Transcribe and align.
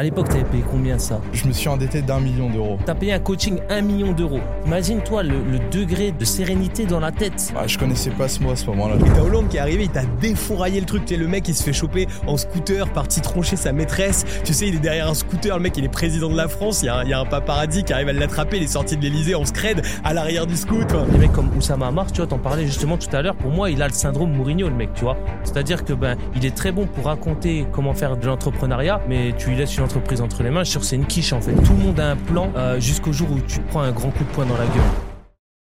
À 0.00 0.04
l'époque, 0.04 0.28
t'avais 0.28 0.44
payé 0.44 0.62
combien 0.70 0.96
ça 0.96 1.20
Je 1.32 1.44
me 1.48 1.52
suis 1.52 1.68
endetté 1.68 2.02
d'un 2.02 2.20
million 2.20 2.48
d'euros. 2.48 2.78
T'as 2.86 2.94
payé 2.94 3.14
un 3.14 3.18
coaching 3.18 3.58
1 3.68 3.80
million 3.80 4.12
d'euros. 4.12 4.38
Imagine-toi 4.64 5.24
le, 5.24 5.42
le 5.50 5.58
degré 5.72 6.12
de 6.12 6.24
sérénité 6.24 6.86
dans 6.86 7.00
la 7.00 7.10
tête. 7.10 7.52
Ah, 7.56 7.66
je 7.66 7.76
connaissais 7.76 8.10
pas 8.10 8.28
ce 8.28 8.40
mot 8.40 8.52
à 8.52 8.54
ce 8.54 8.64
moment-là. 8.66 8.94
Et 8.94 9.10
t'as 9.10 9.22
Hollande 9.22 9.48
qui 9.48 9.56
est 9.56 9.60
arrivé, 9.60 9.86
il 9.86 9.90
t'a 9.90 10.04
défouraillé 10.20 10.78
le 10.78 10.86
truc. 10.86 11.04
Tu 11.04 11.14
sais, 11.14 11.20
le 11.20 11.26
mec, 11.26 11.48
il 11.48 11.54
se 11.56 11.64
fait 11.64 11.72
choper 11.72 12.06
en 12.28 12.36
scooter, 12.36 12.88
parti 12.92 13.20
troncher 13.20 13.56
sa 13.56 13.72
maîtresse. 13.72 14.24
Tu 14.44 14.54
sais, 14.54 14.68
il 14.68 14.76
est 14.76 14.78
derrière 14.78 15.08
un 15.08 15.14
scooter, 15.14 15.56
le 15.56 15.64
mec, 15.64 15.76
il 15.76 15.84
est 15.84 15.88
président 15.88 16.30
de 16.30 16.36
la 16.36 16.46
France. 16.46 16.82
Il 16.82 16.86
y 16.86 16.90
a 16.90 16.98
un, 16.98 17.02
il 17.02 17.10
y 17.10 17.12
a 17.12 17.18
un 17.18 17.26
paparazzi 17.26 17.82
qui 17.82 17.92
arrive 17.92 18.10
à 18.10 18.12
l'attraper. 18.12 18.58
Il 18.58 18.62
est 18.62 18.68
sorti 18.68 18.96
de 18.96 19.02
l'Elysée 19.02 19.34
en 19.34 19.44
scred 19.44 19.82
à 20.04 20.14
l'arrière 20.14 20.46
du 20.46 20.54
scoot. 20.54 20.86
Des 21.10 21.18
mecs 21.18 21.32
comme 21.32 21.50
Oussama 21.56 21.88
Amar, 21.88 22.12
tu 22.12 22.18
vois, 22.18 22.28
t'en 22.28 22.38
parlais 22.38 22.66
justement 22.66 22.98
tout 22.98 23.10
à 23.16 23.20
l'heure. 23.20 23.34
Pour 23.34 23.50
moi, 23.50 23.68
il 23.68 23.82
a 23.82 23.88
le 23.88 23.94
syndrome 23.94 24.30
Mourinho, 24.30 24.68
le 24.68 24.76
mec, 24.76 24.94
tu 24.94 25.02
vois. 25.02 25.16
C'est-à-dire 25.42 25.84
que 25.84 25.92
ben, 25.92 26.16
il 26.36 26.46
est 26.46 26.54
très 26.54 26.70
bon 26.70 26.86
pour 26.86 27.06
raconter 27.06 27.66
comment 27.72 27.94
faire 27.94 28.16
de 28.16 28.24
l'entrepreneuriat, 28.28 29.00
mais 29.08 29.34
tu 29.36 29.48
lui 29.48 29.56
laisses 29.56 29.76
une 29.76 29.87
entreprise 29.88 30.20
entre 30.20 30.42
les 30.42 30.50
mains. 30.50 30.64
Je 30.64 30.68
suis 30.70 30.72
sûr 30.78 30.84
c'est 30.84 30.96
une 30.96 31.06
quiche 31.06 31.32
en 31.32 31.40
fait. 31.40 31.54
Tout 31.54 31.72
le 31.72 31.78
monde 31.78 31.98
a 31.98 32.10
un 32.10 32.16
plan 32.16 32.52
euh, 32.56 32.78
jusqu'au 32.78 33.10
jour 33.12 33.30
où 33.30 33.40
tu 33.40 33.60
prends 33.60 33.80
un 33.80 33.90
grand 33.92 34.10
coup 34.10 34.22
de 34.24 34.28
poing 34.30 34.44
dans 34.44 34.58
la 34.58 34.66
gueule. 34.66 34.82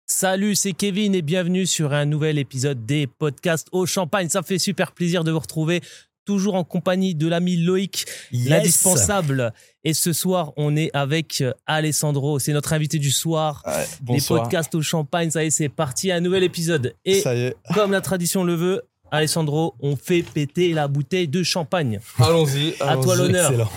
Salut, 0.07 0.55
c'est 0.55 0.71
Kevin 0.71 1.13
et 1.15 1.21
bienvenue 1.21 1.65
sur 1.65 1.91
un 1.93 2.05
nouvel 2.05 2.37
épisode 2.37 2.85
des 2.85 3.07
podcasts 3.07 3.67
au 3.73 3.85
champagne. 3.85 4.29
Ça 4.29 4.41
fait 4.41 4.57
super 4.59 4.93
plaisir 4.93 5.23
de 5.25 5.31
vous 5.31 5.39
retrouver. 5.39 5.81
Toujours 6.23 6.55
en 6.55 6.63
compagnie 6.63 7.13
de 7.13 7.27
l'ami 7.27 7.57
Loïc, 7.57 8.05
Yes. 8.31 8.47
l'indispensable. 8.49 9.53
Et 9.83 9.93
ce 9.93 10.13
soir, 10.13 10.53
on 10.57 10.75
est 10.77 10.89
avec 10.95 11.41
euh, 11.41 11.51
Alessandro. 11.67 12.39
C'est 12.39 12.53
notre 12.53 12.71
invité 12.73 12.97
du 12.99 13.11
soir. 13.11 13.61
Ouais, 13.65 13.73
Les 13.81 13.85
bonsoir. 14.05 14.43
podcasts 14.43 14.73
au 14.75 14.81
champagne, 14.81 15.29
ça 15.29 15.43
y 15.43 15.47
est, 15.47 15.51
c'est 15.51 15.69
parti. 15.69 16.09
Un 16.11 16.21
nouvel 16.21 16.43
épisode. 16.43 16.95
Et 17.03 17.19
Ça 17.21 17.35
y 17.35 17.41
est. 17.41 17.55
comme 17.75 17.91
la 17.91 18.01
tradition 18.01 18.43
le 18.43 18.55
veut, 18.55 18.81
Alessandro, 19.15 19.75
on 19.81 19.95
fait 19.95 20.21
péter 20.23 20.73
la 20.73 20.87
bouteille 20.87 21.27
de 21.27 21.43
champagne. 21.43 21.99
Allons-y. 22.19 22.73
À 22.79 22.97
toi 22.97 23.15
l'honneur. 23.15 23.71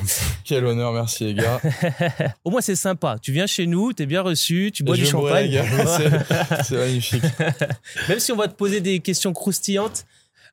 Quel 0.45 0.65
honneur, 0.65 0.93
merci 0.93 1.25
les 1.25 1.35
gars. 1.35 1.61
Au 2.45 2.51
moins, 2.51 2.61
c'est 2.61 2.77
sympa. 2.77 3.17
Tu 3.21 3.33
viens 3.33 3.47
chez 3.47 3.67
nous, 3.67 3.93
t'es 3.93 4.07
bien 4.07 4.23
reçu, 4.23 4.71
tu 4.73 4.83
bois 4.83 4.95
Je 4.97 5.03
du 5.05 5.07
champagne. 5.11 5.47
les 5.47 5.53
gars. 5.57 5.65
C'est- 6.65 6.77
magnifique. 6.77 7.23
Même 8.09 8.19
si 8.21 8.33
on 8.33 8.37
va 8.37 8.49
te 8.49 8.55
poser 8.55 8.81
des 8.81 9.01
questions 9.01 9.33
croustillantes, 9.33 10.05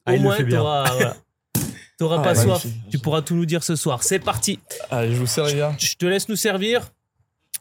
Ah, 0.05 0.13
au 0.13 0.17
moins, 0.17 0.37
t'auras 0.43 0.91
voilà. 0.91 1.15
T'auras 1.97 2.17
Ah, 2.19 2.23
pas 2.23 2.35
soif. 2.35 2.65
Tu 2.91 2.99
pourras 2.99 3.21
tout 3.21 3.35
nous 3.35 3.45
dire 3.45 3.63
ce 3.63 3.75
soir. 3.75 4.03
C'est 4.03 4.19
parti. 4.19 4.59
Allez, 4.91 5.13
je 5.13 5.19
vous 5.19 5.27
sers 5.27 5.45
les 5.45 5.55
gars. 5.55 5.73
Je 5.79 5.93
te 5.95 6.05
laisse 6.05 6.27
nous 6.29 6.35
servir. 6.35 6.81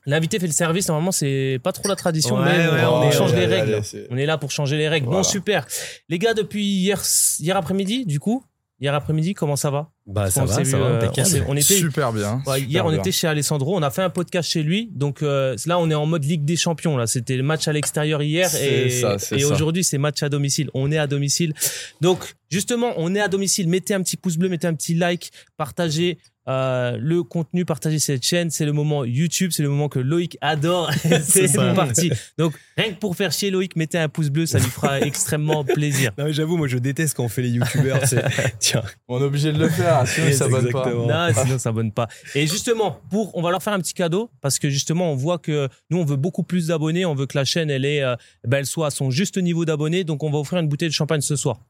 L'invité 0.07 0.39
fait 0.39 0.47
le 0.47 0.53
service. 0.53 0.89
Normalement, 0.89 1.13
c'est 1.13 1.59
pas 1.63 1.73
trop 1.73 1.89
la 1.89 1.97
tradition, 1.97 2.37
Ouais, 2.37 2.45
mais 2.45 2.69
ouais, 2.69 2.85
on, 2.85 3.03
on 3.07 3.11
change 3.11 3.33
les 3.35 3.47
règles. 3.47 3.75
allez, 3.75 4.07
on 4.11 4.17
est 4.17 4.27
là 4.27 4.37
pour 4.39 4.51
changer 4.51 4.77
les 4.77 4.89
règles. 4.89 5.07
Bon, 5.07 5.23
super. 5.23 5.67
Les 6.09 6.19
gars, 6.19 6.35
depuis 6.35 6.65
hier, 6.65 7.01
hier 7.39 7.57
après-midi, 7.57 8.05
du 8.05 8.21
coup, 8.21 8.45
hier 8.81 8.95
après-midi, 8.95 9.33
comment 9.35 9.57
ça 9.57 9.71
va? 9.71 9.91
Bah, 10.07 10.31
ça 10.31 10.43
On 10.43 10.45
va, 10.45 10.55
ça 10.57 10.63
vu, 10.63 10.71
va, 10.73 10.77
euh, 10.79 11.09
on 11.49 11.57
était 11.57 11.75
Super 11.75 12.13
bien. 12.13 12.43
Ouais, 12.47 12.59
super 12.59 12.69
hier, 12.71 12.85
on 12.87 12.91
bien. 12.91 12.99
était 12.99 13.11
chez 13.13 13.27
Alessandro. 13.27 13.75
On 13.75 13.83
a 13.83 13.91
fait 13.91 14.03
un 14.03 14.11
podcast 14.11 14.51
chez 14.51 14.63
lui. 14.63 14.91
Donc 14.93 15.23
euh, 15.23 15.57
là, 15.67 15.79
on 15.79 15.91
est 15.91 15.95
en 15.95 16.05
mode 16.05 16.25
Ligue 16.25 16.45
des 16.45 16.57
Champions. 16.57 16.97
Là, 16.99 17.07
c'était 17.07 17.37
le 17.39 17.43
match 17.43 17.69
à 17.69 17.73
l'extérieur 17.73 18.23
hier 18.23 18.49
C'est 18.51 18.67
et, 18.87 18.91
ça, 18.91 19.17
et 19.35 19.45
aujourd'hui, 19.47 19.83
c'est 19.83 19.97
match 19.99 20.23
à 20.23 20.29
domicile. 20.29 20.69
On 20.75 20.93
est 20.93 20.99
à 20.99 21.07
domicile. 21.07 21.55
Donc 22.03 22.35
justement, 22.51 22.93
on 22.99 23.15
est 23.15 23.21
à 23.21 23.29
domicile. 23.29 23.67
Mettez 23.69 23.95
un 23.95 24.03
petit 24.03 24.19
pouce 24.19 24.37
bleu, 24.37 24.49
mettez 24.51 24.67
un 24.67 24.75
petit 24.75 24.95
like, 24.95 25.31
partagez. 25.57 26.19
euh, 26.47 26.99
le 27.01 27.23
contenu, 27.23 27.65
partagez 27.65 27.99
cette 27.99 28.23
chaîne, 28.23 28.51
c'est 28.51 28.67
le 28.67 28.73
moment 28.73 29.07
YouTube, 29.07 29.51
c'est 29.55 29.63
le 29.63 29.71
moment 29.71 29.89
que 29.89 29.99
Loïc 29.99 30.37
adore. 30.43 30.91
c'est 31.23 31.51
parti. 31.75 32.13
Donc 32.37 32.53
rien 32.77 32.93
que 32.93 32.99
pour 32.99 33.17
faire 33.17 33.33
chier 33.33 33.51
Loïc, 33.51 33.77
mettez 33.77 33.97
un 33.99 34.11
pouce 34.11 34.29
bleu, 34.29 34.45
ça 34.45 34.59
lui 34.59 34.67
fera 34.69 35.01
extrêmement 35.11 35.65
plaisir. 35.65 36.11
Non, 36.19 36.25
mais 36.27 36.35
j'avoue, 36.35 36.59
moi, 36.59 36.69
je 36.69 36.77
déteste 36.77 37.15
quand 37.17 37.25
on 37.25 37.31
fait 37.31 37.41
les 37.41 37.49
youtubeurs. 37.49 38.07
c'est- 38.07 38.23
Tiens. 38.59 38.83
On 39.09 39.21
est 39.21 39.25
obligé 39.25 39.53
de 39.55 39.59
le 39.59 39.71
faire, 39.71 39.94
sinon 40.07 40.27
Yes, 40.29 40.39
ça 40.39 40.45
s'abonne 40.45 40.71
pas. 40.71 40.93
Non, 40.93 41.59
sinon 41.59 41.91
pas. 41.91 42.09
Et 42.35 42.47
justement, 42.47 43.01
pour, 43.11 43.37
on 43.37 43.43
va 43.43 43.51
leur 43.51 43.63
faire 43.63 43.73
un 43.73 43.81
petit 43.81 43.95
cadeau 43.95 44.31
parce 44.41 44.59
que 44.59 44.71
justement, 44.71 45.13
on 45.13 45.17
voit 45.17 45.39
que 45.39 45.69
nous, 45.91 45.99
on 45.99 46.05
veut 46.05 46.17
beaucoup 46.17 46.43
plus 46.43 46.69
d'abonnés. 46.69 47.05
On 47.05 47.15
veut 47.15 47.27
que 47.27 47.37
la 47.37 47.45
chaîne, 47.45 47.71
elle 47.71 47.85
est, 47.85 48.03
euh, 48.03 48.17
ben, 48.47 48.59
elle 48.59 48.67
soit 48.67 48.89
à 48.89 48.91
son 48.91 49.11
juste 49.11 49.39
niveau 49.39 49.65
d'abonnés. 49.65 50.05
Donc, 50.05 50.23
on 50.23 50.31
va 50.31 50.39
offrir 50.39 50.59
une 50.61 50.69
bouteille 50.69 50.89
de 50.89 50.95
champagne 50.95 51.21
ce 51.21 51.37
soir. 51.37 51.61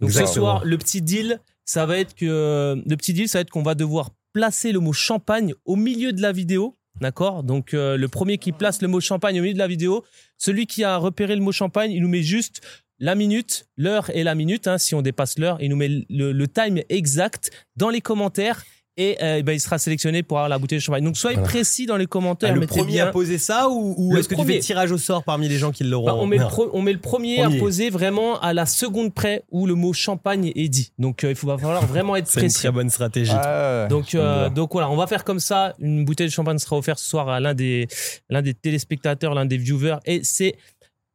Donc, 0.00 0.12
ce 0.12 0.26
soir, 0.26 0.64
le 0.64 0.78
petit 0.78 1.02
deal, 1.02 1.40
ça 1.64 1.86
va 1.86 1.98
être 1.98 2.14
que, 2.14 2.82
le 2.86 2.96
petit 2.96 3.12
deal, 3.12 3.28
ça 3.28 3.38
va 3.38 3.42
être 3.42 3.50
qu'on 3.50 3.62
va 3.62 3.74
devoir 3.74 4.10
placer 4.32 4.72
le 4.72 4.80
mot 4.80 4.92
champagne 4.92 5.54
au 5.64 5.76
milieu 5.76 6.12
de 6.12 6.22
la 6.22 6.32
vidéo. 6.32 6.76
D'accord? 7.00 7.42
Donc, 7.42 7.72
euh, 7.72 7.96
le 7.96 8.08
premier 8.08 8.38
qui 8.38 8.52
place 8.52 8.82
le 8.82 8.88
mot 8.88 9.00
champagne 9.00 9.38
au 9.38 9.42
milieu 9.42 9.54
de 9.54 9.58
la 9.58 9.68
vidéo, 9.68 10.04
celui 10.36 10.66
qui 10.66 10.84
a 10.84 10.96
repéré 10.96 11.34
le 11.34 11.42
mot 11.42 11.52
champagne, 11.52 11.92
il 11.92 12.02
nous 12.02 12.08
met 12.08 12.22
juste 12.22 12.60
la 13.00 13.14
minute, 13.14 13.66
l'heure 13.76 14.10
et 14.14 14.22
la 14.22 14.34
minute. 14.34 14.66
hein, 14.68 14.78
si 14.78 14.94
on 14.94 15.02
dépasse 15.02 15.38
l'heure, 15.38 15.56
il 15.60 15.70
nous 15.70 15.76
met 15.76 15.88
le, 15.88 16.32
le 16.32 16.48
time 16.48 16.80
exact 16.88 17.50
dans 17.76 17.88
les 17.88 18.00
commentaires 18.00 18.62
et 18.96 19.16
euh, 19.22 19.40
ben, 19.42 19.52
il 19.52 19.60
sera 19.60 19.78
sélectionné 19.78 20.22
pour 20.22 20.36
avoir 20.36 20.50
la 20.50 20.58
bouteille 20.58 20.78
de 20.78 20.82
champagne. 20.82 21.04
Donc 21.04 21.16
soyez 21.16 21.36
Voilà. 21.36 21.48
précis 21.48 21.86
dans 21.86 21.96
les 21.96 22.06
commentaires. 22.06 22.50
Ah, 22.52 22.58
le 22.58 22.66
premier 22.66 22.84
bien. 22.84 23.06
à 23.06 23.10
poser 23.10 23.38
ça 23.38 23.70
ou, 23.70 24.14
est-ce 24.18 24.28
que 24.28 24.34
tu 24.34 24.44
fais 24.44 24.58
tirage 24.58 24.92
au 24.92 24.98
sort 24.98 25.24
parmi 25.24 25.48
les 25.48 25.56
gens 25.56 25.70
qui 25.70 25.84
l'auront 25.84 26.06
Bah, 26.06 26.14
on, 26.16 26.26
met 26.26 26.36
le 26.36 26.44
pro- 26.46 26.68
on 26.74 26.82
met 26.82 26.92
le 26.92 26.98
premier, 26.98 27.36
Premier. 27.40 27.56
à 27.56 27.58
poser 27.58 27.88
vraiment 27.88 28.38
à 28.40 28.52
la 28.52 28.66
seconde 28.66 29.14
près 29.14 29.44
où 29.50 29.66
le 29.66 29.74
mot 29.74 29.94
champagne 29.94 30.52
est 30.54 30.68
dit. 30.68 30.92
Donc 30.98 31.24
euh, 31.24 31.30
il 31.30 31.36
faut 31.36 31.46
va 31.46 31.56
falloir 31.56 31.86
vraiment 31.86 32.16
être 32.16 32.26
C'est 32.28 32.40
une 32.40 32.46
précis. 32.46 32.58
très 32.58 32.70
bonne 32.72 32.90
stratégie. 32.90 33.32
Ah, 33.34 33.86
Donc, 33.88 34.14
euh, 34.14 34.50
donc 34.50 34.72
voilà, 34.72 34.90
on 34.90 34.96
va 34.96 35.06
faire 35.06 35.24
comme 35.24 35.40
ça. 35.40 35.74
Une 35.78 36.04
bouteille 36.04 36.26
de 36.26 36.32
champagne 36.32 36.58
sera 36.58 36.76
offerte 36.76 36.98
ce 36.98 37.08
soir 37.08 37.28
à 37.30 37.40
l'un 37.40 37.54
des, 37.54 37.86
l'un 38.28 38.42
des 38.42 38.52
téléspectateurs, 38.52 39.32
l'un 39.34 39.46
des 39.46 39.56
viewers. 39.56 39.96
Et 40.04 40.20
c'est 40.24 40.56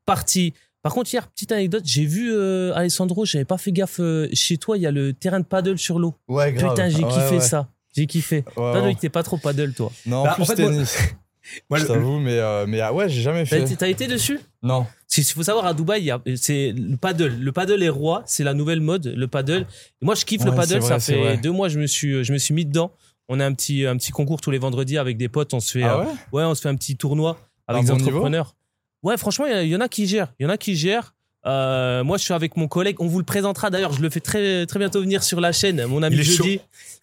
parti. 0.05 0.53
Par 0.85 0.93
contre, 0.93 1.11
hier, 1.11 1.27
petite 1.31 1.51
anecdote, 1.51 1.81
j'ai 1.83 2.05
vu 2.05 2.31
euh, 2.31 2.71
Alessandro, 2.75 3.25
j'avais 3.25 3.43
pas 3.43 3.57
fait 3.57 3.71
gaffe. 3.71 3.99
euh, 3.99 4.27
chez 4.33 4.57
toi, 4.57 4.77
il 4.77 4.83
y 4.83 4.85
a 4.85 4.91
le 4.91 5.13
terrain 5.13 5.39
de 5.39 5.45
paddle 5.45 5.79
sur 5.79 5.97
l'eau. 5.97 6.13
Ouais, 6.27 6.53
grave. 6.53 6.75
Putain, 6.75 6.89
j'ai 6.89 7.03
Ouais, 7.03 7.11
kiffé 7.11 7.35
ouais. 7.37 7.39
ça. 7.41 7.69
J'ai 7.97 8.05
kiffé. 8.05 8.35
Ouais, 8.45 8.53
Toi, 8.53 8.73
ouais. 8.73 8.81
Loïc, 8.81 8.99
t'es 8.99 9.09
pas 9.09 9.23
trop 9.23 9.37
paddle, 9.37 9.73
toi. 9.73 9.91
Non, 10.05 10.23
Bah, 10.23 10.33
en 10.33 10.35
plus 10.35 10.43
en 10.43 10.45
fait, 10.45 10.55
tennis. 10.57 10.95
Moi, 11.71 11.79
je 11.79 11.85
t'avoue, 11.85 12.19
mais, 12.19 12.37
euh, 12.37 12.65
mais 12.67 12.81
ah 12.81 12.93
ouais, 12.93 13.09
j'ai 13.09 13.23
jamais 13.23 13.45
fait. 13.45 13.65
t'as 13.75 13.87
été 13.87 14.05
dessus? 14.05 14.39
Non. 14.61 14.85
Il 15.17 15.23
faut 15.23 15.41
savoir, 15.41 15.65
à 15.65 15.73
Dubaï, 15.73 16.11
c'est 16.35 16.71
le 16.77 16.97
paddle. 16.97 17.33
Le 17.39 17.51
paddle 17.51 17.81
est 17.81 17.89
roi, 17.89 18.21
c'est 18.27 18.43
la 18.43 18.53
nouvelle 18.53 18.81
mode, 18.81 19.07
le 19.07 19.27
paddle. 19.27 19.65
Et 20.01 20.05
moi, 20.05 20.13
je 20.13 20.23
kiffe 20.23 20.45
le 20.45 20.53
paddle, 20.53 20.79
vrai, 20.81 20.87
ça 20.87 20.99
fait 20.99 21.19
vrai. 21.19 21.37
deux 21.37 21.51
mois, 21.51 21.67
je 21.67 21.79
me 21.79 21.87
suis, 21.87 22.23
je 22.23 22.31
me 22.31 22.37
suis 22.37 22.53
mis 22.53 22.63
dedans. 22.65 22.91
On 23.27 23.39
a 23.39 23.45
un 23.47 23.53
petit, 23.53 23.87
un 23.87 23.97
petit 23.97 24.11
concours 24.11 24.39
tous 24.39 24.51
les 24.51 24.59
vendredis 24.59 24.99
avec 24.99 25.17
des 25.17 25.29
potes, 25.29 25.55
on 25.55 25.59
se 25.59 25.71
fait, 25.79 25.83
Ah 25.83 25.95
euh, 26.01 26.03
ouais? 26.03 26.11
ouais, 26.31 26.43
on 26.43 26.53
se 26.53 26.61
fait 26.61 26.69
un 26.69 26.75
petit 26.75 26.95
tournoi 26.95 27.39
avec 27.67 27.81
Un 27.81 27.85
des 27.85 27.91
bon 27.91 27.97
niveau 27.97 28.09
entrepreneurs. 28.09 28.55
Ouais, 29.05 29.17
franchement, 29.17 29.45
il 29.45 29.67
y 29.67 29.75
en 29.75 29.81
a 29.81 29.87
qui 29.87 30.07
gèrent. 30.07 30.33
Il 30.39 30.43
y 30.43 30.45
en 30.47 30.49
a 30.49 30.57
qui 30.57 30.75
gèrent. 30.75 31.14
Euh, 31.47 32.03
moi, 32.03 32.17
je 32.17 32.23
suis 32.23 32.33
avec 32.33 32.57
mon 32.57 32.67
collègue. 32.67 32.95
On 32.99 33.07
vous 33.07 33.19
le 33.19 33.23
présentera 33.25 33.69
d'ailleurs. 33.69 33.93
Je 33.93 34.01
le 34.01 34.09
fais 34.09 34.19
très, 34.19 34.65
très 34.65 34.79
bientôt 34.79 34.99
venir 35.01 35.21
sur 35.23 35.39
la 35.41 35.51
chaîne. 35.51 35.85
Mon 35.85 36.01
ami 36.01 36.23
jeudi. 36.23 36.59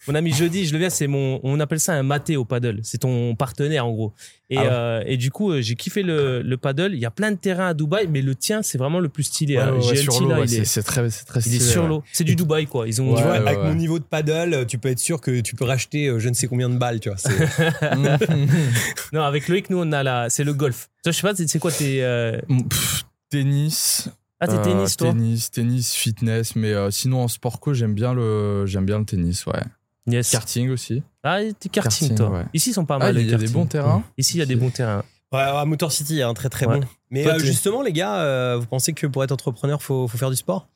Mon 0.09 0.17
ami 0.17 0.33
jeudi, 0.33 0.67
je 0.67 0.73
le 0.73 0.81
viens. 0.81 0.91
C'est 0.91 1.07
mon, 1.07 1.39
on 1.45 1.61
appelle 1.61 1.79
ça 1.79 1.93
un 1.93 2.03
maté 2.03 2.37
au 2.37 2.45
paddle. 2.45 2.81
C'est 2.83 2.99
ton 2.99 3.37
partenaire 3.37 3.87
en 3.87 3.93
gros. 3.93 4.13
Et, 4.51 4.57
Ah 4.59 4.63
ouais. 4.63 4.69
euh, 4.73 5.03
et 5.07 5.17
du 5.17 5.31
coup, 5.31 5.53
euh, 5.53 5.61
j'ai 5.63 5.77
kiffé 5.77 6.03
le, 6.03 6.43
le 6.43 6.57
paddle. 6.57 6.91
Il 6.95 6.99
y 6.99 7.07
a 7.07 7.13
plein 7.13 7.31
de 7.31 7.37
terrains 7.37 7.69
à 7.69 7.75
Dubaï, 7.75 8.09
mais 8.09 8.21
le 8.21 8.35
tien, 8.35 8.63
c'est 8.63 8.79
vraiment 8.79 8.99
le 8.99 9.09
plus 9.09 9.23
stylé. 9.23 9.57
Ouais, 9.59 9.63
hein. 9.63 9.75
ouais, 9.75 9.95
GLT, 9.95 10.11
sur 10.11 10.27
là, 10.29 10.39
ouais, 10.41 10.45
il, 10.47 10.49
c'est 10.49 10.57
est, 10.63 10.65
c'est 10.65 10.83
très, 10.83 11.09
c'est 11.11 11.25
très 11.25 11.39
il 11.43 11.55
est 11.55 11.59
stylé. 11.59 11.65
sur 11.73 11.87
l'eau. 11.87 12.03
C'est 12.13 12.25
du 12.25 12.35
Dubaï, 12.37 12.67
quoi. 12.67 12.89
Ils 12.89 13.01
ont. 13.01 13.15
Tu 13.15 13.23
Ouais, 13.23 13.23
vois, 13.23 13.31
ouais, 13.33 13.39
avec 13.47 13.59
ouais. 13.61 13.69
mon 13.69 13.75
niveau 13.75 14.01
de 14.01 14.05
paddle, 14.05 14.67
tu 14.67 14.77
peux 14.79 14.89
être 14.89 14.99
sûr 14.99 15.21
que 15.21 15.41
tu 15.41 15.55
peux 15.55 15.65
racheter 15.65 16.13
je 16.19 16.29
ne 16.29 16.35
sais 16.35 16.49
combien 16.49 16.69
de 16.69 16.77
balles, 16.79 16.99
tu 16.99 17.11
vois. 17.11 17.19
C'est- 17.19 17.31
Non, 19.13 19.23
avec 19.23 19.47
Loïc, 19.49 19.71
nous, 19.71 19.79
on 19.81 19.93
a 19.93 20.03
la, 20.03 20.29
c'est 20.31 20.43
le 20.45 20.53
golf. 20.53 20.89
Toi, 21.05 21.13
je 21.13 21.17
sais 21.17 21.23
pas, 21.23 21.35
c'est 21.37 21.49
c'est 21.49 21.59
quoi 21.61 21.71
tes, 21.71 22.03
euh, 22.03 22.39
Pff, 22.69 23.05
tennis. 23.31 24.09
Ah, 24.43 24.47
t'es 24.49 24.55
euh, 24.55 24.63
tennis, 24.65 24.97
toi? 24.97 25.09
Tennis, 25.13 25.51
tennis, 25.51 25.95
fitness, 25.95 26.57
mais 26.57 26.73
euh, 26.73 26.91
sinon 26.91 27.23
en 27.23 27.29
sport 27.29 27.61
co, 27.61 27.73
j'aime 27.75 27.95
bien 27.95 28.13
le, 28.13 28.67
j'aime 28.67 28.85
bien 28.85 28.99
le 28.99 29.05
tennis, 29.05 29.47
ouais. 29.47 29.63
Yes. 30.07 30.31
Karting 30.31 30.69
aussi. 30.71 31.03
Ah, 31.23 31.39
t'es 31.59 31.69
karting, 31.69 32.09
Karting, 32.09 32.17
toi. 32.17 32.31
ouais. 32.31 32.45
Ici, 32.53 32.71
ils 32.71 32.73
sont 32.75 32.85
pas 32.85 32.97
Ah, 32.97 32.99
mal. 33.13 33.19
il 33.19 33.31
y 33.31 33.35
a 33.35 33.39
des 33.39 33.47
bons 33.49 33.67
terrains. 33.67 34.03
Ici, 34.19 34.35
il 34.37 34.41
y 34.41 34.43
a 34.43 34.47
des 34.47 34.57
bons 34.57 34.71
terrains. 34.71 35.05
Ouais, 35.33 35.41
à 35.41 35.65
Motor 35.65 35.93
City, 35.93 36.21
hein, 36.23 36.35
très 36.35 36.49
très 36.49 36.67
Ouais. 36.67 36.81
bon. 36.81 36.87
Mais 37.11 37.23
Toi, 37.23 37.35
euh, 37.35 37.39
justement, 37.39 37.81
les 37.83 37.93
gars, 37.93 38.17
euh, 38.17 38.59
vous 38.61 38.67
pensez 38.67 38.93
que 38.93 39.07
pour 39.07 39.23
être 39.25 39.33
entrepreneur, 39.33 39.81
faut, 39.83 40.07
faut 40.09 40.19
faire 40.19 40.29
du 40.31 40.37
sport? 40.37 40.69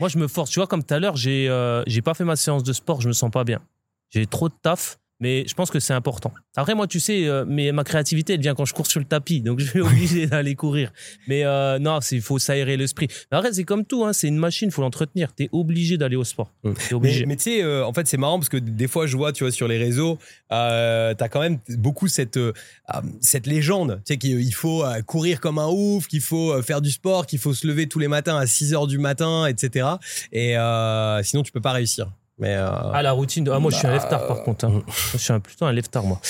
Moi, 0.00 0.08
je 0.08 0.18
me 0.18 0.26
force. 0.26 0.50
Tu 0.50 0.58
vois, 0.58 0.66
comme 0.66 0.82
tout 0.82 0.92
à 0.94 0.98
l'heure, 0.98 1.16
j'ai 1.16 1.48
euh, 1.48 1.82
j'ai 1.86 2.02
pas 2.02 2.14
fait 2.14 2.24
ma 2.24 2.34
séance 2.36 2.62
de 2.64 2.72
sport, 2.72 3.00
je 3.00 3.08
me 3.08 3.12
sens 3.12 3.30
pas 3.30 3.44
bien. 3.44 3.60
J'ai 4.10 4.26
trop 4.26 4.48
de 4.48 4.54
taf, 4.60 4.98
mais 5.20 5.46
je 5.48 5.54
pense 5.54 5.70
que 5.70 5.80
c'est 5.80 5.94
important. 5.94 6.32
Après, 6.56 6.74
moi, 6.74 6.86
tu 6.86 7.00
sais, 7.00 7.26
euh, 7.26 7.44
mais 7.46 7.72
ma 7.72 7.84
créativité, 7.84 8.34
elle 8.34 8.40
vient 8.40 8.54
quand 8.54 8.64
je 8.66 8.74
cours 8.74 8.86
sur 8.86 9.00
le 9.00 9.06
tapis, 9.06 9.40
donc 9.40 9.60
je 9.60 9.66
suis 9.66 9.80
obligé 9.82 10.26
d'aller 10.26 10.54
courir. 10.54 10.92
Mais 11.26 11.44
euh, 11.44 11.78
non, 11.78 12.00
il 12.10 12.20
faut 12.20 12.38
s'aérer 12.38 12.76
l'esprit. 12.76 13.08
Mais 13.30 13.38
après, 13.38 13.52
c'est 13.54 13.64
comme 13.64 13.84
tout, 13.84 14.04
hein, 14.04 14.12
c'est 14.12 14.28
une 14.28 14.36
machine, 14.36 14.70
faut 14.70 14.82
l'entretenir. 14.82 15.32
T'es 15.32 15.48
obligé 15.52 15.96
d'aller 15.96 16.16
au 16.16 16.24
sport. 16.24 16.52
Mm. 16.64 16.72
T'es 16.72 16.80
Mais, 16.90 16.94
obligé. 16.94 17.26
mais 17.26 17.36
tu 17.36 17.44
sais, 17.44 17.62
euh, 17.62 17.86
en 17.86 17.92
fait, 17.94 18.06
c'est 18.06 18.18
marrant 18.18 18.38
parce 18.38 18.48
que 18.50 18.58
des 18.58 18.88
fois, 18.88 19.06
je 19.06 19.16
vois, 19.16 19.32
tu 19.32 19.44
vois, 19.44 19.50
sur 19.50 19.68
les 19.68 19.78
réseaux, 19.78 20.18
euh, 20.52 21.14
t'as 21.14 21.28
quand 21.28 21.40
même 21.40 21.58
beaucoup 21.70 22.08
cette, 22.08 22.38
cette 23.20 23.46
légende, 23.46 24.00
tu 24.04 24.12
sais, 24.12 24.18
qu'il 24.18 24.54
faut 24.54 24.84
courir 25.06 25.40
comme 25.40 25.58
un 25.58 25.68
ouf, 25.68 26.08
qu'il 26.08 26.20
faut 26.20 26.60
faire 26.62 26.80
du 26.80 26.90
sport, 26.90 27.26
qu'il 27.26 27.38
faut 27.38 27.54
se 27.54 27.66
lever 27.66 27.86
tous 27.86 27.98
les 27.98 28.08
matins 28.08 28.36
à 28.36 28.46
6 28.46 28.74
heures 28.74 28.86
du 28.86 28.98
matin, 28.98 29.46
etc. 29.46 29.88
Et 30.32 30.56
sinon, 31.22 31.42
tu 31.42 31.52
peux 31.52 31.60
pas 31.60 31.72
réussir. 31.72 32.10
Mais 32.38 32.54
euh, 32.54 32.68
Ah, 32.92 33.02
la 33.02 33.12
routine. 33.12 33.44
de- 33.44 33.50
Ah, 33.50 33.58
moi, 33.58 33.70
je 33.70 33.76
suis 33.78 33.86
un 33.86 33.92
lève-tard, 33.92 34.26
par 34.26 34.42
contre. 34.42 34.66
hein. 34.66 34.82
Je 35.12 35.18
suis 35.18 35.32
un, 35.32 35.40
plutôt 35.40 35.64
un 35.64 35.72
lève-tard, 35.72 36.04
moi. 36.04 36.20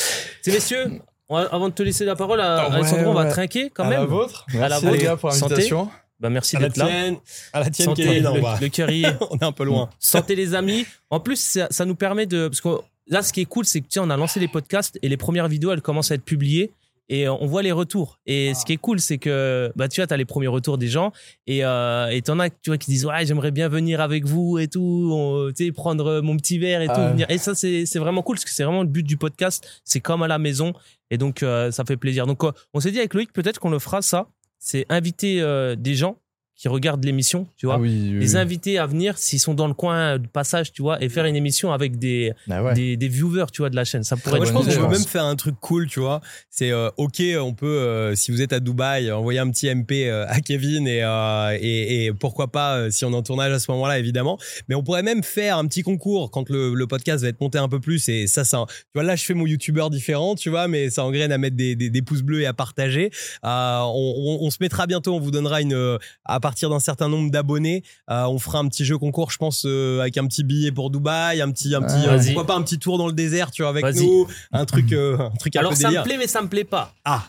C'est 0.42 0.52
messieurs, 0.52 1.00
on 1.28 1.36
va- 1.36 1.48
avant 1.52 1.68
de 1.68 1.74
te 1.74 1.82
laisser 1.82 2.04
la 2.04 2.14
parole, 2.16 2.40
à, 2.40 2.56
Ah 2.62 2.68
ouais, 2.70 2.74
Alessandro, 2.76 3.10
on 3.10 3.14
va 3.14 3.24
ouais. 3.24 3.30
trinquer 3.30 3.70
quand 3.70 3.84
à 3.84 3.90
la 3.90 3.98
même. 4.00 4.06
vôtre. 4.08 4.46
À 4.50 4.56
la 4.56 4.68
Merci 4.68 4.84
vôtre. 4.86 4.96
les 4.98 5.02
gars 5.04 5.16
pour 5.16 5.32
Santé. 5.32 5.50
l'invitation. 5.54 5.88
Bah, 6.18 6.30
merci 6.30 6.56
à 6.56 6.60
la 6.60 6.68
d'être 6.68 6.76
là. 6.78 6.86
tienne, 6.86 7.16
à 7.52 7.60
la 7.60 7.70
tienne, 7.70 7.88
Santé, 7.88 8.22
on 8.26 8.40
va- 8.40 8.58
le 8.60 8.68
cœur 8.68 8.88
y 8.90 9.04
est. 9.04 9.14
on 9.30 9.36
est 9.36 9.44
un 9.44 9.52
peu 9.52 9.64
loin. 9.64 9.90
Santé 9.98 10.34
les 10.34 10.54
amis. 10.54 10.86
En 11.10 11.20
plus, 11.20 11.36
ça, 11.38 11.66
ça 11.70 11.84
nous 11.84 11.94
permet 11.96 12.24
de... 12.26 12.48
Parce 12.48 12.60
qu'on 12.62 12.80
là, 13.08 13.22
ce 13.22 13.32
qui 13.32 13.42
est 13.42 13.44
cool, 13.44 13.66
c'est 13.66 13.80
que 13.80 13.86
tu 13.86 13.94
sais, 13.94 14.00
on 14.00 14.08
a 14.08 14.16
lancé 14.16 14.40
les 14.40 14.48
podcasts 14.48 14.98
et 15.02 15.08
les 15.08 15.16
premières 15.18 15.48
vidéos, 15.48 15.72
elles 15.72 15.82
commencent 15.82 16.10
à 16.10 16.14
être 16.14 16.24
publiées 16.24 16.70
et 17.08 17.28
on 17.28 17.46
voit 17.46 17.62
les 17.62 17.72
retours. 17.72 18.18
Et 18.26 18.52
ce 18.54 18.64
qui 18.64 18.72
est 18.72 18.76
cool, 18.78 18.98
c'est 19.00 19.18
que 19.18 19.72
bah 19.76 19.88
tu 19.88 20.00
vois, 20.00 20.06
t'as 20.06 20.16
les 20.16 20.24
premiers 20.24 20.46
retours 20.48 20.76
des 20.78 20.88
gens 20.88 21.12
et 21.46 21.64
euh, 21.64 22.08
et 22.08 22.20
t'en 22.22 22.38
as 22.40 22.50
tu 22.50 22.70
vois 22.70 22.78
qui 22.78 22.90
disent 22.90 23.06
ouais 23.06 23.24
j'aimerais 23.26 23.50
bien 23.52 23.68
venir 23.68 24.00
avec 24.00 24.24
vous 24.26 24.58
et 24.58 24.66
tout, 24.68 25.10
on- 25.12 25.52
tu 25.52 25.66
sais 25.66 25.72
prendre 25.72 26.20
mon 26.20 26.36
petit 26.36 26.58
verre 26.58 26.82
et 26.82 26.86
tout. 26.86 26.92
Ah 26.96 27.10
venir. 27.12 27.26
Et 27.30 27.38
ça 27.38 27.54
c'est 27.54 27.86
c'est 27.86 27.98
vraiment 27.98 28.22
cool 28.22 28.36
parce 28.36 28.44
que 28.44 28.50
c'est 28.50 28.64
vraiment 28.64 28.82
le 28.82 28.88
but 28.88 29.04
du 29.06 29.16
podcast. 29.16 29.82
C'est 29.84 30.00
comme 30.00 30.22
à 30.22 30.28
la 30.28 30.38
maison 30.38 30.72
et 31.10 31.18
donc 31.18 31.42
euh, 31.42 31.70
ça 31.70 31.84
fait 31.84 31.96
plaisir. 31.96 32.26
Donc 32.26 32.42
euh, 32.44 32.50
on 32.74 32.80
s'est 32.80 32.90
dit 32.90 32.98
avec 32.98 33.14
Loïc 33.14 33.32
peut-être 33.32 33.60
qu'on 33.60 33.70
le 33.70 33.78
fera 33.78 34.02
ça, 34.02 34.28
c'est 34.58 34.84
inviter 34.88 35.40
euh, 35.40 35.76
des 35.76 35.94
gens 35.94 36.16
qui 36.56 36.68
regardent 36.68 37.04
l'émission, 37.04 37.46
tu 37.56 37.66
vois. 37.66 37.74
Ah 37.74 37.78
oui, 37.78 37.90
oui, 38.14 38.18
Les 38.20 38.32
oui. 38.34 38.40
inviter 38.40 38.78
à 38.78 38.86
venir 38.86 39.18
s'ils 39.18 39.40
sont 39.40 39.52
dans 39.54 39.66
le 39.68 39.74
coin 39.74 40.18
de 40.18 40.26
passage, 40.26 40.72
tu 40.72 40.80
vois, 40.82 41.02
et 41.02 41.08
faire 41.10 41.26
une 41.26 41.36
émission 41.36 41.70
avec 41.72 41.98
des, 41.98 42.32
Ah 42.50 42.62
ouais. 42.64 42.72
des, 42.74 42.96
des 42.96 43.08
viewers, 43.08 43.44
tu 43.52 43.60
vois, 43.62 43.68
de 43.70 43.76
la 43.76 43.84
chaîne. 43.84 44.02
Ça 44.04 44.16
pourrait 44.16 44.36
Moi, 44.38 44.46
être 44.46 44.48
je 44.48 44.52
pense 44.54 44.66
bonne 44.66 44.74
qu'on 44.76 44.82
peut 44.90 44.96
même 44.98 45.06
faire 45.06 45.24
un 45.24 45.36
truc 45.36 45.56
cool, 45.60 45.86
tu 45.86 46.00
vois. 46.00 46.20
C'est 46.48 46.70
euh, 46.70 46.88
ok, 46.96 47.22
on 47.40 47.52
peut, 47.52 47.66
euh, 47.66 48.14
si 48.14 48.30
vous 48.30 48.40
êtes 48.40 48.54
à 48.54 48.60
Dubaï, 48.60 49.12
envoyer 49.12 49.38
un 49.38 49.50
petit 49.50 49.68
MP 49.74 50.06
euh, 50.08 50.24
à 50.28 50.40
Kevin 50.40 50.88
et, 50.88 51.02
euh, 51.02 51.56
et, 51.60 52.06
et 52.06 52.12
pourquoi 52.12 52.48
pas 52.50 52.76
euh, 52.78 52.90
si 52.90 53.04
on 53.04 53.12
est 53.12 53.16
en 53.16 53.22
tournage 53.22 53.52
à 53.52 53.58
ce 53.58 53.70
moment-là, 53.72 53.98
évidemment. 53.98 54.38
Mais 54.68 54.74
on 54.74 54.82
pourrait 54.82 55.02
même 55.02 55.22
faire 55.22 55.58
un 55.58 55.66
petit 55.66 55.82
concours 55.82 56.30
quand 56.30 56.48
le, 56.48 56.72
le 56.74 56.86
podcast 56.86 57.22
va 57.22 57.28
être 57.28 57.40
monté 57.40 57.58
un 57.58 57.68
peu 57.68 57.80
plus. 57.80 58.08
Et 58.08 58.26
ça, 58.26 58.44
ça, 58.44 58.64
tu 58.68 58.74
vois, 58.94 59.02
là, 59.02 59.14
je 59.14 59.24
fais 59.24 59.34
mon 59.34 59.46
youtubeur 59.46 59.90
différent, 59.90 60.34
tu 60.34 60.48
vois, 60.48 60.68
mais 60.68 60.88
ça 60.88 61.04
engraine 61.04 61.32
à 61.32 61.38
mettre 61.38 61.56
des, 61.56 61.76
des, 61.76 61.90
des 61.90 62.02
pouces 62.02 62.22
bleus 62.22 62.40
et 62.40 62.46
à 62.46 62.54
partager. 62.54 63.10
Euh, 63.44 63.78
on, 63.82 64.14
on- 64.16 64.46
on 64.46 64.50
se 64.50 64.56
mettra 64.60 64.86
bientôt, 64.86 65.14
on 65.14 65.20
vous 65.20 65.30
donnera 65.30 65.60
une, 65.60 65.98
à 66.24 66.40
partir 66.46 66.70
d'un 66.70 66.78
certain 66.78 67.08
nombre 67.08 67.28
d'abonnés, 67.32 67.82
euh, 68.08 68.22
on 68.26 68.38
fera 68.38 68.60
un 68.60 68.68
petit 68.68 68.84
jeu 68.84 68.98
concours, 68.98 69.32
je 69.32 69.36
pense, 69.36 69.64
euh, 69.66 69.98
avec 70.00 70.16
un 70.16 70.26
petit 70.28 70.44
billet 70.44 70.70
pour 70.70 70.90
Dubaï, 70.90 71.40
un 71.40 71.50
petit, 71.50 71.74
un 71.74 71.82
petit, 71.82 71.96
Ah, 72.06 72.12
euh, 72.14 72.22
pourquoi 72.24 72.46
pas 72.46 72.54
un 72.54 72.62
petit 72.62 72.78
tour 72.78 72.98
dans 72.98 73.08
le 73.08 73.12
désert, 73.12 73.50
tu 73.50 73.62
vois, 73.62 73.70
avec 73.70 73.84
nous, 73.96 74.28
un 74.52 74.64
truc, 74.64 74.92
un 74.92 75.30
truc 75.40 75.56
un 75.56 75.58
Alors 75.58 75.72
peu 75.72 75.76
ça 75.76 75.88
délire. 75.88 76.02
me 76.02 76.06
plaît, 76.06 76.18
mais 76.18 76.28
ça 76.28 76.42
me 76.42 76.48
plaît 76.48 76.62
pas. 76.62 76.94
Ah. 77.04 77.24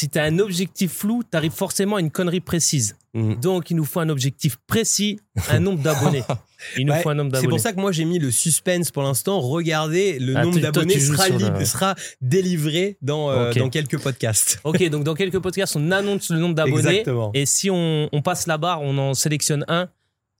Si 0.00 0.08
t'as 0.08 0.24
un 0.24 0.38
objectif 0.38 0.92
flou, 0.92 1.22
t'arrives 1.30 1.52
forcément 1.52 1.96
à 1.96 2.00
une 2.00 2.10
connerie 2.10 2.40
précise. 2.40 2.96
Mhm. 3.12 3.34
Donc 3.40 3.70
il 3.70 3.76
nous 3.76 3.84
faut 3.84 4.00
un 4.00 4.08
objectif 4.08 4.56
précis, 4.66 5.20
un 5.50 5.60
nombre 5.60 5.82
d'abonnés. 5.82 6.22
Il 6.78 6.86
nous 6.86 6.92
Ouais, 6.92 7.02
faut 7.02 7.08
un 7.10 7.14
nombre 7.14 7.30
C'est 7.30 7.42
d'abonnés. 7.42 7.48
pour 7.50 7.60
ça 7.60 7.72
que 7.74 7.80
moi 7.80 7.90
j'ai 7.92 8.04
mis 8.06 8.18
le 8.18 8.30
suspense 8.30 8.90
pour 8.90 9.02
l'instant. 9.02 9.40
Regardez, 9.40 10.18
le 10.18 10.36
Ah, 10.36 10.44
nombre 10.44 10.58
d'abonnés 10.58 10.94
tu 10.94 11.00
sera, 11.00 11.24
sera 11.66 11.94
délivré 12.22 12.96
dans, 13.02 13.30
euh, 13.30 13.52
dans 13.52 13.68
quelques 13.68 13.98
podcasts. 13.98 14.58
Ok, 14.64 14.82
donc 14.88 15.04
dans 15.04 15.14
quelques 15.14 15.38
podcasts, 15.38 15.76
on 15.76 15.90
annonce 15.90 16.30
le 16.30 16.38
nombre 16.38 16.54
d'abonnés. 16.54 16.78
Exactement. 17.00 17.30
Et 17.34 17.44
si 17.44 17.70
on, 17.70 18.08
on 18.12 18.22
passe 18.22 18.46
la 18.46 18.56
barre, 18.58 18.80
on 18.82 18.96
en 18.96 19.12
sélectionne 19.14 19.64
un 19.68 19.88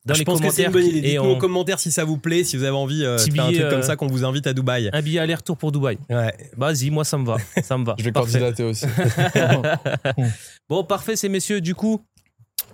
dans 0.07 0.15
je 0.15 0.21
les 0.21 0.25
pense 0.25 0.41
que 0.41 0.51
c'est 0.51 0.65
commentaires. 0.65 0.67
une 0.67 0.73
bonne 0.89 0.97
idée. 0.99 1.09
et 1.09 1.11
Dites-nous 1.13 1.29
on- 1.29 1.35
en 1.35 1.39
commentaire 1.39 1.79
si 1.79 1.93
ça 1.93 2.05
vous 2.05 2.17
plaît, 2.17 2.43
si 2.45 2.57
vous 2.57 2.65
avez 2.65 2.77
envie 2.77 3.05
euh, 3.05 3.17
de 3.17 3.33
faire 3.33 3.45
un 3.45 3.53
truc 3.53 3.69
comme 3.69 3.79
euh, 3.81 3.83
ça 3.83 3.97
qu'on 3.97 4.07
vous 4.07 4.25
invite 4.25 4.47
à 4.47 4.53
Dubaï. 4.55 4.89
Un 4.93 5.03
billet 5.03 5.19
aller-retour 5.21 5.57
pour 5.59 5.73
Dubaï. 5.73 5.99
Ouais. 6.09 6.33
Vas-y, 6.57 6.91
moi 6.91 7.05
ça 7.05 7.19
me 7.19 7.27
va. 7.27 7.37
Ça 7.63 7.77
me 7.77 7.85
va. 7.85 7.95
Je 7.99 8.05
vais 8.05 8.13
Parfait. 8.13 8.33
candidater 8.39 8.63
aussi. 8.65 8.87
Bon, 10.69 10.85
parfait, 10.85 11.17
ces 11.17 11.29
messieurs. 11.29 11.61
Du 11.61 11.75
coup, 11.75 12.05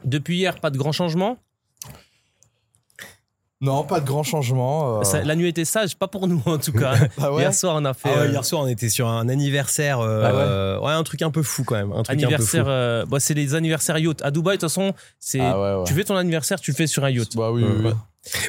depuis 0.05 0.37
hier, 0.37 0.61
pas 0.61 0.71
de 0.71 0.79
grand 0.79 0.93
changement. 0.93 1.39
Non, 3.67 3.85
pas 3.85 4.01
de 4.01 4.07
grand 4.07 4.23
changement. 4.23 5.01
euh. 5.01 5.23
La 5.25 5.35
nuit 5.37 5.49
était 5.49 5.65
sage, 5.65 5.97
pas 5.97 6.09
pour 6.09 6.27
nous 6.29 6.41
en 6.47 6.59
tout 6.59 6.73
cas. 6.73 6.95
Ah 7.21 7.33
ouais 7.33 7.43
Hier 7.43 7.53
soir, 7.55 7.75
on 7.77 7.85
a 7.85 7.93
fait 7.95 8.09
Ah 8.13 8.19
ouais, 8.21 8.27
euh, 8.27 8.31
hier 8.31 8.45
soir, 8.45 8.63
on 8.63 8.67
était 8.67 8.89
sur 8.89 9.09
un 9.09 9.29
anniversaire. 9.29 10.01
euh, 10.01 10.79
Ah 10.81 10.81
ouais 10.81 10.87
ouais, 10.87 10.93
un 10.95 11.03
truc 11.03 11.23
un 11.23 11.31
peu 11.31 11.43
fou 11.43 11.65
quand 11.65 11.75
même. 11.77 11.93
Un 11.93 12.03
truc 12.03 12.11
anniversaire. 12.19 12.65
euh, 12.69 13.05
bah, 13.07 13.19
c'est 13.21 13.35
les 13.35 13.55
anniversaires 13.55 13.99
yacht. 13.99 14.23
À 14.23 14.31
Dubaï, 14.31 14.57
de 14.57 14.61
toute 14.61 14.71
façon, 14.71 14.93
c'est 15.19 15.41
Ah 15.41 15.59
ouais, 15.61 15.75
ouais. 15.81 15.85
tu 15.87 15.95
fais 15.95 16.05
ton 16.05 16.17
anniversaire, 16.17 16.61
tu 16.61 16.71
le 16.71 16.77
fais 16.77 16.87
sur 16.87 17.05
un 17.05 17.11
yacht. 17.11 17.37
Bah 17.37 17.51
oui, 17.51 17.65
oui, 17.65 17.85
oui. 17.87 17.91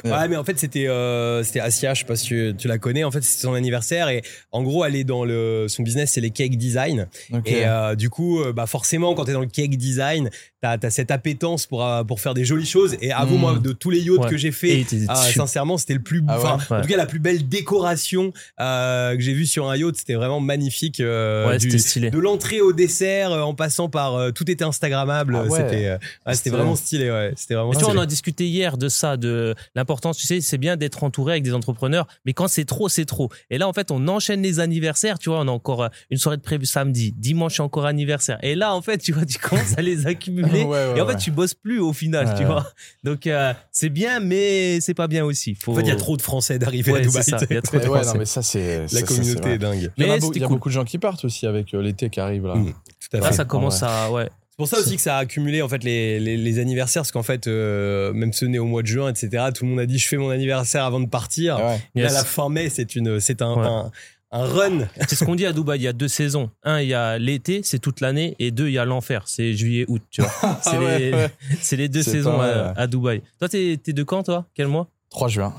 Ouais, 0.04 0.28
mais 0.28 0.36
en 0.36 0.44
fait, 0.44 0.58
c'était 0.58 0.88
euh, 0.88 1.42
c'était 1.42 1.60
Asia, 1.60 1.94
je 1.94 2.00
sais 2.00 2.06
pas 2.06 2.16
si 2.16 2.26
tu, 2.26 2.54
tu 2.58 2.68
la 2.68 2.78
connais. 2.78 3.04
En 3.04 3.10
fait, 3.10 3.22
c'était 3.22 3.42
son 3.42 3.54
anniversaire 3.54 4.08
et 4.08 4.22
en 4.52 4.62
gros, 4.62 4.84
elle 4.84 4.96
est 4.96 5.04
dans 5.04 5.24
le 5.24 5.66
son 5.68 5.82
business, 5.82 6.12
c'est 6.12 6.20
les 6.20 6.30
cake 6.30 6.56
design. 6.56 7.06
Et 7.46 7.66
euh, 7.66 7.94
du 7.94 8.10
coup, 8.10 8.40
euh, 8.42 8.52
bah 8.52 8.66
forcément, 8.66 9.14
quand 9.14 9.24
tu 9.24 9.30
es 9.30 9.34
dans 9.34 9.40
le 9.40 9.46
cake 9.46 9.76
design, 9.76 10.30
tu 10.62 10.68
as, 10.68 10.90
cette 10.90 11.10
appétence 11.10 11.66
pour, 11.66 11.84
euh, 11.86 12.02
pour 12.04 12.20
faire 12.20 12.34
des 12.34 12.44
jolies 12.44 12.66
choses. 12.66 12.96
Et 13.00 13.12
avoue, 13.12 13.36
Mm. 13.36 13.40
moi, 13.40 13.58
de 13.58 13.72
tous 13.72 13.90
les 13.90 14.00
yachts 14.00 14.18
Ouais. 14.24 14.30
que 14.30 14.36
j'ai 14.36 14.50
fait, 14.52 14.84
t'es 14.88 14.98
sincèrement, 15.34 15.76
c'était 15.78 15.94
le 15.94 16.00
plus. 16.00 16.22
Ah 16.28 16.38
ouais 16.38 16.44
enfin, 16.46 16.74
Ouais? 16.74 16.78
En 16.80 16.82
tout 16.82 16.88
cas, 16.88 16.96
la 16.96 17.06
plus 17.06 17.20
belle 17.20 17.48
décoration 17.48 18.32
euh, 18.60 19.14
que 19.14 19.20
j'ai 19.20 19.32
vue 19.34 19.46
sur 19.46 19.68
un 19.70 19.76
yacht, 19.76 19.94
c'était 19.96 20.14
vraiment 20.14 20.40
magnifique. 20.40 20.96
ouais, 21.00 21.58
du- 21.58 21.70
c'était 21.70 21.78
stylé. 21.82 22.10
de 22.10 22.18
l'entrée 22.18 22.60
au 22.60 22.72
dessert, 22.72 23.30
en 23.32 23.54
passant 23.54 23.88
par 23.88 24.32
tout 24.32 24.50
était 24.50 24.64
Instagrammable. 24.64 25.36
Ah 25.36 25.44
ouais. 25.44 25.58
C'était 25.58 25.98
c'était 26.34 26.50
vraiment 26.50 26.74
stylé. 26.76 27.10
Ouais. 27.10 27.32
C'était 27.36 27.54
vraiment 27.54 27.70
Mais 27.70 27.76
tu 27.76 27.84
vois, 27.84 27.92
on 27.94 27.98
en 27.98 28.02
a 28.02 28.06
discuté 28.06 28.46
hier 28.46 28.76
de 28.78 28.88
ça, 28.88 29.16
de 29.16 29.54
l'importance, 29.74 30.16
tu 30.18 30.26
sais, 30.26 30.40
c'est 30.40 30.58
bien 30.58 30.76
d'être 30.76 31.04
entouré 31.04 31.32
avec 31.32 31.42
des 31.42 31.54
entrepreneurs, 31.54 32.06
mais 32.24 32.32
quand 32.32 32.48
c'est 32.48 32.64
trop, 32.64 32.88
c'est 32.88 33.04
trop. 33.04 33.28
Et 33.50 33.58
là, 33.58 33.68
en 33.68 33.72
fait, 33.72 33.90
on 33.90 34.06
enchaîne 34.08 34.42
les 34.42 34.60
anniversaires, 34.60 35.18
tu 35.18 35.28
vois, 35.30 35.40
on 35.40 35.48
a 35.48 35.50
encore 35.50 35.82
euh, 35.84 35.88
une 36.10 36.18
soirée 36.18 36.36
de 36.36 36.42
prévu 36.42 36.66
samedi, 36.66 37.12
dimanche 37.16 37.60
encore 37.60 37.86
anniversaire. 37.86 38.38
Et 38.42 38.54
là, 38.54 38.74
en 38.74 38.82
fait, 38.82 38.98
tu 38.98 39.12
vois, 39.12 39.24
tu 39.26 39.38
commences 39.42 39.76
à 39.76 39.82
les 39.82 40.06
accumuler. 40.06 40.64
Ouais, 40.68 40.88
ouais, 40.92 40.98
et 40.98 41.00
en 41.00 41.06
fait, 41.06 41.16
tu 41.16 41.30
bosses 41.30 41.54
plus 41.54 41.78
au 41.80 41.92
final, 41.92 42.26
Ouais, 42.26 42.34
tu 42.36 42.44
vois. 42.44 42.66
Donc, 43.04 43.26
euh, 43.26 43.52
c'est 43.72 43.88
bien, 43.88 44.20
mais 44.20 44.80
c'est 44.80 44.94
pas 44.94 45.06
bien 45.08 45.24
aussi. 45.24 45.54
Faut... 45.54 45.72
En 45.72 45.76
fait, 45.76 45.82
il 45.82 45.88
y 45.88 45.90
a 45.90 45.96
trop 45.96 46.16
de 46.16 46.22
Français 46.22 46.58
d'arriver 46.58 46.92
Ouais, 46.92 46.98
à 47.00 47.02
Dubaï. 47.02 47.22
il 47.26 47.54
y 47.54 47.56
a 47.58 47.62
trop 47.62 47.76
de 47.78 47.82
ouais, 47.82 47.88
Français. 47.88 48.12
non, 48.12 48.18
mais 48.18 48.24
ça, 48.24 48.42
c'est. 48.42 48.80
La 48.80 48.88
ça, 48.88 49.02
communauté 49.02 49.50
est 49.52 49.58
dingue. 49.58 49.90
Il 49.96 50.04
y, 50.06 50.10
a 50.10 50.14
Mais 50.14 50.18
beau- 50.20 50.26
il 50.26 50.30
y 50.30 50.34
c'était 50.34 50.44
a 50.44 50.46
cool. 50.48 50.56
beaucoup 50.56 50.68
de 50.68 50.74
gens 50.74 50.84
qui 50.84 50.98
partent 50.98 51.24
aussi 51.24 51.46
avec 51.46 51.72
euh, 51.74 51.80
l'été 51.82 52.10
qui 52.10 52.20
arrive 52.20 52.46
là. 52.46 52.54
Mm. 52.56 52.72
Tout 52.72 53.16
à 53.16 53.20
Là, 53.20 53.28
fait. 53.30 53.34
ça 53.34 53.44
commence 53.44 53.80
Ouais. 53.82 53.88
à, 53.88 54.10
ouais. 54.10 54.28
C'est 54.60 54.62
pour 54.64 54.68
ça 54.76 54.80
aussi 54.80 54.96
que 54.96 55.02
ça 55.02 55.16
a 55.16 55.20
accumulé 55.20 55.62
en 55.62 55.68
fait 55.68 55.84
les, 55.84 56.18
les, 56.18 56.36
les 56.36 56.58
anniversaires, 56.58 57.02
parce 57.02 57.12
qu'en 57.12 57.22
fait, 57.22 57.46
euh, 57.46 58.12
même 58.12 58.32
ceux 58.32 58.48
nés 58.48 58.58
au 58.58 58.64
mois 58.64 58.82
de 58.82 58.88
juin, 58.88 59.08
etc., 59.08 59.44
tout 59.54 59.62
le 59.64 59.70
monde 59.70 59.78
a 59.78 59.86
dit 59.86 59.98
je 59.98 60.08
fais 60.08 60.16
mon 60.16 60.30
anniversaire 60.30 60.84
avant 60.84 60.98
de 60.98 61.06
partir. 61.06 61.58
Ah 61.60 61.74
ouais. 61.74 61.80
Là, 61.94 62.02
Yes. 62.08 62.12
la 62.14 62.24
fin 62.24 62.48
mai, 62.48 62.68
c'est 62.68 62.96
une, 62.96 63.20
c'est 63.20 63.40
un, 63.40 63.54
Ouais. 63.54 63.66
un, 63.66 63.92
un 64.32 64.44
run. 64.44 64.88
C'est 65.08 65.14
ce 65.14 65.24
qu'on 65.24 65.36
dit 65.36 65.46
à 65.46 65.52
Dubaï. 65.52 65.78
Il 65.78 65.82
y 65.84 65.86
a 65.86 65.92
deux 65.92 66.08
saisons. 66.08 66.50
Un, 66.64 66.80
il 66.80 66.88
y 66.88 66.94
a 66.94 67.18
l'été, 67.18 67.60
c'est 67.62 67.78
toute 67.78 68.00
l'année. 68.00 68.34
Et 68.40 68.50
deux, 68.50 68.66
il 68.66 68.72
y 68.72 68.78
a 68.78 68.84
l'enfer. 68.84 69.22
C'est 69.26 69.54
tu 69.54 69.86
vois. 70.18 70.30
C'est 70.62 70.70
Ah 70.72 70.80
ouais, 70.80 70.98
les, 70.98 71.12
ouais. 71.12 71.30
c'est 71.60 71.76
les 71.76 71.88
deux 71.88 72.02
saisons 72.02 72.40
à 72.40 72.86
Dubaï. 72.88 73.22
Toi, 73.38 73.48
t'es 73.48 73.78
t'es 73.80 73.92
de 73.92 74.02
quand, 74.02 74.24
toi? 74.24 74.44
Quel 74.54 74.66
mois? 74.66 74.88
3 75.10 75.28
juin. 75.28 75.54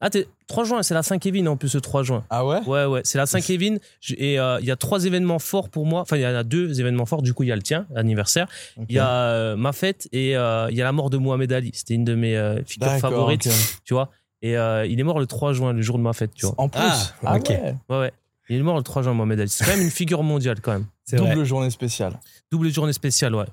Ah, 0.00 0.10
t'es 0.10 0.28
3 0.46 0.62
juin, 0.64 0.82
c'est 0.84 0.94
la 0.94 1.02
Saint-Kévin 1.02 1.46
en 1.46 1.56
plus, 1.56 1.74
le 1.74 1.80
3 1.80 2.04
juin. 2.04 2.24
Ah 2.30 2.46
ouais? 2.46 2.60
Ouais, 2.66 2.84
ouais, 2.84 3.00
c'est 3.04 3.18
la 3.18 3.26
Saint-Kévin. 3.26 3.78
Je- 4.00 4.14
Et 4.16 4.38
euh, 4.38 4.58
il 4.60 4.66
y 4.66 4.70
a 4.70 4.76
trois 4.76 5.04
événements 5.04 5.40
forts 5.40 5.68
pour 5.70 5.86
moi. 5.86 6.02
Enfin, 6.02 6.16
il 6.16 6.22
y 6.22 6.26
en 6.26 6.34
a 6.36 6.44
deux 6.44 6.78
événements 6.80 7.04
forts. 7.06 7.22
Du 7.22 7.34
coup, 7.34 7.42
il 7.42 7.48
y 7.48 7.52
a 7.52 7.56
le 7.56 7.62
tien, 7.62 7.86
anniversaire. 7.96 8.46
Ok. 8.76 8.86
Il 8.88 8.94
y 8.94 8.98
a 9.00 9.08
euh, 9.10 9.56
ma 9.56 9.72
fête 9.72 10.08
et 10.12 10.36
euh, 10.36 10.68
il 10.70 10.76
y 10.76 10.80
a 10.80 10.84
la 10.84 10.92
mort 10.92 11.10
de 11.10 11.16
Mohamed 11.16 11.52
Ali. 11.52 11.72
C'était 11.74 11.94
une 11.94 12.04
de 12.04 12.14
mes 12.14 12.36
euh, 12.36 12.62
figures 12.64 12.92
favorites, 12.98 13.48
tu 13.84 13.94
vois. 13.94 14.10
Et 14.40 14.56
euh, 14.56 14.86
il 14.86 15.00
est 15.00 15.02
mort 15.02 15.18
le 15.18 15.26
3 15.26 15.52
juin, 15.52 15.72
le 15.72 15.82
jour 15.82 15.98
de 15.98 16.02
ma 16.04 16.12
fête, 16.12 16.30
tu 16.32 16.46
vois. 16.46 16.54
En 16.58 16.68
plus? 16.68 16.80
Ah, 16.80 17.02
Ah, 17.24 17.36
ok. 17.36 17.48
ouais. 17.48 17.74
Ouais, 17.88 17.98
ouais. 17.98 18.12
Il 18.50 18.56
est 18.56 18.62
mort 18.62 18.76
le 18.76 18.82
3 18.84 19.02
juin, 19.02 19.14
Mohamed 19.14 19.40
Ali. 19.40 19.48
C'est 19.50 19.64
quand 19.64 19.72
même 19.72 19.82
une 19.82 19.90
figure 19.90 20.22
mondiale, 20.22 20.60
quand 20.62 20.72
même. 20.72 20.86
C'est 21.04 21.16
Double 21.16 21.34
vrai. 21.34 21.44
journée 21.44 21.70
spéciale. 21.70 22.20
Double 22.52 22.72
journée 22.72 22.92
spéciale, 22.92 23.34
ouais. 23.34 23.46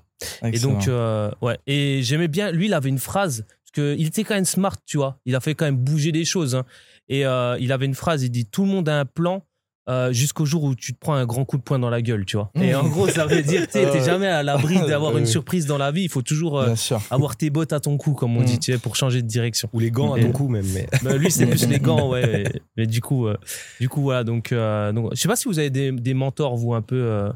Et 0.43 0.59
donc, 0.59 0.87
euh, 0.87 1.31
ouais. 1.41 1.57
Et 1.65 2.01
j'aimais 2.03 2.27
bien, 2.27 2.51
lui, 2.51 2.67
il 2.67 2.73
avait 2.75 2.89
une 2.89 2.99
phrase, 2.99 3.45
qu'il 3.75 4.07
était 4.07 4.23
quand 4.23 4.35
même 4.35 4.45
smart, 4.45 4.75
tu 4.85 4.97
vois. 4.97 5.19
Il 5.25 5.35
a 5.35 5.39
fait 5.39 5.53
quand 5.55 5.65
même 5.65 5.77
bouger 5.77 6.11
des 6.11 6.25
choses. 6.25 6.55
hein. 6.55 6.63
Et 7.09 7.25
euh, 7.25 7.57
il 7.59 7.71
avait 7.71 7.85
une 7.85 7.93
phrase, 7.95 8.23
il 8.23 8.29
dit 8.31 8.45
Tout 8.45 8.63
le 8.65 8.71
monde 8.71 8.89
a 8.89 8.99
un 8.99 9.05
plan 9.05 9.43
euh, 9.87 10.11
jusqu'au 10.11 10.45
jour 10.45 10.63
où 10.63 10.73
tu 10.73 10.93
te 10.95 10.99
prends 10.99 11.13
un 11.13 11.27
grand 11.27 11.45
coup 11.45 11.57
de 11.57 11.61
poing 11.61 11.77
dans 11.77 11.91
la 11.91 12.01
gueule, 12.01 12.25
tu 12.25 12.37
vois. 12.37 12.49
Et 12.55 12.73
en 12.73 12.87
gros, 12.89 13.07
ça 13.07 13.27
veut 13.27 13.43
dire, 13.43 13.67
tu 13.67 13.73
sais, 13.73 13.85
t'es 13.91 13.99
Ouais. 13.99 14.03
jamais 14.03 14.25
à 14.25 14.41
l'abri 14.41 14.79
d'avoir 14.87 15.15
une 15.15 15.27
surprise 15.27 15.67
dans 15.67 15.77
la 15.77 15.91
vie. 15.91 16.01
Il 16.01 16.09
faut 16.09 16.23
toujours 16.23 16.59
euh, 16.59 16.73
avoir 17.11 17.35
tes 17.37 17.51
bottes 17.51 17.71
à 17.71 17.79
ton 17.79 17.95
cou, 17.97 18.13
comme 18.13 18.35
on 18.35 18.41
Mm. 18.41 18.45
dit, 18.45 18.57
tu 18.59 18.71
sais, 18.71 18.79
pour 18.79 18.95
changer 18.95 19.21
de 19.21 19.27
direction. 19.27 19.69
Ou 19.73 19.79
les 19.79 19.91
gants 19.91 20.13
à 20.13 20.19
Et- 20.19 20.23
ton 20.23 20.31
cou 20.31 20.47
même. 20.47 20.65
Mais... 20.73 20.87
Bah, 21.03 21.15
lui, 21.17 21.29
c'est 21.29 21.45
plus 21.45 21.67
les 21.67 21.77
gants, 21.77 22.09
ouais. 22.09 22.25
Mais, 22.25 22.61
mais 22.77 22.87
du 22.87 22.99
coup, 23.01 23.27
euh, 23.27 23.37
du 23.79 23.87
coup, 23.87 24.01
voilà. 24.01 24.23
Donc, 24.23 24.51
euh, 24.51 24.91
donc, 24.91 25.11
je 25.13 25.21
sais 25.21 25.27
pas 25.27 25.35
si 25.35 25.47
vous 25.47 25.59
avez 25.59 25.69
des, 25.69 25.91
des 25.91 26.15
mentors, 26.15 26.55
vous, 26.57 26.73
un 26.73 26.81
peu 26.81 26.95
euh, 27.03 27.29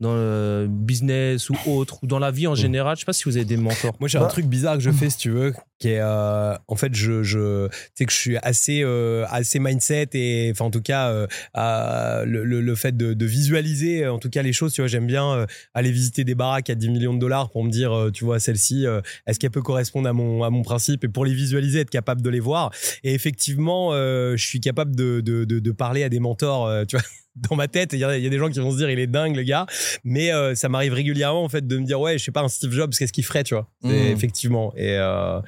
dans 0.00 0.14
le 0.14 0.66
business 0.70 1.50
ou 1.50 1.56
autre, 1.66 1.98
ou 2.02 2.06
dans 2.06 2.18
la 2.18 2.30
vie 2.30 2.46
en 2.46 2.54
général. 2.54 2.96
Je 2.96 3.00
sais 3.00 3.06
pas 3.06 3.12
si 3.12 3.24
vous 3.24 3.36
avez 3.36 3.44
des 3.44 3.58
mentors. 3.58 3.94
Moi, 4.00 4.08
j'ai 4.08 4.16
un 4.18 4.26
truc 4.28 4.46
bizarre 4.46 4.76
que 4.76 4.82
je 4.82 4.90
fais, 4.90 5.10
si 5.10 5.18
tu 5.18 5.30
veux, 5.30 5.52
qui 5.82 5.88
est, 5.88 6.00
euh, 6.00 6.54
en 6.68 6.76
fait, 6.76 6.94
je, 6.94 7.24
je, 7.24 7.68
sais 7.96 8.04
que 8.04 8.12
je 8.12 8.16
suis 8.16 8.36
assez, 8.36 8.82
euh, 8.84 9.24
assez 9.28 9.58
mindset 9.58 10.10
et, 10.14 10.48
enfin, 10.52 10.66
en 10.66 10.70
tout 10.70 10.80
cas, 10.80 11.10
euh, 11.10 12.24
le, 12.24 12.44
le, 12.44 12.60
le 12.60 12.74
fait 12.76 12.96
de, 12.96 13.14
de 13.14 13.26
visualiser, 13.26 14.06
en 14.06 14.20
tout 14.20 14.30
cas, 14.30 14.42
les 14.42 14.52
choses, 14.52 14.72
tu 14.72 14.80
vois, 14.80 14.86
j'aime 14.86 15.08
bien 15.08 15.28
euh, 15.32 15.46
aller 15.74 15.90
visiter 15.90 16.22
des 16.22 16.36
baraques 16.36 16.70
à 16.70 16.76
10 16.76 16.88
millions 16.88 17.14
de 17.14 17.18
dollars 17.18 17.50
pour 17.50 17.64
me 17.64 17.70
dire, 17.70 18.10
tu 18.14 18.24
vois, 18.24 18.38
celle-ci, 18.38 18.86
est-ce 19.26 19.40
qu'elle 19.40 19.50
peut 19.50 19.62
correspondre 19.62 20.08
à 20.08 20.12
mon, 20.12 20.44
à 20.44 20.50
mon 20.50 20.62
principe? 20.62 21.02
Et 21.02 21.08
pour 21.08 21.24
les 21.24 21.34
visualiser, 21.34 21.80
être 21.80 21.90
capable 21.90 22.22
de 22.22 22.30
les 22.30 22.40
voir. 22.40 22.70
Et 23.02 23.12
effectivement, 23.14 23.92
je 23.92 24.36
suis 24.44 24.60
capable 24.60 24.94
de, 24.94 25.20
de, 25.20 25.44
de, 25.44 25.58
de 25.58 25.72
parler 25.72 26.04
à 26.04 26.08
des 26.08 26.20
mentors, 26.20 26.86
tu 26.86 26.96
vois. 26.96 27.04
Dans 27.34 27.56
ma 27.56 27.66
tête, 27.66 27.94
il 27.94 27.98
y, 27.98 28.04
a, 28.04 28.18
il 28.18 28.22
y 28.22 28.26
a 28.26 28.30
des 28.30 28.36
gens 28.36 28.50
qui 28.50 28.58
vont 28.58 28.72
se 28.72 28.76
dire 28.76 28.90
il 28.90 28.98
est 28.98 29.06
dingue 29.06 29.36
le 29.36 29.42
gars, 29.42 29.64
mais 30.04 30.32
euh, 30.34 30.54
ça 30.54 30.68
m'arrive 30.68 30.92
régulièrement 30.92 31.42
en 31.42 31.48
fait 31.48 31.66
de 31.66 31.78
me 31.78 31.86
dire 31.86 31.98
ouais 31.98 32.18
je 32.18 32.24
sais 32.24 32.30
pas 32.30 32.42
un 32.42 32.48
Steve 32.48 32.72
Jobs 32.72 32.92
qu'est-ce 32.92 33.12
qu'il 33.12 33.24
ferait 33.24 33.42
tu 33.42 33.54
vois? 33.54 33.70
Mhm. 33.82 33.92
effectivement 33.92 34.74
et 34.76 34.98
euh, 34.98 35.40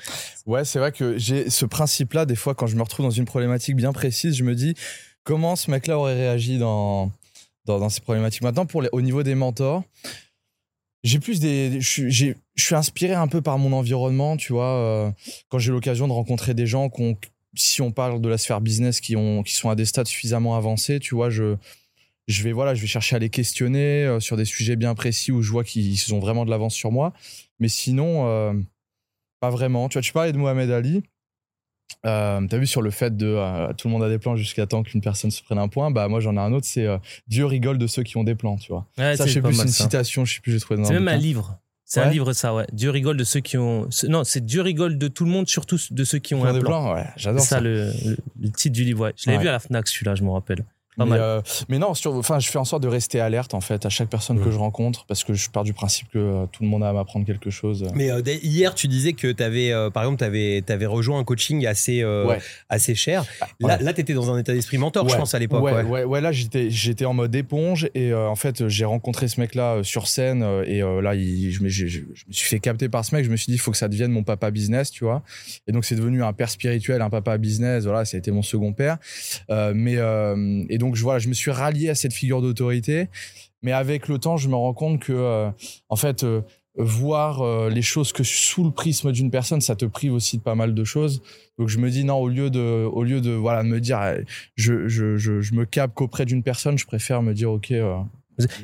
Ouais, 0.47 0.65
c'est 0.65 0.79
vrai 0.79 0.93
que 0.93 1.19
j'ai 1.19 1.51
ce 1.51 1.65
principe-là, 1.65 2.27
des 2.27 2.37
fois, 2.37 2.55
quand 2.55 2.67
je 2.67 2.77
me 2.77 2.83
retrouve 2.83 3.07
dans 3.07 3.11
une 3.11 3.25
problématique 3.25 3.77
bien 3.77 3.93
précise, 3.93 4.37
je 4.37 4.45
me 4.45 4.55
dis 4.55 4.75
comment 5.25 5.57
ce 5.57 5.71
mec-là 5.71 5.99
aurait 5.99 6.15
réagi 6.15 6.59
dans, 6.59 7.11
dans, 7.67 7.89
ces 7.89 8.01
problématiques? 8.01 8.43
Maintenant, 8.43 8.67
pour 8.67 8.83
au 8.93 9.01
niveau 9.01 9.23
des 9.23 9.35
mentors, 9.35 9.85
j'ai 11.03 11.19
plus 11.19 11.41
des. 11.41 11.81
Je 11.81 12.35
suis- 12.57 12.75
inspiré 12.75 13.15
un 13.15 13.29
peu 13.29 13.43
par 13.43 13.59
mon 13.59 13.73
environnement, 13.73 14.37
tu 14.37 14.53
vois. 14.53 14.73
euh, 14.79 15.11
quand 15.49 15.59
j'ai 15.59 15.71
l'occasion 15.73 16.09
de 16.09 16.13
rencontrer 16.13 16.55
des 16.55 16.67
gens 16.67 16.89
qui 16.89 17.03
ont 17.03 17.17
si 17.57 17.83
on 17.83 17.93
parle 17.93 18.21
de 18.21 18.29
la 18.29 18.39
sphère 18.39 18.61
business 18.61 19.01
qui, 19.01 19.17
ont, 19.17 19.43
qui 19.43 19.55
sont 19.55 19.71
à 19.71 19.77
des 19.77 19.85
stades 19.85 20.07
suffisamment 20.07 20.57
avancés, 20.57 20.99
tu 20.99 21.15
vois, 21.15 21.31
je, 21.31 21.57
je 22.27 22.43
vais 22.43 22.53
voilà, 22.53 22.75
je 22.75 22.81
vais 22.81 22.87
chercher 22.87 23.17
à 23.17 23.19
les 23.19 23.31
questionner 23.31 24.05
euh, 24.05 24.21
sur 24.21 24.37
des 24.37 24.45
sujets 24.45 24.77
bien 24.77 24.95
précis 24.95 25.33
où 25.33 25.43
je 25.43 25.51
vois 25.51 25.65
qu'ils 25.65 26.15
ont 26.15 26.19
vraiment 26.19 26.45
de 26.45 26.51
l'avance 26.51 26.75
sur 26.75 26.91
moi. 26.91 27.13
Mais 27.61 27.69
sinon, 27.69 28.27
euh, 28.29 28.53
pas 29.45 29.51
vraiment. 29.51 29.89
Tu 29.89 29.95
vois, 29.99 30.03
tu 30.03 30.13
parlais 30.13 30.33
de 30.33 30.39
Mohamed 30.39 30.71
Ali. 30.71 31.03
Euh, 32.07 32.41
T'as 32.49 32.57
vu 32.59 32.67
sur 32.67 32.81
le 32.83 32.91
fait 32.91 33.15
de 33.17 33.27
euh, 33.27 33.73
tout 33.75 33.89
le 33.89 33.93
monde 33.93 34.03
a 34.03 34.09
des 34.09 34.19
plans 34.19 34.37
jusqu'à 34.37 34.67
temps 34.67 34.83
qu'une 34.83 35.01
personne 35.03 35.31
se 35.31 35.43
prenne 35.43 35.59
un 35.59 35.69
point. 35.69 35.91
Bah 35.91 36.09
moi 36.09 36.21
j'en 36.21 36.35
ai 36.37 36.39
un 36.41 36.53
autre, 36.53 36.67
c'est 36.67 36.87
euh, 36.87 36.99
Dieu 37.29 37.45
rigole 37.45 37.77
de 37.79 37.87
ceux 37.87 38.03
qui 38.03 38.17
ont 38.17 38.25
des 38.25 38.35
plans, 38.35 38.57
tu 38.57 38.73
vois. 38.73 38.87
Ouais, 38.99 39.17
ça, 39.17 39.27
je 39.27 39.35
sais 39.35 39.43
plus, 39.43 39.55
c'est 39.55 39.63
une 39.63 39.69
ça. 39.69 39.85
citation, 39.85 40.25
je 40.25 40.35
sais 40.35 40.41
plus, 40.41 40.53
j'ai 40.53 40.61
trouvé 40.61 40.81
dans 40.81 40.87
C'est 40.87 40.95
même 40.95 41.09
un 41.09 41.17
livre. 41.17 41.59
C'est 41.85 42.01
un 42.01 42.09
livre, 42.11 42.33
ça, 42.33 42.55
ouais. 42.55 42.67
Dieu 42.73 42.91
rigole 42.91 43.17
de 43.19 43.25
ceux 43.25 43.41
qui 43.41 43.57
ont. 43.59 43.89
Non, 44.09 44.25
c'est 44.25 44.45
Dieu 44.45 44.63
rigole 44.63 44.97
de 44.99 45.07
tout 45.09 45.25
le 45.27 45.31
monde, 45.31 45.47
surtout 45.47 45.79
de 45.91 46.05
ceux 46.05 46.19
qui 46.19 46.29
Qui 46.29 46.35
ont 46.35 46.45
un 46.45 46.53
des 46.55 46.59
plan. 46.61 46.69
plans, 46.83 46.95
ouais, 46.95 47.07
j'adore 47.17 47.43
ça, 47.43 47.57
ça. 47.57 47.61
le, 47.61 47.93
titre 48.57 48.73
du 48.75 48.85
livre, 48.85 49.05
ouais. 49.05 49.13
Je 49.17 49.31
l'avais 49.31 49.43
vu 49.43 49.49
à 49.49 49.53
la 49.53 49.61
Fnac, 49.61 49.87
celui-là, 49.87 50.15
je 50.15 50.25
me 50.25 50.31
rappelle. 50.31 50.65
Pas 50.97 51.05
mais, 51.05 51.11
mal. 51.11 51.21
euh, 51.21 51.41
mais 51.69 51.79
non, 51.79 51.95
sur, 51.95 52.15
enfin, 52.15 52.39
je 52.39 52.49
fais 52.49 52.59
en 52.59 52.65
sorte 52.65 52.83
de 52.83 52.89
rester 52.89 53.19
alerte 53.21 53.55
en 53.55 53.61
fait 53.61 53.85
à 53.85 53.89
chaque 53.89 54.09
personne 54.09 54.39
que 54.39 54.47
Mhm. 54.47 54.53
je 54.53 54.59
rencontre 54.59 55.05
parce 55.07 55.25
que 55.25 55.35
je 55.35 55.51
pars 55.51 55.65
du 55.65 55.73
principe 55.73 56.09
que 56.13 56.19
euh, 56.19 56.47
tout 56.53 56.63
le 56.63 56.69
monde 56.69 56.83
a 56.85 56.89
à 56.89 56.93
m'apprendre 56.93 57.27
quelque 57.27 57.51
chose. 57.51 57.85
Mais 57.95 58.11
euh, 58.11 58.23
dès- 58.23 58.37
hier, 58.39 58.75
tu 58.75 58.87
disais 58.89 59.13
que 59.15 59.33
tu 59.33 59.43
avais, 59.43 59.73
par 59.93 60.05
exemple, 60.05 60.19
tu 60.19 60.73
avais, 60.73 60.87
rejoint 60.87 61.19
un 61.19 61.25
coaching 61.25 61.67
assez, 61.67 62.03
euh, 62.03 62.27
Ouais. 62.27 62.39
assez 62.69 62.95
cher. 62.95 63.25
ouais. 63.61 63.69
Là, 63.69 63.79
là 63.79 63.93
tu 63.93 64.01
étais 64.03 64.15
dans 64.15 64.31
un 64.33 64.39
état 64.39 64.53
d'esprit 64.53 64.79
mentor, 64.79 65.09
je 65.09 65.15
Ouais. 65.15 65.19
pense, 65.21 65.35
à 65.35 65.39
l'époque. 65.39 65.63
Ouais, 65.65 65.73
ouais. 65.73 65.83
ouais, 65.83 66.05
ouais, 66.05 66.21
là 66.21 66.31
j'étais 66.33 66.71
j'étais 66.71 67.05
en 67.07 67.15
mode 67.15 67.35
éponge 67.35 67.89
et 67.95 68.13
euh, 68.13 68.29
en 68.29 68.37
fait 68.37 68.69
j'ai 68.69 68.85
rencontré 68.85 69.29
ce 69.29 69.41
mec 69.41 69.55
là 69.55 69.83
sur 69.83 70.07
scène 70.09 70.43
et 70.67 70.83
euh, 70.83 71.01
là 71.01 71.15
il, 71.15 71.51
je, 71.51 71.63
me, 71.63 71.69
j'ai- 71.69 71.89
je 71.89 72.01
me 72.03 72.33
suis 72.33 72.49
fait 72.49 72.61
capter 72.61 72.89
par 72.89 73.05
ce 73.05 73.15
mec. 73.15 73.25
Je 73.25 73.31
me 73.31 73.37
suis 73.37 73.47
dit 73.47 73.55
il 73.55 73.59
faut 73.61 73.71
que 73.71 73.77
ça 73.77 73.89
devienne 73.89 74.13
mon 74.13 74.23
papa 74.23 74.51
business, 74.51 74.91
tu 74.91 75.05
vois. 75.05 75.23
Et 75.67 75.73
donc 75.73 75.85
c'est 75.85 75.97
devenu 75.97 76.23
un 76.23 76.33
père 76.33 76.51
spirituel, 76.51 77.03
un 77.03 77.11
papa 77.11 77.37
business. 77.39 77.85
Voilà, 77.85 78.05
ça 78.05 78.17
a 78.17 78.19
été 78.19 78.31
mon 78.31 78.43
second 78.43 78.73
père. 78.73 78.99
Euh, 79.51 79.73
mais 79.75 79.97
euh, 79.97 80.63
et 80.69 80.79
donc 80.79 80.84
je 80.93 81.03
voilà, 81.03 81.19
je 81.19 81.29
me 81.29 81.35
suis 81.35 81.51
rallié 81.51 81.89
à 81.89 81.95
cette 81.95 82.13
figure 82.13 82.43
d'autorité. 82.43 83.09
Mais 83.63 83.73
avec 83.73 84.09
le 84.09 84.19
temps, 84.19 84.37
je 84.37 84.49
me 84.49 84.55
rends 84.57 84.75
compte 84.75 85.01
que 85.01 85.13
euh, 85.13 85.51
en 85.89 85.97
fait 85.97 86.23
euh, 86.25 86.43
voir 86.77 87.41
euh, 87.41 87.71
les 87.71 87.81
choses 87.83 88.13
que 88.13 88.23
sous 88.25 88.65
le 88.65 88.71
prisme 88.73 89.11
d'une 89.13 89.31
personne, 89.31 89.61
ça 89.63 89.77
te 89.77 89.85
prive 89.87 90.13
aussi 90.13 90.37
de 90.39 90.43
pas 90.43 90.55
mal 90.57 90.75
de 90.75 90.85
choses. 90.85 91.23
Donc 91.59 91.69
je 91.69 91.79
me 91.79 91.89
dis 91.91 92.05
non, 92.05 92.17
au 92.17 92.29
lieu 92.29 92.51
de, 92.51 92.85
au 92.93 93.05
lieu 93.05 93.21
de 93.21 93.31
voilà 93.31 93.63
me 93.63 93.81
dire, 93.81 94.03
eh, 94.03 94.25
je, 94.57 94.87
je, 94.89 95.17
je, 95.17 95.41
je 95.41 95.55
me 95.55 95.65
capte 95.65 95.95
qu'auprès 95.95 96.27
d'une 96.27 96.43
personne, 96.43 96.77
je 96.77 96.85
préfère 96.85 97.23
me 97.23 97.33
dire 97.33 97.51
ok. 97.53 97.71
euh, 97.71 97.97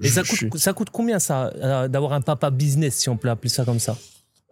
Et 0.02 0.08
ça 0.08 0.22
coûte, 0.22 0.36
suis- 0.36 0.50
ça 0.56 0.72
coûte 0.74 0.90
combien, 0.90 1.18
ça, 1.20 1.46
euh, 1.62 1.88
d'avoir 1.88 2.12
un 2.12 2.20
papa 2.20 2.50
business, 2.50 2.96
si 2.96 3.08
on 3.08 3.16
peut 3.16 3.30
appeler 3.30 3.48
ça 3.48 3.64
comme 3.64 3.78
ça? 3.78 3.96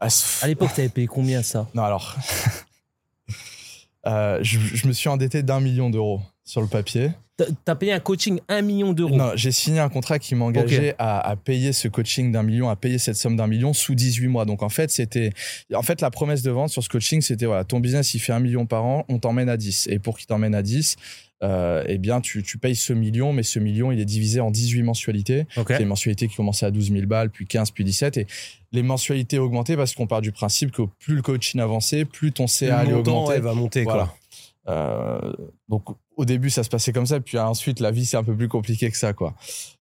Ah, 0.00 0.06
À 0.42 0.46
l'époque, 0.46 0.70
t'avais 0.74 0.88
payé 0.88 1.08
combien, 1.08 1.42
ça? 1.42 1.68
Non 1.74 1.82
alors, 1.82 2.16
Euh, 4.06 4.38
je, 4.42 4.58
je 4.60 4.86
me 4.86 4.92
suis 4.92 5.08
endetté 5.08 5.42
d'un 5.42 5.60
million 5.60 5.90
d'euros 5.90 6.20
sur 6.48 6.60
le 6.60 6.66
papier. 6.66 7.10
T'as- 7.64 7.76
payé 7.76 7.92
un 7.92 8.00
coaching 8.00 8.40
1 8.48 8.62
million 8.62 8.92
d'euros. 8.92 9.14
Non, 9.14 9.30
j'ai 9.36 9.52
signé 9.52 9.78
un 9.78 9.88
contrat 9.88 10.18
qui 10.18 10.34
m'engageait 10.34 10.96
à, 10.98 11.20
à 11.20 11.36
payer 11.36 11.72
ce 11.72 11.86
coaching 11.86 12.32
d'un 12.32 12.42
million, 12.42 12.68
à 12.68 12.74
payer 12.74 12.98
cette 12.98 13.14
somme 13.14 13.36
d'un 13.36 13.46
million 13.46 13.72
sous 13.72 13.94
18 13.94 14.26
mois. 14.26 14.44
Donc 14.44 14.64
en 14.64 14.68
fait, 14.68 14.90
c'était, 14.90 15.30
en 15.72 15.82
fait, 15.82 16.00
la 16.00 16.10
promesse 16.10 16.42
de 16.42 16.50
vente 16.50 16.70
sur 16.70 16.82
ce 16.82 16.88
coaching, 16.88 17.20
c'était 17.20 17.46
voilà, 17.46 17.62
ton 17.62 17.78
business 17.78 18.12
il 18.14 18.18
fait 18.18 18.32
un 18.32 18.40
million 18.40 18.66
par 18.66 18.84
an, 18.84 19.04
on 19.08 19.20
t'emmène 19.20 19.48
à 19.48 19.56
10. 19.56 19.86
Et 19.88 20.00
pour 20.00 20.18
qu'il 20.18 20.26
t'emmène 20.26 20.54
à 20.56 20.62
10, 20.62 20.96
euh, 21.44 21.84
eh 21.86 21.98
bien, 21.98 22.20
tu, 22.20 22.42
tu 22.42 22.58
payes 22.58 22.74
ce 22.74 22.92
million, 22.92 23.32
mais 23.32 23.44
ce 23.44 23.60
million, 23.60 23.92
il 23.92 24.00
est 24.00 24.04
divisé 24.04 24.40
en 24.40 24.50
18 24.50 24.82
mensualités. 24.82 25.46
Ok. 25.56 25.66
C'est 25.68 25.78
des 25.78 25.84
mensualités 25.84 26.26
qui 26.26 26.34
commençaient 26.34 26.66
à 26.66 26.72
12 26.72 26.90
000 26.90 27.06
balles, 27.06 27.30
puis 27.30 27.46
15, 27.46 27.70
puis 27.70 27.84
17. 27.84 28.16
Et 28.16 28.26
les 28.72 28.82
mensualités 28.82 29.38
augmentaient 29.38 29.76
parce 29.76 29.94
qu'on 29.94 30.08
part 30.08 30.22
du 30.22 30.32
principe 30.32 30.72
que 30.72 30.82
plus 30.98 31.14
le 31.14 31.22
coaching 31.22 31.60
avançait, 31.60 32.04
plus 32.04 32.32
ton 32.32 32.48
CA 32.48 32.78
allait 32.78 32.94
augmenter. 32.94 33.38
va 33.38 33.54
monter. 33.54 33.84
Voilà. 33.84 34.06
Quoi. 34.06 34.17
Euh, 34.68 35.32
donc 35.68 35.84
au 36.16 36.24
début 36.24 36.50
ça 36.50 36.62
se 36.62 36.68
passait 36.68 36.92
comme 36.92 37.06
ça, 37.06 37.20
puis 37.20 37.38
ensuite 37.38 37.80
la 37.80 37.90
vie 37.90 38.04
c'est 38.04 38.16
un 38.16 38.24
peu 38.24 38.36
plus 38.36 38.48
compliqué 38.48 38.90
que 38.90 38.96
ça 38.96 39.12
quoi. 39.12 39.34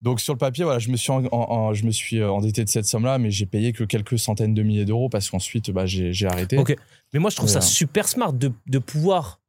Donc 0.03 0.21
sur 0.21 0.35
le 0.35 0.39
papier 0.39 0.65
voilà 0.65 0.79
je 0.79 0.91
me 0.91 0.97
suis 0.97 1.11
en- 1.11 1.25
en- 1.27 1.31
en- 1.51 1.75
je 1.75 1.85
me 1.87 1.91
suis 1.91 2.21
euh, 2.21 2.31
endetté 2.31 2.65
de 2.65 2.69
cette 2.69 2.85
somme 2.85 3.05
là, 3.05 3.19
mais 3.19 3.31
j'ai 3.31 3.47
payé 3.47 3.73
que 3.73 3.85
quelques 3.85 4.19
centaines 4.19 4.53
de 4.53 4.63
milliers 4.63 4.85
d'euros 4.85 5.09
parce 5.09 5.31
qu'ensuite 5.31 5.71
bah, 5.71 5.87
j'ai 5.87 6.27
arrêté. 6.27 6.59
Ok. 6.59 6.77
Mais 7.13 7.21
moi, 7.21 7.31
je 7.31 7.37
trouve 7.37 7.49
ça 7.49 7.61
Voilà. 7.61 7.67
super 7.71 8.09
smart 8.09 8.33
de, 8.33 8.51
de 8.67 8.79
pouvoir. 8.79 9.41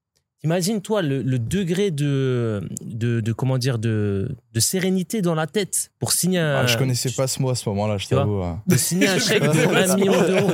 Imagine, 0.46 0.80
toi, 0.82 1.02
le, 1.02 1.24
le 1.24 1.40
degré 1.40 1.90
de, 1.90 2.62
de, 2.82 3.20
de, 3.20 3.34
comment 3.34 3.58
dire, 3.58 3.80
de, 3.80 4.30
de 4.54 4.60
sérénité 4.60 5.24
dans 5.24 5.34
la 5.34 5.48
tête 5.48 5.90
pour 6.00 6.12
signer 6.12 6.38
un. 6.38 6.58
Ah, 6.64 6.68
je 6.68 6.78
connaissais 6.78 7.10
pas 7.12 7.26
ce 7.28 7.42
mot 7.42 7.50
à 7.50 7.56
ce 7.56 7.68
moment-là, 7.70 7.98
je 7.98 8.08
t'avoue. 8.08 8.42
ouais. 8.42 8.54
De 8.68 8.78
signer 8.78 9.08
un 9.08 9.18
chèque 9.18 9.42
de 9.42 9.50
1 9.92 9.96
million 9.96 10.12
d'euros. 10.12 10.52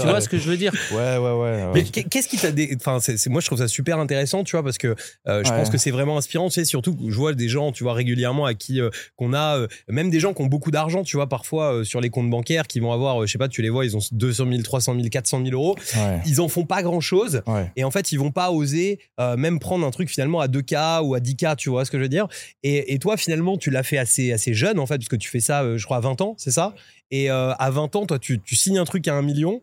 Tu 0.00 0.06
vois 0.08 0.20
ce 0.20 0.28
que 0.28 0.36
je 0.36 0.50
veux 0.50 0.56
dire? 0.56 0.72
Ouais 0.92 1.16
ouais 1.16 1.18
ouais. 1.18 1.32
ouais. 1.40 1.70
Mais 1.74 1.84
qu'est- 1.84 2.02
qu'est-ce 2.02 2.26
qui 2.28 2.38
t'a 2.38 2.50
dé- 2.50 2.76
enfin 2.76 2.98
moi 3.28 3.40
je 3.40 3.46
trouve 3.46 3.58
ça 3.58 3.68
super 3.68 3.98
intéressant 4.00 4.42
tu 4.42 4.52
vois 4.56 4.64
parce 4.64 4.78
que 4.78 4.88
euh, 5.28 5.44
je 5.44 5.50
Ouais. 5.50 5.56
pense 5.56 5.70
que 5.70 5.78
c'est 5.78 5.90
vraiment 5.92 6.16
inspirant 6.18 6.48
tu 6.48 6.54
sais 6.54 6.64
surtout 6.64 6.94
que 6.96 7.08
je 7.08 7.14
vois 7.16 7.32
des 7.34 7.48
gens 7.48 7.70
tu 7.72 7.84
vois 7.84 7.94
régulièrement 7.94 8.46
à 8.46 8.54
qui 8.54 8.80
euh, 8.80 8.90
qu'on 9.16 9.32
a 9.32 9.58
euh, 9.58 9.68
même 9.88 10.10
des 10.10 10.18
gens 10.20 10.34
qui 10.34 10.42
ont 10.42 10.46
beaucoup 10.46 10.70
d'argent 10.72 11.02
tu 11.04 11.16
vois 11.16 11.28
parfois 11.28 11.74
euh, 11.76 11.84
sur 11.84 12.00
les 12.00 12.10
comptes 12.10 12.30
bancaires 12.30 12.66
qui 12.66 12.80
vont 12.80 12.92
avoir 12.92 13.22
euh, 13.22 13.26
je 13.26 13.32
sais 13.32 13.38
pas 13.38 13.48
tu 13.48 13.62
les 13.62 13.70
vois 13.70 13.84
ils 13.84 13.96
ont 13.96 14.00
200 14.12 14.46
000 14.50 14.62
300 14.62 14.94
000 14.96 15.08
400 15.08 15.38
000 15.44 15.50
euros 15.54 15.76
Ouais, 15.96 16.20
ils 16.26 16.40
en 16.40 16.48
font 16.48 16.64
pas 16.64 16.82
grand 16.82 17.00
chose 17.00 17.42
ouais. 17.46 17.70
et 17.76 17.84
en 17.84 17.90
fait 17.90 18.10
ils 18.12 18.18
vont 18.18 18.32
pas 18.32 18.50
oser 18.50 18.98
euh, 19.20 19.36
même 19.36 19.58
prendre 19.58 19.86
un 19.86 19.90
truc 19.90 20.08
finalement 20.08 20.40
à 20.40 20.48
2K 20.48 21.02
ou 21.02 21.14
à 21.14 21.20
10K 21.20 21.56
tu 21.56 21.68
vois 21.68 21.84
ce 21.84 21.90
que 21.90 21.98
je 21.98 22.02
veux 22.02 22.08
dire. 22.08 22.26
Et, 22.62 22.94
et 22.94 22.98
toi 22.98 23.16
finalement 23.16 23.56
tu 23.56 23.70
l'as 23.70 23.82
fait 23.82 23.98
assez 23.98 24.32
assez 24.32 24.54
jeune 24.54 24.78
en 24.78 24.86
fait 24.86 24.96
parce 24.96 25.08
que 25.08 25.16
tu 25.16 25.28
fais 25.28 25.40
ça 25.40 25.62
euh, 25.62 25.76
je 25.76 25.84
crois 25.84 25.98
à 25.98 26.00
20 26.00 26.20
ans 26.22 26.34
c'est 26.38 26.50
ça? 26.50 26.74
Et 27.10 27.30
euh, 27.30 27.52
à 27.54 27.70
20 27.70 27.96
ans 27.96 28.06
toi 28.06 28.18
tu, 28.18 28.40
tu 28.40 28.56
signes 28.56 28.78
un 28.78 28.84
truc 28.84 29.06
à 29.08 29.14
un 29.14 29.22
million. 29.22 29.60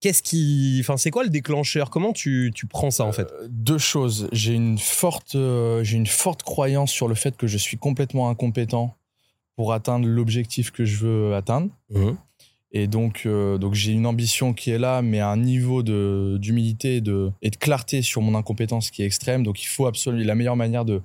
Qu'est-ce 0.00 0.22
qui 0.22 0.78
enfin 0.80 0.96
c'est 0.96 1.10
quoi 1.10 1.22
le 1.22 1.30
déclencheur? 1.30 1.90
Comment 1.90 2.12
tu, 2.12 2.50
tu 2.54 2.66
prends 2.66 2.90
ça 2.90 3.04
en 3.04 3.12
fait? 3.12 3.28
Deux 3.48 3.78
choses. 3.78 4.28
J'ai 4.32 4.54
une 4.54 4.78
forte, 4.78 5.36
j'ai 5.82 5.96
une 5.96 6.06
forte 6.06 6.42
croyance 6.42 6.90
sur 6.90 7.08
le 7.08 7.14
fait 7.14 7.36
que 7.36 7.46
je 7.46 7.58
suis 7.58 7.76
complètement 7.76 8.30
incompétent 8.30 8.96
pour 9.56 9.72
atteindre 9.72 10.06
l'objectif 10.06 10.70
que 10.70 10.84
je 10.84 10.96
veux 10.98 11.34
atteindre. 11.34 11.68
Et 12.72 12.86
donc, 12.86 13.22
euh, 13.26 13.58
donc 13.58 13.74
j'ai 13.74 13.92
une 13.92 14.06
ambition 14.06 14.52
qui 14.52 14.70
est 14.70 14.78
là, 14.78 15.02
mais 15.02 15.20
un 15.20 15.36
niveau 15.36 15.82
d'humilité 15.82 16.96
et 16.96 17.00
de, 17.00 17.30
et 17.42 17.50
de 17.50 17.56
clarté 17.56 18.02
sur 18.02 18.22
mon 18.22 18.34
incompétence 18.34 18.90
qui 18.90 19.02
est 19.02 19.06
extrême. 19.06 19.42
Donc, 19.44 19.62
il 19.62 19.66
faut 19.66 19.86
absolument 19.86 20.26
la 20.26 20.34
meilleure 20.34 20.56
manière 20.56 20.84
de 20.84 21.00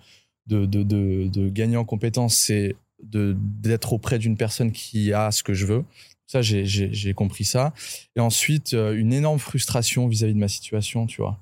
de, 0.48 0.66
de, 0.66 0.84
de, 1.28 1.50
gagner 1.50 1.78
en 1.78 1.86
compétence, 1.86 2.36
c'est 2.36 2.76
d'être 3.04 3.94
auprès 3.94 4.20
d'une 4.20 4.38
personne 4.38 4.72
qui 4.72 5.14
a 5.14 5.32
ce 5.32 5.44
que 5.44 5.54
je 5.54 5.66
veux. 5.66 5.86
Ça, 6.28 6.42
j'ai- 6.42 7.14
compris 7.14 7.46
ça. 7.46 7.74
Et 8.16 8.20
ensuite, 8.20 8.74
euh, 8.74 8.94
une 8.94 9.12
énorme 9.12 9.40
frustration 9.40 10.08
vis-à-vis 10.08 10.34
de 10.34 10.40
ma 10.40 10.48
situation, 10.48 11.06
tu 11.06 11.22
vois. 11.22 11.40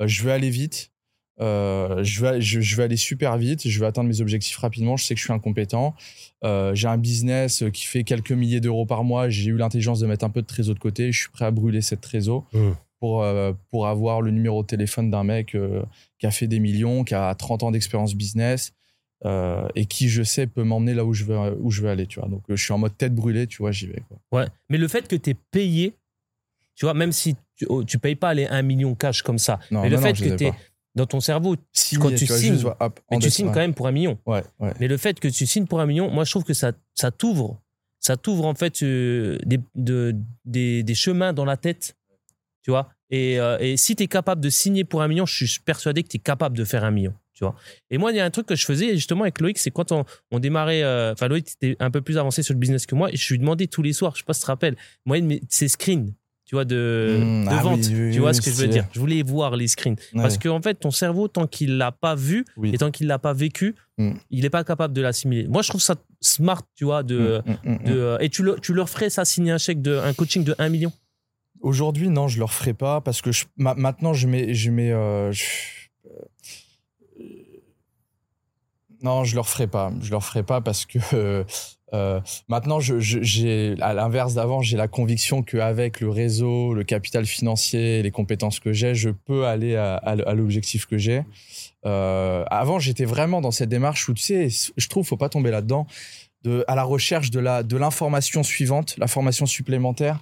Euh, 0.00 0.06
je 0.06 0.22
veux 0.22 0.32
aller 0.32 0.50
vite. 0.50 0.90
Euh, 1.40 2.02
je, 2.02 2.24
veux, 2.24 2.40
je, 2.40 2.60
je 2.60 2.76
veux 2.76 2.84
aller 2.84 2.96
super 2.96 3.36
vite, 3.36 3.68
je 3.68 3.78
veux 3.78 3.86
atteindre 3.86 4.08
mes 4.08 4.20
objectifs 4.20 4.56
rapidement, 4.56 4.96
je 4.96 5.04
sais 5.04 5.14
que 5.14 5.18
je 5.20 5.24
suis 5.24 5.32
incompétent. 5.32 5.94
Euh, 6.44 6.74
j'ai 6.74 6.88
un 6.88 6.96
business 6.96 7.62
qui 7.72 7.84
fait 7.84 8.04
quelques 8.04 8.32
milliers 8.32 8.60
d'euros 8.60 8.86
par 8.86 9.04
mois, 9.04 9.28
j'ai 9.28 9.50
eu 9.50 9.56
l'intelligence 9.56 10.00
de 10.00 10.06
mettre 10.06 10.24
un 10.24 10.30
peu 10.30 10.40
de 10.42 10.46
trésor 10.46 10.74
de 10.74 10.80
côté, 10.80 11.12
je 11.12 11.20
suis 11.20 11.30
prêt 11.30 11.44
à 11.44 11.50
brûler 11.50 11.82
cette 11.82 12.00
trésor 12.00 12.46
Mm. 12.52 12.72
pour, 13.00 13.22
euh, 13.22 13.52
pour 13.70 13.86
avoir 13.86 14.22
le 14.22 14.30
numéro 14.30 14.62
de 14.62 14.66
téléphone 14.66 15.10
d'un 15.10 15.24
mec 15.24 15.56
qui 16.18 16.26
a 16.26 16.30
fait 16.30 16.46
des 16.46 16.58
millions, 16.58 17.04
qui 17.04 17.14
a 17.14 17.34
30 17.34 17.62
ans 17.64 17.70
d'expérience 17.70 18.14
business 18.14 18.72
et 19.74 19.86
qui, 19.86 20.08
je 20.08 20.22
sais, 20.22 20.46
peut 20.46 20.62
m'emmener 20.62 20.94
là 20.94 21.04
où 21.04 21.12
je 21.12 21.24
veux, 21.24 21.36
où 21.60 21.70
je 21.70 21.82
veux 21.82 21.88
aller. 21.88 22.06
Tu 22.06 22.20
vois. 22.20 22.28
Donc, 22.28 22.42
je 22.48 22.62
suis 22.62 22.72
en 22.72 22.78
mode 22.78 22.96
tête 22.96 23.14
brûlée, 23.14 23.46
tu 23.46 23.58
vois, 23.58 23.72
j'y 23.72 23.88
vais. 23.88 24.02
Quoi. 24.08 24.40
Ouais. 24.40 24.46
Mais 24.68 24.78
le 24.78 24.86
fait 24.88 25.08
que 25.08 25.16
tu 25.16 25.30
es 25.30 25.34
payé, 25.34 25.94
tu 26.76 26.84
vois, 26.84 26.94
même 26.94 27.10
si 27.12 27.34
tu, 27.56 27.66
oh, 27.68 27.82
tu 27.82 27.98
payes 27.98 28.14
pas 28.14 28.34
les 28.34 28.46
1 28.46 28.62
million 28.62 28.94
cash 28.94 29.22
comme 29.22 29.38
ça, 29.38 29.58
Non, 29.70 29.82
mais 29.82 29.88
le 29.88 29.96
non, 29.96 30.02
fait 30.02 30.12
non, 30.12 30.30
que 30.30 30.36
tu 30.36 30.44
es. 30.44 30.52
Dans 30.96 31.06
ton 31.06 31.20
cerveau, 31.20 31.56
Signé, 31.72 32.02
quand 32.02 32.08
tu 32.14 32.26
signes, 32.26 32.60
hop, 32.80 33.00
mais 33.10 33.18
tu 33.18 33.30
signes 33.30 33.46
ouais. 33.48 33.52
quand 33.52 33.60
même 33.60 33.74
pour 33.74 33.86
un 33.86 33.92
million. 33.92 34.18
Ouais, 34.26 34.42
ouais. 34.58 34.72
Mais 34.80 34.88
le 34.88 34.96
fait 34.96 35.20
que 35.20 35.28
tu 35.28 35.46
signes 35.46 35.66
pour 35.66 35.80
un 35.80 35.86
million, 35.86 36.10
moi 36.10 36.24
je 36.24 36.30
trouve 36.30 36.44
que 36.44 36.54
ça, 36.54 36.72
ça 36.94 37.10
t'ouvre. 37.10 37.60
Ça 38.00 38.16
t'ouvre 38.16 38.46
en 38.46 38.54
fait 38.54 38.82
euh, 38.82 39.38
des, 39.44 39.58
de- 39.74 40.14
des, 40.44 40.82
des 40.82 40.94
chemins 40.94 41.32
dans 41.32 41.44
la 41.44 41.56
tête. 41.56 41.96
Tu 42.62 42.70
vois 42.70 42.88
et, 43.10 43.38
euh, 43.38 43.58
et 43.60 43.76
si 43.76 43.94
tu 43.94 44.02
es 44.02 44.06
capable 44.08 44.40
de 44.40 44.50
signer 44.50 44.82
pour 44.84 45.00
un 45.02 45.06
million, 45.08 45.26
je 45.26 45.44
suis 45.44 45.60
persuadé 45.60 46.02
que 46.02 46.08
tu 46.08 46.16
es 46.16 46.20
capable 46.20 46.56
de 46.58 46.64
faire 46.64 46.82
un 46.82 46.90
million. 46.90 47.14
Tu 47.34 47.44
vois 47.44 47.54
et 47.90 47.98
moi, 47.98 48.10
il 48.12 48.16
y 48.16 48.20
a 48.20 48.24
un 48.24 48.30
truc 48.30 48.46
que 48.46 48.56
je 48.56 48.64
faisais 48.64 48.94
justement 48.94 49.22
avec 49.22 49.40
Loïc, 49.40 49.58
c'est 49.58 49.70
quand 49.70 49.92
on, 49.92 50.04
on 50.30 50.38
démarrait. 50.38 50.82
euh, 50.82 51.12
Enfin, 51.12 51.28
Loïc 51.28 51.46
était 51.60 51.76
un 51.80 51.90
peu 51.90 52.00
plus 52.00 52.16
avancé 52.18 52.42
sur 52.42 52.54
le 52.54 52.58
business 52.58 52.86
que 52.86 52.94
moi 52.94 53.12
et 53.12 53.16
je 53.16 53.32
lui 53.32 53.38
demandais 53.38 53.66
tous 53.66 53.82
les 53.82 53.92
soirs, 53.92 54.12
je 54.14 54.20
sais 54.20 54.24
pas 54.24 54.32
si 54.32 54.40
tu 54.40 54.44
te 54.46 54.50
rappelles, 54.50 54.76
moi, 55.04 55.18
ses 55.50 55.68
screens. 55.68 56.12
Tu 56.46 56.54
vois, 56.54 56.64
de, 56.64 57.18
Mmh, 57.24 57.44
de 57.44 57.48
ah 57.50 57.62
vente. 57.62 57.80
oui, 57.80 57.92
oui, 57.92 58.12
tu 58.12 58.20
vois 58.20 58.30
oui, 58.30 58.34
ce 58.36 58.40
que 58.40 58.50
je 58.52 58.56
veux 58.56 58.68
dire? 58.68 58.86
Je 58.92 59.00
voulais 59.00 59.20
voir 59.24 59.56
les 59.56 59.66
screens. 59.66 59.96
Parce 60.14 60.34
Ouais. 60.34 60.38
que, 60.40 60.48
en 60.48 60.62
fait, 60.62 60.74
ton 60.76 60.92
cerveau, 60.92 61.26
tant 61.26 61.48
qu'il 61.48 61.76
l'a 61.76 61.90
pas 61.90 62.14
vu 62.14 62.44
et 62.62 62.78
tant 62.78 62.92
qu'il 62.92 63.08
l'a 63.08 63.18
pas 63.18 63.32
vécu, 63.32 63.74
Mm. 63.98 64.12
il 64.30 64.42
n'est 64.42 64.50
pas 64.50 64.62
capable 64.62 64.94
de 64.94 65.00
l'assimiler. 65.02 65.48
Moi, 65.48 65.62
je 65.62 65.68
trouve 65.70 65.80
ça 65.82 65.96
smart, 66.20 66.62
tu 66.76 66.84
vois, 66.84 67.02
de, 67.02 67.42
Mm, 67.44 67.50
mm, 67.50 67.72
mm, 67.72 67.84
de, 67.84 67.98
euh, 67.98 68.18
et 68.20 68.28
tu, 68.28 68.44
le- 68.44 68.56
tu 68.62 68.72
leur 68.74 68.88
ferais 68.88 69.10
ça 69.10 69.24
signer 69.24 69.50
un 69.50 69.58
chèque 69.58 69.82
de 69.82 69.96
un 69.98 70.12
coaching 70.12 70.44
de 70.44 70.54
1 70.58 70.68
million? 70.68 70.92
Aujourd'hui, 71.62 72.08
non, 72.10 72.28
je 72.28 72.38
le 72.38 72.44
referai 72.44 72.74
pas 72.74 73.00
parce 73.00 73.22
que 73.22 73.32
je- 73.32 73.46
ma- 73.56 73.74
maintenant, 73.74 74.12
je 74.14 74.28
mets. 74.28 74.54
Je 74.54 74.70
mets 74.70 74.92
euh, 74.92 75.32
je- 75.32 75.42
Non, 79.02 79.24
je 79.24 79.34
le 79.34 79.40
referai 79.40 79.66
pas. 79.66 79.92
Je 80.00 80.10
le 80.10 80.16
referai 80.16 80.42
pas 80.42 80.60
parce 80.60 80.86
que 80.86 80.98
euh, 81.12 81.44
euh, 81.92 82.20
maintenant, 82.48 82.78
à 82.80 83.94
l'inverse 83.94 84.34
d'avant, 84.34 84.60
j'ai 84.60 84.76
la 84.76 84.88
conviction 84.88 85.42
qu'avec 85.42 86.00
le 86.00 86.10
réseau, 86.10 86.74
le 86.74 86.84
capital 86.84 87.26
financier, 87.26 88.02
les 88.02 88.10
compétences 88.10 88.60
que 88.60 88.72
j'ai, 88.72 88.94
je 88.94 89.10
peux 89.10 89.46
aller 89.46 89.76
à, 89.76 90.34
l'objectif 90.34 90.86
que 90.86 90.98
j'ai. 90.98 91.22
Euh, 91.84 92.44
avant, 92.50 92.78
j'étais 92.78 93.04
vraiment 93.04 93.40
dans 93.40 93.52
cette 93.52 93.68
démarche 93.68 94.08
où 94.08 94.14
tu 94.14 94.22
sais, 94.22 94.48
je 94.76 94.88
trouve, 94.88 95.06
faut 95.06 95.16
pas 95.16 95.28
tomber 95.28 95.50
là-dedans, 95.50 95.86
de 96.42 96.64
à 96.68 96.74
la 96.74 96.82
recherche 96.82 97.30
de 97.30 97.76
l'information 97.76 98.42
suivante, 98.42 98.96
l'information 98.98 99.46
supplémentaire. 99.46 100.20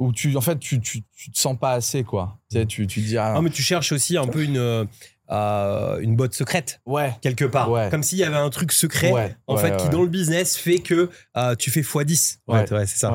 Où 0.00 0.12
tu, 0.12 0.36
en 0.36 0.40
fait, 0.40 0.60
tu, 0.60 0.80
tu, 0.80 1.02
tu 1.16 1.32
te 1.32 1.36
sens 1.40 1.58
pas 1.58 1.72
assez, 1.72 2.04
quoi. 2.04 2.38
Tu 2.52 2.64
sais, 2.78 3.16
ah, 3.18 3.40
mais 3.42 3.50
tu 3.50 3.62
cherches 3.62 3.90
aussi 3.90 4.16
un 4.16 4.28
peu 4.28 4.44
une, 4.44 4.86
euh, 5.30 6.00
une 6.00 6.16
botte 6.16 6.32
secrète, 6.32 6.80
ouais, 6.86 7.12
quelque 7.20 7.44
part. 7.44 7.70
Ouais. 7.70 7.88
Comme 7.90 8.02
s'il 8.02 8.18
y 8.18 8.24
avait 8.24 8.36
un 8.36 8.48
truc 8.48 8.72
secret, 8.72 9.12
ouais, 9.12 9.36
en 9.46 9.56
fait, 9.58 9.76
qui 9.76 9.88
dans 9.90 10.02
le 10.02 10.08
business 10.08 10.56
fait 10.56 10.78
que 10.78 11.10
euh, 11.36 11.54
tu 11.54 11.70
fais 11.70 11.82
x10. 11.82 12.38
Ouais. 12.48 12.64
c'est 12.86 12.98
ça. 12.98 13.12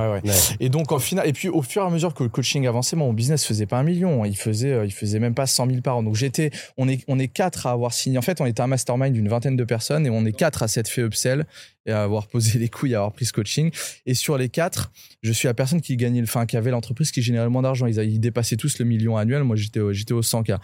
Et 0.59 0.69
donc, 0.69 0.91
en 0.91 0.99
final, 0.99 1.27
et 1.27 1.33
puis 1.33 1.49
au 1.49 1.61
fur 1.63 1.81
et 1.83 1.85
à 1.85 1.89
mesure 1.89 2.13
que 2.13 2.23
le 2.23 2.29
coaching 2.29 2.67
avançait, 2.67 2.95
mon 2.95 3.13
business 3.13 3.45
faisait 3.45 3.65
pas 3.65 3.77
un 3.77 3.83
million. 3.83 4.25
Il 4.25 4.37
faisait, 4.37 4.71
euh, 4.71 4.85
il 4.85 4.93
faisait 4.93 5.19
même 5.19 5.33
pas 5.33 5.47
100 5.47 5.67
000 5.67 5.81
par 5.81 5.97
an. 5.97 6.03
Donc, 6.03 6.15
j'étais, 6.15 6.51
on 6.77 6.87
est, 6.87 7.03
on 7.07 7.17
est 7.17 7.27
quatre 7.27 7.65
à 7.65 7.71
avoir 7.71 7.93
signé. 7.93 8.17
En 8.17 8.21
fait, 8.21 8.41
on 8.41 8.45
était 8.45 8.61
un 8.61 8.67
mastermind 8.67 9.13
d'une 9.13 9.27
vingtaine 9.27 9.55
de 9.55 9.63
personnes 9.63 10.05
et 10.05 10.09
on 10.09 10.25
est 10.25 10.33
quatre 10.33 10.61
à 10.63 10.67
s'être 10.67 10.89
fait 10.89 11.01
upsell 11.01 11.45
et 11.85 11.91
à 11.91 12.03
avoir 12.03 12.27
posé 12.27 12.59
les 12.59 12.69
couilles, 12.69 12.93
à 12.93 12.99
avoir 12.99 13.13
pris 13.13 13.25
ce 13.25 13.33
coaching. 13.33 13.71
Et 14.05 14.13
sur 14.13 14.37
les 14.37 14.49
quatre, 14.49 14.91
je 15.23 15.31
suis 15.31 15.47
la 15.47 15.53
personne 15.53 15.81
qui 15.81 15.97
gagnait, 15.97 16.21
enfin, 16.21 16.45
qui 16.45 16.57
avait 16.57 16.71
l'entreprise 16.71 17.11
qui 17.11 17.21
générait 17.21 17.45
le 17.45 17.49
moins 17.49 17.63
d'argent. 17.63 17.87
Ils, 17.87 18.19
dépassaient 18.19 18.57
tous 18.57 18.77
le 18.77 18.85
million 18.85 19.17
annuel. 19.17 19.43
Moi, 19.43 19.55
j'étais, 19.55 19.81
j'étais 19.93 20.13
au 20.13 20.21
100K. 20.21 20.59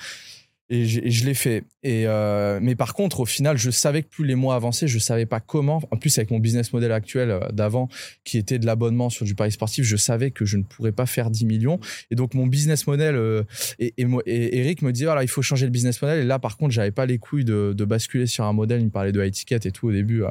Et, 0.72 0.86
je 0.86 1.26
l'ai 1.26 1.34
fait. 1.34 1.64
Et 1.82 2.04
euh, 2.06 2.60
mais 2.62 2.76
par 2.76 2.94
contre, 2.94 3.22
au 3.22 3.26
final, 3.26 3.58
je 3.58 3.72
savais 3.72 4.04
que 4.04 4.08
plus 4.08 4.26
les 4.26 4.36
mois 4.36 4.54
avançaient, 4.54 4.88
je 4.88 5.00
savais 5.00 5.26
pas 5.26 5.40
comment. 5.40 5.82
En 5.90 5.98
plus, 5.98 6.16
avec 6.20 6.30
mon 6.30 6.38
business 6.38 6.74
model 6.74 6.92
actuel 6.92 7.32
euh, 7.32 7.40
d'avant, 7.52 7.90
qui 8.24 8.38
était 8.38 8.60
de 8.60 8.68
l'abonnement 8.68 9.10
sur 9.10 9.26
du 9.26 9.34
pari 9.34 9.52
sportif, 9.52 9.84
je 9.84 9.96
savais 9.96 10.30
que 10.30 10.46
je 10.46 10.58
ne 10.58 10.64
pourrais 10.64 10.92
pas 10.92 11.08
faire 11.08 11.32
10 11.32 11.46
millions. 11.46 11.80
Et 12.12 12.16
donc, 12.16 12.36
mon 12.36 12.46
business 12.46 12.86
model, 12.86 13.16
euh, 13.16 13.44
et, 13.80 13.94
Eric 14.28 14.84
me 14.84 14.92
dit, 14.92 15.06
voilà, 15.06 15.24
il 15.24 15.28
faut 15.28 15.42
changer 15.42 15.66
le 15.66 15.72
business 15.72 16.00
model. 16.04 16.20
Et 16.20 16.26
là, 16.26 16.38
par 16.38 16.56
contre, 16.56 16.72
j'avais 16.72 16.92
pas 16.92 17.08
les 17.08 17.18
couilles 17.18 17.46
de, 17.46 17.74
basculer 17.90 18.28
sur 18.28 18.44
un 18.44 18.54
modèle. 18.54 18.82
Il 18.82 18.86
me 18.86 18.92
parlait 18.92 19.12
de 19.12 19.24
high 19.24 19.34
ticket 19.34 19.60
et 19.66 19.72
tout 19.72 19.88
au 19.88 19.92
début. 19.92 20.22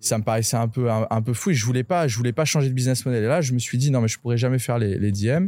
ça 0.00 0.18
me 0.18 0.24
paraissait 0.24 0.56
un 0.56 0.66
peu, 0.66 0.90
un 0.90 1.22
peu 1.22 1.32
fou. 1.34 1.50
Et 1.50 1.54
je 1.54 1.64
voulais 1.64 1.84
pas, 1.84 2.08
je 2.08 2.16
voulais 2.16 2.32
pas 2.32 2.44
changer 2.44 2.68
de 2.68 2.74
business 2.74 3.06
model. 3.06 3.22
Et 3.22 3.28
là, 3.28 3.40
je 3.42 3.52
me 3.52 3.60
suis 3.60 3.78
dit, 3.78 3.92
non, 3.92 4.00
mais 4.00 4.08
je 4.08 4.18
pourrais 4.18 4.38
jamais 4.38 4.58
faire 4.58 4.78
les, 4.78 4.98
les 4.98 5.12
DM. 5.12 5.46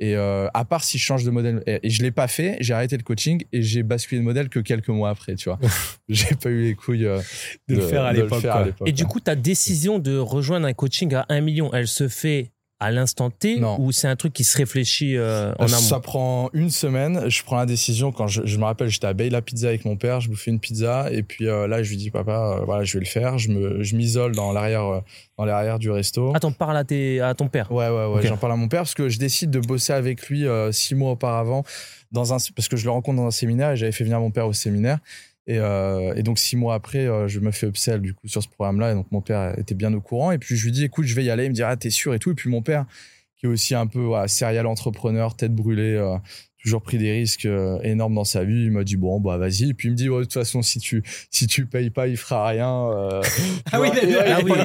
Et 0.00 0.16
euh, 0.16 0.48
à 0.54 0.64
part 0.64 0.82
si 0.82 0.96
je 0.96 1.04
change 1.04 1.24
de 1.24 1.30
modèle, 1.30 1.62
et, 1.66 1.80
et 1.82 1.90
je 1.90 2.02
l'ai 2.02 2.10
pas 2.10 2.26
fait, 2.26 2.56
j'ai 2.60 2.72
arrêté 2.72 2.96
le 2.96 3.02
coaching 3.02 3.44
et 3.52 3.62
j'ai 3.62 3.82
basculé 3.82 4.18
de 4.18 4.24
modèle 4.24 4.48
que 4.48 4.58
quelques 4.58 4.88
mois 4.88 5.10
après, 5.10 5.34
tu 5.34 5.50
vois. 5.50 5.58
j'ai 6.08 6.34
pas 6.36 6.48
eu 6.48 6.62
les 6.62 6.74
couilles 6.74 7.04
euh, 7.04 7.20
De 7.68 7.76
le 7.76 7.82
faire 7.82 8.04
à 8.04 8.12
l'époque, 8.14 8.42
quoi. 8.42 8.66
Et 8.86 8.92
du 8.92 9.04
coup, 9.04 9.20
ta 9.20 9.36
décision 9.36 9.98
de 9.98 10.16
rejoindre 10.16 10.66
un 10.66 10.72
coaching 10.72 11.14
à 11.14 11.26
1 11.28 11.42
million, 11.42 11.70
elle 11.74 11.86
se 11.86 12.08
fait 12.08 12.50
à 12.80 12.90
l'instant 12.90 13.28
T 13.30 13.60
Non. 13.60 13.76
ou 13.78 13.92
c'est 13.92 14.08
un 14.08 14.16
truc 14.16 14.32
qui 14.32 14.42
se 14.42 14.56
réfléchit 14.56 15.16
euh, 15.16 15.52
en 15.58 15.66
amont? 15.66 15.76
Ça 15.76 16.00
prend 16.00 16.48
une 16.54 16.70
semaine. 16.70 17.28
Je 17.28 17.42
prends 17.44 17.56
la 17.56 17.66
décision 17.66 18.10
quand 18.10 18.26
je, 18.26 18.40
je 18.46 18.56
me 18.58 18.64
rappelle, 18.64 18.88
j'étais 18.88 19.06
à 19.06 19.12
Bay 19.12 19.28
la 19.28 19.42
pizza 19.42 19.68
avec 19.68 19.84
mon 19.84 19.96
père. 19.96 20.20
Je 20.20 20.28
bouffais 20.30 20.50
une 20.50 20.60
pizza 20.60 21.08
et 21.12 21.22
puis 21.22 21.46
euh, 21.46 21.66
là, 21.68 21.82
je 21.82 21.90
lui 21.90 21.98
dis 21.98 22.10
papa, 22.10 22.56
euh, 22.58 22.64
voilà, 22.64 22.84
je 22.84 22.94
vais 22.94 23.04
le 23.04 23.10
faire. 23.10 23.38
Je 23.38 23.50
me, 23.50 23.82
je 23.82 23.96
m'isole 23.96 24.34
dans 24.34 24.52
l'arrière, 24.52 24.86
euh, 24.86 25.00
dans 25.36 25.44
l'arrière 25.44 25.78
du 25.78 25.90
resto. 25.90 26.34
Attends, 26.34 26.52
parle 26.52 26.76
à, 26.78 26.84
tes, 26.84 27.20
à 27.20 27.34
ton 27.34 27.48
père? 27.48 27.70
Ouais, 27.70 27.88
ouais, 27.88 28.06
ouais. 28.06 28.26
J'en 28.26 28.38
parle 28.38 28.54
à 28.54 28.56
mon 28.56 28.68
père 28.68 28.80
parce 28.80 28.94
que 28.94 29.08
je 29.08 29.18
décide 29.18 29.50
de 29.50 29.60
bosser 29.60 29.92
avec 29.92 30.28
lui 30.28 30.46
six 30.72 30.94
mois 30.94 31.12
auparavant 31.12 31.64
dans 32.12 32.32
un, 32.32 32.38
parce 32.56 32.68
que 32.68 32.76
je 32.76 32.84
le 32.84 32.90
rencontre 32.90 33.18
dans 33.18 33.26
un 33.26 33.30
séminaire 33.30 33.72
et 33.72 33.76
j'avais 33.76 33.92
fait 33.92 34.04
venir 34.04 34.18
mon 34.20 34.30
père 34.30 34.46
au 34.46 34.52
séminaire. 34.52 34.98
Et, 35.50 35.58
euh, 35.58 36.14
et 36.14 36.22
donc 36.22 36.38
six 36.38 36.54
mois 36.56 36.74
après, 36.74 37.06
euh, 37.08 37.26
je 37.26 37.40
me 37.40 37.50
fais 37.50 37.66
upsell 37.66 38.00
du 38.00 38.14
coup 38.14 38.28
sur 38.28 38.40
ce 38.40 38.46
programme-là. 38.48 38.92
Et 38.92 38.94
donc 38.94 39.10
mon 39.10 39.20
père 39.20 39.58
était 39.58 39.74
bien 39.74 39.92
au 39.92 40.00
courant. 40.00 40.30
Et 40.30 40.38
puis 40.38 40.54
je 40.56 40.64
lui 40.64 40.70
dis, 40.70 40.84
écoute, 40.84 41.06
je 41.06 41.14
vais 41.16 41.24
y 41.24 41.30
aller. 41.30 41.44
Il 41.46 41.50
me 41.50 41.54
dit, 41.54 41.62
ah, 41.64 41.76
t'es 41.76 41.90
sûr 41.90 42.14
et 42.14 42.20
tout. 42.20 42.30
Et 42.30 42.34
puis 42.34 42.48
mon 42.48 42.62
père, 42.62 42.84
qui 43.36 43.46
est 43.46 43.48
aussi 43.48 43.74
un 43.74 43.88
peu 43.88 43.98
voilà, 44.00 44.28
serial 44.28 44.66
entrepreneur, 44.66 45.34
tête 45.34 45.52
brûlée, 45.52 45.94
euh, 45.96 46.16
toujours 46.62 46.82
pris 46.82 46.98
des 46.98 47.10
risques 47.10 47.48
énormes 47.82 48.14
dans 48.14 48.22
sa 48.24 48.44
vie. 48.44 48.64
Il 48.66 48.70
m'a 48.70 48.84
dit, 48.84 48.96
bon, 48.96 49.18
bah 49.18 49.38
vas-y. 49.38 49.70
Et 49.70 49.74
puis 49.74 49.88
il 49.88 49.92
me 49.92 49.96
dit, 49.96 50.04
de 50.04 50.20
toute 50.20 50.32
façon, 50.34 50.62
si 50.62 50.78
tu, 50.78 51.02
si 51.32 51.46
tu 51.48 51.66
payes 51.66 51.90
pas, 51.90 52.06
il 52.06 52.16
fera 52.16 52.46
rien. 52.46 52.88
Ah 53.72 54.38
oui, 54.44 54.52
il 54.54 54.64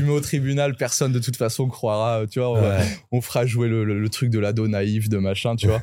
mais 0.00 0.12
au 0.12 0.20
tribunal, 0.20 0.74
personne 0.76 1.12
de 1.12 1.18
toute 1.18 1.36
façon 1.36 1.66
croira. 1.68 2.22
Tu 2.30 2.38
vois, 2.38 2.58
on, 2.58 3.18
on 3.18 3.20
fera 3.20 3.44
jouer 3.46 3.68
le, 3.68 3.84
le- 3.84 3.98
le 4.00 4.08
truc 4.08 4.30
de 4.30 4.38
l'ado 4.38 4.68
naïf, 4.68 5.08
de 5.08 5.18
machin, 5.18 5.56
tu 5.56 5.66
vois. 5.66 5.82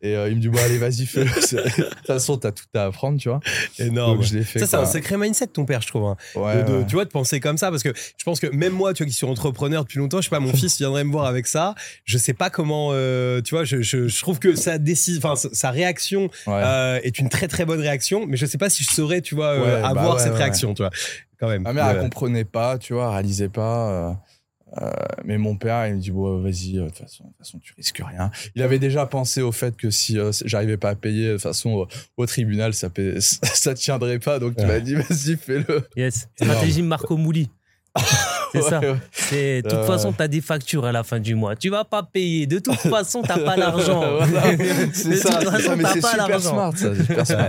Et 0.00 0.14
euh, 0.14 0.28
il 0.28 0.36
me 0.36 0.40
dit, 0.40 0.48
bon, 0.48 0.58
allez, 0.64 0.78
vas-y, 0.78 1.06
fais-le. 1.06 1.24
De 1.30 1.82
toute 1.82 2.06
façon, 2.06 2.36
t'as 2.36 2.52
tout 2.52 2.64
à 2.74 2.84
apprendre, 2.84 3.18
tu 3.18 3.28
vois. 3.28 3.40
Énorme. 3.80 4.18
Donc, 4.18 4.26
je 4.26 4.36
l'ai 4.36 4.44
fait. 4.44 4.60
Ça, 4.60 4.66
c'est 4.68 4.76
un 4.76 4.86
sacré 4.86 5.16
mindset, 5.16 5.48
ton 5.48 5.64
père, 5.64 5.80
je 5.82 5.88
trouve. 5.88 6.04
hein. 6.04 6.16
Ouais, 6.36 6.62
de, 6.62 6.68
de- 6.68 6.72
ouais. 6.78 6.86
tu 6.86 6.94
vois, 6.94 7.04
de 7.04 7.10
penser 7.10 7.40
comme 7.40 7.58
ça, 7.58 7.70
parce 7.70 7.82
que 7.82 7.92
je 8.16 8.24
pense 8.24 8.38
que 8.38 8.46
même 8.46 8.72
moi, 8.72 8.94
tu 8.94 9.02
vois, 9.02 9.08
qui 9.10 9.16
suis 9.16 9.26
entrepreneur 9.26 9.82
depuis 9.82 9.98
longtemps, 9.98 10.18
je 10.18 10.24
sais 10.24 10.30
pas, 10.30 10.38
mon 10.38 10.52
fils 10.54 10.78
viendrait 10.78 11.02
me 11.02 11.10
voir 11.10 11.24
avec 11.26 11.48
ça. 11.48 11.74
Je 12.04 12.16
sais 12.16 12.32
pas 12.32 12.48
comment, 12.48 12.90
euh, 12.92 13.40
tu 13.42 13.56
vois, 13.56 13.64
je, 13.64 13.82
je, 13.82 14.06
je 14.06 14.20
trouve 14.20 14.38
que 14.38 14.54
sa 14.54 14.78
décide, 14.78 15.18
enfin, 15.24 15.34
sa- 15.52 15.70
réaction 15.72 16.30
Ouais. 16.46 16.62
euh, 16.64 17.00
est 17.02 17.18
une 17.18 17.28
très 17.28 17.48
très 17.48 17.64
bonne 17.64 17.80
réaction, 17.80 18.24
mais 18.26 18.36
je 18.36 18.46
sais 18.46 18.58
pas 18.58 18.70
si 18.70 18.84
je 18.84 18.90
saurais, 18.90 19.20
tu 19.20 19.34
vois, 19.34 19.58
bah 19.58 19.88
avoir 19.88 20.14
ouais, 20.16 20.22
cette 20.22 20.34
réaction, 20.34 20.74
tu 20.74 20.82
vois, 20.82 20.90
quand 21.40 21.48
même. 21.48 21.62
Ma 21.62 21.72
mère, 21.72 21.88
elle 21.88 21.98
comprenait 22.00 22.44
pas, 22.44 22.78
tu 22.78 22.92
vois, 22.94 23.06
elle 23.06 23.10
réalisait 23.14 23.48
pas. 23.48 24.16
Euh, 24.82 24.90
mais 25.24 25.38
mon 25.38 25.56
père, 25.56 25.86
il 25.86 25.94
me 25.94 26.00
dit, 26.00 26.10
bon, 26.10 26.40
vas-y, 26.42 26.78
euh, 26.78 26.82
de 26.84 26.88
toute 26.88 26.98
façon, 26.98 27.24
de 27.24 27.28
toute 27.30 27.38
façon, 27.38 27.58
tu 27.58 27.72
risques 27.76 28.02
rien. 28.04 28.30
Il 28.54 28.62
avait 28.62 28.78
déjà 28.78 29.06
pensé 29.06 29.40
au 29.40 29.50
fait 29.52 29.76
que 29.76 29.90
si 29.90 30.18
euh, 30.18 30.30
j'arrivais 30.44 30.76
pas 30.76 30.90
à 30.90 30.94
payer, 30.94 31.28
de 31.28 31.32
toute 31.34 31.42
façon, 31.42 31.86
au, 32.16 32.26
tribunal, 32.26 32.74
ça, 32.74 32.88
ça 33.20 33.74
tiendrait 33.74 34.18
pas. 34.18 34.38
Donc, 34.38 34.54
il 34.58 34.64
Ouais. 34.64 34.68
m'a 34.74 34.80
dit, 34.80 34.94
vas-y, 34.96 35.36
fais-le. 35.36 35.88
Yes. 35.96 36.28
Stratégie 36.36 36.82
Marco 36.82 37.16
Mouli. 37.16 37.48
C'est 38.52 38.62
ça. 38.62 38.80
De 38.80 39.60
toute 39.62 39.72
Euh. 39.72 39.84
façon, 39.86 40.12
tu 40.12 40.22
as 40.22 40.28
des 40.28 40.40
factures 40.40 40.84
à 40.84 40.92
la 40.92 41.02
fin 41.02 41.20
du 41.20 41.34
mois. 41.34 41.56
Tu 41.56 41.68
vas 41.70 41.84
pas 41.84 42.02
payer. 42.02 42.46
De 42.46 42.58
toute 42.58 42.74
façon, 42.90 43.22
tu 43.22 43.28
pas 43.28 43.56
l'argent. 43.56 44.02
C'est 44.92 45.10
toute 45.10 45.14
ça, 45.16 45.40
c'est 45.40 45.62
ça, 45.62 45.76
mais 45.76 45.84
super 45.92 46.16
l'argent. 46.16 46.40
smart, 46.40 46.76
ça. 46.76 46.94
c'est 46.94 47.02
super 47.04 47.26
smart. 47.26 47.48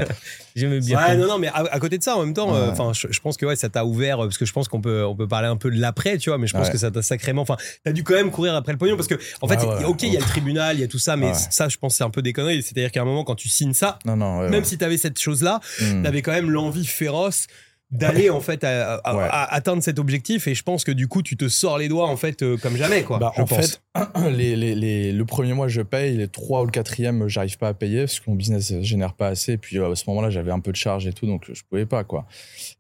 J'aimais 0.56 0.80
bien. 0.80 0.98
Ouais, 0.98 1.16
non, 1.18 1.28
non, 1.28 1.38
mais 1.38 1.48
à, 1.48 1.64
à 1.72 1.80
côté 1.80 1.98
de 1.98 2.04
ça, 2.04 2.18
en 2.18 2.26
même 2.26 2.34
temps, 2.34 2.54
euh, 2.54 2.66
Ouais. 2.66 2.72
enfin, 2.72 2.92
je, 2.94 3.08
je 3.12 3.20
pense 3.22 3.38
que 3.38 3.46
ouais, 3.46 3.56
ça 3.56 3.70
t'a 3.70 3.86
ouvert, 3.86 4.20
euh, 4.20 4.26
parce 4.28 4.38
que 4.38 4.46
je 4.46 4.52
pense 4.52 4.68
qu'on 4.68 4.82
peut, 4.82 5.06
on 5.06 5.16
peut 5.16 5.28
parler 5.28 5.48
un 5.48 5.56
peu 5.56 5.72
de 5.72 5.80
l'après, 5.80 6.18
tu 6.18 6.30
vois, 6.30 6.38
mais 6.38 6.48
je 6.48 6.54
pense 6.54 6.68
Ouais. 6.68 6.72
que 6.74 6.78
ça 6.78 6.92
t'a 6.92 7.02
sacrément, 7.02 7.44
enfin, 7.44 7.56
t'as 7.86 7.92
dû 7.92 8.04
quand 8.04 8.16
même 8.16 8.32
courir 8.32 8.56
après 8.56 8.72
le 8.74 8.78
pognon, 8.78 8.96
parce 8.96 9.08
que, 9.08 9.16
en 9.42 9.48
fait, 9.48 9.56
Ouais, 9.60 9.66
ouais, 9.68 9.84
ok, 9.86 10.04
il 10.04 10.14
y 10.14 10.18
a 10.18 10.20
le 10.20 10.26
tribunal, 10.26 10.76
il 10.78 10.82
y 10.82 10.84
a 10.84 10.88
tout 10.88 11.00
ça, 11.00 11.16
mais 11.16 11.28
Ouais. 11.28 11.34
ça, 11.50 11.70
je 11.70 11.78
pense, 11.78 11.96
c'est 11.96 12.04
un 12.04 12.10
peu 12.10 12.22
des 12.22 12.34
conneries. 12.34 12.62
C'est-à-dire 12.64 12.92
qu'à 12.92 13.02
un 13.02 13.06
moment, 13.06 13.24
quand 13.24 13.36
tu 13.36 13.48
signes 13.48 13.74
ça, 13.74 14.00
Non, 14.06 14.16
non, 14.18 14.40
ouais, 14.40 14.50
même 14.50 14.60
ouais. 14.62 14.66
si 14.66 14.78
t'avais 14.78 14.98
cette 14.98 15.20
chose-là, 15.20 15.60
Hmm. 15.80 16.04
t'avais 16.04 16.22
quand 16.22 16.32
même 16.32 16.50
l'envie 16.50 16.86
féroce 16.86 17.48
d'aller 17.92 18.30
en 18.30 18.40
fait 18.40 18.64
à, 18.64 18.96
à- 18.96 19.16
Ouais. 19.16 19.24
à 19.30 19.52
atteindre 19.54 19.82
cet 19.82 19.98
objectif 19.98 20.48
et 20.48 20.54
je 20.54 20.62
pense 20.62 20.84
que 20.84 20.92
du 20.92 21.08
coup 21.08 21.24
tu 21.24 21.36
te 21.38 21.48
sors 21.48 21.80
les 21.80 21.88
doigts 21.88 22.08
en 22.08 22.18
fait 22.18 22.44
euh, 22.44 22.56
comme 22.58 22.76
jamais 22.78 23.02
quoi 23.04 23.18
Bah, 23.18 23.34
en 23.38 23.46
pense. 23.46 23.80
fait, 23.80 23.82
les, 24.32 24.56
les, 24.56 24.76
les- 24.76 25.12
le 25.12 25.26
premier 25.26 25.54
mois, 25.54 25.68
je 25.68 25.82
paye. 25.82 26.16
Les 26.16 26.28
trois 26.28 26.62
ou 26.62 26.66
le 26.66 26.72
quatrième, 26.72 27.28
j'arrive 27.28 27.58
pas 27.58 27.70
à 27.70 27.74
payer 27.74 28.02
parce 28.02 28.20
que 28.20 28.30
mon 28.30 28.36
business 28.36 28.72
ne 28.72 28.82
génère 28.84 29.14
pas 29.14 29.28
assez. 29.30 29.54
Et 29.54 29.58
puis, 29.58 29.80
euh, 29.80 29.92
à 29.92 29.96
ce 29.96 30.04
moment-là, 30.08 30.30
j'avais 30.30 30.52
un 30.52 30.60
peu 30.60 30.72
de 30.72 30.78
charge 30.78 31.08
et 31.08 31.14
tout, 31.14 31.26
donc 31.26 31.46
je 31.52 31.62
pouvais 31.68 31.86
pas, 31.88 32.04
quoi. 32.04 32.28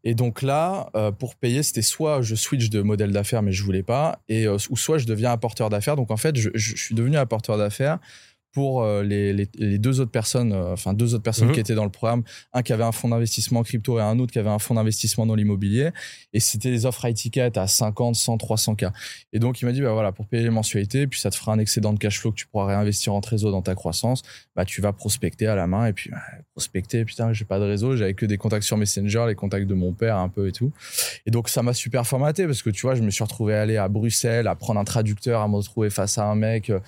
Et 0.04 0.13
donc 0.13 0.41
là, 0.43 0.89
euh, 0.95 1.12
pour 1.12 1.36
payer, 1.36 1.63
c'était 1.63 1.82
soit 1.82 2.22
je 2.22 2.36
switch 2.36 2.69
de 2.69 2.82
modèle 2.82 3.12
d'affaires, 3.12 3.41
mais 3.41 3.52
je 3.52 3.63
voulais 3.63 3.84
pas, 3.84 4.19
et, 4.30 4.48
ou 4.48 4.78
soit 4.78 4.98
je 5.00 5.06
deviens 5.08 5.32
apporteur 5.32 5.69
d'affaires. 5.69 5.95
Donc, 5.95 6.12
en 6.12 6.17
fait, 6.17 6.36
je, 6.38 6.50
je- 6.54 6.76
je 6.76 6.84
suis 6.84 6.95
devenu 6.95 7.17
apporteur 7.17 7.58
d'affaires 7.58 7.98
pour 8.52 8.82
euh, 8.84 9.04
les, 9.04 9.32
les- 9.34 9.48
les 9.58 9.78
deux 9.78 10.00
autres 10.02 10.12
personnes, 10.12 10.54
euh, 10.54 10.74
enfin 10.74 10.94
deux 10.94 11.14
autres 11.14 11.24
personnes 11.24 11.50
Mhm. 11.50 11.54
qui 11.54 11.60
étaient 11.60 11.76
dans 11.76 11.84
le 11.84 11.92
programme, 11.92 12.24
un 12.54 12.62
qui 12.64 12.74
avait 12.74 12.84
un 12.84 12.92
fonds 12.92 13.10
d'investissement 13.10 13.60
en 13.60 13.64
crypto 13.64 14.00
et 14.00 14.02
un 14.02 14.18
autre 14.20 14.32
qui 14.34 14.40
avait 14.40 14.50
un 14.50 14.58
fonds 14.60 14.74
d'investissement 14.74 15.26
dans 15.26 15.36
l'immobilier. 15.36 15.92
Et 16.34 16.40
c'était 16.40 16.72
des 16.72 16.86
offres 16.86 17.06
high 17.08 17.16
ticket 17.16 17.58
à 17.58 17.68
50, 17.68 18.16
100, 18.16 18.38
300 18.38 18.76
k. 18.76 18.86
Et 19.34 19.40
donc, 19.40 19.62
il 19.62 19.66
m'a 19.66 19.72
dit, 19.72 19.82
bah 19.82 19.94
voilà, 19.94 20.12
pour 20.12 20.26
payer 20.28 20.44
les 20.44 20.50
mensualités, 20.50 21.06
puis 21.08 21.20
ça 21.20 21.30
te 21.30 21.36
fera 21.36 21.54
un 21.54 21.60
excédent 21.60 21.94
de 21.94 22.00
cash 22.00 22.20
flow 22.20 22.32
que 22.32 22.38
tu 22.38 22.48
pourras 22.48 22.66
réinvestir 22.66 23.14
en 23.14 23.22
trésor 23.22 23.52
dans 23.52 23.62
ta 23.62 23.76
croissance, 23.76 24.24
bah, 24.56 24.66
tu 24.66 24.82
vas 24.82 24.94
prospecter 24.94 25.46
à 25.48 25.56
la 25.56 25.68
main. 25.68 25.86
Et 25.86 25.94
puis, 25.94 26.10
bah, 26.10 26.18
prospecter, 26.54 27.06
putain, 27.06 27.34
j'ai 27.34 27.46
pas 27.46 27.60
de 27.60 27.66
réseau, 27.66 27.96
j'avais 27.96 28.14
que 28.16 28.26
des 28.26 28.38
contacts 28.38 28.64
sur 28.66 28.78
Messenger, 28.78 29.26
les 29.28 29.36
contacts 29.36 29.68
de 29.68 29.74
mon 29.76 29.94
père 29.94 30.18
un 30.18 30.30
peu 30.30 30.48
et 30.48 30.52
tout. 30.52 30.72
Et 31.26 31.32
donc, 31.32 31.50
ça 31.50 31.62
m'a 31.62 31.74
super 31.74 32.08
formaté 32.08 32.46
parce 32.48 32.62
que 32.64 32.70
tu 32.72 32.82
vois, 32.82 32.96
je 32.96 33.02
me 33.04 33.12
suis 33.12 33.24
retrouvé 33.24 33.54
à 33.56 33.62
aller 33.62 33.78
à 33.78 33.88
Bruxelles, 33.88 34.48
à 34.48 34.56
prendre 34.56 34.80
un 34.80 34.84
traducteur, 34.86 35.42
à 35.42 35.48
me 35.48 35.56
retrouver 35.56 35.90
face 35.90 36.18
à 36.18 36.26
un 36.26 36.36
mec 36.36 36.70
euh, 36.70 36.80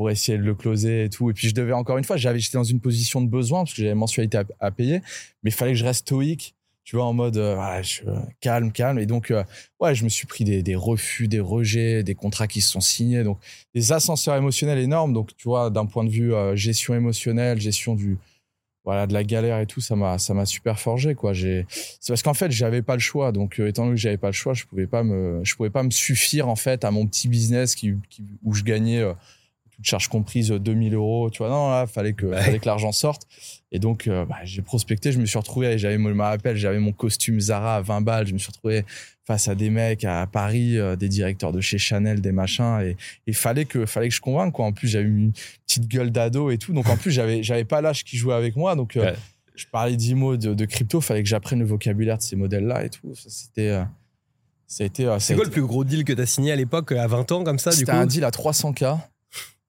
pour 0.00 0.08
essayer 0.08 0.38
de 0.38 0.42
le 0.42 0.54
closer 0.54 1.04
et 1.04 1.10
tout. 1.10 1.28
Et 1.28 1.34
puis, 1.34 1.46
je 1.46 1.54
devais 1.54 1.74
encore 1.74 1.98
une 1.98 2.04
fois, 2.04 2.16
j'avais, 2.16 2.38
j'étais 2.38 2.56
dans 2.56 2.64
une 2.64 2.80
position 2.80 3.20
de 3.20 3.28
besoin 3.28 3.64
parce 3.64 3.74
que 3.74 3.82
j'avais 3.82 3.94
mensualité 3.94 4.40
à, 4.58 4.70
payer, 4.70 5.02
mais 5.42 5.50
il 5.50 5.52
fallait 5.52 5.72
que 5.72 5.78
je 5.78 5.84
reste 5.84 6.06
stoïque. 6.06 6.54
Tu 6.84 6.96
vois, 6.96 7.04
en 7.04 7.12
mode, 7.12 7.36
euh, 7.36 7.82
je, 7.82 8.04
euh, 8.06 8.18
calme, 8.40 8.72
calme. 8.72 8.98
Et 8.98 9.04
donc, 9.04 9.30
euh, 9.30 9.44
ouais, 9.78 9.94
je 9.94 10.04
me 10.04 10.08
suis 10.08 10.26
pris 10.26 10.44
des, 10.44 10.74
refus, 10.74 11.28
des 11.28 11.38
rejets, 11.38 12.02
des 12.02 12.14
contrats 12.14 12.46
qui 12.46 12.62
se 12.62 12.70
sont 12.70 12.80
signés. 12.80 13.24
Donc, 13.24 13.40
des 13.74 13.92
ascenseurs 13.92 14.36
émotionnels 14.36 14.78
énormes. 14.78 15.12
Donc, 15.12 15.36
tu 15.36 15.46
vois, 15.46 15.68
d'un 15.68 15.84
point 15.84 16.04
de 16.04 16.10
vue 16.10 16.32
euh, 16.32 16.56
gestion 16.56 16.94
émotionnelle, 16.94 17.60
gestion 17.60 17.94
du, 17.94 18.16
voilà, 18.86 19.06
de 19.06 19.12
la 19.12 19.22
galère 19.22 19.60
et 19.60 19.66
tout, 19.66 19.82
ça 19.82 19.96
m'a, 19.96 20.16
ça 20.16 20.32
m'a 20.32 20.46
super 20.46 20.80
forgé, 20.80 21.14
quoi. 21.14 21.34
J'ai, 21.34 21.66
c'est 21.68 22.10
parce 22.10 22.22
qu'en 22.22 22.32
fait, 22.32 22.50
j'avais 22.50 22.80
pas 22.80 22.94
le 22.94 23.00
choix. 23.00 23.32
Donc, 23.32 23.58
étant 23.58 23.84
donné 23.84 23.96
que 23.96 24.00
j'avais 24.00 24.16
pas 24.16 24.28
le 24.28 24.32
choix, 24.32 24.54
je 24.54 24.64
pouvais 24.64 24.86
pas 24.86 25.02
me, 25.02 25.42
je 25.44 25.54
pouvais 25.56 25.68
pas 25.68 25.82
me 25.82 25.90
suffire, 25.90 26.48
en 26.48 26.56
fait, 26.56 26.86
à 26.86 26.90
mon 26.90 27.06
petit 27.06 27.28
business 27.28 27.74
qui- 27.74 27.96
où 28.42 28.54
je 28.54 28.64
gagnais 28.64 29.04
toutes 29.80 29.86
charges 29.88 30.08
comprises, 30.08 30.50
2000 30.50 30.94
euros. 30.94 31.30
Tu 31.30 31.38
vois, 31.38 31.48
non, 31.48 31.70
là, 31.70 31.86
fallait 31.86 32.12
que, 32.12 32.26
Ouais. 32.26 32.42
fallait 32.42 32.58
que 32.58 32.66
l'argent 32.66 32.92
sorte. 32.92 33.26
Et 33.72 33.78
donc, 33.78 34.06
euh, 34.08 34.24
bah, 34.26 34.36
j'ai 34.44 34.62
prospecté, 34.62 35.10
je 35.12 35.18
me 35.18 35.26
suis 35.26 35.38
retrouvé, 35.38 35.78
j'avais, 35.78 35.94
je 35.94 35.98
me 36.00 36.22
rappelle, 36.22 36.56
j'avais 36.56 36.78
mon 36.80 36.92
costume 36.92 37.40
Zara 37.40 37.76
à 37.76 37.80
20 37.80 38.00
balles, 38.02 38.26
je 38.26 38.32
me 38.34 38.38
suis 38.38 38.48
retrouvé 38.48 38.84
face 39.26 39.48
à 39.48 39.54
des 39.54 39.70
mecs 39.70 40.04
à 40.04 40.26
Paris, 40.26 40.76
euh, 40.76 40.96
des 40.96 41.08
directeurs 41.08 41.52
de 41.52 41.60
chez 41.60 41.78
Chanel, 41.78 42.20
des 42.20 42.32
machins, 42.32 42.80
et 42.82 42.96
il 43.26 43.34
fallait 43.34 43.64
que, 43.64 43.86
fallait 43.86 44.08
que 44.08 44.14
je 44.14 44.20
convainque, 44.20 44.52
quoi. 44.52 44.66
En 44.66 44.72
plus, 44.72 44.88
j'avais 44.88 45.06
une 45.06 45.32
petite 45.66 45.86
gueule 45.88 46.10
d'ado 46.10 46.50
et 46.50 46.58
tout, 46.58 46.72
donc 46.72 46.88
en 46.88 46.96
plus, 46.96 47.10
j'avais, 47.12 47.42
j'avais 47.42 47.64
pas 47.64 47.80
l'âge 47.80 48.02
qui 48.04 48.16
jouait 48.16 48.34
avec 48.34 48.56
moi, 48.56 48.74
donc 48.74 48.96
euh, 48.96 49.02
Ouais. 49.04 49.14
je 49.54 49.66
parlais 49.70 49.96
10 49.96 50.14
mots 50.16 50.36
de, 50.36 50.52
de 50.52 50.64
crypto, 50.64 51.00
fallait 51.00 51.22
que 51.22 51.28
j'apprenne 51.28 51.60
le 51.60 51.64
vocabulaire 51.66 52.18
de 52.18 52.22
ces 52.22 52.34
modèles-là 52.36 52.84
et 52.84 52.90
tout. 52.90 53.12
C'était, 53.14 53.80
ça 54.66 54.82
a 54.82 54.86
été, 54.86 55.04
ça 55.04 55.20
C'est 55.20 55.34
quoi 55.34 55.44
été- 55.44 55.50
le 55.50 55.52
plus 55.52 55.66
gros 55.66 55.84
deal 55.84 56.02
que 56.04 56.12
tu 56.12 56.20
as 56.20 56.26
signé 56.26 56.50
à 56.50 56.56
l'époque, 56.56 56.90
à 56.92 57.06
20 57.06 57.30
ans, 57.30 57.44
comme 57.44 57.58
ça, 57.60 57.70
C'était 57.70 57.92
un 57.92 58.06
deal 58.06 58.24
à 58.24 58.30
300K. 58.30 58.98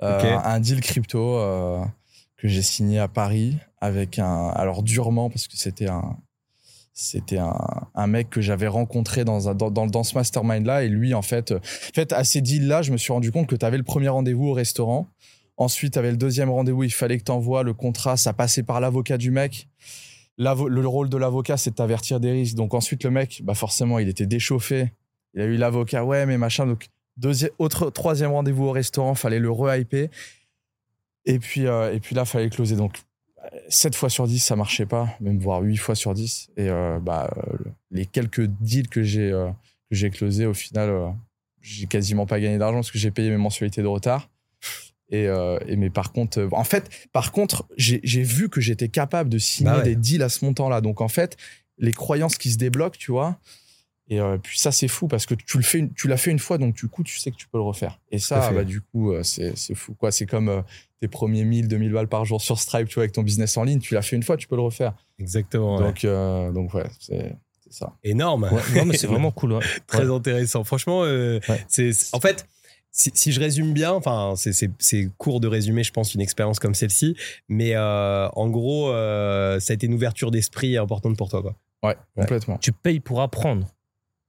Euh. 0.03 0.37
Un 0.43 0.59
deal 0.59 0.81
crypto 0.81 1.37
euh, 1.37 1.83
que 2.37 2.47
j'ai 2.47 2.61
signé 2.61 2.99
à 2.99 3.07
Paris 3.07 3.57
avec 3.79 4.19
un. 4.19 4.47
Alors, 4.49 4.83
durement, 4.83 5.29
parce 5.29 5.47
que 5.47 5.57
c'était 5.57 5.87
un. 5.87 6.17
C'était 6.93 7.37
un, 7.37 7.55
un 7.95 8.07
mec 8.07 8.29
que 8.29 8.41
j'avais 8.41 8.67
rencontré 8.67 9.23
dans, 9.23 9.49
un, 9.49 9.55
dans, 9.55 9.71
dans, 9.71 10.03
ce 10.03 10.13
mastermind-là. 10.13 10.83
Et 10.83 10.89
lui, 10.89 11.13
en 11.13 11.21
fait, 11.21 11.51
en 11.51 11.59
fait, 11.95 12.11
à 12.11 12.23
ces 12.23 12.41
deals-là, 12.41 12.81
je 12.81 12.91
me 12.91 12.97
suis 12.97 13.13
rendu 13.13 13.31
compte 13.31 13.47
que 13.47 13.55
tu 13.55 13.65
avais 13.65 13.77
le 13.77 13.83
premier 13.83 14.09
rendez-vous 14.09 14.49
au 14.49 14.53
restaurant. 14.53 15.07
Ensuite, 15.57 15.93
tu 15.93 15.99
avais 15.99 16.11
le 16.11 16.17
deuxième 16.17 16.49
rendez-vous. 16.49 16.83
Il 16.83 16.91
fallait 16.91 17.17
que 17.17 17.23
tu 17.23 17.31
envoies 17.31 17.63
le 17.63 17.73
contrat. 17.73 18.17
Ça 18.17 18.33
passait 18.33 18.63
par 18.63 18.81
l'avocat 18.81 19.17
du 19.17 19.31
mec. 19.31 19.67
Le 20.37 20.85
rôle 20.85 21.09
de 21.09 21.17
l'avocat, 21.17 21.57
c'est 21.57 21.71
de 21.71 21.75
t'avertir 21.75 22.19
des 22.19 22.31
risques. 22.31 22.55
Donc, 22.55 22.73
ensuite, 22.73 23.03
le 23.03 23.11
mec, 23.11 23.41
bah 23.43 23.53
forcément, 23.53 23.97
il 23.97 24.09
était 24.09 24.25
déchauffé. 24.25 24.91
Il 25.33 25.41
a 25.41 25.45
eu 25.45 25.55
l'avocat. 25.55 26.03
Ouais, 26.03 26.25
mais 26.25 26.37
machin. 26.37 26.67
Donc, 26.67 26.89
Deuxième, 27.17 27.51
autre, 27.59 27.89
troisième 27.89 28.31
rendez-vous 28.31 28.65
au 28.65 28.71
restaurant, 28.71 29.15
fallait 29.15 29.39
le 29.39 29.51
re-hyper. 29.51 30.09
Et 31.25 31.39
puis, 31.39 31.67
euh, 31.67 31.93
et 31.93 31.99
puis 31.99 32.15
là, 32.15 32.25
fallait 32.25 32.49
closer. 32.49 32.75
Donc, 32.75 32.97
7 33.69 33.95
fois 33.95 34.09
sur 34.09 34.27
10, 34.27 34.39
ça 34.39 34.55
marchait 34.55 34.85
pas, 34.85 35.09
même 35.19 35.39
voire 35.39 35.61
8 35.61 35.77
fois 35.77 35.95
sur 35.95 36.13
10. 36.13 36.49
Et 36.57 36.69
euh, 36.69 36.99
bah, 36.99 37.29
euh, 37.37 37.57
les 37.91 38.05
quelques 38.05 38.45
deals 38.45 38.87
que 38.87 39.03
j'ai 39.03 39.31
euh, 39.31 39.49
que 39.89 39.95
j'ai 39.95 40.09
closés, 40.09 40.45
au 40.45 40.53
final, 40.53 40.89
euh, 40.89 41.09
j'ai 41.61 41.85
quasiment 41.85 42.25
pas 42.25 42.39
gagné 42.39 42.57
d'argent 42.57 42.77
parce 42.77 42.91
que 42.91 42.97
j'ai 42.97 43.11
payé 43.11 43.29
mes 43.29 43.37
mensualités 43.37 43.81
de 43.81 43.87
retard. 43.87 44.29
Et, 45.09 45.27
euh, 45.27 45.59
et 45.67 45.75
mais 45.75 45.89
par 45.89 46.13
contre, 46.13 46.39
euh, 46.39 46.49
en 46.53 46.63
fait, 46.63 46.89
par 47.11 47.31
contre, 47.33 47.67
j'ai 47.77 47.99
j'ai 48.03 48.23
vu 48.23 48.47
que 48.47 48.61
j'étais 48.61 48.87
capable 48.87 49.29
de 49.29 49.37
signer 49.37 49.69
Bah 49.69 49.77
ouais. 49.79 49.83
des 49.83 49.95
deals 49.95 50.23
à 50.23 50.29
ce 50.29 50.45
montant-là. 50.45 50.79
Donc 50.81 51.01
en 51.01 51.09
fait, 51.09 51.35
les 51.77 51.91
croyances 51.91 52.37
qui 52.37 52.51
se 52.51 52.57
débloquent, 52.57 52.97
tu 52.97 53.11
vois. 53.11 53.37
Et 54.11 54.19
euh, 54.19 54.37
puis 54.37 54.59
ça, 54.59 54.71
c'est 54.73 54.89
fou 54.89 55.07
parce 55.07 55.25
que 55.25 55.33
tu 55.33 55.55
le 55.57 55.63
fais, 55.63 55.89
tu 55.95 56.07
l'as 56.09 56.17
fait 56.17 56.31
une 56.31 56.37
fois, 56.39 56.57
donc 56.57 56.75
du 56.75 56.87
coup, 56.89 57.01
tu 57.01 57.17
sais 57.17 57.31
que 57.31 57.37
tu 57.37 57.47
peux 57.47 57.57
le 57.57 57.63
refaire. 57.63 57.97
Et 58.11 58.19
ça, 58.19 58.51
bah, 58.51 58.65
du 58.65 58.81
coup, 58.81 59.13
euh, 59.13 59.23
c'est 59.23 59.57
c'est 59.57 59.73
fou. 59.73 59.93
quoi. 59.93 60.11
C'est 60.11 60.25
comme 60.25 60.49
euh, 60.49 60.61
tes 60.99 61.07
premiers 61.07 61.45
1000, 61.45 61.69
2000 61.69 61.93
balles 61.93 62.09
par 62.09 62.25
jour 62.25 62.41
sur 62.41 62.59
Stripe, 62.59 62.89
tu 62.89 62.95
vois, 62.95 63.03
avec 63.03 63.13
ton 63.13 63.23
business 63.23 63.55
en 63.55 63.63
ligne. 63.63 63.79
Tu 63.79 63.93
l'as 63.93 64.01
fait 64.01 64.17
une 64.17 64.23
fois, 64.23 64.35
tu 64.35 64.47
peux 64.49 64.57
le 64.57 64.63
refaire. 64.63 64.93
Exactement. 65.17 65.77
ouais. 65.77 65.83
Donc, 65.85 66.03
euh, 66.05 66.51
donc 66.51 66.73
ouais, 66.73 66.83
c'est 66.99 67.35
ça. 67.69 67.93
Énorme. 68.03 68.49
Ouais, 68.51 68.61
non, 68.75 68.83
mais 68.85 68.97
c'est 68.97 69.07
vraiment 69.07 69.31
cool. 69.31 69.53
ouais. 69.53 69.63
Très 69.87 70.05
Ouais. 70.05 70.13
intéressant. 70.13 70.65
Franchement, 70.65 71.03
euh, 71.05 71.39
Ouais. 71.47 71.63
c'est 71.69 71.91
en 72.11 72.19
fait. 72.19 72.45
Si, 72.93 73.09
si 73.13 73.31
je 73.31 73.39
résume 73.39 73.71
bien, 73.71 73.93
enfin, 73.93 74.33
c'est- 74.35 75.09
court 75.17 75.39
de 75.39 75.47
résumer, 75.47 75.81
je 75.81 75.93
pense, 75.93 76.13
une 76.13 76.19
expérience 76.19 76.59
comme 76.59 76.73
celle-ci, 76.75 77.15
mais 77.47 77.73
euh, 77.75 78.27
en 78.35 78.49
gros, 78.49 78.89
euh, 78.89 79.61
ça 79.61 79.71
a 79.71 79.75
été 79.75 79.87
une 79.87 79.93
ouverture 79.93 80.29
d'esprit 80.31 80.75
importante 80.75 81.15
pour 81.15 81.29
toi, 81.29 81.41
quoi. 81.41 81.55
Ouais, 81.83 81.95
complètement. 82.17 82.57
Tu 82.57 82.73
payes 82.73 82.99
pour 82.99 83.21
apprendre. 83.21 83.65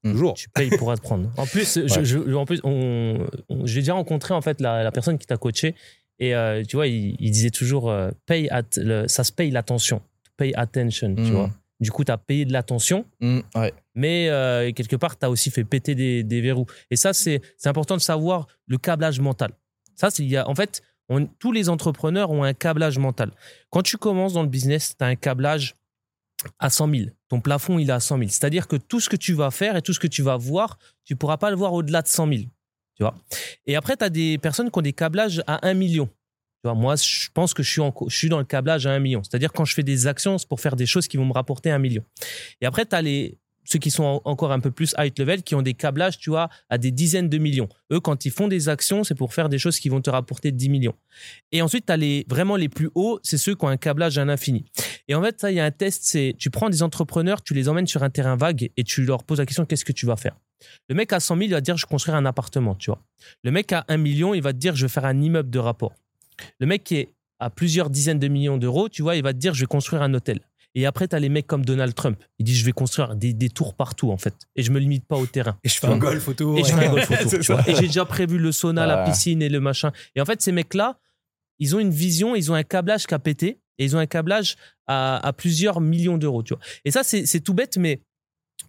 Toujours. 0.04 0.34
Tu 0.34 0.48
payes 0.48 0.70
pour 0.70 0.90
apprendre. 0.90 1.30
En 1.36 1.46
plus, 1.46 1.74
je, 1.86 1.94
Ouais. 1.98 2.04
je- 2.04 2.34
en 2.34 2.44
plus 2.44 2.60
on, 2.64 3.26
on- 3.48 3.66
j'ai 3.66 3.80
déjà 3.80 3.94
rencontré 3.94 4.34
en 4.34 4.40
fait 4.40 4.60
la, 4.60 4.82
la 4.82 4.90
personne 4.90 5.16
qui 5.18 5.26
t'a 5.26 5.36
coaché 5.36 5.74
et 6.18 6.34
euh, 6.34 6.62
tu 6.64 6.76
vois, 6.76 6.86
il, 6.88 7.16
il 7.20 7.30
disait 7.30 7.50
toujours 7.50 7.90
euh, 7.90 8.10
pay 8.26 8.48
at, 8.50 8.62
le- 8.76 9.06
ça 9.08 9.22
se 9.24 9.32
paye 9.32 9.50
l'attention. 9.50 10.02
Pay 10.36 10.52
attention, 10.54 11.14
tu 11.14 11.22
Mm. 11.22 11.30
vois. 11.30 11.50
Du 11.80 11.90
coup, 11.90 12.04
tu 12.04 12.12
as 12.12 12.18
payé 12.18 12.44
de 12.44 12.52
l'attention, 12.52 13.04
Mm, 13.20 13.40
ouais. 13.56 13.72
mais 13.96 14.28
euh, 14.28 14.70
quelque 14.72 14.94
part, 14.96 15.18
tu 15.18 15.24
as 15.26 15.30
aussi 15.30 15.50
fait 15.50 15.64
péter 15.64 15.94
des, 15.96 16.22
des 16.22 16.40
verrous. 16.40 16.66
Et 16.90 16.96
ça, 16.96 17.12
c'est 17.12 17.40
c'est 17.56 17.68
important 17.68 17.96
de 17.96 18.00
savoir 18.02 18.46
le 18.66 18.78
câblage 18.78 19.18
mental. 19.20 19.50
Ça, 19.96 20.10
c'est 20.10 20.22
il 20.24 20.30
y 20.30 20.36
a 20.36 20.48
en 20.48 20.54
fait, 20.54 20.82
on- 21.08 21.26
tous 21.26 21.50
les 21.52 21.68
entrepreneurs 21.68 22.30
ont 22.30 22.44
un 22.44 22.54
câblage 22.54 22.98
mental. 22.98 23.30
Quand 23.70 23.82
tu 23.82 23.96
commences 23.98 24.32
dans 24.32 24.42
le 24.42 24.48
business, 24.48 24.94
tu 24.96 25.04
as 25.04 25.08
un 25.08 25.16
câblage 25.16 25.74
à 26.58 26.70
100 26.70 26.88
000. 26.92 27.10
Ton 27.32 27.40
plafond, 27.40 27.78
il 27.78 27.88
est 27.88 27.92
à 27.94 27.98
100 27.98 28.18
000. 28.18 28.28
C'est-à-dire 28.28 28.68
que 28.68 28.76
tout 28.76 29.00
ce 29.00 29.08
que 29.08 29.16
tu 29.16 29.32
vas 29.32 29.50
faire 29.50 29.74
et 29.74 29.80
tout 29.80 29.94
ce 29.94 29.98
que 29.98 30.06
tu 30.06 30.20
vas 30.20 30.36
voir, 30.36 30.78
tu 31.06 31.16
pourras 31.16 31.38
pas 31.38 31.48
le 31.48 31.56
voir 31.56 31.72
au-delà 31.72 32.02
de 32.02 32.06
100 32.06 32.28
000. 32.28 32.40
Tu 32.94 33.02
vois? 33.02 33.14
Et 33.64 33.74
après, 33.74 33.96
tu 33.96 34.04
as 34.04 34.10
des 34.10 34.36
personnes 34.36 34.70
qui 34.70 34.78
ont 34.78 34.82
des 34.82 34.92
câblages 34.92 35.42
à 35.46 35.66
1 35.66 35.72
million. 35.72 36.04
Tu 36.08 36.64
vois, 36.64 36.74
moi, 36.74 36.94
je 36.96 37.28
pense 37.32 37.54
que 37.54 37.62
je 37.62 37.70
suis, 37.70 37.80
en, 37.80 37.94
je 38.06 38.14
suis 38.14 38.28
dans 38.28 38.36
le 38.36 38.44
câblage 38.44 38.86
à 38.86 38.92
1 38.92 38.98
million. 38.98 39.22
C'est-à-dire 39.22 39.50
quand 39.50 39.64
je 39.64 39.72
fais 39.72 39.82
des 39.82 40.06
actions, 40.06 40.36
c'est 40.36 40.46
pour 40.46 40.60
faire 40.60 40.76
des 40.76 40.84
choses 40.84 41.08
qui 41.08 41.16
vont 41.16 41.24
me 41.24 41.32
rapporter 41.32 41.70
1 41.70 41.78
million. 41.78 42.04
Et 42.60 42.66
après, 42.66 42.84
tu 42.84 42.94
as 42.94 43.00
les, 43.00 43.38
ceux 43.64 43.78
qui 43.78 43.90
sont 43.90 44.04
en- 44.04 44.22
encore 44.24 44.52
un 44.52 44.60
peu 44.60 44.70
plus 44.70 44.94
high 44.98 45.12
level, 45.18 45.42
qui 45.42 45.54
ont 45.54 45.62
des 45.62 45.74
câblages, 45.74 46.18
tu 46.18 46.30
vois, 46.30 46.48
à 46.68 46.78
des 46.78 46.90
dizaines 46.90 47.28
de 47.28 47.38
millions. 47.38 47.68
Eux, 47.92 48.00
quand 48.00 48.24
ils 48.24 48.30
font 48.32 48.48
des 48.48 48.68
actions, 48.68 49.04
c'est 49.04 49.14
pour 49.14 49.34
faire 49.34 49.48
des 49.48 49.58
choses 49.58 49.78
qui 49.78 49.88
vont 49.88 50.00
te 50.00 50.10
rapporter 50.10 50.52
10 50.52 50.68
millions. 50.68 50.94
Et 51.52 51.62
ensuite, 51.62 51.86
tu 51.86 51.92
as 51.92 51.96
les, 51.96 52.24
vraiment 52.28 52.56
les 52.56 52.68
plus 52.68 52.90
hauts, 52.94 53.20
c'est 53.22 53.38
ceux 53.38 53.54
qui 53.54 53.64
ont 53.64 53.68
un 53.68 53.76
câblage 53.76 54.18
à 54.18 54.24
l'infini. 54.24 54.64
Et 55.08 55.14
en 55.14 55.22
fait, 55.22 55.40
ça, 55.40 55.50
il 55.50 55.56
y 55.56 55.60
a 55.60 55.64
un 55.64 55.70
test, 55.70 56.02
c'est 56.04 56.34
tu 56.38 56.50
prends 56.50 56.70
des 56.70 56.82
entrepreneurs, 56.82 57.42
tu 57.42 57.54
les 57.54 57.68
emmènes 57.68 57.86
sur 57.86 58.02
un 58.02 58.10
terrain 58.10 58.36
vague 58.36 58.70
et 58.76 58.84
tu 58.84 59.04
leur 59.04 59.24
poses 59.24 59.38
la 59.38 59.46
question 59.46 59.64
qu'est-ce 59.64 59.84
que 59.84 59.92
tu 59.92 60.06
vas 60.06 60.16
faire? 60.16 60.36
Le 60.88 60.94
mec 60.94 61.12
à 61.12 61.18
100 61.20 61.36
000, 61.36 61.46
il 61.48 61.52
va 61.52 61.60
dire 61.60 61.76
je 61.76 61.86
construire 61.86 62.16
un 62.16 62.24
appartement, 62.24 62.74
tu 62.76 62.90
vois. 62.90 63.02
Le 63.42 63.50
mec 63.50 63.72
à 63.72 63.84
1 63.88 63.96
million, 63.96 64.32
il 64.34 64.42
va 64.42 64.52
te 64.52 64.58
dire 64.58 64.76
je 64.76 64.86
vais 64.86 64.88
faire 64.92 65.04
un 65.04 65.20
immeuble 65.20 65.50
de 65.50 65.58
rapport. 65.58 65.92
Le 66.60 66.66
mec 66.66 66.84
qui 66.84 66.96
est 66.96 67.12
à 67.40 67.50
plusieurs 67.50 67.90
dizaines 67.90 68.20
de 68.20 68.28
millions 68.28 68.56
d'euros, 68.58 68.88
tu 68.88 69.02
vois, 69.02 69.16
il 69.16 69.22
va 69.22 69.32
te 69.32 69.38
dire 69.38 69.54
je 69.54 69.60
vais 69.60 69.66
construire 69.66 70.02
un 70.02 70.14
hôtel. 70.14 70.38
Et 70.74 70.86
après, 70.86 71.08
tu 71.08 71.14
as 71.16 71.18
les 71.18 71.28
mecs 71.28 71.46
comme 71.46 71.64
Donald 71.64 71.94
Trump. 71.94 72.18
Il 72.38 72.44
dit 72.44 72.54
je 72.54 72.64
vais 72.64 72.72
construire 72.72 73.14
des, 73.14 73.32
des 73.32 73.50
tours 73.50 73.74
partout, 73.74 74.10
en 74.10 74.16
fait. 74.16 74.34
Et 74.56 74.62
je 74.62 74.70
me 74.70 74.78
limite 74.78 75.06
pas 75.06 75.16
au 75.16 75.26
terrain. 75.26 75.58
Et 75.64 75.68
je 75.68 75.78
fais 75.78 75.86
un 75.86 75.98
golf 75.98 76.26
autour. 76.28 76.58
Et 76.58 76.64
je 76.64 76.72
fais 76.74 76.86
un 76.86 76.90
golf 76.90 77.10
autour, 77.10 77.40
tu 77.40 77.52
vois. 77.52 77.68
Et 77.68 77.74
j'ai 77.74 77.86
déjà 77.86 78.04
prévu 78.04 78.38
le 78.38 78.52
sauna, 78.52 78.86
la 78.86 79.04
piscine 79.04 79.42
et 79.42 79.48
le 79.48 79.60
machin. 79.60 79.92
Et 80.14 80.20
en 80.20 80.24
fait, 80.24 80.40
ces 80.40 80.52
mecs-là, 80.52 80.98
ils 81.58 81.76
ont 81.76 81.78
une 81.78 81.90
vision, 81.90 82.34
ils 82.34 82.50
ont 82.50 82.54
un 82.54 82.62
câblage 82.62 83.06
qui 83.06 83.14
a 83.14 83.18
pété 83.18 83.60
et 83.78 83.84
ils 83.84 83.94
ont 83.96 83.98
un 83.98 84.06
câblage 84.06 84.56
à, 84.86 85.24
à 85.26 85.32
plusieurs 85.32 85.80
millions 85.80 86.18
d'euros, 86.18 86.42
tu 86.42 86.54
vois. 86.54 86.62
Et 86.84 86.90
ça, 86.90 87.02
c'est 87.04 87.40
tout 87.40 87.54
bête, 87.54 87.76
mais 87.76 88.00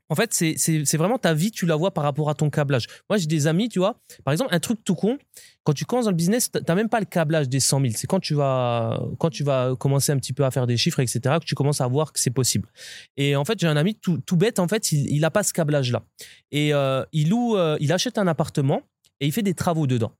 en 0.09 0.15
fait, 0.15 0.33
c'est- 0.33 0.97
vraiment 0.97 1.17
ta 1.17 1.33
vie, 1.33 1.51
tu 1.51 1.65
la 1.65 1.75
vois 1.75 1.91
par 1.93 2.03
rapport 2.03 2.29
à 2.29 2.35
ton 2.35 2.49
câblage. 2.49 2.87
Moi, 3.09 3.17
j'ai 3.17 3.27
des 3.27 3.47
amis, 3.47 3.69
tu 3.69 3.79
vois. 3.79 3.99
Par 4.23 4.31
exemple, 4.31 4.53
un 4.53 4.59
truc 4.59 4.83
tout 4.83 4.95
con, 4.95 5.17
quand 5.63 5.73
tu 5.73 5.85
commences 5.85 6.05
dans 6.05 6.11
le 6.11 6.17
business, 6.17 6.51
tu 6.51 6.59
n'as 6.67 6.75
même 6.75 6.89
pas 6.89 6.99
le 6.99 7.05
câblage 7.05 7.49
des 7.49 7.59
100 7.59 7.79
000. 7.81 7.93
C'est 7.95 8.07
quand 8.07 8.19
tu 8.19 8.33
vas 8.35 9.01
quand 9.19 9.29
tu 9.29 9.43
vas 9.43 9.75
commencer 9.79 10.11
un 10.11 10.17
petit 10.17 10.33
peu 10.33 10.45
à 10.45 10.51
faire 10.51 10.67
des 10.67 10.77
chiffres, 10.77 10.99
etc., 10.99 11.39
que 11.39 11.45
tu 11.45 11.55
commences 11.55 11.81
à 11.81 11.87
voir 11.87 12.13
que 12.13 12.19
c'est 12.19 12.31
possible. 12.31 12.69
Et 13.17 13.35
en 13.35 13.45
fait, 13.45 13.59
j'ai 13.59 13.67
un 13.67 13.77
ami 13.77 13.95
tout, 13.95 14.21
bête, 14.37 14.59
en 14.59 14.67
fait, 14.67 14.91
il 14.91 15.19
n'a 15.21 15.31
pas 15.31 15.43
ce 15.43 15.53
câblage-là. 15.53 16.03
Et 16.51 16.73
euh, 16.73 17.03
il 17.11 17.29
loue, 17.29 17.55
euh, 17.57 17.77
il 17.79 17.91
achète 17.91 18.17
un 18.17 18.27
appartement 18.27 18.81
et 19.19 19.27
il 19.27 19.31
fait 19.31 19.41
des 19.43 19.53
travaux 19.53 19.87
dedans. 19.87 20.11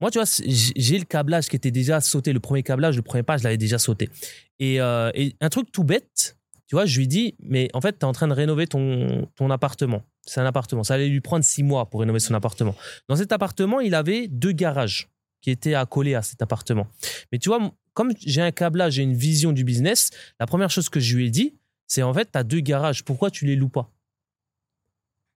Moi, 0.00 0.10
tu 0.10 0.18
vois, 0.18 0.26
j'ai 0.46 0.98
le 0.98 1.04
câblage 1.04 1.48
qui 1.48 1.54
était 1.54 1.70
déjà 1.70 2.00
sauté. 2.00 2.32
Le 2.32 2.40
premier 2.40 2.64
câblage, 2.64 2.96
le 2.96 3.02
premier 3.02 3.22
pas, 3.22 3.36
je 3.36 3.44
l'avais 3.44 3.56
déjà 3.56 3.78
sauté. 3.78 4.10
Et, 4.58 4.80
euh, 4.80 5.12
et 5.14 5.36
un 5.40 5.48
truc 5.48 5.70
tout 5.70 5.84
bête, 5.84 6.36
tu 6.72 6.76
vois, 6.76 6.86
je 6.86 6.98
lui 6.98 7.06
dis, 7.06 7.34
mais 7.42 7.68
en 7.74 7.82
fait, 7.82 7.98
tu 7.98 7.98
es 7.98 8.04
en 8.04 8.12
train 8.12 8.28
de 8.28 8.32
rénover 8.32 8.66
ton, 8.66 9.28
ton 9.36 9.50
appartement. 9.50 10.04
C'est 10.22 10.40
un 10.40 10.46
appartement. 10.46 10.82
Ça 10.82 10.94
allait 10.94 11.10
lui 11.10 11.20
prendre 11.20 11.44
six 11.44 11.62
mois 11.62 11.90
pour 11.90 12.00
rénover 12.00 12.18
son 12.18 12.32
appartement. 12.32 12.74
Dans 13.10 13.16
cet 13.16 13.30
appartement, 13.30 13.80
il 13.80 13.94
avait 13.94 14.26
deux 14.26 14.52
garages 14.52 15.10
qui 15.42 15.50
étaient 15.50 15.74
accolés 15.74 16.14
à 16.14 16.22
cet 16.22 16.40
appartement. 16.40 16.86
Mais 17.30 17.38
tu 17.38 17.50
vois, 17.50 17.60
comme 17.92 18.14
j'ai 18.24 18.40
un 18.40 18.52
câblage, 18.52 18.94
j'ai 18.94 19.02
une 19.02 19.12
vision 19.12 19.52
du 19.52 19.64
business, 19.64 20.08
la 20.40 20.46
première 20.46 20.70
chose 20.70 20.88
que 20.88 20.98
je 20.98 21.14
lui 21.14 21.26
ai 21.26 21.30
dit, 21.30 21.58
c'est 21.88 22.02
en 22.02 22.14
fait, 22.14 22.32
tu 22.32 22.38
as 22.38 22.42
deux 22.42 22.60
garages. 22.60 23.04
Pourquoi 23.04 23.30
tu 23.30 23.44
les 23.44 23.54
loues 23.54 23.68
pas? 23.68 23.92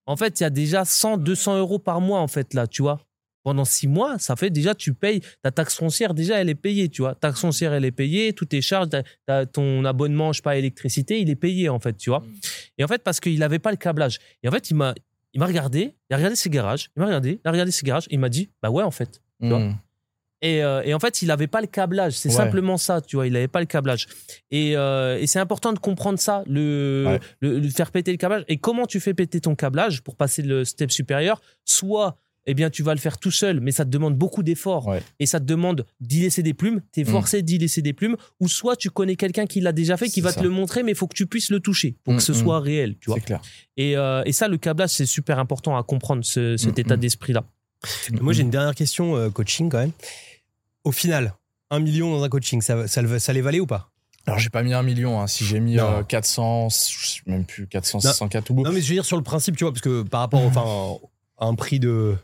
En 0.07 0.15
fait, 0.15 0.39
il 0.39 0.43
y 0.43 0.45
a 0.47 0.49
déjà 0.49 0.85
100, 0.85 1.17
200 1.17 1.59
euros 1.59 1.77
par 1.77 2.01
mois, 2.01 2.19
en 2.19 2.27
fait, 2.27 2.55
là, 2.55 2.65
tu 2.65 2.81
vois. 2.81 3.06
Pendant 3.47 3.63
six 3.63 3.87
mois, 3.87 4.19
ça 4.19 4.35
fait 4.35 4.49
déjà, 4.49 4.75
tu 4.75 4.93
payes, 4.93 5.21
ta 5.41 5.51
taxe 5.51 5.75
foncière, 5.77 6.13
déjà, 6.13 6.35
elle 6.41 6.49
est 6.49 6.55
payée, 6.55 6.89
tu 6.89 7.01
vois. 7.01 7.15
Taxe 7.15 7.39
foncière, 7.39 7.71
elle 7.71 7.85
est 7.85 7.91
payée, 7.91 8.33
toutes 8.33 8.49
tes 8.49 8.61
charges, 8.61 8.89
t'as 9.25 9.45
ton 9.45 9.85
abonnement, 9.85 10.33
je 10.33 10.39
sais 10.39 10.41
pas, 10.41 10.57
électricité, 10.57 11.21
il 11.21 11.29
est 11.29 11.37
payé, 11.37 11.69
en 11.69 11.79
fait, 11.79 11.95
tu 11.95 12.09
vois. 12.09 12.25
Et 12.77 12.83
en 12.83 12.89
fait, 12.89 13.01
parce 13.03 13.21
qu'il 13.21 13.39
n'avait 13.39 13.59
pas 13.59 13.71
le 13.71 13.77
câblage. 13.77 14.19
Et 14.43 14.49
en 14.49 14.51
fait, 14.51 14.69
il 14.69 14.73
m'a, 14.75 14.93
il 15.33 15.39
m'a 15.39 15.45
regardé, 15.45 15.95
il 16.09 16.13
a 16.13 16.17
regardé 16.17 16.35
ses 16.35 16.49
garages, 16.49 16.89
il 16.97 16.99
m'a 16.99 17.05
regardé, 17.05 17.39
il 17.41 17.47
a 17.47 17.51
regardé 17.51 17.71
ses 17.71 17.85
garages, 17.85 18.07
il 18.11 18.19
m'a 18.19 18.27
dit, 18.27 18.49
bah 18.61 18.69
ouais, 18.69 18.83
en 18.83 18.91
fait. 18.91 19.21
vois. 19.39 19.59
Mm. 19.59 19.77
Et, 20.41 20.61
euh, 20.63 20.81
et 20.83 20.93
en 20.93 20.99
fait, 20.99 21.21
il 21.21 21.29
n'avait 21.29 21.47
pas 21.47 21.61
le 21.61 21.67
câblage. 21.67 22.13
C'est 22.13 22.27
Ouais. 22.29 22.35
simplement 22.35 22.77
ça, 22.77 22.99
tu 23.01 23.15
vois. 23.15 23.25
Il 23.27 23.33
n'avait 23.33 23.47
pas 23.47 23.59
le 23.61 23.65
câblage. 23.65 24.07
Et, 24.51 24.75
euh, 24.77 25.17
et 25.17 25.25
c'est 25.25 25.39
important 25.39 25.71
de 25.73 25.79
comprendre 25.79 26.19
ça, 26.19 26.43
le, 26.47 27.05
Ouais. 27.07 27.19
le, 27.39 27.59
le 27.59 27.69
faire 27.69 27.91
péter 27.91 28.11
le 28.11 28.17
câblage. 28.17 28.43
Et 28.49 28.57
comment 28.57 28.85
tu 28.85 28.99
fais 28.99 29.13
péter 29.15 29.39
ton 29.41 29.55
câblage 29.55 30.01
pour 30.03 30.15
passer 30.17 30.43
le 30.43 30.63
step 30.63 30.91
supérieur? 30.91 31.41
Soit, 31.65 32.17
eh 32.47 32.53
bien, 32.53 32.69
tu 32.69 32.81
vas 32.81 32.93
le 32.95 32.99
faire 32.99 33.17
tout 33.19 33.29
seul, 33.31 33.59
mais 33.59 33.71
ça 33.71 33.85
te 33.85 33.89
demande 33.89 34.15
beaucoup 34.15 34.41
d'efforts. 34.41 34.87
Ouais. 34.87 35.03
Et 35.19 35.25
ça 35.25 35.39
te 35.39 35.45
demande 35.45 35.85
d'y 35.99 36.21
laisser 36.21 36.41
des 36.43 36.53
plumes. 36.53 36.81
Tu 36.93 37.01
es 37.01 37.03
Mm. 37.03 37.07
forcé 37.07 37.41
d'y 37.43 37.57
laisser 37.59 37.81
des 37.81 37.93
plumes. 37.93 38.15
Ou 38.39 38.47
soit 38.47 38.75
tu 38.75 38.89
connais 38.89 39.15
quelqu'un 39.15 39.45
qui 39.45 39.59
l'a 39.61 39.71
déjà 39.73 39.97
fait, 39.97 40.09
qui 40.09 40.21
va 40.21 40.31
ça. 40.31 40.39
te 40.39 40.43
le 40.43 40.49
montrer, 40.49 40.81
mais 40.83 40.91
il 40.93 40.97
faut 40.97 41.07
que 41.07 41.15
tu 41.15 41.27
puisses 41.27 41.49
le 41.51 41.59
toucher 41.59 41.97
pour 42.03 42.13
Mm, 42.13 42.17
que 42.17 42.23
ce 42.23 42.31
mm. 42.31 42.35
soit 42.35 42.59
réel, 42.59 42.95
tu 42.99 43.09
vois. 43.09 43.15
C'est 43.19 43.25
clair. 43.25 43.41
Et, 43.77 43.95
euh, 43.97 44.23
et 44.25 44.31
ça, 44.31 44.47
le 44.47 44.57
câblage, 44.57 44.89
c'est 44.91 45.05
super 45.05 45.37
important 45.39 45.77
à 45.77 45.83
comprendre, 45.83 46.23
ce- 46.25 46.57
cet 46.57 46.79
état 46.79 46.97
d'esprit-là. 46.97 47.43
Moi, 48.21 48.33
j'ai 48.33 48.41
une 48.41 48.49
dernière 48.49 48.73
question 48.75 49.15
euh, 49.15 49.29
coaching 49.29 49.69
quand 49.69 49.77
même. 49.79 49.91
au 50.83 50.91
final, 50.91 51.33
un 51.69 51.79
million 51.79 52.11
dans 52.17 52.23
un 52.23 52.29
coaching, 52.29 52.61
ça, 52.61 52.87
ça, 52.87 53.19
ça 53.19 53.33
les 53.33 53.41
valait 53.41 53.59
ou 53.59 53.67
pas? 53.67 53.91
Alors, 54.25 54.39
j'ai 54.39 54.49
pas 54.49 54.63
mis 54.63 54.73
un 54.73 54.83
million. 54.83 55.19
hein. 55.21 55.27
Si 55.27 55.45
j'ai 55.45 55.59
mis 55.59 55.75
Non. 55.75 55.99
euh, 55.99 56.03
400, 56.03 56.69
je 56.69 57.07
sais 57.07 57.21
même 57.27 57.45
plus 57.45 57.67
400, 57.67 57.99
Non. 58.03 58.09
604 58.11 58.51
au 58.51 58.53
bout. 58.55 58.63
Non, 58.63 58.71
mais 58.71 58.81
je 58.81 58.87
veux 58.87 58.93
dire 58.95 59.05
sur 59.05 59.17
le 59.17 59.23
principe, 59.23 59.55
tu 59.57 59.63
vois, 59.63 59.71
parce 59.71 59.81
que 59.81 60.01
par 60.03 60.21
rapport 60.21 60.41
enfin, 60.41 60.97
à 61.37 61.45
un 61.45 61.55
prix 61.55 61.79
de. 61.79 62.15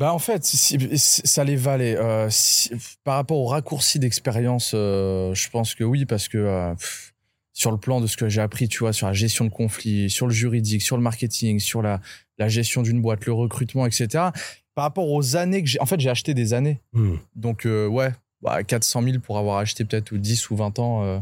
Bah 0.00 0.12
en 0.14 0.18
fait, 0.18 0.42
si- 0.44 0.78
si- 0.98 1.20
ça 1.24 1.44
les 1.44 1.56
valait. 1.56 1.94
Euh, 1.96 2.28
si- 2.30 2.70
par 3.04 3.16
rapport 3.16 3.36
au 3.38 3.46
raccourci 3.46 3.98
d'expérience, 3.98 4.72
euh, 4.74 5.34
je 5.34 5.48
pense 5.50 5.74
que 5.74 5.84
oui, 5.84 6.06
parce 6.06 6.26
que 6.26 6.38
euh, 6.38 6.74
pff, 6.74 7.12
sur 7.52 7.70
le 7.70 7.76
plan 7.76 8.00
de 8.00 8.06
ce 8.06 8.16
que 8.16 8.28
j'ai 8.28 8.40
appris, 8.40 8.66
tu 8.68 8.78
vois, 8.78 8.94
sur 8.94 9.06
la 9.06 9.12
gestion 9.12 9.44
de 9.44 9.50
conflits, 9.50 10.08
sur 10.08 10.26
le 10.26 10.32
juridique, 10.32 10.80
sur 10.80 10.96
le 10.96 11.02
marketing, 11.02 11.58
sur 11.60 11.82
la, 11.82 12.00
la 12.38 12.48
gestion 12.48 12.80
d'une 12.82 13.02
boîte, 13.02 13.26
le 13.26 13.34
recrutement, 13.34 13.84
etc. 13.84 14.08
Par 14.74 14.84
rapport 14.84 15.10
aux 15.10 15.36
années 15.36 15.60
que 15.62 15.68
j'ai... 15.68 15.78
En 15.80 15.86
fait, 15.86 16.00
j'ai 16.00 16.08
acheté 16.08 16.32
des 16.32 16.54
années. 16.54 16.80
Hmm. 16.94 17.16
Donc 17.36 17.66
euh, 17.66 17.86
ouais, 17.86 18.10
bah, 18.40 18.62
400 18.64 19.02
000 19.02 19.18
pour 19.18 19.36
avoir 19.36 19.58
acheté 19.58 19.84
peut-être 19.84 20.12
ou 20.12 20.16
10 20.18 20.48
ou 20.48 20.56
20 20.56 20.78
ans, 20.78 21.04
euh, 21.04 21.18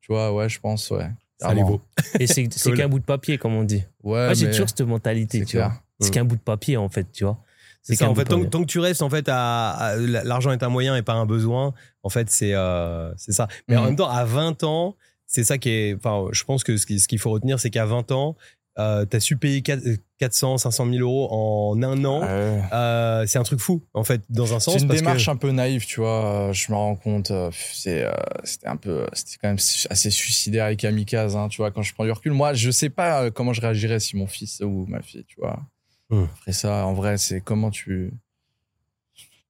tu 0.00 0.10
vois, 0.12 0.32
ouais, 0.32 0.48
je 0.48 0.58
pense, 0.58 0.90
ouais. 0.90 1.10
Ça 1.38 1.52
les 1.52 1.62
vaut. 1.62 1.82
Et 2.18 2.26
c'est 2.26 2.48
c'est 2.50 2.70
Cool. 2.70 2.78
qu'un 2.78 2.88
bout 2.88 3.00
de 3.00 3.04
papier, 3.04 3.36
comme 3.36 3.54
on 3.54 3.64
dit. 3.64 3.82
Ouais, 4.04 4.24
Moi, 4.26 4.34
j'ai 4.34 4.46
mais 4.46 4.52
toujours 4.52 4.68
cette 4.70 4.80
mentalité, 4.82 5.44
tu 5.44 5.58
vois. 5.58 5.74
C'est 6.00 6.08
Mm. 6.08 6.12
qu'un 6.12 6.24
bout 6.24 6.36
de 6.36 6.40
papier, 6.40 6.76
en 6.78 6.88
fait, 6.88 7.06
tu 7.12 7.24
vois. 7.24 7.36
C'est 7.82 7.96
ça, 7.96 8.08
en 8.08 8.14
fait, 8.14 8.24
tant, 8.24 8.40
que 8.44 8.64
tu 8.66 8.78
restes 8.78 9.02
en 9.02 9.10
fait 9.10 9.28
à, 9.28 9.70
à- 9.70 9.96
l'argent 9.96 10.52
est 10.52 10.62
un 10.62 10.68
moyen 10.68 10.94
et 10.96 11.02
pas 11.02 11.14
un 11.14 11.26
besoin, 11.26 11.74
en 12.04 12.08
fait, 12.10 12.30
c'est 12.30 12.54
euh, 12.54 13.12
ça. 13.16 13.48
Mais 13.68 13.76
en 13.76 13.80
Mhm. 13.80 13.86
même 13.88 13.96
temps, 13.96 14.08
à 14.08 14.24
20 14.24 14.62
ans, 14.62 14.96
c'est 15.26 15.42
ça 15.44 15.58
qui 15.58 15.68
est. 15.70 15.94
Enfin, 15.96 16.28
je 16.32 16.44
pense 16.44 16.62
que 16.62 16.76
ce 16.76 16.86
qui- 16.86 17.00
ce 17.00 17.08
qu'il 17.08 17.18
faut 17.18 17.30
retenir, 17.30 17.58
c'est 17.58 17.70
qu'à 17.70 17.84
20 17.86 18.12
ans, 18.12 18.36
euh, 18.78 19.04
t'as 19.04 19.18
su 19.20 19.36
payer 19.36 19.60
4- 19.62 19.98
400, 20.18 20.58
500 20.58 20.86
000 20.86 20.98
euros 21.00 21.28
en 21.32 21.82
un 21.82 22.04
an. 22.04 22.20
Euh, 22.22 23.24
c'est 23.26 23.38
un 23.38 23.42
truc 23.42 23.58
fou, 23.60 23.82
en 23.94 24.04
fait, 24.04 24.22
dans 24.30 24.54
un 24.54 24.60
sens. 24.60 24.74
C'est 24.74 24.80
une 24.82 24.86
parce 24.88 25.00
que- 25.00 25.04
démarche 25.04 25.28
un 25.28 25.36
peu 25.36 25.50
naïve, 25.50 25.84
tu 25.84 26.00
vois. 26.00 26.48
euh, 26.50 26.52
Je 26.52 26.70
me 26.70 26.76
rends 26.76 26.94
compte. 26.96 27.30
euh, 27.32 27.50
c'est, 27.52 28.06
c'était 28.44 28.68
un 28.68 28.76
peu, 28.76 29.06
c'était 29.12 29.36
quand 29.42 29.48
même 29.48 29.58
assez 29.90 30.10
suicidaire 30.10 30.68
et 30.68 30.76
kamikaze, 30.76 31.34
hein, 31.36 31.48
tu 31.48 31.56
vois. 31.58 31.70
Quand 31.72 31.82
je 31.82 31.92
prends 31.94 32.04
du 32.04 32.12
recul, 32.12 32.32
moi, 32.32 32.54
je 32.54 32.70
sais 32.70 32.90
pas 32.90 33.30
comment 33.32 33.52
je 33.52 33.60
réagirais 33.60 33.98
si 34.00 34.16
mon 34.16 34.26
fils 34.26 34.60
ou 34.64 34.86
ma 34.88 35.02
fille, 35.02 35.24
tu 35.26 35.36
vois, 35.40 35.58
Hmm. 36.12 36.26
ferait 36.40 36.52
ça. 36.52 36.86
En 36.86 36.92
vrai, 36.92 37.18
c'est 37.18 37.40
comment 37.40 37.70
tu. 37.70 38.12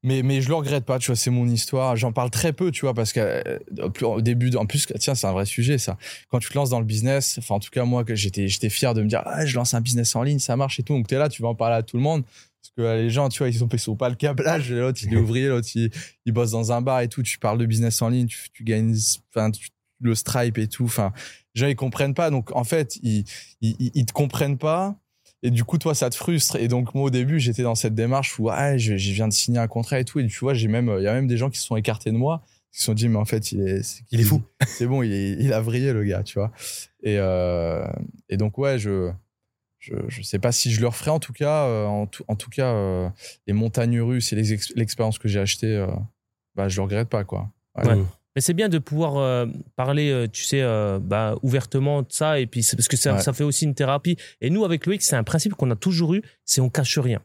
Mais, 0.04 0.22
mais 0.24 0.40
je 0.40 0.48
le 0.48 0.54
regrette 0.56 0.84
pas, 0.84 0.98
tu 0.98 1.06
vois, 1.06 1.16
c'est 1.16 1.30
mon 1.30 1.46
histoire. 1.46 1.94
J'en 1.96 2.12
parle 2.12 2.30
très 2.30 2.52
peu, 2.52 2.72
tu 2.72 2.80
vois, 2.80 2.92
parce 2.92 3.12
que 3.12 3.20
euh, 3.20 4.20
début, 4.20 4.54
en 4.56 4.66
plus, 4.66 4.84
tiens, 4.98 5.14
c'est 5.14 5.28
un 5.28 5.32
vrai 5.32 5.44
sujet, 5.46 5.78
ça. 5.78 5.96
Quand 6.28 6.40
tu 6.40 6.48
te 6.48 6.54
lances 6.54 6.70
dans 6.70 6.80
le 6.80 6.84
business, 6.86 7.36
enfin, 7.38 7.54
en 7.56 7.60
tout 7.60 7.70
cas, 7.70 7.84
moi, 7.84 8.04
j'étais, 8.08 8.48
j'étais 8.48 8.68
fier 8.68 8.94
de 8.94 9.02
me 9.02 9.06
dire, 9.08 9.22
ah, 9.26 9.46
je 9.46 9.54
lance 9.54 9.74
un 9.74 9.80
business 9.80 10.16
en 10.16 10.24
ligne, 10.24 10.40
ça 10.40 10.56
marche 10.56 10.80
et 10.80 10.82
tout. 10.82 10.92
Donc, 10.94 11.06
t'es 11.06 11.18
là, 11.18 11.28
tu 11.28 11.40
vas 11.42 11.48
en 11.48 11.54
parler 11.54 11.76
à 11.76 11.82
tout 11.84 11.96
le 11.96 12.02
monde. 12.02 12.24
Parce 12.24 12.72
que 12.76 12.82
euh, 12.82 13.02
les 13.02 13.10
gens, 13.10 13.28
tu 13.28 13.38
vois, 13.38 13.48
ils 13.48 13.54
sont, 13.56 13.68
ils 13.68 13.78
sont 13.78 13.94
pas 13.94 14.08
le 14.08 14.16
câblage. 14.16 14.72
L'autre, 14.72 14.98
il 15.04 15.12
est 15.12 15.16
ouvrier, 15.20 15.46
l'autre, 15.48 15.68
il, 15.76 15.90
il 16.26 16.32
bosse 16.32 16.50
dans 16.50 16.72
un 16.72 16.80
bar 16.82 17.00
et 17.00 17.08
tout. 17.08 17.22
Tu 17.22 17.38
parles 17.38 17.58
de 17.58 17.66
business 17.66 18.02
en 18.02 18.08
ligne, 18.08 18.26
tu, 18.26 18.50
tu 18.52 18.64
gagnes, 18.64 18.96
enfin, 19.32 19.52
tu- 19.52 19.68
le 20.00 20.16
Stripe 20.16 20.58
et 20.58 20.66
tout. 20.66 20.84
Enfin, 20.86 21.12
les 21.54 21.60
gens, 21.60 21.68
ils 21.68 21.76
comprennent 21.76 22.14
pas. 22.14 22.30
Donc, 22.30 22.50
en 22.56 22.64
fait, 22.64 22.96
ils, 23.04 23.24
ils, 23.60 23.76
ils- 23.78 23.92
ils 23.94 24.04
te 24.06 24.12
comprennent 24.12 24.58
pas. 24.58 24.96
Et 25.42 25.50
du 25.50 25.64
coup, 25.64 25.76
toi, 25.78 25.94
ça 25.94 26.08
te 26.08 26.14
frustre. 26.14 26.56
Et 26.56 26.68
donc, 26.68 26.94
moi, 26.94 27.04
au 27.04 27.10
début, 27.10 27.40
j'étais 27.40 27.62
dans 27.64 27.74
cette 27.74 27.94
démarche 27.94 28.38
où, 28.38 28.48
ah, 28.48 28.76
je, 28.78 28.96
je 28.96 29.12
viens 29.12 29.26
de 29.28 29.32
signer 29.32 29.58
un 29.58 29.66
contrat 29.68 29.98
et 29.98 30.04
tout. 30.04 30.20
Et 30.20 30.26
tu 30.26 30.38
vois, 30.38 30.54
j'ai 30.54 30.68
même, 30.68 30.94
il 30.98 31.02
y 31.02 31.08
a 31.08 31.12
même 31.14 31.26
des 31.26 31.36
gens 31.36 31.50
qui 31.50 31.58
se 31.58 31.66
sont 31.66 31.76
écartés 31.76 32.12
de 32.12 32.16
moi, 32.16 32.42
qui 32.70 32.78
se 32.78 32.84
sont 32.84 32.94
dit, 32.94 33.08
mais 33.08 33.18
en 33.18 33.24
fait, 33.24 33.50
il 33.52 33.60
est, 33.66 34.02
Il 34.12 34.20
est 34.20 34.24
fou. 34.24 34.42
C'est 34.66 34.86
bon, 34.86 35.02
il, 35.02 35.12
est- 35.12 35.32
il 35.40 35.52
a 35.52 35.60
vrillé, 35.60 35.92
le 35.92 36.04
gars, 36.04 36.22
tu 36.22 36.34
vois. 36.38 36.52
Et, 37.02 37.16
euh, 37.18 37.84
et 38.28 38.36
donc, 38.36 38.56
ouais, 38.58 38.78
je, 38.78 39.10
je, 39.80 39.94
je 40.08 40.22
sais 40.22 40.38
pas 40.38 40.52
si 40.52 40.70
je 40.70 40.80
le 40.80 40.86
referai. 40.86 41.10
En 41.10 41.18
tout 41.18 41.32
cas, 41.32 41.66
euh, 41.66 41.86
en, 41.86 42.06
tout, 42.06 42.24
en 42.28 42.36
tout 42.36 42.50
cas, 42.50 42.72
euh, 42.72 43.08
les 43.48 43.52
montagnes 43.52 44.00
russes 44.00 44.32
et 44.32 44.36
l'expérience 44.76 45.18
que 45.18 45.26
j'ai 45.28 45.40
achetée, 45.40 45.66
euh, 45.76 45.88
bah, 46.54 46.68
je 46.68 46.76
le 46.76 46.82
regrette 46.82 47.08
pas, 47.08 47.24
quoi. 47.24 47.50
Ouais. 47.76 47.86
Ouais. 47.88 48.02
Mais 48.34 48.40
c'est 48.42 48.54
bien 48.54 48.68
de 48.68 48.78
pouvoir 48.78 49.16
euh, 49.18 49.46
parler, 49.76 50.10
euh, 50.10 50.26
tu 50.26 50.44
sais, 50.44 50.62
euh, 50.62 50.98
bah, 51.02 51.36
ouvertement 51.42 52.00
de 52.02 52.06
ça. 52.10 52.40
Et 52.40 52.46
puis, 52.46 52.62
c'est 52.62 52.76
parce 52.76 52.88
que 52.88 52.96
ça, 52.96 53.14
Ouais. 53.14 53.20
ça 53.20 53.32
fait 53.34 53.44
aussi 53.44 53.64
une 53.66 53.74
thérapie. 53.74 54.16
Et 54.40 54.48
nous, 54.50 54.64
avec 54.64 54.86
Loïc, 54.86 55.02
c'est 55.02 55.16
un 55.16 55.22
principe 55.24 55.54
qu'on 55.54 55.70
a 55.70 55.76
toujours 55.76 56.14
eu 56.14 56.22
c'est 56.44 56.60
on 56.62 56.70
cache 56.70 56.98
rien. 56.98 57.20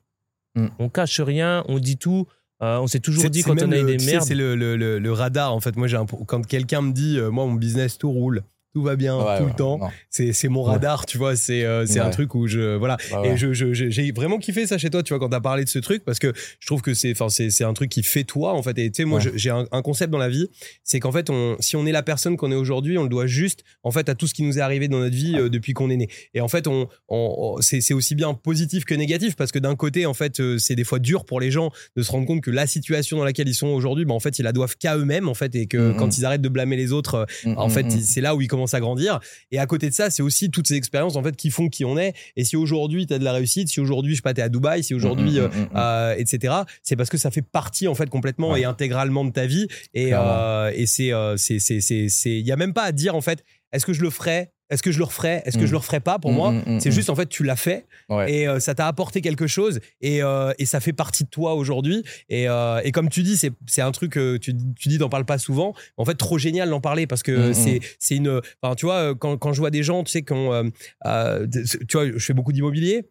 Mm. 0.55 0.67
On 0.79 0.89
cache 0.89 1.19
rien, 1.21 1.63
on 1.67 1.79
dit 1.79 1.97
tout. 1.97 2.27
Euh, 2.63 2.79
on 2.79 2.87
s'est 2.87 2.99
toujours 2.99 3.29
dit 3.29 3.43
quand 3.43 3.61
on 3.61 3.71
a 3.71 3.77
eu 3.77 3.83
des 3.85 4.03
merdes. 4.05 4.25
C'est 4.25 4.33
le, 4.35 4.55
le, 4.55 4.75
le, 4.75 4.97
le 4.99 5.11
radar, 5.13 5.53
en 5.53 5.59
fait. 5.59 5.75
Moi, 5.75 5.87
j'ai 5.87 5.97
un- 5.97 6.05
quand 6.05 6.45
quelqu'un 6.45 6.81
me 6.81 6.91
dit, 6.91 7.19
euh, 7.19 7.29
moi, 7.29 7.45
mon 7.45 7.53
business, 7.53 7.97
tout 7.99 8.11
roule, 8.11 8.41
tout 8.77 8.83
va 8.83 8.95
bien, 8.95 9.17
Ouais, 9.17 9.37
tout 9.37 9.43
ouais, 9.43 9.49
le 9.49 9.55
temps, 9.55 9.79
c'est 10.11 10.33
c'est 10.33 10.49
mon 10.49 10.63
Ouais. 10.63 10.73
radar, 10.73 11.07
tu 11.07 11.17
vois. 11.17 11.35
C'est 11.35 11.63
euh, 11.65 11.87
c'est 11.87 11.99
un 11.99 12.11
truc 12.11 12.35
où 12.35 12.45
je. 12.45 12.75
Voilà. 12.75 12.97
Et 13.23 13.35
je, 13.37 13.53
j'ai 13.73 14.11
vraiment 14.11 14.37
kiffé 14.37 14.67
ça 14.67 14.77
chez 14.77 14.91
toi, 14.91 15.01
tu 15.01 15.13
vois, 15.13 15.19
quand 15.19 15.29
t'as 15.29 15.39
parlé 15.39 15.63
de 15.63 15.69
ce 15.69 15.79
truc, 15.79 16.03
parce 16.05 16.19
que 16.19 16.31
je 16.59 16.67
trouve 16.67 16.81
que 16.83 16.93
c'est, 16.93 17.11
enfin, 17.11 17.29
c'est, 17.29 17.49
c'est 17.49 17.63
un 17.63 17.73
truc 17.73 17.89
qui 17.89 18.03
fait 18.03 18.23
toi, 18.23 18.53
en 18.53 18.61
fait. 18.61 18.77
Et 18.77 18.91
tu 18.91 18.97
sais, 19.01 19.05
moi, 19.05 19.19
j'ai 19.33 19.49
un, 19.49 19.65
un 19.71 19.81
concept 19.81 20.11
dans 20.11 20.19
la 20.19 20.29
vie, 20.29 20.47
c'est 20.83 20.99
qu'en 20.99 21.11
fait, 21.11 21.29
on, 21.31 21.55
si 21.59 21.75
on 21.75 21.85
est 21.87 21.91
la 21.91 22.03
personne 22.03 22.37
qu'on 22.37 22.51
est 22.51 22.55
aujourd'hui, 22.55 22.97
on 22.99 23.03
le 23.03 23.09
doit 23.09 23.25
juste, 23.25 23.63
en 23.83 23.89
fait, 23.91 24.09
à 24.09 24.13
tout 24.15 24.27
ce 24.27 24.33
qui 24.35 24.43
nous 24.43 24.59
est 24.59 24.61
arrivé 24.61 24.87
dans 24.87 24.99
notre 24.99 25.15
vie 25.15 25.37
euh, 25.39 25.49
depuis 25.49 25.73
qu'on 25.73 25.89
est 25.89 25.97
né. 25.97 26.07
Et 26.35 26.41
en 26.41 26.47
fait, 26.47 26.67
on, 26.67 26.87
on- 27.09 27.35
on- 27.57 27.61
c'est, 27.61 27.81
c'est 27.81 27.95
aussi 27.95 28.13
bien 28.13 28.33
positif 28.35 28.85
que 28.85 28.93
négatif, 28.93 29.35
parce 29.35 29.51
que 29.51 29.59
d'un 29.59 29.75
côté, 29.75 30.05
en 30.05 30.13
fait, 30.13 30.39
euh, 30.39 30.57
c'est 30.59 30.75
des 30.75 30.83
fois 30.83 30.99
dur 30.99 31.25
pour 31.25 31.39
les 31.39 31.49
gens 31.49 31.71
de 31.95 32.03
se 32.03 32.11
rendre 32.11 32.27
compte 32.27 32.41
que 32.41 32.51
la 32.51 32.67
situation 32.67 33.17
dans 33.17 33.23
laquelle 33.25 33.47
ils 33.47 33.55
sont 33.55 33.67
aujourd'hui, 33.67 34.05
bah, 34.05 34.13
en 34.13 34.19
fait, 34.19 34.37
ils 34.39 34.43
la 34.43 34.51
doivent 34.51 34.77
qu'à 34.77 34.95
eux-mêmes, 34.97 35.27
en 35.29 35.33
fait, 35.33 35.55
et 35.55 35.65
que 35.65 35.77
Mhm. 35.91 35.95
quand 35.97 36.17
ils 36.17 36.25
arrêtent 36.25 36.41
de 36.41 36.49
blâmer 36.49 36.75
les 36.75 36.91
autres, 36.91 37.25
euh, 37.47 37.53
en 37.55 37.67
Mm, 37.67 37.71
fait, 37.71 37.91
c'est 38.01 38.21
là 38.21 38.35
où 38.35 38.41
ils 38.41 38.47
commencent 38.47 38.66
à 38.73 38.79
grandir. 38.79 39.19
Et 39.51 39.59
à 39.59 39.65
côté 39.65 39.89
de 39.89 39.93
ça, 39.93 40.09
c'est 40.09 40.21
aussi 40.21 40.49
toutes 40.49 40.67
ces 40.67 40.75
expériences 40.75 41.15
en 41.15 41.23
fait 41.23 41.35
qui 41.35 41.49
font 41.49 41.69
qui 41.69 41.85
on 41.85 41.97
est. 41.97 42.13
Et 42.35 42.43
si 42.43 42.55
aujourd'hui 42.55 43.07
tu 43.07 43.13
as 43.13 43.19
de 43.19 43.23
la 43.23 43.33
réussite, 43.33 43.67
si 43.69 43.79
aujourd'hui 43.79 44.11
je 44.11 44.17
sais 44.17 44.21
pas 44.21 44.33
t'es 44.33 44.41
à 44.41 44.49
Dubaï, 44.49 44.83
si 44.83 44.93
aujourd'hui 44.93 45.17
Mm, 45.17 45.33
mm, 45.33 45.37
euh, 45.39 45.47
mm, 45.47 45.61
mm. 45.61 45.69
euh, 45.75 46.15
etc. 46.17 46.53
C'est 46.83 46.95
parce 46.95 47.09
que 47.09 47.17
ça 47.17 47.31
fait 47.31 47.41
partie 47.41 47.87
en 47.87 47.95
fait 47.95 48.09
complètement 48.09 48.51
Ouais. 48.51 48.61
et 48.61 48.65
intégralement 48.65 49.25
de 49.25 49.31
ta 49.31 49.45
vie. 49.45 49.67
Et 49.93 50.11
euh, 50.13 50.71
et 50.73 50.85
euh, 51.13 51.35
c'est 51.37 51.59
c'est 51.59 51.79
c'est 51.81 52.09
c'est 52.09 52.39
il 52.39 52.45
y 52.45 52.51
a 52.51 52.55
même 52.55 52.73
pas 52.73 52.83
à 52.83 52.91
dire 52.91 53.15
en 53.15 53.21
fait 53.21 53.43
est-ce 53.73 53.85
que 53.85 53.93
je 53.93 54.01
le 54.01 54.09
ferais, 54.09 54.51
est-ce 54.69 54.83
que 54.83 54.91
je 54.91 54.97
le 54.97 55.05
referais, 55.05 55.41
est-ce 55.45 55.57
que 55.57 55.63
Mm. 55.63 55.67
je 55.67 55.71
le 55.71 55.77
referais 55.77 55.99
pas 55.99 56.19
pour 56.19 56.31
Mm, 56.31 56.35
moi? 56.35 56.51
mm, 56.51 56.63
mm, 56.65 56.79
C'est 56.79 56.89
mm. 56.89 56.93
juste 56.93 57.09
en 57.09 57.15
fait 57.15 57.27
tu 57.29 57.43
l'as 57.43 57.55
fait 57.55 57.85
Ouais. 58.09 58.31
et 58.31 58.47
euh, 58.47 58.59
ça 58.59 58.75
t'a 58.75 58.87
apporté 58.87 59.21
quelque 59.21 59.47
chose 59.47 59.79
et, 60.01 60.21
euh, 60.23 60.51
et 60.59 60.65
ça 60.65 60.79
fait 60.79 60.93
partie 60.93 61.23
de 61.23 61.29
toi 61.29 61.53
aujourd'hui 61.55 62.03
et, 62.29 62.47
euh, 62.49 62.79
et 62.83 62.91
comme 62.91 63.09
tu 63.09 63.23
dis 63.23 63.37
c'est 63.37 63.81
un 63.81 63.91
truc 63.91 64.11
que 64.13 64.37
tu, 64.37 64.53
tu 64.77 64.89
dis 64.89 64.97
d'en 64.97 65.09
parle 65.09 65.25
pas 65.25 65.37
souvent 65.37 65.73
en 65.97 66.05
fait 66.05 66.15
trop 66.15 66.37
génial 66.37 66.69
d'en 66.69 66.81
parler 66.81 67.07
parce 67.07 67.23
que 67.23 67.51
Mm, 67.51 67.79
c'est 67.99 68.15
une 68.15 68.41
enfin 68.61 68.75
tu 68.75 68.85
vois 68.85 69.15
quand, 69.15 69.37
quand 69.37 69.53
je 69.53 69.59
vois 69.59 69.71
des 69.71 69.83
gens 69.83 70.03
tu 70.03 70.11
sais 70.11 70.21
qu'on 70.23 70.71
euh, 71.05 71.47
tu 71.87 71.97
vois 71.97 72.05
je 72.07 72.17
fais 72.19 72.33
beaucoup 72.33 72.51
d'immobilier 72.51 73.09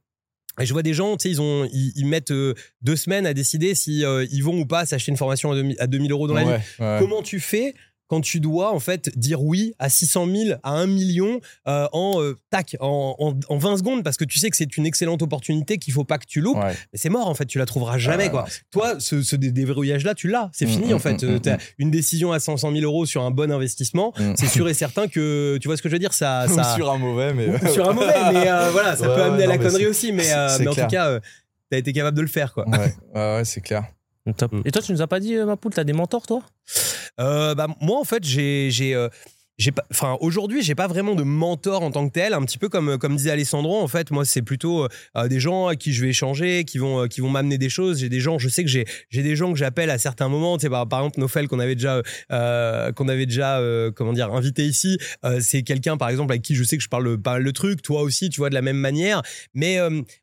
et 0.59 0.65
je 0.65 0.73
vois 0.73 0.83
des 0.83 0.95
gens, 0.95 1.19
tu 1.19 1.25
sais, 1.25 1.31
ils, 1.31 1.41
ont, 1.43 1.69
ils, 1.71 1.93
ils 1.97 2.07
mettent 2.07 2.31
euh, 2.31 2.55
deux 2.81 2.97
semaines 2.97 3.27
à 3.27 3.35
décider 3.35 3.75
si 3.75 4.07
euh, 4.07 4.25
ils 4.31 4.41
vont 4.43 4.59
ou 4.59 4.65
pas 4.65 4.87
s'acheter 4.87 5.11
une 5.11 5.19
formation 5.19 5.53
à 5.53 5.55
2000, 5.55 5.77
à 5.79 5.87
2000 5.87 6.11
euros 6.13 6.27
dans 6.29 6.33
la 6.33 6.45
vie. 6.45 6.49
Ouais. 6.79 6.97
Comment 6.99 7.21
tu 7.21 7.41
fais 7.41 7.75
quand 8.09 8.21
tu 8.21 8.41
dois 8.41 8.73
en 8.73 8.79
fait 8.81 9.11
dire 9.19 9.43
oui 9.43 9.75
à 9.79 9.89
600 9.89 10.27
000, 10.27 10.59
à 10.63 10.71
1 10.73 10.87
million 10.87 11.41
euh, 11.67 11.89
en 11.93 12.23
euh, 12.23 12.37
tac, 12.51 12.77
en, 12.81 13.17
en, 13.19 13.35
en 13.49 13.59
20 13.59 13.79
secondes 13.79 14.05
parce 14.05 14.17
que 14.17 14.25
tu 14.25 14.39
sais 14.39 14.49
que 14.51 14.57
c'est 14.57 14.77
une 14.77 14.87
excellente 14.87 15.23
opportunité 15.23 15.79
qu'il 15.79 15.93
faut 15.93 16.05
pas 16.05 16.19
que 16.19 16.27
tu 16.27 16.41
loupes. 16.41 16.57
Ouais. 16.59 16.75
Mais 16.93 16.99
c'est 16.99 17.09
mort 17.09 17.29
en 17.29 17.35
fait, 17.35 17.47
tu 17.47 17.59
la 17.59 17.67
trouveras 17.67 17.99
jamais 17.99 18.25
Ouais, 18.25 18.31
quoi. 18.31 18.47
Toi, 18.71 19.01
ce, 19.01 19.23
ce 19.23 19.35
dé- 19.37 19.51
déverrouillage-là, 19.53 20.15
tu 20.15 20.29
l'as. 20.29 20.51
C'est 20.53 20.67
Mm, 20.67 20.69
fini 20.69 20.95
en 20.95 20.99
fait. 20.99 21.23
mm, 21.23 21.27
Euh, 21.27 21.37
mm, 21.37 21.41
T'as 21.41 21.57
mm. 21.57 21.61
une 21.79 21.91
décision 21.91 22.33
à 22.33 22.39
500 22.41 22.71
000 22.73 22.83
euros 22.85 23.07
sur 23.07 23.23
un 23.23 23.31
bon 23.31 23.51
investissement. 23.51 24.13
C'est 24.37 24.47
sûr 24.49 24.69
et 24.69 24.75
certain 24.75 25.09
que 25.09 25.59
tu 25.61 25.69
vois 25.69 25.77
ce 25.77 25.83
que 25.83 25.89
je 25.89 25.95
veux 25.95 25.99
dire. 25.99 26.13
Ça, 26.13 26.47
ça... 26.55 26.75
sur 26.77 26.91
un 26.91 26.99
mauvais, 26.99 27.35
mais. 27.35 27.49
Ou 27.49 27.69
sur 27.73 27.89
un 27.89 27.93
mauvais, 27.93 28.13
mais 28.33 28.49
euh, 28.49 28.71
voilà, 28.71 28.95
ça 28.97 29.09
Ouais, 29.09 29.15
peut 29.15 29.21
ouais, 29.21 29.27
amener 29.29 29.45
à 29.45 29.47
la 29.49 29.59
connerie 29.59 29.87
aussi. 29.87 30.13
Mais, 30.13 30.33
euh, 30.33 30.57
mais 30.61 30.69
en 30.69 30.75
tout 30.75 30.87
cas, 30.87 31.09
euh, 31.09 31.21
t'as 31.71 31.79
été 31.79 31.93
capable 31.93 32.17
de 32.17 32.23
le 32.23 32.29
faire 32.29 32.55
quoi. 32.55 32.69
Ouais, 32.69 32.79
ouais, 32.79 33.21
ouais, 33.37 33.43
c'est 33.45 33.61
clair. 33.61 33.85
Top. 34.37 34.53
Et 34.65 34.73
toi, 34.73 34.83
tu 34.83 34.91
nous 34.93 35.03
as 35.03 35.07
pas 35.07 35.21
dit, 35.21 35.35
euh, 35.37 35.47
ma 35.47 35.57
poule, 35.57 35.73
t'as 35.73 35.85
des 35.85 35.93
mentors, 35.93 36.27
toi? 36.27 36.43
Bah, 37.19 37.67
moi, 37.81 37.99
en 37.99 38.05
fait, 38.05 38.25
j'ai. 38.25 39.09
Enfin, 39.91 40.17
aujourd'hui, 40.21 40.63
j'ai 40.63 40.75
pas 40.75 40.87
vraiment 40.87 41.15
de 41.15 41.23
mentor 41.23 41.83
en 41.83 41.91
tant 41.91 42.07
que 42.07 42.13
tel. 42.13 42.35
Un 42.35 42.43
petit 42.43 42.59
peu 42.59 42.69
comme 42.69 42.99
comme 42.99 43.17
disait 43.17 43.31
Alessandro. 43.31 43.81
En 43.81 43.89
fait, 43.89 44.11
moi, 44.11 44.25
c'est 44.25 44.43
plutôt 44.43 44.87
euh, 45.17 45.29
des 45.29 45.41
gens 45.41 45.67
à 45.67 45.77
qui 45.77 45.93
je 45.93 46.03
vais 46.03 46.11
échanger, 46.11 46.65
qui 46.65 46.79
vont 46.79 47.05
euh, 47.05 47.07
qui 47.07 47.21
vont 47.21 47.31
m'amener 47.31 47.59
des 47.59 47.69
choses. 47.69 48.01
J'ai 48.01 48.09
des 48.09 48.21
gens, 48.21 48.39
je 48.39 48.49
sais 48.49 48.65
que 48.65 48.71
j'ai 48.71 48.85
j'ai 49.11 49.23
des 49.23 49.35
gens 49.35 49.53
que 49.53 49.59
j'appelle 49.59 49.91
à 49.91 49.99
certains 49.99 50.29
moments. 50.29 50.59
Tu 50.59 50.69
par, 50.69 50.83
exemple, 50.83 51.21
Nofel 51.21 51.49
qu'on 51.49 51.59
avait 51.59 51.75
déjà 51.75 52.03
euh, 52.33 52.93
qu'on 52.93 53.09
avait 53.09 53.27
déjà 53.27 53.61
comment 53.95 54.13
dire 54.13 54.33
invité 54.33 54.67
ici. 54.67 54.99
C'est 55.41 55.63
quelqu'un, 55.63 55.97
par 55.97 56.09
exemple, 56.09 56.33
avec 56.33 56.43
qui 56.43 56.55
je 56.55 56.65
sais 56.65 56.77
que 56.77 56.83
je 56.83 56.89
parle 56.89 57.19
pas 57.19 57.33
mal 57.35 57.45
de 57.45 57.51
trucs. 57.51 57.83
Toi 57.83 58.03
aussi, 58.03 58.29
tu 58.29 58.41
vois, 58.41 58.51
de 58.51 58.55
la 58.55 58.63
même 58.63 58.77
manière. 58.77 59.23
Mais 59.55 59.79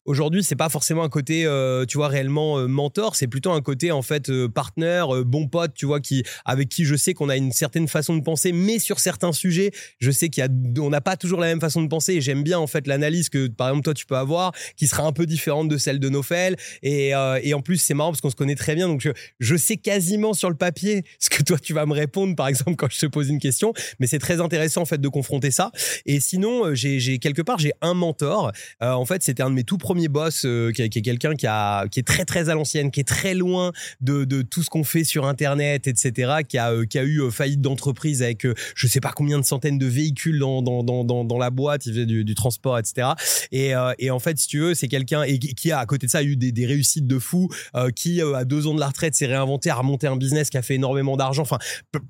aujourd'hui, 0.06 0.44
c'est 0.44 0.56
pas 0.56 0.70
forcément 0.70 1.04
un 1.04 1.10
côté, 1.10 1.48
tu 1.88 1.98
vois, 1.98 2.08
réellement 2.08 2.68
mentor. 2.68 3.16
C'est 3.16 3.28
plutôt 3.28 3.52
un 3.52 3.62
côté 3.62 3.92
en 3.92 4.02
fait 4.02 4.32
partenaire, 4.48 5.24
bon 5.26 5.48
pote, 5.48 5.74
tu 5.74 5.86
vois, 5.86 6.00
qui 6.00 6.24
avec 6.46 6.70
qui 6.70 6.86
je 6.86 6.96
sais 6.96 7.14
qu'on 7.14 7.30
a 7.30 7.38
une 7.38 7.52
certaine 7.52 7.88
façon 7.88 8.16
de 8.16 8.22
penser, 8.22 8.52
mais 8.52 8.80
sur 8.80 9.00
certains 9.00 9.23
certains 9.24 9.34
sujets, 9.34 9.72
je 10.00 10.12
sais 10.12 10.30
qu'il 10.30 10.44
y 10.44 10.48
a, 10.48 10.82
on 10.82 10.90
n'a 10.90 11.00
pas 11.00 11.16
toujours 11.16 11.40
la 11.40 11.48
même 11.48 11.62
façon 11.62 11.82
de 11.82 11.88
penser 11.88 12.16
et 12.16 12.22
j'aime 12.22 12.44
bien 12.44 12.60
en 12.60 12.68
fait 12.68 12.88
l'analyse 12.88 13.30
que 13.30 13.48
par 13.48 13.70
exemple 13.70 13.86
toi 13.86 13.94
tu 13.94 14.06
peux 14.06 14.18
avoir 14.18 14.52
qui 14.76 14.88
sera 14.88 15.04
un 15.04 15.14
peu 15.14 15.26
différente 15.26 15.70
de 15.70 15.78
celle 15.78 16.00
de 16.00 16.10
Nofel 16.10 16.58
et, 16.82 17.16
euh, 17.16 17.40
et 17.42 17.54
en 17.54 17.62
plus 17.62 17.78
c'est 17.78 17.94
marrant 17.94 18.12
parce 18.12 18.20
qu'on 18.20 18.30
se 18.30 18.36
connaît 18.36 18.56
très 18.56 18.76
bien. 18.76 18.88
Donc 18.88 19.02
je, 19.02 19.12
je 19.40 19.56
sais 19.56 19.78
quasiment 19.78 20.34
sur 20.34 20.50
le 20.50 20.56
papier 20.56 21.04
ce 21.20 21.30
que 21.30 21.42
toi 21.42 21.58
tu 21.58 21.74
vas 21.74 21.86
me 21.86 21.94
répondre 21.94 22.36
par 22.36 22.48
exemple 22.48 22.76
quand 22.76 22.92
je 22.92 23.00
te 23.00 23.06
pose 23.06 23.30
une 23.30 23.40
question. 23.40 23.74
Mais 24.00 24.08
c'est 24.08 24.20
très 24.20 24.42
intéressant 24.42 24.82
en 24.82 24.86
fait 24.86 25.00
de 25.00 25.08
confronter 25.08 25.52
ça. 25.52 25.72
Et 26.06 26.20
sinon 26.20 26.66
euh, 26.66 26.76
j'ai 26.76 27.20
quelque 27.20 27.42
part 27.42 27.60
j'ai 27.60 27.72
un 27.82 27.94
mentor. 27.94 28.52
Euh, 28.82 28.92
en 28.92 29.06
fait 29.06 29.24
c'était 29.24 29.44
un 29.44 29.50
de 29.50 29.56
mes 29.56 29.64
tout 29.64 29.78
premiers 29.78 30.10
boss 30.10 30.46
qui, 30.76 30.90
qui 30.90 31.00
est 31.00 31.02
quelqu'un 31.02 31.36
qui 31.36 31.48
a 31.48 31.88
qui 31.88 32.00
est 32.00 32.08
très 32.08 32.26
très 32.26 32.50
à 32.50 32.56
l'ancienne 32.56 32.92
qui 32.92 33.00
est 33.00 33.08
très 33.08 33.36
loin 33.36 33.72
de, 34.02 34.26
de 34.26 34.42
tout 34.42 34.64
ce 34.64 34.70
qu'on 34.70 34.84
fait 34.84 35.06
sur 35.06 35.26
internet 35.26 35.88
etc 35.88 36.40
qui 36.48 36.58
a 36.58 36.74
qui 36.86 37.00
a 37.00 37.04
eu 37.04 37.32
faillite 37.32 37.62
d'entreprise 37.62 38.22
avec 38.22 38.46
je 38.76 38.88
sais 38.88 39.00
pas 39.00 39.13
combien 39.14 39.40
de 39.40 39.46
centaines 39.46 39.78
de 39.78 39.86
véhicules 39.86 40.40
dans 40.40 40.62
dans 40.62 40.84
dans 40.84 41.04
dans, 41.24 41.38
la 41.38 41.50
boîte 41.50 41.86
il 41.86 41.94
faisait 41.94 42.06
du, 42.06 42.36
transport 42.36 42.78
etc 42.80 43.10
et 43.52 43.76
euh, 43.76 43.94
et 44.00 44.12
en 44.12 44.20
fait 44.20 44.38
si 44.38 44.48
tu 44.48 44.60
veux 44.60 44.74
c'est 44.74 44.88
quelqu'un 44.88 45.24
et 45.24 45.38
qui 45.40 45.72
a 45.72 45.80
à 45.80 45.86
côté 45.86 46.08
de 46.08 46.12
ça 46.12 46.24
eu 46.24 46.36
des, 46.36 46.52
des 46.52 46.66
réussites 46.66 47.08
de 47.08 47.20
fou 47.20 47.50
euh, 47.76 47.90
qui 47.90 48.22
euh, 48.22 48.36
à 48.36 48.46
deux 48.46 48.68
ans 48.68 48.74
de 48.74 48.80
la 48.80 48.88
retraite 48.88 49.16
s'est 49.16 49.26
réinventé 49.26 49.70
a 49.70 49.76
remonté 49.76 50.08
un 50.08 50.16
business 50.16 50.50
qui 50.50 50.58
a 50.58 50.62
fait 50.62 50.76
énormément 50.76 51.18
d'argent. 51.18 51.44
Enfin 51.44 51.60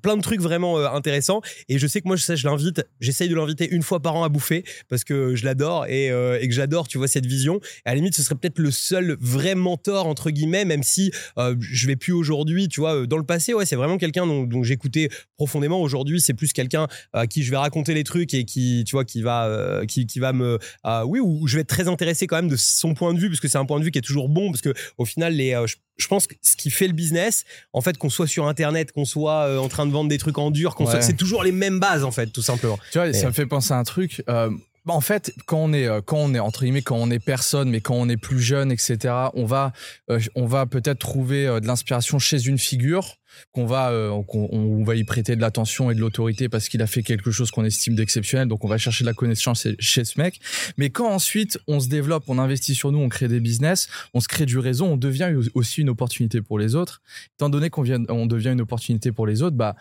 plein 0.02 0.16
de 0.16 0.22
trucs 0.22 0.40
vraiment 0.40 0.78
intéressants. 0.78 1.40
Et 1.68 1.78
je 1.78 1.86
sais 1.86 2.00
que 2.00 2.08
moi 2.08 2.16
je 2.16 2.34
je 2.34 2.48
l'invite 2.48 2.84
j'essaye 3.00 3.28
de 3.28 3.34
l'inviter 3.34 3.68
une 3.70 3.82
fois 3.82 4.00
par 4.00 4.16
an 4.16 4.24
à 4.24 4.28
bouffer 4.28 4.64
parce 4.88 5.04
que 5.04 5.34
je 5.34 5.44
l'adore 5.44 5.86
et, 5.86 6.06
et 6.06 6.48
que 6.48 6.54
j'adore 6.54 6.88
tu 6.88 6.98
vois 6.98 7.08
cette 7.08 7.26
vision. 7.26 7.60
Et 7.86 7.88
à 7.88 7.90
la 7.90 7.96
limite 7.96 8.14
ce 8.14 8.22
serait 8.22 8.34
peut-être 8.34 8.58
le 8.58 8.70
seul 8.70 9.16
vrai 9.20 9.54
mentor 9.54 10.06
entre 10.06 10.30
guillemets 10.30 10.64
même 10.64 10.82
si 10.82 11.12
je 11.36 11.86
vais 11.86 11.96
plus 11.96 12.12
aujourd'hui 12.12 12.68
tu 12.68 12.80
vois 12.80 13.06
dans 13.06 13.18
le 13.18 13.24
passé 13.24 13.54
ouais 13.54 13.66
c'est 13.66 13.76
vraiment 13.76 13.98
quelqu'un 13.98 14.26
dont 14.26 14.62
j'écoutais 14.62 15.08
profondément. 15.36 15.80
Aujourd'hui 15.80 16.20
c'est 16.20 16.34
plus 16.34 16.52
quelqu'un 16.52 16.88
à 17.12 17.26
qui 17.26 17.42
je 17.42 17.50
vais 17.50 17.56
raconter 17.56 17.94
les 17.94 18.04
trucs 18.04 18.34
et 18.34 18.44
qui 18.44 18.84
tu 18.86 18.92
vois 18.96 19.04
qui 19.04 19.22
va 19.22 19.46
euh, 19.46 19.84
qui, 19.86 20.06
qui 20.06 20.18
va 20.18 20.32
me 20.32 20.58
euh, 20.86 21.02
oui 21.04 21.20
où 21.20 21.46
je 21.46 21.56
vais 21.56 21.62
être 21.62 21.68
très 21.68 21.88
intéressé 21.88 22.26
quand 22.26 22.36
même 22.36 22.48
de 22.48 22.56
son 22.56 22.94
point 22.94 23.14
de 23.14 23.18
vue 23.18 23.28
parce 23.28 23.40
que 23.40 23.48
c'est 23.48 23.58
un 23.58 23.64
point 23.66 23.78
de 23.78 23.84
vue 23.84 23.90
qui 23.90 23.98
est 23.98 24.02
toujours 24.02 24.28
bon 24.28 24.50
parce 24.50 24.60
que 24.62 24.72
au 24.98 25.04
final 25.04 25.34
les 25.34 25.54
euh, 25.54 25.66
je, 25.66 25.76
je 25.96 26.06
pense 26.08 26.26
que 26.26 26.34
ce 26.42 26.56
qui 26.56 26.70
fait 26.70 26.86
le 26.86 26.92
business 26.92 27.44
en 27.72 27.80
fait 27.80 27.96
qu'on 27.98 28.10
soit 28.10 28.26
sur 28.26 28.46
internet 28.48 28.92
qu'on 28.92 29.04
soit 29.04 29.42
euh, 29.48 29.58
en 29.58 29.68
train 29.68 29.86
de 29.86 29.92
vendre 29.92 30.08
des 30.10 30.18
trucs 30.18 30.38
en 30.38 30.50
dur 30.50 30.74
qu'on 30.74 30.84
Ouais. 30.84 30.90
soit- 30.92 31.02
c'est 31.02 31.16
toujours 31.16 31.42
les 31.44 31.52
mêmes 31.52 31.80
bases 31.80 32.04
en 32.04 32.10
fait 32.12 32.26
tout 32.28 32.42
simplement 32.42 32.78
Tu 32.92 32.98
vois, 32.98 33.08
Et- 33.08 33.12
ça 33.12 33.26
me 33.26 33.32
fait 33.32 33.46
penser 33.46 33.72
à 33.72 33.78
un 33.78 33.84
truc. 33.84 34.22
euh, 34.28 34.50
en 34.92 35.00
fait, 35.00 35.32
quand 35.46 35.58
on 35.58 35.72
est, 35.72 35.86
euh, 35.86 36.00
quand 36.04 36.18
on 36.18 36.34
est 36.34 36.38
entre 36.38 36.60
guillemets, 36.64 36.82
quand 36.82 36.96
on 36.96 37.10
est 37.10 37.18
personne, 37.24 37.70
mais 37.70 37.80
quand 37.80 37.94
on 37.94 38.08
est 38.08 38.16
plus 38.18 38.40
jeune, 38.40 38.70
etc., 38.70 39.14
on 39.34 39.46
va, 39.46 39.72
euh, 40.10 40.20
on 40.34 40.46
va 40.46 40.66
peut-être 40.66 40.98
trouver 40.98 41.46
euh, 41.46 41.60
de 41.60 41.66
l'inspiration 41.66 42.18
chez 42.18 42.46
une 42.46 42.58
figure 42.58 43.16
qu'on 43.50 43.66
va, 43.66 43.90
qu'on- 44.28 44.48
on, 44.52 44.84
va 44.84 44.94
y 44.94 45.02
prêter 45.02 45.34
de 45.34 45.40
l'attention 45.40 45.90
et 45.90 45.94
de 45.96 46.00
l'autorité 46.00 46.48
parce 46.48 46.68
qu'il 46.68 46.80
a 46.82 46.86
fait 46.86 47.02
quelque 47.02 47.32
chose 47.32 47.50
qu'on 47.50 47.64
estime 47.64 47.96
d'exceptionnel. 47.96 48.46
Donc, 48.46 48.64
on 48.64 48.68
va 48.68 48.78
chercher 48.78 49.02
de 49.02 49.08
la 49.08 49.12
connaissance 49.14 49.66
chez- 49.80 50.04
ce 50.04 50.20
mec. 50.20 50.38
Mais 50.76 50.90
quand 50.90 51.08
ensuite 51.10 51.58
on 51.66 51.80
se 51.80 51.88
développe, 51.88 52.22
on 52.28 52.38
investit 52.38 52.76
sur 52.76 52.92
nous, 52.92 52.98
on 53.00 53.08
crée 53.08 53.26
des 53.26 53.40
business, 53.40 53.88
on 54.12 54.20
se 54.20 54.28
crée 54.28 54.46
du 54.46 54.58
réseau, 54.58 54.84
on 54.84 54.96
devient 54.96 55.32
aussi 55.54 55.80
une 55.80 55.88
opportunité 55.88 56.42
pour 56.42 56.60
les 56.60 56.76
autres. 56.76 57.02
Étant 57.36 57.48
donné 57.48 57.70
qu'on 57.70 57.84
on 58.08 58.26
devient 58.26 58.50
une 58.50 58.60
opportunité 58.60 59.10
pour 59.10 59.26
les 59.26 59.42
autres, 59.42 59.56
bah 59.56 59.74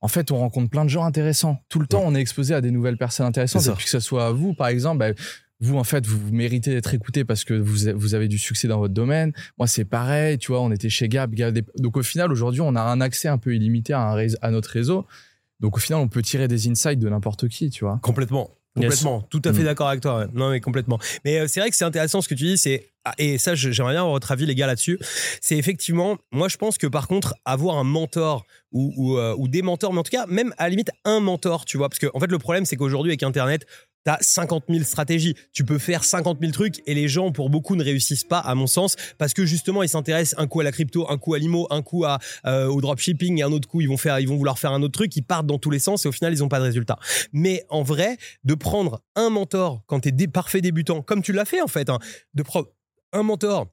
en 0.00 0.08
fait, 0.08 0.30
on 0.32 0.38
rencontre 0.38 0.70
plein 0.70 0.84
de 0.84 0.90
gens 0.90 1.04
intéressants. 1.04 1.58
Tout 1.68 1.78
le 1.78 1.86
temps, 1.86 2.02
on 2.04 2.14
est 2.14 2.20
exposé 2.20 2.54
à 2.54 2.60
des 2.60 2.70
nouvelles 2.70 2.96
personnes 2.96 3.26
intéressantes. 3.26 3.62
Et 3.72 3.76
puis 3.76 3.84
que 3.84 3.90
ce 3.90 4.00
soit 4.00 4.30
vous, 4.32 4.54
par 4.54 4.68
exemple, 4.68 4.98
bah, 4.98 5.10
vous, 5.60 5.76
en 5.76 5.84
fait, 5.84 6.06
vous, 6.06 6.18
vous 6.18 6.32
méritez 6.32 6.70
d'être 6.72 6.94
écouté 6.94 7.24
parce 7.24 7.44
que 7.44 7.52
vous, 7.52 8.14
avez 8.14 8.28
du 8.28 8.38
succès 8.38 8.66
dans 8.66 8.78
votre 8.78 8.94
domaine. 8.94 9.32
Moi, 9.58 9.66
c'est 9.66 9.84
pareil. 9.84 10.38
Tu 10.38 10.52
vois, 10.52 10.62
on 10.62 10.70
était 10.72 10.88
chez 10.88 11.08
Gab. 11.08 11.34
Gab 11.34 11.52
des- 11.52 11.64
Donc, 11.78 11.98
au 11.98 12.02
final, 12.02 12.32
aujourd'hui, 12.32 12.62
on 12.62 12.74
a 12.76 12.80
un 12.80 13.00
accès 13.02 13.28
un 13.28 13.36
peu 13.36 13.54
illimité 13.54 13.92
à, 13.92 14.00
un 14.00 14.14
réseau- 14.14 14.38
à 14.40 14.50
notre 14.50 14.70
réseau. 14.70 15.06
Donc, 15.60 15.76
au 15.76 15.80
final, 15.80 16.00
on 16.00 16.08
peut 16.08 16.22
tirer 16.22 16.48
des 16.48 16.68
insights 16.68 16.98
de 16.98 17.08
n'importe 17.10 17.48
qui, 17.48 17.68
tu 17.68 17.84
vois. 17.84 17.98
Complètement. 18.02 18.50
Yes. 18.76 18.84
Complètement. 18.84 19.22
Tout 19.30 19.42
à 19.44 19.52
fait 19.52 19.62
Mm. 19.62 19.64
d'accord 19.64 19.88
avec 19.88 20.00
toi. 20.00 20.18
ouais. 20.20 20.26
Non, 20.32 20.50
mais 20.50 20.60
complètement. 20.60 20.98
Mais 21.24 21.40
euh, 21.40 21.46
c'est 21.48 21.58
vrai 21.60 21.70
que 21.70 21.76
c'est 21.76 21.84
intéressant 21.84 22.20
ce 22.22 22.28
que 22.28 22.34
tu 22.34 22.44
dis. 22.44 22.56
C'est 22.58 22.88
ah, 23.04 23.14
et 23.18 23.38
ça, 23.38 23.54
j'aimerais 23.54 23.92
bien 23.94 24.00
avoir 24.00 24.10
votre 24.12 24.30
avis, 24.30 24.44
les 24.46 24.54
gars, 24.54 24.66
là-dessus. 24.66 24.98
C'est 25.40 25.56
effectivement, 25.56 26.18
moi, 26.32 26.48
je 26.48 26.56
pense 26.58 26.76
que 26.78 26.86
par 26.86 27.08
contre, 27.08 27.34
avoir 27.46 27.78
un 27.78 27.84
mentor 27.84 28.44
ou, 28.72 28.92
ou, 28.96 29.18
euh, 29.18 29.34
ou 29.38 29.48
des 29.48 29.62
mentors, 29.62 29.92
mais 29.94 30.00
en 30.00 30.02
tout 30.02 30.10
cas, 30.10 30.26
même 30.26 30.54
à 30.58 30.64
la 30.64 30.68
limite 30.70 30.90
un 31.06 31.18
mentor, 31.18 31.64
tu 31.64 31.78
vois, 31.78 31.88
parce 31.88 31.98
que 31.98 32.08
en 32.14 32.20
fait, 32.20 32.30
le 32.30 32.38
problème, 32.38 32.66
c'est 32.66 32.76
qu'aujourd'hui, 32.76 33.10
avec 33.10 33.22
Internet, 33.22 33.66
T'as 34.04 34.16
50 34.20 34.64
000 34.68 34.84
stratégies. 34.84 35.34
Tu 35.52 35.64
peux 35.64 35.78
faire 35.78 36.04
50 36.04 36.38
000 36.40 36.52
trucs 36.52 36.80
et 36.86 36.94
les 36.94 37.08
gens, 37.08 37.32
pour 37.32 37.50
beaucoup, 37.50 37.76
ne 37.76 37.84
réussissent 37.84 38.24
pas, 38.24 38.38
à 38.38 38.54
mon 38.54 38.66
sens, 38.66 38.96
parce 39.18 39.34
que 39.34 39.44
justement, 39.44 39.82
ils 39.82 39.88
s'intéressent 39.88 40.40
un 40.40 40.46
coup 40.46 40.60
à 40.60 40.64
la 40.64 40.72
crypto, 40.72 41.10
un 41.10 41.18
coup 41.18 41.34
à 41.34 41.38
l'IMO, 41.38 41.66
un 41.70 41.82
coup 41.82 42.04
à, 42.04 42.18
euh, 42.46 42.66
au 42.66 42.80
dropshipping 42.80 43.38
et 43.38 43.42
un 43.42 43.52
autre 43.52 43.68
coup, 43.68 43.80
ils 43.80 43.88
vont 43.88 43.96
faire, 43.98 44.18
ils 44.20 44.28
vont 44.28 44.36
vouloir 44.36 44.58
faire 44.58 44.72
un 44.72 44.82
autre 44.82 44.92
truc. 44.92 45.14
Ils 45.16 45.22
partent 45.22 45.46
dans 45.46 45.58
tous 45.58 45.70
les 45.70 45.78
sens 45.78 46.04
et 46.04 46.08
au 46.08 46.12
final, 46.12 46.32
ils 46.32 46.38
n'ont 46.40 46.48
pas 46.48 46.60
de 46.60 46.64
résultat. 46.64 46.98
Mais 47.32 47.64
en 47.68 47.82
vrai, 47.82 48.16
de 48.44 48.54
prendre 48.54 49.02
un 49.16 49.28
mentor 49.30 49.82
quand 49.86 50.00
t'es 50.00 50.12
dé- 50.12 50.28
parfait 50.28 50.60
débutant, 50.60 51.02
comme 51.02 51.22
tu 51.22 51.32
l'as 51.32 51.44
fait 51.44 51.60
en 51.60 51.68
fait, 51.68 51.90
hein, 51.90 51.98
de 52.34 52.42
prendre 52.42 52.68
un 53.12 53.22
mentor 53.22 53.66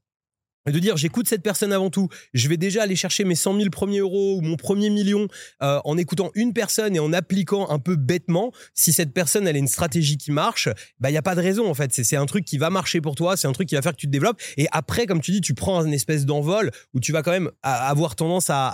de 0.71 0.79
dire 0.79 0.97
j'écoute 0.97 1.27
cette 1.27 1.43
personne 1.43 1.73
avant 1.73 1.89
tout, 1.89 2.09
je 2.33 2.47
vais 2.47 2.57
déjà 2.57 2.83
aller 2.83 2.95
chercher 2.95 3.23
mes 3.23 3.35
100 3.35 3.57
000 3.57 3.69
premiers 3.69 3.99
euros 3.99 4.37
ou 4.37 4.41
mon 4.41 4.55
premier 4.55 4.89
million 4.89 5.27
euh, 5.61 5.79
en 5.83 5.97
écoutant 5.97 6.31
une 6.35 6.53
personne 6.53 6.95
et 6.95 6.99
en 6.99 7.13
appliquant 7.13 7.69
un 7.69 7.79
peu 7.79 7.95
bêtement. 7.95 8.51
Si 8.73 8.91
cette 8.93 9.13
personne 9.13 9.47
elle 9.47 9.55
a 9.55 9.59
une 9.59 9.67
stratégie 9.67 10.17
qui 10.17 10.31
marche, 10.31 10.69
bah 10.99 11.09
il 11.09 11.13
y 11.13 11.17
a 11.17 11.21
pas 11.21 11.35
de 11.35 11.41
raison 11.41 11.69
en 11.69 11.73
fait. 11.73 11.91
C'est 11.93 12.15
un 12.15 12.25
truc 12.25 12.45
qui 12.45 12.57
va 12.57 12.69
marcher 12.69 13.01
pour 13.01 13.15
toi, 13.15 13.37
c'est 13.37 13.47
un 13.47 13.51
truc 13.53 13.69
qui 13.69 13.75
va 13.75 13.81
faire 13.81 13.93
que 13.93 13.97
tu 13.97 14.07
te 14.07 14.11
développes. 14.11 14.41
Et 14.57 14.67
après, 14.71 15.05
comme 15.05 15.21
tu 15.21 15.31
dis, 15.31 15.41
tu 15.41 15.53
prends 15.53 15.85
une 15.85 15.93
espèce 15.93 16.25
d'envol 16.25 16.71
où 16.93 16.99
tu 16.99 17.11
vas 17.11 17.21
quand 17.23 17.31
même 17.31 17.51
avoir 17.63 18.15
tendance 18.15 18.49
à, 18.49 18.67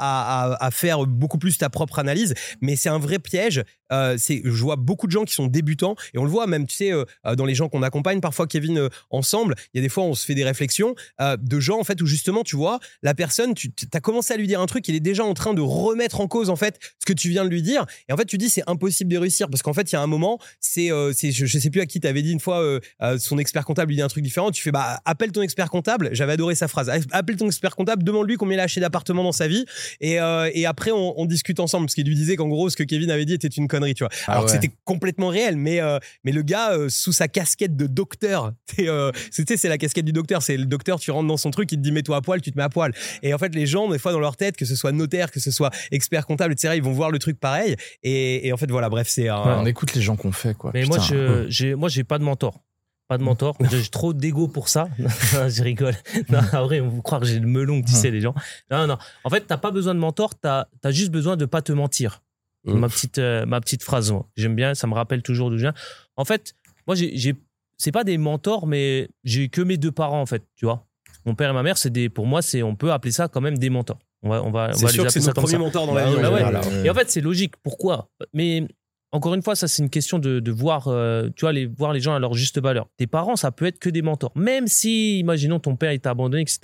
à- 0.60 0.72
faire 0.72 1.06
beaucoup 1.06 1.38
plus 1.38 1.58
ta 1.58 1.70
propre 1.70 2.00
analyse. 2.00 2.34
Mais 2.62 2.76
c'est 2.76 2.90
un 2.90 2.98
vrai 2.98 3.20
piège. 3.20 3.64
Euh, 3.92 4.18
je 4.18 4.50
vois 4.50 4.76
beaucoup 4.76 5.06
de 5.06 5.12
gens 5.12 5.24
qui 5.24 5.36
sont 5.36 5.46
débutants 5.46 5.96
et 6.16 6.18
on 6.18 6.24
le 6.24 6.30
voit 6.30 6.48
même, 6.48 6.66
tu 6.66 6.76
sais, 6.76 6.92
euh, 6.92 7.06
dans 7.36 7.46
les 7.46 7.54
gens 7.54 7.70
qu'on 7.70 7.84
accompagne 7.84 8.22
parfois, 8.22 8.48
Kevin, 8.48 8.90
ensemble. 9.12 9.56
Il 9.74 9.78
y 9.78 9.80
a 9.80 9.84
des 9.84 9.90
fois, 9.90 10.04
on 10.04 10.16
se 10.16 10.26
fait 10.26 10.36
des 10.36 10.44
réflexions 10.44 10.96
de 11.20 11.60
gens 11.60 11.83
en 11.84 11.86
fait 11.86 12.02
où 12.02 12.06
justement, 12.06 12.44
tu 12.44 12.56
vois, 12.56 12.80
la 13.02 13.14
personne, 13.14 13.54
tu 13.54 13.70
as 13.94 14.00
commencé 14.00 14.34
à 14.34 14.38
lui 14.38 14.48
dire 14.48 14.62
un 14.62 14.66
truc, 14.66 14.88
il 14.88 14.96
est 14.96 15.02
déjà 15.02 15.26
en 15.26 15.34
train 15.34 15.54
de 15.54 15.60
remettre 15.60 16.22
en 16.22 16.28
cause 16.28 16.50
en 16.50 16.56
fait 16.56 16.80
ce 17.00 17.06
que 17.06 17.12
tu 17.12 17.28
viens 17.28 17.44
de 17.44 17.50
lui 17.50 17.62
dire. 17.62 17.86
Et 18.08 18.14
en 18.14 18.18
fait, 18.18 18.26
tu 18.26 18.38
dis 18.38 18.50
c'est 18.50 18.64
impossible 18.68 19.12
de 19.12 19.18
réussir 19.18 19.50
parce 19.50 19.62
qu'en 19.62 19.74
fait, 19.74 19.92
il 19.92 19.96
y 19.96 19.98
a 19.98 20.02
un 20.02 20.08
moment, 20.08 20.40
c'est, 20.62 20.92
euh, 20.92 21.12
je, 21.12 21.46
je 21.46 21.60
sais 21.60 21.70
plus 21.70 21.82
à 21.82 21.86
qui 21.86 22.00
t'avais 22.00 22.22
dit 22.22 22.32
une 22.32 22.40
fois, 22.40 22.62
euh, 22.62 22.80
euh, 23.02 23.18
son 23.20 23.38
expert 23.38 23.66
comptable 23.66 23.90
lui 23.90 23.98
dit 23.98 24.02
un 24.02 24.08
truc 24.08 24.24
différent. 24.24 24.52
Tu 24.52 24.64
fais 24.64 24.72
bah 24.72 25.02
appelle 25.04 25.34
ton 25.34 25.42
expert 25.42 25.70
comptable. 25.70 26.10
J'avais 26.14 26.34
adoré 26.34 26.56
sa 26.56 26.70
phrase. 26.70 26.90
Appelle 27.12 27.36
ton 27.36 27.48
expert 27.48 27.76
comptable, 27.76 28.04
demande-lui 28.04 28.38
combien 28.38 28.56
il 28.56 28.60
a 28.62 28.64
acheté 28.64 28.80
d'appartements 28.80 29.24
dans 29.24 29.34
sa 29.34 29.48
vie 29.48 29.66
et, 30.00 30.22
euh, 30.22 30.50
et 30.54 30.66
après 30.66 30.92
on, 30.92 31.20
on 31.20 31.26
discute 31.26 31.60
ensemble 31.60 31.88
parce 31.88 31.96
qu'il 31.96 32.08
lui 32.08 32.16
disait 32.16 32.38
qu'en 32.38 32.48
gros 32.48 32.70
ce 32.70 32.78
que 32.78 32.84
Kevin 32.84 33.12
avait 33.12 33.26
dit 33.26 33.34
était 33.34 33.48
une 33.48 33.68
connerie, 33.68 33.94
tu 33.94 34.04
vois. 34.04 34.12
Ah 34.28 34.34
Alors 34.34 34.46
que 34.46 34.52
c'était 34.52 34.72
complètement 34.86 35.28
réel, 35.28 35.58
mais 35.58 35.80
mais 36.24 36.32
le 36.32 36.42
gars 36.42 36.72
sous 36.88 37.12
sa 37.12 37.28
casquette 37.28 37.76
de 37.76 37.88
docteur, 37.88 38.54
sais, 38.78 39.58
c'est 39.58 39.70
la 39.70 39.78
casquette 39.78 40.06
du 40.06 40.14
docteur, 40.14 40.42
c'est 40.42 40.58
le 40.58 40.66
docteur, 40.66 41.00
tu 41.00 41.12
rentres 41.12 41.28
dans 41.28 41.38
son 41.38 41.52
truc, 41.52 41.73
il 41.74 41.78
te 41.78 41.82
dit 41.82 41.92
mets-toi 41.92 42.18
à 42.18 42.22
poil, 42.22 42.42
tu 42.42 42.52
te 42.52 42.58
mets 42.58 42.64
à 42.64 42.70
poil. 42.70 42.92
Et 43.22 43.34
en 43.34 43.38
fait 43.38 43.54
les 43.54 43.66
gens 43.66 43.88
des 43.90 44.00
fois 44.00 44.12
dans 44.12 44.20
leur 44.20 44.38
tête, 44.38 44.56
que 44.58 44.66
ce 44.66 44.76
soit 44.76 44.92
notaire, 44.92 45.32
que 45.32 45.40
ce 45.40 45.52
soit 45.52 45.72
expert 45.92 46.26
comptable, 46.26 46.54
etc., 46.54 46.74
ils 46.78 46.84
vont 46.84 46.94
voir 46.94 47.12
le 47.12 47.20
truc 47.20 47.40
pareil. 47.40 47.76
Et, 48.04 48.48
et 48.48 48.54
en 48.54 48.58
fait 48.58 48.70
voilà, 48.72 48.90
bref 48.90 49.08
c'est 49.08 49.28
un- 49.30 49.44
Ouais, 49.44 49.54
on 49.58 49.66
écoute 49.66 49.94
les 49.94 50.02
gens 50.02 50.16
qu'on 50.16 50.32
fait, 50.32 50.56
quoi. 50.56 50.72
Mais 50.74 50.86
moi, 50.86 50.98
je, 51.00 51.46
j'ai, 51.50 51.76
moi, 51.76 51.90
j'ai 51.90 52.04
pas 52.04 52.18
de 52.18 52.24
mentor. 52.24 52.62
Pas 53.10 53.18
de 53.18 53.24
mentor. 53.24 53.58
J'ai 53.70 53.84
trop 53.90 54.14
d'ego 54.14 54.48
pour 54.48 54.70
ça. 54.70 54.88
Non, 55.34 55.50
je 55.50 55.62
rigole. 55.62 55.94
Non, 56.30 56.40
en 56.54 56.64
vrai, 56.64 56.80
on 56.80 56.88
vous 56.88 57.02
croire 57.02 57.20
que 57.20 57.28
j'ai 57.28 57.38
le 57.40 57.48
melon 57.48 57.82
que 57.82 57.88
tu 57.88 57.94
sais, 57.94 58.10
les 58.12 58.22
gens. 58.22 58.34
Non, 58.72 58.88
non. 58.88 58.98
En 59.26 59.30
fait, 59.30 59.42
t'as 59.46 59.58
pas 59.58 59.72
besoin 59.72 59.94
de 59.94 60.00
mentor. 60.00 60.40
T'as, 60.40 60.68
as 60.84 60.92
juste 60.92 61.12
besoin 61.12 61.36
de 61.36 61.46
pas 61.46 61.62
te 61.62 61.74
mentir. 61.74 62.24
Ma 62.66 62.88
petite, 62.88 63.18
euh, 63.18 63.46
ma 63.46 63.60
petite 63.60 63.84
phrase. 63.84 64.10
moi. 64.12 64.30
J'aime 64.38 64.56
bien. 64.56 64.74
Ça 64.74 64.88
me 64.88 64.94
rappelle 64.94 65.22
toujours 65.22 65.50
d'où 65.50 65.58
je 65.58 65.64
viens. 65.64 65.74
En 66.16 66.24
fait, 66.24 66.54
moi, 66.88 66.96
j'ai, 66.96 67.12
j'ai, 67.18 67.36
c'est 67.78 67.92
pas 67.92 68.06
des 68.06 68.18
mentors, 68.18 68.68
mais 68.68 69.10
j'ai 69.26 69.50
que 69.50 69.62
mes 69.62 69.76
deux 69.76 69.92
parents, 69.92 70.22
en 70.22 70.26
fait. 70.26 70.44
Tu 70.56 70.64
vois. 70.66 70.88
Mon 71.26 71.36
père 71.36 71.50
et 71.50 71.54
ma 71.54 71.64
mère, 71.64 71.78
c'est 71.78 71.90
des, 71.90 72.10
pour 72.10 72.26
moi, 72.26 72.42
c'est, 72.42 72.64
on 72.64 72.76
peut 72.76 72.92
appeler 72.92 73.12
ça 73.12 73.28
quand 73.28 73.42
même 73.42 73.58
des 73.58 73.70
mentors. 73.70 74.00
On 74.24 74.30
va, 74.30 74.44
on 74.44 74.52
va, 74.52 74.70
on 74.70 74.74
c'est 74.74 74.86
va 74.86 74.92
sûr 74.92 75.04
les 75.04 75.08
que 75.08 75.14
c'est 75.14 75.20
appeler 75.20 75.22
ça 75.22 75.28
notre 75.30 75.36
comme 75.42 75.44
premier 75.46 75.58
mentor 75.64 75.88
dans 75.88 75.94
Bah 75.94 76.04
la 76.06 76.10
vie. 76.10 76.16
ouais, 76.18 76.44
ouais. 76.80 76.86
Et 76.86 76.90
en 76.90 76.94
fait, 76.94 77.10
c'est 77.10 77.22
logique. 77.22 77.56
Pourquoi? 77.64 78.10
Mais 78.34 78.68
encore 79.12 79.34
une 79.34 79.42
fois, 79.44 79.56
ça, 79.56 79.68
c'est 79.68 79.84
une 79.84 79.90
question 79.90 80.18
de, 80.20 80.40
de 80.40 80.52
voir, 80.52 80.88
euh, 80.88 81.30
tu 81.36 81.42
vois, 81.42 81.54
les, 81.54 81.66
voir 81.66 81.94
les 81.94 82.00
gens 82.02 82.14
à 82.16 82.20
leur 82.20 82.34
juste 82.34 82.60
valeur. 82.62 82.88
Tes 82.98 83.08
parents, 83.08 83.36
ça 83.36 83.52
peut 83.52 83.66
être 83.66 83.80
que 83.80 83.90
des 83.90 84.02
mentors. 84.02 84.32
Même 84.36 84.68
si, 84.68 85.20
imaginons, 85.20 85.60
ton 85.60 85.76
père, 85.76 85.92
il 85.94 86.00
t'a 86.00 86.10
abandonné, 86.12 86.42
etc. 86.42 86.62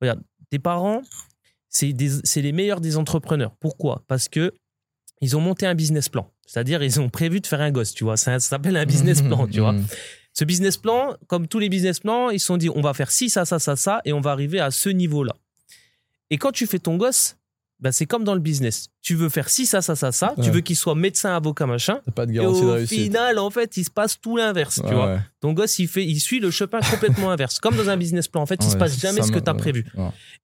Regarde, 0.00 0.20
tes 0.50 0.58
parents, 0.58 1.02
c'est 1.68 1.92
des- 1.92 2.20
c'est 2.24 2.42
les 2.42 2.52
meilleurs 2.52 2.80
des 2.80 2.96
entrepreneurs. 2.96 3.54
Pourquoi? 3.60 4.02
Parce 4.08 4.28
que 4.28 4.52
ils 5.22 5.36
ont 5.36 5.40
monté 5.40 5.66
un 5.66 5.74
business 5.74 6.08
plan. 6.08 6.30
C'est-à-dire, 6.46 6.82
ils 6.82 7.00
ont 7.00 7.08
prévu 7.08 7.40
de 7.40 7.46
faire 7.46 7.60
un 7.62 7.70
gosse, 7.70 7.92
tu 7.94 8.04
vois. 8.04 8.16
Ça, 8.16 8.38
ça 8.38 8.48
s'appelle 8.50 8.76
un 8.76 8.84
business 8.86 9.22
plan, 9.22 9.46
tu 9.48 9.60
vois. 9.60 9.74
Ce 10.38 10.44
business 10.44 10.76
plan, 10.76 11.16
comme 11.28 11.48
tous 11.48 11.58
les 11.58 11.70
business 11.70 12.00
plans, 12.00 12.28
ils 12.28 12.38
se 12.38 12.46
sont 12.46 12.58
dit 12.58 12.68
on 12.68 12.82
va 12.82 12.92
faire 12.92 13.10
ci, 13.10 13.30
ça, 13.30 13.46
ça, 13.46 13.58
ça, 13.58 13.74
ça, 13.74 14.02
et 14.04 14.12
on 14.12 14.20
va 14.20 14.32
arriver 14.32 14.60
à 14.60 14.70
ce 14.70 14.90
niveau-là. 14.90 15.34
Et 16.28 16.36
quand 16.36 16.52
tu 16.52 16.66
fais 16.66 16.78
ton 16.78 16.96
gosse, 16.96 17.36
bah, 17.78 17.92
c'est 17.92 18.06
comme 18.06 18.24
dans 18.24 18.34
le 18.34 18.40
business. 18.40 18.88
Tu 19.02 19.14
veux 19.14 19.28
faire 19.28 19.48
ci, 19.50 19.66
ça, 19.66 19.82
ça, 19.82 19.94
ça, 19.94 20.10
ça. 20.10 20.34
Tu 20.42 20.50
veux 20.50 20.60
qu'il 20.62 20.74
soit 20.76 20.94
médecin, 20.94 21.36
avocat, 21.36 21.66
machin. 21.66 22.00
T'as 22.06 22.10
pas 22.12 22.26
de 22.26 22.32
Et 22.32 22.36
garantie 22.36 22.60
de 22.62 22.66
au 22.66 22.72
réussite. 22.72 22.98
final, 23.02 23.38
en 23.38 23.50
fait, 23.50 23.76
il 23.76 23.84
se 23.84 23.90
passe 23.90 24.18
tout 24.20 24.36
l'inverse, 24.36 24.80
tu 24.86 24.92
vois. 24.94 25.14
ouais. 25.14 25.18
Ton 25.40 25.52
gosse, 25.52 25.78
il, 25.78 25.86
fait, 25.86 26.04
il 26.04 26.18
suit 26.18 26.40
le 26.40 26.50
chemin 26.50 26.80
complètement 26.90 27.30
inverse. 27.30 27.60
Comme 27.60 27.76
dans 27.76 27.88
un 27.90 27.96
business 27.96 28.26
plan. 28.28 28.40
En 28.42 28.46
fait, 28.46 28.58
il 28.64 28.70
se 28.70 28.76
passe 28.76 28.98
jamais 28.98 29.20
ce 29.22 29.30
que 29.30 29.36
me- 29.36 29.44
tu 29.44 29.50
as 29.50 29.52
ouais. 29.52 29.58
prévu. 29.58 29.84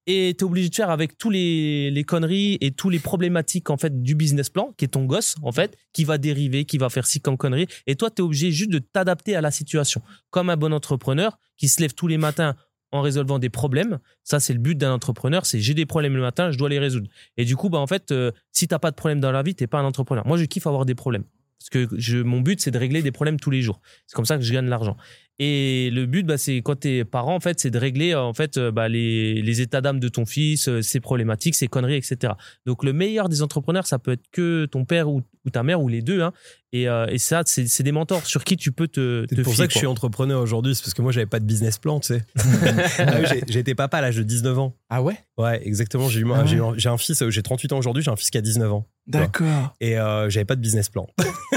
Et 0.05 0.35
tu 0.37 0.43
es 0.43 0.47
obligé 0.47 0.69
de 0.69 0.75
faire 0.75 0.89
avec 0.91 1.17
tous 1.17 1.29
les, 1.29 1.89
les 1.91 2.03
conneries 2.03 2.57
et 2.61 2.71
tous 2.71 2.89
les 2.89 2.99
problématiques 2.99 3.69
en 3.69 3.77
fait 3.77 4.01
du 4.03 4.15
business 4.15 4.49
plan, 4.49 4.73
qui 4.77 4.85
est 4.85 4.89
ton 4.89 5.05
gosse, 5.05 5.35
en 5.41 5.51
fait, 5.51 5.75
qui 5.91 6.03
va 6.03 6.17
dériver, 6.17 6.65
qui 6.65 6.77
va 6.77 6.89
faire 6.89 7.05
ci 7.07 7.19
comme 7.19 7.35
connerie. 7.37 7.67
Et 7.87 7.95
toi, 7.95 8.09
tu 8.11 8.21
es 8.21 8.25
obligé 8.25 8.51
juste 8.51 8.69
de 8.71 8.79
t'adapter 8.79 9.35
à 9.35 9.41
la 9.41 9.51
situation. 9.51 10.01
Comme 10.29 10.49
un 10.49 10.57
bon 10.57 10.71
entrepreneur 10.71 11.37
qui 11.57 11.67
se 11.67 11.81
lève 11.81 11.93
tous 11.93 12.07
les 12.07 12.17
matins 12.17 12.55
en 12.93 13.01
résolvant 13.01 13.39
des 13.39 13.49
problèmes. 13.49 13.99
Ça, 14.23 14.39
c'est 14.39 14.53
le 14.53 14.59
but 14.59 14.77
d'un 14.77 14.93
entrepreneur. 14.93 15.45
C'est 15.45 15.59
j'ai 15.59 15.73
des 15.73 15.85
problèmes 15.85 16.15
le 16.15 16.21
matin, 16.21 16.51
je 16.51 16.57
dois 16.57 16.69
les 16.69 16.79
résoudre. 16.79 17.09
Et 17.37 17.43
du 17.43 17.55
coup, 17.55 17.69
bah, 17.69 17.79
en 17.79 17.87
fait, 17.87 18.11
euh, 18.11 18.31
si 18.51 18.67
t'as 18.67 18.79
pas 18.79 18.91
de 18.91 18.95
problème 18.95 19.19
dans 19.19 19.31
la 19.31 19.41
vie, 19.43 19.55
t'es 19.55 19.67
pas 19.67 19.79
un 19.79 19.85
entrepreneur. 19.85 20.25
Moi, 20.25 20.37
je 20.37 20.45
kiffe 20.45 20.67
avoir 20.67 20.85
des 20.85 20.95
problèmes. 20.95 21.25
Parce 21.59 21.69
que 21.69 21.87
je, 21.97 22.17
mon 22.17 22.41
but, 22.41 22.61
c'est 22.61 22.71
de 22.71 22.77
régler 22.77 23.01
des 23.01 23.11
problèmes 23.11 23.39
tous 23.39 23.49
les 23.49 23.61
jours. 23.61 23.81
C'est 24.05 24.15
comme 24.15 24.25
ça 24.25 24.37
que 24.37 24.43
je 24.43 24.53
gagne 24.53 24.65
de 24.65 24.69
l'argent. 24.69 24.95
Et 25.39 25.89
le 25.91 26.05
but, 26.05 26.23
bah, 26.25 26.37
c'est 26.37 26.57
quand 26.57 26.75
t'es 26.81 27.03
parent, 27.05 27.35
en 27.35 27.39
fait, 27.39 27.59
c'est 27.59 27.71
de 27.71 27.79
régler 27.79 28.11
euh, 28.13 28.21
en 28.21 28.33
fait 28.33 28.57
euh, 28.57 28.71
bah, 28.71 28.87
les, 28.87 29.41
les 29.41 29.61
états 29.61 29.81
d'âme 29.81 29.99
de 29.99 30.07
ton 30.07 30.25
fils, 30.25 30.67
euh, 30.69 30.81
ses 30.83 30.99
problématiques, 30.99 31.55
ses 31.55 31.67
conneries, 31.67 31.95
etc. 31.95 32.33
Donc 32.67 32.83
le 32.83 32.93
meilleur 32.93 33.29
des 33.29 33.41
entrepreneurs, 33.41 33.87
ça 33.87 33.97
peut 33.97 34.11
être 34.11 34.25
que 34.31 34.65
ton 34.65 34.85
père 34.85 35.09
ou, 35.09 35.23
ou 35.45 35.49
ta 35.49 35.63
mère 35.63 35.81
ou 35.81 35.87
les 35.89 36.01
deux. 36.03 36.21
Hein. 36.21 36.33
Et, 36.71 36.87
euh, 36.87 37.05
et 37.07 37.17
ça, 37.19 37.41
c'est 37.45 37.67
c'est 37.67 37.83
des 37.83 37.91
mentors 37.91 38.25
sur 38.25 38.43
qui 38.43 38.57
tu 38.57 38.71
peux 38.71 38.87
te, 38.87 39.25
te 39.25 39.35
C'est 39.35 39.41
pour 39.43 39.53
fier, 39.53 39.63
ça 39.63 39.67
que 39.67 39.73
je 39.73 39.77
suis 39.79 39.87
entrepreneur 39.87 40.41
aujourd'hui, 40.41 40.73
c'est 40.75 40.81
parce 40.83 40.93
que 40.95 41.01
moi 41.03 41.11
j'avais 41.11 41.27
pas 41.27 41.39
de 41.39 41.45
business 41.45 41.77
plan, 41.77 41.99
tu 41.99 42.07
sais. 42.07 42.23
Ah 42.99 43.17
oui, 43.19 43.39
été 43.59 43.75
papa 43.75 43.97
à 43.97 44.01
l'âge 44.01 44.15
de 44.17 44.23
19 44.23 44.57
ans. 44.59 44.75
Ah 44.89 45.01
ouais? 45.03 45.17
Ouais, 45.37 45.61
exactement. 45.67 46.09
J'ai 46.09 46.19
eu, 46.21 46.25
Ah 46.33 46.43
ouais. 46.43 46.59
un- 46.59 46.73
j'ai 46.77 46.89
un 46.89 46.97
fils, 46.97 47.27
j'ai 47.29 47.41
38 47.43 47.73
ans 47.73 47.77
aujourd'hui, 47.77 48.03
j'ai 48.03 48.09
un 48.11 48.15
fils 48.15 48.29
qui 48.31 48.37
a 48.37 48.41
19 48.41 48.71
ans. 48.71 48.87
D'accord. 49.05 49.75
Et 49.81 49.99
euh, 49.99 50.29
j'avais 50.29 50.45
pas 50.45 50.55
de 50.55 50.61
business 50.61 50.89
plan. 50.89 51.07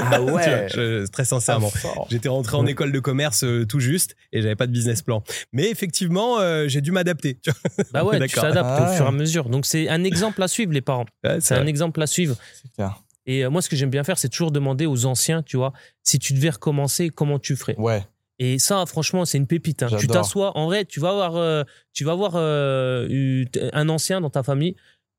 Ah 0.01 0.19
vois, 0.21 0.33
ouais. 0.33 0.67
je- 0.73 1.07
très 1.07 1.25
sincèrement. 1.25 1.71
Ah. 1.83 2.01
J'étais 2.09 2.29
rentré 2.29 2.57
en 2.57 2.65
école 2.67 2.91
de 2.91 2.99
commerce 2.99 3.43
tout 3.67 3.79
juste 3.79 4.15
et 4.31 4.41
j'avais 4.41 4.55
pas 4.55 4.67
de 4.67 4.71
business 4.71 5.01
plan. 5.01 5.23
Mais 5.51 5.69
effectivement, 5.69 6.39
euh, 6.39 6.67
j'ai 6.67 6.81
dû 6.81 6.91
m'adapter. 6.91 7.35
tu 7.41 7.51
vois. 7.51 7.85
Bah 7.91 8.03
ouais, 8.03 8.15
tu 8.15 8.19
D'accord. 8.19 8.43
t'adaptes 8.43 8.69
Ah 8.71 8.83
au 8.91 8.95
fur 8.95 9.05
et 9.05 9.07
à 9.09 9.11
mesure. 9.11 9.49
Donc 9.49 9.65
c'est 9.65 9.87
un 9.89 10.03
exemple 10.03 10.41
à 10.41 10.47
suivre, 10.47 10.73
les 10.73 10.81
parents. 10.81 11.05
Ouais, 11.23 11.39
C'est 11.41 11.55
un 11.55 11.59
vrai. 11.61 11.69
exemple 11.69 12.01
à 12.01 12.07
suivre. 12.07 12.35
Clair. 12.75 13.03
Et 13.25 13.43
euh, 13.43 13.49
moi, 13.49 13.61
ce 13.61 13.69
que 13.69 13.75
j'aime 13.75 13.89
bien 13.89 14.03
faire, 14.05 14.17
c'est 14.17 14.29
toujours 14.29 14.51
demander 14.51 14.85
aux 14.85 15.05
anciens, 15.05 15.43
tu 15.43 15.57
vois, 15.57 15.73
si 16.03 16.17
tu 16.17 16.33
devais 16.33 16.49
recommencer, 16.49 17.09
comment 17.09 17.39
tu 17.39 17.55
ferais? 17.57 17.75
Ouais. 17.77 18.03
Et 18.39 18.57
ça, 18.59 18.85
franchement, 18.85 19.25
c'est 19.25 19.37
une 19.37 19.47
pépite. 19.47 19.83
hein. 19.83 19.89
Tu 19.99 20.07
t'assois, 20.07 20.55
en 20.57 20.65
vrai, 20.67 20.85
tu 20.85 20.99
vas 20.99 21.09
avoir, 21.09 21.35
euh, 21.35 21.63
tu 21.91 22.03
vas 22.05 22.11
avoir 22.13 22.33
euh, 22.35 23.05
eu- 23.09 23.47
un 23.73 23.89
ancien 23.89 24.21
dans 24.21 24.29
ta 24.29 24.43
famille, 24.43 24.75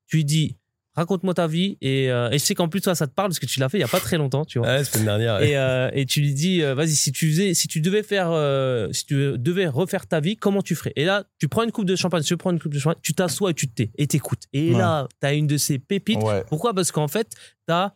tu 0.06 0.16
lui 0.18 0.24
dis, 0.24 0.56
raconte-moi 0.98 1.32
ta 1.34 1.46
vie. 1.46 1.78
Et, 1.80 2.10
euh, 2.10 2.28
et 2.30 2.38
je 2.38 2.44
sais 2.44 2.54
qu'en 2.54 2.68
plus, 2.68 2.80
toi, 2.80 2.94
ça 2.94 3.06
te 3.06 3.12
parle 3.14 3.28
parce 3.30 3.38
que 3.38 3.46
tu 3.46 3.58
l'as 3.60 3.68
fait 3.68 3.78
il 3.78 3.80
y 3.80 3.84
a 3.84 3.88
pas 3.88 4.00
très 4.00 4.18
longtemps, 4.18 4.44
tu 4.44 4.58
vois. 4.58 4.68
Ouais, 4.68 4.74
la 4.78 4.84
semaine 4.84 5.06
dernière. 5.06 5.36
ouais. 5.40 5.50
Et, 5.50 5.56
euh, 5.56 5.90
et 5.92 6.04
tu 6.06 6.20
lui 6.20 6.34
dis, 6.34 6.62
euh, 6.62 6.74
vas-y, 6.74 6.90
si 6.94 7.10
tu 7.12 7.30
faisais, 7.30 7.54
si 7.54 7.68
tu 7.68 7.80
devais 7.80 8.02
faire, 8.02 8.28
si 8.92 9.06
tu 9.06 9.38
devais 9.38 9.66
refaire 9.66 10.06
ta 10.06 10.20
vie, 10.20 10.36
comment 10.36 10.62
tu 10.62 10.74
ferais? 10.74 10.92
Et 10.96 11.04
là, 11.04 11.24
tu 11.38 11.48
prends 11.48 11.62
une 11.62 11.72
coupe 11.72 11.86
de 11.86 11.96
champagne, 11.96 12.22
tu 12.22 12.36
prends 12.36 12.50
une 12.50 12.58
coupe 12.60 12.74
de 12.74 12.78
champagne, 12.78 13.00
tu 13.02 13.14
t'assois 13.14 13.50
et 13.50 13.54
tu 13.54 13.68
te 13.68 13.74
tais 13.74 13.90
et 13.96 14.06
t'écoutes. 14.06 14.42
Et 14.52 14.72
Ouais. 14.72 14.78
là, 14.78 15.08
tu 15.20 15.26
as 15.26 15.32
une 15.34 15.46
de 15.46 15.56
ces 15.56 15.78
pépites. 15.78 16.22
Ouais. 16.22 16.44
Pourquoi? 16.48 16.74
Parce 16.74 16.92
qu'en 16.92 17.08
fait, 17.08 17.28
tu 17.66 17.72
as, 17.72 17.94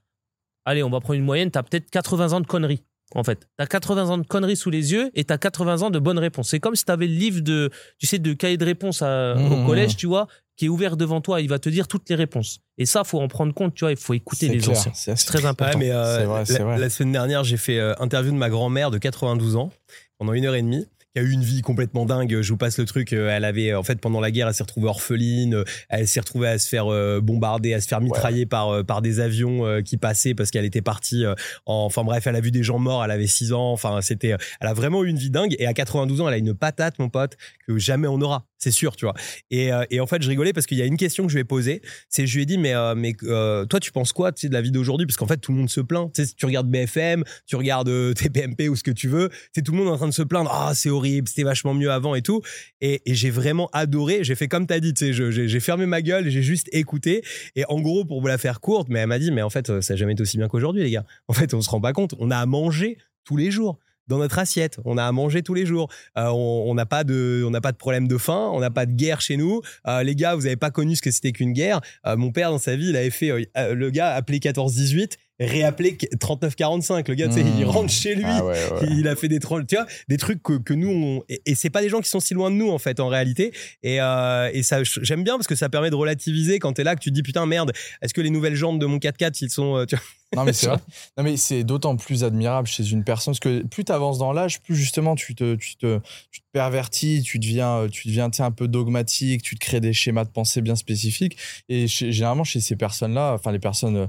allez, 0.65 0.83
on 0.83 0.91
va 0.91 1.01
prendre 1.01 1.19
une 1.19 1.25
moyenne, 1.25 1.51
tu 1.51 1.59
as 1.59 1.63
peut-être 1.63 1.91
80 1.91 2.33
ans 2.33 2.41
de 2.41 2.47
conneries. 2.47 2.83
En 3.15 3.25
fait, 3.25 3.41
tu 3.41 3.47
as 3.63 3.67
80 3.67 4.09
ans 4.09 4.17
de 4.17 4.27
conneries 4.27 4.57
sous 4.57 4.71
les 4.71 4.93
yeux 4.93 5.11
et 5.15 5.25
tu 5.25 5.33
as 5.35 5.37
80 5.37 5.83
ans 5.83 5.91
de 5.91 5.99
bonnes 5.99 6.19
réponses. 6.19 6.49
C'est 6.49 6.61
comme 6.61 6.75
si 6.77 6.85
tu 6.87 6.93
avais 6.93 7.07
le 7.07 7.13
livre 7.15 7.43
de, 7.43 7.69
tu 7.99 8.07
sais, 8.07 8.19
de 8.19 8.33
cahier 8.33 8.57
de 8.57 8.65
réponses 8.65 9.03
à- 9.03 9.35
Mmh, 9.35 9.53
au 9.53 9.67
collège, 9.67 9.97
tu 9.97 10.07
vois, 10.07 10.29
qui 10.57 10.67
est 10.67 10.69
ouvert 10.69 10.97
devant 10.97 11.21
toi. 11.21 11.41
Il 11.41 11.49
va 11.49 11.59
te 11.59 11.69
dire 11.69 11.89
toutes 11.89 12.09
les 12.11 12.15
réponses. 12.17 12.61
Et 12.79 12.87
ça, 12.87 13.05
faut 13.05 13.21
en 13.21 13.29
prendre 13.29 13.53
compte, 13.55 13.75
tu 13.75 13.85
vois, 13.85 13.91
il 13.93 13.97
faut 13.97 14.15
écouter 14.15 14.49
les 14.49 14.59
clair. 14.59 14.77
anciens. 14.77 14.93
C'est 14.95 15.15
très 15.27 15.45
important. 15.47 15.79
Ouais, 15.79 15.87
mais 15.87 15.93
euh, 15.93 16.25
vrai, 16.27 16.39
la, 16.41 16.45
c'est 16.45 16.63
vrai. 16.63 16.79
la 16.79 16.91
semaine 16.91 17.13
dernière, 17.13 17.45
j'ai 17.45 17.57
fait 17.57 17.79
euh, 17.79 17.95
interview 17.99 18.33
de 18.33 18.37
ma 18.39 18.51
grand-mère 18.51 18.91
de 18.91 18.99
92 18.99 19.57
ans 19.57 19.71
pendant 20.19 20.33
une 20.33 20.45
heure 20.47 20.55
et 20.55 20.63
demie 20.63 20.87
qui 21.15 21.21
a 21.21 21.25
eu 21.25 21.31
une 21.33 21.43
vie 21.43 21.61
complètement 21.61 22.07
dingue. 22.07 22.41
Je 22.41 22.51
vous 22.53 22.57
passe 22.57 22.79
le 22.79 22.87
truc. 22.87 23.13
euh, 23.13 23.29
Elle 23.29 23.45
avait, 23.45 23.75
en 23.75 23.83
fait, 23.83 24.01
pendant 24.01 24.19
la 24.19 24.31
guerre, 24.31 24.49
elle 24.49 24.55
s'est 24.55 24.63
retrouvée 24.63 24.89
orpheline. 24.89 25.55
euh, 25.57 25.65
Elle 25.91 26.09
s'est 26.09 26.21
retrouvée 26.21 26.49
à 26.49 26.59
se 26.59 26.67
faire 26.69 26.87
bombarder, 27.21 27.75
à 27.75 27.83
se 27.83 27.89
faire 27.89 28.01
mitrailler 28.01 28.47
par, 28.47 28.83
par 28.87 29.03
des 29.03 29.21
avions 29.21 29.83
qui 29.83 29.99
passaient 29.99 30.35
parce 30.35 30.51
qu'elle 30.51 30.65
était 30.65 30.81
partie. 30.81 31.25
en- 31.27 31.35
Enfin 31.67 32.03
bref, 32.03 32.27
elle 32.27 32.37
a 32.37 32.41
vu 32.41 32.51
des 32.51 32.63
gens 32.63 32.79
morts. 32.79 33.05
Elle 33.05 33.11
avait 33.11 33.27
6 33.27 33.53
ans. 33.53 33.73
Enfin, 33.73 34.01
c'était. 34.01 34.35
Elle 34.61 34.69
a 34.69 34.73
vraiment 34.73 35.05
eu 35.05 35.09
une 35.09 35.19
vie 35.19 35.29
dingue. 35.31 35.55
Et 35.59 35.67
à 35.67 35.75
92 35.75 36.23
ans, 36.23 36.29
elle 36.29 36.35
a 36.35 36.39
une 36.39 36.55
patate, 36.55 36.99
mon 36.99 37.11
pote, 37.11 37.37
que 37.69 37.77
jamais 37.79 38.09
on 38.09 38.21
aura. 38.23 38.47
C'est 38.63 38.71
sûr, 38.71 38.95
tu 38.95 39.07
vois. 39.07 39.15
Et, 39.51 39.73
euh, 39.73 39.83
et 39.91 39.99
en 39.99 40.07
fait, 40.07 40.23
je 40.23 40.29
rigolais 40.29 40.53
parce 40.53 40.67
qu'il 40.67 40.79
y 40.79 40.83
a 40.83 40.87
une 40.87 40.97
question 40.97 41.25
que 41.25 41.31
je 41.31 41.35
lui 41.35 41.41
ai 41.41 41.45
posée. 41.45 41.83
C'est, 42.09 42.29
je 42.29 42.37
lui 42.37 42.45
ai 42.45 42.47
dit, 42.47 42.59
mais, 42.59 42.77
euh, 42.77 42.95
mais 42.95 43.13
euh, 43.25 43.67
toi, 43.67 43.81
tu 43.81 43.91
penses 43.91 44.13
quoi 44.13 44.31
tu 44.31 44.49
de 44.49 44.55
la 44.55 44.61
vie 44.61 44.71
d'aujourd'hui? 44.71 45.05
Parce 45.05 45.17
qu'en 45.17 45.27
fait, 45.27 45.39
tout 45.39 45.51
le 45.51 45.59
monde 45.59 45.69
se 45.69 45.81
plaint. 45.81 46.13
Tu 46.13 46.23
tu 46.37 46.47
regardes 46.47 46.71
BFM, 46.71 47.25
tu 47.45 47.57
regardes 47.57 47.89
TPMP 48.15 48.69
ou 48.69 48.77
ce 48.77 48.85
que 48.85 48.93
tu 48.93 49.09
veux, 49.09 49.31
c'est 49.53 49.63
tout 49.63 49.73
le 49.73 49.79
monde 49.79 49.89
en 49.89 49.97
train 49.97 50.07
de 50.07 50.13
se 50.13 50.23
plaindre. 50.23 50.49
Ah, 50.53 50.75
c'est 50.77 50.91
horrible, 50.91 51.27
c'était 51.27 51.43
vachement 51.43 51.75
mieux 51.75 51.91
avant 51.91 52.15
et 52.15 52.23
tout. 52.23 52.41
Et, 52.81 53.03
j'ai 53.05 53.31
vraiment 53.31 53.69
adoré. 53.73 54.23
J'ai 54.23 54.37
fait 54.37 54.47
comme 54.47 54.69
t'as 54.69 54.79
dit, 54.79 54.95
tu 54.95 55.13
j'ai 55.13 55.61
fermé 55.61 55.87
ma 55.87 56.01
gueule, 56.01 56.29
j'ai 56.29 56.43
juste 56.43 56.69
écouté. 56.71 57.25
Et 57.57 57.65
en 57.69 57.81
gros, 57.81 58.05
pour 58.05 58.21
vous 58.21 58.29
la 58.29 58.39
faire 58.39 58.61
courte, 58.61 58.87
mais 58.91 59.01
elle 59.01 59.09
m'a 59.09 59.19
dit, 59.19 59.33
mais 59.33 59.43
en 59.43 59.51
fait, 59.51 59.81
ça 59.81 59.95
n'a 59.95 59.97
jamais 59.97 60.13
été 60.13 60.23
aussi 60.23 60.37
bien 60.37 60.47
qu'aujourd'hui, 60.47 60.85
les 60.85 60.91
gars. 60.93 61.05
En 61.27 61.33
fait, 61.33 61.53
on 61.53 61.63
se 61.63 61.69
rend 61.69 61.81
pas 61.81 61.93
compte. 61.93 62.15
On 62.21 62.31
a 62.31 62.37
à 62.37 62.47
manger 62.47 62.97
tous 63.25 63.37
les 63.37 63.51
jours 63.51 63.81
dans 64.13 64.19
notre 64.19 64.39
assiette. 64.39 64.79
On 64.85 64.99
a 64.99 65.05
à 65.05 65.13
manger 65.13 65.43
tous 65.43 65.55
les 65.55 65.67
jours. 65.67 65.89
Euh, 66.19 66.29
on 66.29 66.75
n'a 66.75 66.87
pas 66.87 67.03
de, 67.03 67.43
on 67.47 67.51
n'a 67.51 67.61
pas 67.61 67.73
de 67.73 67.77
problème 67.77 68.07
de 68.07 68.19
faim. 68.19 68.51
On 68.53 68.61
n'a 68.61 68.71
pas 68.71 68.87
de 68.87 68.93
guerre 68.93 69.21
chez 69.21 69.37
nous. 69.37 69.63
Euh, 69.89 70.03
les 70.03 70.15
gars, 70.15 70.35
vous 70.35 70.47
avez 70.47 70.57
pas 70.57 70.71
connu 70.71 70.97
ce 70.97 71.03
que 71.03 71.11
c'était 71.11 71.33
qu'une 71.33 71.53
guerre. 71.53 71.81
Euh, 72.07 72.17
mon 72.17 72.31
père, 72.31 72.51
dans 72.51 72.59
sa 72.59 72.77
vie, 72.77 72.91
il 72.91 72.97
avait 72.97 73.11
fait, 73.11 73.31
le 73.57 73.91
gars 73.91 74.15
appelé 74.15 74.39
14-18, 74.39 75.13
réappelé 75.47 75.97
39-45. 76.21 77.09
Le 77.09 77.15
gars, 77.15 77.27
il 77.37 77.43
Mmh. 77.43 77.65
rentre 77.69 77.91
chez 77.93 78.15
lui. 78.15 78.25
Ah 78.27 78.45
ouais, 78.45 78.53
ouais. 78.73 78.89
Il 78.91 79.09
a 79.09 79.17
fait 79.17 79.29
des 79.29 79.39
trolls, 79.41 79.67
tu 79.67 79.75
vois, 79.77 79.87
des 80.09 80.17
trucs 80.17 80.43
que, 80.43 80.59
que 80.59 80.75
nous, 80.75 80.89
on, 80.91 81.23
et, 81.29 81.41
et 81.47 81.55
c'est 81.55 81.71
pas 81.71 81.83
des 81.83 81.89
gens 81.89 82.01
qui 82.01 82.09
sont 82.11 82.21
si 82.21 82.35
loin 82.35 82.51
de 82.51 82.57
nous, 82.57 82.71
en 82.71 82.79
fait, 82.79 83.01
en 83.01 83.09
réalité. 83.09 83.53
Et, 83.83 84.01
euh, 84.01 84.51
et 84.53 84.63
ça, 84.63 84.83
j'aime 84.85 85.25
bien 85.25 85.37
parce 85.37 85.47
que 85.47 85.55
ça 85.55 85.69
permet 85.69 85.91
de 85.91 85.95
relativiser 85.97 86.59
quand 86.59 86.73
t'es 86.75 86.85
là, 86.85 86.95
que 86.97 87.01
tu 87.01 87.11
te 87.11 87.15
dis, 87.15 87.23
putain, 87.23 87.47
merde, 87.47 87.73
est-ce 88.03 88.15
que 88.15 88.21
les 88.21 88.31
nouvelles 88.31 88.55
jantes 88.57 88.79
de 88.79 88.87
mon 88.87 88.99
4x4, 88.99 89.39
ils 89.43 89.51
sont, 89.51 89.77
euh, 89.77 89.85
tu 89.87 89.97
vois, 89.97 90.05
Non, 90.37 90.45
mais 90.45 90.53
c'est 90.53 90.67
vrai. 90.69 90.79
Non, 91.17 91.25
mais 91.25 91.37
c'est 91.37 91.65
d'autant 91.65 91.97
plus 91.97 92.25
admirable 92.25 92.67
chez 92.69 92.89
une 92.91 93.05
personne 93.05 93.33
parce 93.33 93.41
que 93.41 93.63
plus 93.67 93.85
tu 93.85 93.93
avances 93.93 94.19
dans 94.19 94.33
l'âge, 94.33 94.61
plus 94.61 94.77
justement 94.77 95.15
tu 95.15 95.35
te, 95.35 95.55
tu 95.57 95.77
te, 95.77 95.99
tu 96.31 96.41
te 96.41 96.47
pervertis, 96.53 97.23
tu 97.23 97.39
deviens, 97.39 97.87
tu 97.91 98.09
deviens 98.09 98.31
tu 98.31 98.39
sais, 98.39 98.43
un 98.43 98.51
peu 98.51 98.69
dogmatique, 98.69 99.43
tu 99.43 99.55
te 99.57 99.61
crées 99.61 99.81
des 99.81 99.93
schémas 99.93 100.25
de 100.25 100.31
pensée 100.31 100.61
bien 100.63 100.77
spécifiques. 100.77 101.37
Et 101.69 101.87
chez- 101.89 102.13
généralement, 102.13 102.45
chez 102.45 102.61
ces 102.61 102.77
personnes-là, 102.77 103.33
enfin, 103.35 103.53
les 103.53 103.59
personnes 103.59 103.97
euh, 103.97 104.07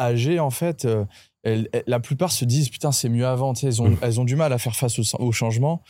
âgées, 0.00 0.40
en 0.40 0.50
fait, 0.50 0.84
euh, 0.84 1.04
elles- 1.42 1.68
elles- 1.72 1.84
la 1.86 2.00
plupart 2.00 2.32
se 2.32 2.44
disent 2.44 2.68
Putain, 2.70 2.92
c'est 2.92 3.08
mieux 3.08 3.26
avant. 3.26 3.52
Tu 3.54 3.60
sais, 3.60 3.66
elles, 3.68 3.82
ont, 3.82 3.96
elles 4.02 4.20
ont 4.20 4.24
du 4.24 4.36
mal 4.36 4.52
à 4.52 4.58
faire 4.58 4.74
face 4.76 4.98
au, 4.98 5.02
au 5.22 5.32
changement. 5.32 5.82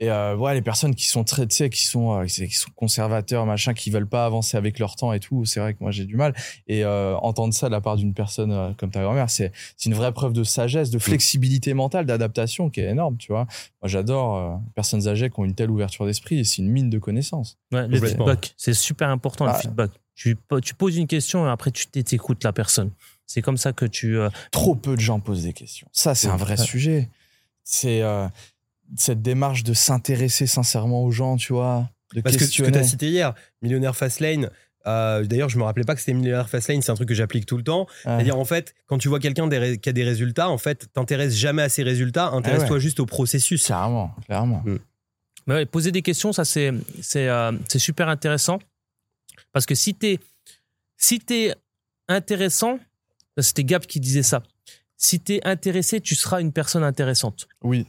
Et 0.00 0.12
euh, 0.12 0.36
ouais, 0.36 0.54
les 0.54 0.62
personnes 0.62 0.94
qui 0.94 1.06
sont 1.08 1.24
très, 1.24 1.44
tu 1.48 1.56
sais, 1.56 1.70
qui 1.70 1.84
sont, 1.84 2.20
euh, 2.20 2.24
qui 2.26 2.46
sont 2.52 2.70
conservateurs, 2.76 3.44
machin, 3.46 3.74
qui 3.74 3.90
veulent 3.90 4.06
pas 4.06 4.24
avancer 4.26 4.56
avec 4.56 4.78
leur 4.78 4.94
temps 4.94 5.12
et 5.12 5.18
tout, 5.18 5.44
c'est 5.44 5.58
vrai 5.58 5.74
que 5.74 5.78
moi 5.80 5.90
j'ai 5.90 6.04
du 6.04 6.14
mal. 6.14 6.34
Et 6.68 6.84
euh, 6.84 7.16
entendre 7.16 7.52
ça 7.52 7.66
de 7.66 7.72
la 7.72 7.80
part 7.80 7.96
d'une 7.96 8.14
personne 8.14 8.52
euh, 8.52 8.70
comme 8.78 8.92
ta 8.92 9.02
grand-mère, 9.02 9.28
c'est 9.28 9.50
c'est 9.76 9.90
une 9.90 9.96
vraie 9.96 10.12
preuve 10.12 10.32
de 10.34 10.44
sagesse, 10.44 10.90
de 10.90 11.00
flexibilité 11.00 11.74
mentale, 11.74 12.06
d'adaptation 12.06 12.70
qui 12.70 12.78
est 12.80 12.88
énorme, 12.90 13.16
tu 13.16 13.32
vois. 13.32 13.46
Moi 13.82 13.88
j'adore 13.88 14.36
euh, 14.36 14.54
les 14.64 14.72
personnes 14.72 15.08
âgées 15.08 15.30
qui 15.30 15.40
ont 15.40 15.44
une 15.44 15.56
telle 15.56 15.68
ouverture 15.72 16.06
d'esprit 16.06 16.38
et 16.38 16.44
c'est 16.44 16.58
une 16.62 16.68
mine 16.70 16.90
de 16.90 16.98
connaissances. 17.00 17.58
Ouais, 17.72 17.88
le 17.88 17.98
feedback, 18.00 18.54
c'est 18.56 18.74
super 18.74 19.08
important 19.08 19.46
le 19.46 19.50
Ah. 19.52 19.58
feedback. 19.58 19.90
Tu, 20.14 20.36
tu 20.62 20.74
poses 20.74 20.96
une 20.96 21.08
question 21.08 21.44
et 21.44 21.50
après 21.50 21.72
tu 21.72 21.88
t'écoutes 21.88 22.44
la 22.44 22.52
personne. 22.52 22.92
C'est 23.28 23.42
comme 23.42 23.58
ça 23.58 23.72
que 23.72 23.84
tu. 23.84 24.18
euh, 24.18 24.28
Trop 24.50 24.74
peu 24.74 24.96
de 24.96 25.00
gens 25.00 25.20
posent 25.20 25.44
des 25.44 25.52
questions. 25.52 25.86
Ça, 25.92 26.16
c'est 26.16 26.26
un 26.28 26.36
vrai 26.36 26.58
Ouais. 26.58 26.66
sujet. 26.66 27.08
C'est 27.62 28.02
euh, 28.02 28.26
cette 28.96 29.22
démarche 29.22 29.62
de 29.62 29.74
s'intéresser 29.74 30.46
sincèrement 30.48 31.04
aux 31.04 31.10
gens, 31.12 31.36
tu 31.36 31.52
vois, 31.52 31.88
de 32.14 32.20
Parce 32.22 32.36
que 32.38 32.46
ce 32.46 32.62
que 32.62 32.70
tu 32.70 32.78
as 32.78 32.82
cité 32.84 33.08
hier, 33.10 33.34
Millionnaire 33.62 33.94
Fastlane, 33.94 34.50
euh, 34.86 35.22
d'ailleurs, 35.24 35.50
je 35.50 35.58
me 35.58 35.64
rappelais 35.64 35.84
pas 35.84 35.94
que 35.94 36.00
c'était 36.00 36.14
Millionnaire 36.14 36.48
Fastlane, 36.48 36.80
c'est 36.80 36.90
un 36.90 36.94
truc 36.94 37.08
que 37.08 37.14
j'applique 37.14 37.44
tout 37.44 37.58
le 37.58 37.62
temps. 37.62 37.80
Ouais. 37.82 37.86
C'est-à-dire, 38.16 38.38
en 38.38 38.46
fait, 38.46 38.74
quand 38.86 38.96
tu 38.96 39.08
vois 39.08 39.20
quelqu'un 39.20 39.46
qui 39.76 39.88
a 39.90 39.92
des 39.92 40.04
résultats, 40.04 40.48
en 40.48 40.56
fait, 40.56 40.88
t'intéresses 40.94 41.34
jamais 41.34 41.60
à 41.60 41.68
ses 41.68 41.82
résultats, 41.82 42.28
intéresse-toi 42.30 42.78
juste 42.78 42.98
au 42.98 43.04
processus. 43.06 43.66
Clairement, 43.66 44.14
clairement. 44.24 44.64
Mais 45.46 45.54
ouais, 45.54 45.66
poser 45.66 45.92
des 45.92 46.00
questions, 46.02 46.32
ça 46.32 46.44
c'est 46.46 46.72
c'est 47.02 47.28
euh, 47.28 47.52
c'est 47.68 47.78
super 47.78 48.08
intéressant 48.08 48.58
parce 49.52 49.64
que 49.66 49.74
si 49.74 49.94
t'es 49.94 50.18
si 50.98 51.20
t'es 51.20 51.54
intéressant, 52.06 52.78
c'était 53.42 53.64
Gap 53.64 53.86
qui 53.86 54.00
disait 54.00 54.22
ça. 54.22 54.42
Si 54.96 55.20
t'es 55.20 55.40
intéressé, 55.44 56.00
tu 56.00 56.14
seras 56.14 56.40
une 56.40 56.52
personne 56.52 56.82
intéressante. 56.82 57.48
Oui. 57.62 57.86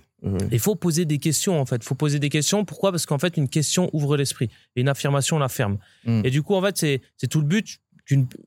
Il 0.51 0.59
faut 0.59 0.75
poser 0.75 1.05
des 1.05 1.17
questions 1.17 1.61
en 1.61 1.65
fait. 1.65 1.77
Il 1.77 1.83
faut 1.83 1.95
poser 1.95 2.19
des 2.19 2.29
questions. 2.29 2.65
Pourquoi? 2.65 2.91
Parce 2.91 3.05
qu'en 3.05 3.17
fait, 3.17 3.37
une 3.37 3.47
question 3.47 3.89
ouvre 3.93 4.17
l'esprit 4.17 4.49
et 4.75 4.81
une 4.81 4.89
affirmation 4.89 5.39
la 5.39 5.47
ferme. 5.47 5.77
Mm. 6.03 6.21
Et 6.25 6.29
du 6.29 6.43
coup, 6.43 6.55
en 6.55 6.61
fait, 6.61 6.77
c'est 6.77 7.01
c'est 7.17 7.27
tout 7.27 7.39
le 7.39 7.47
but. 7.47 7.79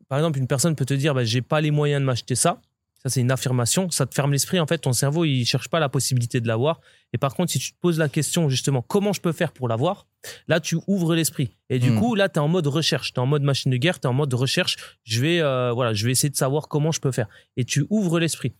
Par 0.08 0.18
exemple, 0.18 0.38
une 0.38 0.46
personne 0.46 0.74
peut 0.74 0.84
te 0.84 0.94
dire, 0.94 1.14
bah, 1.14 1.24
j'ai 1.24 1.40
pas 1.40 1.60
les 1.60 1.70
moyens 1.70 2.00
de 2.00 2.06
m'acheter 2.06 2.34
ça. 2.34 2.60
Ça, 3.02 3.08
c'est 3.10 3.20
une 3.20 3.32
affirmation. 3.32 3.90
Ça 3.90 4.06
te 4.06 4.14
ferme 4.14 4.30
l'esprit. 4.32 4.60
En 4.60 4.66
fait, 4.66 4.78
ton 4.78 4.92
cerveau, 4.92 5.24
il 5.24 5.44
cherche 5.44 5.68
pas 5.68 5.80
la 5.80 5.88
possibilité 5.88 6.40
de 6.40 6.46
l'avoir. 6.46 6.80
Et 7.12 7.18
par 7.18 7.34
contre, 7.34 7.50
si 7.50 7.58
tu 7.58 7.72
te 7.72 7.78
poses 7.80 7.98
la 7.98 8.08
question, 8.08 8.48
justement, 8.48 8.80
comment 8.80 9.12
je 9.12 9.20
peux 9.20 9.32
faire 9.32 9.50
pour 9.52 9.66
l'avoir 9.68 10.06
Là, 10.46 10.60
tu 10.60 10.78
ouvres 10.86 11.16
l'esprit. 11.16 11.50
Et 11.68 11.80
du 11.80 11.90
Mm. 11.90 11.98
coup, 11.98 12.14
là, 12.14 12.28
tu 12.28 12.36
es 12.36 12.38
en 12.38 12.46
mode 12.46 12.68
recherche. 12.68 13.12
Tu 13.12 13.18
es 13.18 13.22
en 13.22 13.26
mode 13.26 13.42
machine 13.42 13.72
de 13.72 13.76
guerre. 13.76 13.98
Tu 13.98 14.06
es 14.06 14.10
en 14.10 14.12
mode 14.12 14.32
recherche. 14.34 14.76
Je 15.02 15.20
vais, 15.20 15.40
euh, 15.40 15.72
voilà, 15.72 15.94
je 15.94 16.04
vais 16.06 16.12
essayer 16.12 16.30
de 16.30 16.36
savoir 16.36 16.68
comment 16.68 16.92
je 16.92 17.00
peux 17.00 17.10
faire. 17.10 17.26
Et 17.56 17.64
tu 17.64 17.84
ouvres 17.90 18.20
l'esprit. 18.20 18.52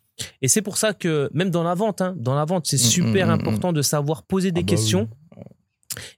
Et 0.43 0.49
c'est 0.49 0.61
pour 0.63 0.77
ça 0.77 0.93
que, 0.93 1.31
même 1.33 1.51
dans 1.51 1.63
la 1.63 1.75
vente, 1.75 2.01
hein, 2.01 2.15
dans 2.19 2.35
la 2.35 2.45
vente, 2.45 2.67
c'est 2.67 2.77
Mm, 2.77 2.91
super 2.91 3.27
mm, 3.29 3.31
mm, 3.31 3.35
important 3.35 3.73
de 3.73 3.81
savoir 3.81 4.25
poser 4.25 4.51
des 4.51 4.61
Ah 4.61 4.63
bah 4.65 4.69
questions 4.71 5.09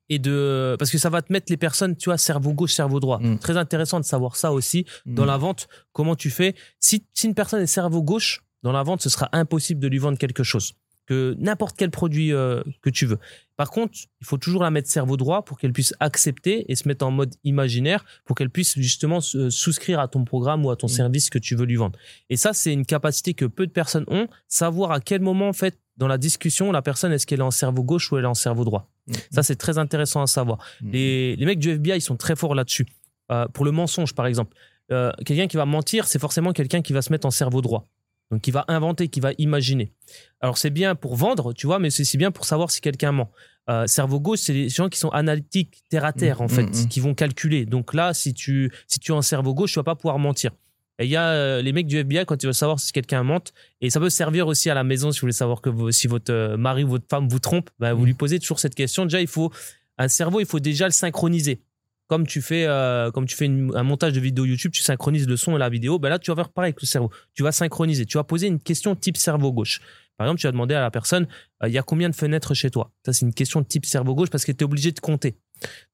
et 0.09 0.19
de 0.19 0.77
parce 0.79 0.91
que 0.91 0.99
ça 0.99 1.11
va 1.11 1.23
te 1.23 1.33
mettre 1.33 1.47
les 1.51 1.57
personnes 1.57 1.97
tu 1.97 2.09
vois 2.11 2.19
cerveau 2.19 2.53
gauche 2.53 2.73
cerveau 2.75 3.01
droit 3.01 3.19
Mm. 3.21 3.39
très 3.39 3.57
intéressant 3.57 4.01
de 4.01 4.05
savoir 4.05 4.37
ça 4.37 4.53
aussi 4.53 4.85
dans 5.07 5.25
Mm. 5.25 5.27
la 5.27 5.37
vente 5.37 5.69
comment 5.93 6.17
tu 6.17 6.31
fais 6.31 6.55
si, 6.81 7.05
si 7.15 7.27
une 7.27 7.35
personne 7.35 7.63
est 7.63 7.67
cerveau 7.67 8.03
gauche 8.03 8.43
dans 8.63 8.73
la 8.73 8.83
vente 8.83 9.03
ce 9.03 9.09
sera 9.11 9.29
impossible 9.33 9.81
de 9.81 9.89
lui 9.89 9.99
vendre 9.99 10.19
quelque 10.19 10.43
chose 10.43 10.73
que 11.07 11.37
n'importe 11.39 11.77
quel 11.77 11.91
produit 11.91 12.33
euh, 12.33 12.63
que 12.81 12.89
tu 12.89 13.05
veux 13.05 13.19
par 13.57 13.71
contre 13.71 13.93
il 14.23 14.27
faut 14.27 14.39
toujours 14.39 14.63
la 14.63 14.71
mettre 14.71 14.89
cerveau 14.89 15.19
droit 15.19 15.45
pour 15.45 15.59
qu'elle 15.59 15.73
puisse 15.75 15.93
accepter 16.01 16.65
et 16.73 16.75
se 16.77 16.89
mettre 16.89 17.05
en 17.05 17.11
mode 17.11 17.35
imaginaire 17.45 18.05
pour 18.25 18.35
qu'elle 18.37 18.49
puisse 18.49 18.79
justement 18.79 19.21
se- 19.21 19.51
souscrire 19.51 20.01
à 20.01 20.09
ton 20.09 20.25
programme 20.25 20.65
ou 20.65 20.71
à 20.71 20.77
ton 20.77 20.87
Mm. 20.87 20.97
service 21.01 21.29
que 21.31 21.39
tu 21.39 21.57
veux 21.57 21.67
lui 21.67 21.77
vendre 21.77 21.99
et 22.31 22.37
ça 22.39 22.55
c'est 22.55 22.73
une 22.73 22.87
capacité 22.87 23.35
que 23.35 23.45
peu 23.45 23.67
de 23.67 23.73
personnes 23.73 24.05
ont 24.09 24.29
savoir 24.49 24.93
à 24.93 25.01
quel 25.01 25.21
moment 25.21 25.49
en 25.49 25.53
fait 25.53 25.79
dans 25.97 26.09
la 26.09 26.19
discussion 26.19 26.73
la 26.73 26.83
personne 26.83 27.13
est-ce 27.13 27.27
qu'elle 27.27 27.41
est 27.41 27.45
en 27.45 27.51
cerveau 27.51 27.83
gauche 27.83 28.11
ou 28.11 28.19
elle 28.19 28.25
est 28.25 28.29
en 28.29 28.35
cerveau 28.35 28.65
droit? 28.65 28.91
Ça, 29.31 29.43
c'est 29.43 29.57
très 29.57 29.79
intéressant 29.79 30.23
à 30.23 30.27
savoir. 30.27 30.59
Mm. 30.81 30.91
Les, 30.91 31.37
les 31.37 31.47
mecs 31.47 31.59
du 31.59 31.71
FBI, 31.71 31.99
ils 31.99 32.01
sont 32.01 32.17
très 32.17 32.37
forts 32.37 32.55
là-dessus. 32.55 32.87
Euh, 33.33 33.47
pour 33.49 33.65
le 33.65 33.71
mensonge, 33.71 34.15
par 34.15 34.27
exemple. 34.27 34.57
Euh, 34.93 35.11
quelqu'un 35.25 35.47
qui 35.47 35.57
va 35.57 35.65
mentir, 35.65 36.07
c'est 36.07 36.19
forcément 36.19 36.53
quelqu'un 36.53 36.83
qui 36.83 36.93
va 36.93 37.01
se 37.01 37.11
mettre 37.11 37.27
en 37.27 37.31
cerveau 37.31 37.63
droit. 37.63 37.89
Donc, 38.31 38.43
qui 38.43 38.51
va 38.51 38.65
inventer, 38.69 39.09
qui 39.09 39.21
va 39.21 39.33
imaginer. 39.39 39.93
Alors, 40.41 40.59
c'est 40.59 40.71
bien 40.71 40.95
pour 40.95 41.17
vendre, 41.17 41.53
tu 41.53 41.67
vois, 41.67 41.79
mais 41.79 41.91
c'est 41.91 42.03
aussi 42.03 42.17
bien 42.17 42.31
pour 42.31 42.45
savoir 42.45 42.71
si 42.71 42.81
quelqu'un 42.81 43.13
ment. 43.13 43.31
Euh, 43.71 43.87
cerveau 43.87 44.21
gauche, 44.21 44.41
c'est 44.41 44.53
les 44.53 44.69
gens 44.69 44.89
qui 44.89 44.99
sont 44.99 45.09
analytiques, 45.11 45.85
terre 45.89 46.05
à 46.05 46.13
terre, 46.13 46.41
Mm, 46.41 46.45
en 46.45 46.49
fait, 46.49 46.63
mm, 46.65 46.83
mm. 46.83 46.89
qui 46.89 47.01
vont 47.01 47.15
calculer. 47.15 47.65
Donc 47.65 47.95
là, 47.95 48.13
si 48.13 48.35
tu, 48.35 48.71
si 48.87 48.99
tu 48.99 49.13
es 49.13 49.15
en 49.15 49.23
cerveau 49.23 49.55
gauche, 49.55 49.73
tu 49.73 49.79
vas 49.79 49.85
pas 49.85 49.95
pouvoir 49.95 50.19
mentir. 50.19 50.53
Et 51.01 51.07
il 51.07 51.11
y 51.11 51.17
a 51.17 51.29
euh, 51.31 51.63
les 51.63 51.73
mecs 51.73 51.87
du 51.87 51.97
FBI, 51.99 52.25
quand 52.25 52.37
tu 52.37 52.47
veux 52.47 52.53
savoir 52.53 52.79
si 52.79 52.93
quelqu'un 52.93 53.23
mente, 53.25 53.53
et 53.81 53.91
ça 53.91 53.99
peut 54.01 54.11
servir 54.11 54.47
aussi 54.47 54.71
à 54.71 54.75
la 54.75 54.85
maison 54.85 55.11
si 55.11 55.19
vous 55.19 55.23
voulez 55.25 55.33
savoir 55.33 55.61
que 55.61 55.69
vous- 55.71 55.91
si 55.91 56.07
votre 56.07 56.33
euh, 56.33 56.57
mari 56.57 56.85
ou 56.85 56.89
votre 56.89 57.07
femme 57.11 57.29
vous 57.29 57.41
trompe, 57.41 57.71
bah, 57.81 57.95
vous 57.95 58.03
Mm. 58.03 58.07
lui 58.07 58.15
posez 58.15 58.39
toujours 58.39 58.61
cette 58.61 58.75
question. 58.77 59.05
Déjà, 59.05 59.21
il 59.21 59.27
faut 59.27 59.51
un 59.99 60.09
cerveau, 60.09 60.41
il 60.41 60.47
faut 60.47 60.61
déjà 60.61 60.87
le 60.87 60.93
synchroniser. 60.93 61.61
Comme 62.07 62.27
tu 62.27 62.43
fais, 62.43 62.67
euh, 62.67 63.11
comme 63.11 63.27
tu 63.27 63.35
fais 63.35 63.47
une- 63.47 63.73
un 63.75 63.83
montage 63.83 64.13
de 64.13 64.21
vidéo 64.21 64.45
YouTube, 64.45 64.73
tu 64.73 64.83
synchronises 64.83 65.27
le 65.27 65.37
son 65.37 65.57
et 65.57 65.59
la 65.59 65.69
vidéo. 65.71 65.99
Ben 65.99 66.11
là, 66.11 66.19
tu 66.19 66.31
vas 66.31 66.37
faire 66.37 66.51
pareil 66.51 66.69
avec 66.69 66.81
le 66.83 66.87
cerveau. 66.87 67.11
Tu 67.33 67.43
vas 67.43 67.51
synchroniser. 67.51 68.05
Tu 68.07 68.19
vas 68.19 68.25
poser 68.25 68.47
une 68.47 68.61
question 68.61 68.95
type 68.95 69.17
cerveau 69.17 69.53
gauche. 69.53 69.81
Par 70.17 70.27
exemple, 70.27 70.41
tu 70.41 70.47
vas 70.47 70.53
demander 70.53 70.75
à 70.75 70.81
la 70.83 70.91
personne, 70.93 71.27
euh, 71.63 71.69
il 71.69 71.73
y 71.75 71.79
a 71.79 71.83
combien 71.83 72.09
de 72.11 72.15
fenêtres 72.15 72.55
chez 72.55 72.71
toi? 72.71 72.93
Ça, 73.05 73.13
c'est 73.13 73.25
une 73.27 73.33
question 73.35 73.65
type 73.65 73.85
cerveau 73.87 74.15
gauche 74.15 74.29
parce 74.31 74.45
que 74.45 74.53
tu 74.53 74.59
es 74.59 74.65
obligé 74.65 74.93
de 74.93 75.01
compter. 75.01 75.35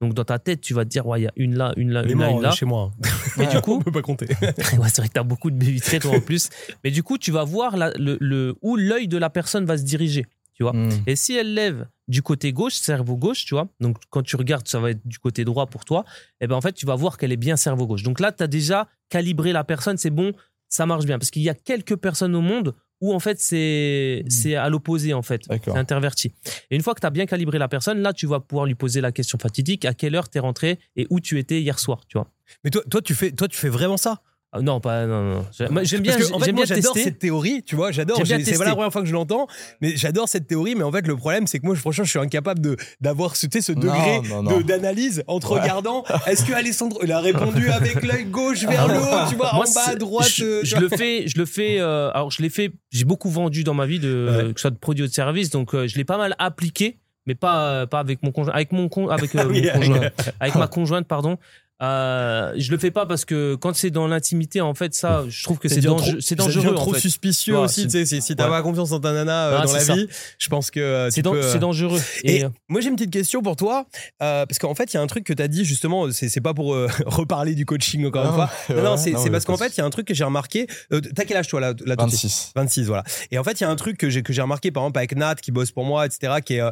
Donc, 0.00 0.14
dans 0.14 0.24
ta 0.24 0.38
tête, 0.38 0.60
tu 0.60 0.74
vas 0.74 0.84
te 0.84 0.90
dire, 0.90 1.06
ouais, 1.06 1.20
il 1.20 1.24
y 1.24 1.26
a 1.28 1.32
une 1.36 1.56
là, 1.56 1.72
une 1.76 1.90
là, 1.92 2.02
Mais 2.02 2.12
une 2.12 2.20
là, 2.20 2.30
une 2.30 2.42
là. 2.42 2.50
chez 2.52 2.66
moi. 2.66 2.90
Mais 3.36 3.46
du 3.46 3.60
coup, 3.62 3.74
on 3.74 3.80
peut 3.80 3.92
pas 3.92 4.02
compter. 4.02 4.26
ouais, 4.40 4.52
c'est 4.88 4.96
vrai 4.98 5.08
que 5.08 5.12
tu 5.14 5.20
as 5.20 5.24
beaucoup 5.24 5.50
de 5.50 5.56
baies 5.56 5.70
vitrées, 5.70 5.98
toi, 6.00 6.12
en 6.16 6.20
plus. 6.20 6.48
Mais 6.84 6.90
du 6.90 7.02
coup, 7.02 7.18
tu 7.18 7.30
vas 7.32 7.44
voir 7.44 7.76
la- 7.76 7.92
le, 7.98 8.16
le- 8.20 8.56
où 8.62 8.76
l'œil 8.76 9.08
de 9.08 9.16
la 9.18 9.30
personne 9.30 9.64
va 9.64 9.76
se 9.78 9.82
diriger. 9.84 10.26
Tu 10.54 10.62
vois 10.64 10.72
Mm. 10.74 10.90
et 11.06 11.16
si 11.16 11.34
elle 11.34 11.54
lève 11.54 11.86
du 12.06 12.20
côté 12.22 12.52
gauche, 12.52 12.74
cerveau 12.74 13.16
gauche, 13.16 13.46
tu 13.46 13.54
vois, 13.54 13.68
donc 13.80 13.96
quand 14.10 14.22
tu 14.22 14.36
regardes, 14.36 14.68
ça 14.68 14.78
va 14.78 14.90
être 14.90 15.00
du 15.06 15.18
côté 15.18 15.42
droit 15.46 15.64
pour 15.66 15.86
toi, 15.86 16.04
et 16.42 16.46
ben 16.46 16.54
en 16.54 16.60
fait, 16.60 16.72
tu 16.74 16.84
vas 16.84 16.96
voir 16.96 17.16
qu'elle 17.16 17.32
est 17.32 17.38
bien 17.38 17.56
cerveau 17.56 17.86
gauche. 17.86 18.02
Donc 18.02 18.20
là, 18.20 18.30
tu 18.30 18.42
as 18.42 18.46
déjà 18.46 18.86
calibré 19.08 19.52
la 19.52 19.64
personne, 19.64 19.96
c'est 19.96 20.10
bon, 20.10 20.32
ça 20.68 20.84
marche 20.84 21.06
bien. 21.06 21.18
Parce 21.18 21.30
qu'il 21.30 21.40
y 21.40 21.48
a 21.48 21.54
quelques 21.54 21.96
personnes 21.96 22.34
au 22.34 22.42
monde 22.42 22.74
où 23.00 23.14
en 23.14 23.20
fait, 23.20 23.40
c'est 23.40 24.24
c'est 24.28 24.54
à 24.54 24.68
l'opposé, 24.68 25.14
en 25.14 25.22
fait. 25.22 25.48
D'accord. 25.48 25.74
C'est 25.74 25.80
interverti. 25.80 26.32
Et 26.70 26.76
une 26.76 26.82
fois 26.82 26.94
que 26.94 27.00
tu 27.00 27.06
as 27.06 27.10
bien 27.10 27.26
calibré 27.26 27.58
la 27.58 27.68
personne, 27.68 28.00
là, 28.00 28.12
tu 28.12 28.26
vas 28.26 28.40
pouvoir 28.40 28.66
lui 28.66 28.74
poser 28.74 29.00
la 29.00 29.12
question 29.12 29.38
fatidique 29.38 29.84
à 29.84 29.94
quelle 29.94 30.14
heure 30.14 30.28
tu 30.28 30.38
es 30.38 30.40
rentré 30.40 30.78
et 30.96 31.06
où 31.10 31.20
tu 31.20 31.38
étais 31.38 31.60
hier 31.60 31.78
soir, 31.78 32.00
tu 32.08 32.18
vois. 32.18 32.28
Mais 32.64 32.70
toi, 32.70 32.82
toi, 32.90 33.00
tu 33.02 33.14
fais, 33.14 33.30
toi, 33.32 33.48
tu 33.48 33.56
fais 33.56 33.68
vraiment 33.68 33.96
ça? 33.96 34.22
Ah, 34.52 34.60
non, 34.62 34.80
pas. 34.80 35.06
Non, 35.06 35.22
non. 35.22 35.46
J'aime 35.52 36.00
bien, 36.02 36.12
Parce 36.16 36.28
que, 36.28 36.34
en 36.34 36.38
fait, 36.40 36.46
j'aime 36.46 36.56
moi, 36.56 36.64
bien 36.64 36.74
j'adore 36.74 36.96
cette 36.96 37.20
théorie, 37.20 37.62
tu 37.62 37.76
vois, 37.76 37.92
j'adore. 37.92 38.16
C'est 38.16 38.28
pas 38.36 38.38
tester. 38.42 38.64
la 38.64 38.72
première 38.72 38.92
fois 38.92 39.00
que 39.02 39.06
je 39.06 39.12
l'entends, 39.12 39.46
mais 39.80 39.96
j'adore 39.96 40.28
cette 40.28 40.48
théorie. 40.48 40.74
Mais 40.74 40.82
en 40.82 40.90
fait, 40.90 41.06
le 41.06 41.16
problème, 41.16 41.46
c'est 41.46 41.60
que 41.60 41.66
moi, 41.66 41.76
franchement, 41.76 42.02
je 42.04 42.10
suis 42.10 42.18
incapable 42.18 42.60
de 42.60 42.76
d'avoir 43.00 43.36
ce, 43.36 43.46
degré 43.46 44.20
d'analyse 44.64 45.22
entre 45.28 45.52
Ouais. 45.54 45.60
regardant. 45.60 46.04
Est-ce 46.26 46.44
que 46.44 46.52
Alessandro, 46.52 46.98
il 47.04 47.12
a 47.12 47.20
répondu 47.20 47.68
avec 47.70 48.02
l'œil 48.02 48.24
gauche 48.24 48.64
vers 48.64 48.88
le 48.88 48.98
haut, 48.98 49.28
tu 49.28 49.36
vois, 49.36 49.52
Moi, 49.54 49.64
en 49.68 49.72
bas 49.72 49.84
à 49.88 49.94
droite. 49.94 50.28
Je, 50.28 50.44
euh, 50.44 50.60
je 50.64 50.76
le 50.76 50.88
fais, 50.88 51.28
je 51.28 51.38
le 51.38 51.46
fais. 51.46 51.80
euh, 51.80 52.10
alors, 52.12 52.30
je 52.32 52.42
l'ai 52.42 52.50
fait. 52.50 52.72
J'ai 52.90 53.04
beaucoup 53.04 53.30
vendu 53.30 53.62
dans 53.62 53.74
ma 53.74 53.86
vie, 53.86 54.00
de, 54.00 54.28
Ouais. 54.30 54.52
que 54.52 54.58
ce 54.58 54.62
soit 54.62 54.70
de 54.70 54.78
produits 54.78 55.04
ou 55.04 55.08
de 55.08 55.12
services. 55.12 55.50
Donc, 55.50 55.74
euh, 55.74 55.86
je 55.86 55.96
l'ai 55.96 56.04
pas 56.04 56.18
mal 56.18 56.34
appliqué, 56.40 56.98
mais 57.26 57.36
pas 57.36 57.66
euh, 57.68 57.86
pas 57.86 58.00
avec 58.00 58.22
mon 58.24 58.32
conjoint, 58.32 58.52
avec 58.52 58.72
mon 58.72 58.88
con, 58.88 59.08
avec 59.08 59.32
euh, 59.36 59.44
Oui, 59.48 59.62
mon 59.62 59.78
conjoint, 59.80 60.00
avec 60.40 60.54
ma 60.56 60.66
conjointe, 60.66 61.06
pardon. 61.06 61.38
Euh, 61.82 62.52
je 62.56 62.70
le 62.70 62.78
fais 62.78 62.90
pas 62.90 63.06
parce 63.06 63.24
que 63.24 63.54
quand 63.54 63.74
c'est 63.74 63.90
dans 63.90 64.06
l'intimité, 64.06 64.60
en 64.60 64.74
fait, 64.74 64.94
ça, 64.94 65.24
je 65.28 65.42
trouve 65.44 65.58
que 65.58 65.68
c'est 65.68 65.80
dangereux. 65.80 66.18
C'est 66.20 66.34
dangereux. 66.34 66.74
trop 66.74 66.90
en 66.90 66.94
fait. 66.94 67.00
suspicieux 67.00 67.54
Ouais, 67.56 67.64
aussi. 67.64 67.84
Tu 67.84 67.90
sais, 67.90 68.04
si, 68.06 68.20
si 68.20 68.36
t'as 68.36 68.44
ouais. 68.44 68.50
pas 68.50 68.62
confiance 68.62 68.92
en 68.92 69.00
ta 69.00 69.12
nana 69.12 69.46
euh, 69.48 69.58
Ah, 69.62 69.66
dans 69.66 69.72
la 69.72 69.80
ça. 69.80 69.94
vie, 69.94 70.06
je 70.38 70.48
pense 70.48 70.70
que 70.70 70.80
euh, 70.80 71.06
tu 71.08 71.14
C'est 71.14 71.22
dan- 71.22 71.32
peux, 71.32 71.42
euh, 71.42 71.52
c'est 71.52 71.58
dangereux. 71.58 72.00
Et 72.24 72.36
Et, 72.36 72.44
euh, 72.44 72.48
moi 72.68 72.80
j'ai 72.80 72.88
une 72.88 72.96
petite 72.96 73.12
question 73.12 73.42
pour 73.42 73.56
toi 73.56 73.86
euh, 74.22 74.44
parce 74.46 74.58
qu'en 74.58 74.74
fait 74.74 74.92
il 74.92 74.96
y 74.96 74.98
a 74.98 75.02
un 75.02 75.06
truc 75.06 75.24
que 75.24 75.32
tu 75.32 75.42
as 75.42 75.48
dit 75.48 75.64
justement 75.64 76.10
c'est 76.12 76.40
pas 76.40 76.54
pour 76.54 76.74
euh, 76.74 76.86
reparler 77.06 77.54
du 77.54 77.64
coaching 77.66 78.06
encore 78.06 78.26
une 78.26 78.32
fois 78.34 78.50
non, 78.82 78.96
c'est 78.96 79.12
parce 79.30 79.44
qu'en 79.44 79.56
fait 79.56 79.74
il 79.76 79.78
y 79.78 79.80
a 79.80 79.86
un 79.86 79.90
truc 79.90 80.06
que 80.06 80.14
j'ai 80.14 80.24
remarqué 80.24 80.66
euh, 80.92 81.00
t'as 81.00 81.24
quel 81.24 81.36
âge 81.38 81.48
toi 81.48 81.60
là, 81.60 81.72
là 81.86 81.96
tout 81.96 82.06
de 82.06 82.10
suite? 82.10 82.30
26. 82.30 82.52
26 82.54 82.86
voilà 82.86 83.04
et 83.30 83.38
en 83.38 83.44
fait 83.44 83.60
il 83.60 83.64
y 83.64 83.66
a 83.66 83.70
un 83.70 83.76
truc 83.76 83.96
que 83.96 84.10
j'ai 84.10 84.22
que 84.22 84.32
j'ai 84.32 84.42
remarqué 84.42 84.70
par 84.70 84.82
exemple 84.84 84.98
avec 84.98 85.16
Nat 85.16 85.34
qui 85.36 85.50
bosse 85.50 85.70
pour 85.72 85.84
moi 85.84 86.06
etc 86.06 86.34
qui 86.44 86.54
est, 86.56 86.62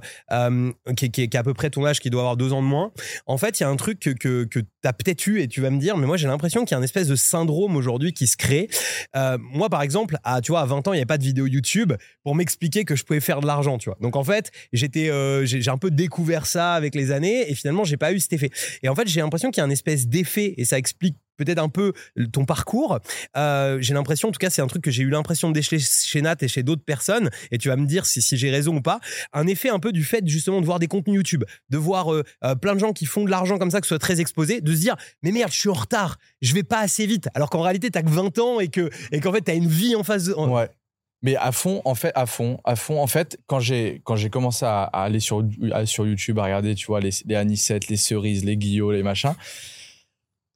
qui, 0.96 1.04
est- 1.06 1.08
qui 1.10 1.22
est 1.22 1.28
qui 1.28 1.36
est 1.36 1.40
à 1.40 1.42
peu 1.42 1.54
près 1.54 1.70
ton 1.70 1.84
âge 1.86 2.00
qui 2.00 2.10
doit 2.10 2.20
avoir 2.20 2.36
deux 2.36 2.52
ans 2.52 2.62
de 2.62 2.66
moins 2.68 2.92
en 3.26 3.38
fait 3.38 3.58
il 3.60 3.62
y 3.62 3.66
a 3.66 3.68
un 3.68 3.76
truc 3.76 3.98
que 4.00 4.10
que, 4.10 4.44
que 4.44 4.60
t'as 4.82 4.92
peut-être 4.98 5.26
eu 5.26 5.40
et 5.40 5.48
tu 5.48 5.60
vas 5.60 5.70
me 5.70 5.78
dire 5.78 5.96
mais 5.96 6.06
moi 6.06 6.16
j'ai 6.16 6.28
l'impression 6.28 6.64
qu'il 6.64 6.72
y 6.72 6.74
a 6.74 6.78
un 6.78 6.82
espèce 6.82 7.08
de 7.08 7.16
syndrome 7.16 7.76
aujourd'hui 7.76 8.12
qui 8.12 8.26
se 8.26 8.36
crée. 8.36 8.68
Euh, 9.16 9.38
moi 9.40 9.68
par 9.68 9.82
exemple 9.82 10.18
à 10.24 10.40
tu 10.40 10.52
vois 10.52 10.60
à 10.60 10.66
20 10.66 10.88
ans 10.88 10.92
il 10.92 10.96
n'y 10.96 11.00
avait 11.00 11.06
pas 11.06 11.18
de 11.18 11.24
vidéo 11.24 11.46
YouTube 11.46 11.92
pour 12.24 12.34
m'expliquer 12.34 12.84
que 12.84 12.96
je 12.96 13.04
pouvais 13.04 13.20
faire 13.20 13.40
de 13.40 13.46
l'argent 13.46 13.78
tu 13.78 13.88
vois. 13.88 13.98
Donc 14.00 14.16
en 14.16 14.24
fait 14.24 14.50
euh, 14.96 15.44
j'ai 15.44 15.62
j'ai 15.62 15.70
un 15.70 15.78
peu 15.78 15.90
découvert 15.90 16.46
ça 16.46 16.74
avec 16.74 16.94
les 16.94 17.10
années 17.10 17.50
et 17.50 17.54
finalement 17.54 17.84
j'ai 17.84 17.96
pas 17.96 18.12
eu 18.12 18.20
cet 18.20 18.32
effet. 18.32 18.50
Et 18.82 18.88
en 18.88 18.94
fait 18.94 19.08
j'ai 19.08 19.20
l'impression 19.20 19.50
qu'il 19.50 19.60
y 19.60 19.64
a 19.64 19.66
un 19.66 19.70
espèce 19.70 20.08
d'effet 20.08 20.54
et 20.56 20.64
ça 20.64 20.78
explique 20.78 21.16
peut-être 21.38 21.58
un 21.58 21.70
peu 21.70 21.94
ton 22.32 22.44
parcours. 22.44 22.98
Euh, 23.36 23.78
j'ai 23.80 23.94
l'impression, 23.94 24.28
en 24.28 24.32
tout 24.32 24.38
cas, 24.38 24.50
c'est 24.50 24.60
un 24.60 24.66
truc 24.66 24.82
que 24.82 24.90
j'ai 24.90 25.02
eu 25.02 25.08
l'impression 25.08 25.50
de 25.50 25.60
chez 25.60 26.20
Nat 26.20 26.36
et 26.42 26.48
chez 26.48 26.62
d'autres 26.62 26.84
personnes, 26.84 27.30
et 27.50 27.56
tu 27.56 27.68
vas 27.68 27.76
me 27.76 27.86
dire 27.86 28.04
si, 28.04 28.20
j'ai 28.20 28.50
raison 28.50 28.76
ou 28.76 28.82
pas, 28.82 29.00
un 29.32 29.46
effet 29.46 29.70
un 29.70 29.78
peu 29.78 29.92
du 29.92 30.04
fait 30.04 30.26
justement 30.26 30.60
de 30.60 30.66
voir 30.66 30.78
des 30.78 30.88
contenus 30.88 31.16
YouTube, 31.16 31.44
de 31.70 31.78
voir 31.78 32.12
euh, 32.12 32.24
euh, 32.44 32.54
plein 32.54 32.74
de 32.74 32.80
gens 32.80 32.92
qui 32.92 33.06
font 33.06 33.24
de 33.24 33.30
l'argent 33.30 33.58
comme 33.58 33.70
ça, 33.70 33.80
que 33.80 33.86
ce 33.86 33.90
soit 33.90 33.98
très 33.98 34.20
exposé, 34.20 34.60
de 34.60 34.74
se 34.74 34.80
dire, 34.80 34.96
mais 35.22 35.32
merde, 35.32 35.52
je 35.52 35.58
suis 35.58 35.68
en 35.68 35.74
retard, 35.74 36.18
je 36.42 36.52
vais 36.52 36.62
pas 36.62 36.80
assez 36.80 37.06
vite, 37.06 37.28
alors 37.34 37.48
qu'en 37.48 37.62
réalité, 37.62 37.90
t'as 37.90 38.02
que 38.02 38.10
20 38.10 38.38
ans 38.38 38.60
et 38.60 38.68
que 38.68 38.90
et 39.12 39.20
qu'en 39.20 39.32
fait, 39.32 39.42
t'as 39.42 39.54
une 39.54 39.68
vie 39.68 39.94
en 39.96 40.02
face 40.02 40.24
de... 40.24 40.34
Ouais. 40.34 40.68
Mais 41.22 41.34
à 41.36 41.50
fond, 41.50 41.82
en 41.84 41.94
fait, 41.94 42.12
à 42.14 42.26
fond, 42.26 42.60
à 42.62 42.76
fond. 42.76 43.00
En 43.00 43.08
fait, 43.08 43.40
quand 43.48 43.58
j'ai 43.58 44.00
quand 44.04 44.14
j'ai 44.14 44.30
commencé 44.30 44.64
à, 44.64 44.84
aller 44.84 45.18
sur 45.18 45.44
sur 45.84 46.06
YouTube 46.06 46.38
à 46.38 46.44
regarder, 46.44 46.76
tu 46.76 46.86
vois, 46.86 47.00
les, 47.00 47.10
les 47.26 47.34
anissettes, 47.34 47.88
les 47.88 47.96
cerises, 47.96 48.44
les 48.44 48.56
guillots, 48.56 48.92
les 48.92 49.02
machins. 49.02 49.34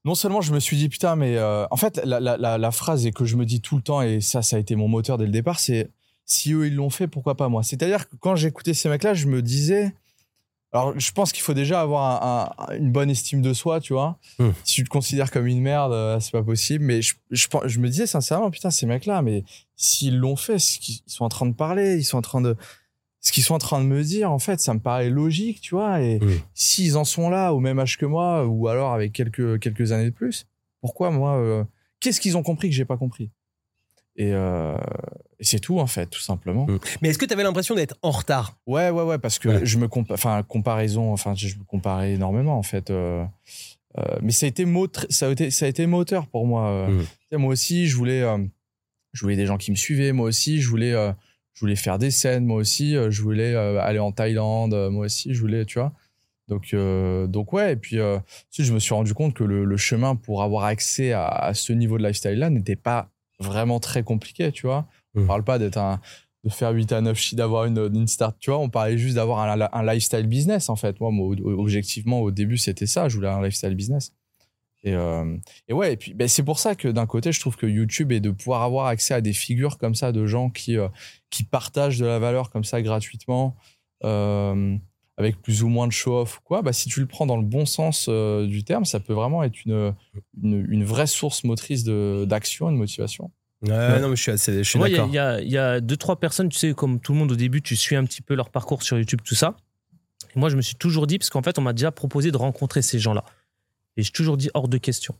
Non 0.04 0.14
seulement 0.14 0.40
je 0.40 0.52
me 0.52 0.58
suis 0.60 0.76
dit 0.76 0.88
putain, 0.88 1.14
mais 1.16 1.36
euh, 1.36 1.64
en 1.70 1.76
fait 1.76 2.00
la, 2.04 2.18
la, 2.20 2.36
la, 2.36 2.58
la 2.58 2.70
phrase 2.72 3.06
et 3.06 3.12
que 3.12 3.24
je 3.24 3.36
me 3.36 3.44
dis 3.46 3.60
tout 3.60 3.76
le 3.76 3.82
temps 3.82 4.02
et 4.02 4.20
ça, 4.20 4.42
ça 4.42 4.56
a 4.56 4.58
été 4.58 4.74
mon 4.74 4.88
moteur 4.88 5.16
dès 5.18 5.26
le 5.26 5.30
départ, 5.32 5.60
c'est 5.60 5.90
si 6.24 6.52
eux 6.52 6.66
ils 6.66 6.74
l'ont 6.74 6.90
fait, 6.90 7.06
pourquoi 7.08 7.36
pas 7.36 7.48
moi? 7.48 7.62
C'est-à-dire 7.62 8.08
que 8.08 8.16
quand 8.16 8.34
j'écoutais 8.36 8.74
ces 8.74 8.88
mecs-là, 8.88 9.14
je 9.14 9.26
me 9.26 9.42
disais. 9.42 9.94
Alors, 10.74 10.98
je 10.98 11.12
pense 11.12 11.32
qu'il 11.32 11.42
faut 11.42 11.52
déjà 11.52 11.82
avoir 11.82 12.24
un- 12.24 12.50
un- 12.72 12.76
une 12.78 12.90
bonne 12.92 13.10
estime 13.10 13.42
de 13.42 13.52
soi, 13.52 13.78
tu 13.78 13.92
vois? 13.92 14.18
Hmm. 14.38 14.52
Si 14.64 14.76
tu 14.76 14.84
te 14.84 14.88
considères 14.88 15.30
comme 15.30 15.46
une 15.46 15.60
merde, 15.60 15.92
euh, 15.92 16.18
c'est 16.18 16.30
pas 16.30 16.42
possible. 16.42 16.82
Mais 16.82 17.02
je, 17.02 17.14
je, 17.30 17.46
je 17.66 17.78
me 17.78 17.88
disais 17.90 18.06
sincèrement, 18.06 18.50
putain, 18.50 18.70
ces 18.70 18.86
mecs-là, 18.86 19.20
mais 19.20 19.44
s'ils 19.76 20.16
l'ont 20.16 20.34
fait, 20.36 20.58
ce 20.58 20.78
qu'ils 20.78 21.00
ils 21.06 21.12
sont 21.12 21.26
en 21.26 21.28
train 21.28 21.44
de 21.44 21.52
parler, 21.52 21.96
ils 21.98 22.04
sont 22.04 22.16
en 22.16 22.22
train 22.22 22.40
de, 22.40 22.56
ce 23.22 23.32
qu'ils 23.32 23.42
sont 23.44 23.54
en 23.54 23.58
train 23.58 23.80
de 23.80 23.86
me 23.86 24.02
dire, 24.02 24.30
en 24.30 24.38
fait, 24.38 24.60
ça 24.60 24.74
me 24.74 24.80
paraît 24.80 25.08
logique, 25.08 25.60
tu 25.62 25.74
vois. 25.74 26.00
Et 26.02 26.18
Oui. 26.20 26.40
s'ils 26.54 26.96
en 26.98 27.04
sont 27.04 27.30
là 27.30 27.54
au 27.54 27.60
même 27.60 27.78
âge 27.78 27.96
que 27.96 28.04
moi, 28.04 28.44
ou 28.46 28.68
alors 28.68 28.92
avec 28.92 29.12
quelques 29.12 29.58
quelques 29.60 29.92
années 29.92 30.10
de 30.10 30.14
plus, 30.14 30.46
pourquoi 30.80 31.10
moi, 31.10 31.36
euh, 31.38 31.64
qu'est-ce 32.00 32.20
qu'ils 32.20 32.36
ont 32.36 32.42
compris 32.42 32.68
que 32.68 32.74
j'ai 32.74 32.84
pas 32.84 32.96
compris? 32.98 33.30
Et, 34.16 34.32
euh, 34.34 34.76
et 35.40 35.44
c'est 35.44 35.58
tout 35.60 35.78
en 35.78 35.86
fait, 35.86 36.06
tout 36.06 36.20
simplement. 36.20 36.66
Mais 37.00 37.08
est-ce 37.08 37.18
que 37.18 37.24
t'avais 37.24 37.44
l'impression 37.44 37.74
d'être 37.74 37.96
en 38.02 38.10
retard? 38.10 38.58
Ouais, 38.66 38.90
ouais, 38.90 39.02
ouais, 39.04 39.18
parce 39.18 39.38
que 39.38 39.48
Ouais. 39.48 39.60
je 39.64 39.78
me 39.78 39.86
compa- 39.86 40.12
enfin 40.12 40.42
comparaison, 40.42 41.12
enfin 41.12 41.34
je 41.34 41.56
me 41.56 41.64
comparais 41.64 42.12
énormément 42.12 42.58
en 42.58 42.62
fait. 42.62 42.90
euh, 42.90 43.24
mais 44.20 44.32
ça 44.32 44.46
a 44.46 44.48
été 44.48 44.66
ça 45.10 45.28
a 45.28 45.30
été 45.30 45.50
ça 45.50 45.64
a 45.66 45.68
été 45.68 45.86
moteur 45.86 46.26
pour 46.26 46.46
moi. 46.46 46.88
Tu 46.90 47.04
sais, 47.30 47.36
Moi 47.38 47.52
aussi, 47.52 47.86
je 47.86 47.96
voulais 47.96 48.22
je 49.12 49.20
voulais 49.22 49.36
des 49.36 49.46
gens 49.46 49.56
qui 49.58 49.70
me 49.70 49.76
suivaient. 49.76 50.12
Moi 50.12 50.26
aussi, 50.26 50.60
je 50.60 50.68
voulais 50.68 50.94
je 51.54 51.60
voulais 51.60 51.76
faire 51.76 51.98
des 51.98 52.10
scènes. 52.10 52.44
Moi 52.44 52.56
aussi, 52.56 52.96
euh, 52.96 53.10
je 53.10 53.22
voulais 53.22 53.54
euh, 53.54 53.80
aller 53.80 53.98
en 53.98 54.12
Thaïlande. 54.12 54.74
euh, 54.74 54.90
Moi 54.90 55.06
aussi, 55.06 55.32
je 55.34 55.40
voulais, 55.40 55.64
tu 55.64 55.78
vois. 55.78 55.92
Donc 56.48 56.74
euh, 56.74 57.26
donc 57.26 57.52
ouais. 57.52 57.74
Et 57.74 57.76
puis 57.76 57.98
euh, 57.98 58.18
je 58.56 58.72
me 58.72 58.78
suis 58.78 58.94
rendu 58.94 59.14
compte 59.14 59.34
que 59.34 59.44
le, 59.44 59.64
le 59.64 59.76
chemin 59.76 60.16
pour 60.16 60.42
avoir 60.42 60.64
accès 60.64 61.12
à, 61.12 61.26
à 61.26 61.54
ce 61.54 61.72
niveau 61.72 61.98
de 61.98 62.02
lifestyle 62.06 62.38
là 62.38 62.50
n'était 62.50 62.76
pas 62.76 63.10
vraiment 63.38 63.80
très 63.80 64.02
compliqué, 64.02 64.50
tu 64.52 64.66
vois. 64.66 64.86
On 65.14 65.20
Mm. 65.22 65.26
parle 65.26 65.44
pas 65.44 65.58
d'être 65.58 65.76
un 65.78 66.00
de 66.44 66.50
faire 66.50 66.70
8 66.72 66.90
à 66.90 67.00
9 67.00 67.16
chiffres, 67.16 67.36
d'avoir 67.36 67.66
une, 67.66 67.78
une 67.94 68.08
start, 68.08 68.36
tu 68.40 68.50
vois. 68.50 68.58
On 68.58 68.68
parlait 68.68 68.98
juste 68.98 69.14
d'avoir 69.14 69.38
un, 69.48 69.68
un 69.72 69.82
lifestyle 69.94 70.26
business, 70.26 70.68
en 70.70 70.74
fait. 70.74 70.98
Moi, 71.00 71.12
objectivement, 71.44 72.20
au 72.20 72.32
début, 72.32 72.56
c'était 72.56 72.86
ça. 72.88 73.08
Je 73.08 73.14
voulais 73.14 73.28
un 73.28 73.40
lifestyle 73.40 73.76
business. 73.76 74.12
Et, 74.84 74.94
euh, 74.94 75.36
et 75.68 75.72
ouais, 75.72 75.92
et 75.92 75.96
puis 75.96 76.12
ben, 76.12 76.26
c'est 76.26 76.42
pour 76.42 76.58
ça 76.58 76.74
que 76.74 76.88
d'un 76.88 77.06
côté, 77.06 77.30
je 77.32 77.38
trouve 77.40 77.56
que 77.56 77.66
YouTube 77.66 78.10
et 78.10 78.18
de 78.20 78.30
pouvoir 78.30 78.62
avoir 78.62 78.86
accès 78.86 79.14
à 79.14 79.20
des 79.20 79.32
figures 79.32 79.78
comme 79.78 79.94
ça 79.94 80.10
de 80.12 80.26
gens 80.26 80.50
qui, 80.50 80.76
euh, 80.76 80.88
qui 81.30 81.44
partagent 81.44 81.98
de 81.98 82.06
la 82.06 82.18
valeur 82.18 82.50
comme 82.50 82.64
ça 82.64 82.82
gratuitement, 82.82 83.56
euh, 84.04 84.76
avec 85.16 85.40
plus 85.40 85.62
ou 85.62 85.68
moins 85.68 85.86
de 85.86 85.92
show-off 85.92 86.38
ou 86.38 86.40
quoi, 86.42 86.62
bah, 86.62 86.72
si 86.72 86.88
tu 86.88 86.98
le 87.00 87.06
prends 87.06 87.26
dans 87.26 87.36
le 87.36 87.44
bon 87.44 87.66
sens 87.66 88.06
euh, 88.08 88.46
du 88.46 88.64
terme, 88.64 88.84
ça 88.84 88.98
peut 88.98 89.12
vraiment 89.12 89.44
être 89.44 89.64
une, 89.64 89.94
une, 90.42 90.66
une 90.68 90.84
vraie 90.84 91.06
source 91.06 91.44
motrice 91.44 91.84
de- 91.84 92.24
d'action 92.26 92.68
et 92.68 92.72
de 92.72 92.78
motivation. 92.78 93.30
Ouais, 93.64 94.00
non, 94.00 94.08
mais 94.08 94.16
je 94.16 94.22
suis, 94.22 94.32
assez, 94.32 94.64
je 94.64 94.68
suis 94.68 94.78
Moi, 94.80 94.88
il 94.88 95.12
y, 95.12 95.18
a- 95.18 95.40
y 95.40 95.56
a 95.56 95.80
deux, 95.80 95.96
trois 95.96 96.18
personnes, 96.18 96.48
tu 96.48 96.58
sais, 96.58 96.74
comme 96.74 96.98
tout 96.98 97.12
le 97.12 97.18
monde 97.20 97.30
au 97.30 97.36
début, 97.36 97.62
tu 97.62 97.76
suis 97.76 97.94
un 97.94 98.04
petit 98.04 98.20
peu 98.22 98.34
leur 98.34 98.50
parcours 98.50 98.82
sur 98.82 98.98
YouTube, 98.98 99.20
tout 99.22 99.36
ça. 99.36 99.54
Et 100.34 100.38
moi, 100.40 100.48
je 100.48 100.56
me 100.56 100.62
suis 100.62 100.74
toujours 100.74 101.06
dit, 101.06 101.18
parce 101.18 101.30
qu'en 101.30 101.42
fait, 101.42 101.56
on 101.60 101.62
m'a 101.62 101.72
déjà 101.72 101.92
proposé 101.92 102.32
de 102.32 102.36
rencontrer 102.36 102.82
ces 102.82 102.98
gens-là. 102.98 103.22
Et 103.96 104.02
j'ai 104.02 104.10
toujours 104.12 104.36
dit 104.36 104.50
hors 104.54 104.68
de 104.68 104.78
question. 104.78 105.14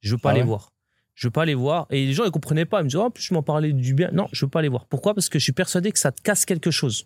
Je 0.00 0.12
veux 0.12 0.18
pas 0.18 0.30
Ah 0.30 0.34
les 0.34 0.42
voir. 0.42 0.72
Je 1.14 1.26
veux 1.26 1.30
pas 1.32 1.44
les 1.44 1.54
voir. 1.54 1.86
Et 1.90 2.06
les 2.06 2.12
gens, 2.12 2.24
ils 2.24 2.30
comprenaient 2.30 2.64
pas. 2.64 2.80
Ils 2.80 2.84
me 2.84 2.88
disaient, 2.88 2.98
oh, 3.02 3.06
en 3.06 3.10
plus, 3.10 3.22
je 3.24 3.34
m'en 3.34 3.42
parlais 3.42 3.72
du 3.72 3.94
bien. 3.94 4.10
Non, 4.12 4.28
je 4.32 4.44
veux 4.44 4.50
pas 4.50 4.62
les 4.62 4.68
voir. 4.68 4.86
Pourquoi? 4.86 5.14
Parce 5.14 5.28
que 5.28 5.38
je 5.38 5.44
suis 5.44 5.52
persuadé 5.52 5.92
que 5.92 5.98
ça 5.98 6.12
te 6.12 6.22
casse 6.22 6.44
quelque 6.46 6.70
chose. 6.70 7.04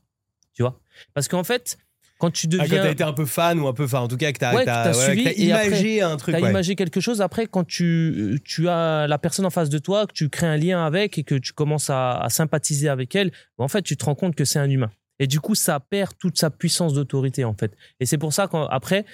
Tu 0.54 0.62
vois? 0.62 0.80
Parce 1.14 1.26
qu'en 1.26 1.42
fait, 1.42 1.76
quand 2.18 2.30
tu 2.30 2.46
Ah, 2.52 2.56
quand 2.58 2.62
deviens. 2.64 2.82
t'as 2.84 2.90
été 2.92 3.02
un 3.02 3.12
peu 3.12 3.26
fan 3.26 3.58
ou 3.58 3.66
un 3.66 3.72
peu, 3.72 3.84
enfin, 3.84 3.98
en 4.00 4.06
tout 4.08 4.16
cas, 4.16 4.32
que 4.32 4.38
t'as 4.38 4.54
Ouais, 4.54 4.64
t'as- 4.64 4.92
t'as 4.92 4.98
ouais, 5.08 5.16
t'as 5.24 5.30
après, 5.30 5.34
imagé 5.34 6.00
un 6.00 6.16
truc. 6.16 6.34
tu 6.36 6.40
as 6.40 6.44
ouais. 6.44 6.50
imagé 6.50 6.76
quelque 6.76 7.00
chose 7.00 7.20
après 7.20 7.46
quand 7.48 7.64
tu, 7.64 8.40
tu 8.44 8.68
as 8.68 9.08
la 9.08 9.18
personne 9.18 9.44
en 9.46 9.50
face 9.50 9.68
de 9.68 9.78
toi, 9.78 10.06
que 10.06 10.12
tu 10.12 10.28
crées 10.28 10.46
un 10.46 10.56
lien 10.56 10.86
avec 10.86 11.18
et 11.18 11.24
que 11.24 11.34
tu 11.34 11.52
commences 11.52 11.90
à, 11.90 12.12
à 12.20 12.28
sympathiser 12.28 12.88
avec 12.88 13.16
elle, 13.16 13.32
en 13.58 13.66
fait, 13.68 13.82
tu 13.82 13.96
te 13.96 14.04
rends 14.04 14.14
compte 14.14 14.36
que 14.36 14.44
c'est 14.44 14.60
un 14.60 14.70
humain. 14.70 14.92
Et 15.18 15.26
du 15.26 15.40
coup, 15.40 15.56
ça 15.56 15.80
perd 15.80 16.12
toute 16.18 16.38
sa 16.38 16.50
puissance 16.50 16.94
d'autorité, 16.94 17.44
en 17.44 17.54
fait. 17.54 17.72
Et 17.98 18.06
c'est 18.06 18.18
pour 18.18 18.32
ça 18.32 18.46
qu'après, 18.46 19.04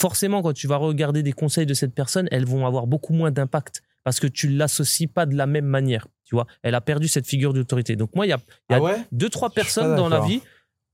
forcément, 0.00 0.42
quand 0.42 0.52
tu 0.52 0.66
vas 0.66 0.76
regarder 0.76 1.22
des 1.22 1.32
conseils 1.32 1.66
de 1.66 1.74
cette 1.74 1.94
personne, 1.94 2.28
elles 2.30 2.46
vont 2.46 2.66
avoir 2.66 2.86
beaucoup 2.86 3.12
moins 3.12 3.30
d'impact 3.30 3.82
parce 4.04 4.18
que 4.18 4.26
tu 4.26 4.48
l'associes 4.48 5.06
pas 5.08 5.26
de 5.26 5.36
la 5.36 5.46
même 5.46 5.66
manière. 5.66 6.06
Tu 6.24 6.34
vois, 6.34 6.46
elle 6.62 6.74
a 6.74 6.80
perdu 6.80 7.06
cette 7.08 7.26
figure 7.26 7.52
d'autorité. 7.52 7.96
Donc 7.96 8.14
moi, 8.14 8.24
il 8.26 8.30
y 8.30 8.32
a, 8.32 8.38
il 8.68 8.72
y 8.72 8.74
a 8.74 8.78
Ah 8.78 8.82
ouais? 8.82 8.96
deux 9.12 9.28
trois 9.28 9.50
personnes 9.50 9.96
dans 9.96 10.08
la 10.08 10.20
vie 10.20 10.40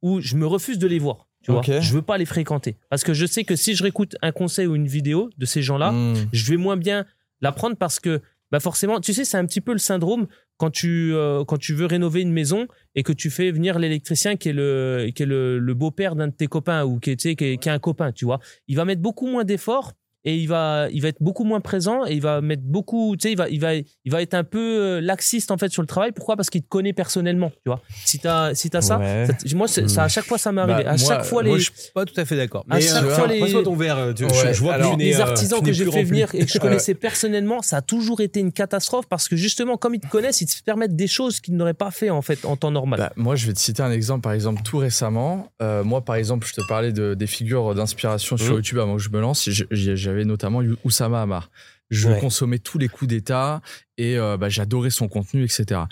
où 0.03 0.21
je 0.21 0.35
me 0.37 0.47
refuse 0.47 0.79
de 0.79 0.87
les 0.87 0.99
voir. 0.99 1.29
Tu 1.43 1.53
vois, 1.53 1.63
je 1.81 1.93
veux 1.95 2.03
pas 2.03 2.19
les 2.19 2.25
fréquenter 2.27 2.77
parce 2.91 3.05
que 3.05 3.15
je 3.15 3.25
sais 3.25 3.45
que 3.45 3.55
si 3.55 3.77
je 3.77 3.83
réécoute 3.85 4.17
un 4.23 4.33
conseil 4.33 4.67
ou 4.67 4.75
une 4.75 4.89
vidéo 4.89 5.31
de 5.39 5.47
ces 5.47 5.63
gens-là, 5.63 5.93
Mm. 5.93 6.15
je 6.33 6.51
vais 6.51 6.57
moins 6.57 6.77
bien 6.77 7.07
l'apprendre 7.41 7.77
parce 7.77 8.01
que 8.01 8.21
bah 8.51 8.59
forcément, 8.61 9.01
tu 9.01 9.13
sais, 9.15 9.25
c'est 9.25 9.37
un 9.39 9.47
petit 9.47 9.61
peu 9.61 9.73
le 9.73 9.79
syndrome 9.79 10.27
quand 10.59 10.71
tu 10.71 11.13
euh, 11.15 11.45
quand 11.45 11.59
tu 11.59 11.75
veux 11.75 11.87
rénover 11.87 12.23
une 12.23 12.33
maison 12.33 12.67
et 12.95 13.03
que 13.03 13.13
tu 13.13 13.31
fais 13.31 13.51
venir 13.51 13.79
l'électricien 13.79 14.37
qui 14.37 14.49
est 14.49 14.53
le 14.53 15.11
qui 15.15 15.23
est 15.23 15.27
le, 15.27 15.75
beau-père 15.75 16.17
d'un 16.17 16.29
de 16.29 16.33
tes 16.33 16.47
copains 16.47 16.85
ou 16.85 16.99
qui 16.99 17.17
tu 17.17 17.37
qui 17.37 17.45
est, 17.45 17.57
qui 17.59 17.69
est 17.69 17.73
un 17.73 17.79
copain, 17.79 18.13
tu 18.13 18.25
vois. 18.25 18.41
Il 18.69 18.77
va 18.77 18.85
mettre 18.85 19.03
beaucoup 19.03 19.27
moins 19.27 19.45
d'efforts 19.45 19.93
et 20.27 20.37
il 20.37 20.47
va 20.49 20.89
il 20.93 21.01
va 21.01 21.09
être 21.09 21.23
beaucoup 21.23 21.45
moins 21.45 21.61
présent 21.61 22.05
et 22.05 22.13
il 22.13 22.21
va 22.21 22.41
mettre 22.43 22.63
beaucoup, 22.65 23.17
tu 23.17 23.23
sais, 23.29 23.33
il 23.33 23.39
va 23.39 23.49
il 23.49 23.61
va 23.61 23.75
il 23.77 23.87
va 24.13 24.21
être 24.21 24.35
un 24.35 24.45
peu 24.45 24.59
euh, 24.83 25.01
laxiste 25.01 25.51
en 25.51 25.57
fait 25.57 25.71
sur 25.71 25.81
le 25.83 25.87
travail. 25.89 26.13
Pourquoi? 26.13 26.37
Parce 26.37 26.51
qu'il 26.51 26.63
te 26.63 26.69
connaît 26.69 26.93
personnellement, 26.93 27.51
tu 27.51 27.57
vois. 27.71 27.81
Si 28.05 28.19
t'as 28.19 28.55
si 28.55 28.69
t'as 28.69 28.81
ça, 28.83 28.99
Ouais. 28.99 29.25
ça 29.29 29.33
t- 29.33 29.55
moi 29.55 29.69
ça 29.69 30.03
à 30.03 30.09
chaque 30.09 30.25
fois 30.27 30.37
ça 30.37 30.53
m'est 30.53 30.67
Bah, 30.67 30.75
arrivé. 30.75 30.89
à 30.89 30.97
moi- 30.97 31.09
chaque 31.09 31.25
fois 31.25 31.43
les 31.43 31.49
Moi, 31.51 31.59
je 31.59 31.65
suis 31.65 31.93
pas 31.95 32.05
tout 32.05 32.21
à 32.21 32.25
fait 32.25 32.37
d'accord. 32.37 32.65
À 32.69 32.75
Mais, 32.77 32.81
chaque 32.83 33.05
euh, 33.05 33.11
fois, 33.11 33.27
les- 33.29 33.41
passe-moi 33.41 33.63
ton 33.63 33.75
verre. 33.77 34.13
tu- 34.15 34.25
je- 34.29 34.29
Ouais, 34.47 34.53
je 34.53 34.61
vois 34.61 34.73
que 34.75 34.81
alors, 34.81 34.91
tu 34.93 34.97
n'es, 34.99 35.05
les 35.05 35.17
euh, 35.21 35.23
artisans 35.23 35.59
tu 35.61 35.67
que 35.67 35.73
j'ai 35.73 35.91
fait 35.91 36.03
venir 36.03 36.29
et 36.35 36.45
que 36.45 36.51
je 36.53 36.59
connaissais 36.59 36.95
personnellement, 36.95 37.63
ça 37.63 37.77
a 37.79 37.83
toujours 37.83 38.21
été 38.21 38.41
une 38.41 38.53
catastrophe 38.53 39.07
parce 39.09 39.29
que 39.29 39.37
justement, 39.37 39.77
comme 39.77 39.95
ils 39.95 40.01
te 40.01 40.09
connaissent, 40.09 40.41
ils 40.41 40.47
te 40.47 40.63
permettent 40.65 40.97
des 40.97 41.07
choses 41.07 41.41
qu'ils 41.41 41.55
n'auraient 41.57 41.73
pas 41.75 41.91
fait 41.93 42.11
en 42.11 42.23
fait 42.23 42.45
en 42.45 42.57
temps 42.57 42.71
normal. 42.73 42.99
Bah, 42.99 43.13
moi, 43.17 43.37
je 43.37 43.47
vais 43.47 43.53
te 43.53 43.61
citer 43.61 43.83
un 43.83 43.93
exemple. 43.93 44.23
Par 44.23 44.33
exemple, 44.33 44.63
tout 44.65 44.79
récemment, 44.79 45.53
euh, 45.63 45.85
moi, 45.85 46.05
par 46.05 46.17
exemple, 46.17 46.47
je 46.47 46.53
te 46.55 46.67
parlais 46.67 46.93
de, 46.93 47.15
des 47.15 47.27
figures 47.29 47.75
d'inspiration 47.75 48.37
sur 48.37 48.47
Mhm. 48.51 48.55
YouTube 48.57 48.79
avant 48.79 48.97
que 48.97 49.03
je 49.03 49.11
me 49.11 49.21
lance. 49.21 49.49
J- 49.49 49.65
j- 49.71 49.97
J'avais 50.17 50.25
notamment 50.25 50.63
Oussama 50.85 51.21
Hamar. 51.21 51.51
Je 51.91 52.09
Ouais. 52.09 52.19
consommais 52.19 52.59
tous 52.59 52.79
les 52.79 52.89
coups 52.89 53.09
d'état 53.09 53.61
et 53.99 54.19
euh, 54.19 54.37
bah, 54.37 54.49
j'adorais 54.49 54.91
son 54.91 55.07
contenu, 55.09 55.45
etc. 55.45 55.83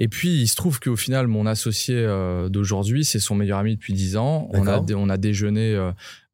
Et 0.00 0.08
puis, 0.08 0.40
il 0.40 0.48
se 0.48 0.56
trouve 0.56 0.80
qu'au 0.80 0.96
final, 0.96 1.28
mon 1.28 1.46
associé 1.46 1.94
euh, 1.96 2.48
d'aujourd'hui, 2.48 3.04
c'est 3.04 3.20
son 3.20 3.34
meilleur 3.36 3.58
ami 3.58 3.76
depuis 3.76 3.92
10 3.92 4.16
ans. 4.16 4.48
On 4.52 4.66
a, 4.66 4.80
on 4.94 5.08
a 5.10 5.16
déjeuné 5.16 5.76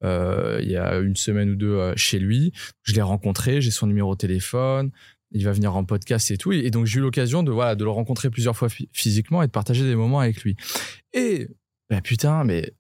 euh, 0.04 0.58
il 0.62 0.70
y 0.70 0.76
a 0.76 0.98
une 1.00 1.16
semaine 1.16 1.50
ou 1.50 1.56
deux 1.56 1.92
chez 1.96 2.18
lui. 2.18 2.52
Je 2.82 2.94
l'ai 2.94 3.02
rencontré, 3.02 3.60
j'ai 3.60 3.70
son 3.72 3.86
numéro 3.88 4.14
de 4.14 4.18
téléphone. 4.18 4.90
Il 5.32 5.44
va 5.44 5.52
venir 5.52 5.76
en 5.76 5.84
podcast 5.84 6.30
et 6.30 6.38
tout. 6.38 6.52
Et 6.52 6.70
donc, 6.70 6.86
j'ai 6.86 6.98
eu 6.98 7.02
l'occasion 7.02 7.42
de, 7.42 7.50
voilà, 7.50 7.74
de 7.74 7.84
le 7.84 7.90
rencontrer 7.90 8.30
plusieurs 8.30 8.56
fois 8.56 8.68
phy- 8.68 8.88
physiquement 8.92 9.42
et 9.42 9.46
de 9.48 9.52
partager 9.52 9.84
des 9.84 9.96
moments 9.96 10.20
avec 10.20 10.42
lui. 10.44 10.56
Et, 11.12 11.48
bah, 11.90 12.00
putain, 12.00 12.42
mais 12.44 12.72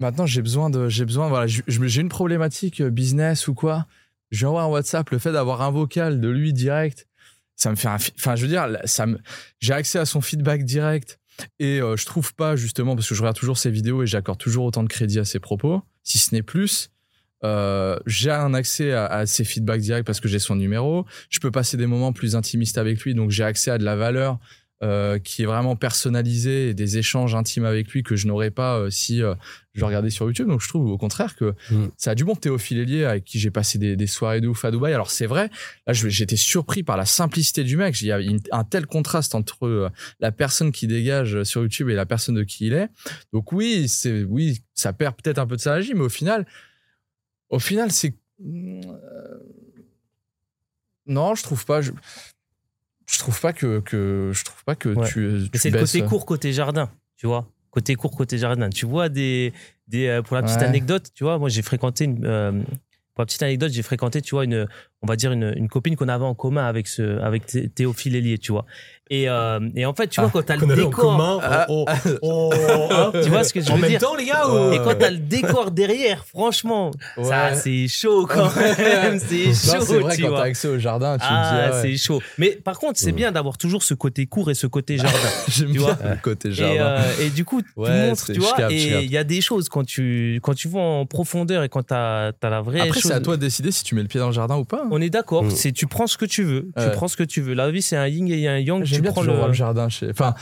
maintenant, 0.00 0.26
j'ai 0.26 0.42
besoin 0.42 0.70
de. 0.70 0.88
J'ai 0.88 1.04
besoin, 1.04 1.28
voilà, 1.28 1.46
j'ai 1.46 2.00
une 2.00 2.08
problématique 2.08 2.80
euh, 2.80 2.90
business 2.90 3.48
ou 3.48 3.54
quoi. 3.54 3.86
Je 4.30 4.40
lui 4.40 4.46
envoie 4.46 4.62
un 4.62 4.66
WhatsApp, 4.66 5.08
le 5.10 5.18
fait 5.18 5.32
d'avoir 5.32 5.62
un 5.62 5.70
vocal 5.70 6.20
de 6.20 6.28
lui 6.28 6.52
direct, 6.52 7.06
ça 7.54 7.70
me 7.70 7.76
fait 7.76 7.88
un. 7.88 7.98
fi- 7.98 8.12
Enfin, 8.18 8.34
je 8.36 8.42
veux 8.42 8.48
dire, 8.48 8.66
ça 8.84 9.06
me, 9.06 9.18
j'ai 9.60 9.72
accès 9.72 9.98
à 9.98 10.04
son 10.04 10.20
feedback 10.20 10.64
direct. 10.64 11.18
Et 11.58 11.80
euh, 11.82 11.96
je 11.96 12.06
trouve 12.06 12.34
pas, 12.34 12.56
justement, 12.56 12.96
parce 12.96 13.08
que 13.08 13.14
je 13.14 13.20
regarde 13.20 13.36
toujours 13.36 13.58
ses 13.58 13.70
vidéos 13.70 14.02
et 14.02 14.06
j'accorde 14.06 14.38
toujours 14.38 14.64
autant 14.64 14.82
de 14.82 14.88
crédit 14.88 15.18
à 15.18 15.24
ses 15.26 15.38
propos, 15.38 15.82
si 16.02 16.16
ce 16.18 16.34
n'est 16.34 16.42
plus. 16.42 16.88
Euh, 17.44 17.98
j'ai 18.06 18.30
un 18.30 18.54
accès 18.54 18.92
à, 18.92 19.04
à 19.04 19.26
ses 19.26 19.44
feedbacks 19.44 19.82
directs 19.82 20.06
parce 20.06 20.20
que 20.20 20.28
j'ai 20.28 20.38
son 20.38 20.56
numéro. 20.56 21.04
Je 21.28 21.38
peux 21.38 21.50
passer 21.50 21.76
des 21.76 21.86
moments 21.86 22.14
plus 22.14 22.34
intimistes 22.36 22.78
avec 22.78 23.02
lui, 23.02 23.14
donc 23.14 23.30
j'ai 23.30 23.44
accès 23.44 23.70
à 23.70 23.76
de 23.76 23.84
la 23.84 23.96
valeur 23.96 24.38
euh, 24.82 25.18
qui 25.18 25.42
est 25.42 25.46
vraiment 25.46 25.74
personnalisée 25.74 26.68
et 26.68 26.74
des 26.74 26.98
échanges 26.98 27.34
intimes 27.34 27.64
avec 27.64 27.88
lui 27.88 28.02
que 28.02 28.14
je 28.14 28.26
n'aurais 28.26 28.50
pas 28.50 28.76
euh, 28.78 28.90
si 28.90 29.22
euh, 29.22 29.34
je 29.72 29.80
le 29.80 29.86
regardais 29.86 30.10
sur 30.10 30.26
YouTube. 30.26 30.48
Donc 30.48 30.60
je 30.60 30.68
trouve 30.68 30.90
au 30.90 30.98
contraire 30.98 31.34
que 31.34 31.54
Mm. 31.70 31.86
ça 31.96 32.10
a 32.10 32.14
du 32.14 32.24
bon 32.24 32.34
Théophile 32.34 32.78
Hélier 32.80 33.04
avec 33.04 33.24
qui 33.24 33.38
j'ai 33.38 33.50
passé 33.50 33.78
des, 33.78 33.96
des 33.96 34.06
soirées 34.06 34.42
de 34.42 34.48
ouf 34.48 34.64
à 34.66 34.70
Dubaï. 34.70 34.92
Alors 34.92 35.10
c'est 35.10 35.24
vrai, 35.26 35.48
là 35.86 35.92
j'étais 35.94 36.36
surpris 36.36 36.82
par 36.82 36.98
la 36.98 37.06
simplicité 37.06 37.64
du 37.64 37.76
mec. 37.78 37.98
Il 38.02 38.06
y 38.08 38.12
a 38.12 38.20
une- 38.20 38.40
un 38.52 38.64
tel 38.64 38.86
contraste 38.86 39.34
entre 39.34 39.90
la 40.20 40.30
personne 40.32 40.72
qui 40.72 40.86
dégage 40.86 41.42
sur 41.44 41.62
YouTube 41.62 41.88
et 41.88 41.94
la 41.94 42.04
personne 42.06 42.34
de 42.34 42.42
qui 42.44 42.66
il 42.66 42.74
est. 42.74 42.88
Donc 43.32 43.52
oui, 43.52 43.88
c'est 43.88 44.24
oui, 44.24 44.60
ça 44.74 44.92
perd 44.92 45.14
peut-être 45.16 45.38
un 45.38 45.46
peu 45.46 45.56
de 45.56 45.60
sa 45.62 45.70
magie, 45.70 45.94
mais 45.94 46.02
au 46.04 46.10
final, 46.10 46.46
au 47.48 47.58
final 47.58 47.90
c'est 47.92 48.14
non, 51.06 51.34
je 51.34 51.42
trouve 51.42 51.64
pas. 51.64 51.80
Je, 51.82 51.92
je 53.06 53.18
trouve 53.18 53.40
pas 53.40 53.52
que, 53.52 53.80
que 53.80 54.30
je 54.34 54.44
trouve 54.44 54.64
pas 54.64 54.74
que 54.74 54.88
Ouais. 54.90 55.08
tu. 55.08 55.20
Mais 55.20 55.48
tu 55.50 55.58
c'est 55.58 55.70
le 55.70 55.78
côté 55.80 56.02
court, 56.04 56.26
côté 56.26 56.52
jardin, 56.52 56.90
tu 57.16 57.26
vois. 57.26 57.48
Côté 57.70 57.94
court, 57.94 58.16
côté 58.16 58.38
jardin. 58.38 58.70
Tu 58.70 58.86
vois 58.86 59.08
des, 59.08 59.52
des 59.86 60.06
euh, 60.08 60.22
pour 60.22 60.36
la 60.36 60.42
petite 60.42 60.58
Ouais. 60.58 60.64
anecdote, 60.64 61.10
tu 61.14 61.24
vois, 61.24 61.38
moi 61.38 61.48
j'ai 61.48 61.62
fréquenté 61.62 62.04
une, 62.04 62.24
euh, 62.24 62.52
pour 63.14 63.22
la 63.22 63.26
petite 63.26 63.42
anecdote, 63.42 63.70
j'ai 63.72 63.82
fréquenté, 63.82 64.20
tu 64.22 64.34
vois, 64.34 64.44
une, 64.44 64.66
on 65.02 65.06
va 65.06 65.16
dire 65.16 65.32
une, 65.32 65.52
une 65.56 65.68
copine 65.68 65.94
qu'on 65.96 66.08
avait 66.08 66.24
en 66.24 66.34
commun 66.34 66.66
avec 66.66 66.88
ce, 66.88 67.20
avec 67.20 67.46
Thé- 67.46 67.68
Théophile 67.68 68.16
Hélier, 68.16 68.38
tu 68.38 68.52
vois. 68.52 68.64
Et, 69.08 69.28
euh, 69.28 69.60
et 69.76 69.86
en 69.86 69.94
fait, 69.94 70.08
tu 70.08 70.20
vois, 70.20 70.28
Ah, 70.30 70.32
quand 70.32 70.42
t'as 70.44 70.56
le 70.56 70.64
avait 70.68 70.82
en 70.82 70.88
décor, 70.88 71.12
commun. 71.16 71.38
Ah, 71.40 71.66
on- 71.68 71.84
on- 72.22 72.50
on- 72.50 72.88
hein, 72.90 73.12
tu 73.22 73.28
vois 73.28 73.44
ce 73.44 73.54
que 73.54 73.60
je 73.60 73.70
En 73.70 73.76
veux 73.76 73.82
même 73.82 73.90
dire 73.90 74.00
temps, 74.00 74.16
les 74.16 74.24
gars 74.24 74.48
Ouais. 74.48 74.68
ou- 74.70 74.72
Et 74.72 74.78
quand 74.78 74.96
t'as 74.98 75.10
le 75.10 75.18
décor 75.18 75.70
derrière, 75.70 76.24
franchement, 76.26 76.90
ça 77.22 77.54
c'est 77.54 77.86
chaud 77.86 78.26
quand 78.28 78.50
même, 78.56 79.20
c'est 79.20 79.44
chaud, 79.54 79.80
c'est 79.86 79.98
vrai 80.00 80.16
tu 80.16 80.22
quand 80.22 80.30
vois. 80.30 80.38
t'as 80.38 80.44
accès 80.46 80.66
au 80.66 80.78
jardin, 80.80 81.18
tu 81.18 81.24
Ah, 81.24 81.70
ah 81.70 81.70
ouais, 81.70 81.82
c'est 81.82 81.96
chaud. 81.98 82.20
Mais 82.38 82.50
par 82.56 82.80
contre, 82.80 82.98
c'est 82.98 83.12
bien 83.12 83.30
d'avoir 83.30 83.58
toujours 83.58 83.84
ce 83.84 83.94
côté 83.94 84.26
court 84.26 84.50
et 84.50 84.54
ce 84.54 84.66
côté 84.66 84.96
jardin. 84.98 85.16
j'aime 85.48 85.68
tu 85.68 85.72
bien 85.78 85.82
vois. 85.82 85.98
le 86.02 86.16
côté 86.20 86.48
Et, 86.48 86.52
jardin. 86.52 86.74
euh, 86.80 87.02
et 87.20 87.30
du 87.30 87.44
coup, 87.44 87.62
tu 87.62 87.68
Ouais, 87.76 88.08
montres, 88.08 88.32
tu 88.32 88.40
vois, 88.40 88.72
et 88.72 89.04
il 89.04 89.10
y 89.12 89.18
a 89.18 89.24
des 89.24 89.40
choses 89.40 89.68
quand 89.68 89.84
tu, 89.84 90.40
quand 90.42 90.54
tu 90.54 90.66
vas 90.66 90.80
en 90.80 91.06
profondeur 91.06 91.62
et 91.62 91.68
quand 91.68 91.84
tu 91.86 91.94
as, 91.94 92.32
la 92.42 92.60
vraie 92.60 92.80
Après, 92.80 92.98
c'est 93.00 93.12
à 93.12 93.20
toi 93.20 93.36
de 93.36 93.42
décider 93.42 93.70
si 93.70 93.84
tu 93.84 93.94
mets 93.94 94.02
le 94.02 94.08
pied 94.08 94.18
dans 94.18 94.26
le 94.26 94.32
jardin 94.32 94.56
ou 94.56 94.64
pas. 94.64 94.84
On 94.90 95.00
est 95.00 95.10
d'accord, 95.10 95.44
Mm. 95.44 95.50
c'est 95.50 95.72
tu 95.72 95.86
prends 95.86 96.06
ce 96.06 96.16
que 96.18 96.24
tu 96.24 96.42
veux, 96.44 96.70
tu 96.76 96.82
Ouais. 96.82 96.92
prends 96.92 97.08
ce 97.08 97.16
que 97.16 97.22
tu 97.24 97.40
veux. 97.40 97.54
La 97.54 97.70
vie, 97.70 97.82
c'est 97.82 97.96
un 97.96 98.06
yin 98.08 98.28
et 98.28 98.46
un 98.48 98.58
yang. 98.58 98.84
J'aime 98.84 98.96
Tu 98.96 99.02
bien 99.02 99.12
prends 99.12 99.22
toujours 99.22 99.46
le. 99.48 99.52
jardin. 99.52 99.88
Chez... 99.88 100.10
Enfin, 100.10 100.34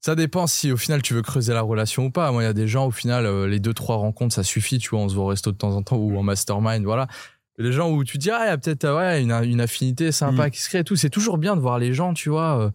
ça 0.00 0.14
dépend 0.14 0.46
si 0.46 0.72
au 0.72 0.76
final 0.76 1.02
tu 1.02 1.12
veux 1.14 1.22
creuser 1.22 1.52
la 1.52 1.62
relation 1.62 2.06
ou 2.06 2.10
pas. 2.10 2.32
Moi, 2.32 2.42
il 2.42 2.46
y 2.46 2.48
a 2.48 2.52
des 2.54 2.68
gens 2.68 2.86
au 2.86 2.90
final, 2.90 3.26
euh, 3.26 3.46
les 3.46 3.60
deux 3.60 3.74
trois 3.74 3.96
rencontres, 3.96 4.34
ça 4.34 4.42
suffit. 4.42 4.78
Tu 4.78 4.90
vois, 4.90 5.00
on 5.00 5.08
se 5.08 5.14
voit 5.14 5.24
au 5.24 5.28
resto 5.28 5.52
de 5.52 5.56
temps 5.56 5.74
en 5.76 5.82
temps 5.82 5.96
ou 5.96 6.16
en 6.18 6.22
mastermind, 6.22 6.84
voilà. 6.84 7.06
Il 7.58 7.64
y 7.64 7.68
a 7.68 7.70
des 7.70 7.76
gens 7.76 7.90
où 7.90 8.02
tu 8.04 8.16
te 8.16 8.22
dis 8.22 8.30
ah, 8.30 8.44
il 8.44 8.48
y 8.48 8.50
a 8.50 8.56
peut-être 8.58 8.84
euh, 8.84 8.96
ouais, 8.96 9.22
une, 9.22 9.32
une 9.32 9.60
affinité 9.60 10.12
sympa 10.12 10.46
Mm. 10.46 10.50
qui 10.50 10.60
se 10.60 10.68
crée 10.70 10.78
et 10.78 10.84
tout. 10.84 10.96
C'est 10.96 11.10
toujours 11.10 11.36
bien 11.36 11.56
de 11.56 11.60
voir 11.60 11.78
les 11.78 11.92
gens, 11.92 12.14
tu 12.14 12.30
vois. 12.30 12.58
euh, 12.58 12.70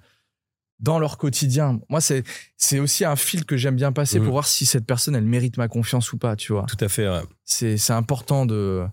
dans 0.81 0.99
leur 0.99 1.17
quotidien. 1.17 1.79
Moi, 1.89 2.01
c'est 2.01 2.23
c'est 2.57 2.79
aussi 2.79 3.05
un 3.05 3.15
fil 3.15 3.45
que 3.45 3.55
j'aime 3.55 3.77
bien 3.77 3.93
passer 3.93 4.19
Mm. 4.19 4.23
pour 4.23 4.33
voir 4.33 4.45
si 4.45 4.65
cette 4.65 4.85
personne, 4.85 5.15
elle 5.15 5.23
mérite 5.23 5.57
ma 5.57 5.69
confiance 5.69 6.11
ou 6.11 6.17
pas, 6.17 6.35
tu 6.35 6.51
vois. 6.51 6.65
Tout 6.67 6.83
à 6.83 6.89
fait. 6.89 7.07
ouais. 7.07 7.21
C'est 7.45 7.77
c'est 7.77 7.93
important 7.93 8.45
de 8.45 8.85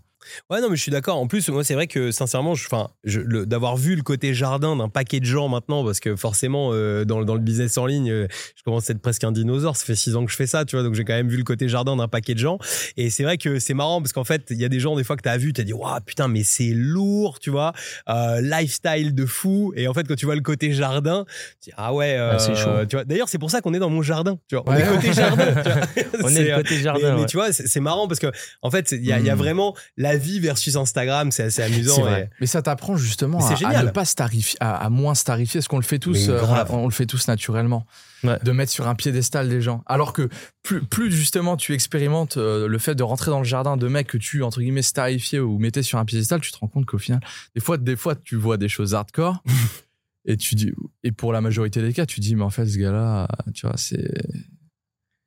Ouais, 0.51 0.61
non, 0.61 0.69
mais 0.71 0.77
je 0.77 0.83
suis 0.83 0.91
d'accord. 0.93 1.17
En 1.19 1.27
plus, 1.27 1.49
moi, 1.49 1.65
c'est 1.65 1.75
vrai 1.75 1.87
que 1.87 2.11
sincèrement, 2.11 2.55
je- 2.55 3.45
d'avoir 3.45 3.77
vu 3.77 3.97
le 3.97 4.03
côté 4.03 4.35
jardin 4.35 4.77
d'un 4.77 4.89
paquet 4.89 5.21
de 5.21 5.25
gens 5.25 5.49
maintenant, 5.49 5.85
parce 5.85 6.01
que 6.01 6.17
forcément, 6.17 6.71
euh, 6.73 7.05
dans, 7.05 7.23
dans 7.25 7.35
le 7.35 7.41
business 7.41 7.77
en 7.79 7.87
ligne, 7.87 8.11
euh, 8.11 8.27
je 8.57 8.63
commence 8.63 8.89
à 8.91 8.93
être 8.93 9.01
presque 9.03 9.25
un 9.25 9.33
dinosaure. 9.33 9.77
Ça 9.77 9.85
fait 9.85 9.95
six 9.95 10.15
ans 10.17 10.25
que 10.25 10.31
je 10.31 10.37
fais 10.37 10.47
ça, 10.47 10.65
tu 10.65 10.77
vois. 10.77 10.83
Donc, 10.85 10.95
j'ai 10.95 11.05
quand 11.05 11.13
même 11.15 11.29
vu 11.29 11.37
le 11.37 11.45
côté 11.45 11.69
jardin 11.69 11.97
d'un 11.97 12.09
paquet 12.09 12.35
de 12.35 12.39
gens. 12.39 12.59
Et 12.97 13.11
c'est 13.11 13.23
vrai 13.25 13.39
que 13.39 13.59
c'est 13.59 13.75
marrant 13.75 14.01
parce 14.01 14.13
qu'en 14.13 14.25
fait, 14.25 14.47
il 14.51 14.61
y 14.61 14.65
a 14.65 14.69
des 14.69 14.81
gens, 14.81 14.97
des 14.97 15.05
fois, 15.05 15.17
que 15.17 15.23
tu 15.23 15.29
as 15.29 15.37
vu, 15.39 15.53
tu 15.53 15.61
as 15.61 15.65
dit, 15.65 15.73
waouh, 15.73 16.01
putain, 16.05 16.29
mais 16.29 16.43
c'est 16.45 16.73
lourd, 16.75 17.39
tu 17.41 17.51
vois. 17.51 17.73
Euh, 18.09 18.41
lifestyle 18.41 19.15
de 19.15 19.27
fou. 19.27 19.73
Et 19.77 19.89
en 19.89 19.95
fait, 19.95 20.07
quand 20.07 20.15
tu 20.17 20.27
vois 20.27 20.35
le 20.35 20.41
côté 20.43 20.73
jardin, 20.73 21.25
tu 21.61 21.71
dis, 21.71 21.75
ah 21.77 21.93
ouais, 21.95 22.19
Ouais, 22.19 22.39
c'est 22.39 22.55
chaud. 22.55 22.85
tu 22.89 22.97
vois. 22.97 23.05
D'ailleurs, 23.05 23.29
c'est 23.29 23.39
pour 23.39 23.51
ça 23.51 23.61
qu'on 23.61 23.75
est 23.75 23.79
dans 23.79 23.91
mon 23.91 24.03
jardin, 24.03 24.39
tu 24.49 24.57
vois. 24.57 24.65
On 24.67 24.73
Ouais. 24.73 24.83
est 24.83 24.87
côté 24.89 25.13
jardin, 25.13 25.47
tu 25.63 25.71
vois. 25.71 25.83
On 26.25 26.29
est 26.37 26.55
côté 26.55 26.77
jardin. 26.79 27.15
mais 27.15 27.21
ouais. 27.23 27.27
tu 27.27 27.37
vois, 27.37 27.53
c'est 27.53 27.81
marrant 27.81 28.07
parce 28.09 28.21
que 28.21 28.29
en 28.63 28.71
fait, 28.71 28.93
il 28.93 29.03
y, 29.05 29.09
y 29.09 29.13
a 29.13 29.35
Mm. 29.35 29.39
vraiment 29.39 29.75
la 29.97 30.12
vie 30.17 30.41
versus 30.41 30.77
Instagram, 30.77 31.31
c'est 31.31 31.45
assez 31.45 31.63
amusant. 31.63 32.07
Et-. 32.15 32.29
Mais 32.41 32.47
ça 32.47 32.63
t'apprend 32.63 32.97
justement 32.97 33.39
à, 33.47 33.69
à 33.69 33.83
ne 33.83 33.91
pas 33.91 34.05
starifier, 34.05 34.57
à, 34.61 34.77
à 34.77 34.91
moins 34.91 35.15
starifier, 35.15 35.59
parce 35.59 35.69
qu'on 35.69 35.79
le 35.79 35.85
fait 35.85 35.99
tous, 35.99 36.29
euh, 36.29 36.41
on, 36.69 36.79
on 36.79 36.85
le 36.87 36.93
fait 36.93 37.07
tous 37.07 37.29
naturellement. 37.29 37.87
Ouais. 38.25 38.39
De 38.45 38.53
mettre 38.53 38.71
sur 38.71 38.87
un 38.87 38.95
piédestal 38.95 39.49
des 39.49 39.61
gens. 39.61 39.83
Alors 39.87 40.13
que 40.13 40.29
plus, 40.63 40.81
plus 40.85 41.11
justement 41.11 41.57
tu 41.57 41.75
expérimentes 41.75 42.37
euh, 42.37 42.69
le 42.69 42.79
fait 42.79 42.95
de 42.95 43.03
rentrer 43.03 43.33
dans 43.33 43.41
le 43.41 43.45
jardin 43.45 43.77
de 43.77 43.89
mecs 43.89 44.07
que 44.07 44.19
tu, 44.19 44.45
entre 44.45 44.61
guillemets, 44.61 44.83
starifiais 44.83 45.41
ou 45.41 45.59
mettais 45.59 45.83
sur 45.83 45.99
un 45.99 46.05
piédestal, 46.05 46.41
tu 46.41 46.53
te 46.53 46.59
rends 46.59 46.69
compte 46.69 46.87
qu'au 46.87 46.99
final, 46.99 47.21
des 47.57 47.61
fois, 47.61 47.79
des 47.79 47.97
fois, 47.97 48.15
tu 48.15 48.37
vois 48.37 48.59
des 48.59 48.69
choses 48.69 48.95
hardcore. 48.95 49.43
et 50.25 50.37
tu 50.37 50.55
dis, 50.55 50.73
et 51.03 51.11
pour 51.11 51.33
la 51.33 51.41
majorité 51.41 51.83
des 51.83 51.93
cas, 51.93 52.07
tu 52.07 52.21
dis, 52.21 52.37
mais 52.37 52.45
en 52.45 52.51
fait, 52.51 52.67
ce 52.67 52.79
gars-là, 52.79 53.27
tu 53.55 53.67
vois, 53.67 53.77
c'est. 53.77 54.09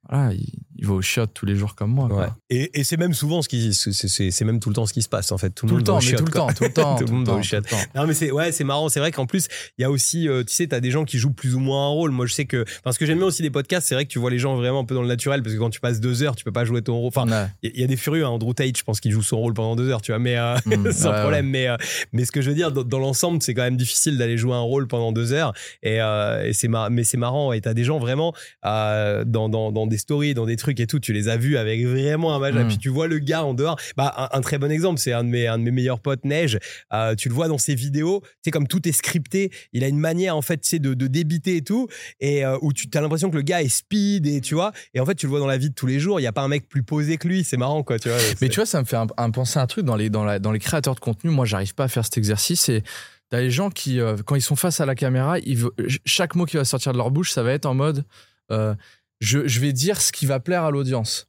Voilà, 0.10 0.34
il, 0.34 0.46
il 0.78 0.86
va 0.86 0.94
au 0.94 1.02
shot 1.02 1.28
tous 1.28 1.46
les 1.46 1.56
jours 1.56 1.74
comme 1.76 1.92
moi. 1.92 2.08
quoi. 2.10 2.36
Et, 2.50 2.80
et 2.80 2.84
c'est 2.84 2.98
même 2.98 3.14
souvent 3.14 3.42
ce 3.42 3.50
qui, 3.50 3.74
c'est- 3.74 4.46
même 4.46 4.60
tout 4.60 4.70
le 4.70 4.76
temps 4.76 4.86
ce 4.86 4.94
qui 4.94 5.02
se 5.02 5.10
passe 5.10 5.32
en 5.32 5.38
fait. 5.38 5.50
Tout 5.52 5.66
le 5.66 5.70
Tout 5.70 5.76
le 5.76 5.80
monde 5.80 5.86
temps, 5.86 6.00
mais 6.06 6.16
tout 6.18 6.26
le 6.26 6.32
temps, 6.32 6.48
tout 6.54 6.64
le 6.64 6.72
temps. 6.74 6.96
Tout 6.96 7.06
le 7.06 7.12
monde 7.12 7.28
va 7.28 7.34
au 7.36 7.42
shot. 7.42 7.58
Non 7.96 8.06
mais 8.06 8.14
c'est 8.14 8.32
ouais 8.32 8.52
c'est 8.52 8.64
marrant 8.64 8.90
c'est 8.90 9.00
vrai 9.00 9.12
qu'en 9.12 9.26
plus 9.26 9.48
il 9.78 9.82
y 9.82 9.86
a 9.86 9.90
aussi 9.90 10.28
euh, 10.28 10.44
tu 10.44 10.54
sais 10.54 10.68
t'as 10.68 10.80
des 10.80 10.92
gens 10.92 11.06
qui 11.06 11.18
jouent 11.18 11.34
plus 11.34 11.56
ou 11.56 11.60
moins 11.60 11.86
un 11.86 11.90
rôle 11.90 12.12
moi 12.12 12.26
je 12.26 12.34
sais 12.34 12.46
que 12.46 12.66
parce 12.84 12.98
que 12.98 13.06
j'aime 13.06 13.18
bien 13.18 13.28
aussi 13.28 13.42
les 13.42 13.50
podcasts 13.50 13.88
c'est 13.88 13.96
vrai 13.96 14.06
que 14.06 14.12
tu 14.12 14.20
vois 14.20 14.30
les 14.30 14.38
gens 14.40 14.56
vraiment 14.56 14.82
un 14.82 14.86
peu 14.86 14.94
dans 14.96 15.02
le 15.02 15.08
naturel 15.08 15.42
parce 15.42 15.54
que 15.56 15.60
quand 15.60 15.70
tu 15.70 15.80
passes 15.80 16.00
deux 16.00 16.22
heures 16.24 16.36
tu 16.36 16.44
peux 16.44 16.52
pas 16.52 16.66
jouer 16.66 16.82
ton 16.82 16.96
rôle 16.98 17.08
enfin 17.08 17.26
Ouais. 17.28 17.48
il 17.64 17.80
y, 17.80 17.84
a 17.84 17.88
des 17.88 17.98
furieux 17.98 18.26
hein, 18.26 18.30
Andrew 18.30 18.54
Tate 18.54 18.78
je 18.78 18.84
pense 18.84 19.00
qu'il 19.00 19.12
joue 19.12 19.22
son 19.24 19.38
rôle 19.38 19.54
pendant 19.54 19.76
deux 19.76 19.90
heures 19.90 20.02
tu 20.02 20.12
vois 20.12 20.20
mais 20.20 20.38
euh, 20.38 20.56
Mm, 20.66 20.92
sans 20.92 21.12
ouais, 21.12 21.20
problème 21.22 21.48
mais 21.50 21.68
euh, 21.68 21.78
mais 22.14 22.26
ce 22.26 22.32
que 22.32 22.42
je 22.42 22.50
veux 22.50 22.56
dire 22.56 22.72
dans, 22.72 22.84
dans 22.84 23.00
l'ensemble 23.00 23.42
c'est 23.42 23.54
quand 23.54 23.64
même 23.64 23.78
difficile 23.78 24.18
d'aller 24.18 24.38
jouer 24.38 24.54
un 24.54 24.60
rôle 24.60 24.88
pendant 24.88 25.12
deux 25.12 25.32
heures 25.34 25.54
et, 25.84 26.00
euh, 26.02 26.46
et 26.46 26.54
c'est 26.54 26.68
mar- 26.68 26.90
mais 26.92 27.04
c'est 27.04 27.18
marrant 27.18 27.52
et 27.54 27.62
t'as 27.62 27.74
des 27.74 27.84
gens 27.84 27.98
vraiment 28.00 28.34
dans, 28.64 29.50
dans 29.50 29.72
dans 29.72 29.88
des 29.88 29.95
stories 29.98 30.34
dans 30.34 30.46
des 30.46 30.56
trucs 30.56 30.80
et 30.80 30.88
tout 30.88 31.00
tu 31.00 31.14
les 31.14 31.28
as 31.30 31.38
vus 31.38 31.58
avec 31.58 31.84
vraiment 31.86 32.36
un 32.36 32.40
match 32.40 32.56
et 32.56 32.64
Mm. 32.64 32.68
puis 32.68 32.78
tu 32.78 32.90
vois 32.90 33.08
le 33.08 33.20
gars 33.20 33.44
en 33.44 33.54
dehors 33.54 33.80
bah 33.98 34.14
un, 34.32 34.38
un 34.38 34.42
très 34.42 34.58
bon 34.58 34.72
exemple 34.72 35.00
c'est 35.00 35.14
un 35.14 35.24
de 35.24 35.30
mes 35.30 35.48
un 35.48 35.58
de 35.58 35.64
mes 35.64 35.72
meilleurs 35.72 36.00
potes 36.00 36.24
Neige 36.26 36.60
euh, 36.94 37.16
tu 37.16 37.30
le 37.30 37.36
vois 37.36 37.48
dans 37.48 37.58
ses 37.58 37.76
vidéos 37.76 38.22
tu 38.24 38.30
sais 38.46 38.52
comme 38.52 38.68
tout 38.68 38.88
est 38.88 38.92
scripté 38.92 39.52
il 39.74 39.84
a 39.84 39.88
une 39.88 40.00
manière 40.00 40.36
en 40.36 40.42
fait 40.42 40.64
sais 40.66 40.80
de, 40.80 40.94
de 40.94 41.08
débiter 41.08 41.58
et 41.58 41.62
tout 41.62 41.88
et 42.20 42.46
euh, 42.46 42.58
où 42.62 42.74
tu 42.74 42.88
as 42.94 43.02
l'impression 43.02 43.30
que 43.30 43.36
le 43.36 43.42
gars 43.42 43.62
est 43.62 43.70
speed 43.70 44.26
et 44.28 44.42
tu 44.42 44.56
vois 44.56 44.72
et 44.94 45.00
en 45.00 45.06
fait 45.06 45.16
tu 45.16 45.26
le 45.26 45.30
vois 45.32 45.40
dans 45.40 45.48
la 45.48 45.58
vie 45.58 45.70
de 45.70 45.76
tous 45.76 45.88
les 45.88 46.00
jours 46.00 46.20
il 46.20 46.24
y 46.24 46.28
a 46.28 46.32
pas 46.34 46.42
un 46.44 46.48
mec 46.48 46.68
plus 46.68 46.84
posé 46.84 47.18
que 47.18 47.28
lui 47.28 47.44
c'est 47.44 47.58
marrant 47.58 47.84
quoi 47.84 48.00
tu 48.00 48.10
vois 48.10 48.18
Mais 48.18 48.36
C'est- 48.38 48.50
tu 48.50 48.56
vois, 48.56 48.66
ça 48.66 48.80
me 48.80 48.86
fait 48.86 48.96
un, 48.98 49.08
un 49.18 49.32
penser 49.32 49.60
à 49.60 49.62
un 49.64 49.68
truc 49.68 49.86
dans 49.86 49.96
les, 49.96 50.10
dans, 50.10 50.24
la- 50.24 50.40
dans 50.40 50.52
les 50.52 50.60
créateurs 50.60 50.96
de 50.96 51.00
contenu. 51.00 51.30
Moi, 51.30 51.46
j'arrive 51.46 51.74
pas 51.76 51.86
à 51.86 51.88
faire 51.88 52.04
cet 52.04 52.18
exercice. 52.18 52.70
Et 52.70 52.84
t'as 53.30 53.40
les 53.42 53.52
gens 53.52 53.70
qui, 53.70 54.00
euh, 54.00 54.16
quand 54.26 54.36
ils 54.36 54.42
sont 54.42 54.56
face 54.56 54.80
à 54.82 54.86
la 54.86 54.96
caméra, 54.96 55.40
ils 55.40 55.64
chaque 56.06 56.36
mot 56.36 56.46
qui 56.46 56.58
va 56.58 56.66
sortir 56.66 56.92
de 56.94 56.98
leur 56.98 57.12
bouche, 57.12 57.32
ça 57.32 57.44
va 57.44 57.52
être 57.52 57.66
en 57.66 57.74
mode 57.74 58.04
euh, 58.52 58.74
je, 59.20 59.48
je 59.48 59.60
vais 59.60 59.74
dire 59.74 60.02
ce 60.02 60.12
qui 60.12 60.26
va 60.26 60.40
plaire 60.40 60.64
à 60.64 60.72
l'audience. 60.72 61.28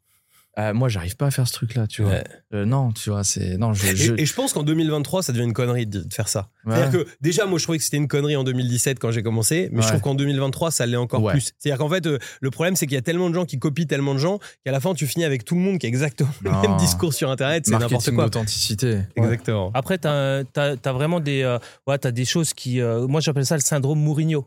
Euh, 0.59 0.73
moi, 0.73 0.89
j'arrive 0.89 1.17
pas 1.17 1.27
à 1.27 1.31
faire 1.31 1.47
ce 1.47 1.53
truc-là, 1.53 1.87
tu 1.87 2.01
vois. 2.01 2.13
Ouais. 2.13 2.25
Euh, 2.55 2.65
non, 2.65 2.91
tu 2.91 3.11
vois, 3.11 3.25
c'est. 3.25 3.59
Non, 3.59 3.75
je. 3.75 3.89
Et, 3.89 3.95
je- 3.95 4.15
et 4.17 4.25
je 4.25 4.33
pense 4.33 4.55
qu'en 4.55 4.63
2023, 4.63 5.23
ça 5.23 5.35
devient 5.35 5.45
une 5.45 5.53
connerie 5.53 5.87
de, 5.87 6.01
de 6.01 6.15
faire 6.15 6.29
ça. 6.29 6.49
Ouais. 6.65 6.75
C'est-à-dire 6.77 7.03
que 7.05 7.09
déjà, 7.21 7.45
moi, 7.45 7.59
je 7.59 7.65
trouvais 7.65 7.77
que 7.77 7.85
c'était 7.85 7.99
une 7.99 8.09
connerie 8.09 8.37
en 8.37 8.43
2017 8.43 8.99
quand 8.99 9.11
j'ai 9.11 9.23
commencé, 9.23 9.69
mais 9.71 9.83
je 9.83 9.89
trouve 9.89 10.01
qu'en 10.01 10.15
2023, 10.15 10.71
ça 10.71 10.87
l'est 10.87 10.97
encore 10.97 11.23
Ouais. 11.23 11.33
plus. 11.35 11.53
C'est-à-dire 11.59 11.77
qu'en 11.77 11.91
fait, 11.91 12.07
euh, 12.07 12.19
le 12.41 12.51
problème, 12.51 12.75
c'est 12.75 12.87
qu'il 12.87 12.95
y 12.95 12.99
a 12.99 13.03
tellement 13.03 13.29
de 13.29 13.35
gens 13.35 13.45
qui 13.45 13.59
copient 13.59 13.85
tellement 13.85 14.15
de 14.15 14.19
gens 14.19 14.39
qu'à 14.65 14.73
la 14.73 14.81
fin, 14.81 14.95
tu 14.95 15.07
finis 15.07 15.27
avec 15.27 15.45
tout 15.45 15.57
le 15.57 15.61
monde 15.61 15.79
qui 15.79 15.85
a 15.85 15.91
exactement 15.91 16.31
le 16.43 16.51
même 16.63 16.79
discours 16.79 17.13
sur 17.13 17.31
Internet. 17.31 17.65
C'est 17.67 17.73
n'importe 17.73 18.11
quoi. 18.13 18.25
d'authenticité. 18.25 19.01
Exactement. 19.15 19.71
Après, 19.75 19.99
t'as 19.99 20.43
as, 20.57 20.93
vraiment 20.95 21.21
des, 21.21 21.43
euh, 21.43 21.59
ouais, 21.87 21.99
t'as 21.99 22.13
des 22.13 22.25
choses 22.25 22.55
qui. 22.55 22.81
euh, 22.81 23.07
moi, 23.07 23.21
j'appelle 23.21 23.45
ça 23.45 23.57
le 23.57 23.61
syndrome 23.61 24.01
Mourinho. 24.01 24.47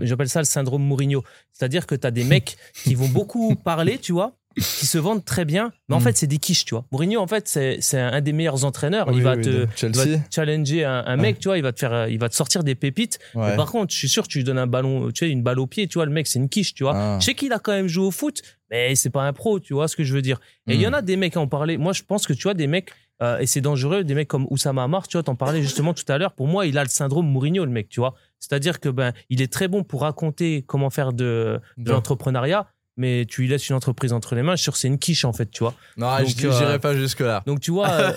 J'appelle 0.00 0.28
ça 0.28 0.40
le 0.40 0.44
syndrome 0.46 0.82
Mourinho. 0.82 1.22
C'est-à-dire 1.52 1.86
que 1.86 1.94
tu 1.94 2.06
as 2.06 2.10
des 2.10 2.24
mecs 2.24 2.56
qui 2.84 2.94
vont 2.94 3.08
beaucoup 3.08 3.54
parler, 3.56 3.98
tu 3.98 4.12
vois, 4.12 4.34
qui 4.56 4.86
se 4.86 4.98
vendent 4.98 5.24
très 5.24 5.44
bien, 5.44 5.70
mais 5.88 5.94
en 5.94 5.98
Mm. 6.00 6.02
fait, 6.02 6.16
c'est 6.16 6.26
des 6.26 6.38
quiches, 6.38 6.64
tu 6.64 6.74
vois. 6.74 6.84
Mourinho, 6.90 7.20
en 7.20 7.26
fait, 7.28 7.46
c'est 7.46 7.98
un 8.00 8.20
des 8.20 8.32
meilleurs 8.32 8.64
entraîneurs. 8.64 9.06
Oui, 9.08 9.18
il 9.18 9.22
va 9.22 9.36
oui, 9.36 9.42
te. 9.42 9.48
de 9.48 9.54
il 9.60 9.66
va 9.66 10.02
Chelsea. 10.04 10.18
te 10.18 10.34
challenger 10.34 10.84
un, 10.84 11.04
un 11.06 11.16
mec, 11.16 11.38
tu 11.38 11.46
vois, 11.48 11.58
il 11.58 11.62
va 11.62 11.72
te 11.72 11.78
faire, 11.78 12.08
il 12.08 12.18
va 12.18 12.28
te 12.28 12.34
sortir 12.34 12.64
des 12.64 12.74
pépites. 12.74 13.20
Ouais. 13.36 13.54
Par 13.56 13.70
contre, 13.70 13.92
je 13.92 13.98
suis 13.98 14.08
sûr, 14.08 14.26
tu 14.26 14.38
lui 14.38 14.44
donnes 14.44 14.58
un 14.58 14.66
ballon, 14.66 15.12
tu 15.12 15.26
sais, 15.26 15.30
une 15.30 15.42
balle 15.42 15.60
au 15.60 15.66
pied, 15.68 15.86
tu 15.86 15.94
vois, 15.94 16.06
le 16.06 16.12
mec, 16.12 16.26
c'est 16.26 16.40
une 16.40 16.48
quiche, 16.48 16.74
tu 16.74 16.82
vois. 16.82 16.92
Ah. 16.96 17.18
Je 17.20 17.26
sais 17.26 17.34
qu'il 17.34 17.52
a 17.52 17.58
quand 17.60 17.72
même 17.72 17.86
joué 17.88 18.04
au 18.06 18.10
foot, 18.10 18.42
mais 18.70 18.94
c'est 18.96 19.10
pas 19.10 19.22
un 19.22 19.32
pro, 19.32 19.60
tu 19.60 19.74
vois 19.74 19.86
ce 19.86 19.94
que 19.94 20.02
je 20.02 20.12
veux 20.12 20.22
dire. 20.22 20.40
Et 20.66 20.74
il 20.74 20.80
y 20.80 20.86
en 20.86 20.90
Mm. 20.90 20.94
a 20.94 21.02
des 21.02 21.16
mecs 21.16 21.36
à 21.36 21.40
en 21.40 21.46
parler. 21.46 21.78
Moi, 21.78 21.92
je 21.92 22.02
pense 22.02 22.26
que 22.26 22.32
tu 22.32 22.42
vois, 22.42 22.54
des 22.54 22.66
mecs, 22.66 22.90
euh, 23.22 23.38
et 23.38 23.46
c'est 23.46 23.60
dangereux, 23.60 24.02
des 24.02 24.14
mecs 24.14 24.28
comme 24.28 24.46
Oussama 24.50 24.82
Amar, 24.82 25.06
tu 25.06 25.16
vois, 25.16 25.22
t'en 25.22 25.36
parlais 25.36 25.62
justement 25.62 25.94
tout 25.94 26.04
à 26.08 26.18
l'heure. 26.18 26.32
Pour 26.32 26.48
moi, 26.48 26.66
il 26.66 26.78
a 26.78 26.82
le 26.82 26.88
syndrome 26.90 27.26
Mourinho, 27.28 27.64
le 27.64 27.70
mec, 27.70 27.88
tu 27.88 28.00
vois. 28.00 28.14
C'est-à-dire 28.40 28.80
que 28.80 28.88
ben, 28.88 29.12
il 29.28 29.42
est 29.42 29.52
très 29.52 29.68
bon 29.68 29.84
pour 29.84 30.02
raconter 30.02 30.62
comment 30.62 30.90
faire 30.90 31.12
de, 31.12 31.60
de 31.76 31.84
De- 31.84 31.90
l'entrepreneuriat, 31.92 32.68
mais 32.98 33.24
tu 33.26 33.40
lui 33.40 33.48
laisses 33.48 33.66
une 33.70 33.76
entreprise 33.76 34.12
entre 34.12 34.34
les 34.34 34.42
mains, 34.42 34.52
je 34.52 34.56
suis 34.58 34.64
sûr 34.64 34.72
que 34.74 34.78
c'est 34.78 34.88
une 34.88 34.98
quiche, 34.98 35.24
en 35.24 35.32
fait, 35.32 35.50
tu 35.50 35.60
vois. 35.60 35.72
Non, 35.96 36.18
Donc, 36.18 36.26
je 36.36 36.46
euh, 36.46 36.52
j'irai 36.52 36.78
pas 36.78 36.94
jusque-là. 36.94 37.42
Donc, 37.46 37.60
tu 37.60 37.70
vois. 37.70 37.88
euh, 37.90 38.12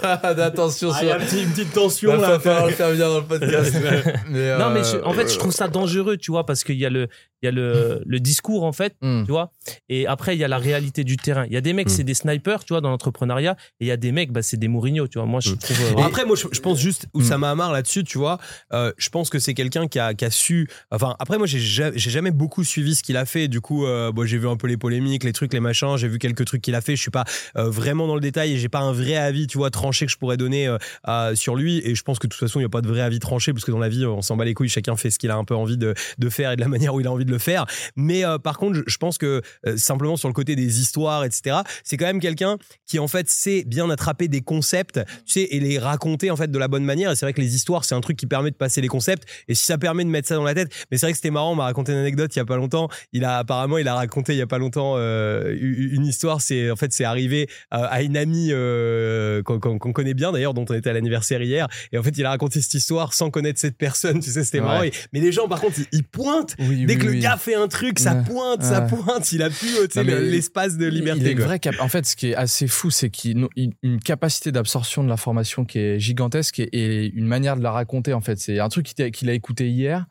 Attention 0.45 0.89
Ah, 0.93 0.99
il 1.01 1.07
y 1.07 1.11
a 1.11 1.17
une 1.17 1.49
petite 1.51 1.71
tension 1.73 2.15
là. 2.17 2.33
le 2.33 2.39
faire 2.73 2.89
venir 2.89 3.07
dans 3.09 3.19
le 3.19 3.25
podcast. 3.25 3.73
mais, 4.29 4.57
non, 4.57 4.69
mais 4.71 4.79
euh, 4.81 4.83
je- 4.99 5.03
en 5.05 5.13
fait, 5.13 5.31
je 5.31 5.37
trouve 5.39 5.51
ça 5.53 5.67
dangereux, 5.67 6.17
tu 6.17 6.31
vois, 6.31 6.45
parce 6.45 6.63
qu'il 6.63 6.75
y 6.77 6.85
a 6.85 6.89
le, 6.89 7.07
il 7.41 7.45
y 7.45 7.49
a 7.49 7.51
le, 7.51 8.01
le 8.05 8.19
discours, 8.19 8.63
en 8.63 8.71
fait, 8.73 8.95
Hmm. 9.01 9.23
tu 9.25 9.31
vois. 9.31 9.51
Et 9.89 10.05
après, 10.07 10.35
il 10.35 10.39
y 10.39 10.43
a 10.43 10.47
la 10.47 10.57
réalité 10.57 11.03
du 11.03 11.17
terrain. 11.17 11.45
Il 11.47 11.53
y 11.53 11.57
a 11.57 11.61
des 11.61 11.73
mecs, 11.73 11.87
Mm. 11.87 11.89
c'est 11.89 12.03
des 12.03 12.13
snipers, 12.13 12.63
tu 12.65 12.73
vois, 12.73 12.81
dans 12.81 12.89
l'entrepreneuriat. 12.89 13.55
Et 13.79 13.85
il 13.85 13.87
y 13.87 13.91
a 13.91 13.97
des 13.97 14.11
mecs, 14.11 14.31
bah, 14.31 14.41
c'est 14.41 14.57
des 14.57 14.67
Mourinho, 14.67 15.07
tu 15.07 15.17
vois. 15.17 15.25
Moi, 15.27 15.39
je 15.39 15.51
Mm. 15.53 15.57
trouve. 15.57 15.77
euh, 15.97 16.03
après, 16.03 16.25
moi, 16.25 16.35
je, 16.35 16.47
je 16.51 16.59
pense 16.59 16.79
juste 16.79 17.07
Oussama 17.13 17.49
Hamar 17.51 17.71
là-dessus, 17.71 18.03
tu 18.03 18.17
vois. 18.17 18.37
euh, 18.73 18.91
je 18.97 19.09
pense 19.09 19.29
que 19.29 19.39
c'est 19.39 19.53
quelqu'un 19.53 19.87
qui 19.87 19.97
a, 19.99 20.13
qui 20.13 20.25
a 20.25 20.29
su. 20.31 20.67
Enfin, 20.91 21.15
après, 21.19 21.37
moi, 21.37 21.47
j'ai 21.47 21.59
ja- 21.59 21.91
j'ai 21.95 22.09
jamais 22.11 22.31
beaucoup 22.31 22.63
suivi 22.63 22.95
ce 22.95 23.03
qu'il 23.03 23.17
a 23.17 23.25
fait. 23.25 23.47
Du 23.47 23.59
coup, 23.61 23.85
euh, 23.85 24.11
bon, 24.11 24.25
j'ai 24.25 24.37
vu 24.37 24.47
un 24.47 24.55
peu 24.57 24.67
les 24.71 24.77
polémiques, 24.77 25.23
les 25.23 25.33
trucs, 25.33 25.53
les 25.53 25.59
machins. 25.59 25.97
J'ai 25.97 26.07
vu 26.07 26.17
quelques 26.17 26.45
trucs 26.45 26.61
qu'il 26.61 26.75
a 26.75 26.81
fait. 26.81 26.95
Je 26.95 27.01
suis 27.01 27.11
pas 27.11 27.25
euh, 27.57 27.69
vraiment 27.69 28.07
dans 28.07 28.15
le 28.15 28.21
détail 28.21 28.53
et 28.53 28.57
j'ai 28.57 28.69
pas 28.69 28.79
un 28.79 28.91
vrai 28.91 29.15
avis, 29.15 29.47
tu 29.47 29.57
vois, 29.57 29.69
tranché 29.69 30.05
que 30.05 30.11
je 30.11 30.17
pourrais 30.17 30.37
donner 30.37 30.67
euh, 31.07 31.35
sur 31.35 31.55
lui. 31.55 31.81
Et 31.85 31.95
je 31.95 32.03
pense 32.03 32.19
que 32.19 32.27
de 32.27 32.31
toute 32.31 32.39
façon, 32.39 32.59
il 32.59 32.63
n'y 32.63 32.67
a 32.67 32.69
pas 32.69 32.81
de 32.81 32.87
vrai 32.87 33.01
avis 33.01 33.19
tranché 33.19 33.53
parce 33.53 33.65
que 33.65 33.71
dans 33.71 33.79
la 33.79 33.89
vie, 33.89 34.05
on 34.05 34.21
s'en 34.21 34.35
bat 34.35 34.45
les 34.45 34.53
couilles. 34.53 34.69
Chacun 34.69 34.95
fait 34.95 35.09
ce 35.09 35.19
qu'il 35.19 35.29
a 35.31 35.35
un 35.35 35.43
peu 35.43 35.55
envie 35.55 35.77
de, 35.77 35.93
faire 36.29 36.51
et 36.51 36.55
de 36.55 36.61
la 36.61 36.67
manière 36.67 36.93
où 36.93 37.01
il 37.01 37.07
a 37.07 37.11
envie 37.11 37.25
de 37.25 37.31
le 37.31 37.37
faire. 37.37 37.65
Mais 37.95 38.25
euh, 38.25 38.37
par 38.37 38.57
contre, 38.57 38.81
je, 38.85 38.97
pense 38.97 39.17
que 39.17 39.41
simplement 39.75 40.15
sur 40.15 40.27
le 40.27 40.33
côté 40.33 40.55
des 40.55 40.79
histoires, 40.79 41.23
etc., 41.25 41.57
c'est 41.83 41.97
quand 41.97 42.05
même 42.05 42.19
quelqu'un 42.19 42.57
qui 42.85 42.99
en 42.99 43.07
fait 43.07 43.29
sait 43.29 43.63
bien 43.65 43.89
attraper 43.89 44.27
des 44.27 44.41
concepts, 44.41 44.99
tu 45.25 45.33
sais, 45.33 45.47
et 45.49 45.59
les 45.59 45.79
raconter 45.79 46.29
en 46.31 46.35
fait 46.35 46.49
de 46.49 46.59
la 46.59 46.67
bonne 46.67 46.85
manière. 46.85 47.11
Et 47.11 47.15
c'est 47.15 47.25
vrai 47.25 47.33
que 47.33 47.41
les 47.41 47.55
histoires, 47.55 47.83
c'est 47.83 47.95
un 47.95 48.01
truc 48.01 48.17
qui 48.17 48.27
permet 48.27 48.51
de 48.51 48.55
passer 48.55 48.81
les 48.81 48.87
concepts. 48.87 49.27
Et 49.47 49.55
si 49.55 49.65
ça 49.65 49.77
permet 49.77 50.03
de 50.03 50.09
mettre 50.09 50.27
ça 50.27 50.35
dans 50.35 50.43
la 50.43 50.53
tête, 50.53 50.71
mais 50.91 50.97
c'est 50.97 51.07
vrai 51.07 51.13
que 51.13 51.17
c'était 51.17 51.31
marrant. 51.31 51.51
On 51.51 51.55
m'a 51.55 51.63
raconté 51.63 51.91
une 51.91 51.97
anecdote 51.97 52.35
il 52.35 52.39
y 52.39 52.41
a 52.41 52.45
pas 52.45 52.57
longtemps. 52.57 52.89
Il 53.11 53.25
a 53.25 53.37
apparemment, 53.39 53.77
il 53.77 53.87
a 53.87 53.95
raconté 53.95 54.33
il 54.33 54.37
y 54.37 54.41
a 54.41 54.47
pas 54.47 54.57
longtemps 54.61 54.93
euh, 54.95 55.53
une 55.59 56.05
histoire. 56.05 56.39
C'est 56.41 56.71
en 56.71 56.75
fait, 56.77 56.93
c'est 56.93 57.03
arrivé 57.03 57.47
euh, 57.73 57.77
à 57.89 58.01
une 58.01 58.15
amie 58.15 58.49
euh, 58.51 59.43
qu'on 59.43 59.59
connaît 59.93 60.13
bien 60.13 60.31
d'ailleurs, 60.31 60.53
dont 60.53 60.65
on 60.69 60.73
était 60.73 60.89
à 60.89 60.93
l'anniversaire 60.93 61.41
hier. 61.41 61.67
Et 61.91 61.97
en 61.97 62.03
fait, 62.03 62.17
il 62.17 62.25
a 62.25 62.29
raconté 62.29 62.61
cette 62.61 62.73
histoire 62.73 63.13
sans 63.13 63.29
connaître 63.29 63.59
cette 63.59 63.77
personne. 63.77 64.19
Tu 64.21 64.29
sais, 64.31 64.43
c'était 64.43 64.59
Ouais. 64.59 64.65
marrant. 64.65 64.83
Et- 64.83 64.91
mais 65.13 65.19
les 65.19 65.31
gens, 65.31 65.47
par 65.47 65.59
contre, 65.59 65.79
ils, 65.79 65.87
ils 65.91 66.03
pointent. 66.03 66.55
Oui, 66.59 66.85
Dès 66.85 66.93
oui, 66.95 66.99
que 66.99 67.05
le 67.07 67.13
gars 67.15 67.37
fait 67.37 67.55
un 67.55 67.67
truc, 67.67 67.99
ça 67.99 68.15
pointe, 68.15 68.63
ça 68.63 68.81
pointe. 68.81 69.31
Il 69.31 69.41
a 69.43 69.49
le- 69.49 70.29
l'espace 70.29 70.77
de 70.77 70.85
liberté. 70.85 71.21
Il 71.21 71.27
est 71.27 71.35
quoi. 71.35 71.45
vrai 71.45 71.59
En 71.79 71.87
fait, 71.87 72.05
ce 72.05 72.15
qui 72.15 72.29
est 72.29 72.35
assez 72.35 72.67
fou, 72.67 72.89
c'est 72.91 73.09
qu'il 73.09 73.43
a 73.43 73.47
une 73.83 73.99
capacité 73.99 74.51
d'absorption 74.51 75.03
de 75.03 75.09
l'information 75.09 75.65
qui 75.65 75.79
est 75.79 75.99
gigantesque 75.99 76.59
et, 76.59 76.69
et 76.71 77.11
une 77.13 77.25
manière 77.25 77.55
de 77.57 77.63
la 77.63 77.71
raconter. 77.71 78.13
En 78.13 78.21
fait, 78.21 78.39
c'est 78.39 78.59
un 78.59 78.69
truc 78.69 78.85
qu'il 78.85 79.29
a, 79.29 79.33
écouté 79.33 79.69
hier. 79.69 80.05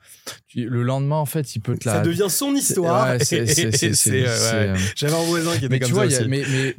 Le 0.57 0.83
lendemain, 0.83 1.17
en 1.17 1.27
fait, 1.27 1.55
il 1.55 1.61
peut 1.61 1.77
te 1.77 1.89
la. 1.89 1.97
Ça 1.97 2.01
devient 2.01 2.27
son 2.29 2.55
histoire. 2.55 3.11
Ouais, 3.11 3.17
euh, 3.33 3.53
c'est- 3.53 3.95
ouais. 4.41 4.69
euh, 4.71 4.77
J'avais 4.97 5.15
un 5.15 5.23
voisin 5.25 5.51
qui 5.53 5.57
était 5.65 5.69
Mais 5.69 5.79
comme 5.79 5.89
tu 5.89 5.95
vois, 5.95 6.05
a- 6.05 6.25
mais, 6.27 6.43
mais 6.51 6.77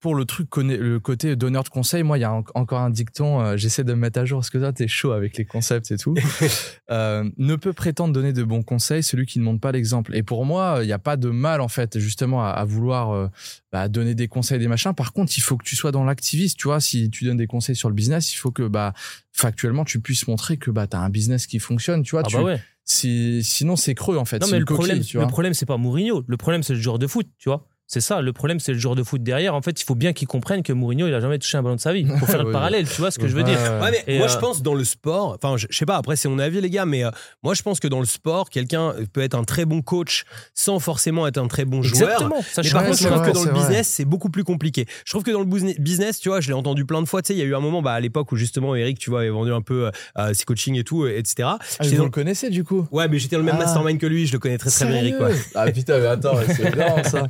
pour 0.00 0.14
le 0.14 0.24
truc, 0.24 0.48
le 0.56 0.98
côté 0.98 1.36
donneur 1.36 1.62
de 1.64 1.68
conseils, 1.68 2.02
moi, 2.02 2.18
il 2.18 2.22
y 2.22 2.24
a 2.24 2.32
en- 2.32 2.44
encore 2.54 2.80
un 2.80 2.90
dicton, 2.90 3.40
euh, 3.40 3.56
j'essaie 3.56 3.84
de 3.84 3.92
me 3.94 4.00
mettre 4.00 4.18
à 4.20 4.24
jour 4.24 4.40
parce 4.40 4.50
que 4.50 4.58
toi, 4.58 4.72
t'es 4.72 4.88
chaud 4.88 5.12
avec 5.12 5.36
les 5.36 5.44
concepts 5.44 5.90
et 5.90 5.96
tout. 5.96 6.14
Euh, 6.90 7.28
ne 7.36 7.56
peut 7.56 7.72
prétendre 7.72 8.12
donner 8.14 8.32
de 8.32 8.44
bons 8.44 8.62
conseils 8.62 9.02
celui 9.02 9.26
qui 9.26 9.40
ne 9.40 9.44
montre 9.44 9.60
pas 9.60 9.72
l'exemple. 9.72 10.14
Et 10.14 10.22
pour 10.22 10.44
moi, 10.44 10.78
il 10.82 10.86
n'y 10.86 10.92
a 10.92 11.00
pas 11.00 11.16
de 11.16 11.30
mal, 11.30 11.60
en 11.60 11.66
fait, 11.66 11.98
justement, 11.98 12.44
à, 12.44 12.50
à 12.50 12.64
vouloir 12.64 13.10
euh, 13.10 13.26
bah, 13.72 13.88
donner 13.88 14.14
des 14.14 14.28
conseils, 14.28 14.60
des 14.60 14.68
machins. 14.68 14.94
Par 14.94 15.12
contre, 15.12 15.32
il 15.36 15.40
faut 15.40 15.56
que 15.56 15.64
tu 15.64 15.74
sois 15.74 15.90
dans 15.90 16.04
l'activiste, 16.04 16.56
tu 16.58 16.68
vois. 16.68 16.78
Si 16.80 17.10
tu 17.10 17.24
donnes 17.24 17.38
des 17.38 17.48
conseils 17.48 17.74
sur 17.74 17.88
le 17.88 17.94
business, 17.96 18.32
il 18.32 18.36
faut 18.36 18.52
que, 18.52 18.62
bah, 18.68 18.92
factuellement, 19.32 19.84
tu 19.84 20.00
puisses 20.00 20.28
montrer 20.28 20.56
que 20.58 20.70
bah, 20.70 20.86
tu 20.86 20.96
as 20.96 21.00
un 21.00 21.10
business 21.10 21.46
qui 21.48 21.58
fonctionne, 21.58 22.02
tu 22.04 22.12
vois. 22.12 22.22
Ah 22.24 22.28
tu, 22.28 22.36
bah 22.36 22.42
ouais. 22.44 22.60
Si, 22.86 23.42
sinon, 23.44 23.76
c'est 23.76 23.94
creux, 23.94 24.16
en 24.16 24.24
fait. 24.24 24.38
Non, 24.38 24.46
mais 24.50 24.58
le 24.58 24.64
problème, 24.64 25.02
le 25.12 25.26
problème, 25.26 25.52
c'est 25.52 25.66
pas 25.66 25.76
Mourinho. 25.76 26.24
Le 26.26 26.36
problème, 26.36 26.62
c'est 26.62 26.72
le 26.72 26.80
joueur 26.80 26.98
de 26.98 27.06
foot, 27.06 27.26
tu 27.36 27.48
vois. 27.48 27.68
C'est 27.88 28.00
ça, 28.00 28.20
le 28.20 28.32
problème, 28.32 28.58
c'est 28.58 28.72
le 28.72 28.78
joueur 28.78 28.96
de 28.96 29.02
foot 29.04 29.22
derrière. 29.22 29.54
En 29.54 29.62
fait, 29.62 29.80
il 29.80 29.84
faut 29.84 29.94
bien 29.94 30.12
qu'il 30.12 30.26
comprenne 30.26 30.62
que 30.64 30.72
Mourinho, 30.72 31.06
il 31.06 31.14
a 31.14 31.20
jamais 31.20 31.38
touché 31.38 31.56
un 31.56 31.62
ballon 31.62 31.76
de 31.76 31.80
sa 31.80 31.92
vie. 31.92 32.04
Pour 32.18 32.28
faire 32.28 32.42
le 32.42 32.50
parallèle, 32.50 32.88
tu 32.88 33.00
vois 33.00 33.10
ce 33.12 33.18
que 33.20 33.28
je 33.28 33.34
veux 33.36 33.44
dire. 33.44 33.58
Ouais, 33.80 33.90
mais 33.92 34.02
Et, 34.14 34.18
moi, 34.18 34.26
euh, 34.26 34.30
je 34.30 34.38
pense 34.38 34.60
dans 34.62 34.74
le 34.74 34.82
sport, 34.84 35.38
enfin, 35.40 35.56
je, 35.56 35.66
je 35.70 35.76
sais 35.76 35.86
pas, 35.86 35.96
après, 35.96 36.16
c'est 36.16 36.28
mon 36.28 36.38
avis, 36.40 36.60
les 36.60 36.68
gars, 36.70 36.84
mais 36.84 37.04
euh, 37.04 37.10
moi, 37.44 37.54
je 37.54 37.62
pense 37.62 37.78
que 37.78 37.86
dans 37.88 38.00
le 38.00 38.06
sport, 38.06 38.50
quelqu'un 38.50 38.92
peut 39.12 39.20
être 39.22 39.34
un 39.36 39.44
très 39.44 39.64
bon 39.66 39.82
coach 39.82 40.24
sans 40.52 40.80
forcément 40.80 41.26
être 41.28 41.38
un 41.38 41.46
très 41.46 41.64
bon 41.64 41.82
joueur. 41.82 42.10
Exactement. 42.10 42.42
Ça, 42.42 42.62
Mais 42.62 42.68
je 42.68 42.72
par 42.72 42.84
contre, 42.84 42.98
je 42.98 43.06
trouve 43.06 43.18
vrai, 43.18 43.28
que 43.30 43.34
dans 43.34 43.44
le 43.44 43.52
business, 43.52 43.86
c'est 43.88 44.04
beaucoup 44.04 44.30
plus 44.30 44.42
compliqué. 44.44 44.86
Je 45.04 45.12
trouve 45.12 45.22
que 45.22 45.30
dans 45.30 45.40
le 45.40 45.46
business- 45.46 46.18
tu 46.20 46.28
vois, 46.28 46.40
je 46.40 46.48
l'ai 46.48 46.54
entendu 46.54 46.84
plein 46.86 47.02
de 47.02 47.06
fois. 47.06 47.22
Tu 47.22 47.28
sais, 47.28 47.34
il 47.34 47.38
y 47.38 47.42
a 47.42 47.44
eu 47.44 47.54
un 47.54 47.60
moment, 47.60 47.82
bah, 47.82 47.92
à 47.92 48.00
l'époque 48.00 48.32
où 48.32 48.36
justement 48.36 48.74
Eric, 48.74 48.98
tu 48.98 49.10
vois, 49.10 49.20
avait 49.20 49.30
vendu 49.30 49.52
un 49.52 49.62
peu 49.62 49.90
euh, 50.18 50.34
ses 50.34 50.44
coachings 50.44 50.76
et 50.76 50.82
tout, 50.84 51.04
euh, 51.04 51.16
etc. 51.16 51.48
Ah, 51.50 51.58
vous 51.82 51.94
dans- 51.96 52.04
le 52.04 52.10
connaissez 52.10 52.50
du 52.50 52.64
coup? 52.64 52.86
Ouais, 52.90 53.06
mais 53.06 53.18
j'étais 53.20 53.36
dans 53.36 53.40
le 53.42 53.46
même 53.46 53.54
Ah. 53.58 53.64
mastermind 53.64 53.98
que 54.00 54.06
lui. 54.06 54.26
Je 54.26 54.32
le 54.32 54.38
connais 54.40 54.58
très 54.58 54.70
très 54.70 54.86
bien, 54.86 54.96
Eric. 54.96 55.14
Ah 55.54 55.70
putain, 55.70 55.98
mais 56.00 56.06
attends, 56.06 56.36
c'est 56.48 56.72
énorme 56.74 57.04
ça. 57.04 57.28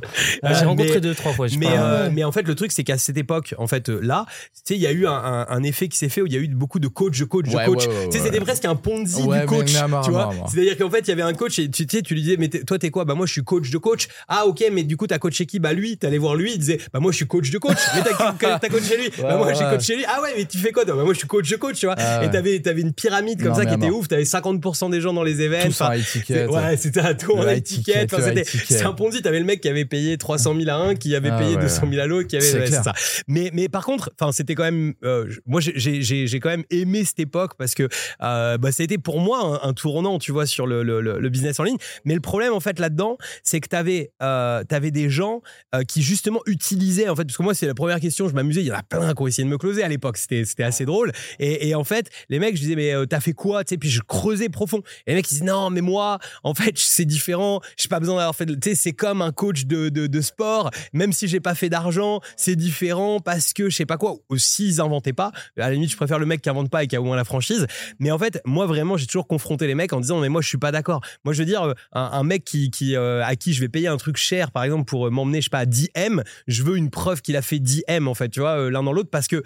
Ah, 0.49 0.53
J'ai 0.59 0.65
rencontré 0.65 0.93
mais- 0.95 1.01
deux, 1.01 1.15
trois 1.15 1.33
fois. 1.33 1.47
je 1.47 1.57
Mais, 1.57 1.67
euh, 1.69 2.09
mais 2.11 2.23
en 2.23 2.31
fait, 2.31 2.43
le 2.43 2.55
truc, 2.55 2.71
c'est 2.71 2.83
qu'à 2.83 2.97
cette 2.97 3.17
époque, 3.17 3.53
en 3.57 3.67
fait, 3.67 3.89
euh, 3.89 3.99
là, 4.01 4.25
tu 4.53 4.61
sais, 4.63 4.75
il 4.75 4.81
y 4.81 4.87
a 4.87 4.91
eu 4.91 5.05
un, 5.07 5.11
un- 5.11 5.45
un 5.49 5.63
effet 5.63 5.87
qui 5.87 5.97
s'est 5.97 6.09
fait 6.09 6.21
où 6.21 6.27
il 6.27 6.33
y 6.33 6.37
a 6.37 6.39
eu 6.39 6.47
beaucoup 6.47 6.79
de 6.79 6.87
coach, 6.87 7.19
de 7.19 7.25
coach, 7.25 7.47
de 7.49 7.55
Ouais, 7.55 7.65
coach. 7.65 7.87
ouais, 7.87 7.93
ouais, 7.93 8.05
tu 8.05 8.11
sais, 8.17 8.23
ouais. 8.23 8.25
c'était 8.31 8.39
presque 8.43 8.65
un 8.65 8.75
Ponzi 8.75 9.21
Ouais, 9.23 9.39
du 9.39 9.41
mais- 9.41 9.45
coach. 9.47 9.71
mais 9.73 9.79
à 9.79 9.87
mort, 9.87 10.03
tu 10.03 10.09
à 10.09 10.11
vois 10.13 10.23
à. 10.33 10.47
C'est-à-dire 10.49 10.77
qu'en 10.77 10.89
fait, 10.89 10.99
il 10.99 11.07
y 11.09 11.11
avait 11.11 11.21
un 11.21 11.33
coach 11.33 11.59
et 11.59 11.69
tu, 11.69 11.85
tu 11.87 11.97
sais, 11.97 12.01
tu 12.03 12.13
lui 12.13 12.21
disais, 12.21 12.37
mais 12.37 12.49
toi, 12.49 12.77
t'es 12.79 12.89
quoi? 12.89 13.05
Bah, 13.05 13.13
moi, 13.15 13.25
je 13.25 13.31
suis 13.33 13.43
coach 13.43 13.69
de 13.69 13.77
coach. 13.77 14.07
Ah, 14.27 14.45
ok, 14.45 14.63
mais 14.71 14.83
du 14.83 14.97
coup, 14.97 15.07
t'as 15.07 15.19
coaché 15.19 15.45
qui? 15.45 15.59
Bah, 15.59 15.73
lui, 15.73 15.97
t'allais 15.97 16.17
voir 16.17 16.35
lui, 16.35 16.53
il 16.53 16.59
disait, 16.59 16.79
bah, 16.93 16.99
moi, 16.99 17.11
je 17.11 17.17
suis 17.17 17.27
coach 17.27 17.49
de 17.49 17.57
coach. 17.57 17.77
Mais 17.95 18.01
t'as 18.03 18.57
t'as 18.59 18.69
coaché 18.69 18.97
lui. 18.97 19.09
bah, 19.21 19.37
moi, 19.37 19.47
ouais, 19.47 19.55
j'ai 19.55 19.63
coaché 19.63 19.95
lui. 19.95 20.05
Ah, 20.07 20.21
ouais, 20.21 20.29
mais 20.37 20.45
tu 20.45 20.57
fais 20.57 20.71
quoi 20.71 20.85
Bah, 20.85 20.93
moi, 20.95 21.13
je 21.13 21.19
suis 21.19 21.27
coach 21.27 21.49
de 21.49 21.55
coach, 21.55 21.77
tu 21.79 21.85
vois. 21.85 21.95
Ah, 21.97 22.23
Et 22.23 22.29
t'avais 22.29 22.61
avais 22.67 22.81
une 22.81 22.93
pyramide 22.93 23.39
comme 23.39 23.49
Non, 23.49 23.55
ça 23.55 23.61
mais 23.61 23.67
qui 23.67 23.73
à 23.73 23.77
était 23.77 23.89
ouf. 23.89 24.07
T'avais 24.07 24.23
50% 24.25 24.89
des 24.89 25.01
gens 25.01 25.13
dans 25.13 25.23
les 25.23 25.41
événements. 25.41 25.67
Tous 25.69 25.81
en 25.81 25.91
ticket. 25.99 26.45
Ouais, 26.47 26.77
c'était 26.77 26.99
un 27.01 27.13
tour 27.13 27.37
en 27.39 27.47
high 27.47 27.63
c'était- 27.65 28.83
un 28.83 28.93
Ponzi. 28.93 29.21
T'avais 29.21 29.39
le 29.39 29.45
mec 29.45 29.61
qui 29.61 29.69
avait 29.69 29.85
payé 29.85 30.17
300 30.37 30.55
000 30.59 30.69
à 30.69 30.75
un, 30.75 30.95
qui 30.95 31.15
avait 31.15 31.29
Ah, 31.31 31.37
payé 31.37 31.55
ouais, 31.55 31.61
200 31.61 31.87
000 31.89 32.01
à 32.01 32.05
l'autre, 32.07 32.27
qui 32.27 32.37
avait. 32.37 32.53
Ouais, 32.59 32.67
ça. 32.67 32.93
Mais, 33.27 33.49
mais 33.53 33.69
par 33.69 33.85
contre, 33.85 34.11
enfin, 34.19 34.31
c'était 34.31 34.55
quand 34.55 34.63
même. 34.63 34.93
euh, 35.03 35.25
je- 35.29 35.39
moi, 35.45 35.61
j'ai- 35.61 36.39
quand 36.39 36.49
même 36.49 36.63
aimé 36.69 37.03
cette 37.05 37.19
époque 37.19 37.53
parce 37.57 37.73
que 37.73 37.87
euh, 38.21 38.57
bah, 38.57 38.71
ça 38.71 38.83
a 38.83 38.85
été 38.85 38.97
pour 38.97 39.19
moi 39.19 39.59
un, 39.63 39.69
un 39.69 39.73
tournant, 39.73 40.19
tu 40.19 40.31
vois, 40.31 40.45
sur 40.45 40.67
le, 40.67 40.83
le- 40.83 41.29
business 41.29 41.59
en 41.59 41.63
ligne. 41.63 41.77
Mais 42.05 42.13
le 42.13 42.21
problème, 42.21 42.53
en 42.53 42.59
fait, 42.59 42.79
là-dedans, 42.79 43.17
c'est 43.43 43.59
que 43.59 43.67
t'avais 43.67 44.11
euh, 44.21 44.63
avais 44.69 44.91
des 44.91 45.09
gens 45.09 45.41
euh, 45.75 45.83
qui 45.83 46.01
justement 46.01 46.39
utilisaient, 46.45 47.09
en 47.09 47.15
fait, 47.15 47.23
parce 47.25 47.37
que 47.37 47.43
moi, 47.43 47.53
c'est 47.53 47.65
la 47.67 47.73
première 47.73 47.99
question, 47.99 48.29
je 48.29 48.33
m'amusais. 48.35 48.61
Il 48.61 48.67
y 48.67 48.71
en 48.71 48.75
a 48.75 48.83
plein 48.83 49.13
qui 49.13 49.21
ont 49.21 49.27
essayé 49.27 49.43
de 49.43 49.49
me 49.49 49.57
closer 49.57 49.83
à 49.83 49.87
l'époque. 49.87 50.17
C'était 50.17 50.45
c'était 50.45 50.63
assez 50.63 50.85
drôle. 50.85 51.11
Et, 51.39 51.69
et 51.69 51.75
en 51.75 51.83
fait, 51.83 52.09
les 52.29 52.39
mecs, 52.39 52.55
je 52.55 52.61
disais, 52.61 52.75
mais 52.75 52.93
euh, 52.93 53.05
t'as 53.05 53.19
fait 53.19 53.33
quoi 53.33 53.63
tu 53.63 53.73
sais, 53.73 53.77
Puis 53.77 53.89
je 53.89 54.01
creusais 54.01 54.49
profond. 54.49 54.81
Et 55.05 55.11
les 55.11 55.15
mecs, 55.15 55.29
ils 55.31 55.35
disaient, 55.35 55.45
non, 55.45 55.69
mais 55.69 55.81
moi, 55.81 56.19
en 56.43 56.53
fait, 56.53 56.77
c'est 56.77 57.05
différent. 57.05 57.61
J'ai 57.77 57.89
pas 57.89 57.99
besoin 57.99 58.17
d'avoir 58.17 58.35
fait. 58.35 58.45
Tu 58.45 58.53
sais, 58.69 58.75
c'est 58.75 58.93
comme 58.93 59.21
un 59.21 59.31
coach 59.31 59.65
de, 59.65 59.89
de, 59.89 60.07
de 60.07 60.21
sport. 60.27 60.71
Même 60.93 61.13
si 61.13 61.27
j'ai 61.27 61.39
pas 61.39 61.55
fait 61.55 61.69
d'argent, 61.69 62.21
c'est 62.35 62.55
différent 62.55 63.19
parce 63.19 63.53
que 63.53 63.69
je 63.69 63.75
sais 63.75 63.85
pas 63.85 63.97
quoi. 63.97 64.15
Aussi, 64.29 64.67
ils 64.67 64.81
inventaient 64.81 65.13
pas. 65.13 65.31
À 65.57 65.61
la 65.61 65.71
limite, 65.71 65.91
je 65.91 65.97
préfère 65.97 66.19
le 66.19 66.25
mec 66.25 66.41
qui 66.41 66.49
invente 66.49 66.69
pas 66.69 66.83
et 66.83 66.87
qui 66.87 66.95
a 66.95 67.01
au 67.01 67.03
moins 67.03 67.15
la 67.15 67.23
franchise. 67.23 67.67
Mais 67.99 68.11
en 68.11 68.17
fait, 68.17 68.41
moi, 68.45 68.65
vraiment, 68.65 68.97
j'ai 68.97 69.05
toujours 69.05 69.27
confronté 69.27 69.67
les 69.67 69.75
mecs 69.75 69.93
en 69.93 69.99
disant, 69.99 70.19
mais 70.19 70.29
moi, 70.29 70.41
je 70.41 70.47
suis 70.47 70.57
pas 70.57 70.71
d'accord. 70.71 71.01
Moi, 71.25 71.33
je 71.33 71.39
veux 71.39 71.45
dire, 71.45 71.63
euh, 71.63 71.73
un, 71.93 72.09
un 72.13 72.23
mec 72.23 72.43
qui, 72.43 72.69
qui, 72.71 72.95
euh, 72.95 73.23
à 73.23 73.35
qui 73.35 73.53
je 73.53 73.61
vais 73.61 73.69
payer 73.69 73.87
un 73.87 73.97
truc 73.97 74.17
cher, 74.17 74.51
par 74.51 74.63
exemple, 74.63 74.85
pour 74.85 75.07
euh, 75.07 75.09
m'emmener, 75.09 75.39
je 75.41 75.45
sais 75.45 75.49
pas, 75.49 75.59
à 75.59 75.65
10 75.65 75.89
M, 75.95 76.23
je 76.47 76.63
veux 76.63 76.77
une 76.77 76.89
preuve 76.89 77.21
qu'il 77.21 77.35
a 77.35 77.41
fait 77.41 77.59
10 77.59 77.83
M, 77.87 78.07
en 78.07 78.13
fait, 78.13 78.29
tu 78.29 78.39
vois, 78.39 78.69
l'un 78.69 78.83
dans 78.83 78.93
l'autre, 78.93 79.09
parce 79.09 79.27
que 79.27 79.43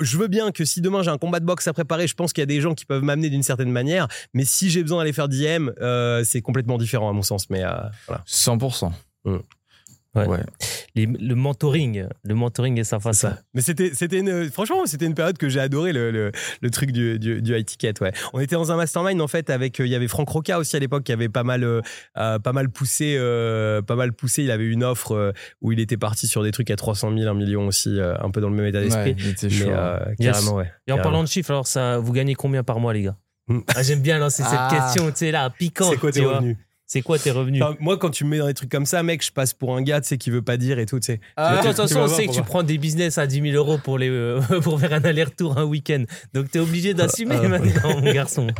je 0.00 0.16
veux 0.16 0.28
bien 0.28 0.52
que 0.52 0.64
si 0.64 0.80
demain 0.80 1.02
j'ai 1.02 1.10
un 1.10 1.18
combat 1.18 1.40
de 1.40 1.44
boxe 1.44 1.66
à 1.68 1.72
préparer, 1.72 2.06
je 2.06 2.14
pense 2.14 2.32
qu'il 2.32 2.42
y 2.42 2.44
a 2.44 2.46
des 2.46 2.60
gens 2.60 2.74
qui 2.74 2.84
peuvent 2.84 3.02
m'amener 3.02 3.30
d'une 3.30 3.42
certaine 3.42 3.70
manière. 3.70 4.08
Mais 4.34 4.44
si 4.44 4.70
j'ai 4.70 4.82
besoin 4.82 4.98
d'aller 4.98 5.12
faire 5.12 5.28
10 5.28 5.44
M, 5.44 5.74
euh, 5.80 6.24
c'est 6.24 6.40
complètement 6.40 6.78
différent 6.78 7.08
à 7.08 7.12
mon 7.12 7.22
sens. 7.22 7.50
Mais 7.50 7.64
euh, 7.64 7.70
voilà. 8.06 8.22
100%. 8.26 8.92
Ouais. 10.14 10.26
Ouais. 10.26 10.40
Les- 10.94 11.06
le 11.06 11.34
mentoring, 11.34 12.06
le 12.24 12.34
mentoring 12.34 12.78
et 12.78 12.84
sa 12.84 12.98
façon. 12.98 13.30
Mais 13.54 13.60
c'était, 13.60 13.90
c'était 13.94 14.18
une, 14.18 14.50
franchement, 14.50 14.84
c'était 14.86 15.04
une 15.06 15.14
période 15.14 15.36
que 15.38 15.48
j'ai 15.48 15.60
adoré 15.60 15.92
le, 15.92 16.10
le, 16.10 16.32
le 16.60 16.70
truc 16.70 16.92
du, 16.92 17.18
du, 17.18 17.42
du 17.42 17.56
high 17.56 17.64
ticket. 17.64 17.92
Ouais. 18.00 18.12
On 18.32 18.40
était 18.40 18.56
dans 18.56 18.72
un 18.72 18.76
mastermind 18.76 19.20
en 19.20 19.28
fait 19.28 19.50
avec, 19.50 19.78
euh, 19.80 19.86
il 19.86 19.90
y 19.90 19.94
avait 19.94 20.08
Franck 20.08 20.28
Roca 20.30 20.58
aussi 20.58 20.74
à 20.76 20.78
l'époque 20.78 21.04
qui 21.04 21.12
avait 21.12 21.28
pas 21.28 21.44
mal, 21.44 21.62
euh, 21.62 21.82
euh, 22.16 22.38
pas 22.38 22.52
mal 22.52 22.70
poussé, 22.70 23.16
euh, 23.18 23.82
pas 23.82 23.96
mal 23.96 24.12
poussé. 24.12 24.42
Il 24.42 24.50
avait 24.50 24.66
une 24.66 24.82
offre 24.82 25.12
euh, 25.12 25.32
où 25.60 25.72
il 25.72 25.78
était 25.78 25.98
parti 25.98 26.26
sur 26.26 26.42
des 26.42 26.50
trucs 26.52 26.70
à 26.70 26.76
300 26.76 27.12
000, 27.16 27.28
1 27.30 27.34
million 27.34 27.66
aussi, 27.66 28.00
euh, 28.00 28.14
un 28.20 28.30
peu 28.30 28.40
dans 28.40 28.48
le 28.50 28.56
même 28.56 28.66
état 28.66 28.80
d'esprit. 28.80 29.10
Ouais, 29.10 29.16
il 29.18 29.28
était 29.28 29.46
Mais 29.48 29.52
chaud. 29.52 29.68
euh, 29.70 29.98
Yes. 30.18 30.32
carrément, 30.32 30.54
ouais. 30.56 30.64
Et 30.86 30.92
en 30.92 30.96
Carrément. 30.96 31.02
parlant 31.02 31.22
de 31.22 31.28
chiffres, 31.28 31.50
alors 31.50 31.66
ça, 31.66 31.98
vous 31.98 32.12
gagnez 32.12 32.34
combien 32.34 32.64
par 32.64 32.80
mois, 32.80 32.94
les 32.94 33.02
gars? 33.02 33.16
Hmm. 33.46 33.60
ah, 33.74 33.82
J'aime 33.82 34.00
bien 34.00 34.18
lancer 34.18 34.42
Ah. 34.46 34.68
cette 34.70 34.78
question, 34.80 35.10
tu 35.10 35.16
sais, 35.18 35.30
là, 35.30 35.48
piquante. 35.50 35.90
c'est 35.92 35.96
quoi 35.98 36.12
tes 36.12 36.24
revenus? 36.24 36.56
C'est 36.90 37.02
quoi 37.02 37.18
tes 37.18 37.30
revenus 37.30 37.62
Enfin, 37.62 37.76
Moi, 37.80 37.98
quand 37.98 38.08
tu 38.08 38.24
me 38.24 38.30
mets 38.30 38.38
dans 38.38 38.46
des 38.46 38.54
trucs 38.54 38.70
comme 38.70 38.86
ça, 38.86 39.02
mec, 39.02 39.22
je 39.22 39.30
passe 39.30 39.52
pour 39.52 39.76
un 39.76 39.82
gars, 39.82 40.00
tu 40.00 40.08
sais, 40.08 40.16
qui 40.16 40.30
veut 40.30 40.40
pas 40.40 40.56
dire 40.56 40.78
et 40.78 40.86
tout, 40.86 40.98
tu 40.98 41.12
sais. 41.12 41.20
Ah, 41.36 41.56
de 41.56 41.60
tu 41.60 41.66
toute 41.68 41.76
façon, 41.76 42.00
on 42.00 42.08
sait 42.08 42.26
que 42.26 42.32
tu 42.32 42.42
prends 42.42 42.62
des 42.62 42.78
business 42.78 43.18
à 43.18 43.26
10 43.26 43.42
000 43.52 43.54
euros 43.56 43.76
pour, 43.76 43.98
les, 43.98 44.08
euh, 44.08 44.40
pour 44.62 44.80
faire 44.80 44.94
un 44.94 45.04
aller-retour 45.04 45.58
un 45.58 45.64
week-end. 45.64 46.04
Donc, 46.32 46.50
tu 46.50 46.56
es 46.56 46.60
obligé 46.62 46.94
d'assumer 46.94 47.34
Ah, 47.38 47.42
ouais. 47.42 47.48
maintenant, 47.48 48.00
mon 48.00 48.12
garçon. 48.12 48.46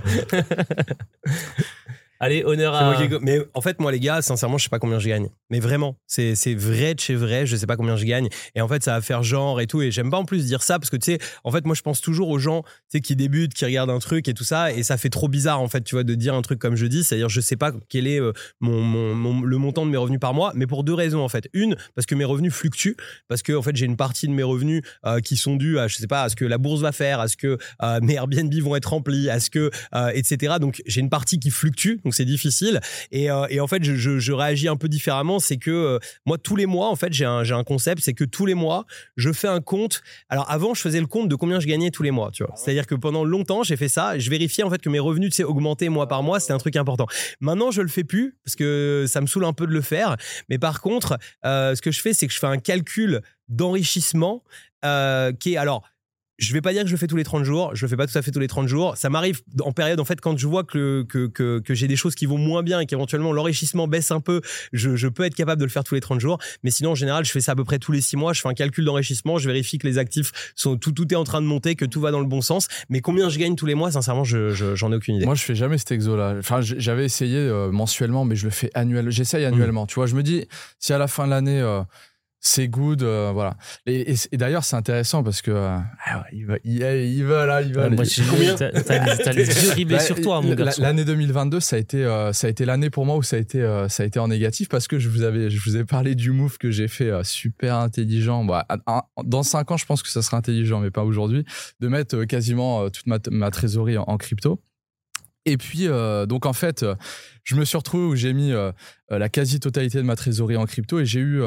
Allez, 2.20 2.42
honneur 2.44 2.72
moi 2.72 2.96
à. 2.96 3.06
qui 3.06 3.14
Mais 3.22 3.38
en 3.54 3.60
fait, 3.60 3.78
moi, 3.80 3.92
les 3.92 4.00
gars, 4.00 4.22
sincèrement, 4.22 4.58
je 4.58 4.64
sais 4.64 4.68
pas 4.68 4.78
combien 4.78 4.98
je 4.98 5.08
gagne. 5.08 5.28
Mais 5.50 5.60
vraiment, 5.60 5.96
c'est 6.06 6.34
vrai 6.54 6.94
de 6.94 7.00
chez 7.00 7.14
vrai, 7.14 7.46
je 7.46 7.54
sais 7.56 7.66
pas 7.66 7.76
combien 7.76 7.96
je 7.96 8.04
gagne. 8.04 8.28
Et 8.54 8.60
en 8.60 8.68
fait, 8.68 8.82
ça 8.82 8.92
va 8.94 9.00
faire 9.00 9.22
genre 9.22 9.60
et 9.60 9.66
tout. 9.66 9.82
Et 9.82 9.90
j'aime 9.90 10.10
pas 10.10 10.18
en 10.18 10.24
plus 10.24 10.44
dire 10.46 10.62
ça 10.62 10.78
parce 10.78 10.90
que 10.90 10.96
tu 10.96 11.12
sais, 11.12 11.18
en 11.44 11.50
fait, 11.52 11.64
moi, 11.64 11.74
je 11.74 11.82
pense 11.82 12.00
toujours 12.00 12.28
aux 12.28 12.38
gens 12.38 12.62
tu 12.62 12.70
sais, 12.92 13.00
qui 13.00 13.14
débutent, 13.16 13.54
qui 13.54 13.64
regardent 13.64 13.90
un 13.90 13.98
truc 14.00 14.28
et 14.28 14.34
tout 14.34 14.44
ça. 14.44 14.72
Et 14.72 14.82
ça 14.82 14.96
fait 14.96 15.10
trop 15.10 15.28
bizarre, 15.28 15.60
en 15.60 15.68
fait, 15.68 15.82
tu 15.82 15.94
vois, 15.94 16.04
de 16.04 16.14
dire 16.14 16.34
un 16.34 16.42
truc 16.42 16.58
comme 16.58 16.74
je 16.76 16.86
dis. 16.86 17.04
C'est-à-dire, 17.04 17.28
je 17.28 17.40
sais 17.40 17.56
pas 17.56 17.72
quel 17.88 18.06
est 18.06 18.20
euh, 18.20 18.32
mon, 18.60 18.80
mon- 18.80 19.14
mon- 19.14 19.42
le 19.42 19.56
montant 19.58 19.86
de 19.86 19.90
mes 19.90 19.96
revenus 19.96 20.20
par 20.20 20.34
mois, 20.34 20.52
mais 20.54 20.66
pour 20.66 20.84
deux 20.84 20.94
raisons, 20.94 21.20
en 21.22 21.28
fait. 21.28 21.48
Une, 21.52 21.76
parce 21.94 22.06
que 22.06 22.14
mes 22.14 22.24
revenus 22.24 22.52
fluctuent. 22.52 22.96
Parce 23.28 23.42
que, 23.42 23.52
en 23.52 23.62
fait, 23.62 23.76
j'ai 23.76 23.86
une 23.86 23.96
partie 23.96 24.26
de 24.26 24.32
mes 24.32 24.42
revenus 24.42 24.82
euh, 25.06 25.20
qui 25.20 25.36
sont 25.36 25.56
dus 25.56 25.78
à, 25.78 25.86
je 25.88 25.96
sais 25.96 26.06
pas, 26.08 26.22
à 26.24 26.28
ce 26.28 26.36
que 26.36 26.44
la 26.44 26.58
bourse 26.58 26.80
va 26.80 26.92
faire, 26.92 27.20
à 27.20 27.28
ce 27.28 27.36
que 27.36 27.58
euh, 27.82 28.00
mes 28.02 28.14
Airbnb 28.14 28.52
vont 28.60 28.74
être 28.76 28.86
remplis, 28.90 29.30
à 29.30 29.38
ce 29.40 29.50
que, 29.50 29.70
euh, 29.94 30.10
etc. 30.14 30.56
Donc, 30.60 30.82
j'ai 30.86 31.00
une 31.00 31.10
partie 31.10 31.38
qui 31.38 31.50
fluctue. 31.50 31.96
Donc, 32.08 32.14
c'est 32.14 32.24
difficile. 32.24 32.80
Et, 33.12 33.30
euh, 33.30 33.44
et 33.50 33.60
en 33.60 33.66
fait, 33.66 33.84
je, 33.84 33.94
je- 33.96 34.18
je 34.18 34.32
réagis 34.32 34.66
un 34.66 34.76
peu 34.76 34.88
différemment. 34.88 35.40
C'est 35.40 35.58
que 35.58 35.70
euh, 35.70 35.98
moi, 36.24 36.38
tous 36.38 36.56
les 36.56 36.64
mois, 36.64 36.88
en 36.88 36.96
fait, 36.96 37.12
j'ai 37.12 37.26
un, 37.26 37.64
concept, 37.64 38.00
c'est 38.02 38.14
que 38.14 38.24
tous 38.24 38.46
les 38.46 38.54
mois, 38.54 38.86
je 39.18 39.30
fais 39.30 39.46
un 39.48 39.60
compte. 39.60 40.00
Alors 40.30 40.50
avant, 40.50 40.72
je 40.72 40.80
faisais 40.80 41.00
le 41.00 41.06
compte 41.06 41.28
de 41.28 41.34
combien 41.34 41.60
je 41.60 41.66
gagnais 41.66 41.90
tous 41.90 42.02
les 42.02 42.10
mois, 42.10 42.30
tu 42.32 42.44
vois. 42.44 42.54
C'est-à-dire 42.56 42.86
que 42.86 42.94
pendant 42.94 43.24
longtemps, 43.24 43.62
j'ai 43.62 43.76
fait 43.76 43.88
ça. 43.88 44.18
Je 44.18 44.30
vérifiais 44.30 44.64
en 44.64 44.70
fait 44.70 44.80
que 44.80 44.88
mes 44.88 44.98
revenus, 45.00 45.28
tu 45.32 45.36
sais, 45.36 45.44
augmentaient 45.44 45.90
mois 45.90 46.08
par 46.08 46.22
mois. 46.22 46.40
C'était 46.40 46.54
un 46.54 46.58
truc 46.58 46.76
important. 46.76 47.06
Maintenant, 47.40 47.70
je 47.70 47.82
le 47.82 47.88
fais 47.88 48.04
plus 48.04 48.36
parce 48.42 48.56
que 48.56 49.04
ça 49.06 49.20
me 49.20 49.26
saoule 49.26 49.44
un 49.44 49.52
peu 49.52 49.66
de 49.66 49.72
le 49.72 49.82
faire. 49.82 50.16
Mais 50.48 50.56
par 50.58 50.80
contre, 50.80 51.18
euh, 51.44 51.74
ce 51.74 51.82
que 51.82 51.90
je 51.90 52.00
fais, 52.00 52.14
c'est 52.14 52.26
que 52.26 52.32
je 52.32 52.38
fais 52.38 52.46
un 52.46 52.56
calcul 52.58 53.20
d'enrichissement 53.48 54.42
qui 54.82 55.52
est 55.52 55.56
alors. 55.58 55.82
Je 56.38 56.52
vais 56.52 56.60
pas 56.60 56.72
dire 56.72 56.82
que 56.82 56.88
je 56.88 56.92
le 56.94 56.98
fais 56.98 57.08
tous 57.08 57.16
les 57.16 57.24
30 57.24 57.42
jours, 57.42 57.74
je 57.74 57.84
le 57.84 57.88
fais 57.90 57.96
pas 57.96 58.06
tout 58.06 58.16
à 58.16 58.22
fait 58.22 58.30
tous 58.30 58.38
les 58.38 58.46
30 58.46 58.68
jours. 58.68 58.96
Ça 58.96 59.10
m'arrive 59.10 59.40
en 59.60 59.72
période, 59.72 59.98
en 59.98 60.04
fait, 60.04 60.20
quand 60.20 60.38
je 60.38 60.46
vois 60.46 60.62
que, 60.62 61.02
que, 61.08 61.26
que, 61.26 61.58
que 61.58 61.74
j'ai 61.74 61.88
des 61.88 61.96
choses 61.96 62.14
qui 62.14 62.26
vont 62.26 62.38
moins 62.38 62.62
bien 62.62 62.78
et 62.78 62.86
qu'éventuellement 62.86 63.32
l'enrichissement 63.32 63.88
baisse 63.88 64.12
un 64.12 64.20
peu, 64.20 64.40
je, 64.72 64.94
je 64.94 65.08
peux 65.08 65.24
être 65.24 65.34
capable 65.34 65.58
de 65.60 65.66
le 65.66 65.70
faire 65.70 65.82
tous 65.82 65.96
les 65.96 66.00
30 66.00 66.20
jours. 66.20 66.38
Mais 66.62 66.70
sinon, 66.70 66.92
en 66.92 66.94
général, 66.94 67.24
je 67.24 67.32
fais 67.32 67.40
ça 67.40 67.52
à 67.52 67.56
peu 67.56 67.64
près 67.64 67.80
tous 67.80 67.90
les 67.90 68.00
6 68.00 68.16
mois. 68.16 68.32
Je 68.34 68.40
fais 68.40 68.48
un 68.48 68.54
calcul 68.54 68.84
d'enrichissement, 68.84 69.38
je 69.38 69.48
vérifie 69.48 69.78
que 69.78 69.86
les 69.88 69.98
actifs 69.98 70.30
sont, 70.54 70.76
tout, 70.76 70.92
tout 70.92 71.12
est 71.12 71.16
en 71.16 71.24
train 71.24 71.40
de 71.42 71.46
monter, 71.46 71.74
que 71.74 71.84
tout 71.84 72.00
va 72.00 72.12
dans 72.12 72.20
le 72.20 72.26
bon 72.26 72.40
sens. 72.40 72.68
Mais 72.88 73.00
combien 73.00 73.28
je 73.28 73.38
gagne 73.38 73.56
tous 73.56 73.66
les 73.66 73.74
mois, 73.74 73.90
sincèrement, 73.90 74.22
je, 74.22 74.50
je- 74.50 74.76
j'en 74.76 74.92
ai 74.92 74.94
aucune 74.96 75.16
idée. 75.16 75.24
Moi, 75.26 75.34
je 75.34 75.42
fais 75.42 75.56
jamais 75.56 75.76
cet 75.76 75.90
exo-là. 75.90 76.36
Enfin, 76.38 76.60
j'avais 76.60 77.04
essayé 77.04 77.36
euh, 77.38 77.72
mensuellement, 77.72 78.24
mais 78.24 78.36
je 78.36 78.44
le 78.44 78.50
fais 78.50 78.70
annuel. 78.74 79.10
J'essaye 79.10 79.44
annuellement. 79.44 79.86
Tu 79.88 79.96
vois, 79.96 80.06
je 80.06 80.14
me 80.14 80.22
dis, 80.22 80.46
si 80.78 80.92
à 80.92 80.98
la 80.98 81.08
fin 81.08 81.24
de 81.24 81.30
l'année, 81.30 81.60
euh, 81.60 81.82
c'est 82.40 82.68
good, 82.68 83.02
euh, 83.02 83.30
voilà. 83.32 83.56
Et, 83.86 84.12
et- 84.12 84.16
et 84.32 84.36
d'ailleurs, 84.36 84.64
c'est 84.64 84.76
intéressant 84.76 85.22
parce 85.22 85.42
que 85.42 85.50
euh, 85.50 85.76
il 86.32 86.46
va, 86.46 86.56
il, 86.64 86.80
il 86.82 87.24
va 87.24 87.46
là, 87.46 87.62
il 87.62 87.72
va. 87.74 87.88
Moi, 87.90 88.04
T'as 88.56 89.32
les, 89.32 89.46
yeux 89.64 89.70
rivés 89.72 89.94
Bah, 89.96 90.00
sur 90.00 90.20
toi, 90.20 90.40
mon 90.40 90.54
garçon. 90.54 90.82
L'année 90.82 91.04
2022, 91.04 91.60
ça 91.60 91.76
a 91.76 91.78
été, 91.78 92.04
euh, 92.04 92.32
ça 92.32 92.46
a 92.46 92.50
été 92.50 92.64
l'année 92.64 92.90
pour 92.90 93.06
moi 93.06 93.16
où 93.16 93.22
ça 93.22 93.36
a 93.36 93.38
été, 93.38 93.60
euh, 93.62 93.88
ça 93.88 94.02
a 94.02 94.06
été 94.06 94.18
en 94.20 94.28
négatif 94.28 94.68
parce 94.68 94.86
que 94.88 94.98
je 94.98 95.08
vous 95.08 95.22
avais, 95.22 95.50
je 95.50 95.60
vous 95.62 95.76
ai 95.76 95.84
parlé 95.84 96.14
du 96.14 96.30
move 96.30 96.58
que 96.58 96.70
j'ai 96.70 96.88
fait 96.88 97.10
super 97.24 97.76
intelligent. 97.76 98.44
Bah, 98.44 98.66
dans 99.24 99.42
cinq 99.42 99.70
ans, 99.70 99.76
je 99.76 99.86
pense 99.86 100.02
que 100.02 100.08
ça 100.08 100.22
sera 100.22 100.36
intelligent, 100.36 100.80
mais 100.80 100.90
pas 100.90 101.04
aujourd'hui, 101.04 101.44
de 101.80 101.88
mettre 101.88 102.24
quasiment 102.24 102.88
toute 102.90 103.06
ma, 103.06 103.18
ma 103.30 103.50
trésorerie 103.50 103.98
en, 103.98 104.04
en 104.06 104.16
crypto. 104.16 104.60
Et 105.44 105.56
puis, 105.56 105.88
euh, 105.88 106.26
donc 106.26 106.46
en 106.46 106.52
fait, 106.52 106.82
euh, 106.82 106.94
je 107.44 107.56
me 107.56 107.64
suis 107.64 107.76
retrouvé 107.76 108.04
où 108.04 108.16
j'ai 108.16 108.32
mis 108.32 108.52
euh, 108.52 108.72
la 109.10 109.28
quasi-totalité 109.28 109.98
de 109.98 110.02
ma 110.02 110.16
trésorerie 110.16 110.56
en 110.56 110.66
crypto 110.66 111.00
et 111.00 111.06
j'ai 111.06 111.20
eu, 111.20 111.42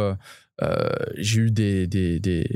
j'ai 1.18 1.42
eu 1.42 1.52
des, 1.52 1.88
des, 1.88 2.48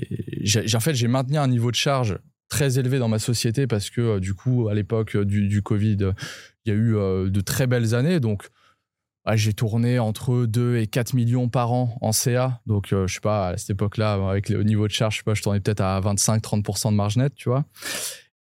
j'ai, 0.42 0.76
en 0.76 0.80
fait, 0.80 0.96
j'ai 0.96 1.08
maintenu 1.08 1.38
un 1.38 1.48
niveau 1.48 1.72
de 1.72 1.76
charge 1.76 2.18
très 2.50 2.80
élevé 2.80 3.00
dans 3.00 3.08
ma 3.08 3.20
société 3.20 3.68
parce 3.68 3.90
que 3.90 4.20
du 4.20 4.34
coup, 4.34 4.68
à 4.70 4.74
l'époque 4.74 5.18
du, 5.18 5.62
Covid, 5.62 6.12
il 6.66 6.70
y 6.70 6.72
a 6.72 6.76
eu 6.76 7.30
de 7.30 7.42
très 7.42 7.68
belles 7.68 7.94
années. 7.94 8.20
Donc, 8.20 8.50
ouais, 9.26 9.38
j'ai 9.38 9.54
tourné 9.54 10.00
entre 10.00 10.46
2 10.46 10.78
et 10.78 10.88
4 10.88 11.14
millions 11.14 11.50
par 11.50 11.72
an 11.72 11.98
en 12.02 12.12
CA. 12.12 12.62
Donc, 12.66 12.94
euh, 12.94 13.08
je 13.08 13.16
sais 13.16 13.20
pas, 13.20 13.50
à 13.50 13.58
cette 13.58 13.72
époque-là, 13.72 14.14
avec 14.30 14.50
le 14.50 14.64
niveau 14.64 14.88
de 14.88 14.94
charge, 14.94 15.16
je 15.16 15.18
sais 15.20 15.24
pas, 15.24 15.34
je 15.34 15.42
tournais 15.42 15.60
peut-être 15.60 15.82
à 15.82 16.00
25-30% 16.02 16.92
de 16.92 16.96
marge 16.96 17.18
nette, 17.18 17.36
tu 17.36 17.50
vois. 17.50 17.66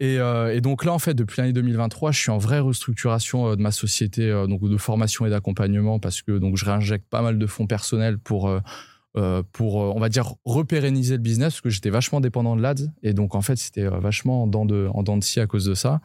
Et, 0.04 0.20
euh, 0.20 0.54
et 0.54 0.60
donc 0.60 0.84
là, 0.84 0.92
en 0.92 1.00
fait, 1.00 1.14
depuis 1.14 1.40
l'année 1.40 1.54
2023, 1.54 2.12
je 2.12 2.20
suis 2.20 2.30
en 2.30 2.38
vraie 2.38 2.60
restructuration 2.60 3.48
euh, 3.48 3.56
de 3.56 3.62
ma 3.62 3.72
société, 3.72 4.30
euh, 4.30 4.48
donc 4.48 4.62
de 4.62 4.76
formation 4.76 5.26
et 5.26 5.30
d'accompagnement, 5.30 5.98
parce 5.98 6.22
que 6.22 6.38
donc 6.38 6.58
je 6.58 6.66
réinjecte 6.66 7.06
pas 7.10 7.22
mal 7.22 7.40
de 7.40 7.48
fonds 7.48 7.68
personnels 7.68 8.18
pour 8.18 8.52
pour, 9.52 9.76
on 9.76 10.00
va 10.00 10.10
dire, 10.10 10.34
repérenniser 10.44 11.18
le 11.18 11.22
business, 11.22 11.54
parce 11.54 11.62
que 11.62 11.70
j'étais 11.70 11.92
vachement 11.92 12.20
dépendant 12.20 12.56
de 12.56 12.64
l'ADS. 12.64 12.90
Et 13.04 13.14
donc, 13.14 13.36
en 13.36 13.44
fait, 13.44 13.58
c'était 13.58 13.86
vachement 13.86 14.42
en 14.42 14.48
dents, 14.48 14.66
de, 14.66 14.90
en 14.92 15.04
dents 15.04 15.18
de 15.18 15.24
scie 15.24 15.40
à 15.40 15.46
cause 15.46 15.66
de 15.66 15.76
ça. 15.76 16.02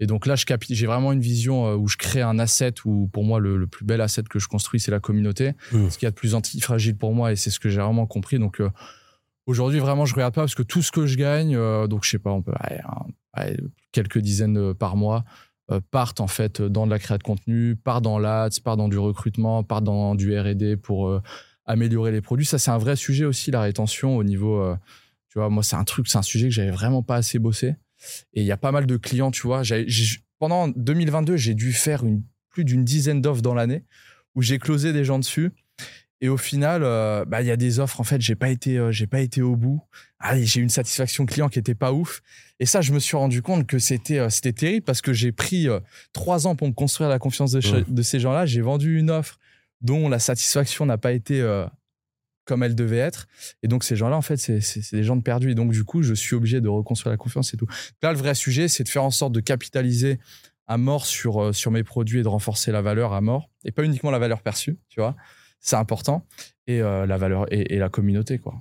Et 0.00 0.06
donc 0.06 0.26
là, 0.26 0.34
je 0.34 0.44
j'ai 0.70 0.86
vraiment 0.86 1.12
une 1.12 1.20
vision 1.20 1.72
où 1.74 1.86
je 1.86 1.96
crée 1.96 2.20
un 2.20 2.40
asset, 2.40 2.74
où 2.84 3.06
pour 3.12 3.22
moi, 3.22 3.38
le, 3.38 3.56
le 3.56 3.68
plus 3.68 3.84
bel 3.84 4.00
asset 4.00 4.24
que 4.28 4.40
je 4.40 4.48
construis, 4.48 4.80
c'est 4.80 4.90
la 4.90 4.98
communauté. 4.98 5.52
Mm. 5.70 5.88
Ce 5.88 5.98
qu'il 5.98 6.06
y 6.06 6.08
a 6.08 6.10
de 6.10 6.16
plus 6.16 6.34
antifragile 6.34 6.96
pour 6.96 7.14
moi, 7.14 7.30
et 7.30 7.36
c'est 7.36 7.50
ce 7.50 7.60
que 7.60 7.68
j'ai 7.68 7.80
vraiment 7.80 8.06
compris. 8.08 8.40
Donc, 8.40 8.60
euh, 8.60 8.70
aujourd'hui, 9.46 9.78
vraiment, 9.78 10.04
je 10.04 10.14
regarde 10.16 10.34
pas, 10.34 10.42
parce 10.42 10.56
que 10.56 10.64
tout 10.64 10.82
ce 10.82 10.90
que 10.90 11.06
je 11.06 11.16
gagne, 11.16 11.54
euh, 11.54 11.86
donc 11.86 12.04
je 12.04 12.10
sais 12.10 12.18
pas, 12.18 12.32
on 12.32 12.42
peut, 12.42 12.52
un- 12.60 13.06
quelques 13.92 14.18
dizaines 14.18 14.58
euh, 14.58 14.74
par 14.74 14.96
mois, 14.96 15.24
euh, 15.70 15.80
partent 15.90 16.20
en 16.20 16.26
fait 16.26 16.62
dans 16.62 16.86
de 16.86 16.90
la 16.90 16.98
création 16.98 17.18
de 17.18 17.22
contenu, 17.22 17.76
part 17.76 18.00
dans 18.00 18.18
l'ADS, 18.18 18.60
part 18.60 18.76
dans 18.76 18.88
du 18.88 18.98
recrutement, 18.98 19.62
part 19.62 19.82
dans 19.82 20.14
du 20.14 20.38
R&D 20.38 20.76
pour 20.76 21.08
euh, 21.08 21.22
améliorer 21.66 22.12
les 22.12 22.20
produits. 22.20 22.46
Ça, 22.46 22.58
c'est 22.58 22.70
un 22.70 22.78
vrai 22.78 22.96
sujet 22.96 23.24
aussi, 23.24 23.50
la 23.50 23.60
rétention 23.60 24.16
au 24.16 24.24
niveau. 24.24 24.64
tu 25.28 25.38
vois, 25.38 25.50
moi, 25.50 25.62
c'est 25.62 25.76
un 25.76 25.84
truc, 25.84 26.08
c'est 26.08 26.16
un 26.16 26.22
sujet 26.22 26.48
que 26.48 26.54
j'avais 26.54 26.70
vraiment 26.70 27.02
pas 27.02 27.16
assez 27.16 27.38
bossé. 27.38 27.76
Et 28.32 28.40
il 28.40 28.44
y 28.44 28.52
a 28.52 28.56
pas 28.56 28.72
mal 28.72 28.86
de 28.86 28.96
clients, 28.96 29.30
tu 29.30 29.46
vois. 29.46 29.62
pendant 30.38 30.68
2022, 30.68 31.36
j'ai 31.36 31.54
dû 31.54 31.74
faire 31.74 32.02
plus 32.48 32.64
d'une 32.64 32.84
dizaine 32.84 33.20
d'offres 33.20 33.42
dans 33.42 33.52
l'année 33.52 33.84
où 34.34 34.40
j'ai 34.40 34.58
closé 34.58 34.94
des 34.94 35.04
gens 35.04 35.18
dessus. 35.18 35.50
Et 36.22 36.30
au 36.30 36.38
final, 36.38 36.80
bah, 37.26 37.42
il 37.42 37.46
y 37.46 37.50
a 37.50 37.58
des 37.58 37.80
offres, 37.80 38.00
en 38.00 38.04
fait, 38.04 38.22
j'ai 38.22 38.34
pas 38.34 38.48
j'ai 38.90 39.06
pas 39.06 39.20
été 39.20 39.42
au 39.42 39.54
bout. 39.54 39.82
Ah, 40.20 40.36
j'ai 40.40 40.60
eu 40.60 40.62
une 40.64 40.68
satisfaction 40.68 41.26
client 41.26 41.48
qui 41.48 41.58
était 41.60 41.76
pas 41.76 41.92
ouf. 41.92 42.22
Et 42.58 42.66
ça, 42.66 42.80
je 42.80 42.92
me 42.92 42.98
suis 42.98 43.16
rendu 43.16 43.40
compte 43.40 43.66
que 43.68 43.78
c'était, 43.78 44.18
euh, 44.18 44.30
c'était 44.30 44.52
terrible 44.52 44.84
parce 44.84 45.00
que 45.00 45.12
j'ai 45.12 45.30
pris 45.30 45.68
euh, 45.68 45.78
trois 46.12 46.46
ans 46.48 46.56
pour 46.56 46.66
me 46.66 46.72
construire 46.72 47.08
la 47.08 47.18
confiance 47.20 47.52
de, 47.52 47.60
cha- 47.60 47.76
Ouais. 47.76 47.84
de 47.86 48.02
ces 48.02 48.18
gens-là. 48.18 48.44
J'ai 48.44 48.60
vendu 48.60 48.98
une 48.98 49.10
offre 49.10 49.38
dont 49.80 50.08
la 50.08 50.18
satisfaction 50.18 50.86
n'a 50.86 50.98
pas 50.98 51.12
été 51.12 51.40
euh, 51.40 51.64
comme 52.46 52.64
elle 52.64 52.74
devait 52.74 52.96
être. 52.98 53.26
Et 53.62 53.68
donc, 53.68 53.84
ces 53.84 53.94
gens-là, 53.94 54.16
en 54.16 54.22
fait, 54.22 54.38
c'est, 54.38 54.60
des 54.92 55.04
gens 55.04 55.14
de 55.14 55.22
perdus. 55.22 55.52
Et 55.52 55.54
donc, 55.54 55.70
du 55.70 55.84
coup, 55.84 56.02
je 56.02 56.14
suis 56.14 56.34
obligé 56.34 56.60
de 56.60 56.68
reconstruire 56.68 57.12
la 57.12 57.16
confiance 57.16 57.54
et 57.54 57.56
tout. 57.56 57.68
Là, 58.02 58.10
le 58.12 58.18
vrai 58.18 58.34
sujet, 58.34 58.66
c'est 58.66 58.82
de 58.82 58.88
faire 58.88 59.04
en 59.04 59.12
sorte 59.12 59.32
de 59.32 59.40
capitaliser 59.40 60.18
à 60.66 60.78
mort 60.78 61.06
sur, 61.06 61.54
sur 61.54 61.70
mes 61.70 61.84
produits 61.84 62.18
et 62.20 62.22
de 62.24 62.28
renforcer 62.28 62.72
la 62.72 62.82
valeur 62.82 63.12
à 63.12 63.20
mort. 63.20 63.50
Et 63.64 63.70
pas 63.70 63.84
uniquement 63.84 64.10
la 64.10 64.18
valeur 64.18 64.42
perçue, 64.42 64.78
tu 64.88 64.98
vois. 65.00 65.14
C'est 65.60 65.76
important. 65.76 66.26
Et 66.66 66.80
la 66.80 67.16
valeur 67.16 67.46
et, 67.52 67.74
et 67.74 67.78
la 67.78 67.88
communauté, 67.88 68.38
quoi. 68.38 68.60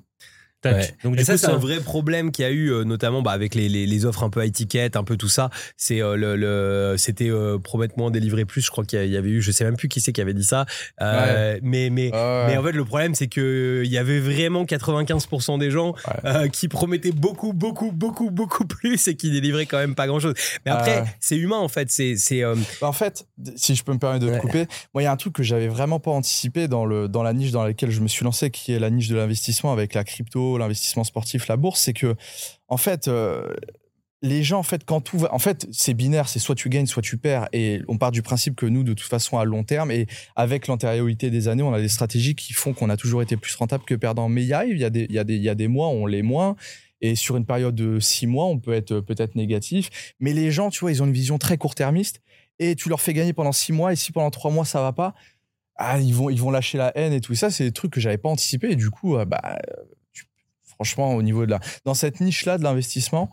Ouais. 0.66 0.96
Donc, 1.04 1.14
Et 1.14 1.18
du 1.18 1.24
ça, 1.24 1.34
coup, 1.34 1.38
c'est 1.40 1.48
un 1.52 1.58
vrai 1.58 1.80
problème 1.80 2.32
qu'il 2.32 2.44
y 2.44 2.48
a 2.48 2.52
eu, 2.52 2.72
euh, 2.72 2.84
notamment 2.84 3.22
bah, 3.22 3.32
avec 3.32 3.54
les, 3.56 3.70
les, 3.70 3.86
les 3.86 4.06
offres 4.06 4.24
un 4.24 4.30
peu 4.30 4.40
à 4.42 4.46
étiquette, 4.46 4.96
un 4.96 5.04
peu 5.04 5.16
tout 5.16 5.30
ça. 5.30 5.50
C'est 5.78 6.02
euh, 6.02 6.16
le, 6.16 6.36
le- 6.36 6.96
c'était 6.98 7.30
euh, 7.30 7.58
promettement 7.60 8.10
délivré 8.10 8.44
plus. 8.46 8.62
Je 8.62 8.72
crois 8.72 8.84
qu'il 8.84 9.06
y 9.08 9.18
avait 9.18 9.30
eu, 9.30 9.42
je 9.42 9.52
sais 9.52 9.64
même 9.64 9.78
plus 9.78 9.88
qui 9.88 10.02
c'est 10.02 10.12
qui 10.12 10.20
avait 10.22 10.34
dit 10.34 10.44
ça. 10.44 10.66
Euh, 11.02 11.60
Mais 11.62 11.90
mais 11.90 12.10
mais 12.12 12.58
en 12.58 12.64
fait, 12.64 12.72
le 12.72 12.86
problème, 12.86 13.14
c'est 13.16 13.28
que 13.28 13.82
il 13.86 13.92
y 13.92 13.98
avait 13.98 14.20
vraiment 14.20 14.66
95% 14.66 15.58
des 15.60 15.72
gens 15.72 15.94
Ouais. 16.08 16.14
euh, 16.26 16.48
qui 16.48 16.68
promettaient 16.68 17.12
beaucoup, 17.12 17.54
beaucoup, 17.54 17.92
beaucoup, 17.92 18.32
beaucoup 18.32 18.66
plus 18.68 19.08
et 19.08 19.16
qui 19.16 19.30
délivraient 19.32 19.66
quand 19.68 19.78
même 19.78 19.96
pas 19.96 20.08
grand-chose. 20.08 20.34
Mais 20.66 20.72
après, 20.72 21.00
Euh. 21.02 21.06
c'est 21.20 21.38
humain 21.38 21.58
en 21.58 21.68
fait. 21.68 21.90
C'est 21.92 22.16
c'est 22.18 22.44
euh, 22.44 22.56
Bah, 22.82 22.88
en 22.88 22.94
fait, 22.94 23.26
si 23.56 23.76
je 23.76 23.84
peux 23.84 23.94
me 23.94 24.00
permettre 24.00 24.26
de 24.26 24.32
Ouais. 24.32 24.38
te 24.38 24.42
couper, 24.42 24.66
moi, 24.94 25.02
il 25.02 25.06
y 25.06 25.08
a 25.08 25.12
un 25.12 25.18
truc 25.18 25.34
que 25.34 25.44
j'avais 25.44 25.68
vraiment 25.68 26.00
pas 26.00 26.12
anticipé 26.12 26.68
dans, 26.68 26.86
le, 26.86 27.08
dans 27.08 27.24
la 27.24 27.34
niche 27.34 27.52
dans 27.52 27.64
laquelle 27.64 27.92
je 27.92 28.02
me 28.02 28.08
suis 28.08 28.26
lancé, 28.26 28.50
qui 28.52 28.74
est 28.74 28.80
la 28.80 28.90
niche 28.90 29.08
de 29.08 29.16
l'investissement 29.16 29.72
avec 29.72 29.94
la 29.94 30.04
crypto, 30.04 30.57
l'investissement 30.58 31.04
sportif, 31.04 31.48
la 31.48 31.58
bourse. 31.58 31.82
C'est 31.82 31.94
que, 31.94 32.16
en 32.68 32.78
fait, 32.78 33.08
euh, 33.08 33.54
les 34.22 34.44
gens, 34.44 34.60
en 34.60 34.64
fait, 34.64 34.84
quand 34.86 35.02
tout 35.02 35.20
va. 35.20 35.34
En 35.34 35.40
fait, 35.40 35.68
c'est 35.72 35.94
binaire, 35.94 36.28
c'est 36.28 36.40
soit 36.40 36.56
tu 36.56 36.70
gagnes, 36.70 36.88
soit 36.88 37.02
tu 37.04 37.18
perds. 37.18 37.48
Et 37.54 37.82
on 37.88 37.98
part 37.98 38.12
du 38.12 38.22
principe 38.22 38.56
que 38.56 38.66
nous, 38.66 38.84
de 38.84 38.94
toute 38.94 39.08
façon, 39.08 39.38
à 39.38 39.46
long 39.46 39.64
terme, 39.64 39.92
et 39.92 40.08
avec 40.36 40.68
l'antériorité 40.68 41.30
des 41.30 41.48
années, 41.48 41.64
on 41.64 41.74
a 41.74 41.82
des 41.82 41.90
stratégies 41.90 42.36
qui 42.36 42.54
font 42.54 42.74
qu'on 42.74 42.90
a 42.90 42.98
toujours 42.98 43.22
été 43.22 43.38
plus 43.38 43.56
rentable 43.56 43.84
que 43.86 43.96
perdant. 43.96 44.30
Mais 44.30 44.44
il 44.44 44.48
y 44.48 44.54
a 44.54 44.66
y, 44.66 44.84
a 44.84 44.90
des- 44.90 45.08
y 45.10 45.68
mois 45.68 45.88
on 45.88 46.06
l'est 46.06 46.24
moins. 46.24 46.56
Et 47.00 47.16
sur 47.16 47.38
une 47.38 47.46
période 47.46 47.76
de 47.76 48.00
six 48.00 48.26
mois, 48.26 48.46
on 48.46 48.58
peut 48.58 48.74
être 48.74 49.02
peut-être 49.02 49.36
négatif. 49.36 50.16
Mais 50.20 50.34
les 50.34 50.50
gens, 50.50 50.72
tu 50.72 50.80
vois, 50.80 50.92
ils 50.92 51.04
ont 51.04 51.06
une 51.06 51.14
vision 51.14 51.38
très 51.38 51.58
court-termiste 51.58 52.22
et 52.60 52.76
tu 52.76 52.90
leur 52.90 53.02
fais 53.02 53.14
gagner 53.14 53.34
pendant 53.34 53.52
six 53.52 53.72
mois 53.72 53.94
et 53.94 53.96
si 53.96 54.12
pendant 54.12 54.32
trois 54.32 54.52
mois 54.52 54.66
ça 54.66 54.82
va 54.82 54.94
pas 54.94 55.14
ah, 55.76 56.00
ils 56.00 56.14
vont 56.14 56.30
ils 56.30 56.40
vont 56.42 56.52
lâcher 56.52 56.78
la 56.78 56.96
haine 56.98 57.14
et 57.14 57.22
tout 57.22 57.36
ça 57.36 57.52
c'est 57.52 57.66
des 57.66 57.72
trucs 57.72 57.92
que 57.92 58.00
j'avais 58.00 58.18
pas 58.18 58.30
anticipé 58.30 58.72
et 58.72 58.76
du 58.76 58.90
coup 58.90 59.16
euh, 59.16 59.26
bah 59.26 59.60
franchement 60.78 61.14
au 61.16 61.22
niveau 61.22 61.46
de 61.46 61.52
la 61.52 61.60
dans 61.86 61.94
cette 61.94 62.22
niche 62.22 62.46
là 62.46 62.58
de 62.58 62.64
l'investissement 62.64 63.30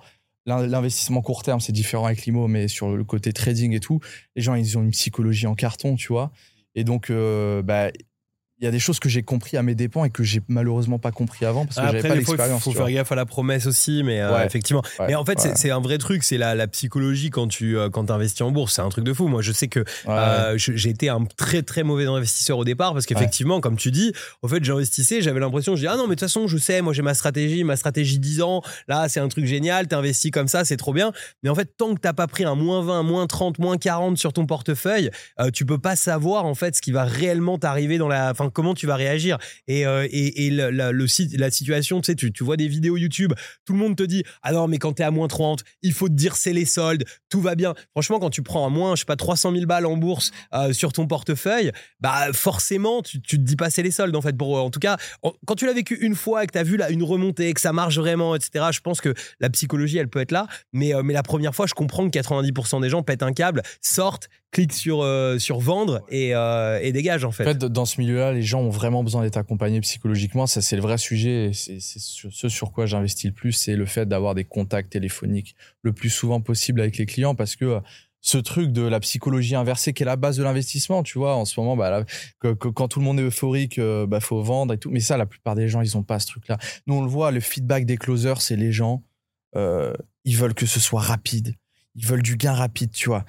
l'in- 0.47 0.66
l'investissement 0.66 1.22
court 1.22 1.42
terme 1.42 1.61
c'est 1.61 1.72
différent 1.72 2.07
avec 2.07 2.24
l'IMO 2.26 2.49
mais 2.49 2.68
sur 2.68 2.97
le 2.97 3.05
côté 3.05 3.32
trading 3.32 3.72
et 3.72 3.80
tout 3.80 4.01
les 4.36 4.42
gens 4.42 4.55
ils 4.55 4.76
ont 4.76 4.82
une 4.82 4.90
psychologie 4.90 5.47
en 5.47 5.55
carton 5.55 5.95
tu 5.97 6.09
vois. 6.09 6.32
Et 6.74 6.82
donc 6.84 7.09
euh, 7.11 7.62
bah 7.62 7.90
il 8.61 8.64
y 8.64 8.68
a 8.68 8.70
des 8.70 8.78
choses 8.78 9.00
que 9.00 9.09
j'ai 9.09 9.22
compris 9.22 9.57
à 9.57 9.62
mes 9.62 9.74
dépens 9.74 10.05
et 10.05 10.11
que 10.11 10.22
j'ai 10.22 10.40
malheureusement 10.48 10.98
pas 11.00 11.11
compris 11.11 11.44
avant 11.44 11.64
parce 11.66 11.76
que 11.76 11.82
j'avais 11.82 12.00
pas 12.02 12.09
fois, 12.09 12.14
il 12.16 12.18
l'expérience 12.20 12.62
faut 12.62 12.70
faire 12.72 12.88
gaffe 12.90 13.11
à 13.11 13.14
la 13.16 13.26
promesse 13.26 13.66
aussi, 13.66 14.02
mais 14.05 14.20
euh, 14.20 14.32
Ouais. 14.34 14.46
effectivement. 14.46 14.82
Ouais, 15.00 15.07
mais 15.09 15.14
en 15.16 15.24
fait, 15.24 15.40
c'est- 15.40 15.48
ouais. 15.50 15.55
c'est 15.57 15.70
un 15.70 15.80
vrai 15.80 15.98
truc, 15.98 16.22
c'est 16.22 16.38
la, 16.38 16.55
la 16.55 16.68
psychologie 16.68 17.30
quand 17.30 17.48
tu 17.48 17.76
euh, 17.76 17.90
quand 17.90 18.11
investis 18.11 18.42
en 18.42 18.52
bourse. 18.52 18.74
C'est 18.74 18.82
un 18.82 18.88
truc 18.88 19.05
de 19.05 19.12
fou. 19.12 19.26
Moi, 19.28 19.42
je 19.42 19.50
sais 19.52 19.66
que 19.68 19.84
euh, 20.09 20.55
j'ai 20.57 20.90
été 20.90 21.09
un 21.09 21.24
très 21.36 21.62
très 21.62 21.82
mauvais 21.82 22.07
investisseur 22.07 22.57
au 22.59 22.64
départ 22.64 22.92
parce 22.92 23.07
qu'effectivement, 23.07 23.61
comme 23.61 23.76
tu 23.76 23.90
dis, 23.90 24.12
au 24.42 24.48
fait, 24.48 24.62
j'investissais, 24.64 25.20
j'avais 25.20 25.40
l'impression, 25.40 25.74
je 25.74 25.80
dis 25.80 25.86
ah 25.88 25.96
non, 25.96 26.05
mais 26.05 26.11
de 26.14 26.20
toute 26.20 26.28
façon, 26.28 26.46
je 26.46 26.57
sais, 26.57 26.80
moi 26.80 26.92
j'ai 26.92 27.02
ma 27.02 27.14
stratégie, 27.14 27.64
ma 27.64 27.76
stratégie 27.76 28.18
10 28.20 28.40
ans. 28.42 28.62
Là, 28.88 29.09
c'est 29.09 29.20
un 29.20 29.28
truc 29.28 29.46
génial, 29.46 29.88
t'investis 29.88 30.30
comme 30.30 30.48
ça, 30.48 30.64
c'est 30.64 30.76
trop 30.76 30.92
bien. 30.92 31.12
Mais 31.42 31.50
en 31.50 31.55
fait, 31.57 31.76
tant 31.76 31.94
que 31.94 32.00
t'as 32.00 32.12
pas 32.12 32.26
pris 32.28 32.44
un 32.44 32.55
moins 32.55 32.82
20, 32.82 33.02
moins 33.02 33.26
30, 33.26 33.59
moins 33.59 33.78
40 33.78 34.16
sur 34.16 34.32
ton 34.32 34.46
portefeuille, 34.46 35.11
euh, 35.40 35.50
tu 35.50 35.66
peux 35.66 35.78
pas 35.78 35.96
savoir 35.96 36.44
en 36.46 36.55
fait 36.55 36.76
ce 36.76 36.80
qui 36.80 36.92
va 36.92 37.05
réellement 37.05 37.59
t'arriver 37.59 37.98
dans 37.98 38.09
la, 38.09 38.32
comment 38.51 38.74
tu 38.74 38.86
vas 38.86 38.97
réagir. 38.97 39.38
Et 39.68 39.86
euh, 39.86 40.07
et, 40.11 40.51
la, 40.51 40.70
le 40.70 41.07
la 41.36 41.51
situation, 41.51 42.01
tu 42.01 42.07
sais, 42.07 42.14
tu, 42.14 42.32
tu 42.32 42.45
vois 42.45 42.57
des 42.57 42.68
vidéos 42.68 42.97
YouTube, 42.97 43.32
tout 43.64 43.72
le 43.72 43.78
monde 43.78 43.97
te 43.97 44.03
dit 44.03 44.22
ah 44.42 44.53
non 44.53 44.68
mais 44.68 44.78
quand 44.78 44.95
t'es 44.95 45.03
à 45.03 45.11
moins 45.11 45.28
30, 45.28 45.62
il 45.82 45.92
faut 45.92 46.09
te 46.09 46.14
dire 46.14 46.36
c'est 46.36 46.53
les 46.53 46.64
soldes, 46.64 47.05
tout 47.28 47.40
va 47.40 47.55
bien. 47.55 47.74
Franchement, 47.92 48.18
quand 48.18 48.30
tu 48.30 48.42
prends 48.42 48.66
à 48.66 48.70
moins, 48.70 48.95
je 48.95 49.01
sais 49.01 49.07
pas 49.07 49.16
300 49.16 49.53
000 49.53 49.66
balles 49.66 49.86
en 49.86 49.97
bourse 49.97 50.30
euh, 50.53 50.72
sur 50.72 50.92
ton 50.92 51.07
portefeuille, 51.07 51.72
bah 52.01 52.32
forcément 52.32 53.03
tu, 53.03 53.20
tu 53.20 53.36
te 53.36 53.42
dis 53.42 53.57
pas 53.57 53.70
c'est 53.70 53.82
les 53.82 53.90
soldes 53.90 54.16
en 54.16 54.22
fait. 54.22 54.36
Pour 54.36 54.57
en 54.57 54.70
tout 54.70 54.80
cas, 54.80 54.97
quand 55.47 55.55
tu 55.55 55.66
l'as 55.66 55.72
vécu 55.72 55.97
une 56.01 56.14
fois 56.14 56.45
et 56.45 56.47
que 56.47 56.53
t'as 56.53 56.62
vu 56.62 56.76
là 56.76 56.90
une 56.90 57.03
remontée, 57.03 57.53
que 57.55 57.61
ça 57.61 57.72
marche 57.72 57.99
vraiment, 57.99 58.34
etc. 58.34 58.66
Je 58.72 58.80
pense 58.80 59.01
que 59.01 59.14
la 59.40 59.51
psychologie 59.51 59.99
elle 59.99 60.09
peut 60.09 60.20
être 60.20 60.32
là, 60.32 60.47
mais 60.72 60.95
euh, 60.95 61.03
mais 61.03 61.12
la 61.12 61.22
première 61.22 61.55
fois, 61.55 61.66
je 61.66 61.74
comprends 61.74 62.09
que 62.09 62.18
90% 62.18 62.80
des 62.80 62.88
gens 62.88 63.03
pètent 63.03 63.22
un 63.22 63.32
câble, 63.32 63.62
sortent, 63.80 64.28
cliquent 64.55 64.72
sur 64.72 65.02
euh, 65.02 65.38
sur 65.38 65.59
vendre 65.59 66.02
et 66.09 66.34
euh, 66.34 66.78
et 66.82 66.92
dégagent 66.92 67.24
en 67.26 67.32
fait. 67.32 67.42
En 67.44 67.46
fait, 67.48 67.59
dans 67.59 67.84
ce 67.84 68.00
milieu-là, 68.00 68.32
les 68.32 68.42
gens 68.42 68.61
ont 68.62 68.70
vraiment 68.70 69.05
besoin 69.05 69.22
d'être 69.22 69.36
accompagnés 69.36 69.80
psychologiquement. 69.82 70.46
Ça, 70.46 70.62
c'est 70.62 70.76
le 70.76 70.82
vrai 70.82 70.96
sujet. 70.96 71.46
et 71.50 71.52
C'est 71.52 71.78
ce 71.80 72.48
sur 72.48 72.72
quoi 72.72 72.86
j'investis 72.86 73.26
le 73.26 73.32
plus, 73.34 73.52
c'est 73.52 73.76
le 73.76 73.84
fait 73.86 74.07
d'avoir 74.07 74.34
des 74.34 74.44
contacts 74.44 74.90
téléphoniques 74.92 75.55
le 75.82 75.92
plus 75.92 76.11
souvent 76.11 76.40
possible 76.40 76.80
avec 76.80 76.96
les 76.96 77.07
clients 77.07 77.34
parce 77.34 77.57
que 77.57 77.64
euh, 77.66 77.80
ce 78.26 78.38
truc 78.38 78.72
de 78.72 78.80
la 78.80 79.00
psychologie 79.00 79.55
inversée 79.55 79.92
qui 79.92 80.02
est 80.02 80.07
la 80.07 80.16
base 80.16 80.38
de 80.38 80.42
l'investissement, 80.42 81.02
tu 81.02 81.18
vois, 81.18 81.36
en 81.36 81.44
ce 81.44 81.61
moment, 81.61 81.76
bah, 81.76 81.90
là, 81.90 82.05
que- 82.40 82.55
que- 82.55 82.68
quand 82.68 82.88
tout 82.88 82.98
le 83.00 83.05
monde 83.05 83.20
est 83.20 83.24
euphorique, 83.24 83.78
euh, 83.78 84.07
bah, 84.07 84.18
faut 84.20 84.42
vendre 84.42 84.72
et 84.72 84.78
tout. 84.78 84.90
Mais 84.90 85.00
ça, 85.00 85.18
la 85.18 85.26
plupart 85.26 85.55
des 85.55 85.68
gens, 85.68 85.82
ils 85.82 85.94
ont 85.98 86.02
pas 86.02 86.18
ce 86.20 86.28
truc-là. 86.28 86.57
Nous, 86.86 86.94
on 86.94 87.02
le 87.02 87.09
voit, 87.11 87.30
le 87.32 87.40
feedback 87.40 87.84
des 87.84 87.98
closers, 87.98 88.40
c'est 88.40 88.57
les 88.57 88.72
gens, 88.72 89.02
euh, 89.57 89.92
ils 90.24 90.38
veulent 90.38 90.55
que 90.55 90.64
ce 90.64 90.80
soit 90.80 91.02
rapide. 91.02 91.55
Ils 91.96 92.07
veulent 92.07 92.22
du 92.22 92.36
gain 92.38 92.55
rapide, 92.55 92.92
tu 92.92 93.11
vois. 93.11 93.26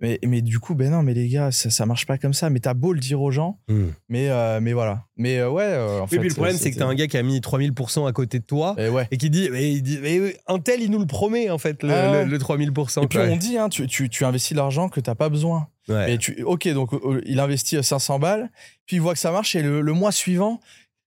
Mais, 0.00 0.18
mais 0.26 0.42
du 0.42 0.58
coup, 0.60 0.74
ben 0.74 0.90
non, 0.90 1.02
mais 1.02 1.14
les 1.14 1.26
gars, 1.28 1.50
ça, 1.50 1.70
ça 1.70 1.86
marche 1.86 2.04
pas 2.04 2.18
comme 2.18 2.34
ça. 2.34 2.50
Mais 2.50 2.60
t'as 2.60 2.74
beau 2.74 2.92
le 2.92 3.00
dire 3.00 3.20
aux 3.22 3.30
gens, 3.30 3.58
Hmm. 3.68 3.86
mais, 4.10 4.28
euh, 4.28 4.60
mais 4.60 4.74
voilà. 4.74 5.06
Mais 5.16 5.38
euh, 5.38 5.48
ouais, 5.48 5.62
euh, 5.64 6.00
en 6.00 6.02
Oui, 6.02 6.08
fait. 6.10 6.18
puis 6.18 6.28
le 6.28 6.34
problème, 6.34 6.56
c'est 6.56 6.70
que 6.70 6.76
t'as 6.78 6.84
un 6.86 6.94
gars 6.94 7.06
qui 7.06 7.16
a 7.16 7.22
mis 7.22 7.40
3000% 7.40 8.06
à 8.06 8.12
côté 8.12 8.38
de 8.38 8.44
toi 8.44 8.74
Et 8.76 8.90
ouais. 8.90 9.08
et 9.10 9.16
qui 9.16 9.30
dit, 9.30 9.48
mais, 9.50 9.72
il 9.72 9.82
dit, 9.82 9.98
mais 10.02 10.36
un 10.48 10.58
tel, 10.58 10.82
il 10.82 10.90
nous 10.90 10.98
le 10.98 11.06
promet, 11.06 11.48
en 11.48 11.56
fait, 11.56 11.82
le, 11.82 11.90
Ah 11.90 12.24
le- 12.24 12.30
le 12.30 12.38
3000%. 12.38 13.04
Et 13.04 13.06
puis 13.06 13.18
on 13.20 13.36
dit, 13.38 13.56
hein, 13.56 13.70
tu, 13.70 13.86
tu, 13.86 14.10
tu 14.10 14.24
investis 14.26 14.54
l'argent 14.54 14.90
que 14.90 15.00
t'as 15.00 15.14
pas 15.14 15.30
besoin. 15.30 15.68
Ouais. 15.88 16.12
Et 16.12 16.18
tu, 16.18 16.42
ok, 16.42 16.68
donc 16.74 16.92
euh, 16.92 17.22
il 17.24 17.40
investit 17.40 17.82
500 17.82 18.18
balles, 18.18 18.50
puis 18.84 18.96
il 18.96 19.00
voit 19.00 19.14
que 19.14 19.18
ça 19.20 19.30
marche 19.32 19.56
et 19.56 19.62
le, 19.62 19.80
le 19.80 19.92
mois 19.94 20.12
suivant, 20.12 20.60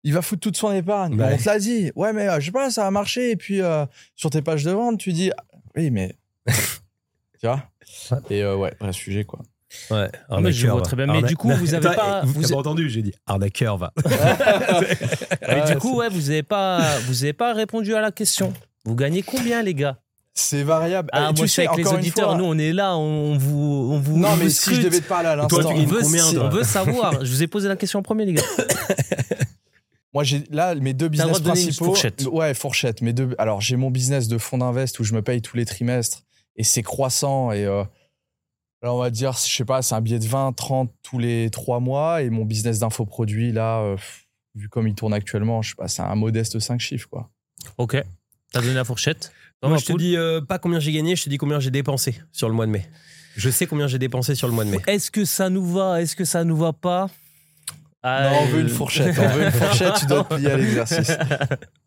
il 0.03 0.13
va 0.13 0.21
foutre 0.23 0.41
toute 0.41 0.57
son 0.57 0.71
épargne. 0.71 1.13
On 1.21 1.37
te 1.37 1.45
l'a 1.45 1.59
dit. 1.59 1.91
Ouais, 1.95 2.11
mais 2.13 2.27
je 2.39 2.45
sais 2.47 2.51
pas, 2.51 2.71
ça 2.71 2.87
a 2.87 2.91
marché. 2.91 3.31
Et 3.31 3.35
puis 3.35 3.59
sur 4.15 4.29
tes 4.31 4.41
pages 4.41 4.63
de 4.63 4.71
vente, 4.71 4.97
tu 4.97 5.13
dis, 5.13 5.29
ah, 5.37 5.43
oui, 5.75 5.91
mais. 5.91 6.15
tu 6.47 7.45
vois? 7.47 7.63
Et 8.29 8.43
euh, 8.43 8.55
ouais, 8.55 8.73
vrai 8.79 8.93
sujet, 8.93 9.23
quoi. 9.23 9.39
Ouais, 9.91 10.09
Ah, 10.29 10.39
mais 10.41 10.51
je 10.51 10.67
vois 10.67 10.81
très 10.81 10.95
bien. 10.95 11.05
Mais 11.05 11.13
Arna- 11.17 11.27
du 11.27 11.35
coup, 11.37 11.49
vous 11.51 11.73
avez 11.75 11.95
pas- 11.95 12.21
Vous 12.25 12.33
vous 12.33 12.45
avez 12.45 12.55
entendu, 12.55 12.89
j'ai 12.89 13.01
dit 13.03 13.13
arnaqueur, 13.27 13.77
va. 13.77 13.93
Mais 14.03 14.11
Ouais, 15.63 15.71
du 15.73 15.77
coup, 15.77 15.97
ouais, 15.97 16.09
vous 16.09 16.29
avez 16.31 16.41
pas, 16.43 16.81
vous 17.07 17.23
avez 17.23 17.33
pas 17.33 17.53
répondu 17.53 17.93
à 17.93 18.01
la 18.01 18.11
question. 18.11 18.51
Vous 18.85 18.95
gagnez 18.95 19.21
combien, 19.21 19.61
les 19.61 19.73
gars? 19.75 19.97
C'est 20.33 20.63
variable. 20.63 21.09
Ah, 21.11 21.27
Euh, 21.29 21.33
tu 21.33 21.41
moi, 21.41 21.47
sais, 21.47 21.67
avec 21.67 21.85
les 21.85 21.91
auditeurs, 21.91 22.29
fois- 22.29 22.37
nous, 22.37 22.45
on 22.45 22.57
est 22.57 22.71
là, 22.73 22.95
on 22.97 23.37
vous, 23.37 23.89
on 23.91 23.99
vous. 23.99 24.17
Non, 24.17 24.29
on 24.29 24.35
mais 24.37 24.45
vous 24.45 24.49
si 24.49 24.73
je 24.75 24.81
devais 24.81 25.01
te 25.01 25.07
parler 25.07 25.27
à 25.29 25.35
Toi, 25.47 25.59
l'instant. 25.59 25.73
tu 25.75 25.81
on 25.81 25.85
veut, 25.85 26.01
combien, 26.01 26.31
toi 26.33 26.43
on 26.45 26.49
veut 26.49 26.63
savoir. 26.63 27.23
Je 27.25 27.29
vous 27.31 27.43
ai 27.43 27.47
posé 27.47 27.67
la 27.67 27.75
question 27.75 27.99
en 27.99 28.03
premier, 28.03 28.25
les 28.25 28.33
gars. 28.33 28.43
Moi, 30.13 30.23
j'ai 30.23 30.43
là 30.49 30.73
mes 30.75 30.93
deux 30.93 31.07
business 31.09 31.39
principaux. 31.41 31.85
fourchette. 31.85 32.25
Ouais, 32.31 32.53
fourchette. 32.55 33.01
Mes 33.03 33.13
deux. 33.13 33.35
Alors, 33.37 33.61
j'ai 33.61 33.75
mon 33.75 33.91
business 33.91 34.27
de 34.27 34.37
fonds 34.39 34.57
d'invest 34.57 34.99
où 34.99 35.03
je 35.03 35.13
me 35.13 35.21
paye 35.21 35.41
tous 35.41 35.55
les 35.55 35.65
trimestres 35.65 36.23
et 36.59 36.63
c'est 36.63 36.83
croissant 36.83 37.51
et 37.51 37.65
euh, 37.65 37.83
là, 38.83 38.93
on 38.93 38.99
va 38.99 39.09
dire, 39.09 39.31
je 39.31 39.55
sais 39.55 39.65
pas, 39.65 39.81
c'est 39.81 39.95
un 39.95 40.01
billet 40.01 40.19
de 40.19 40.27
20, 40.27 40.53
30 40.53 40.93
tous 41.01 41.17
les 41.17 41.49
trois 41.49 41.79
mois 41.79 42.21
et 42.21 42.29
mon 42.29 42.45
business 42.45 42.79
d'infoproduits 42.79 43.53
là, 43.53 43.79
euh, 43.79 43.97
vu 44.55 44.67
comme 44.67 44.87
il 44.87 44.93
tourne 44.93 45.13
actuellement, 45.13 45.61
je 45.61 45.69
sais 45.69 45.75
pas, 45.75 45.87
c'est 45.87 46.01
un 46.01 46.15
modeste 46.15 46.59
5 46.59 46.79
chiffres, 46.79 47.07
quoi. 47.09 47.29
Ok. 47.77 48.03
T'as 48.51 48.61
donné 48.61 48.73
la 48.73 48.83
fourchette? 48.83 49.31
Moi, 49.63 49.77
je 49.77 49.85
te 49.85 49.97
dis 49.97 50.15
euh, 50.15 50.41
pas 50.41 50.59
combien 50.59 50.79
j'ai 50.79 50.91
gagné, 50.91 51.15
je 51.15 51.23
te 51.23 51.29
dis 51.29 51.37
combien 51.37 51.59
j'ai 51.59 51.71
dépensé 51.71 52.21
sur 52.31 52.49
le 52.49 52.55
mois 52.55 52.65
de 52.65 52.71
mai. 52.71 52.85
Je 53.35 53.49
sais 53.49 53.65
combien 53.65 53.87
j'ai 53.87 53.99
dépensé 53.99 54.35
sur 54.35 54.47
le 54.47 54.53
mois 54.53 54.65
de 54.65 54.71
mai. 54.71 54.79
Est-ce 54.87 55.11
que 55.11 55.23
ça 55.23 55.49
nous 55.49 55.65
va? 55.65 56.01
Est-ce 56.01 56.15
que 56.15 56.25
ça 56.25 56.43
nous 56.43 56.57
va 56.57 56.73
pas? 56.73 57.09
Non, 58.03 58.31
on 58.41 58.45
veut 58.45 58.61
une 58.61 58.69
fourchette. 58.69 59.17
On 59.17 59.27
veut 59.29 59.45
une 59.45 59.51
fourchette, 59.51 59.93
tu 59.99 60.05
dois 60.07 60.23
te 60.23 60.33
plier 60.33 60.51
à 60.51 60.57
l'exercice. 60.57 61.11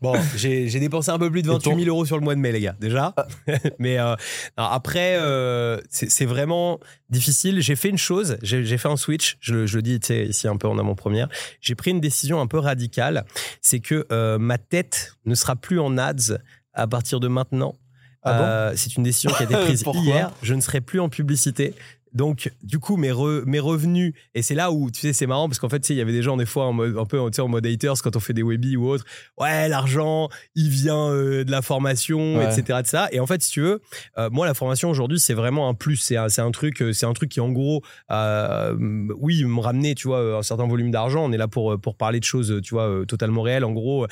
Bon, 0.00 0.14
j'ai 0.36 0.68
dépensé 0.80 1.10
un 1.10 1.18
peu 1.18 1.30
plus 1.30 1.42
de 1.42 1.48
28 1.48 1.84
000 1.84 1.88
euros 1.94 2.04
sur 2.04 2.16
le 2.16 2.22
mois 2.24 2.34
de 2.34 2.40
mai, 2.40 2.50
les 2.52 2.60
gars, 2.60 2.74
déjà. 2.80 3.14
Mais 3.78 3.98
euh, 3.98 4.14
après, 4.56 5.16
euh, 5.20 5.78
c'est 5.90 6.24
vraiment 6.26 6.80
difficile. 7.08 7.60
J'ai 7.60 7.76
fait 7.76 7.88
une 7.88 7.98
chose, 7.98 8.36
j'ai 8.42 8.78
fait 8.78 8.88
un 8.88 8.96
switch, 8.96 9.36
je, 9.40 9.54
le- 9.54 9.66
je 9.66 9.76
le 9.76 9.82
dis 9.82 10.00
ici 10.10 10.48
un 10.48 10.56
peu 10.56 10.66
en 10.66 10.78
amont 10.78 10.94
première. 10.94 11.28
J'ai 11.60 11.74
pris 11.74 11.90
une 11.92 12.00
décision 12.00 12.40
un 12.40 12.46
peu 12.46 12.58
radicale. 12.58 13.24
C'est 13.60 13.80
que 13.80 14.06
euh, 14.10 14.38
ma 14.38 14.58
tête 14.58 15.14
ne 15.24 15.34
sera 15.34 15.56
plus 15.56 15.78
en 15.78 15.98
ads 15.98 16.38
à 16.74 16.86
partir 16.86 17.20
de 17.20 17.28
maintenant. 17.28 17.76
Ah 18.22 18.70
bon? 18.70 18.76
C'est 18.76 18.96
une 18.96 19.02
décision 19.02 19.30
qui 19.30 19.42
a 19.42 19.46
été 19.46 19.54
prise 19.64 19.82
hier. 19.94 20.30
Je 20.42 20.54
ne 20.54 20.60
serai 20.60 20.80
plus 20.80 21.00
en 21.00 21.08
publicité. 21.08 21.74
Donc, 22.12 22.52
du 22.62 22.78
coup, 22.78 22.96
mes, 22.96 23.10
re- 23.10 23.44
mes 23.46 23.60
revenus, 23.60 24.14
et 24.34 24.42
c'est 24.42 24.54
là 24.54 24.72
où, 24.72 24.90
tu 24.90 25.00
sais, 25.00 25.12
c'est 25.12 25.26
marrant 25.26 25.48
parce 25.48 25.58
qu'en 25.58 25.68
fait, 25.68 25.80
tu 25.80 25.88
sais, 25.88 25.94
il 25.94 25.98
y 25.98 26.00
avait 26.00 26.12
des 26.12 26.22
gens, 26.22 26.36
des 26.36 26.46
fois, 26.46 26.66
en 26.66 26.72
mode, 26.72 26.96
un 26.98 27.04
peu, 27.04 27.18
tu 27.30 27.36
sais, 27.36 27.42
en 27.42 27.48
mode 27.48 27.66
haters 27.66 27.94
quand 28.02 28.16
on 28.16 28.20
fait 28.20 28.32
des 28.32 28.42
webis 28.42 28.76
ou 28.76 28.88
autre. 28.88 29.04
Ouais, 29.38 29.68
l'argent, 29.68 30.28
il 30.54 30.68
vient 30.68 31.08
euh, 31.10 31.44
de 31.44 31.50
la 31.50 31.62
formation, 31.62 32.36
Ouais. 32.38 32.44
etc., 32.58 32.78
etc. 32.80 33.04
Et 33.12 33.20
en 33.20 33.26
fait, 33.26 33.42
si 33.42 33.50
tu 33.52 33.60
veux, 33.60 33.80
euh, 34.18 34.28
moi, 34.30 34.46
la 34.46 34.54
formation 34.54 34.90
aujourd'hui, 34.90 35.20
c'est 35.20 35.34
vraiment 35.34 35.68
un 35.68 35.74
plus. 35.74 35.96
C'est 35.96 36.16
un, 36.16 36.26
un 36.38 36.50
truc, 36.50 36.82
euh, 36.82 36.92
c'est 36.92 37.06
un 37.06 37.12
truc 37.12 37.30
qui, 37.30 37.40
en 37.40 37.50
gros, 37.50 37.82
euh, 38.10 38.74
oui, 39.18 39.44
me 39.44 39.60
ramener, 39.60 39.94
tu 39.94 40.08
vois, 40.08 40.38
un 40.38 40.42
certain 40.42 40.66
volume 40.66 40.90
d'argent. 40.90 41.24
On 41.24 41.32
est 41.32 41.36
là 41.38 41.48
pour, 41.48 41.78
pour 41.80 41.94
parler 41.96 42.18
de 42.20 42.24
choses, 42.24 42.60
tu 42.62 42.74
vois, 42.74 43.02
totalement 43.06 43.42
réelles. 43.42 43.64
En 43.64 43.72
gros, 43.72 44.06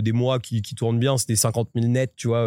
des 0.00 0.12
mois 0.12 0.38
qui, 0.38 0.62
qui 0.62 0.74
tournent 0.74 0.98
bien, 0.98 1.16
c'est 1.18 1.28
des 1.28 1.36
50 1.36 1.68
000 1.74 1.86
nets, 1.88 2.12
tu 2.16 2.28
vois, 2.28 2.42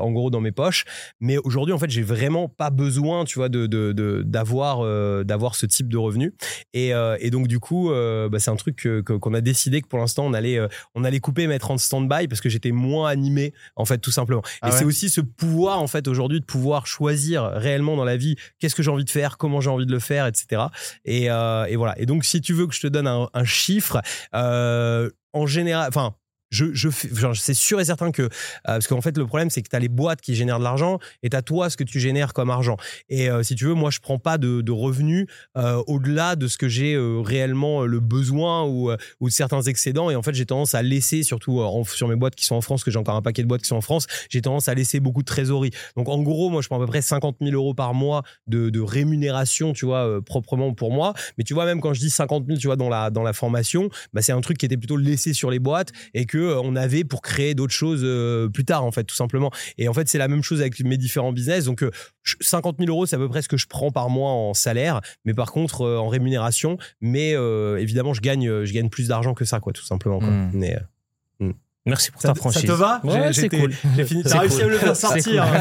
en 0.00 0.10
gros, 0.12 0.30
dans 0.30 0.40
mes 0.40 0.52
poches. 0.52 0.84
Mais 1.20 1.38
aujourd'hui, 1.38 1.72
en 1.74 1.78
fait, 1.78 1.90
j'ai 1.90 2.02
vraiment 2.02 2.48
pas 2.48 2.70
besoin, 2.70 3.24
tu 3.24 3.38
vois, 3.38 3.48
de, 3.48 3.66
de, 3.66 3.92
de- 3.92 4.22
d'avoir, 4.44 4.80
euh, 4.84 5.24
d'avoir 5.24 5.54
ce 5.54 5.64
type 5.64 5.88
de 5.88 5.96
revenus. 5.96 6.32
Et, 6.74 6.92
euh, 6.92 7.16
et 7.20 7.30
donc, 7.30 7.48
du 7.48 7.58
coup, 7.60 7.90
euh, 7.90 8.28
bah, 8.28 8.38
c'est 8.38 8.50
un 8.50 8.56
truc 8.56 8.76
que- 8.76 9.00
que- 9.00 9.14
qu'on 9.14 9.32
a 9.32 9.40
décidé 9.40 9.80
que 9.80 9.88
pour 9.88 9.98
l'instant, 9.98 10.26
on 10.26 10.34
allait, 10.34 10.58
on 10.94 11.02
allait 11.04 11.20
couper, 11.20 11.46
mettre 11.46 11.70
en 11.70 11.78
stand-by 11.78 12.28
parce 12.28 12.40
que 12.42 12.48
j'étais 12.50 12.72
moins 12.72 13.08
animé, 13.08 13.54
en 13.76 13.84
fait, 13.86 13.98
tout 13.98 14.10
simplement. 14.10 14.42
Ah 14.60 14.68
et 14.68 14.70
ouais 14.72 14.78
c'est 14.78 14.84
aussi 14.84 15.08
ce 15.08 15.20
pouvoir, 15.22 15.80
en 15.80 15.86
fait, 15.86 16.08
aujourd'hui, 16.08 16.40
de 16.40 16.44
pouvoir 16.44 16.86
choisir 16.86 17.44
réellement 17.44 17.96
dans 17.96 18.04
la 18.04 18.16
vie 18.18 18.36
qu'est-ce 18.58 18.74
que 18.74 18.82
j'ai 18.82 18.90
envie 18.90 19.04
de 19.06 19.10
faire, 19.10 19.38
comment 19.38 19.60
j'ai 19.62 19.70
envie 19.70 19.86
de 19.86 19.92
le 19.92 19.98
faire, 20.00 20.26
etc. 20.26 20.62
Et, 21.06 21.24
et 21.24 21.76
voilà. 21.76 21.94
Et 21.98 22.04
donc, 22.06 22.24
si 22.24 22.40
tu 22.40 22.52
veux 22.52 22.66
que 22.66 22.74
je 22.74 22.80
te 22.82 22.86
donne 22.86 23.06
un, 23.06 23.28
un 23.32 23.44
chiffre, 23.44 24.00
en 24.32 25.46
général, 25.46 25.88
enfin, 25.88 26.14
je, 26.54 26.66
je 26.72 26.88
c'est 27.34 27.54
sûr 27.54 27.80
et 27.80 27.84
certain 27.84 28.10
que, 28.12 28.22
euh, 28.22 28.28
parce 28.64 28.86
qu'en 28.86 29.00
fait, 29.00 29.16
le 29.18 29.26
problème, 29.26 29.50
c'est 29.50 29.62
que 29.62 29.68
tu 29.68 29.76
as 29.76 29.80
les 29.80 29.88
boîtes 29.88 30.20
qui 30.20 30.34
génèrent 30.34 30.58
de 30.58 30.64
l'argent 30.64 30.98
et 31.22 31.30
tu 31.30 31.36
as 31.36 31.42
toi 31.42 31.70
ce 31.70 31.76
que 31.76 31.84
tu 31.84 32.00
génères 32.00 32.32
comme 32.32 32.50
argent. 32.50 32.76
Et 33.08 33.28
euh, 33.28 33.42
si 33.42 33.54
tu 33.54 33.66
veux, 33.66 33.74
moi, 33.74 33.90
je 33.90 34.00
prends 34.00 34.18
pas 34.18 34.38
de, 34.38 34.70
revenus 34.70 35.26
euh, 35.56 35.82
au-delà 35.86 36.34
de 36.36 36.48
ce 36.48 36.58
que 36.58 36.68
j'ai 36.68 36.96
réellement 36.98 37.82
le 37.82 38.00
besoin 38.00 38.64
ou, 38.64 38.90
de 38.90 39.28
certains 39.30 39.62
excédents. 39.62 40.10
Et 40.10 40.16
en 40.16 40.22
fait, 40.22 40.34
j'ai 40.34 40.46
tendance 40.46 40.74
à 40.74 40.82
laisser, 40.82 41.22
surtout 41.22 41.62
sur 41.86 42.08
mes 42.08 42.16
boîtes 42.16 42.34
qui 42.34 42.44
sont 42.44 42.56
en 42.56 42.60
France, 42.60 42.82
que 42.82 42.90
j'ai 42.90 42.98
encore 42.98 43.14
un 43.14 43.22
paquet 43.22 43.42
de 43.42 43.48
boîtes 43.48 43.62
qui 43.62 43.68
sont 43.68 43.76
en 43.76 43.80
France, 43.80 44.06
j'ai 44.30 44.40
tendance 44.40 44.68
à 44.68 44.74
laisser 44.74 45.00
beaucoup 45.00 45.22
de 45.22 45.26
trésorerie. 45.26 45.70
Donc, 45.96 46.08
en 46.08 46.20
gros, 46.22 46.50
moi, 46.50 46.62
je 46.62 46.68
prends 46.68 46.76
à 46.76 46.80
peu 46.80 46.86
près 46.86 47.02
50 47.02 47.36
000 47.40 47.54
euros 47.54 47.74
par 47.74 47.94
mois 47.94 48.22
de, 48.46 48.70
de 48.70 48.80
rémunération, 48.80 49.72
tu 49.72 49.86
vois, 49.86 50.20
proprement 50.24 50.72
pour 50.74 50.92
moi. 50.92 51.14
Mais 51.38 51.44
tu 51.44 51.54
vois, 51.54 51.64
même 51.66 51.80
quand 51.80 51.94
je 51.94 52.00
dis 52.00 52.10
50 52.10 52.46
000, 52.46 52.58
tu 52.58 52.66
vois, 52.66 52.76
dans 52.76 52.88
la, 52.88 53.10
dans 53.10 53.22
la 53.22 53.32
formation, 53.32 53.88
bah, 54.12 54.22
c'est 54.22 54.32
un 54.32 54.40
truc 54.40 54.58
qui 54.58 54.66
était 54.66 54.76
plutôt 54.76 54.96
laissé 54.96 55.32
sur 55.32 55.50
les 55.50 55.58
boîtes 55.58 55.92
et 56.14 56.26
que 56.26 56.43
euh, 56.50 56.60
on 56.62 56.76
avait 56.76 57.04
pour 57.04 57.22
créer 57.22 57.54
d'autres 57.54 57.72
choses 57.72 58.00
euh, 58.04 58.48
plus 58.48 58.64
tard, 58.64 58.84
en 58.84 58.92
fait, 58.92 59.04
tout 59.04 59.14
simplement. 59.16 59.50
Et 59.78 59.88
en 59.88 59.92
fait, 59.92 60.08
c'est 60.08 60.18
la 60.18 60.28
même 60.28 60.42
chose 60.42 60.60
avec 60.60 60.78
mes 60.80 60.96
différents 60.96 61.32
business. 61.32 61.64
Donc, 61.64 61.82
euh, 61.82 61.90
je- 62.22 62.36
50 62.40 62.76
000 62.78 62.90
euros, 62.90 63.06
c'est 63.06 63.16
à 63.16 63.18
peu 63.18 63.28
près 63.28 63.42
ce 63.42 63.48
que 63.48 63.56
je 63.56 63.66
prends 63.66 63.90
par 63.90 64.08
mois 64.10 64.30
en 64.30 64.54
salaire, 64.54 65.00
mais 65.24 65.34
par 65.34 65.50
contre, 65.52 65.82
euh, 65.82 65.98
en 65.98 66.08
rémunération. 66.08 66.78
Mais 67.00 67.34
euh, 67.34 67.76
évidemment, 67.78 68.14
je 68.14 68.20
gagne, 68.20 68.48
euh, 68.48 68.64
je 68.64 68.72
gagne 68.72 68.88
plus 68.88 69.08
d'argent 69.08 69.34
que 69.34 69.44
ça, 69.44 69.60
quoi, 69.60 69.72
tout 69.72 69.84
simplement. 69.84 70.18
quoi. 70.18 70.28
Mm. 70.30 70.50
Mais, 70.54 70.76
euh, 70.76 71.52
Merci 71.86 72.10
pour 72.10 72.22
ça, 72.22 72.28
ta 72.28 72.34
ça 72.34 72.40
franchise. 72.40 72.62
te 72.64 72.72
va 72.72 73.00
Ouais, 73.04 73.30
c'est 73.34 73.50
cool. 73.50 73.70
J'ai 73.94 74.04
fini. 74.06 74.22
T'as 74.22 74.38
réussi 74.40 74.54
cool. 74.56 74.64
à 74.64 74.66
me 74.68 74.72
le 74.72 74.78
faire 74.78 74.96
sortir. 74.96 75.44
cool. 75.44 75.54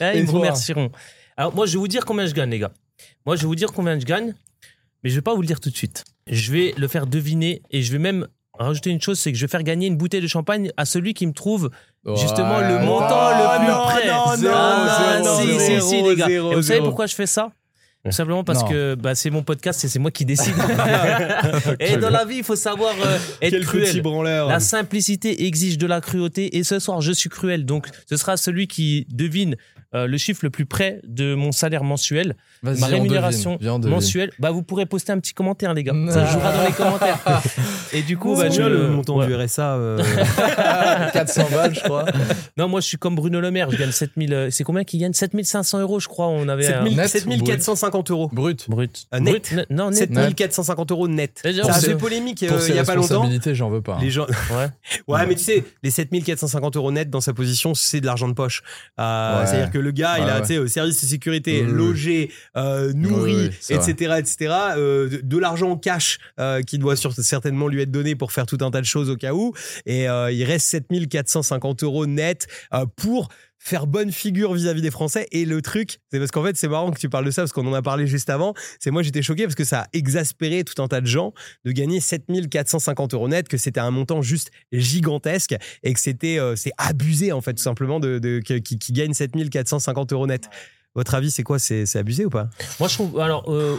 Ils 0.14 0.24
me 0.24 0.30
remercieront. 0.30 0.92
Alors, 1.36 1.52
moi, 1.54 1.66
je 1.66 1.72
vais 1.72 1.78
vous 1.78 1.88
dire 1.88 2.04
combien 2.04 2.24
je 2.26 2.34
gagne, 2.34 2.50
les 2.50 2.60
gars. 2.60 2.70
Moi, 3.26 3.34
je 3.34 3.40
vais 3.40 3.46
vous 3.48 3.56
dire 3.56 3.72
combien 3.72 3.98
je 3.98 4.04
gagne, 4.04 4.32
mais 5.02 5.10
je 5.10 5.16
vais 5.16 5.22
pas 5.22 5.34
vous 5.34 5.40
le 5.40 5.46
dire 5.48 5.58
tout 5.58 5.70
de 5.70 5.76
suite. 5.76 6.04
Je 6.28 6.52
vais 6.52 6.72
le 6.76 6.86
faire 6.86 7.08
deviner 7.08 7.62
et 7.72 7.82
je 7.82 7.90
vais 7.90 7.98
même 7.98 8.28
rajouter 8.64 8.90
une 8.90 9.00
chose, 9.00 9.18
c'est 9.18 9.32
que 9.32 9.38
je 9.38 9.44
vais 9.44 9.50
faire 9.50 9.62
gagner 9.62 9.86
une 9.86 9.96
bouteille 9.96 10.20
de 10.20 10.26
champagne 10.26 10.70
à 10.76 10.84
celui 10.84 11.14
qui 11.14 11.26
me 11.26 11.32
trouve 11.32 11.70
justement 12.16 12.58
Ouais, 12.58 12.68
le 12.68 12.78
montant 12.84 13.30
le 13.30 13.58
plus 13.58 13.72
non, 13.72 13.84
près. 13.84 14.08
non, 14.08 14.36
Zéro, 14.36 14.54
Ah, 14.56 15.20
zéro, 15.22 15.40
si, 15.40 15.58
zéro, 15.58 15.80
si, 15.80 15.88
si, 15.88 16.02
les 16.02 16.16
gars. 16.16 16.28
Et 16.28 16.38
vous 16.38 16.62
savez 16.62 16.80
pourquoi 16.80 17.06
je 17.06 17.14
fais 17.14 17.26
ça? 17.26 17.50
Tout 18.04 18.12
simplement 18.12 18.44
parce 18.44 18.62
Non. 18.62 18.68
que 18.68 18.94
bah, 18.94 19.14
c'est 19.14 19.28
mon 19.28 19.42
podcast 19.42 19.84
et 19.84 19.88
c'est 19.88 19.98
moi 19.98 20.10
qui 20.10 20.24
décide. 20.24 20.54
et 21.80 21.98
dans 21.98 22.08
la 22.08 22.24
vie, 22.24 22.36
il 22.38 22.44
faut 22.44 22.56
savoir 22.56 22.94
euh, 23.04 23.18
être 23.42 23.50
Quel 23.50 23.66
cruel. 23.66 24.02
La 24.48 24.58
simplicité 24.60 25.46
exige 25.46 25.76
de 25.76 25.86
la 25.86 26.00
cruauté 26.00 26.56
et 26.56 26.64
ce 26.64 26.78
soir 26.78 27.02
je 27.02 27.12
suis 27.12 27.28
cruel. 27.28 27.66
Donc 27.66 27.88
ce 28.08 28.16
sera 28.16 28.38
celui 28.38 28.68
qui 28.68 29.06
devine 29.10 29.54
euh, 29.94 30.06
le 30.06 30.16
chiffre 30.16 30.40
le 30.44 30.50
plus 30.50 30.64
près 30.66 31.00
de 31.06 31.34
mon 31.34 31.52
salaire 31.52 31.84
mensuel, 31.84 32.36
ma 32.62 32.72
devine. 32.72 32.84
rémunération 32.86 33.56
devine. 33.60 33.88
mensuelle. 33.88 34.30
Bah 34.38 34.50
vous 34.50 34.62
pourrez 34.62 34.86
poster 34.86 35.12
un 35.12 35.18
petit 35.18 35.32
commentaire 35.34 35.72
les 35.74 35.84
gars. 35.84 35.94
Ça 36.10 36.26
se 36.26 36.32
jouera 36.32 36.52
dans 36.52 36.64
les 36.64 36.72
commentaires. 36.72 37.18
Et 37.92 38.02
du 38.02 38.16
coup, 38.16 38.36
bah, 38.36 38.50
je 38.50 38.62
le 38.62 38.88
montant 38.90 39.16
ouais. 39.16 39.26
du 39.26 39.34
RSA. 39.34 39.74
euh, 39.76 40.02
400 41.12 41.48
balles, 41.52 41.74
je 41.74 41.80
crois. 41.80 42.04
Non, 42.56 42.68
moi 42.68 42.80
je 42.80 42.86
suis 42.86 42.96
comme 42.98 43.14
Bruno 43.14 43.40
Le 43.40 43.50
Maire. 43.50 43.70
Je 43.70 43.76
gagne 43.76 43.90
7000. 43.92 44.32
euh, 44.34 44.48
C'est 44.50 44.64
combien 44.64 44.84
qui 44.84 44.98
gagne? 44.98 45.12
7500 45.12 45.80
euros, 45.80 46.00
je 46.00 46.08
crois. 46.08 46.28
On 46.28 46.48
avait 46.48 46.66
un 46.72 46.84
7000 46.84 46.96
net 46.96 47.08
7450 47.08 48.10
euros. 48.10 48.28
Brut. 48.32 48.68
brut. 48.68 49.06
Euh, 49.14 49.20
net. 49.20 49.52
Brut, 49.54 49.66
Non, 49.70 49.90
net. 49.90 49.98
7450 49.98 50.90
euros 50.92 51.08
net. 51.08 51.40
Déjà, 51.44 51.64
Ça 51.64 51.74
a 51.74 51.80
fait 51.80 51.96
polémique 51.96 52.42
euh, 52.42 52.58
il 52.68 52.74
y 52.74 52.78
a 52.78 52.84
pas 52.84 52.94
longtemps. 52.94 53.28
j'en 53.52 53.70
veux 53.70 53.80
pas. 53.82 53.94
hein. 53.94 53.98
Les 54.00 54.10
gens, 54.10 54.26
Ouais. 54.50 54.68
ouais, 55.08 55.26
mais 55.26 55.34
tu 55.34 55.44
sais, 55.44 55.64
les 55.82 55.90
7450 55.90 56.76
euros 56.76 56.92
net 56.92 57.10
dans 57.10 57.20
sa 57.20 57.32
position, 57.32 57.74
c'est 57.74 58.00
de 58.00 58.06
l'argent 58.06 58.28
de 58.28 58.34
poche. 58.34 58.62
Euh, 58.98 59.40
Ouais. 59.40 59.46
C'est-à-dire 59.46 59.70
que 59.70 59.78
le 59.78 59.90
gars, 59.90 60.16
il 60.18 60.24
a, 60.28 60.34
ouais. 60.36 60.40
tu 60.40 60.46
sais, 60.48 60.56
euh, 60.56 60.66
service 60.66 61.00
de 61.00 61.06
sécurité, 61.06 61.62
oui. 61.64 61.70
logé, 61.72 62.30
euh, 62.56 62.92
nourri, 62.92 63.34
Oui, 63.34 63.48
oui, 63.48 63.56
c'est 63.60 63.74
etc., 63.74 64.14
etc., 64.18 64.54
euh, 64.76 65.08
de, 65.08 65.20
de 65.22 65.38
l'argent 65.38 65.70
en 65.70 65.76
cash 65.76 66.18
euh, 66.38 66.62
qui 66.62 66.78
doit 66.78 66.96
sur- 66.96 67.12
certainement 67.12 67.68
lui 67.68 67.82
être 67.82 67.90
donné 67.90 68.14
pour 68.16 68.32
faire 68.32 68.46
tout 68.46 68.58
un 68.60 68.70
tas 68.70 68.80
de 68.80 68.86
choses 68.86 69.08
au 69.10 69.16
cas 69.16 69.32
où. 69.34 69.52
Et 69.86 70.08
euh, 70.08 70.30
il 70.32 70.44
reste 70.44 70.66
7450 70.68 71.82
euros 71.82 72.06
net 72.06 72.46
euh, 72.74 72.86
pour 72.96 73.28
faire 73.62 73.86
bonne 73.86 74.10
figure 74.10 74.54
vis-à-vis 74.54 74.80
des 74.80 74.90
Français. 74.90 75.28
Et 75.32 75.44
le 75.44 75.60
truc, 75.60 75.98
c'est 76.10 76.18
parce 76.18 76.30
qu'en 76.30 76.42
fait, 76.42 76.56
c'est 76.56 76.66
marrant 76.66 76.90
que 76.92 76.98
tu 76.98 77.10
parles 77.10 77.26
de 77.26 77.30
ça 77.30 77.42
parce 77.42 77.52
qu'on 77.52 77.66
en 77.66 77.74
a 77.74 77.82
parlé 77.82 78.06
juste 78.06 78.30
avant. 78.30 78.54
C'est 78.78 78.90
moi, 78.90 79.02
j'étais 79.02 79.20
choqué 79.20 79.42
parce 79.42 79.54
que 79.54 79.64
ça 79.64 79.82
a 79.82 79.86
exaspéré 79.92 80.64
tout 80.64 80.80
un 80.82 80.88
tas 80.88 81.02
de 81.02 81.06
gens 81.06 81.34
de 81.66 81.72
gagner 81.72 82.00
7450 82.00 83.12
euros 83.12 83.28
net, 83.28 83.48
que 83.48 83.58
c'était 83.58 83.80
un 83.80 83.90
montant 83.90 84.22
juste 84.22 84.50
gigantesque 84.72 85.54
et 85.82 85.92
que 85.92 86.00
c'était 86.00 86.38
euh, 86.40 86.56
c'est 86.56 86.72
abusé 86.78 87.32
en 87.32 87.42
fait 87.42 87.52
tout 87.52 87.62
simplement 87.62 88.00
de, 88.00 88.38
qui, 88.40 88.60
qui 88.78 88.92
gagne 88.92 89.12
7450 89.12 90.12
euros 90.14 90.26
net. 90.26 90.48
Votre 90.94 91.14
avis, 91.14 91.30
c'est 91.30 91.42
quoi? 91.42 91.58
C'est 91.58 91.96
abusé 91.96 92.24
ou 92.24 92.30
pas? 92.30 92.48
Moi, 92.78 92.88
je 92.88 92.94
trouve. 92.94 93.20
Alors, 93.20 93.44
euh, 93.52 93.76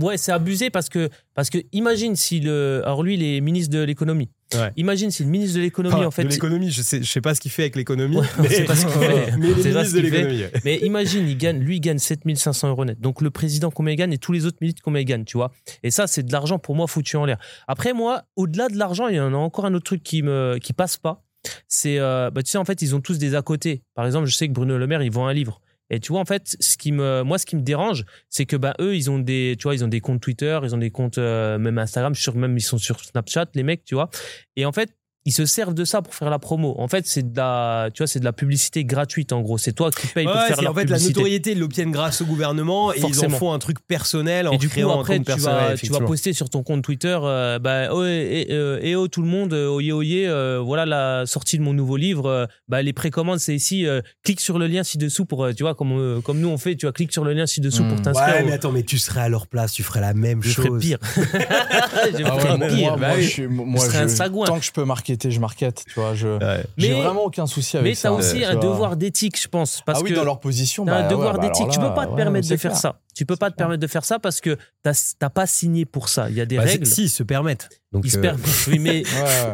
ouais, 0.00 0.16
c'est 0.16 0.32
abusé 0.32 0.70
parce 0.70 0.88
que, 0.88 1.08
parce 1.34 1.50
que 1.50 1.58
imagine 1.72 2.16
si 2.16 2.40
le. 2.40 2.82
Alors, 2.84 3.02
lui, 3.02 3.14
il 3.14 3.22
est 3.22 3.40
ministre 3.40 3.72
de 3.72 3.82
l'économie. 3.82 4.28
Ouais. 4.54 4.70
Imagine 4.76 5.10
si 5.10 5.22
le 5.24 5.30
ministre 5.30 5.56
de 5.56 5.62
l'économie, 5.62 5.94
Enfin, 5.94 6.06
en 6.06 6.10
fait. 6.10 6.24
de 6.24 6.28
l'économie, 6.28 6.70
je 6.70 6.82
sais, 6.82 7.02
je 7.02 7.10
sais 7.10 7.22
pas 7.22 7.34
ce 7.34 7.40
qu'il 7.40 7.50
fait 7.50 7.62
avec 7.62 7.74
l'économie. 7.76 8.18
Ouais, 8.18 8.26
mais- 8.38 8.48
mais 9.38 9.54
de 9.54 9.98
l'économie. 10.00 10.42
Mais 10.64 10.76
imagine, 10.80 11.26
il 11.26 11.38
gagne, 11.38 11.58
lui, 11.60 11.76
il 11.76 11.80
gagne 11.80 11.96
7500 11.98 12.68
euros 12.68 12.84
net. 12.84 13.00
Donc, 13.00 13.22
le 13.22 13.30
président, 13.30 13.70
combien 13.70 13.94
il 13.94 13.96
gagne 13.96 14.12
et 14.12 14.18
tous 14.18 14.32
les 14.32 14.44
autres 14.44 14.58
ministres, 14.60 14.82
combien 14.84 15.00
ils 15.00 15.06
gagnent, 15.06 15.24
tu 15.24 15.38
vois. 15.38 15.52
Et 15.82 15.90
ça, 15.90 16.06
c'est 16.06 16.22
de 16.22 16.32
l'argent 16.32 16.58
pour 16.58 16.74
moi 16.74 16.86
foutu 16.86 17.16
en 17.16 17.24
l'air. 17.24 17.38
Après, 17.66 17.94
moi, 17.94 18.24
au-delà 18.36 18.68
de 18.68 18.76
l'argent, 18.76 19.08
il 19.08 19.16
y 19.16 19.20
en 19.20 19.32
a 19.32 19.36
encore 19.38 19.64
un 19.64 19.72
autre 19.72 19.84
truc 19.84 20.02
qui 20.02 20.22
me, 20.22 20.58
qui 20.60 20.74
passe 20.74 20.98
pas. 20.98 21.24
C'est, 21.66 21.98
euh, 21.98 22.30
bah, 22.30 22.42
tu 22.42 22.50
sais, 22.50 22.58
en 22.58 22.66
fait, 22.66 22.82
ils 22.82 22.94
ont 22.94 23.00
tous 23.00 23.16
des 23.16 23.34
à 23.34 23.40
côté. 23.40 23.80
Par 23.94 24.04
exemple, 24.04 24.26
je 24.26 24.34
sais 24.36 24.48
que 24.48 24.52
Bruno 24.52 24.76
Le 24.76 24.86
Maire, 24.86 25.02
il 25.02 25.10
vend 25.10 25.26
un 25.28 25.32
livre. 25.32 25.61
Et 25.90 26.00
tu 26.00 26.12
vois, 26.12 26.20
en 26.20 26.24
fait, 26.24 26.56
ce 26.58 26.76
qui 26.76 26.92
me, 26.92 27.22
moi, 27.22 27.38
ce 27.38 27.46
qui 27.46 27.56
me 27.56 27.62
dérange, 27.62 28.04
c'est 28.28 28.46
que, 28.46 28.56
bah, 28.56 28.74
eux, 28.80 28.96
ils 28.96 29.10
ont 29.10 29.18
des, 29.18 29.56
tu 29.58 29.64
vois, 29.64 29.74
ils 29.74 29.84
ont 29.84 29.88
des 29.88 30.00
comptes 30.00 30.20
Twitter, 30.20 30.58
ils 30.62 30.74
ont 30.74 30.78
des 30.78 30.90
comptes, 30.90 31.18
euh, 31.18 31.58
même 31.58 31.78
Instagram, 31.78 32.14
que 32.14 32.38
même 32.38 32.56
ils 32.56 32.62
sont 32.62 32.78
sur 32.78 32.98
Snapchat, 33.00 33.46
les 33.54 33.62
mecs, 33.62 33.84
tu 33.84 33.94
vois. 33.94 34.08
Et 34.56 34.64
en 34.64 34.72
fait, 34.72 34.94
ils 35.24 35.32
se 35.32 35.46
servent 35.46 35.74
de 35.74 35.84
ça 35.84 36.02
pour 36.02 36.14
faire 36.14 36.30
la 36.30 36.38
promo. 36.38 36.74
En 36.78 36.88
fait, 36.88 37.06
c'est 37.06 37.32
de 37.32 37.36
la, 37.36 37.90
tu 37.94 37.98
vois, 38.02 38.06
c'est 38.08 38.18
de 38.20 38.24
la 38.24 38.32
publicité 38.32 38.84
gratuite 38.84 39.32
en 39.32 39.40
gros. 39.40 39.56
C'est 39.58 39.72
toi 39.72 39.90
qui 39.90 40.06
payes 40.08 40.24
pour 40.24 40.34
Ouais, 40.34 40.46
faire 40.48 40.56
c'est- 40.56 40.62
la 40.62 40.70
en 40.70 40.74
fait, 40.74 40.84
la 40.90 40.98
notoriété, 40.98 41.52
ils 41.52 41.58
l'obtiennent 41.60 41.92
grâce 41.92 42.20
au 42.22 42.24
gouvernement 42.24 42.92
et 42.92 42.98
ils 43.00 43.24
en 43.24 43.28
font 43.30 43.52
un 43.52 43.58
truc 43.58 43.78
personnel 43.86 44.48
en 44.48 44.52
Et 44.52 44.58
du 44.58 44.68
coup, 44.68 44.74
créant 44.74 44.98
après, 45.00 45.14
un 45.14 45.16
compte 45.18 45.26
tu 45.26 45.32
personnel. 45.32 45.70
vas, 45.72 45.76
tu 45.76 45.86
vas 45.92 46.00
poster 46.00 46.32
sur 46.32 46.50
ton 46.50 46.62
compte 46.62 46.82
Twitter, 46.82 47.16
euh, 47.22 47.58
bah, 47.58 47.88
oh, 47.92 48.04
et, 48.04 48.46
et, 48.48 48.52
euh, 48.52 48.80
et 48.82 48.96
oh, 48.96 49.06
tout 49.08 49.22
le 49.22 49.28
monde, 49.28 49.52
euh, 49.52 49.68
oyez, 49.68 49.92
oyez, 49.92 50.28
euh, 50.28 50.58
voilà 50.60 50.86
la 50.86 51.24
sortie 51.26 51.56
de 51.58 51.62
mon 51.62 51.72
nouveau 51.72 51.96
livre. 51.96 52.26
euh, 52.26 52.46
bah, 52.68 52.82
les 52.82 52.92
précommandes, 52.92 53.38
c'est 53.38 53.54
ici. 53.54 53.86
euh, 53.86 54.00
clique 54.24 54.40
sur 54.40 54.58
le 54.58 54.66
lien 54.66 54.82
ci-dessous 54.82 55.24
pour, 55.24 55.46
tu 55.54 55.62
vois, 55.62 55.74
comme, 55.74 55.92
euh, 55.92 56.20
comme 56.20 56.40
nous 56.40 56.48
on 56.48 56.58
fait, 56.58 56.74
tu 56.76 56.86
vois, 56.86 56.92
clique 56.92 57.12
sur 57.12 57.24
le 57.24 57.32
lien 57.32 57.46
ci-dessous 57.46 57.84
pour 57.84 58.00
t'inscrire. 58.02 58.34
Ouais, 58.34 58.42
mais 58.44 58.52
attends, 58.52 58.72
mais 58.72 58.82
tu 58.82 58.98
serais 58.98 59.20
à 59.20 59.28
leur 59.28 59.46
place, 59.46 59.72
tu 59.72 59.82
ferais 59.82 60.00
la 60.00 60.14
même 60.14 60.42
je 60.42 60.50
chose. 60.50 60.66
ferais 60.66 60.78
pire. 60.78 60.98
je 61.16 62.24
Ah 62.24 62.34
ouais, 62.34 62.40
ferais 62.40 62.56
moi, 62.58 62.66
pire. 62.68 62.88
moi, 62.88 62.96
bah 62.96 63.08
moi, 63.48 63.80
je 63.84 63.86
serais 63.90 63.98
un 63.98 64.08
je- 64.08 64.14
sagouin. 64.14 64.46
tant 64.46 64.58
que 64.58 64.64
je 64.64 64.72
peux 64.72 64.84
je 65.20 65.40
market. 65.40 65.84
Tu 65.86 65.94
vois, 65.98 66.14
je 66.14 66.28
Ouais. 66.38 66.64
j'ai 66.76 66.92
Mais- 66.94 67.02
vraiment 67.02 67.24
aucun 67.24 67.46
souci 67.46 67.76
avec 67.76 67.90
Mais 67.90 67.94
ça. 67.94 68.08
t'as 68.08 68.14
aussi 68.14 68.44
un 68.44 68.52
vois. 68.54 68.62
devoir 68.62 68.96
d'éthique, 68.96 69.40
je 69.40 69.48
pense. 69.48 69.82
Parce 69.86 69.98
ah 70.00 70.02
oui, 70.02 70.10
que 70.10 70.14
dans 70.14 70.24
leur 70.24 70.40
position, 70.40 70.84
T'as 70.84 70.92
bah, 70.92 70.98
un 70.98 71.02
ouais, 71.04 71.08
devoir 71.10 71.38
bah, 71.38 71.48
d'éthique. 71.48 71.68
Tu 71.70 71.78
peux 71.78 71.94
pas 71.94 72.06
te 72.06 72.10
ouais, 72.10 72.16
permettre 72.16 72.48
de 72.48 72.56
faire 72.56 72.70
clair. 72.72 72.80
ça. 72.80 73.00
Tu 73.14 73.26
peux 73.26 73.36
pas 73.36 73.50
te 73.50 73.56
permettre 73.56 73.80
de 73.80 73.86
faire 73.86 74.04
ça 74.04 74.18
parce 74.18 74.40
que 74.40 74.56
t'as 74.82 74.92
t'as 75.18 75.30
pas 75.30 75.46
signé 75.46 75.84
pour 75.84 76.08
ça. 76.08 76.30
Il 76.30 76.36
y 76.36 76.40
a 76.40 76.46
des 76.46 76.56
Bah, 76.56 76.62
règles. 76.62 76.86
Si, 76.86 77.04
ils 77.04 77.08
se 77.10 77.22
permettent. 77.22 77.68
Donc, 77.92 78.04
Ils 78.06 78.10
se 78.10 78.18
euh, 78.18 78.22
permettent. 78.22 78.42
Oui, 78.68 78.78
mais 78.78 79.02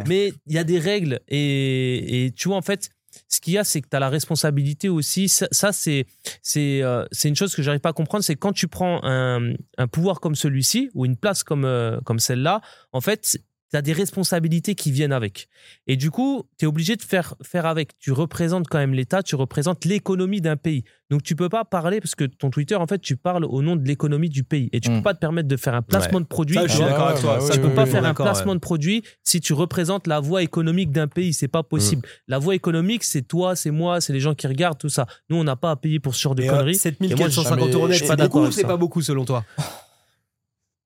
mais 0.07 0.32
il 0.47 0.53
y 0.55 0.59
a 0.59 0.65
des 0.65 0.78
règles 0.78 1.20
et, 1.28 2.27
et 2.27 2.31
tu 2.32 2.49
vois 2.49 2.57
en 2.57 2.62
fait 2.62 2.91
ce 3.27 3.41
qu'il 3.41 3.55
y 3.55 3.59
a 3.59 3.65
c'est 3.65 3.81
que 3.81 3.89
tu 3.89 3.97
as 3.97 4.01
la 4.01 4.09
responsabilité 4.11 4.89
aussi 4.89 5.28
ça, 5.28 5.49
ça, 5.51 5.73
c'est 5.73 6.07
c'est 6.43 6.82
euh, 6.82 7.05
c'est 7.11 7.28
une 7.28 7.35
chose 7.37 7.55
que 7.55 7.62
j'arrive 7.62 7.81
pas 7.81 7.89
à 7.89 7.93
comprendre 7.93 8.23
c'est 8.23 8.37
quand 8.37 8.53
tu 8.53 8.69
prends 8.69 9.01
un, 9.03 9.55
un 9.77 9.89
pouvoir 9.89 10.20
comme 10.20 10.35
celui-ci 10.37 10.91
ou 10.95 11.05
une 11.05 11.16
place 11.16 11.43
comme 11.43 11.65
euh, 11.65 11.99
comme 12.05 12.20
celle-là 12.20 12.61
en 12.93 13.01
fait 13.01 13.39
tu 13.70 13.77
as 13.77 13.82
des 13.82 13.93
responsabilités 13.93 14.74
qui 14.74 14.90
viennent 14.90 15.12
avec. 15.12 15.49
Et 15.86 15.97
du 15.97 16.11
coup, 16.11 16.45
tu 16.59 16.65
es 16.65 16.69
obligé 16.69 16.97
de 16.97 17.03
faire, 17.03 17.35
faire 17.43 17.66
avec. 17.66 17.99
Tu 17.99 18.12
représentes 18.12 18.66
quand 18.69 18.78
même 18.78 18.95
l'État, 18.95 19.23
tu 19.23 19.35
représentes 19.36 19.85
l'économie 19.85 20.40
d'un 20.40 20.57
pays. 20.57 20.85
Donc, 21.11 21.23
tu 21.23 21.35
peux 21.36 21.49
pas 21.49 21.65
parler, 21.65 22.01
parce 22.01 22.15
que 22.15 22.24
ton 22.24 22.51
Twitter, 22.51 22.74
en 22.74 22.86
fait, 22.86 22.99
tu 22.99 23.16
parles 23.16 23.45
au 23.45 23.62
nom 23.62 23.77
de 23.77 23.86
l'économie 23.86 24.28
du 24.28 24.45
pays. 24.45 24.69
Et 24.73 24.81
tu 24.81 24.90
Mm. 24.90 24.97
peux 24.97 25.03
pas 25.03 25.15
te 25.15 25.19
permettre 25.20 25.49
de 25.49 25.57
faire 25.57 25.74
un 25.74 25.82
placement 25.82 26.20
de 26.20 26.27
produit. 26.27 26.57
Ça, 26.57 26.66
je 26.66 26.73
suis 26.73 26.82
Ah 26.82 26.89
d'accord 26.89 27.09
avec 27.09 27.20
toi. 27.20 27.40
Ça, 27.40 27.47
oui, 27.47 27.53
Tu 27.55 27.61
peux 27.61 27.69
oui, 27.69 27.74
pas 27.74 27.85
oui, 27.85 27.90
faire 27.90 28.05
un 28.05 28.15
placement 28.15 28.53
ouais. 28.53 28.57
de 28.57 28.61
produit 28.61 29.03
si 29.24 29.40
tu 29.40 29.53
représentes 29.55 30.07
la 30.07 30.20
voie 30.20 30.43
économique 30.43 30.90
d'un 30.93 31.09
pays. 31.09 31.32
C'est 31.32 31.49
pas 31.49 31.62
possible. 31.62 32.03
Mm. 32.07 32.11
La 32.28 32.39
voie 32.39 32.55
économique, 32.55 33.05
c'est 33.05 33.23
toi, 33.23 33.57
c'est 33.57 33.70
moi, 33.70 34.01
c'est 34.01 34.12
les 34.12 34.20
gens 34.20 34.35
qui 34.35 34.47
regardent 34.47 34.78
tout 34.78 34.89
ça. 34.90 35.07
Nous, 35.31 35.36
on 35.36 35.45
n'a 35.45 35.57
pas 35.57 35.70
à 35.70 35.77
payer 35.77 35.99
pour 36.01 36.15
ce 36.15 36.20
genre 36.23 36.35
de 36.35 36.43
Et, 36.43 36.49
euh, 36.49 36.53
conneries. 36.53 36.74
7450 36.74 37.59
jamais- 37.59 37.73
euros 37.73 37.89
net, 37.89 37.99
c'est 37.99 38.07
pas 38.07 38.16
d'accord 38.16 38.43
beaucoup 38.43 38.53
c'est 38.53 38.62
pas 38.66 38.77
beaucoup 38.77 39.03
selon 39.03 39.24
toi 39.24 39.45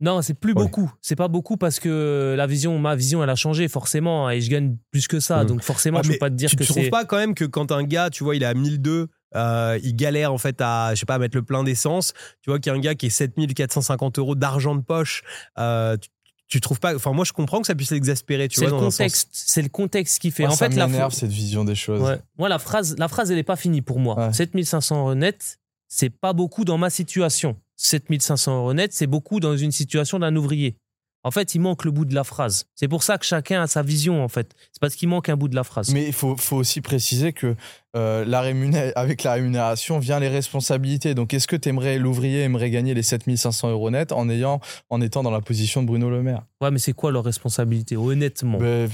Non, 0.03 0.21
c'est 0.21 0.35
plus 0.35 0.53
Ouais. 0.53 0.63
beaucoup. 0.65 0.93
C'est 1.01 1.17
pas 1.17 1.29
beaucoup 1.29 1.57
parce 1.57 1.79
que 1.81 2.35
la 2.37 2.47
vision, 2.47 2.79
ma 2.79 2.95
vision, 2.97 3.23
elle 3.23 3.31
a 3.31 3.37
changé 3.37 3.69
forcément 3.69 4.29
et 4.29 4.41
je 4.41 4.51
gagne 4.51 4.77
plus 4.91 5.07
que 5.09 5.21
ça. 5.21 5.45
Mm. 5.45 5.47
Donc 5.47 5.63
forcément, 5.63 5.99
Ouais, 5.99 6.05
je 6.05 6.13
peux 6.13 6.19
pas 6.19 6.29
te 6.29 6.35
dire 6.35 6.51
tu 6.51 6.57
que 6.57 6.65
trouves 6.65 6.83
c'est. 6.85 6.91
pas 6.91 7.05
quand 7.05 7.17
même 7.17 7.35
que 7.35 7.45
quand 7.45 7.73
un 7.73 7.85
gars, 7.85 8.11
tu 8.11 8.25
vois, 8.25 8.37
il 8.37 8.43
est 8.43 8.47
à 8.47 8.53
1002, 8.55 9.09
euh, 9.35 9.79
il 9.83 9.97
galère 9.97 10.33
en 10.33 10.39
fait 10.39 10.57
à, 10.61 10.91
je 10.95 11.01
sais 11.01 11.07
pas, 11.07 11.15
à 11.15 11.19
mettre 11.19 11.37
le 11.37 11.43
plein 11.45 11.63
d'essence. 11.65 12.13
Tu 12.43 12.51
vois 12.51 12.59
qu'il 12.59 12.71
y 12.71 12.75
a 12.75 12.77
un 12.77 12.81
gars 12.81 12.95
qui 12.95 13.07
est 13.07 13.11
7450 13.11 14.19
euros 14.19 14.35
d'argent 14.35 14.75
de 14.75 14.83
poche. 14.83 15.23
euh, 15.59 15.97
tu, 15.97 16.09
tu 16.49 16.61
trouves 16.61 16.81
pas 16.81 16.95
Enfin, 16.95 17.13
moi, 17.13 17.25
je 17.25 17.33
comprends 17.33 17.61
que 17.61 17.67
ça 17.67 17.75
puisse 17.75 17.93
l'exaspérer. 17.93 18.49
Tu 18.49 18.57
C'est 18.59 18.67
vois, 18.67 18.77
le 18.77 18.83
dans 18.85 18.91
contexte. 18.91 19.29
C'est 19.33 19.63
le 19.63 19.69
contexte 19.71 20.21
qui 20.21 20.31
fait. 20.31 20.43
Moi, 20.43 20.53
en 20.53 20.57
ça 20.57 20.69
fait, 20.69 20.77
la 20.77 20.87
m'énerve 20.89 21.15
cette 21.15 21.31
vision 21.31 21.65
des 21.65 21.75
choses. 21.77 22.03
Ouais. 22.03 22.21
Moi, 22.39 22.49
la 22.51 22.59
phrase, 22.59 22.95
la 22.99 23.09
phrase, 23.09 23.31
elle 23.31 23.39
est 23.39 23.43
pas 23.45 23.57
finie 23.57 23.81
pour 23.83 24.01
moi. 24.01 24.19
Ouais. 24.19 24.33
7500 24.35 24.99
euros 24.99 25.15
net, 25.15 25.59
c'est 25.89 26.11
pas 26.11 26.33
beaucoup 26.35 26.65
dans 26.67 26.77
ma 26.77 26.91
situation. 26.91 27.57
7500 27.77 28.59
euros 28.59 28.75
net, 28.75 28.93
c'est 28.93 29.07
beaucoup 29.07 29.41
dans 29.41 29.57
une 29.57 29.73
situation 29.73 30.19
d'un 30.19 30.35
ouvrier. 30.37 30.77
En 31.25 31.31
fait, 31.31 31.55
il 31.55 31.61
manque 31.61 31.85
le 31.85 31.93
bout 31.93 32.05
de 32.05 32.17
la 32.17 32.25
phrase. 32.25 32.65
C'est 32.75 32.89
pour 32.89 33.05
ça 33.05 33.17
que 33.17 33.25
chacun 33.25 33.63
a 33.63 33.69
sa 33.69 33.83
vision, 33.83 34.25
en 34.25 34.29
fait. 34.29 34.57
C'est 34.73 34.81
parce 34.81 34.97
qu'il 34.97 35.09
manque 35.09 35.29
un 35.29 35.37
bout 35.37 35.47
de 35.47 35.55
la 35.55 35.63
phrase. 35.63 35.93
Mais 35.95 36.05
il 36.05 36.13
faut, 36.13 36.37
faut 36.37 36.57
aussi 36.57 36.81
préciser 36.81 37.33
que 37.33 37.55
euh, 37.95 38.25
la 38.25 38.43
rémuné- 38.43 38.91
avec 38.97 39.23
la 39.23 39.35
rémunération 39.35 40.01
vient 40.01 40.19
les 40.19 40.27
responsabilités. 40.29 41.15
Donc, 41.15 41.33
est-ce 41.33 41.47
que 41.47 41.55
t'aimerais 41.55 41.99
l'ouvrier 41.99 42.41
aimerait 42.41 42.71
gagner 42.71 42.93
les 42.93 43.05
7500 43.05 43.71
euros 43.71 43.91
net 43.93 44.11
en, 44.11 44.29
ayant, 44.29 44.61
en 44.91 45.01
étant 45.01 45.23
dans 45.23 45.31
la 45.31 45.41
position 45.41 45.83
de 45.83 45.87
Bruno 45.87 46.11
Le 46.11 46.25
Maire? 46.25 46.43
Ouais, 46.61 46.73
mais 46.73 46.81
c'est 46.81 46.93
quoi 46.93 47.13
leur 47.13 47.23
responsabilité? 47.23 47.97
Honnêtement. 47.97 48.59
Ben, 48.59 48.91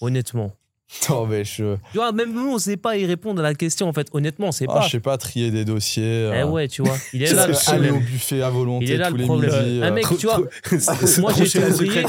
Honnêtement. 0.00 0.52
non, 1.10 1.26
mais 1.26 1.44
je, 1.44 1.76
Tu 1.92 1.98
vois, 1.98 2.12
même 2.12 2.32
nous, 2.32 2.50
on 2.54 2.58
sait 2.58 2.78
pas 2.78 2.96
y 2.96 3.04
répondre 3.04 3.40
à 3.40 3.42
la 3.42 3.54
question, 3.54 3.88
en 3.88 3.92
fait. 3.92 4.08
Honnêtement, 4.12 4.48
on 4.48 4.52
sait 4.52 4.66
ah, 4.68 4.74
pas. 4.74 4.80
je 4.82 4.90
sais 4.90 5.00
pas, 5.00 5.18
trier 5.18 5.50
des 5.50 5.64
dossiers. 5.64 6.30
Eh 6.32 6.38
euh, 6.38 6.46
ouais, 6.46 6.66
tu 6.66 6.82
vois. 6.82 6.96
Il 7.12 7.22
est 7.22 7.32
là 7.32 7.46
le 7.48 7.54
ça, 7.54 7.72
aller 7.72 7.90
au 7.90 7.98
buffet 7.98 8.40
à 8.40 8.48
volonté 8.48 8.86
Il 8.86 8.92
est 8.92 8.96
là 8.96 9.08
tous 9.08 9.14
le 9.14 9.18
les 9.18 9.24
problème. 9.26 9.50
midis. 9.50 9.82
Un 9.82 9.86
euh. 9.86 9.92
mec, 9.92 10.06
tu 10.18 10.26
vois, 10.26 10.38
moi, 11.18 11.32
j'ai 11.36 11.44
été 11.44 11.58
ouvrier. 11.58 12.04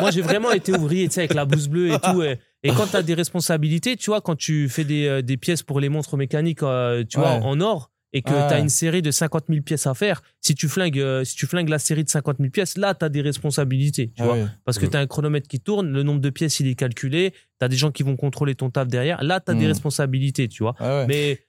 Moi, 0.00 0.10
j'ai 0.10 0.22
vraiment 0.22 0.50
été 0.50 0.72
ouvrier, 0.72 1.08
tu 1.08 1.14
sais, 1.14 1.20
avec 1.20 1.34
la 1.34 1.46
blouse 1.46 1.68
bleue 1.68 1.92
et 1.92 1.98
tout. 1.98 2.22
Et, 2.22 2.38
et 2.62 2.70
quand 2.70 2.86
tu 2.86 2.96
as 2.96 3.02
des 3.02 3.14
responsabilités, 3.14 3.96
tu 3.96 4.10
vois, 4.10 4.20
quand 4.20 4.36
tu 4.36 4.68
fais 4.68 4.84
des, 4.84 5.06
euh, 5.06 5.22
des 5.22 5.36
pièces 5.36 5.62
pour 5.62 5.80
les 5.80 5.88
montres 5.88 6.16
mécaniques, 6.16 6.62
euh, 6.62 7.04
tu 7.08 7.18
vois, 7.18 7.30
en 7.30 7.60
or, 7.60 7.90
et 8.12 8.22
que 8.22 8.30
Ouais. 8.30 8.46
tu 8.48 8.54
as 8.54 8.58
une 8.58 8.68
série 8.68 9.00
de 9.02 9.10
50 9.10 9.44
000 9.48 9.62
pièces 9.62 9.86
à 9.86 9.94
faire, 9.94 10.22
si 10.40 10.54
tu 10.54 10.68
flingues, 10.68 10.98
euh, 10.98 11.24
si 11.24 11.34
tu 11.36 11.46
flingues 11.46 11.68
la 11.68 11.78
série 11.78 12.04
de 12.04 12.08
50 12.10 12.36
000 12.38 12.50
pièces, 12.50 12.76
là, 12.76 12.94
tu 12.94 13.04
as 13.04 13.08
des 13.08 13.22
responsabilités, 13.22 14.08
tu 14.14 14.22
Ah 14.22 14.24
vois. 14.26 14.34
oui. 14.36 14.44
Parce 14.64 14.78
que 14.78 14.86
Mm. 14.86 14.90
tu 14.90 14.96
as 14.96 15.00
un 15.00 15.06
chronomètre 15.06 15.48
qui 15.48 15.60
tourne, 15.60 15.90
le 15.92 16.02
nombre 16.02 16.20
de 16.20 16.30
pièces, 16.30 16.60
il 16.60 16.66
est 16.68 16.74
calculé, 16.74 17.32
tu 17.58 17.64
as 17.64 17.68
des 17.68 17.76
gens 17.76 17.90
qui 17.90 18.02
vont 18.02 18.16
contrôler 18.16 18.54
ton 18.54 18.70
taf 18.70 18.88
derrière. 18.88 19.22
Là, 19.22 19.40
tu 19.40 19.50
as 19.50 19.54
des 19.54 19.64
Mm. 19.64 19.68
responsabilités, 19.68 20.48
tu 20.48 20.62
vois. 20.62 20.74
Ah 20.78 20.98
ouais. 21.00 21.06
Mais. 21.06 21.40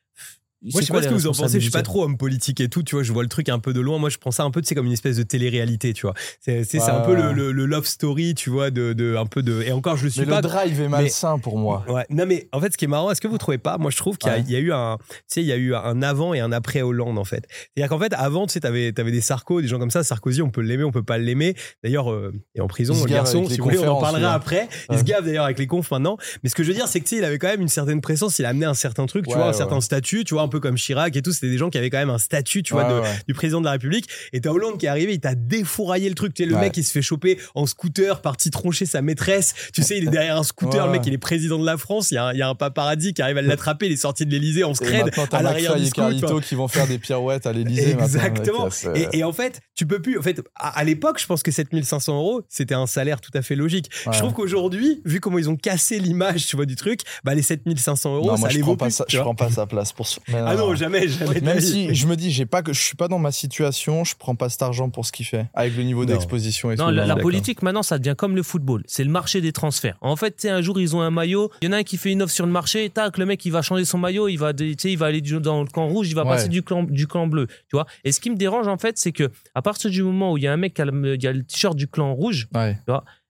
Moi, 0.71 0.81
je 0.81 0.85
sais 0.87 0.93
pas 0.93 1.01
ce 1.03 1.07
que 1.09 1.13
vous 1.13 1.27
en 1.27 1.33
pensez. 1.33 1.59
Je 1.59 1.63
suis 1.63 1.71
pas 1.71 1.81
trop 1.81 2.03
homme 2.03 2.17
politique 2.17 2.61
et 2.61 2.69
tout. 2.69 2.83
Tu 2.83 2.95
vois, 2.95 3.03
je 3.03 3.11
vois 3.11 3.23
le 3.23 3.29
truc 3.29 3.49
un 3.49 3.59
peu 3.59 3.73
de 3.73 3.81
loin. 3.81 3.97
Moi, 3.97 4.09
je 4.09 4.17
prends 4.17 4.31
ça 4.31 4.43
un 4.43 4.51
peu, 4.51 4.61
tu 4.61 4.67
sais, 4.67 4.75
comme 4.75 4.85
une 4.85 4.93
espèce 4.93 5.17
de 5.17 5.23
télé-réalité. 5.23 5.93
Tu 5.93 6.03
vois, 6.03 6.13
c'est 6.39 6.63
c'est- 6.63 6.79
un 6.81 7.01
peu 7.01 7.15
le, 7.15 7.33
le- 7.33 7.51
le 7.51 7.65
love 7.65 7.85
story. 7.85 8.33
Tu 8.35 8.49
vois, 8.49 8.71
de, 8.71 8.93
de 8.93 9.15
un 9.17 9.25
peu 9.25 9.43
de. 9.43 9.61
Et 9.63 9.71
encore, 9.71 9.97
je 9.97 10.05
le 10.05 10.09
suis 10.09 10.21
Mais 10.21 10.27
pas. 10.27 10.35
le 10.37 10.41
drive 10.43 10.79
est 10.81 10.87
malsain 10.87 11.37
pour 11.39 11.57
moi. 11.57 11.83
Ouais. 11.89 12.05
Non, 12.09 12.25
mais 12.25 12.47
en 12.51 12.59
fait, 12.61 12.71
ce 12.73 12.77
qui 12.77 12.85
est 12.85 12.87
marrant, 12.87 13.11
est-ce 13.11 13.21
que 13.21 13.27
vous 13.27 13.37
trouvez 13.37 13.57
pas 13.57 13.77
Moi, 13.77 13.91
je 13.91 13.97
trouve 13.97 14.17
qu'il 14.17 14.29
y, 14.29 14.33
a- 14.33 14.37
Ouais. 14.37 14.43
y 14.47 14.55
a 14.55 14.59
eu 14.59 14.71
un, 14.71 14.97
tu 15.09 15.15
sais, 15.27 15.41
il 15.41 15.47
y 15.47 15.51
a 15.51 15.57
eu 15.57 15.75
un 15.75 16.01
avant 16.01 16.33
et 16.33 16.39
un 16.39 16.51
après 16.51 16.81
Hollande, 16.81 17.17
en 17.17 17.23
fait. 17.25 17.45
C'est-à-dire 17.75 17.89
qu'en 17.89 17.99
fait, 17.99 18.13
avant, 18.13 18.45
tu 18.47 18.53
sais, 18.53 18.59
t'avais, 18.61 18.91
t'avais 18.93 19.11
des 19.11 19.21
Sarko, 19.21 19.61
des 19.61 19.67
gens 19.67 19.79
comme 19.79 19.91
ça. 19.91 20.03
Sarkozy, 20.03 20.41
on 20.41 20.49
peut 20.49 20.61
l'aimer, 20.61 20.83
on 20.83 20.91
peut 20.91 21.03
pas 21.03 21.17
l'aimer. 21.17 21.55
D'ailleurs, 21.83 22.11
euh, 22.11 22.33
est 22.55 22.61
en 22.61 22.67
prison, 22.67 22.93
le 22.93 23.09
garçon. 23.09 23.47
Si 23.49 23.57
vous 23.57 23.63
voulez, 23.65 23.79
on 23.79 23.87
en 23.89 23.99
parlera 24.01 24.19
lui. 24.19 24.25
après. 24.35 24.69
Il 24.89 24.93
Ouais. 24.93 24.99
se 24.99 25.03
gave 25.03 25.25
d'ailleurs 25.25 25.45
avec 25.45 25.59
les 25.59 25.67
confs 25.67 25.91
maintenant. 25.91 26.17
Mais 26.43 26.49
ce 26.49 26.55
que 26.55 26.63
je 26.63 26.69
veux 26.69 26.73
dire, 26.73 26.87
c'est 26.87 26.99
que 26.99 27.05
tu 27.05 27.15
sais, 27.15 27.21
il 27.21 27.25
avait 27.25 27.37
quand 27.39 27.47
même 27.47 27.61
une 27.61 27.67
certaine 27.67 28.01
présence. 28.01 28.39
Il 28.39 28.45
a 28.45 28.49
amené 28.49 28.65
un 28.65 28.73
certain 28.73 29.05
truc, 29.05 29.27
tu 29.27 29.33
vois, 29.33 29.47
un 29.49 29.53
certain 29.53 29.81
statut, 29.81 30.23
tu 30.23 30.33
vois, 30.33 30.43
peu 30.53 30.59
comme 30.59 30.75
Chirac 30.75 31.15
et 31.15 31.21
tout. 31.21 31.31
C'était 31.33 31.49
des 31.49 31.57
gens 31.57 31.69
qui 31.69 31.77
avaient 31.77 31.89
quand 31.89 31.97
même 31.97 32.09
un 32.09 32.17
statut, 32.17 32.63
tu 32.63 32.73
vois, 32.73 32.83
Ouais, 32.87 32.93
de, 32.93 32.99
ouais. 33.01 33.19
du 33.27 33.33
président 33.33 33.59
de 33.59 33.65
la 33.65 33.71
République. 33.71 34.07
Et 34.31 34.39
t'as 34.41 34.51
Hollande 34.51 34.77
qui 34.77 34.85
est 34.85 34.89
arrivé, 34.89 35.13
il 35.13 35.19
t'a 35.19 35.35
défouraillé 35.35 36.07
le 36.09 36.15
truc. 36.15 36.33
Tu 36.33 36.43
sais, 36.43 36.49
le 36.49 36.55
Ouais. 36.55 36.61
mec, 36.61 36.77
il 36.77 36.83
se 36.83 36.91
fait 36.91 37.01
choper 37.01 37.37
en 37.55 37.65
scooter, 37.65 38.21
parti 38.21 38.51
troncher 38.51 38.85
sa 38.85 39.01
maîtresse. 39.01 39.53
Tu 39.73 39.81
sais, 39.83 39.97
il 39.97 40.07
est 40.07 40.11
derrière 40.11 40.37
un 40.37 40.43
scooter. 40.43 40.79
Ouais. 40.81 40.85
Le 40.85 40.91
mec, 40.99 41.01
il 41.07 41.13
est 41.13 41.17
président 41.17 41.59
de 41.59 41.65
la 41.65 41.77
France. 41.77 42.11
Il 42.11 42.15
y 42.15 42.17
a 42.17 42.25
un, 42.25 42.33
il 42.33 42.37
y 42.39 42.41
a 42.41 42.47
un 42.47 42.55
paparazzi 42.55 43.13
qui 43.13 43.21
arrive 43.21 43.37
à 43.37 43.41
l'attraper. 43.41 43.87
Il 43.87 43.91
est 43.91 43.95
sorti 43.97 44.25
de 44.25 44.31
l'Élysée 44.31 44.63
en 44.63 44.73
scred 44.73 45.11
à 45.31 45.41
l'arrière 45.41 45.75
du. 45.75 45.89
Carlito 45.91 46.39
qui 46.39 46.55
vont 46.55 46.67
faire 46.67 46.87
des 46.87 46.97
pirouettes 46.99 47.45
à 47.47 47.53
l'Elysée. 47.53 47.91
Exactement. 47.91 48.69
Et, 48.95 49.07
et 49.19 49.23
en 49.23 49.33
fait, 49.33 49.61
tu 49.75 49.85
peux 49.85 50.01
plus. 50.01 50.17
En 50.19 50.21
fait, 50.21 50.41
à, 50.55 50.77
à 50.79 50.83
l'époque, 50.83 51.19
je 51.19 51.25
pense 51.25 51.43
que 51.43 51.51
7500 51.51 52.15
euros, 52.15 52.41
c'était 52.49 52.73
un 52.75 52.87
salaire 52.87 53.21
tout 53.21 53.31
à 53.33 53.41
fait 53.41 53.55
logique. 53.55 53.89
Je 54.11 54.17
trouve 54.17 54.33
qu'aujourd'hui, 54.33 55.01
vu 55.05 55.19
comment 55.19 55.37
ils 55.39 55.49
ont 55.49 55.55
cassé 55.55 55.99
l'image, 55.99 56.45
tu 56.47 56.55
vois, 56.55 56.65
du 56.65 56.75
truc, 56.75 57.01
bah 57.23 57.33
les 57.33 57.41
7500 57.41 58.15
euros, 58.15 58.27
non, 58.27 58.35
ça 58.35 58.39
moi, 58.41 58.49
les 58.49 58.61
vaut 58.61 58.75
pas 58.75 58.85
plus. 58.85 58.91
ça, 58.91 59.05
je 59.07 59.19
prends 59.19 59.35
pas 59.35 59.49
sa 59.49 59.65
place 59.65 59.91
pour 59.93 60.07
ça. 60.07 60.19
Mais 60.27 60.39
Ah 60.47 60.55
non, 60.55 60.75
jamais, 60.75 61.07
jamais. 61.07 61.35
la 61.39 61.53
Même 61.53 61.59
si 61.61 61.93
je 61.93 62.07
me 62.07 62.15
dis, 62.15 62.31
j'ai 62.31 62.45
pas 62.45 62.61
que 62.61 62.73
je 62.73 62.81
suis 62.81 62.95
pas 62.95 63.07
dans 63.07 63.19
ma 63.19 63.31
situation, 63.31 64.03
je 64.03 64.15
prends 64.17 64.35
pas 64.35 64.49
cet 64.49 64.61
argent 64.61 64.89
pour 64.89 65.05
ce 65.05 65.11
qu'il 65.11 65.25
fait, 65.25 65.47
avec 65.53 65.75
le 65.75 65.83
niveau 65.83 66.05
Non. 66.05 66.11
d'exposition 66.13 66.71
et 66.71 66.75
Non, 66.75 66.85
tout. 66.85 66.91
la, 66.91 67.05
la 67.05 67.15
politique 67.15 67.61
maintenant, 67.61 67.83
ça 67.83 67.97
devient 67.99 68.15
comme 68.17 68.35
le 68.35 68.43
football. 68.43 68.83
C'est 68.87 69.03
le 69.03 69.09
marché 69.09 69.41
des 69.41 69.51
transferts. 69.51 69.97
En 70.01 70.15
fait, 70.15 70.31
tu 70.31 70.41
sais, 70.43 70.49
un 70.49 70.61
jour, 70.61 70.79
ils 70.79 70.95
ont 70.95 71.01
un 71.01 71.11
maillot. 71.11 71.49
Il 71.61 71.65
y 71.65 71.69
en 71.69 71.71
a 71.73 71.77
un 71.77 71.83
qui 71.83 71.97
fait 71.97 72.11
une 72.11 72.21
offre 72.21 72.33
sur 72.33 72.45
le 72.45 72.51
marché. 72.51 72.89
Tac, 72.89 73.17
le 73.17 73.25
mec, 73.25 73.43
il 73.45 73.51
va 73.51 73.61
changer 73.61 73.85
son 73.85 73.97
maillot. 73.97 74.27
Il 74.27 74.37
va, 74.37 74.53
tu 74.53 74.73
sais, 74.77 74.91
il 74.91 74.97
va 74.97 75.07
aller 75.07 75.21
du- 75.21 75.39
dans 75.39 75.61
le 75.61 75.67
camp 75.69 75.87
rouge. 75.87 76.09
Il 76.09 76.15
va 76.15 76.23
Ouais. 76.23 76.29
passer 76.29 76.49
du 76.49 76.63
clan, 76.63 76.83
du 76.83 77.07
clan 77.07 77.27
bleu. 77.27 77.47
Tu 77.47 77.73
vois. 77.75 77.85
Et 78.03 78.11
ce 78.11 78.19
qui 78.19 78.29
me 78.29 78.35
dérange, 78.35 78.67
en 78.67 78.77
fait, 78.77 78.97
c'est 78.97 79.11
que 79.11 79.29
à 79.55 79.61
partir 79.61 79.89
du 79.89 80.03
moment 80.03 80.31
où 80.33 80.37
il 80.37 80.43
y 80.43 80.47
a 80.47 80.53
un 80.53 80.57
mec 80.57 80.73
qui 80.73 80.81
a 80.81 80.85
le, 80.85 81.15
il 81.15 81.23
y 81.23 81.27
a 81.27 81.33
le 81.33 81.43
t-shirt 81.43 81.75
du 81.75 81.87
clan 81.87 82.13
rouge, 82.13 82.47
Ouais. 82.53 82.77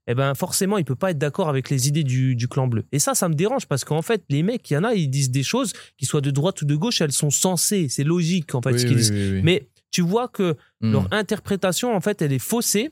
Eh 0.08 0.16
ben 0.16 0.34
forcément, 0.36 0.78
il 0.78 0.86
peut 0.86 0.96
pas 0.96 1.12
être 1.12 1.18
d'accord 1.18 1.48
avec 1.50 1.70
les 1.70 1.88
idées 1.88 2.04
du, 2.04 2.36
du 2.36 2.48
clan 2.48 2.68
bleu. 2.68 2.84
Et 2.92 3.00
ça, 3.00 3.16
ça 3.16 3.30
me 3.30 3.34
dérange 3.36 3.66
parce 3.68 3.86
qu'en 3.86 4.02
fait, 4.02 4.24
les 4.30 4.44
mecs, 4.44 4.70
il 4.70 4.74
y 4.74 4.78
en 4.78 4.84
a, 4.84 4.94
ils 4.94 5.10
disent 5.10 5.32
des 5.32 5.44
choses 5.44 5.74
qui 5.98 6.06
soient 6.06 6.22
de 6.22 6.32
droite 6.32 6.62
ou 6.62 6.66
de 6.66 6.76
gauche, 6.76 7.00
elles 7.02 7.12
sont 7.14 7.30
sensées. 7.30 7.88
C'est 7.90 8.04
logique, 8.04 8.54
en 8.56 8.62
fait, 8.62 8.74
Oui, 8.74 8.80
ce 8.80 8.86
qu'ils 8.86 8.96
oui, 8.98 9.02
disent. 9.02 9.12
oui. 9.12 9.42
Mais 9.44 9.68
tu 9.92 10.02
vois 10.02 10.28
que 10.28 10.56
Hmm. 10.82 10.92
leur 10.92 11.08
interprétation, 11.14 11.96
en 11.96 12.02
fait, 12.02 12.22
elle 12.22 12.34
est 12.34 12.40
faussée 12.40 12.92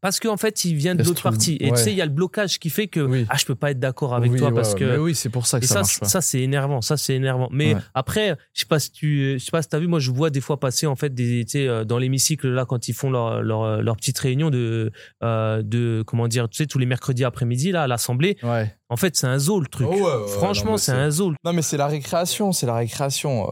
parce 0.00 0.18
qu'en 0.20 0.36
fait, 0.36 0.64
il 0.64 0.74
vient 0.76 0.94
de 0.94 1.00
Elle 1.00 1.04
se 1.06 1.10
l'autre 1.10 1.20
trouve- 1.20 1.32
partie. 1.32 1.56
Et 1.60 1.70
tu 1.70 1.76
sais, 1.76 1.92
il 1.92 1.96
y 1.96 2.00
a 2.02 2.06
le 2.06 2.10
blocage 2.12 2.58
qui 2.58 2.70
fait 2.70 2.86
que 2.88 3.00
Oui. 3.00 3.26
ah, 3.28 3.36
je 3.38 3.44
peux 3.44 3.54
pas 3.54 3.70
être 3.70 3.78
d'accord 3.78 4.14
avec 4.14 4.30
Oui, 4.32 4.38
toi 4.38 4.48
ouais, 4.48 4.54
parce 4.54 4.74
que. 4.74 4.84
Mais 4.84 4.96
oui, 4.96 5.14
c'est 5.14 5.28
pour 5.28 5.46
ça 5.46 5.58
que 5.60 5.64
Et 5.64 5.68
ça, 5.68 5.74
ça, 5.74 5.80
marche 5.80 6.00
pas. 6.00 6.06
ça 6.08 6.20
c'est 6.20 6.40
énervant. 6.40 6.80
Ça, 6.80 6.96
c'est 6.96 7.14
énervant. 7.14 7.48
Mais 7.50 7.74
Ouais. 7.74 7.80
après, 7.94 8.36
je 8.54 8.60
sais 8.60 8.66
pas 8.66 8.78
si 8.78 8.90
tu, 8.92 9.34
je 9.38 9.44
sais 9.44 9.50
pas 9.50 9.62
si 9.62 9.68
t'as 9.68 9.78
vu, 9.78 9.86
moi, 9.86 9.98
je 10.00 10.10
vois 10.10 10.30
des 10.30 10.40
fois 10.40 10.58
passer 10.60 10.86
en 10.86 10.96
fait 10.96 11.14
des, 11.14 11.44
tu 11.44 11.52
sais, 11.52 11.66
euh, 11.68 11.84
dans 11.84 11.98
l'hémicycle 11.98 12.48
là 12.48 12.64
quand 12.64 12.88
ils 12.88 12.92
font 12.94 13.10
leur 13.10 13.42
leur, 13.42 13.82
leur 13.82 13.96
petite 13.96 14.18
réunion 14.18 14.50
de 14.50 14.90
euh, 15.22 15.62
de 15.62 16.02
comment 16.06 16.28
dire, 16.28 16.48
tu 16.48 16.56
sais, 16.56 16.66
tous 16.66 16.78
les 16.78 16.86
mercredis 16.86 17.24
après-midi 17.24 17.72
là 17.72 17.82
à 17.82 17.86
l'Assemblée. 17.86 18.36
Ouais. 18.42 18.74
En 18.88 18.96
fait, 18.96 19.16
c'est 19.16 19.26
un 19.26 19.38
zoo 19.38 19.60
le 19.60 19.66
truc. 19.66 19.86
Oh, 19.90 19.94
ouais, 19.94 20.00
ouais, 20.00 20.06
ouais, 20.22 20.28
Franchement, 20.28 20.76
c'est- 20.76 20.92
un 20.92 21.10
zoo. 21.10 21.32
Non, 21.44 21.52
mais 21.52 21.62
c'est 21.62 21.76
la 21.76 21.86
récréation, 21.86 22.52
c'est 22.52 22.66
la 22.66 22.74
récréation. 22.76 23.46
euh, 23.48 23.50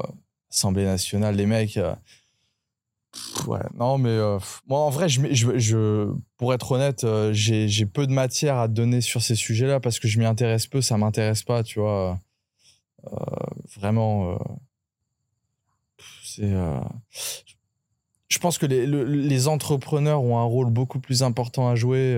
Assemblée 0.50 0.84
nationale, 0.86 1.36
les 1.36 1.44
mecs. 1.44 1.78
Ouais, 3.46 3.60
non, 3.74 3.96
mais 3.98 4.10
euh, 4.10 4.38
moi, 4.66 4.80
en 4.80 4.90
vrai, 4.90 5.08
je, 5.08 5.20
je, 5.32 5.58
je- 5.58 6.12
pour 6.36 6.52
être 6.52 6.72
honnête, 6.72 7.04
euh, 7.04 7.30
j'ai 7.32 7.86
peu 7.86 8.06
de 8.06 8.12
matière 8.12 8.56
à 8.58 8.68
donner 8.68 9.00
sur 9.00 9.22
ces 9.22 9.34
sujets-là 9.34 9.80
parce 9.80 9.98
que 9.98 10.08
je 10.08 10.18
m'y 10.18 10.26
intéresse 10.26 10.66
peu, 10.66 10.80
ça 10.82 10.96
m'intéresse 10.98 11.42
pas, 11.42 11.62
tu 11.62 11.80
vois. 11.80 12.18
Euh, 13.06 13.10
vraiment, 13.78 14.38
c'est. 16.24 16.52
je 18.28 18.38
pense 18.38 18.58
que 18.58 18.66
les, 18.66 18.86
le- 18.86 19.04
les 19.04 19.48
entrepreneurs 19.48 20.22
ont 20.22 20.38
un 20.38 20.44
rôle 20.44 20.70
beaucoup 20.70 21.00
plus 21.00 21.22
important 21.22 21.68
à 21.68 21.74
jouer 21.74 22.16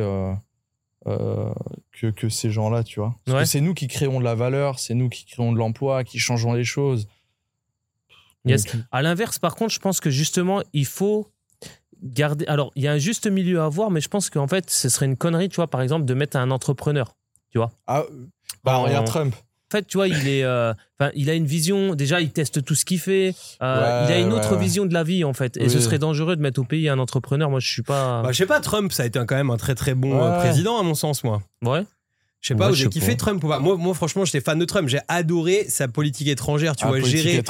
que, 1.06 2.10
que 2.10 2.28
ces 2.28 2.50
gens-là, 2.50 2.82
tu 2.82 3.00
vois. 3.00 3.14
Ouais. 3.28 3.46
c'est 3.46 3.60
nous 3.60 3.74
qui 3.74 3.88
créons 3.88 4.18
de 4.20 4.24
la 4.24 4.34
valeur, 4.34 4.78
c'est 4.78 4.94
nous 4.94 5.08
qui 5.08 5.24
créons 5.24 5.52
de 5.52 5.58
l'emploi, 5.58 6.04
qui 6.04 6.18
changeons 6.18 6.52
les 6.52 6.64
choses. 6.64 7.08
Yes. 8.44 8.64
Donc, 8.64 8.82
À 8.90 9.02
l'inverse, 9.02 9.38
par 9.38 9.54
contre, 9.54 9.72
je 9.74 9.78
pense 9.80 10.00
que 10.00 10.10
justement, 10.10 10.62
il 10.72 10.86
faut 10.86 11.28
garder. 12.02 12.46
Alors, 12.46 12.70
il 12.74 12.82
y 12.82 12.88
a 12.88 12.92
un 12.92 12.98
juste 12.98 13.26
milieu 13.26 13.60
à 13.60 13.66
avoir, 13.66 13.90
mais 13.90 14.00
je 14.00 14.08
pense 14.08 14.30
qu'en 14.30 14.48
fait, 14.48 14.70
ce 14.70 14.88
serait 14.88 15.06
une 15.06 15.16
connerie, 15.16 15.48
tu 15.48 15.56
vois, 15.56 15.68
par 15.68 15.82
exemple, 15.82 16.04
de 16.06 16.14
mettre 16.14 16.36
un 16.36 16.50
entrepreneur. 16.50 17.14
Ah, 17.86 18.04
bah, 18.64 18.78
En- 18.78 18.82
regarde 18.84 19.06
Trump. 19.06 19.34
En 19.72 19.76
fait, 19.76 19.86
tu 19.86 19.98
vois, 19.98 20.08
il 20.08 20.26
est, 20.26 20.42
euh, 20.42 20.72
enfin, 20.98 21.12
il 21.14 21.30
a 21.30 21.34
une 21.34 21.46
vision. 21.46 21.94
Déjà, 21.94 22.20
il 22.20 22.30
teste 22.32 22.64
tout 22.64 22.74
ce 22.74 22.84
qu'il 22.84 22.98
fait. 22.98 23.34
Euh, 23.62 24.02
Ouais, 24.02 24.06
il 24.08 24.12
a 24.14 24.18
une 24.18 24.32
ouais, 24.32 24.38
autre 24.38 24.54
ouais. 24.56 24.60
vision 24.60 24.84
de 24.84 24.92
la 24.92 25.04
vie, 25.04 25.22
en 25.22 25.32
fait. 25.32 25.56
Et 25.58 25.68
ce 25.68 25.78
serait 25.78 25.98
dangereux 26.00 26.34
de 26.34 26.40
mettre 26.42 26.60
au 26.60 26.64
pays 26.64 26.88
un 26.88 26.98
entrepreneur. 26.98 27.48
Moi, 27.50 27.60
je 27.60 27.68
suis 27.70 27.82
pas. 27.82 28.22
Bah, 28.22 28.32
je 28.32 28.38
sais 28.38 28.46
pas, 28.46 28.58
Trump, 28.60 28.90
ça 28.92 29.04
a 29.04 29.06
été 29.06 29.20
quand 29.26 29.36
même 29.36 29.50
un 29.50 29.56
très 29.58 29.76
très 29.76 29.94
bon 29.94 30.16
Ouais. 30.16 30.22
euh, 30.26 30.38
président, 30.40 30.78
à 30.80 30.82
mon 30.82 30.94
sens, 30.94 31.22
moi. 31.22 31.42
ouais. 31.64 31.82
Je 32.40 32.48
sais 32.48 32.54
pas, 32.54 32.74
sais 32.74 32.88
kiffé. 32.88 33.16
Trump 33.16 33.44
ou 33.44 33.48
pas 33.48 33.58
moi, 33.58 33.76
moi, 33.76 33.94
franchement, 33.94 34.24
j'étais 34.24 34.40
fan 34.40 34.58
de 34.58 34.64
Trump. 34.64 34.88
J'ai 34.88 35.00
adoré 35.08 35.66
sa 35.68 35.88
politique 35.88 36.28
étrangère, 36.28 36.74
tu 36.74 36.84
Ah, 36.84 36.88
vois, 36.88 37.00
gérer, 37.00 37.42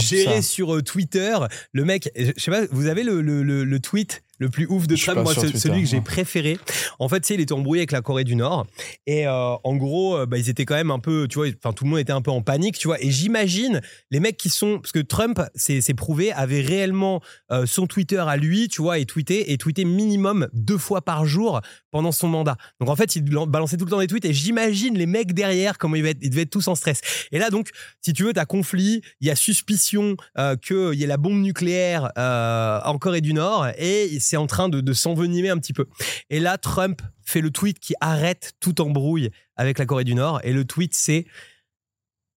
gérer 0.00 0.42
sur 0.42 0.74
euh, 0.74 0.82
Twitter. 0.82 1.36
Le 1.72 1.84
mec, 1.84 2.10
je 2.16 2.32
sais 2.36 2.50
pas, 2.50 2.62
vous 2.70 2.86
avez 2.86 3.02
le, 3.02 3.20
le, 3.20 3.42
le, 3.42 3.64
le 3.64 3.80
tweet 3.80 4.22
le 4.38 4.48
plus 4.48 4.66
ouf 4.68 4.86
de 4.86 4.96
Trump, 4.96 5.20
moi, 5.22 5.34
Twitter, 5.34 5.58
celui 5.58 5.82
que 5.82 5.88
j'ai 5.88 5.96
non. 5.96 6.02
préféré. 6.02 6.58
En 6.98 7.08
fait, 7.08 7.20
tu 7.20 7.28
sais, 7.28 7.34
il 7.34 7.40
était 7.40 7.52
embrouillé 7.52 7.80
avec 7.80 7.92
la 7.92 8.00
Corée 8.00 8.24
du 8.24 8.36
Nord. 8.36 8.66
Et 9.06 9.26
euh, 9.26 9.32
en 9.32 9.76
gros, 9.76 10.16
euh, 10.16 10.26
bah, 10.26 10.38
ils 10.38 10.48
étaient 10.48 10.64
quand 10.64 10.74
même 10.76 10.90
un 10.90 10.98
peu, 10.98 11.26
tu 11.28 11.38
vois, 11.38 11.48
enfin, 11.48 11.72
tout 11.72 11.84
le 11.84 11.90
monde 11.90 11.98
était 11.98 12.12
un 12.12 12.22
peu 12.22 12.30
en 12.30 12.42
panique, 12.42 12.78
tu 12.78 12.88
vois. 12.88 13.02
Et 13.02 13.10
j'imagine 13.10 13.80
les 14.10 14.20
mecs 14.20 14.36
qui 14.36 14.50
sont, 14.50 14.78
parce 14.78 14.92
que 14.92 15.00
Trump, 15.00 15.40
c'est 15.54 15.94
prouvé, 15.94 16.32
avait 16.32 16.60
réellement 16.60 17.20
euh, 17.50 17.66
son 17.66 17.86
Twitter 17.86 18.18
à 18.18 18.36
lui, 18.36 18.68
tu 18.68 18.82
vois, 18.82 18.98
et 18.98 19.06
tweeté, 19.06 19.52
et 19.52 19.58
tweeté 19.58 19.84
minimum 19.84 20.48
deux 20.52 20.78
fois 20.78 21.02
par 21.02 21.24
jour 21.26 21.60
pendant 21.90 22.12
son 22.12 22.28
mandat. 22.28 22.56
Donc 22.80 22.90
en 22.90 22.96
fait, 22.96 23.16
il 23.16 23.28
lan- 23.30 23.46
balançait 23.46 23.76
tout 23.76 23.84
le 23.84 23.90
temps 23.90 24.00
des 24.00 24.06
tweets, 24.06 24.24
et 24.24 24.32
j'imagine 24.32 24.96
les 24.96 25.06
mecs 25.06 25.32
derrière, 25.32 25.78
comment 25.78 25.96
ils 25.96 26.00
devaient, 26.00 26.10
être, 26.10 26.18
ils 26.22 26.30
devaient 26.30 26.42
être 26.42 26.50
tous 26.50 26.68
en 26.68 26.74
stress. 26.74 27.00
Et 27.32 27.38
là, 27.38 27.50
donc, 27.50 27.70
si 28.00 28.12
tu 28.12 28.24
veux, 28.24 28.32
t'as 28.32 28.44
conflit, 28.44 29.02
il 29.20 29.26
y 29.26 29.30
a 29.30 29.36
suspicion 29.36 30.16
euh, 30.38 30.56
qu'il 30.56 30.94
y 30.94 31.04
ait 31.04 31.08
la 31.08 31.16
bombe 31.16 31.40
nucléaire 31.40 32.12
en 32.16 32.98
Corée 32.98 33.20
du 33.20 33.34
Nord, 33.34 33.68
et 33.78 34.20
c'est 34.28 34.36
en 34.36 34.46
train 34.46 34.68
de, 34.68 34.80
de 34.80 34.92
s'envenimer 34.92 35.48
un 35.50 35.58
petit 35.58 35.72
peu. 35.72 35.86
Et 36.30 36.40
là, 36.40 36.58
Trump 36.58 37.00
fait 37.24 37.40
le 37.40 37.50
tweet 37.50 37.78
qui 37.80 37.94
arrête 38.00 38.52
toute 38.60 38.80
embrouille 38.80 39.30
avec 39.56 39.78
la 39.78 39.86
Corée 39.86 40.04
du 40.04 40.14
Nord, 40.14 40.40
et 40.44 40.52
le 40.52 40.64
tweet 40.64 40.94
c'est 40.94 41.26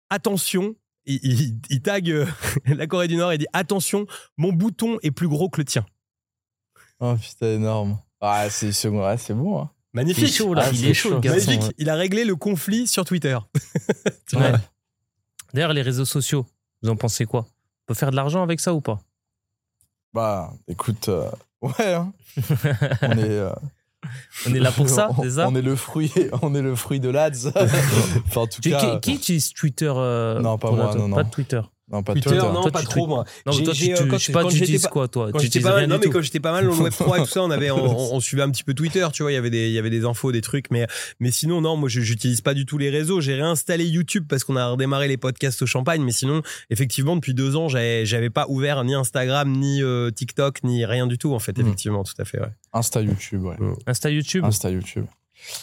attention. 0.09 0.75
Il, 1.05 1.19
il- 1.23 1.59
il 1.69 1.81
tag 1.81 2.09
euh, 2.11 2.25
la 2.65 2.87
Corée 2.87 3.07
du 3.07 3.15
Nord 3.15 3.31
et 3.31 3.37
dit 3.37 3.47
attention, 3.53 4.05
mon 4.37 4.53
bouton 4.53 4.97
est 5.01 5.11
plus 5.11 5.27
gros 5.27 5.49
que 5.49 5.59
le 5.61 5.65
tien. 5.65 5.85
Oh 6.99 7.15
putain, 7.19 7.47
énorme. 7.55 7.99
Ah, 8.19 8.49
c'est 8.49 8.71
c'est- 8.71 8.87
ouais, 8.87 9.17
c'est 9.17 9.33
bon. 9.33 9.61
hein. 9.61 9.71
Il 9.93 9.99
est 9.99 10.03
Magnifique. 10.03 10.33
chaud, 10.33 10.53
là. 10.53 10.63
Ah, 10.67 10.71
il 10.71 10.85
est 10.85 10.93
chaud, 10.93 11.19
garçon. 11.19 11.39
Magnifique. 11.47 11.67
ouais. 11.67 11.73
Il 11.77 11.89
a 11.89 11.95
réglé 11.95 12.23
le 12.23 12.35
conflit 12.35 12.87
sur 12.87 13.03
Twitter. 13.05 13.37
Ouais. 14.33 14.53
D'ailleurs, 15.53 15.73
les 15.73 15.81
réseaux 15.81 16.05
sociaux, 16.05 16.45
vous 16.81 16.89
en 16.89 16.95
pensez 16.95 17.25
quoi? 17.25 17.41
On 17.49 17.85
peut 17.87 17.93
faire 17.95 18.11
de 18.11 18.15
l'argent 18.15 18.41
avec 18.43 18.61
ça 18.61 18.73
ou 18.73 18.79
pas? 18.79 19.01
Bah, 20.13 20.53
écoute, 20.69 21.09
euh, 21.09 21.29
ouais, 21.61 21.93
hein. 21.93 22.13
on 23.01 23.11
est. 23.17 23.29
euh, 23.29 23.51
On 24.47 24.53
est 24.53 24.59
là 24.59 24.71
pour 24.71 24.89
ça, 24.89 25.09
on, 25.17 25.29
ça 25.29 25.47
on 25.47 25.55
est 25.55 25.61
le 25.61 25.75
fruit, 25.75 26.11
on 26.41 26.55
est 26.55 26.61
le 26.61 26.75
fruit 26.75 26.99
de 26.99 27.09
l'ADS. 27.09 27.47
enfin, 27.55 28.41
en 28.41 28.47
tout 28.47 28.61
Tu- 28.61 28.71
cas, 28.71 28.95
qui, 28.97 28.99
qui 29.01 29.13
utilise 29.15 29.53
Twitter 29.53 29.91
euh, 29.95 30.39
Non, 30.39 30.57
pas 30.57 30.71
moi, 30.71 30.95
non, 30.95 31.07
non. 31.07 31.15
Pas 31.17 31.23
de 31.23 31.29
Twitter. 31.29 31.61
Non, 31.91 32.03
pas 32.03 32.13
Twitter, 32.13 32.35
non, 32.37 32.61
Toi, 32.61 32.71
pas 32.71 32.79
tu 32.81 32.85
trop, 32.87 33.07
moi. 33.07 33.25
Non, 33.45 33.53
mais 33.57 33.63
toi, 33.63 33.73
tu, 33.73 33.91
euh, 33.91 33.97
tu- 33.97 34.07
quand- 34.07 34.17
je 34.17 34.25
sais 34.25 34.31
pas, 34.31 34.41
quand 34.43 34.47
tu 34.49 34.53
j'étais 34.55 34.63
utilises 34.65 34.83
pas- 34.83 34.89
quoi, 34.89 35.07
toi 35.07 35.25
Quand 35.31 35.37
Tu 35.39 35.45
j'étais 35.45 35.59
utilises 35.59 35.63
pas 35.65 35.69
mal, 35.71 35.79
rien 35.79 35.87
non, 35.87 35.95
du 35.95 35.99
mais 35.99 36.05
tout. 36.07 36.11
quand 36.11 36.21
j'étais 36.21 36.39
pas 36.39 36.51
mal, 36.51 36.69
on 36.69 36.73
web 36.81 36.93
3 36.93 37.17
et 37.17 37.21
tout 37.23 37.27
ça, 37.27 37.43
on 37.43 37.51
avait, 37.51 37.71
on, 37.71 38.13
on 38.15 38.19
suivait 38.19 38.43
un 38.43 38.49
petit 38.49 38.63
peu 38.63 38.73
Twitter, 38.73 39.05
tu 39.13 39.23
vois, 39.23 39.31
il 39.31 39.35
y 39.35 39.37
avait 39.37 39.49
des, 39.49 39.67
il 39.67 39.73
y 39.73 39.79
avait 39.79 39.89
des 39.89 40.05
infos, 40.05 40.31
des 40.31 40.41
trucs, 40.41 40.71
mais, 40.71 40.87
mais 41.19 41.31
sinon, 41.31 41.61
non, 41.61 41.75
moi, 41.77 41.89
je- 41.89 42.01
j'utilise 42.01 42.41
pas 42.41 42.53
du 42.53 42.65
tout 42.65 42.77
les 42.77 42.89
réseaux. 42.89 43.21
J'ai 43.21 43.35
réinstallé 43.35 43.85
YouTube 43.85 44.25
parce 44.29 44.43
qu'on 44.43 44.55
a 44.55 44.67
redémarré 44.67 45.07
les 45.07 45.17
podcasts 45.17 45.61
au 45.61 45.65
champagne, 45.65 46.01
mais 46.03 46.11
sinon, 46.11 46.41
effectivement, 46.69 47.15
depuis 47.15 47.33
deux 47.33 47.55
ans, 47.55 47.67
j'avais, 47.67 48.05
j'avais 48.05 48.29
pas 48.29 48.45
ouvert 48.49 48.83
ni 48.83 48.93
Instagram, 48.93 49.51
ni 49.51 49.83
euh, 49.83 50.11
TikTok, 50.11 50.63
ni 50.63 50.85
rien 50.85 51.07
du 51.07 51.17
tout, 51.17 51.33
en 51.33 51.39
fait, 51.39 51.57
Mhm. 51.57 51.65
effectivement, 51.65 52.03
tout 52.03 52.13
à 52.19 52.25
fait, 52.25 52.39
ouais. 52.39 52.47
Insta 52.73 53.01
YouTube, 53.01 53.43
ouais. 53.43 53.55
Insta, 53.87 54.09
YouTube 54.09 54.45
Insta 54.45 54.69
YouTube. 54.69 55.05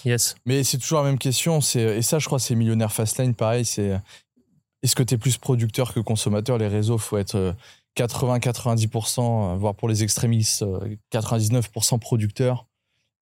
Yes. 0.04 0.34
Mais 0.44 0.64
c'est 0.64 0.78
toujours 0.78 0.98
la 0.98 1.04
même 1.04 1.18
question. 1.18 1.60
C'est 1.60 1.98
et 1.98 2.02
ça, 2.02 2.18
je 2.18 2.26
crois, 2.26 2.38
c'est 2.40 2.54
millionnaire 2.56 2.92
Fastlane, 2.92 3.34
pareil. 3.34 3.64
C'est 3.64 3.92
est-ce 4.82 4.94
que 4.96 5.02
tu 5.02 5.14
es 5.14 5.18
plus 5.18 5.38
producteur 5.38 5.92
que 5.92 6.00
consommateur? 6.00 6.58
Les 6.58 6.68
réseaux, 6.68 6.98
faut 6.98 7.16
être 7.18 7.34
euh, 7.36 7.52
80-90%, 7.96 9.20
euh, 9.54 9.56
voire 9.56 9.74
pour 9.74 9.88
les 9.88 10.02
extrémistes, 10.02 10.62
euh, 10.62 10.96
99% 11.12 11.98
producteur 11.98 12.66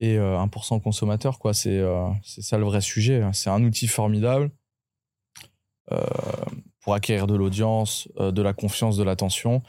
et 0.01 0.19
euh, 0.19 0.37
1% 0.37 0.81
consommateur. 0.83 1.39
Quoi, 1.39 1.55
c'est 1.55 1.78
euh, 1.78 2.09
ça 2.23 2.59
le 2.59 2.65
vrai 2.65 2.81
sujet. 2.81 3.23
hein. 3.23 3.33
C'est 3.33 3.51
un 3.51 3.62
outil 3.65 3.89
formidable 3.89 4.51
euh, 5.93 6.01
pour 6.81 6.95
acquérir 6.95 7.27
de 7.27 7.35
l'audience, 7.35 8.09
euh, 8.19 8.31
de 8.33 8.43
la 8.43 8.53
confiance, 8.53 8.97
de 8.97 9.03
l'attention. 9.05 9.62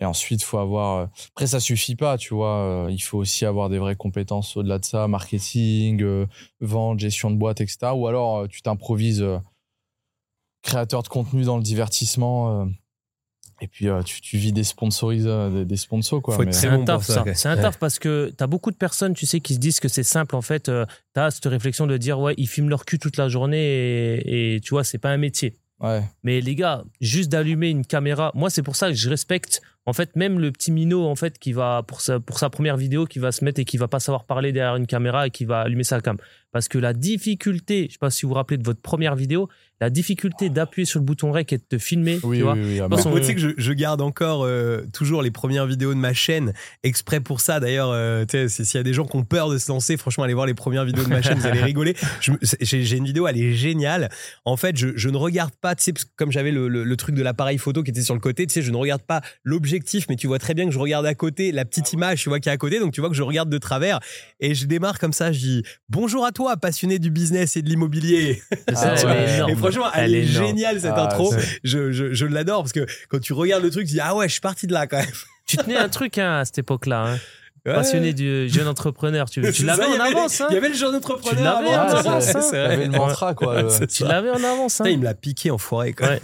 Et 0.00 0.04
ensuite, 0.04 0.42
faut 0.44 0.58
avoir. 0.58 0.96
euh, 0.98 1.06
Après, 1.34 1.48
ça 1.48 1.60
suffit 1.60 1.96
pas, 1.96 2.16
tu 2.16 2.32
vois. 2.32 2.56
euh, 2.86 2.90
Il 2.90 3.00
faut 3.02 3.18
aussi 3.18 3.44
avoir 3.44 3.68
des 3.68 3.78
vraies 3.78 3.96
compétences 3.96 4.56
au-delà 4.56 4.78
de 4.78 4.84
ça, 4.84 5.08
marketing, 5.08 6.02
euh, 6.02 6.26
vente, 6.60 7.00
gestion 7.00 7.30
de 7.30 7.36
boîte, 7.36 7.60
etc. 7.60 7.92
Ou 7.94 8.06
alors, 8.06 8.38
euh, 8.38 8.46
tu 8.46 8.62
t'improvises 8.62 9.20
euh, 9.22 9.38
créateur 10.68 11.02
de 11.02 11.08
contenu 11.08 11.42
dans 11.44 11.56
le 11.56 11.62
divertissement. 11.62 12.62
euh, 12.62 12.66
et 13.60 13.66
puis, 13.66 13.88
euh, 13.88 14.02
tu, 14.02 14.20
tu 14.20 14.36
vis 14.36 14.52
des 14.52 14.62
sponsoris, 14.62 15.24
euh, 15.26 15.50
des, 15.50 15.64
des 15.64 15.76
sponsors, 15.76 16.22
quoi. 16.22 16.36
C'est 16.52 16.68
bon 16.70 16.82
un 16.82 16.84
taf, 16.84 17.02
ça. 17.04 17.24
C'est 17.34 17.48
un 17.48 17.56
Ouais. 17.56 17.62
taf 17.62 17.76
parce 17.78 17.98
que 17.98 18.32
t'as 18.36 18.46
beaucoup 18.46 18.70
de 18.70 18.76
personnes, 18.76 19.14
tu 19.14 19.26
sais, 19.26 19.40
qui 19.40 19.54
se 19.54 19.58
disent 19.58 19.80
que 19.80 19.88
c'est 19.88 20.04
simple. 20.04 20.36
En 20.36 20.42
fait, 20.42 20.68
euh, 20.68 20.86
t'as 21.12 21.32
cette 21.32 21.46
réflexion 21.46 21.88
de 21.88 21.96
dire, 21.96 22.20
ouais, 22.20 22.34
ils 22.36 22.46
filment 22.46 22.68
leur 22.68 22.84
cul 22.84 23.00
toute 23.00 23.16
la 23.16 23.28
journée 23.28 23.58
et, 23.58 24.54
et 24.54 24.60
tu 24.60 24.70
vois, 24.70 24.84
c'est 24.84 24.98
pas 24.98 25.10
un 25.10 25.16
métier. 25.16 25.56
Ouais. 25.80 26.02
Mais 26.22 26.40
les 26.40 26.54
gars, 26.54 26.84
juste 27.00 27.30
d'allumer 27.30 27.70
une 27.70 27.84
caméra, 27.86 28.30
moi 28.34 28.50
c'est 28.50 28.64
pour 28.64 28.74
ça 28.76 28.88
que 28.88 28.94
je 28.96 29.08
respecte 29.08 29.60
en 29.86 29.92
fait 29.92 30.16
même 30.16 30.40
le 30.40 30.50
petit 30.50 30.72
minot 30.72 31.06
en 31.06 31.14
fait 31.14 31.38
qui 31.38 31.52
va 31.52 31.84
pour 31.86 32.00
sa 32.00 32.18
pour 32.18 32.40
sa 32.40 32.50
première 32.50 32.76
vidéo 32.76 33.06
qui 33.06 33.20
va 33.20 33.30
se 33.30 33.44
mettre 33.44 33.60
et 33.60 33.64
qui 33.64 33.76
va 33.76 33.86
pas 33.86 34.00
savoir 34.00 34.24
parler 34.24 34.50
derrière 34.50 34.74
une 34.74 34.88
caméra 34.88 35.28
et 35.28 35.30
qui 35.30 35.44
va 35.44 35.60
allumer 35.60 35.84
sa 35.84 36.00
cam 36.00 36.16
parce 36.50 36.66
que 36.66 36.78
la 36.78 36.94
difficulté, 36.94 37.86
je 37.86 37.92
sais 37.92 37.98
pas 38.00 38.10
si 38.10 38.22
vous 38.22 38.30
vous 38.30 38.34
rappelez 38.34 38.58
de 38.58 38.64
votre 38.64 38.80
première 38.80 39.14
vidéo, 39.14 39.48
la 39.80 39.90
difficulté 39.90 40.48
d'appuyer 40.50 40.84
sur 40.86 40.98
le 41.00 41.04
bouton 41.04 41.30
rec 41.32 41.52
et 41.52 41.58
de 41.58 41.62
te 41.62 41.78
filmer, 41.78 42.18
Oui, 42.24 42.38
tu 42.38 42.42
vois. 42.42 42.54
oui, 42.54 42.60
oui. 42.64 42.80
ah 42.80 42.88
Moi, 42.88 42.98
tu 43.20 43.26
sais 43.26 43.34
que 43.34 43.40
je, 43.40 43.48
je 43.56 43.72
garde 43.72 44.00
encore 44.00 44.42
euh, 44.44 44.82
toujours 44.92 45.22
les 45.22 45.30
premières 45.30 45.66
vidéos 45.66 45.94
de 45.94 45.98
ma 45.98 46.12
chaîne 46.12 46.52
exprès 46.82 47.20
pour 47.20 47.40
ça. 47.40 47.60
D'ailleurs, 47.60 47.90
euh, 47.92 48.24
s'il 48.48 48.64
y 48.74 48.78
a 48.78 48.82
des 48.82 48.92
gens 48.92 49.04
qui 49.06 49.16
ont 49.16 49.24
peur 49.24 49.48
de 49.50 49.58
se 49.58 49.70
lancer, 49.70 49.96
franchement, 49.96 50.24
allez 50.24 50.34
voir 50.34 50.46
les 50.46 50.54
premières 50.54 50.84
vidéos 50.84 51.04
de 51.04 51.08
ma 51.08 51.22
chaîne, 51.22 51.38
vous 51.38 51.46
allez 51.46 51.62
rigoler. 51.62 51.94
J'ai 52.60 52.96
une 52.96 53.04
vidéo, 53.04 53.26
elle 53.28 53.38
est 53.40 53.52
géniale. 53.54 54.08
En 54.44 54.56
fait, 54.56 54.76
je, 54.76 54.88
je 54.96 55.08
ne 55.08 55.16
regarde 55.16 55.54
pas, 55.60 55.74
tu 55.74 55.84
sais, 55.84 55.92
comme 56.16 56.32
j'avais 56.32 56.50
le, 56.50 56.68
le- 56.68 56.84
le 56.84 56.96
truc 56.96 57.14
de 57.14 57.22
l'appareil 57.22 57.58
photo 57.58 57.82
qui 57.82 57.90
était 57.90 58.02
sur 58.02 58.14
le 58.14 58.20
côté, 58.20 58.46
tu 58.46 58.54
sais, 58.54 58.62
je 58.62 58.70
ne 58.72 58.76
regarde 58.76 59.02
pas 59.02 59.20
l'objectif, 59.44 60.06
mais 60.08 60.16
tu 60.16 60.26
vois 60.26 60.38
très 60.38 60.54
bien 60.54 60.64
que 60.66 60.72
je 60.72 60.78
regarde 60.78 61.06
à 61.06 61.14
côté 61.14 61.52
la 61.52 61.64
petite 61.64 61.92
image, 61.92 62.22
tu 62.22 62.28
vois, 62.28 62.40
qui 62.40 62.48
est 62.48 62.52
à 62.52 62.56
côté, 62.56 62.80
donc 62.80 62.92
tu 62.92 63.00
vois 63.00 63.10
que 63.10 63.16
je 63.16 63.22
regarde 63.22 63.48
de 63.50 63.58
travers. 63.58 64.00
Et 64.40 64.54
je 64.54 64.66
démarre 64.66 64.98
comme 64.98 65.12
ça, 65.12 65.32
je 65.32 65.38
dis 65.38 65.62
bonjour 65.88 66.24
à 66.24 66.32
toi, 66.32 66.56
passionné 66.56 66.98
du 66.98 67.10
business 67.10 67.56
et 67.56 67.62
de 67.62 67.68
l'immobilier. 67.68 68.42
C'est 68.68 68.74
Ah 69.68 69.92
elle 70.02 70.14
est 70.14 70.22
franchement, 70.26 70.40
elle, 70.40 70.46
est, 70.46 70.48
géniale 70.52 70.80
cette 70.80 70.92
Ah, 70.96 71.04
intro. 71.04 71.34
Je, 71.64 71.92
je, 71.92 72.12
je 72.14 72.26
l'adore 72.26 72.62
parce 72.62 72.72
que 72.72 72.86
quand 73.08 73.20
tu 73.20 73.32
regardes 73.32 73.62
le 73.62 73.70
truc, 73.70 73.86
tu 73.86 73.92
dis 73.94 74.00
ah 74.00 74.14
ouais, 74.14 74.26
je 74.28 74.32
suis 74.32 74.40
parti 74.40 74.66
de 74.66 74.72
là 74.72 74.86
quand 74.86 74.98
même. 74.98 75.06
Tu 75.46 75.56
tenais 75.56 75.76
un 75.76 75.88
truc 75.88 76.18
hein, 76.18 76.38
à 76.40 76.44
cette 76.44 76.58
époque-là, 76.58 77.04
hein. 77.14 77.18
Ouais. 77.66 77.74
passionné 77.74 78.12
du 78.14 78.48
jeune 78.48 78.68
entrepreneur. 78.68 79.28
Tu, 79.28 79.42
tu 79.52 79.64
l'avais 79.64 79.84
en 79.84 80.00
avance, 80.00 80.40
hein. 80.40 80.46
Il 80.50 80.54
y 80.54 80.56
avait 80.56 80.68
le 80.68 80.74
jeune 80.74 80.94
entrepreneur. 80.94 81.42
l'avais 81.42 81.68
avant, 81.74 81.84
en 81.98 82.02
tu 82.02 82.08
avance, 82.08 82.34
hein. 82.34 82.40
c'est 82.40 82.56
il 82.56 82.60
y 82.60 82.64
vrai. 82.64 82.74
avait 82.74 82.84
le 82.86 82.92
mantra, 82.92 83.34
quoi. 83.34 83.62
le- 83.62 83.68
Tu 83.88 83.94
ça. 84.04 84.08
l'avais 84.08 84.30
en 84.30 84.42
avance. 84.44 84.80
hein. 84.80 84.84
Putain, 84.84 84.94
il 84.94 84.98
me 85.00 85.04
l'a 85.04 85.14
piqué 85.14 85.50
enfoiré 85.50 85.92
quoi. 85.92 86.08
Ouais. 86.08 86.20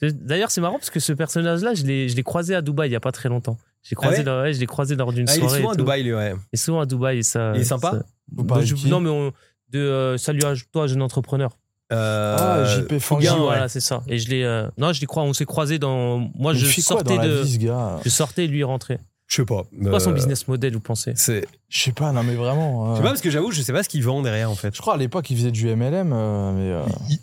C'est- 0.00 0.24
D'ailleurs, 0.24 0.50
c'est 0.52 0.60
marrant 0.60 0.74
parce 0.78 0.90
que 0.90 1.00
ce 1.00 1.12
personnage-là, 1.12 1.74
je 1.74 1.82
l'ai 1.84 2.08
je 2.08 2.14
l'ai 2.14 2.22
croisé 2.22 2.54
à 2.54 2.62
Dubaï 2.62 2.88
il 2.90 2.92
y 2.92 2.96
a 2.96 3.00
pas 3.00 3.10
très 3.12 3.28
longtemps. 3.28 3.58
J'ai 3.82 3.96
croisé, 3.96 4.16
Ah 4.16 4.20
ouais 4.20 4.24
lors- 4.26 4.42
ouais, 4.42 4.52
je 4.52 4.60
l'ai 4.60 4.66
croisé 4.66 4.94
lors 4.94 5.12
d'une 5.12 5.28
Ah, 5.28 5.32
il 5.34 5.38
est 5.38 5.40
soirée. 5.40 5.56
souvent 5.58 5.70
et 5.70 5.74
à. 5.74 5.76
Dubaï 5.76 6.02
lui, 6.04 6.14
ouais. 6.14 6.34
Il 6.52 6.56
est 6.56 6.56
souvent 6.56 6.80
à 6.80 6.86
Dubaï 6.86 7.18
et 7.18 7.22
ça. 7.24 7.52
Il 7.56 7.60
est 7.62 7.64
sympa 7.64 7.90
ça- 7.92 8.02
Bah, 8.30 8.60
je- 8.62 8.86
non, 8.88 9.00
mais 9.00 9.10
on, 9.10 9.32
de 9.70 9.78
euh, 9.80 10.16
salut 10.18 10.42
à 10.44 10.54
toi, 10.72 10.86
jeune 10.86 11.02
entrepreneur. 11.02 11.50
Euh, 11.92 12.36
Ah, 12.38 12.80
JP 12.82 12.98
Fanguin, 12.98 13.20
Guy, 13.32 13.38
ouais. 13.38 13.44
voilà, 13.46 13.68
c'est 13.68 13.80
ça. 13.80 14.02
Et 14.08 14.18
je 14.18 14.28
l'ai. 14.28 14.42
euh, 14.44 14.68
non, 14.76 14.92
je 14.92 15.00
l'ai 15.00 15.06
crois. 15.06 15.22
On 15.22 15.32
s'est 15.32 15.46
croisé 15.46 15.78
dans. 15.78 16.18
Moi, 16.34 16.52
Il 16.52 16.58
je 16.58 16.66
fait 16.66 16.82
quoi 16.82 16.96
sortais 16.98 17.16
dans 17.16 17.22
la 17.22 17.28
de. 17.28 17.34
vie, 17.42 17.52
ce 17.54 17.58
gars? 17.58 17.98
Je 18.04 18.10
sortais 18.10 18.44
et 18.44 18.48
lui 18.48 18.58
il 18.58 18.64
rentrait. 18.64 18.98
Je 19.26 19.36
sais 19.36 19.44
pas. 19.44 19.62
C'est 19.72 19.88
quoi 19.90 20.00
son 20.00 20.10
Euh, 20.10 20.14
business 20.14 20.48
model, 20.48 20.74
vous 20.74 20.80
pensez? 20.80 21.12
C'est. 21.16 21.46
Je 21.68 21.78
sais 21.82 21.92
pas, 21.92 22.12
non, 22.12 22.22
mais 22.22 22.34
vraiment. 22.34 22.86
Je 22.86 22.90
euh, 22.92 22.96
sais 22.96 23.02
pas 23.02 23.08
parce 23.08 23.20
que 23.20 23.30
j'avoue, 23.30 23.50
je 23.52 23.60
sais 23.62 23.72
pas 23.72 23.82
ce 23.82 23.88
qu'ils 23.88 24.04
vendent 24.04 24.24
derrière 24.24 24.50
en 24.50 24.54
fait. 24.54 24.74
Je 24.74 24.80
crois 24.80 24.94
à 24.94 24.96
l'époque, 24.98 25.28
il 25.30 25.36
faisait 25.36 25.50
du 25.50 25.66
MLM, 25.74 26.12
euh, 26.12 26.52
mais. 26.52 26.70
euh, 26.72 26.82
Ils, 27.08 27.18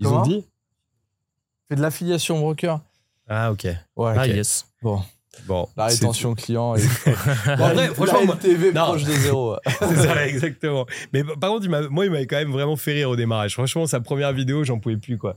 ils 0.00 0.04
Comment? 0.06 0.20
ont 0.20 0.22
dit? 0.22 0.44
Fait 1.68 1.76
de 1.76 1.82
l'affiliation 1.82 2.38
broker. 2.40 2.80
Ah 3.28 3.50
ok. 3.52 3.64
Ouais, 3.64 4.14
Ah, 4.16 4.22
ok. 4.22 4.28
yes. 4.28 4.66
Bon. 4.82 5.02
Bon, 5.46 5.68
La 5.76 5.86
rétention 5.86 6.34
client. 6.34 6.74
Et... 6.76 6.80
Bon, 7.58 7.64
en 7.64 7.74
vrai, 7.74 7.88
franchement, 7.94 8.24
moi- 8.26 8.36
TV 8.36 8.72
non. 8.72 8.84
proche 8.86 9.04
de 9.04 9.12
zéro. 9.12 9.56
C'est 9.80 9.96
ça, 9.96 10.26
exactement. 10.26 10.86
Mais 11.12 11.22
par 11.24 11.50
contre, 11.50 11.64
il 11.64 11.88
moi, 11.90 12.04
il 12.04 12.10
m'avait 12.10 12.26
quand 12.26 12.36
même 12.36 12.52
vraiment 12.52 12.76
fait 12.76 12.92
rire 12.92 13.10
au 13.10 13.16
démarrage. 13.16 13.54
Franchement, 13.54 13.86
sa 13.86 14.00
première 14.00 14.32
vidéo, 14.32 14.64
j'en 14.64 14.78
pouvais 14.78 14.96
plus, 14.96 15.18
quoi. 15.18 15.36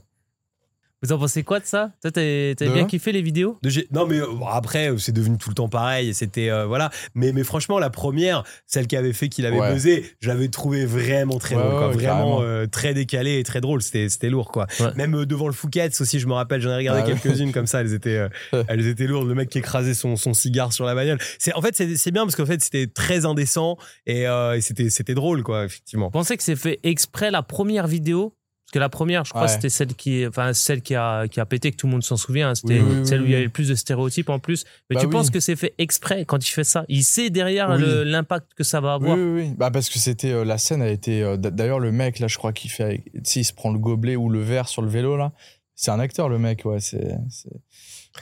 Vous 1.02 1.12
en 1.12 1.18
pensez 1.18 1.42
quoi 1.44 1.60
de 1.60 1.64
ça? 1.64 1.92
Toi, 2.02 2.10
t'avais 2.10 2.54
bien 2.58 2.84
kiffé 2.84 3.10
les 3.12 3.22
vidéos? 3.22 3.58
De 3.62 3.70
G- 3.70 3.86
Non, 3.90 4.06
mais 4.06 4.20
euh, 4.20 4.26
bon, 4.34 4.46
après, 4.46 4.90
euh, 4.90 4.98
c'est 4.98 5.12
devenu 5.12 5.38
tout 5.38 5.48
le 5.48 5.54
temps 5.54 5.68
pareil. 5.70 6.12
C'était 6.12 6.50
euh, 6.50 6.66
voilà. 6.66 6.90
Mais, 7.14 7.32
mais 7.32 7.42
franchement, 7.42 7.78
la 7.78 7.88
première, 7.88 8.44
celle 8.66 8.86
qui 8.86 8.96
avait 8.96 9.14
fait 9.14 9.30
qu'il 9.30 9.46
avait 9.46 9.58
Ouais. 9.58 9.72
buzzé, 9.72 10.04
je 10.20 10.28
l'avais 10.28 10.48
trouvé 10.48 10.84
vraiment 10.84 11.38
très 11.38 11.54
Ouais, 11.56 11.62
drôle, 11.62 11.72
quoi. 11.78 11.88
ouais, 11.88 11.94
vraiment 11.94 12.42
euh, 12.42 12.66
très 12.66 12.92
décalé 12.92 13.38
et 13.38 13.44
très 13.44 13.62
drôle. 13.62 13.80
C'était 13.80 14.10
c'était 14.10 14.28
lourd, 14.28 14.52
quoi. 14.52 14.66
Ouais. 14.78 14.88
Même 14.94 15.14
euh, 15.16 15.24
devant 15.24 15.46
le 15.46 15.54
Fouquet's 15.54 15.98
aussi, 16.02 16.20
je 16.20 16.26
me 16.26 16.34
rappelle, 16.34 16.60
j'en 16.60 16.70
ai 16.70 16.76
regardé 16.76 17.00
Ah 17.02 17.06
ouais. 17.08 17.18
quelques-unes 17.18 17.52
comme 17.52 17.66
ça. 17.66 17.80
Elles 17.80 17.94
étaient, 17.94 18.28
euh, 18.52 18.62
elles 18.68 18.86
étaient 18.86 19.06
lourdes. 19.06 19.26
Le 19.28 19.34
mec 19.34 19.48
qui 19.48 19.58
écrasait 19.58 19.94
son, 19.94 20.16
son 20.16 20.34
cigare 20.34 20.74
sur 20.74 20.84
la 20.84 20.94
bagnole. 20.94 21.18
C'est 21.38 21.54
en 21.54 21.62
fait, 21.62 21.74
c'est 21.74 21.96
c'est 21.96 22.10
bien 22.10 22.24
parce 22.24 22.36
qu'en 22.36 22.44
fait, 22.46 22.60
c'était 22.60 22.86
très 22.88 23.24
indécent 23.24 23.78
et, 24.06 24.26
euh, 24.28 24.54
et 24.56 24.60
c'était 24.60 24.90
c'était 24.90 25.14
drôle, 25.14 25.42
quoi. 25.42 25.64
Effectivement. 25.64 26.06
Vous 26.06 26.10
pensez 26.10 26.36
que 26.36 26.42
c'est 26.42 26.56
fait 26.56 26.78
exprès 26.82 27.30
la 27.30 27.42
première 27.42 27.86
vidéo? 27.86 28.34
Parce 28.70 28.74
que 28.74 28.78
la 28.78 28.88
première, 28.88 29.24
je 29.24 29.30
crois, 29.30 29.42
Ouais. 29.42 29.48
c'était 29.48 29.68
celle 29.68 29.94
qui, 29.94 30.24
enfin, 30.28 30.52
celle 30.52 30.80
qui 30.80 30.94
a, 30.94 31.26
qui 31.26 31.40
a 31.40 31.44
pété, 31.46 31.72
que 31.72 31.76
tout 31.76 31.88
le 31.88 31.90
monde 31.92 32.04
s'en 32.04 32.16
souvient. 32.16 32.50
hein. 32.50 32.54
C'était 32.54 32.78
Oui, 32.78 32.98
oui, 33.00 33.06
celle 33.06 33.22
où 33.22 33.24
il 33.24 33.32
y 33.32 33.34
avait 33.34 33.42
le 33.42 33.50
plus 33.50 33.66
de 33.68 33.74
stéréotypes 33.74 34.28
en 34.28 34.38
plus. 34.38 34.64
Mais 34.88 34.94
Bah 34.94 35.00
tu 35.00 35.06
oui. 35.06 35.12
penses 35.12 35.30
que 35.30 35.40
c'est 35.40 35.56
fait 35.56 35.74
exprès 35.78 36.24
quand 36.24 36.38
il 36.46 36.52
fait 36.52 36.62
ça? 36.62 36.84
Il 36.88 37.02
sait 37.02 37.30
derrière 37.30 37.76
l'impact 37.76 38.54
que 38.54 38.62
ça 38.62 38.80
va 38.80 38.94
avoir. 38.94 39.18
oui, 39.18 39.24
oui. 39.24 39.54
Bah, 39.56 39.72
parce 39.72 39.88
que 39.90 39.98
c'était. 39.98 40.30
euh, 40.30 40.44
la 40.44 40.56
scène 40.56 40.82
a 40.82 40.88
été. 40.88 41.20
euh, 41.20 41.36
D'ailleurs, 41.36 41.80
le 41.80 41.90
mec, 41.90 42.20
là, 42.20 42.28
je 42.28 42.38
crois 42.38 42.52
qu'il 42.52 42.70
fait. 42.70 43.02
Tu 43.12 43.20
sais, 43.24 43.40
il 43.40 43.44
se 43.44 43.52
prend 43.52 43.72
le 43.72 43.80
gobelet 43.80 44.14
ou 44.14 44.28
le 44.28 44.40
verre 44.40 44.68
sur 44.68 44.82
le 44.82 44.88
vélo, 44.88 45.16
là. 45.16 45.32
C'est 45.74 45.90
un 45.90 45.98
acteur, 45.98 46.28
le 46.28 46.38
mec, 46.38 46.64
ouais. 46.64 46.78
C'est. 46.78 47.16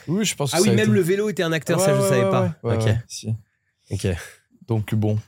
Oui, 0.06 0.24
je 0.24 0.34
pense 0.34 0.52
que 0.52 0.56
Ah 0.56 0.60
oui, 0.62 0.68
ça 0.68 0.74
même 0.74 0.84
été- 0.86 0.92
le 0.92 1.00
vélo 1.02 1.28
était 1.28 1.42
un 1.42 1.52
acteur, 1.52 1.78
Ouais, 1.78 1.84
ça 1.84 1.94
je 1.94 2.00
ouais, 2.00 2.08
savais 2.08 2.24
ouais, 2.24 2.30
pas. 2.30 2.54
ouais, 2.62 2.74
ok. 2.76 2.84
ouais, 2.84 2.98
si. 3.06 3.34
Ok. 3.90 4.06
Donc, 4.66 4.94
bon. 4.94 5.18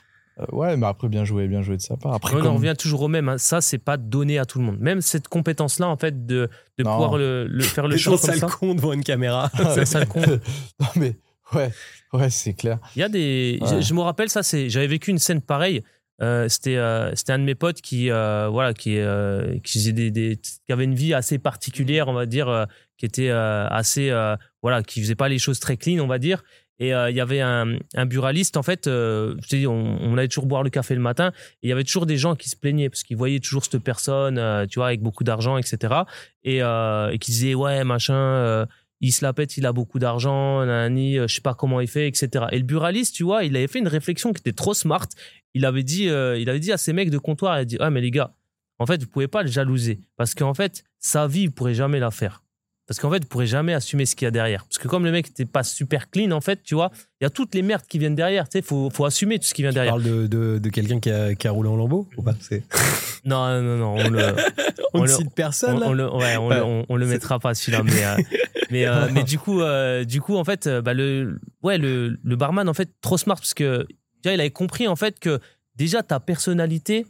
Euh, 0.40 0.44
ouais, 0.52 0.76
mais 0.76 0.86
après, 0.86 1.08
bien 1.08 1.24
joué, 1.24 1.46
bien 1.48 1.62
joué 1.62 1.76
de 1.76 1.82
sa 1.82 1.96
part. 1.96 2.14
Après, 2.14 2.34
On 2.34 2.38
en 2.38 2.42
comme- 2.42 2.56
revient 2.56 2.74
toujours 2.78 3.02
au 3.02 3.08
même. 3.08 3.28
hein. 3.28 3.38
Ça, 3.38 3.60
c'est 3.60 3.78
pas 3.78 3.96
donné 3.96 4.38
à 4.38 4.44
tout 4.46 4.58
le 4.58 4.64
monde. 4.64 4.78
Même 4.80 5.00
cette 5.00 5.28
compétence-là, 5.28 5.88
en 5.88 5.96
fait, 5.96 6.26
de, 6.26 6.48
de 6.78 6.84
Non. 6.84 6.92
pouvoir 6.92 7.16
le, 7.18 7.46
le- 7.46 7.62
faire 7.62 7.86
le 7.88 7.96
show 7.96 8.16
comme 8.16 8.34
ça. 8.34 8.46
con 8.46 8.74
devant 8.74 8.92
une 8.92 9.04
caméra. 9.04 9.50
C'est 9.84 10.08
con. 10.08 10.20
non, 10.80 10.86
mais. 10.96 11.16
Ouais, 11.52 11.72
ouais, 12.12 12.30
c'est 12.30 12.54
clair. 12.54 12.78
Il 12.94 13.00
y 13.00 13.02
a 13.02 13.08
des. 13.08 13.58
Ouais. 13.60 13.68
Je, 13.68 13.80
je 13.80 13.94
me 13.94 14.00
rappelle 14.00 14.28
ça. 14.30 14.42
C'est. 14.44 14.68
J'avais 14.70 14.86
vécu 14.86 15.10
une 15.10 15.18
scène 15.18 15.40
pareille. 15.40 15.82
Euh, 16.22 16.48
c'était 16.50 16.76
euh, 16.76 17.12
c'était 17.16 17.32
un 17.32 17.38
de 17.38 17.44
mes 17.44 17.54
potes 17.54 17.80
qui 17.80 18.10
euh, 18.10 18.48
voilà 18.52 18.74
qui 18.74 18.98
euh, 18.98 19.58
qui 19.64 19.78
faisait 19.78 19.92
des, 19.94 20.10
des- 20.10 20.36
qui 20.36 20.70
avait 20.72 20.84
une 20.84 20.94
vie 20.94 21.14
assez 21.14 21.38
particulière 21.38 22.08
on 22.08 22.12
va 22.12 22.26
dire 22.26 22.46
euh, 22.46 22.66
qui 22.98 23.06
était 23.06 23.30
euh, 23.30 23.66
assez 23.68 24.10
euh, 24.10 24.36
voilà 24.62 24.82
qui 24.82 25.00
faisait 25.00 25.14
pas 25.14 25.30
les 25.30 25.38
choses 25.38 25.60
très 25.60 25.78
clean 25.78 25.98
on 26.04 26.06
va 26.06 26.18
dire 26.18 26.44
et 26.80 26.92
euh, 26.92 27.10
il 27.10 27.16
y 27.16 27.20
avait 27.20 27.40
un, 27.40 27.76
un 27.94 28.06
buraliste 28.06 28.56
en 28.56 28.62
fait 28.62 28.86
euh, 28.88 29.36
je 29.42 29.56
dis, 29.56 29.66
on, 29.66 30.16
allait 30.16 30.28
toujours 30.28 30.46
boire 30.46 30.64
le 30.64 30.70
café 30.70 30.94
le 30.94 31.00
matin 31.00 31.28
et 31.62 31.66
il 31.66 31.70
y 31.70 31.72
avait 31.72 31.84
toujours 31.84 32.06
des 32.06 32.16
gens 32.16 32.34
qui 32.34 32.48
se 32.48 32.56
plaignaient 32.56 32.88
parce 32.88 33.04
qu'ils 33.04 33.16
voyaient 33.16 33.38
toujours 33.38 33.64
cette 33.64 33.78
personne 33.78 34.38
euh, 34.38 34.66
tu 34.66 34.78
vois 34.78 34.86
avec 34.86 35.02
beaucoup 35.02 35.22
d'argent 35.22 35.58
etc 35.58 35.94
et, 36.42 36.58
et 36.58 37.18
qui 37.18 37.30
disaient 37.30 37.54
ouais 37.54 37.84
machin 37.84 38.66
il 39.02 39.12
se 39.12 39.24
la 39.24 39.32
pète, 39.32 39.56
il 39.56 39.64
a 39.64 39.72
beaucoup 39.72 39.98
d'argent, 39.98 40.60
euh, 40.60 41.26
je 41.26 41.34
sais 41.34 41.40
pas 41.40 41.54
comment 41.54 41.80
il 41.80 41.88
fait, 41.88 42.06
etc. 42.06 42.44
Et 42.52 42.58
le 42.58 42.64
buraliste, 42.64 43.14
tu 43.14 43.24
vois, 43.24 43.44
il 43.44 43.56
avait 43.56 43.66
fait 43.66 43.78
une 43.78 43.88
réflexion 43.88 44.34
qui 44.34 44.40
était 44.40 44.52
trop 44.52 44.74
smart. 44.74 45.06
Il 45.54 45.64
avait 45.64 45.82
dit, 45.82 46.04
il 46.04 46.50
avait 46.50 46.60
dit 46.60 46.70
à 46.70 46.76
ses 46.76 46.92
mecs 46.92 47.08
de 47.08 47.16
comptoir, 47.16 47.56
il 47.56 47.60
a 47.62 47.64
dit, 47.64 47.76
ah 47.80 47.88
mais 47.88 48.02
les 48.02 48.10
gars, 48.10 48.34
en 48.78 48.84
fait, 48.84 49.00
vous 49.02 49.08
pouvez 49.08 49.26
pas 49.26 49.42
le 49.42 49.48
jalouser 49.48 50.00
parce 50.16 50.34
qu'en 50.34 50.52
fait, 50.52 50.84
sa 50.98 51.26
vie, 51.26 51.46
vous 51.46 51.52
pourrez 51.52 51.74
jamais 51.74 51.98
la 51.98 52.10
faire. 52.10 52.42
Parce 52.90 52.98
qu'en 52.98 53.08
fait, 53.08 53.22
vous 53.22 53.28
pourrez 53.28 53.46
jamais 53.46 53.72
assumer 53.72 54.04
ce 54.04 54.16
qu'il 54.16 54.26
y 54.26 54.28
a 54.28 54.32
derrière. 54.32 54.64
Parce 54.64 54.78
que 54.78 54.88
comme 54.88 55.04
le 55.04 55.12
mec 55.12 55.28
n'était 55.28 55.44
pas 55.44 55.62
super 55.62 56.10
clean, 56.10 56.32
en 56.32 56.40
fait, 56.40 56.60
tu 56.64 56.74
vois, 56.74 56.90
il 57.20 57.24
y 57.24 57.26
a 57.26 57.30
toutes 57.30 57.54
les 57.54 57.62
merdes 57.62 57.86
qui 57.88 58.00
viennent 58.00 58.16
derrière. 58.16 58.48
Tu 58.48 58.58
sais, 58.58 58.62
faut, 58.62 58.90
faut 58.90 59.04
assumer 59.04 59.38
tout 59.38 59.44
ce 59.44 59.54
qui 59.54 59.62
vient 59.62 59.70
Tu 59.70 59.74
derrière. 59.74 59.92
parles 59.92 60.02
de, 60.02 60.26
de, 60.26 60.58
de 60.58 60.68
quelqu'un 60.70 60.98
qui 60.98 61.08
a, 61.08 61.36
qui 61.36 61.46
a 61.46 61.52
roulé 61.52 61.68
en 61.68 61.76
lambeau 61.76 62.08
ou 62.16 62.22
pas? 62.22 62.34
C'est- 62.40 62.64
Non, 63.24 63.62
non, 63.62 63.76
non, 63.76 63.94
on 63.96 64.08
le, 64.10 64.18
On 64.92 64.98
On 64.98 65.02
ne 65.02 65.06
le- 65.06 65.12
cite 65.14 65.32
personne 65.36 65.76
on, 65.76 65.78
là? 65.78 65.86
on 65.88 65.92
le, 65.92 66.12
ouais, 66.12 66.36
on, 66.36 66.48
le- 66.48 66.84
on- 66.88 67.06
mettra 67.06 67.38
pas 67.38 67.54
celui-là, 67.54 67.82
mais 67.84 68.04
euh, 68.04 68.16
mais 68.72 68.86
euh, 68.88 69.08
mais 69.12 69.22
du 69.22 69.38
coup, 69.38 69.60
euh, 69.60 70.02
du 70.04 70.20
coup, 70.20 70.34
en 70.36 70.42
fait, 70.42 70.68
bah, 70.68 70.92
le 70.92 71.38
ouais 71.62 71.78
le, 71.78 72.18
le 72.24 72.36
barman 72.36 72.68
en 72.68 72.74
fait 72.74 72.88
trop 73.02 73.18
smart 73.18 73.36
parce 73.38 73.54
que 73.54 73.86
tu 73.88 73.94
vois, 74.24 74.32
il 74.32 74.40
avait 74.40 74.50
compris 74.50 74.88
en 74.88 74.96
fait 74.96 75.20
que 75.20 75.38
déjà 75.76 76.02
ta 76.02 76.18
personnalité, 76.18 77.06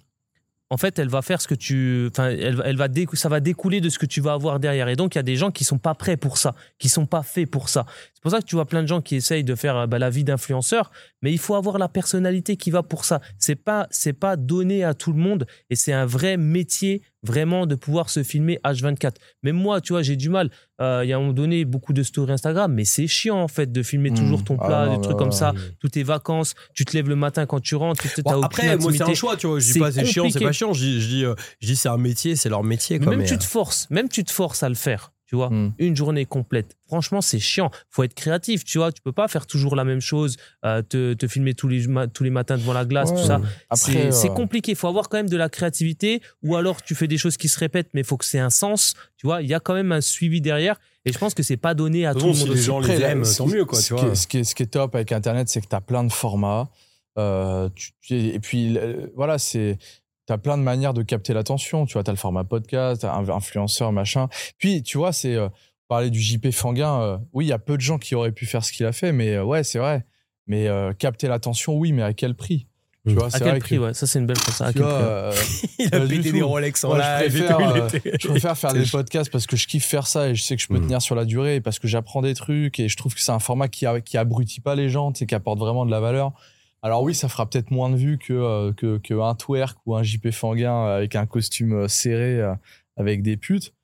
en 0.72 0.76
fait, 0.76 1.00
elle 1.00 1.08
va 1.08 1.20
faire 1.20 1.40
ce 1.40 1.48
que 1.48 1.56
tu, 1.56 2.08
enfin, 2.12 2.28
elle, 2.28 2.62
elle 2.64 2.76
va 2.76 2.86
ça 3.14 3.28
va 3.28 3.40
découler 3.40 3.80
de 3.80 3.88
ce 3.88 3.98
que 3.98 4.06
tu 4.06 4.20
vas 4.20 4.34
avoir 4.34 4.60
derrière. 4.60 4.88
Et 4.88 4.94
donc, 4.94 5.16
il 5.16 5.18
y 5.18 5.20
a 5.20 5.24
des 5.24 5.34
gens 5.34 5.50
qui 5.50 5.64
sont 5.64 5.78
pas 5.78 5.96
prêts 5.96 6.16
pour 6.16 6.38
ça, 6.38 6.54
qui 6.78 6.88
sont 6.88 7.06
pas 7.06 7.24
faits 7.24 7.50
pour 7.50 7.68
ça. 7.68 7.86
C'est 8.14 8.22
pour 8.22 8.30
ça 8.30 8.38
que 8.38 8.44
tu 8.44 8.54
vois 8.54 8.66
plein 8.66 8.82
de 8.82 8.86
gens 8.86 9.00
qui 9.00 9.16
essayent 9.16 9.42
de 9.42 9.56
faire 9.56 9.88
bah, 9.88 9.98
la 9.98 10.10
vie 10.10 10.22
d'influenceur, 10.22 10.92
mais 11.22 11.32
il 11.32 11.38
faut 11.38 11.56
avoir 11.56 11.76
la 11.76 11.88
personnalité 11.88 12.56
qui 12.56 12.70
va 12.70 12.84
pour 12.84 13.04
ça. 13.04 13.20
C'est 13.36 13.56
pas, 13.56 13.88
c'est 13.90 14.12
pas 14.12 14.36
donné 14.36 14.84
à 14.84 14.94
tout 14.94 15.12
le 15.12 15.18
monde, 15.18 15.46
et 15.70 15.76
c'est 15.76 15.92
un 15.92 16.06
vrai 16.06 16.36
métier 16.36 17.02
vraiment 17.22 17.66
de 17.66 17.74
pouvoir 17.74 18.08
se 18.10 18.22
filmer 18.22 18.58
H24. 18.64 19.14
Même 19.42 19.56
moi, 19.56 19.80
tu 19.80 19.92
vois, 19.92 20.02
j'ai 20.02 20.16
du 20.16 20.28
mal. 20.30 20.50
Euh, 20.80 21.02
Il 21.04 21.08
y 21.08 21.12
a 21.12 21.16
un 21.16 21.20
moment 21.20 21.32
donné 21.32 21.64
beaucoup 21.64 21.92
de 21.92 22.02
stories 22.02 22.32
Instagram, 22.32 22.72
mais 22.72 22.84
c'est 22.84 23.06
chiant 23.06 23.40
en 23.42 23.48
fait 23.48 23.70
de 23.70 23.82
filmer 23.82 24.10
Mmh. 24.10 24.14
toujours 24.14 24.44
ton 24.44 24.56
Ah 24.60 24.66
plat, 24.66 24.88
des 24.96 25.00
trucs 25.02 25.18
comme 25.18 25.32
ça, 25.32 25.52
toutes 25.78 25.92
tes 25.92 26.02
vacances. 26.02 26.54
Tu 26.74 26.84
te 26.84 26.96
lèves 26.96 27.08
le 27.08 27.16
matin 27.16 27.46
quand 27.46 27.60
tu 27.60 27.74
rentres, 27.74 28.02
tu 28.14 28.22
Bon, 28.22 28.42
après, 28.42 28.76
moi, 28.78 28.92
c'est 28.92 29.02
un 29.02 29.14
choix, 29.14 29.36
tu 29.36 29.46
vois. 29.46 29.58
Je 29.60 29.66
dis 29.66 29.72
C'est 29.72 29.78
pas 29.78 29.92
c'est 29.92 30.04
chiant, 30.06 30.30
c'est 30.30 30.40
pas 30.40 30.52
chiant. 30.52 30.72
Je 30.72 30.80
dis, 30.82 31.00
je 31.00 31.08
dis, 31.08 31.24
euh, 31.24 31.34
je 31.60 31.66
dis 31.66 31.76
c'est 31.76 31.88
un 31.88 31.98
métier, 31.98 32.36
c'est 32.36 32.48
leur 32.48 32.62
métier. 32.64 32.98
Mais 32.98 33.04
Quoi, 33.04 33.10
même 33.12 33.20
mais, 33.20 33.26
tu 33.26 33.34
euh, 33.34 33.38
te 33.38 33.44
forces, 33.44 33.86
même 33.90 34.08
tu 34.08 34.24
te 34.24 34.32
forces 34.32 34.62
à 34.62 34.68
le 34.68 34.74
faire, 34.74 35.12
tu 35.30 35.36
vois, 35.36 35.48
Mm. 35.48 35.74
une 35.78 35.94
journée 35.94 36.26
complète. 36.26 36.76
Franchement, 36.88 37.20
c'est 37.20 37.38
chiant. 37.38 37.70
Faut 37.88 38.02
être 38.02 38.14
créatif, 38.14 38.64
tu 38.64 38.78
vois. 38.78 38.90
Tu 38.90 39.00
peux 39.00 39.12
pas 39.12 39.28
faire 39.28 39.46
toujours 39.46 39.76
la 39.76 39.84
même 39.84 40.00
chose, 40.00 40.36
euh, 40.64 40.82
te, 40.82 41.14
te 41.14 41.28
filmer 41.28 41.54
tous 41.54 41.68
les, 41.68 41.84
tous 42.12 42.24
les 42.24 42.30
matins 42.30 42.56
devant 42.58 42.72
la 42.72 42.84
glace, 42.84 43.10
Ouais. 43.12 43.16
tout 43.20 43.26
ça. 43.28 43.40
Après, 43.70 43.92
C'est 43.92 44.06
euh, 44.06 44.10
c'est 44.10 44.28
compliqué. 44.30 44.72
Il 44.72 44.76
faut 44.76 44.88
avoir 44.88 45.08
quand 45.08 45.18
même 45.18 45.28
de 45.28 45.36
la 45.36 45.48
créativité, 45.48 46.20
ou 46.42 46.56
alors 46.56 46.82
tu 46.82 46.96
fais 46.96 47.06
des 47.06 47.16
choses 47.16 47.36
qui 47.36 47.46
se 47.48 47.60
répètent, 47.60 47.90
mais 47.94 48.00
il 48.00 48.04
faut 48.06 48.16
que 48.16 48.24
c'est 48.24 48.40
un 48.40 48.50
sens. 48.50 48.94
Tu 49.18 49.26
vois, 49.28 49.40
il 49.40 49.48
y 49.48 49.54
a 49.54 49.60
quand 49.60 49.74
même 49.74 49.92
un 49.92 50.00
suivi 50.00 50.40
derrière. 50.40 50.80
Et 51.04 51.12
je 51.12 51.18
pense 51.18 51.32
que 51.32 51.44
c'est 51.44 51.56
pas 51.56 51.74
donné 51.74 52.06
à 52.06 52.12
tout 52.12 52.26
le 52.26 52.32
monde. 52.32 52.46
les 52.48 52.50
aussi. 52.54 52.62
gens 52.64 52.80
les 52.80 52.86
Après, 52.90 52.98
là, 52.98 53.08
aiment, 53.10 53.24
ce 53.24 53.38
tant 53.38 53.46
qui- 53.46 53.54
mieux, 53.54 53.64
quoi, 53.64 53.78
ce 53.80 53.86
tu 53.86 53.94
qui 53.94 54.00
vois. 54.02 54.10
est- 54.10 54.14
ce, 54.16 54.26
qui 54.26 54.38
est, 54.38 54.44
ce 54.44 54.54
qui 54.56 54.64
est 54.64 54.66
top 54.66 54.96
avec 54.96 55.12
Internet, 55.12 55.48
c'est 55.48 55.60
que 55.60 55.68
tu 55.68 55.76
as 55.76 55.80
plein 55.80 56.02
de 56.02 56.10
formats. 56.12 56.68
Euh, 57.18 57.68
tu- 57.74 57.92
et 58.16 58.38
puis, 58.40 58.76
euh, 58.76 59.06
voilà, 59.14 59.38
c'est. 59.38 59.78
Tu 60.30 60.34
as 60.34 60.38
plein 60.38 60.56
de 60.56 60.62
manières 60.62 60.94
de 60.94 61.02
capter 61.02 61.32
l'attention. 61.34 61.86
Tu 61.86 61.94
vois, 61.94 62.04
tu 62.04 62.10
as 62.10 62.12
le 62.12 62.18
format 62.18 62.44
podcast, 62.44 63.00
t'as 63.02 63.14
un 63.16 63.28
influenceur, 63.28 63.90
machin. 63.90 64.28
Puis, 64.58 64.82
tu 64.82 64.96
vois, 64.98 65.12
c'est. 65.12 65.34
euh, 65.34 65.48
parler 65.88 66.10
du 66.10 66.20
JP 66.20 66.52
Fanguin, 66.52 67.00
euh, 67.00 67.18
oui, 67.32 67.46
il 67.46 67.48
y 67.48 67.52
a 67.52 67.58
peu 67.58 67.76
de 67.76 67.80
gens 67.82 67.98
qui 67.98 68.14
auraient 68.14 68.30
pu 68.30 68.46
faire 68.46 68.64
ce 68.64 68.72
qu'il 68.72 68.86
a 68.86 68.92
fait, 68.92 69.10
mais 69.10 69.34
euh, 69.34 69.42
ouais, 69.42 69.64
c'est 69.64 69.80
vrai. 69.80 70.04
Mais 70.46 70.68
euh, 70.68 70.92
capter 70.92 71.26
l'attention, 71.26 71.74
oui, 71.76 71.90
mais 71.92 72.02
à 72.02 72.12
quel 72.12 72.34
prix? 72.36 72.68
Tu 73.08 73.12
Mm. 73.14 73.18
vois, 73.18 73.26
À 73.34 73.38
quel 73.40 73.48
vrai 73.48 73.58
prix, 73.58 73.76
que, 73.76 73.80
ouais. 73.80 73.94
Ça, 73.94 74.06
c'est 74.06 74.20
une 74.20 74.26
belle 74.26 74.38
chose. 74.38 74.60
À 74.60 74.68
tu 74.68 74.74
quel 74.74 74.82
vois, 74.84 74.92
prix, 74.94 75.02
ouais. 75.02 75.10
euh, 75.10 75.32
Il 75.80 75.94
a 75.96 76.00
pété 76.06 76.30
des 76.32 76.42
Rolex 76.42 76.84
en 76.84 76.94
je 76.94 77.00
live 77.00 77.30
préfère, 77.46 77.58
euh, 77.76 77.88
je 78.20 78.28
préfère 78.28 78.56
faire 78.58 78.72
des 78.74 78.84
podcasts 78.84 79.32
parce 79.32 79.46
que 79.48 79.56
je 79.56 79.66
kiffe 79.66 79.86
faire 79.86 80.06
ça 80.06 80.28
et 80.28 80.34
je 80.36 80.42
sais 80.44 80.54
que 80.54 80.62
je 80.62 80.68
peux 80.68 80.78
Mm. 80.78 80.82
tenir 80.82 81.02
sur 81.02 81.16
la 81.16 81.24
durée 81.24 81.56
et 81.56 81.60
parce 81.60 81.80
que 81.80 81.88
j'apprends 81.88 82.22
des 82.22 82.34
trucs 82.34 82.78
et 82.78 82.88
je 82.88 82.96
trouve 82.96 83.12
que 83.14 83.20
c'est 83.20 83.32
un 83.32 83.38
format 83.40 83.66
qui, 83.66 83.84
a- 83.86 84.00
qui 84.00 84.16
abrutit 84.16 84.60
pas 84.60 84.76
les 84.76 84.90
gens, 84.90 85.10
tu 85.10 85.18
sais, 85.20 85.26
qui 85.26 85.34
apporte 85.34 85.58
vraiment 85.58 85.84
de 85.86 85.90
la 85.90 85.98
valeur. 85.98 86.32
Alors 86.82 87.02
oui, 87.02 87.14
ça 87.14 87.28
fera 87.28 87.48
peut-être 87.48 87.70
moins 87.70 87.90
de 87.90 87.96
vues 87.96 88.18
que, 88.18 88.32
euh, 88.32 88.72
que, 88.72 88.98
que 88.98 89.14
un 89.20 89.34
twerk 89.34 89.76
ou 89.86 89.96
un 89.96 90.02
JP 90.02 90.30
Fanguin 90.30 90.86
avec 90.86 91.14
un 91.16 91.26
costume 91.26 91.72
euh, 91.74 91.88
serré 91.88 92.40
euh, 92.40 92.54
avec 92.96 93.22
des 93.22 93.36
putes. 93.36 93.74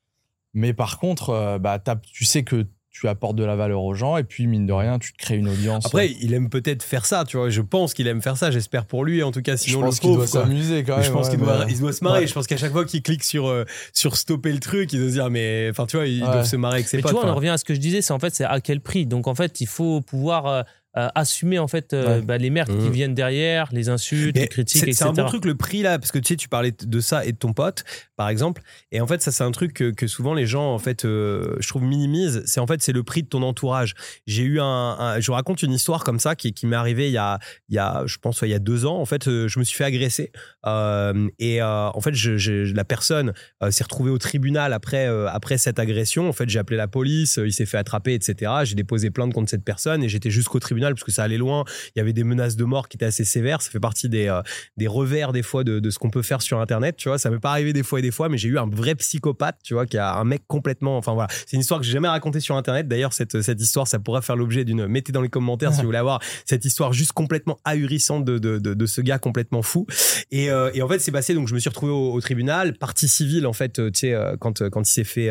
Mais 0.53 0.73
par 0.73 0.97
contre, 0.97 1.29
euh, 1.29 1.59
bah, 1.59 1.79
tu 2.11 2.25
sais 2.25 2.43
que 2.43 2.65
tu 2.89 3.07
apportes 3.07 3.35
de 3.35 3.43
la 3.43 3.55
valeur 3.55 3.83
aux 3.83 3.93
gens 3.93 4.17
et 4.17 4.23
puis 4.23 4.47
mine 4.47 4.65
de 4.65 4.73
rien, 4.73 4.97
tu 4.97 5.13
te 5.13 5.19
crées 5.19 5.35
une 5.37 5.47
audience. 5.49 5.85
Après, 5.85 6.09
il 6.19 6.33
aime 6.33 6.49
peut-être 6.49 6.81
faire 6.81 7.05
ça, 7.05 7.25
tu 7.25 7.37
vois. 7.37 7.51
Je 7.51 7.61
pense 7.61 7.93
qu'il 7.93 8.07
aime 8.07 8.23
faire 8.23 8.37
ça, 8.37 8.49
j'espère 8.49 8.87
pour 8.87 9.05
lui, 9.05 9.21
en 9.21 9.31
tout 9.31 9.43
cas. 9.43 9.55
je 9.55 9.61
Sinon, 9.61 9.81
pense 9.81 9.97
le 9.97 10.01
qu'il 10.01 10.13
doit 10.15 10.25
s'amuser 10.25 10.83
quand 10.83 10.95
même. 10.95 11.05
je 11.05 11.11
pense 11.11 11.27
ouais, 11.27 11.35
qu'il 11.35 11.39
doit, 11.45 11.65
il 11.69 11.79
doit 11.79 11.93
se 11.93 12.03
marrer. 12.03 12.21
Ouais. 12.21 12.27
Je 12.27 12.33
pense 12.33 12.47
qu'à 12.47 12.57
chaque 12.57 12.71
fois 12.71 12.85
qu'il 12.85 13.03
clique 13.03 13.23
sur, 13.23 13.45
euh, 13.47 13.65
sur 13.93 14.17
stopper 14.17 14.51
le 14.51 14.59
truc, 14.59 14.91
il 14.93 14.99
doit 14.99 15.09
se 15.09 15.13
dire, 15.13 15.29
mais, 15.29 15.67
enfin, 15.69 15.85
tu 15.85 15.95
vois, 15.97 16.07
Ouais. 16.07 16.19
doivent 16.21 16.43
se 16.47 16.55
marrer 16.55 16.77
avec 16.77 16.87
ses 16.87 16.97
Mais 16.97 17.03
potes. 17.03 17.11
tu 17.11 17.17
vois, 17.19 17.27
on 17.27 17.31
en 17.31 17.35
revient 17.35 17.49
à 17.49 17.59
ce 17.59 17.65
que 17.65 17.75
je 17.75 17.79
disais, 17.79 18.01
c'est 18.01 18.13
en 18.13 18.19
fait, 18.19 18.33
c'est 18.33 18.45
à 18.45 18.59
quel 18.61 18.81
prix. 18.81 19.05
Donc 19.05 19.27
en 19.27 19.35
fait, 19.35 19.61
il 19.61 19.67
faut 19.67 20.01
pouvoir 20.01 20.47
euh, 20.47 20.63
euh, 20.97 21.07
assumer 21.15 21.59
en 21.59 21.67
fait 21.67 21.93
euh, 21.93 22.17
Ouais. 22.17 22.21
bah, 22.21 22.37
les 22.37 22.49
merdes 22.49 22.69
qui 22.69 22.85
Mhm. 22.87 22.91
viennent 22.91 23.13
derrière, 23.13 23.69
les 23.71 23.87
insultes, 23.89 24.35
Mais 24.35 24.41
les 24.41 24.47
critiques, 24.47 24.81
c'est- 24.81 24.87
etc. 24.89 24.95
C'est 24.97 25.05
un 25.05 25.13
bon 25.13 25.25
truc 25.27 25.45
le 25.45 25.55
prix 25.55 25.81
là, 25.83 25.99
parce 25.99 26.11
que 26.11 26.19
tu 26.19 26.29
sais, 26.29 26.35
tu 26.35 26.49
parlais 26.49 26.71
de 26.71 26.99
ça 26.99 27.23
et 27.25 27.31
de 27.31 27.37
ton 27.37 27.53
pote, 27.53 27.83
par 28.15 28.29
exemple. 28.29 28.61
Et 28.91 28.99
en 28.99 29.07
fait, 29.07 29.21
ça 29.21 29.31
c'est 29.31 29.43
un 29.43 29.51
truc 29.51 29.73
que, 29.73 29.91
que 29.91 30.07
souvent 30.07 30.33
les 30.33 30.45
gens, 30.47 30.73
en 30.73 30.79
fait, 30.79 31.05
euh, 31.05 31.55
je 31.59 31.67
trouve 31.67 31.83
minimisent. 31.83 32.41
C'est 32.45 32.59
en 32.59 32.67
fait 32.67 32.81
c'est 32.81 32.93
le 32.93 33.03
prix 33.03 33.23
de 33.23 33.27
ton 33.27 33.43
entourage. 33.43 33.93
J'ai 34.25 34.43
eu 34.43 34.59
un, 34.59 34.65
un- 34.65 35.19
je 35.19 35.27
vous 35.27 35.33
raconte 35.33 35.61
une 35.63 35.71
histoire 35.73 36.03
comme 36.03 36.19
ça 36.19 36.35
qui, 36.35 36.53
qui 36.53 36.65
m'est 36.65 36.75
arrivée 36.75 37.07
il 37.07 37.13
y 37.13 37.17
a, 37.17 37.39
il 37.69 37.75
y 37.75 37.79
a, 37.79 38.03
je 38.05 38.17
pense, 38.17 38.41
ouais, 38.41 38.49
il 38.49 38.51
y 38.51 38.55
a 38.55 38.59
deux 38.59 38.85
ans. 38.85 38.97
En 38.99 39.05
fait, 39.05 39.25
je 39.25 39.59
me 39.59 39.63
suis 39.63 39.75
fait 39.77 39.83
agresser 39.85 40.31
Euh, 40.65 41.29
et 41.39 41.61
euh, 41.61 41.89
en 41.93 42.01
fait, 42.01 42.13
je, 42.13 42.37
je- 42.37 42.73
la 42.73 42.83
personne 42.83 43.33
euh, 43.63 43.71
s'est 43.71 43.83
retrouvée 43.83 44.11
au 44.11 44.17
tribunal 44.17 44.73
après 44.73 45.07
euh, 45.07 45.27
après 45.29 45.57
cette 45.57 45.79
agression. 45.79 46.27
En 46.27 46.33
fait, 46.33 46.49
j'ai 46.49 46.59
appelé 46.59 46.75
la 46.77 46.87
police, 46.87 47.39
il 47.43 47.53
s'est 47.53 47.65
fait 47.65 47.77
attraper, 47.77 48.13
etc. 48.13 48.51
J'ai 48.63 48.75
déposé 48.75 49.09
plainte 49.09 49.33
contre 49.33 49.49
cette 49.49 49.63
personne 49.63 50.03
et 50.03 50.09
j'étais 50.09 50.29
jusqu'au 50.29 50.59
tribunal 50.59 50.86
parce 50.93 51.03
que 51.03 51.11
ça 51.11 51.23
allait 51.23 51.37
loin. 51.37 51.63
Il 51.95 51.99
y 51.99 52.01
avait 52.01 52.13
des 52.13 52.23
menaces 52.23 52.55
de 52.55 52.63
mort 52.63 52.87
qui 52.87 52.97
étaient 52.97 53.05
assez 53.05 53.25
sévères. 53.25 53.61
Ça 53.61 53.69
fait 53.71 53.79
partie 53.79 54.09
des, 54.09 54.27
euh, 54.27 54.41
des 54.77 54.87
revers 54.87 55.31
des 55.33 55.43
fois 55.43 55.63
de, 55.63 55.79
de 55.79 55.89
ce 55.89 55.99
qu'on 55.99 56.09
peut 56.09 56.21
faire 56.21 56.41
sur 56.41 56.59
Internet. 56.59 56.95
Tu 56.97 57.09
vois, 57.09 57.17
ça 57.17 57.29
m'est 57.29 57.39
pas 57.39 57.51
arrivé 57.51 57.73
des 57.73 57.83
fois 57.83 57.99
et 57.99 58.01
des 58.01 58.11
fois, 58.11 58.29
mais 58.29 58.37
j'ai 58.37 58.49
eu 58.49 58.57
un 58.57 58.67
vrai 58.67 58.95
psychopathe, 58.95 59.57
tu 59.63 59.73
vois, 59.73 59.85
qui 59.85 59.97
a 59.97 60.15
un 60.15 60.23
mec 60.23 60.43
complètement. 60.47 60.97
Enfin 60.97 61.13
voilà, 61.13 61.27
c'est 61.45 61.55
une 61.55 61.61
histoire 61.61 61.79
que 61.79 61.85
j'ai 61.85 61.91
jamais 61.93 62.07
racontée 62.07 62.39
sur 62.39 62.55
Internet. 62.55 62.87
D'ailleurs, 62.87 63.13
cette, 63.13 63.41
cette 63.41 63.61
histoire, 63.61 63.87
ça 63.87 63.99
pourra 63.99 64.21
faire 64.21 64.35
l'objet 64.35 64.65
d'une. 64.65 64.87
Mettez 64.87 65.11
dans 65.11 65.21
les 65.21 65.29
commentaires 65.29 65.73
si 65.73 65.81
vous 65.81 65.87
voulez 65.87 65.97
avoir 65.97 66.19
cette 66.45 66.65
histoire 66.65 66.93
juste 66.93 67.11
complètement 67.13 67.59
ahurissante 67.65 68.25
de, 68.25 68.37
de, 68.37 68.57
de, 68.59 68.73
de 68.73 68.85
ce 68.85 69.01
gars 69.01 69.19
complètement 69.19 69.61
fou. 69.61 69.85
Et, 70.31 70.49
euh, 70.49 70.69
et 70.73 70.81
en 70.81 70.87
fait, 70.87 70.99
c'est 70.99 71.11
passé. 71.11 71.33
Donc, 71.33 71.47
je 71.47 71.53
me 71.53 71.59
suis 71.59 71.69
retrouvé 71.69 71.91
au, 71.91 72.13
au 72.13 72.21
tribunal, 72.21 72.73
partie 72.77 73.07
civile 73.07 73.45
en 73.47 73.53
fait. 73.53 73.79
euh, 73.79 73.91
Tu 73.91 73.99
sais, 73.99 74.15
quand 74.39 74.69
quand 74.69 74.87
il 74.89 74.91
s'est 74.91 75.03
fait, 75.03 75.29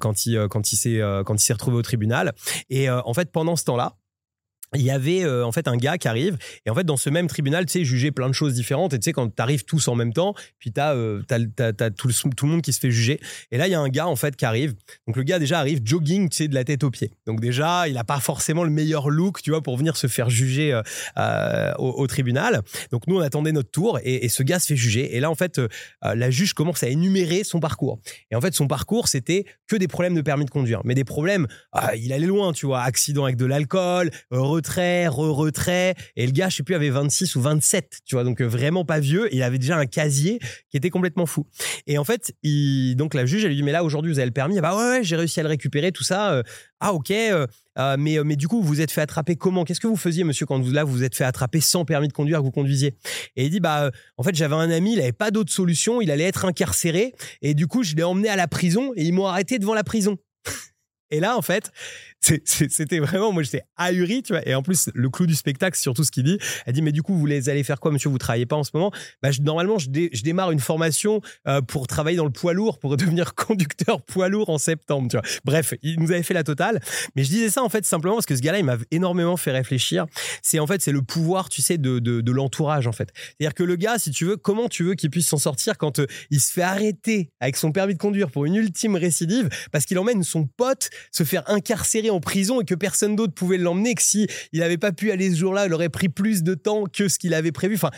quand 0.00 0.26
il 0.26 0.46
quand 0.48 0.72
il 0.72 0.76
s'est 0.76 1.00
quand 1.24 1.34
il 1.34 1.44
s'est 1.44 1.52
retrouvé 1.52 1.76
au 1.76 1.82
tribunal. 1.82 2.32
Et 2.70 2.88
euh, 2.88 3.00
en 3.04 3.14
fait, 3.14 3.30
pendant 3.30 3.56
ce 3.56 3.64
temps-là 3.64 3.96
il 4.74 4.82
y 4.82 4.90
avait 4.90 5.24
euh, 5.24 5.44
en 5.44 5.52
fait 5.52 5.68
un 5.68 5.76
gars 5.76 5.98
qui 5.98 6.08
arrive 6.08 6.36
et 6.66 6.70
en 6.70 6.74
fait 6.74 6.84
dans 6.84 6.96
ce 6.96 7.10
même 7.10 7.26
tribunal 7.26 7.66
tu 7.66 7.72
sais 7.72 7.84
juger 7.84 8.10
plein 8.10 8.28
de 8.28 8.34
choses 8.34 8.54
différentes 8.54 8.92
et 8.92 8.98
tu 8.98 9.04
sais 9.04 9.12
quand 9.12 9.28
t'arrives 9.34 9.64
tous 9.64 9.88
en 9.88 9.94
même 9.94 10.12
temps 10.12 10.34
puis 10.58 10.72
t'as 10.72 10.94
euh, 10.94 11.22
tout, 11.96 12.08
le, 12.08 12.34
tout 12.34 12.46
le 12.46 12.52
monde 12.52 12.62
qui 12.62 12.72
se 12.72 12.80
fait 12.80 12.90
juger. 12.90 13.20
Et 13.50 13.58
là 13.58 13.66
il 13.68 13.70
y 13.70 13.74
a 13.74 13.80
un 13.80 13.88
gars 13.88 14.06
en 14.06 14.16
fait 14.16 14.36
qui 14.36 14.44
arrive. 14.44 14.74
Donc 15.06 15.16
le 15.16 15.22
gars 15.22 15.38
déjà 15.38 15.58
arrive 15.58 15.80
jogging 15.84 16.28
tu 16.28 16.36
sais 16.36 16.48
de 16.48 16.54
la 16.54 16.64
tête 16.64 16.84
aux 16.84 16.90
pieds. 16.90 17.12
Donc 17.26 17.40
déjà 17.40 17.88
il 17.88 17.96
a 17.96 18.04
pas 18.04 18.20
forcément 18.20 18.64
le 18.64 18.70
meilleur 18.70 19.10
look 19.10 19.42
tu 19.42 19.50
vois 19.50 19.62
pour 19.62 19.76
venir 19.76 19.96
se 19.96 20.06
faire 20.06 20.30
juger 20.30 20.72
euh, 20.72 20.82
euh, 21.18 21.72
au, 21.78 22.06
tribunal. 22.06 22.62
Donc 22.90 23.06
nous 23.06 23.16
on 23.16 23.20
attendait 23.20 23.52
notre 23.52 23.70
tour 23.70 23.98
et, 24.02 24.24
et 24.24 24.28
ce 24.28 24.42
gars 24.42 24.58
se 24.58 24.66
fait 24.66 24.76
juger. 24.76 25.16
Et 25.16 25.20
là 25.20 25.30
en 25.30 25.34
fait 25.34 25.60
la 26.02 26.30
juge 26.30 26.54
commence 26.54 26.82
à 26.82 26.88
énumérer 26.88 27.44
son 27.44 27.60
parcours. 27.60 27.98
Et 28.30 28.36
en 28.36 28.40
fait 28.40 28.54
son 28.54 28.66
parcours 28.66 29.08
c'était 29.08 29.44
que 29.66 29.76
des 29.76 29.88
problèmes 29.88 30.14
de 30.14 30.22
permis 30.22 30.44
de 30.44 30.50
conduire. 30.50 30.80
Mais 30.84 30.94
des 30.94 31.04
problèmes 31.04 31.46
ah, 31.72 31.94
il 31.96 32.12
allait 32.12 32.26
loin 32.26 32.52
tu 32.52 32.66
vois. 32.66 32.82
Accident 32.82 33.24
avec 33.24 33.36
de 33.36 33.46
l'alcool 33.46 34.10
retrait, 34.64 35.06
re-retrait. 35.06 35.94
Et 36.16 36.26
le 36.26 36.32
gars, 36.32 36.48
je 36.48 36.56
sais 36.56 36.62
plus, 36.62 36.74
avait 36.74 36.90
26 36.90 37.36
ou 37.36 37.42
27, 37.42 38.00
tu 38.04 38.14
vois, 38.14 38.24
donc 38.24 38.40
euh, 38.40 38.46
vraiment 38.46 38.84
pas 38.84 38.98
vieux. 38.98 39.28
Il 39.32 39.42
avait 39.42 39.58
déjà 39.58 39.76
un 39.76 39.86
casier 39.86 40.38
qui 40.70 40.76
était 40.76 40.90
complètement 40.90 41.26
fou. 41.26 41.46
Et 41.86 41.98
en 41.98 42.04
fait, 42.04 42.34
il, 42.42 42.96
donc 42.96 43.14
la 43.14 43.26
juge, 43.26 43.44
elle 43.44 43.50
lui 43.50 43.56
dit, 43.56 43.62
mais 43.62 43.72
là, 43.72 43.84
aujourd'hui, 43.84 44.10
vous 44.10 44.18
avez 44.18 44.26
le 44.26 44.32
permis? 44.32 44.58
Ah 44.58 44.62
bah 44.62 44.76
ouais, 44.76 45.04
j'ai 45.04 45.16
réussi 45.16 45.40
à 45.40 45.42
le 45.42 45.50
récupérer, 45.50 45.92
tout 45.92 46.04
ça. 46.04 46.32
Euh, 46.32 46.42
ah, 46.80 46.94
ok. 46.94 47.10
euh, 47.10 47.46
mais, 47.98 48.18
mais 48.24 48.36
du 48.36 48.48
coup, 48.48 48.62
vous 48.62 48.68
vous 48.68 48.80
êtes 48.80 48.90
fait 48.90 49.00
attraper 49.02 49.36
comment? 49.36 49.64
Qu'est-ce 49.64 49.80
que 49.80 49.86
vous 49.86 49.96
faisiez, 49.96 50.24
monsieur, 50.24 50.46
quand 50.46 50.58
vous, 50.58 50.72
là, 50.72 50.84
vous 50.84 50.92
vous 50.92 51.04
êtes 51.04 51.14
fait 51.14 51.24
attraper 51.24 51.60
sans 51.60 51.84
permis 51.84 52.08
de 52.08 52.12
conduire 52.12 52.38
que 52.38 52.44
vous 52.44 52.50
conduisiez? 52.50 52.94
Et 53.36 53.44
il 53.44 53.50
dit, 53.50 53.60
bah, 53.60 53.90
en 54.16 54.22
fait, 54.22 54.34
j'avais 54.34 54.54
un 54.54 54.70
ami, 54.70 54.94
il 54.94 55.00
avait 55.00 55.12
pas 55.12 55.30
d'autre 55.30 55.52
solution, 55.52 56.00
il 56.00 56.10
allait 56.10 56.24
être 56.24 56.44
incarcéré. 56.44 57.14
Et 57.42 57.54
du 57.54 57.66
coup, 57.66 57.82
je 57.82 57.94
l'ai 57.94 58.02
emmené 58.02 58.28
à 58.28 58.36
la 58.36 58.48
prison 58.48 58.92
et 58.96 59.04
ils 59.04 59.12
m'ont 59.12 59.26
arrêté 59.26 59.58
devant 59.58 59.74
la 59.74 59.84
prison. 59.84 60.16
Et 61.10 61.20
là, 61.20 61.36
en 61.36 61.42
fait, 61.42 61.70
c'était 62.44 62.98
vraiment, 62.98 63.32
moi, 63.32 63.42
j'étais 63.42 63.62
ahuri, 63.76 64.22
tu 64.22 64.32
vois. 64.32 64.46
Et 64.48 64.54
en 64.54 64.62
plus, 64.62 64.88
le 64.94 65.10
clou 65.10 65.26
du 65.26 65.34
spectacle, 65.34 65.76
surtout 65.78 66.04
ce 66.04 66.10
qu'il 66.10 66.24
dit. 66.24 66.38
Elle 66.66 66.72
dit, 66.72 66.82
mais 66.82 66.92
du 66.92 67.02
coup, 67.02 67.12
vous 67.12 67.18
voulez 67.20 67.48
allez 67.48 67.62
faire 67.64 67.80
quoi, 67.80 67.90
monsieur? 67.92 68.08
Vous 68.08 68.18
travaillez 68.18 68.46
pas 68.46 68.56
en 68.56 68.64
ce 68.64 68.70
moment? 68.74 68.90
Bah, 69.22 69.30
Normalement, 69.42 69.78
je, 69.78 69.90
dé- 69.90 70.10
je 70.12 70.22
démarre 70.22 70.50
une 70.50 70.60
formation 70.60 71.20
euh, 71.48 71.60
pour 71.60 71.86
travailler 71.86 72.16
dans 72.16 72.24
le 72.24 72.30
poids 72.30 72.52
lourd, 72.54 72.78
pour 72.78 72.96
devenir 72.96 73.34
conducteur 73.34 74.00
poids 74.02 74.28
lourd 74.28 74.48
en 74.50 74.58
septembre, 74.58 75.08
tu 75.10 75.16
vois. 75.16 75.24
Bref, 75.44 75.74
il 75.82 76.00
nous 76.00 76.10
avait 76.12 76.22
fait 76.22 76.34
la 76.34 76.44
totale. 76.44 76.80
Mais 77.16 77.24
je 77.24 77.28
disais 77.28 77.50
ça, 77.50 77.62
en 77.62 77.68
fait, 77.68 77.84
simplement 77.84 78.14
parce 78.14 78.26
que 78.26 78.36
ce 78.36 78.40
gars-là, 78.42 78.58
il 78.58 78.64
m'a 78.64 78.76
énormément 78.90 79.36
fait 79.36 79.52
réfléchir. 79.52 80.06
C'est 80.42 80.58
en 80.58 80.66
fait, 80.66 80.80
c'est 80.82 80.92
le 80.92 81.02
pouvoir, 81.02 81.48
tu 81.48 81.62
sais, 81.62 81.78
de 81.78 82.30
l'entourage, 82.32 82.86
en 82.86 82.92
fait. 82.92 83.10
C'est-à-dire 83.14 83.54
que 83.54 83.62
le 83.62 83.76
gars, 83.76 83.98
si 83.98 84.10
tu 84.10 84.24
veux, 84.24 84.36
comment 84.36 84.68
tu 84.68 84.84
veux 84.84 84.94
qu'il 84.94 85.10
puisse 85.10 85.26
s'en 85.28 85.38
sortir 85.38 85.78
quand 85.78 85.98
euh, 85.98 86.06
il 86.30 86.40
se 86.40 86.52
fait 86.52 86.62
arrêter 86.62 87.30
avec 87.40 87.56
son 87.56 87.72
permis 87.72 87.94
de 87.94 87.98
conduire 87.98 88.30
pour 88.30 88.44
une 88.44 88.54
ultime 88.56 88.96
récidive 88.96 89.48
parce 89.72 89.84
qu'il 89.84 89.98
emmène 89.98 90.22
son 90.22 90.46
pote 90.46 90.90
se 91.12 91.22
faire 91.24 91.42
incarcérer 91.48 92.10
en 92.14 92.20
prison 92.20 92.60
et 92.60 92.64
que 92.64 92.74
personne 92.74 93.16
d'autre 93.16 93.34
pouvait 93.34 93.58
l'emmener, 93.58 93.94
que 93.94 94.02
si 94.02 94.26
il 94.52 94.60
n'avait 94.60 94.78
pas 94.78 94.92
pu 94.92 95.10
aller 95.10 95.30
ce 95.30 95.36
jour-là, 95.36 95.66
il 95.66 95.74
aurait 95.74 95.88
pris 95.88 96.08
plus 96.08 96.42
de 96.42 96.54
temps 96.54 96.84
que 96.84 97.08
ce 97.08 97.18
qu'il 97.18 97.34
avait 97.34 97.52
prévu. 97.52 97.74
Enfin, 97.74 97.90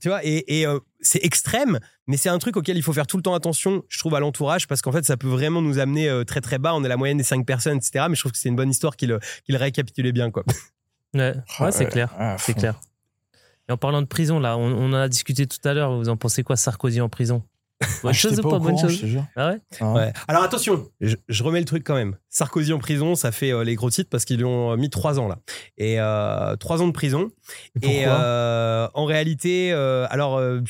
tu, 0.00 0.08
vois, 0.08 0.24
et, 0.24 0.60
et, 0.60 0.66
euh, 0.66 0.78
c'est 1.00 1.24
extrême, 1.24 1.78
mais 2.06 2.16
c'est 2.16 2.28
un 2.28 2.38
truc 2.38 2.56
auquel 2.56 2.76
il 2.76 2.82
faut 2.82 2.92
faire 2.92 3.06
tout 3.06 3.16
le 3.16 3.22
temps 3.22 3.34
attention, 3.34 3.82
je 3.88 3.98
trouve, 3.98 4.14
à 4.14 4.20
l'entourage, 4.20 4.66
parce 4.66 4.82
qu'en 4.82 4.92
fait, 4.92 5.04
ça 5.04 5.16
peut 5.16 5.28
vraiment 5.28 5.62
nous 5.62 5.78
amener 5.78 6.08
euh, 6.08 6.24
très 6.24 6.40
très 6.40 6.58
bas. 6.58 6.74
On 6.74 6.84
est 6.84 6.88
la 6.88 6.96
moyenne 6.96 7.18
des 7.18 7.24
cinq 7.24 7.46
personnes, 7.46 7.78
etc. 7.78 8.06
Mais 8.08 8.14
je 8.14 8.20
trouve 8.20 8.32
que 8.32 8.38
c'est 8.38 8.48
une 8.48 8.56
bonne 8.56 8.70
histoire 8.70 8.96
qu'il 8.96 9.12
euh, 9.12 9.18
qu'il 9.44 9.56
récapitulait 9.56 10.12
bien, 10.12 10.30
quoi. 10.30 10.44
Ouais, 11.14 11.34
ouais, 11.60 11.72
c'est 11.72 11.84
Ouais, 11.84 11.90
clair. 11.90 12.36
C'est 12.38 12.54
clair. 12.54 12.80
Et 13.68 13.72
en 13.72 13.76
parlant 13.76 14.00
de 14.00 14.06
prison, 14.06 14.38
là, 14.38 14.56
on, 14.56 14.66
on 14.66 14.88
en 14.90 14.94
a 14.94 15.08
discuté 15.08 15.46
tout 15.46 15.58
à 15.64 15.74
l'heure. 15.74 15.96
Vous 15.96 16.08
en 16.08 16.16
pensez 16.16 16.42
quoi, 16.42 16.56
Sarkozy 16.56 17.00
en 17.00 17.08
prison? 17.08 17.42
Bonne 18.02 18.10
Ah, 18.10 18.12
chose 18.12 18.32
j'étais 18.32 18.44
ou 18.46 18.50
pas 18.50 18.58
bonne 18.58 18.74
courant, 18.74 18.88
chose 18.88 18.96
je 18.96 19.00
te 19.00 19.06
jure. 19.06 19.24
Ah 19.36 19.50
ouais 19.50 19.58
Ah. 19.80 19.92
Ouais. 19.94 20.12
Alors 20.28 20.42
attention, 20.42 20.88
je, 21.00 21.16
je 21.28 21.42
remets 21.42 21.60
le 21.60 21.64
truc 21.64 21.82
quand 21.82 21.94
même. 21.94 22.16
Sarkozy 22.28 22.72
en 22.74 22.78
prison, 22.78 23.14
ça 23.14 23.32
fait 23.32 23.52
euh, 23.52 23.64
les 23.64 23.74
gros 23.74 23.88
titres 23.88 24.10
parce 24.10 24.26
qu'ils 24.26 24.36
lui 24.36 24.44
ont 24.44 24.76
mis 24.76 24.90
trois 24.90 25.18
ans 25.18 25.28
là. 25.28 25.38
Et 25.78 25.98
euh, 25.98 26.56
trois 26.56 26.82
ans 26.82 26.86
de 26.86 26.92
prison. 26.92 27.30
Et 27.82 28.02
euh, 28.06 28.86
en 28.92 29.04
réalité, 29.06 29.72
euh, 29.72 30.06
alors 30.10 30.36
euh, 30.36 30.60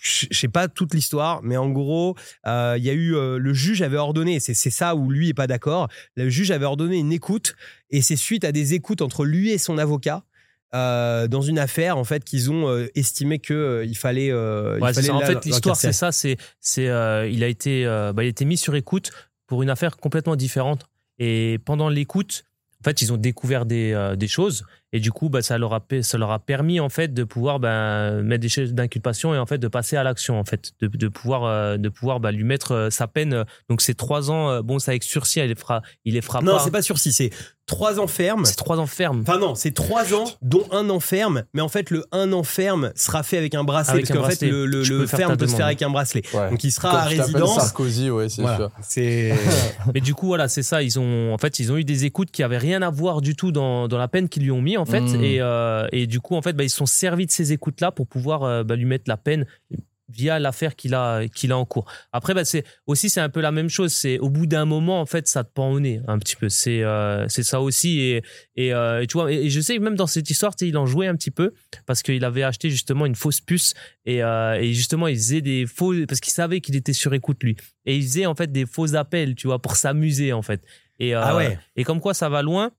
je 0.00 0.26
sais 0.30 0.48
pas 0.48 0.68
toute 0.68 0.94
l'histoire, 0.94 1.40
mais 1.42 1.58
en 1.58 1.68
gros, 1.68 2.16
euh, 2.46 2.76
il 2.78 2.84
y 2.84 2.90
a 2.90 2.94
eu 2.94 3.14
euh, 3.14 3.38
le 3.38 3.52
juge 3.52 3.82
avait 3.82 3.98
ordonné, 3.98 4.40
c'est 4.40 4.54
c'est 4.54 4.70
ça 4.70 4.94
où 4.94 5.10
lui 5.10 5.28
est 5.28 5.34
pas 5.34 5.46
d'accord. 5.46 5.88
Le 6.16 6.30
juge 6.30 6.50
avait 6.50 6.64
ordonné 6.66 6.96
une 6.98 7.12
écoute 7.12 7.56
et 7.90 8.00
c'est 8.00 8.16
suite 8.16 8.44
à 8.44 8.52
des 8.52 8.72
écoutes 8.72 9.02
entre 9.02 9.24
lui 9.26 9.50
et 9.50 9.58
son 9.58 9.76
avocat. 9.76 10.22
Euh, 10.74 11.28
dans 11.28 11.40
une 11.42 11.58
affaire 11.58 11.96
en 11.98 12.04
fait 12.04 12.24
qu'ils 12.24 12.50
ont 12.50 12.68
euh, 12.68 12.88
estimé 12.94 13.38
que 13.38 13.54
euh, 13.54 13.84
il 13.84 13.96
fallait, 13.96 14.30
euh, 14.30 14.78
il 14.82 14.94
fallait. 14.94 15.10
En 15.10 15.20
la- 15.20 15.26
fait, 15.26 15.44
l'histoire, 15.44 15.76
c'est 15.76 15.92
ça. 15.92 16.12
C'est, 16.12 16.36
c'est, 16.60 16.84
il 17.30 17.42
a 17.44 17.48
été, 17.48 17.84
bah, 17.84 18.22
il 18.22 18.26
a 18.26 18.30
été 18.30 18.44
mis 18.44 18.56
sur 18.56 18.74
écoute 18.74 19.10
pour 19.46 19.62
une 19.62 19.70
affaire 19.70 19.96
complètement 19.96 20.36
différente. 20.36 20.86
Et 21.18 21.58
pendant 21.64 21.88
l'écoute, 21.88 22.44
en 22.80 22.84
fait, 22.84 23.02
ils 23.02 23.12
ont 23.12 23.16
découvert 23.16 23.66
des, 23.66 24.14
des 24.16 24.28
choses. 24.28 24.64
Et 24.96 25.00
du 25.00 25.10
coup, 25.10 25.28
bah, 25.28 25.42
ça, 25.42 25.58
leur 25.58 25.74
a, 25.74 25.80
ça 26.02 26.18
leur 26.18 26.30
a 26.30 26.38
permis, 26.38 26.78
en 26.78 26.88
fait, 26.88 27.12
de 27.12 27.24
pouvoir 27.24 27.58
bah, 27.58 28.12
mettre 28.22 28.42
des 28.42 28.48
choses 28.48 28.72
d'inculpation 28.74 29.34
et, 29.34 29.38
en 29.38 29.44
fait, 29.46 29.58
de 29.58 29.66
passer 29.66 29.96
à 29.96 30.04
l'action, 30.04 30.38
en 30.38 30.44
fait. 30.44 30.70
De, 30.80 30.86
de 30.86 31.08
pouvoir, 31.08 31.44
euh, 31.44 31.76
de 31.78 31.88
pouvoir 31.88 32.20
bah, 32.20 32.30
lui 32.30 32.44
mettre 32.44 32.70
euh, 32.72 32.90
sa 32.90 33.08
peine. 33.08 33.44
Donc, 33.68 33.80
c'est 33.82 33.94
trois 33.94 34.30
ans. 34.30 34.50
euh, 34.50 34.62
bon, 34.62 34.78
ça 34.78 34.92
avec 34.92 35.02
sursis, 35.02 35.40
il 35.40 35.46
les 35.48 35.56
fera, 35.56 35.82
il 36.04 36.14
les 36.14 36.20
fera 36.22 36.40
Non, 36.42 36.52
pas. 36.52 36.58
c'est 36.60 36.70
pas 36.70 36.80
sursis, 36.82 37.12
c'est 37.12 37.30
trois 37.66 37.98
ans 37.98 38.06
ferme. 38.06 38.44
C'est 38.44 38.56
trois 38.56 38.78
ans 38.78 38.86
ferme. 38.86 39.22
Enfin 39.22 39.38
non, 39.38 39.54
c'est 39.54 39.72
trois 39.72 40.12
ans, 40.14 40.24
dont 40.42 40.64
un 40.70 40.88
an 40.90 41.00
ferme. 41.00 41.44
Mais 41.54 41.62
en 41.62 41.68
fait, 41.68 41.90
le 41.90 42.04
un 42.12 42.30
an 42.34 42.42
ferme 42.42 42.92
sera 42.94 43.22
fait 43.22 43.38
avec 43.38 43.54
un 43.54 43.64
bracelet. 43.64 43.94
Avec 43.94 44.08
parce 44.08 44.18
qu'en 44.20 44.28
fait, 44.28 44.46
le, 44.46 44.66
le- 44.66 45.06
ferme 45.06 45.36
peut 45.38 45.46
se 45.46 45.56
faire 45.56 45.64
avec 45.66 45.80
un 45.80 45.88
bracelet. 45.90 46.22
Ouais. 46.34 46.50
Donc 46.50 46.62
il 46.62 46.70
sera 46.70 46.90
Quand 46.90 46.96
à 46.98 47.04
résidence. 47.04 47.54
Sarkozy, 47.56 48.10
ouais, 48.10 48.28
c'est 48.28 48.42
Voilà. 48.42 48.56
sûr. 48.58 48.70
C'est 48.82 49.32
Mais 49.94 50.00
du 50.02 50.14
coup, 50.14 50.26
voilà, 50.26 50.46
c'est 50.48 50.62
ça. 50.62 50.82
Ils 50.82 50.98
ont, 51.00 51.32
en 51.32 51.38
fait, 51.38 51.58
ils 51.58 51.72
ont 51.72 51.78
eu 51.78 51.84
des 51.84 52.04
écoutes 52.04 52.30
qui 52.30 52.42
avaient 52.42 52.58
rien 52.58 52.82
à 52.82 52.90
voir 52.90 53.22
du 53.22 53.34
tout 53.34 53.50
dans, 53.50 53.88
dans 53.88 53.98
la 53.98 54.08
peine 54.08 54.28
qu'ils 54.28 54.42
lui 54.42 54.50
ont 54.50 54.60
mis, 54.60 54.76
en 54.76 54.83
fait. 54.84 55.00
Mm. 55.00 55.24
Et, 55.24 55.40
euh, 55.40 55.86
et 55.92 56.06
du 56.06 56.20
coup, 56.20 56.34
en 56.36 56.42
fait, 56.42 56.52
bah, 56.54 56.64
ils 56.64 56.70
se 56.70 56.76
sont 56.76 56.86
servis 56.86 57.26
de 57.26 57.30
ces 57.30 57.52
écoutes-là 57.52 57.92
pour 57.92 58.06
pouvoir 58.06 58.42
euh, 58.42 58.64
bah, 58.64 58.76
lui 58.76 58.84
mettre 58.84 59.04
la 59.08 59.16
peine 59.16 59.46
via 60.10 60.38
l'affaire 60.38 60.76
qu'il 60.76 60.94
a, 60.94 61.26
qu'il 61.28 61.50
a 61.50 61.56
en 61.56 61.64
cours. 61.64 61.86
Après, 62.12 62.34
bah, 62.34 62.44
c'est 62.44 62.64
aussi 62.86 63.10
c'est 63.10 63.20
un 63.20 63.28
peu 63.28 63.40
la 63.40 63.50
même 63.52 63.68
chose. 63.68 63.92
C'est 63.92 64.18
au 64.18 64.28
bout 64.28 64.46
d'un 64.46 64.64
moment, 64.64 65.00
en 65.00 65.06
fait, 65.06 65.26
ça 65.26 65.44
te 65.44 65.50
pend 65.52 65.70
au 65.70 65.80
nez 65.80 66.00
un 66.06 66.18
petit 66.18 66.36
peu. 66.36 66.48
C'est 66.48 66.82
euh, 66.82 67.26
c'est 67.28 67.42
ça 67.42 67.60
aussi. 67.60 68.00
Et, 68.00 68.22
et, 68.56 68.74
euh, 68.74 69.02
et 69.02 69.06
tu 69.06 69.14
vois, 69.14 69.32
et, 69.32 69.46
et 69.46 69.50
je 69.50 69.60
sais 69.60 69.76
que 69.76 69.82
même 69.82 69.96
dans 69.96 70.06
cette 70.06 70.28
histoire, 70.30 70.52
il 70.60 70.76
en 70.76 70.86
jouait 70.86 71.06
un 71.06 71.16
petit 71.16 71.30
peu 71.30 71.52
parce 71.86 72.02
qu'il 72.02 72.24
avait 72.24 72.42
acheté 72.42 72.70
justement 72.70 73.06
une 73.06 73.14
fausse 73.14 73.40
puce 73.40 73.74
et, 74.04 74.22
euh, 74.22 74.54
et 74.60 74.72
justement, 74.74 75.08
il 75.08 75.16
faisait 75.16 75.40
des 75.40 75.66
faux 75.66 75.94
parce 76.06 76.20
qu'il 76.20 76.32
savait 76.32 76.60
qu'il 76.60 76.76
était 76.76 76.92
sur 76.92 77.14
écoute 77.14 77.42
lui. 77.42 77.56
Et 77.86 77.96
il 77.96 78.02
faisait 78.02 78.26
en 78.26 78.34
fait 78.34 78.52
des 78.52 78.66
faux 78.66 78.94
appels, 78.94 79.34
tu 79.34 79.46
vois, 79.46 79.60
pour 79.60 79.76
s'amuser 79.76 80.32
en 80.32 80.42
fait. 80.42 80.62
Et, 81.00 81.14
Ah 81.14 81.34
ouais. 81.34 81.58
et 81.76 81.82
comme 81.84 82.00
quoi 82.00 82.14
ça 82.14 82.28
va 82.28 82.42
loin. 82.42 82.70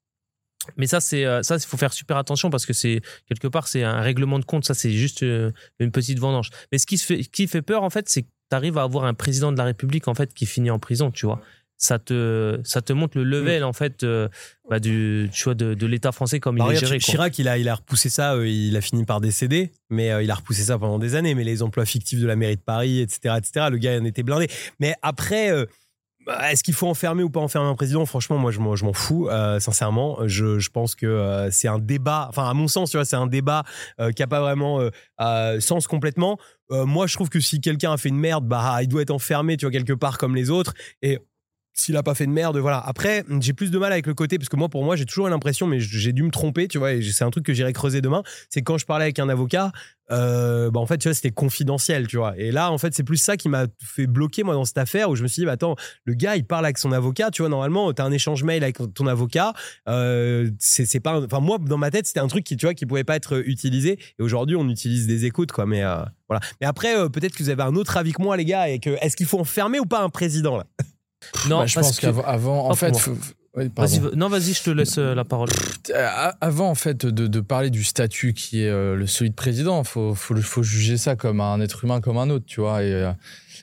Mais 0.78 0.88
ça, 0.88 1.00
c'est 1.00 1.26
euh, 1.26 1.42
ça, 1.44 1.56
il 1.56 1.66
faut 1.66 1.78
faire 1.78 1.94
super 1.94 2.18
attention 2.18 2.50
parce 2.50 2.66
que 2.66 2.74
c'est 2.74 3.02
quelque 3.28 3.48
part 3.48 3.68
c'est 3.68 3.84
un 3.84 4.02
règlement 4.02 4.40
de 4.40 4.46
compte. 4.46 4.66
Ça, 4.66 4.74
c'est 4.74 4.92
juste 4.92 5.24
euh, 5.24 5.52
une 5.80 5.92
petite 5.92 6.20
vendange. 6.20 6.50
Mais 6.72 6.78
ce 6.78 6.86
qui 6.86 6.98
fait, 6.98 7.24
qui 7.24 7.48
fait 7.48 7.62
peur 7.62 7.84
en 7.84 7.90
fait, 7.90 8.08
c'est 8.10 8.24
que 8.24 8.28
tu 8.50 8.56
arrives 8.56 8.78
à 8.78 8.84
avoir 8.84 9.06
un 9.06 9.14
président 9.14 9.52
de 9.52 9.58
la 9.58 9.64
République 9.64 10.08
en 10.08 10.14
fait 10.16 10.34
qui 10.34 10.46
finit 10.46 10.70
en 10.70 10.80
prison. 10.80 11.10
Tu 11.12 11.26
vois, 11.26 11.42
ça 11.78 12.00
te 12.00 12.60
ça 12.64 12.82
te 12.82 12.94
montre 12.94 13.18
le 13.18 13.24
level 13.24 13.64
en 13.64 13.74
fait 13.74 14.04
euh, 14.04 14.30
bah, 14.70 14.80
du 14.80 15.30
tu 15.34 15.44
vois 15.46 15.56
de, 15.56 15.74
de 15.74 15.86
l'État 15.86 16.12
français 16.12 16.40
comme 16.40 16.58
Bah, 16.58 16.66
il 16.70 16.74
est 16.74 16.76
regarde, 16.78 16.86
géré. 16.86 17.00
quoi. 17.00 17.12
Chirac, 17.12 17.40
il 17.40 17.48
a, 17.48 17.58
il 17.58 17.68
a 17.68 17.76
repoussé 17.76 18.10
ça, 18.10 18.34
euh, 18.36 18.48
il 18.48 18.76
a 18.78 18.82
fini 18.82 19.04
par 19.04 19.20
décéder, 19.20 19.72
mais 19.90 20.12
euh, 20.12 20.24
il 20.24 20.32
a 20.32 20.36
repoussé 20.36 20.62
ça 20.64 20.78
pendant 20.78 21.00
des 21.00 21.16
années. 21.16 21.34
Mais 21.36 21.44
les 21.44 21.62
emplois 21.64 21.86
fictifs 21.86 22.20
de 22.20 22.28
la 22.28 22.36
mairie 22.36 22.56
de 22.56 22.62
Paris, 22.62 23.00
etc., 23.02 23.36
etc., 23.38 23.68
le 23.72 23.78
gars 23.78 24.00
en 24.00 24.06
était 24.06 24.24
blindé. 24.24 24.48
Mais 24.80 24.94
après, 25.02 25.52
bah, 25.52 25.66
est-ce 26.50 26.64
qu'il 26.64 26.74
faut 26.74 26.88
enfermer 26.88 27.24
ou 27.24 27.30
pas 27.30 27.40
enfermer 27.40 27.70
un 27.70 27.76
président? 27.76 28.06
Franchement, 28.06 28.38
moi, 28.38 28.52
je 28.52 28.60
m'en, 28.60 28.94
fous, 28.94 29.28
euh, 29.30 29.60
sincèrement. 29.60 30.20
Je, 30.28 30.70
pense 30.70 30.96
que 30.96 31.06
euh, 31.06 31.52
c'est 31.52 31.68
un 31.68 31.80
débat, 31.80 32.28
enfin, 32.30 32.50
à 32.50 32.54
mon 32.54 32.68
sens, 32.68 32.92
tu 32.92 32.98
vois, 32.98 33.06
c'est 33.06 33.16
un 33.16 33.28
débat 33.28 33.64
euh, 34.00 34.12
qui 34.12 34.24
a 34.24 34.28
pas 34.28 34.42
vraiment 34.42 34.80
sens 35.60 35.88
complètement. 35.88 36.38
Moi, 36.70 37.08
je 37.08 37.14
trouve 37.14 37.30
que 37.30 37.40
si 37.40 37.62
quelqu'un 37.62 37.94
a 37.94 37.98
fait 37.98 38.10
une 38.10 38.18
merde, 38.18 38.48
bah, 38.48 38.80
il 38.82 38.88
doit 38.88 39.02
être 39.02 39.12
enfermé, 39.12 39.56
tu 39.58 39.66
vois, 39.66 39.72
quelque 39.72 39.94
part 39.94 40.18
comme 40.18 40.36
les 40.36 40.50
autres. 40.50 40.74
Et 41.02 41.20
s'il 41.76 41.98
a 41.98 42.04
pas 42.04 42.16
fait 42.16 42.26
de 42.26 42.32
merde, 42.32 42.58
voilà. 42.58 42.80
Après, 42.80 43.26
j'ai 43.42 43.52
plus 43.52 43.70
de 43.70 43.78
mal 43.78 43.92
avec 43.92 44.08
le 44.08 44.14
côté, 44.14 44.38
parce 44.38 44.48
que 44.48 44.56
moi, 44.56 44.70
pour 44.70 44.84
moi, 44.86 44.96
j'ai 44.96 45.06
toujours 45.06 45.28
l'impression, 45.28 45.68
mais 45.68 45.82
j'ai 45.82 46.14
dû 46.14 46.24
me 46.24 46.32
tromper, 46.32 46.70
tu 46.70 46.78
vois, 46.78 46.94
et 46.94 47.02
c'est 47.02 47.26
un 47.26 47.30
truc 47.30 47.46
que 47.46 47.54
j'irai 47.54 47.74
creuser 47.74 48.00
demain, 48.00 48.24
c'est 48.50 48.62
quand 48.62 48.78
je 48.78 48.86
parlais 48.86 49.04
avec 49.04 49.20
un 49.20 49.28
avocat, 49.28 49.74
euh, 50.10 50.72
bah 50.72 50.80
en 50.80 50.86
fait, 50.86 50.98
tu 51.00 51.10
vois, 51.10 51.14
c'était 51.14 51.32
confidentiel, 51.32 52.08
tu 52.08 52.16
vois. 52.16 52.38
Et 52.38 52.52
là, 52.52 52.72
en 52.72 52.78
fait, 52.78 52.94
c'est 52.94 53.04
plus 53.04 53.18
ça 53.18 53.36
qui 53.36 53.50
m'a 53.50 53.66
fait 53.84 54.08
bloquer, 54.08 54.44
moi, 54.44 54.54
dans 54.54 54.64
cette 54.64 54.78
affaire, 54.78 55.10
où 55.10 55.18
je 55.18 55.24
me 55.24 55.28
suis 55.28 55.42
dit, 55.42 55.46
bah, 55.46 55.54
attends, 55.54 55.76
le 56.06 56.14
gars, 56.14 56.38
il 56.38 56.46
parle 56.46 56.64
avec 56.64 56.78
son 56.78 56.94
avocat, 56.94 57.30
tu 57.30 57.42
vois, 57.42 57.50
normalement, 57.50 57.92
tu 57.92 58.02
as 58.02 58.06
un 58.06 58.12
échange 58.12 58.44
mail 58.44 58.64
avec 58.64 58.78
ton 58.94 59.08
avocat, 59.08 59.54
euh, 59.90 60.50
c'est 60.60 61.02
pas, 61.02 61.22
enfin, 61.26 61.42
moi, 61.42 61.58
dans 61.60 61.78
ma 61.78 61.92
tête, 61.92 62.06
c'était 62.06 62.22
un 62.22 62.28
truc 62.28 62.46
qui, 62.46 62.56
tu 62.56 62.66
vois, 62.66 62.74
qui 62.74 62.86
pouvait 62.86 63.04
pas 63.04 63.18
être 63.18 63.44
utilisé, 63.46 64.00
et 64.18 64.24
aujourd'hui, 64.24 64.56
on 64.56 64.70
utilise 64.70 65.08
des 65.08 65.26
écoutes, 65.26 65.52
quoi, 65.52 65.66
mais 65.66 65.84
euh, 65.84 65.98
voilà. 66.30 66.40
Mais 66.62 66.68
après, 66.68 66.98
euh, 66.98 67.10
peut-être 67.10 67.36
que 67.36 67.44
vous 67.44 67.50
avez 67.50 67.64
un 67.64 67.76
autre 67.76 67.98
avis 67.98 68.14
que 68.14 68.22
moi, 68.22 68.38
les 68.38 68.46
gars, 68.46 68.70
et 68.70 68.80
que, 68.80 68.92
est-ce 69.02 69.18
qu'il 69.18 69.26
faut 69.26 69.40
enfermer 69.40 69.80
ou 69.82 69.86
pas 69.86 70.02
un 70.02 70.10
président, 70.10 70.56
là? 70.56 70.66
Non, 71.50 71.60
bah, 71.60 71.66
je 71.66 71.80
pense 71.80 72.00
qu'avant, 72.00 72.70
en 72.70 72.76
fait, 72.76 72.94
non, 74.16 74.28
vas-y, 74.28 74.54
je 74.54 74.64
te 74.64 74.70
laisse 74.70 74.98
euh, 74.98 75.16
la 75.16 75.24
parole. 75.24 75.50
Euh, 75.90 76.32
avant, 76.42 76.70
en 76.70 76.76
fait, 76.76 77.06
de, 77.06 77.28
de 77.28 77.40
parler 77.40 77.70
du 77.70 77.84
statut 77.84 78.34
qui 78.34 78.62
est 78.62 78.70
euh, 78.70 78.96
le 78.96 79.08
celui 79.08 79.30
de 79.30 79.36
président, 79.36 79.84
faut, 79.84 80.14
faut, 80.14 80.36
faut 80.36 80.64
juger 80.64 80.98
ça 80.98 81.16
comme 81.16 81.40
un 81.40 81.62
être 81.62 81.86
humain 81.86 82.02
comme 82.02 82.18
un 82.18 82.30
autre, 82.30 82.46
tu 82.46 82.60
vois. 82.60 82.84
Et, 82.84 83.10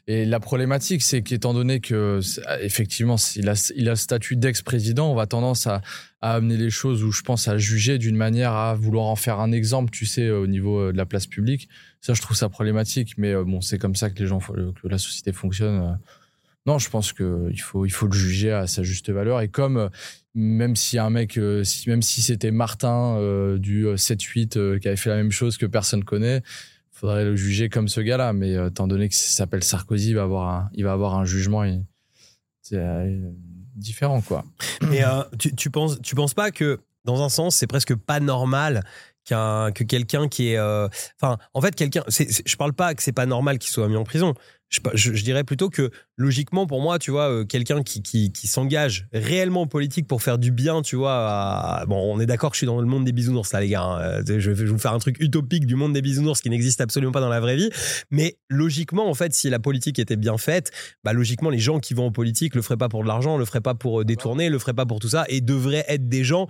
et 0.07 0.25
la 0.25 0.41
problématique, 0.41 1.03
c'est 1.03 1.23
qu'étant 1.23 1.53
donné 1.53 1.81
que, 1.81 2.21
effectivement, 2.61 3.17
il 3.37 3.49
a, 3.51 3.73
il 3.77 3.89
a 3.89 3.93
le 3.93 3.97
statut 3.97 4.37
d'ex-président, 4.37 5.11
on 5.11 5.15
va 5.15 5.27
tendance 5.27 5.67
à, 5.67 5.83
à, 6.23 6.35
amener 6.35 6.57
les 6.57 6.71
choses 6.71 7.05
où 7.05 7.13
je 7.13 7.23
pense 7.23 7.47
à 7.49 7.59
juger 7.59 7.99
d'une 7.99 8.17
manière 8.17 8.53
à 8.53 8.75
vouloir 8.75 9.07
en 9.07 9.17
faire 9.17 9.41
un 9.41 9.53
exemple, 9.53 9.91
tu 9.91 10.07
sais, 10.07 10.31
au 10.31 10.47
niveau 10.47 10.91
de 10.91 10.97
la 10.97 11.05
place 11.05 11.27
publique. 11.27 11.69
Ça, 12.01 12.15
je 12.15 12.23
trouve 12.23 12.37
ça 12.37 12.49
problématique, 12.49 13.15
mais 13.19 13.35
bon, 13.45 13.61
c'est 13.61 13.79
comme 13.79 13.95
ça 13.95 14.09
que 14.09 14.19
les 14.19 14.27
gens, 14.27 14.39
que 14.39 14.89
la 14.89 14.99
société 14.99 15.33
fonctionne. 15.33 15.99
Non, 16.65 16.79
je 16.79 16.89
pense 16.91 17.13
qu'il 17.13 17.61
faut, 17.61 17.87
il 17.87 17.91
faut 17.91 18.07
le 18.07 18.13
juger 18.13 18.53
à 18.53 18.67
sa 18.67 18.83
juste 18.83 19.11
valeur. 19.11 19.41
Et 19.41 19.49
comme, 19.49 19.77
euh, 19.77 19.89
même 20.35 20.77
si 20.77 20.99
un 20.99 21.11
mec, 21.11 21.37
euh, 21.37 21.65
même 21.89 22.03
si 22.03 22.23
c'était 22.23 22.53
Martin 22.53 23.17
euh, 23.17 23.59
du 23.59 23.87
7-8 23.87 24.79
qui 24.79 24.89
avait 24.89 24.97
fait 24.97 25.11
la 25.11 25.17
même 25.17 25.33
chose 25.33 25.57
que 25.57 25.67
personne 25.67 26.05
connaît, 26.05 26.37
il 26.37 26.99
faudrait 26.99 27.25
le 27.25 27.35
juger 27.35 27.69
comme 27.69 27.89
ce 27.89 28.01
gars-là. 28.01 28.33
Mais 28.33 28.53
étant 28.53 28.87
donné 28.87 29.09
que 29.09 29.15
s'appelle 29.15 29.65
Sarkozy, 29.65 30.11
il 30.11 30.15
va 30.15 30.23
avoir 30.23 30.49
un, 30.49 30.71
il 30.75 30.85
va 30.85 30.93
avoir 30.93 31.19
un 31.19 31.25
jugement 31.25 31.65
différent, 33.75 34.21
quoi. 34.21 34.45
Et 34.93 35.03
tu, 35.39 35.55
tu, 35.57 35.71
penses, 35.71 36.01
tu 36.01 36.15
penses 36.15 36.35
pas 36.35 36.53
que, 36.53 36.79
dans 37.05 37.23
un 37.25 37.29
sens, 37.29 37.57
c'est 37.57 37.67
presque 37.67 37.97
pas 37.97 38.21
normal 38.21 38.85
qu'un 39.25 39.73
que 39.73 39.83
quelqu'un 39.83 40.29
qui 40.29 40.51
est 40.51 40.61
enfin 40.61 41.39
en 41.55 41.61
fait 41.61 41.77
quelqu'un 41.77 42.03
je 42.09 42.57
parle 42.57 42.73
pas 42.73 42.93
que 42.93 43.05
c'est 43.05 43.13
pas 43.13 43.25
normal 43.25 43.61
qu'il 43.61 43.71
soit 43.71 43.87
mis 43.87 43.95
en 43.95 44.03
prison 44.03 44.35
je, 44.73 44.81
je, 44.95 45.23
dirais 45.23 45.45
plutôt 45.45 45.69
que 45.69 45.91
logiquement 46.17 46.67
pour 46.67 46.81
moi, 46.83 46.99
tu 46.99 47.11
vois, 47.11 47.31
euh, 47.31 47.45
quelqu'un 47.45 47.83
qui, 47.83 48.03
qui, 48.03 48.33
qui 48.33 48.47
s'engage 48.47 49.07
réellement 49.13 49.63
en 49.63 49.67
politique 49.67 50.07
pour 50.07 50.23
faire 50.23 50.39
du 50.39 50.51
bien, 50.51 50.83
tu 50.83 50.97
vois, 50.97 51.85
bon, 51.89 51.97
on 51.97 52.21
est 52.21 52.27
d'accord 52.27 52.51
que 52.51 52.57
je 52.57 52.59
suis 52.59 52.67
dans 52.67 52.81
le 52.81 52.87
monde 52.87 53.05
des 53.05 53.13
bisounours 53.13 53.53
là, 53.53 53.61
les 53.61 53.69
gars. 53.69 53.83
Hein. 53.83 54.23
Euh, 54.29 54.39
je 54.39 54.51
vais 54.51 54.65
vous 54.67 54.79
faire 54.79 54.93
un 54.93 54.99
truc 54.99 55.19
utopique 55.21 55.67
du 55.67 55.75
monde 55.75 55.93
des 55.93 56.03
bisounours 56.03 56.41
qui 56.41 56.51
n'existe 56.51 56.81
absolument 56.81 57.13
pas 57.13 57.21
dans 57.21 57.29
la 57.29 57.41
vraie 57.41 57.57
vie. 57.57 57.71
Mais 58.11 58.37
logiquement, 58.49 59.09
en 59.09 59.15
fait, 59.15 59.33
si 59.33 59.49
la 59.49 59.59
politique 59.59 59.99
était 59.99 60.17
bien 60.17 60.37
faite, 60.37 60.71
bah 61.03 61.13
logiquement, 61.13 61.51
les 61.51 61.59
gens 61.59 61.81
qui 61.81 61.95
vont 61.95 62.07
en 62.07 62.13
politique 62.13 62.55
le 62.55 62.63
feraient 62.63 62.77
pas 62.77 62.89
pour 62.89 63.03
de 63.03 63.09
l'argent, 63.09 63.39
le 63.39 63.45
feraient 63.45 63.61
pas 63.61 63.75
pour 63.75 64.01
euh, 64.01 64.05
détourner, 64.05 64.51
le 64.51 64.59
feraient 64.59 64.75
pas 64.75 64.87
pour 64.87 65.01
tout 65.01 65.09
ça, 65.09 65.25
et 65.29 65.41
devraient 65.41 65.85
être 65.89 66.09
des 66.09 66.25
gens 66.25 66.47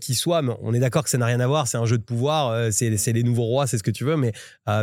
qui 0.00 0.14
soient. 0.14 0.42
On 0.62 0.72
est 0.74 0.78
d'accord 0.78 1.04
que 1.04 1.10
ça 1.10 1.18
n'a 1.18 1.26
rien 1.26 1.40
à 1.40 1.46
voir, 1.46 1.66
c'est 1.66 1.76
un 1.76 1.86
jeu 1.86 1.98
de 1.98 2.02
pouvoir, 2.02 2.72
c'est 2.72 2.90
les 2.90 3.22
nouveaux 3.22 3.44
rois, 3.44 3.66
c'est 3.66 3.78
ce 3.78 3.82
que 3.82 3.90
tu 3.90 4.04
veux, 4.04 4.16
mais 4.16 4.32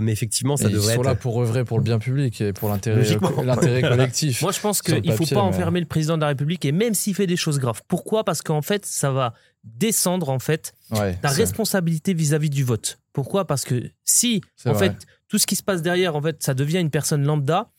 mais 0.02 0.12
effectivement, 0.12 0.58
ça 0.58 0.70
devrait. 0.70 0.94
Ils 0.94 0.98
sont 0.98 1.04
là 1.04 1.16
pour 1.16 1.42
œuvrer 1.42 1.66
pour 1.66 1.78
le 1.78 1.84
bien 1.84 2.00
public 2.00 2.40
et 2.42 2.54
pour 2.54 2.70
l'intérêt 2.70 3.82
collectif. 3.82 4.21
Moi, 4.42 4.52
je 4.52 4.60
pense 4.60 4.82
qu'il 4.82 5.02
ne 5.04 5.16
faut 5.16 5.26
pas 5.26 5.42
enfermer 5.42 5.80
le 5.80 5.86
président 5.86 6.16
de 6.16 6.22
la 6.22 6.28
République, 6.28 6.66
et 6.66 6.72
même 6.72 6.94
s'il 6.94 7.16
fait 7.16 7.28
des 7.28 7.38
choses 7.38 7.60
graves. 7.60 7.82
Pourquoi? 7.88 8.24
Parce 8.24 8.42
qu'en 8.42 8.62
fait, 8.62 8.86
ça 8.86 9.12
va 9.12 9.34
descendre 9.64 10.30
en 10.30 10.40
fait 10.40 10.74
ta 10.90 11.30
responsabilité 11.30 12.14
vis-à-vis 12.14 12.50
du 12.50 12.64
vote. 12.64 13.00
Pourquoi? 13.14 13.46
Parce 13.46 13.64
que 13.64 13.90
si 14.04 14.42
en 14.66 14.76
fait 14.76 14.94
tout 15.28 15.38
ce 15.38 15.48
qui 15.48 15.56
se 15.56 15.64
passe 15.64 15.82
derrière, 15.82 16.16
en 16.16 16.22
fait, 16.22 16.44
ça 16.44 16.54
devient 16.54 16.80
une 16.80 16.90
personne 16.90 17.24
lambda, 17.24 17.70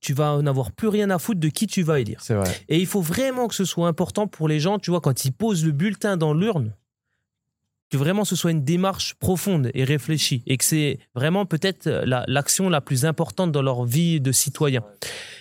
tu 0.00 0.14
vas 0.14 0.40
n'avoir 0.40 0.72
plus 0.72 0.88
rien 0.88 1.10
à 1.10 1.18
foutre 1.18 1.40
de 1.40 1.48
qui 1.48 1.66
tu 1.66 1.82
vas 1.82 2.00
élire. 2.00 2.22
Et 2.68 2.78
il 2.78 2.86
faut 2.86 3.02
vraiment 3.02 3.48
que 3.48 3.54
ce 3.54 3.64
soit 3.64 3.88
important 3.88 4.26
pour 4.26 4.48
les 4.48 4.60
gens, 4.60 4.78
tu 4.78 4.90
vois, 4.90 5.00
quand 5.00 5.24
ils 5.24 5.32
posent 5.32 5.64
le 5.64 5.72
bulletin 5.72 6.16
dans 6.16 6.32
l'urne, 6.32 6.74
que 7.90 7.96
vraiment 7.96 8.24
ce 8.24 8.36
soit 8.36 8.52
une 8.52 8.64
démarche 8.64 9.14
profonde 9.14 9.70
et 9.74 9.84
réfléchie 9.84 10.42
et 10.46 10.56
que 10.56 10.64
c'est 10.64 11.00
vraiment 11.14 11.44
peut-être 11.44 11.88
l'action 12.06 12.68
la, 12.68 12.80
plus 12.80 13.04
importante 13.04 13.52
dans 13.52 13.62
leur 13.62 13.84
vie 13.84 14.20
de 14.20 14.32
citoyen. 14.32 14.82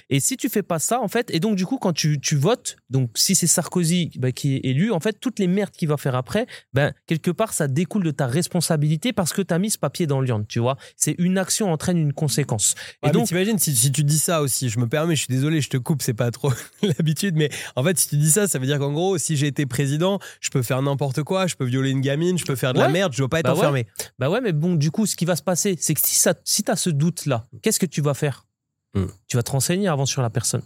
Et 0.10 0.19
si 0.19 0.38
tu 0.38 0.49
fais 0.49 0.64
pas 0.64 0.80
ça, 0.80 1.02
en 1.02 1.07
fait, 1.07 1.30
et 1.31 1.40
donc 1.40 1.56
du 1.56 1.65
coup, 1.65 1.77
quand 1.77 1.94
tu, 1.94 2.19
tu 2.19 2.36
votes, 2.36 2.77
donc 2.90 3.11
si 3.15 3.36
c'est 3.36 3.48
Sarkozy 3.48 4.11
bah, 4.18 4.31
qui 4.31 4.56
est 4.56 4.61
élu, 4.64 4.91
en 4.91 4.99
fait, 4.99 5.19
toutes 5.19 5.40
les 5.40 5.48
merdes 5.48 5.72
qu'il 5.72 5.88
va 5.88 5.98
faire 5.98 6.15
après, 6.15 6.48
ben, 6.73 6.94
quelque 7.06 7.31
part, 7.31 7.53
ça 7.53 7.68
découle 7.68 8.03
de 8.03 8.11
ta 8.11 8.26
responsabilité 8.26 9.14
parce 9.14 9.34
que 9.34 9.41
tu 9.41 9.53
as 9.53 9.60
mis 9.60 9.69
ce 9.69 9.77
papier 9.77 10.07
dans 10.07 10.22
l'urne, 10.22 10.45
tu 10.48 10.60
vois. 10.60 10.77
C'est 10.98 11.15
une 11.19 11.38
action 11.38 11.72
entraîne 11.72 11.98
une 11.98 12.14
conséquence. 12.14 12.76
et 13.06 13.11
donc, 13.11 13.27
t'imagines 13.27 13.60
si, 13.60 13.76
si 13.76 13.91
tu 13.91 14.03
dis 14.03 14.19
ça 14.19 14.41
aussi, 14.41 14.69
je 14.69 14.80
me 14.80 14.88
permets, 14.88 15.15
je 15.15 15.22
suis 15.22 15.34
désolé, 15.34 15.61
je 15.61 15.69
te 15.69 15.77
coupe, 15.77 16.02
c'est 16.02 16.14
pas 16.14 16.31
trop 16.31 16.52
l'habitude, 16.81 17.36
mais 17.36 17.49
en 17.76 17.84
fait, 17.84 17.98
si 17.99 18.10
tu 18.10 18.18
dis 18.18 18.31
ça, 18.31 18.48
ça 18.48 18.57
veut 18.57 18.65
dire 18.65 18.80
qu'en 18.80 18.91
gros, 18.91 19.18
si 19.18 19.38
j'ai 19.38 19.48
été 19.48 19.65
président, 19.65 20.19
je 20.41 20.49
peux 20.49 20.64
faire 20.64 20.81
n'importe 20.81 21.23
quoi, 21.23 21.45
je 21.45 21.56
peux 21.56 21.65
violer 21.65 21.91
une 21.91 22.02
gamine, 22.02 22.38
je 22.38 22.45
peux 22.45 22.56
faire 22.56 22.73
de 22.73 22.80
la 22.80 22.90
merde, 22.90 23.14
je 23.14 23.19
dois 23.19 23.30
pas 23.30 23.40
être 23.40 23.45
bah 23.45 23.53
enfermé. 23.53 23.86
Bah 24.18 24.30
ouais, 24.30 24.41
mais 24.41 24.53
bon, 24.53 24.73
du 24.73 24.90
coup, 24.90 25.06
ce 25.06 25.15
qui 25.15 25.26
va 25.26 25.36
se 25.36 25.44
passer, 25.44 25.77
c'est 25.80 25.94
que 25.94 26.02
si, 26.03 26.15
ça, 26.15 26.34
si 26.44 26.64
tu 26.64 26.72
as 26.72 26.76
ce 26.76 26.90
doute-là, 26.90 27.45
qu'est-ce 27.61 27.80
que 27.80 27.86
tu 27.86 28.02
vas 28.02 28.14
faire? 28.14 28.45
Hmm. 28.93 29.07
Tu 29.27 29.37
vas 29.37 29.43
te 29.43 29.51
renseigner 29.51 29.87
avant 29.87 30.05
sur 30.05 30.21
la 30.21 30.29
personne. 30.29 30.61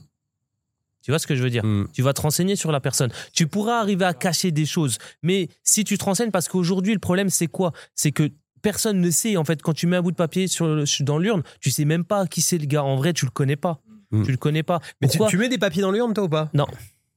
Tu 1.03 1.11
vois 1.11 1.19
ce 1.19 1.27
que 1.27 1.35
je 1.35 1.43
veux 1.43 1.49
dire? 1.49 1.65
Hmm. 1.65 1.87
Tu 1.91 2.01
vas 2.01 2.13
te 2.13 2.21
renseigner 2.21 2.55
sur 2.55 2.71
la 2.71 2.79
personne. 2.79 3.11
Tu 3.33 3.47
pourras 3.47 3.79
arriver 3.79 4.05
à 4.05 4.13
cacher 4.13 4.51
des 4.51 4.65
choses, 4.65 4.97
mais 5.21 5.49
si 5.63 5.83
tu 5.83 5.97
te 5.97 6.05
renseignes, 6.05 6.31
parce 6.31 6.47
qu'aujourd'hui, 6.47 6.93
le 6.93 6.99
problème, 6.99 7.29
c'est 7.29 7.47
quoi? 7.47 7.73
C'est 7.93 8.11
que 8.11 8.31
personne 8.61 9.01
ne 9.01 9.11
sait, 9.11 9.35
en 9.35 9.43
fait, 9.43 9.61
quand 9.61 9.73
tu 9.73 9.85
mets 9.85 9.97
un 9.97 10.01
bout 10.01 10.11
de 10.11 10.15
papier 10.15 10.47
sur, 10.47 10.85
dans 11.01 11.17
l'urne, 11.17 11.43
tu 11.59 11.71
sais 11.71 11.83
même 11.83 12.05
pas 12.05 12.25
qui 12.25 12.41
c'est 12.41 12.57
le 12.57 12.65
gars. 12.65 12.83
En 12.83 12.95
vrai, 12.95 13.11
tu 13.11 13.25
le 13.25 13.31
connais 13.31 13.57
pas. 13.57 13.81
Hmm. 14.11 14.23
Tu 14.23 14.31
le 14.31 14.37
connais 14.37 14.63
pas. 14.63 14.79
Mais 15.01 15.09
tu, 15.09 15.37
mets 15.37 15.49
des 15.49 15.57
papiers 15.57 15.81
dans 15.81 15.91
l'urne, 15.91 16.13
toi 16.13 16.23
ou 16.23 16.29
pas? 16.29 16.49
Non. 16.53 16.67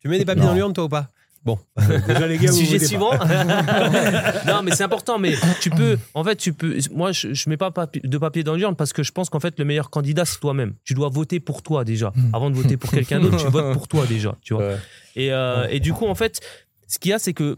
Tu 0.00 0.08
mets 0.08 0.18
des 0.18 0.24
papiers 0.24 0.42
dans 0.42 0.54
l'urne, 0.54 0.72
toi 0.72 0.84
ou 0.84 0.88
pas? 0.88 1.10
Bon, 1.46 1.60
déjà 2.08 2.26
les 2.26 2.38
gars, 2.38 2.50
sujet 2.52 2.80
suivant. 2.80 3.12
non, 4.46 4.62
mais 4.64 4.72
c'est 4.72 4.82
important. 4.82 5.16
Mais 5.20 5.34
tu 5.60 5.70
peux, 5.70 5.96
en 6.12 6.24
fait, 6.24 6.34
tu 6.34 6.52
peux. 6.52 6.76
Moi, 6.90 7.12
je, 7.12 7.34
je 7.34 7.48
mets 7.48 7.56
pas 7.56 7.72
de 8.02 8.18
papier 8.18 8.42
dans 8.42 8.56
l'urne 8.56 8.74
parce 8.74 8.92
que 8.92 9.04
je 9.04 9.12
pense 9.12 9.30
qu'en 9.30 9.38
fait, 9.38 9.56
le 9.60 9.64
meilleur 9.64 9.88
candidat 9.88 10.24
c'est 10.24 10.40
toi-même. 10.40 10.74
Tu 10.82 10.94
dois 10.94 11.08
voter 11.08 11.38
pour 11.38 11.62
toi 11.62 11.84
déjà, 11.84 12.12
avant 12.32 12.50
de 12.50 12.56
voter 12.56 12.76
pour 12.76 12.90
quelqu'un 12.90 13.20
d'autre. 13.20 13.36
Tu 13.36 13.46
votes 13.48 13.72
pour 13.72 13.86
toi 13.86 14.06
déjà, 14.06 14.36
tu 14.42 14.54
vois. 14.54 14.72
Et, 15.14 15.32
euh, 15.32 15.68
et 15.70 15.78
du 15.78 15.92
coup, 15.92 16.06
en 16.06 16.16
fait, 16.16 16.40
ce 16.88 16.98
qu'il 16.98 17.10
y 17.12 17.14
a, 17.14 17.18
c'est 17.20 17.32
que 17.32 17.56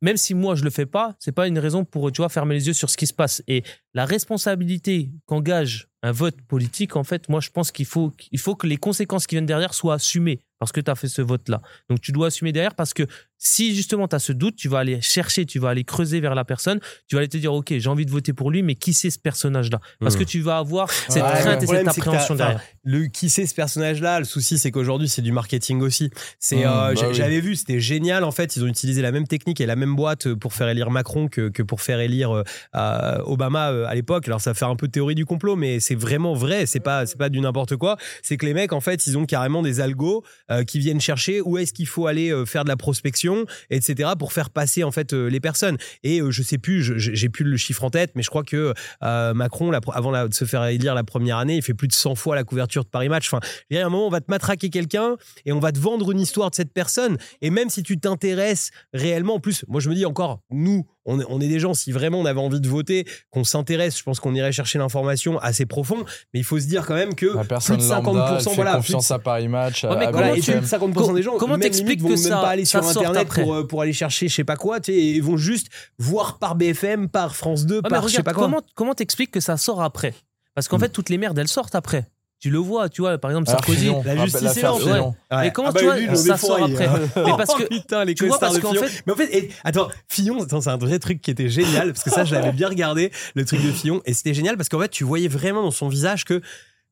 même 0.00 0.16
si 0.16 0.34
moi 0.34 0.54
je 0.54 0.62
le 0.62 0.70
fais 0.70 0.86
pas, 0.86 1.16
c'est 1.18 1.32
pas 1.32 1.48
une 1.48 1.58
raison 1.58 1.84
pour 1.84 2.12
tu 2.12 2.20
vois 2.22 2.28
fermer 2.28 2.54
les 2.54 2.68
yeux 2.68 2.72
sur 2.72 2.88
ce 2.88 2.96
qui 2.96 3.06
se 3.06 3.12
passe. 3.12 3.42
Et 3.48 3.64
la 3.94 4.04
responsabilité 4.04 5.10
qu'engage 5.26 5.88
un 6.02 6.12
vote 6.12 6.40
politique, 6.42 6.96
en 6.96 7.04
fait, 7.04 7.28
moi 7.28 7.40
je 7.40 7.50
pense 7.50 7.72
qu'il 7.72 7.86
faut, 7.86 8.12
il 8.30 8.38
faut 8.38 8.54
que 8.54 8.66
les 8.66 8.76
conséquences 8.76 9.26
qui 9.26 9.34
viennent 9.34 9.46
derrière 9.46 9.74
soient 9.74 9.94
assumées 9.94 10.40
parce 10.58 10.72
que 10.72 10.80
tu 10.80 10.90
as 10.90 10.94
fait 10.94 11.08
ce 11.08 11.22
vote-là. 11.22 11.60
Donc 11.88 12.00
tu 12.00 12.12
dois 12.12 12.28
assumer 12.28 12.52
derrière 12.52 12.74
parce 12.74 12.92
que 12.92 13.04
si 13.40 13.74
justement 13.74 14.08
tu 14.08 14.16
as 14.16 14.18
ce 14.18 14.32
doute, 14.32 14.56
tu 14.56 14.68
vas 14.68 14.80
aller 14.80 15.00
chercher, 15.00 15.46
tu 15.46 15.60
vas 15.60 15.70
aller 15.70 15.84
creuser 15.84 16.18
vers 16.20 16.34
la 16.34 16.44
personne, 16.44 16.80
tu 17.06 17.14
vas 17.14 17.20
aller 17.20 17.28
te 17.28 17.36
dire 17.36 17.52
ok 17.52 17.74
j'ai 17.78 17.88
envie 17.88 18.04
de 18.04 18.10
voter 18.10 18.32
pour 18.32 18.50
lui, 18.50 18.62
mais 18.62 18.74
qui 18.74 18.92
c'est 18.92 19.10
ce 19.10 19.18
personnage-là? 19.18 19.80
Parce 20.00 20.16
que 20.16 20.24
hmm. 20.24 20.26
tu 20.26 20.40
vas 20.40 20.58
avoir 20.58 20.90
cette 20.90 21.22
crainte 21.22 21.62
et 21.62 21.66
cette 21.66 21.88
appréhension 21.88 22.34
derrière. 22.34 22.60
Le 22.82 23.06
qui 23.06 23.30
c'est 23.30 23.46
ce 23.46 23.54
personnage-là, 23.54 24.18
le 24.18 24.24
souci 24.24 24.58
c'est 24.58 24.70
qu'aujourd'hui 24.72 25.08
c'est 25.08 25.22
du 25.22 25.30
marketing 25.30 25.80
aussi. 25.80 26.10
C'est 26.40 26.64
hmm, 26.64 26.68
euh, 26.68 26.94
bah 26.94 27.12
j'avais 27.12 27.40
vu, 27.40 27.54
c'était 27.54 27.80
génial 27.80 28.24
en 28.24 28.32
fait, 28.32 28.56
ils 28.56 28.64
ont 28.64 28.68
utilisé 28.68 29.02
la 29.02 29.12
même 29.12 29.28
technique 29.28 29.60
et 29.60 29.66
la 29.66 29.76
même 29.76 29.94
boîte 29.94 30.34
pour 30.34 30.52
faire 30.52 30.68
élire 30.68 30.90
Macron 30.90 31.28
que, 31.28 31.48
que 31.48 31.62
pour 31.62 31.80
faire 31.80 32.00
élire 32.00 32.42
euh, 32.74 33.18
Obama 33.24 33.70
euh, 33.70 33.86
à 33.86 33.94
l'époque. 33.94 34.26
Alors 34.26 34.40
ça 34.40 34.54
fait 34.54 34.64
un 34.64 34.76
peu 34.76 34.88
théorie 34.88 35.14
du 35.14 35.24
complot, 35.24 35.54
mais 35.54 35.78
c'est 35.88 35.94
vraiment 35.94 36.34
vrai, 36.34 36.66
c'est 36.66 36.80
pas 36.80 37.06
c'est 37.06 37.16
pas 37.16 37.30
du 37.30 37.40
n'importe 37.40 37.76
quoi. 37.76 37.96
C'est 38.22 38.36
que 38.36 38.44
les 38.44 38.52
mecs 38.52 38.74
en 38.74 38.80
fait 38.80 39.06
ils 39.06 39.16
ont 39.16 39.24
carrément 39.24 39.62
des 39.62 39.80
algos 39.80 40.22
euh, 40.50 40.64
qui 40.64 40.78
viennent 40.78 41.00
chercher 41.00 41.40
où 41.40 41.56
est-ce 41.56 41.72
qu'il 41.72 41.86
faut 41.86 42.06
aller 42.06 42.30
euh, 42.30 42.44
faire 42.44 42.64
de 42.64 42.68
la 42.68 42.76
prospection, 42.76 43.46
etc. 43.70 44.10
pour 44.18 44.34
faire 44.34 44.50
passer 44.50 44.84
en 44.84 44.90
fait 44.90 45.14
euh, 45.14 45.28
les 45.28 45.40
personnes. 45.40 45.78
Et 46.02 46.20
je 46.28 46.42
sais 46.42 46.58
plus, 46.58 46.98
j'ai 46.98 47.28
plus 47.28 47.44
le 47.44 47.56
chiffre 47.56 47.84
en 47.84 47.90
tête, 47.90 48.12
mais 48.14 48.22
je 48.22 48.28
crois 48.28 48.42
que 48.42 48.74
Macron, 49.00 49.72
avant 49.72 50.28
de 50.28 50.34
se 50.34 50.44
faire 50.44 50.64
élire 50.66 50.94
la 50.94 51.04
première 51.04 51.38
année, 51.38 51.56
il 51.56 51.62
fait 51.62 51.74
plus 51.74 51.88
de 51.88 51.92
100 51.92 52.14
fois 52.14 52.34
la 52.34 52.44
couverture 52.44 52.84
de 52.84 52.88
Paris 52.88 53.08
Match. 53.08 53.32
Enfin, 53.32 53.40
il 53.70 53.76
y 53.76 53.80
a 53.80 53.86
un 53.86 53.88
moment, 53.88 54.06
on 54.06 54.10
va 54.10 54.20
te 54.20 54.30
matraquer 54.30 54.70
quelqu'un 54.70 55.16
et 55.46 55.52
on 55.52 55.60
va 55.60 55.72
te 55.72 55.78
vendre 55.78 56.10
une 56.10 56.20
histoire 56.20 56.50
de 56.50 56.54
cette 56.54 56.72
personne. 56.72 57.16
Et 57.40 57.50
même 57.50 57.70
si 57.70 57.82
tu 57.82 57.98
t'intéresses 57.98 58.70
réellement, 58.92 59.36
en 59.36 59.40
plus, 59.40 59.64
moi 59.68 59.80
je 59.80 59.88
me 59.88 59.94
dis 59.94 60.06
encore, 60.06 60.40
nous, 60.50 60.86
on 61.08 61.40
est, 61.40 61.48
des 61.48 61.58
gens, 61.58 61.74
si 61.74 61.92
vraiment 61.92 62.20
on 62.20 62.26
avait 62.26 62.40
envie 62.40 62.60
de 62.60 62.68
voter, 62.68 63.06
qu'on 63.30 63.44
s'intéresse, 63.44 63.98
je 63.98 64.02
pense 64.02 64.20
qu'on 64.20 64.34
irait 64.34 64.52
chercher 64.52 64.78
l'information 64.78 65.38
assez 65.38 65.66
profond. 65.66 66.04
Mais 66.34 66.40
il 66.40 66.44
faut 66.44 66.60
se 66.60 66.66
dire 66.66 66.86
quand 66.86 66.94
même 66.94 67.14
que 67.14 67.26
plus 67.26 67.76
de 67.76 67.82
50%, 67.82 68.54
voilà, 68.54 68.76
confiance 68.76 69.10
à 69.10 69.18
Paris 69.18 69.48
Match. 69.48 69.84
Ouais, 69.84 69.96
mais 69.98 70.06
comment, 70.06 70.34
et 70.34 70.40
plus 70.40 70.54
de 70.54 70.60
50% 70.60 71.14
des 71.14 71.22
gens, 71.22 71.36
comment 71.38 71.58
t'expliques 71.58 72.02
que 72.02 72.08
vont 72.08 72.16
ça, 72.16 72.28
même 72.30 72.40
pas 72.40 72.48
aller 72.50 72.64
sur 72.64 72.86
internet 72.86 73.28
pour, 73.28 73.54
euh, 73.54 73.66
pour, 73.66 73.82
aller 73.82 73.92
chercher 73.92 74.28
je 74.28 74.34
sais 74.34 74.44
pas 74.44 74.56
quoi, 74.56 74.80
tu 74.80 74.92
sais, 74.92 74.98
ils 74.98 75.22
vont 75.22 75.36
juste 75.36 75.68
voir 75.98 76.38
par 76.38 76.54
BFM, 76.54 77.08
par 77.08 77.34
France 77.36 77.66
2, 77.66 77.82
par 77.82 78.08
je 78.08 78.16
sais 78.16 78.22
pas 78.22 78.32
quoi. 78.32 78.44
Comment 78.44 78.62
comment 78.74 78.94
t'expliques 78.94 79.30
que 79.30 79.40
ça 79.40 79.56
sort 79.56 79.82
après? 79.82 80.14
Parce 80.54 80.68
qu'en 80.68 80.76
hmm. 80.76 80.80
fait, 80.80 80.88
toutes 80.90 81.08
les 81.08 81.18
merdes, 81.18 81.38
elles 81.38 81.48
sortent 81.48 81.74
après. 81.74 82.06
Tu 82.40 82.50
le 82.50 82.58
vois, 82.58 82.88
tu 82.88 83.00
vois, 83.02 83.18
par 83.18 83.30
exemple 83.32 83.48
Alors, 83.50 83.60
Sarkozy. 83.64 83.86
La 83.86 83.92
rappelle 83.96 84.20
justice 84.20 84.42
l'affaire 84.42 84.62
est 84.64 84.66
lente, 84.68 84.80
Fillon. 84.82 85.14
Mais 85.32 85.52
comment 85.52 85.68
Ah 85.68 85.72
bah, 85.72 85.80
tu 85.80 85.84
vois, 85.86 85.96
lui, 85.96 86.16
ça 86.16 86.36
sort 86.36 86.62
après 86.62 86.88
Mais 87.16 87.32
parce 87.36 87.54
que 87.58 87.62
Oh, 87.64 87.66
putain, 87.68 88.04
les 88.04 88.14
tu 88.14 88.26
vois, 88.26 88.38
parce 88.38 88.58
qu'en 88.58 88.74
fait- 88.74 89.02
Mais 89.06 89.12
en 89.12 89.16
fait, 89.16 89.34
et- 89.36 89.50
attends, 89.64 89.88
Fillon, 90.08 90.42
attends, 90.42 90.60
c'est 90.60 90.70
un 90.70 90.76
vrai 90.76 90.98
truc 90.98 91.20
qui 91.20 91.30
était 91.30 91.48
génial 91.48 91.92
parce 91.92 92.04
que 92.04 92.10
ça, 92.10 92.24
je 92.24 92.34
l'avais 92.34 92.52
bien 92.52 92.68
regardé, 92.68 93.10
le 93.34 93.44
truc 93.44 93.62
de 93.62 93.72
Fillon, 93.72 94.00
et 94.06 94.14
c'était 94.14 94.34
génial 94.34 94.56
parce 94.56 94.68
qu'en 94.68 94.80
fait, 94.80 94.88
tu 94.88 95.04
voyais 95.04 95.28
vraiment 95.28 95.62
dans 95.62 95.70
son 95.70 95.88
visage 95.88 96.24
que. 96.24 96.40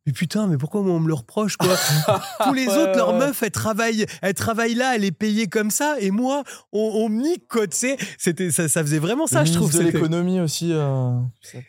Mais 0.07 0.13
putain, 0.13 0.47
mais 0.47 0.57
pourquoi 0.57 0.83
moi 0.83 0.93
on 0.95 1.01
me 1.01 1.09
le 1.09 1.15
reproche 1.15 1.57
quoi 1.57 1.77
Tous 2.45 2.55
les 2.55 2.67
Ouais, 2.67 2.77
autres, 2.77 2.97
leurs 2.97 3.13
meufs, 3.19 3.43
elles 3.43 3.51
travaillent, 3.51 4.07
elles 4.23 4.35
travaillent 4.35 4.75
là, 4.77 4.95
elle 4.95 5.05
est 5.05 5.11
payée 5.11 5.49
comme 5.49 5.71
ça, 5.73 5.97
et 6.01 6.11
moi, 6.13 6.45
on, 6.73 6.79
on 6.95 7.09
me 7.09 7.23
nique 7.23 7.49
quoi, 7.49 7.67
tu 7.67 7.77
sais 7.77 7.97
C'était, 8.17 8.51
ça, 8.53 8.69
ça 8.69 8.83
faisait 8.83 8.99
vraiment 9.01 9.27
ça, 9.27 9.41
Le 9.41 9.47
je 9.47 9.53
trouve. 9.53 9.63
ministre 9.67 9.81
de 9.83 9.87
c'était- 9.87 9.99
l'économie 9.99 10.41
aussi. 10.41 10.71
euh, 10.73 11.19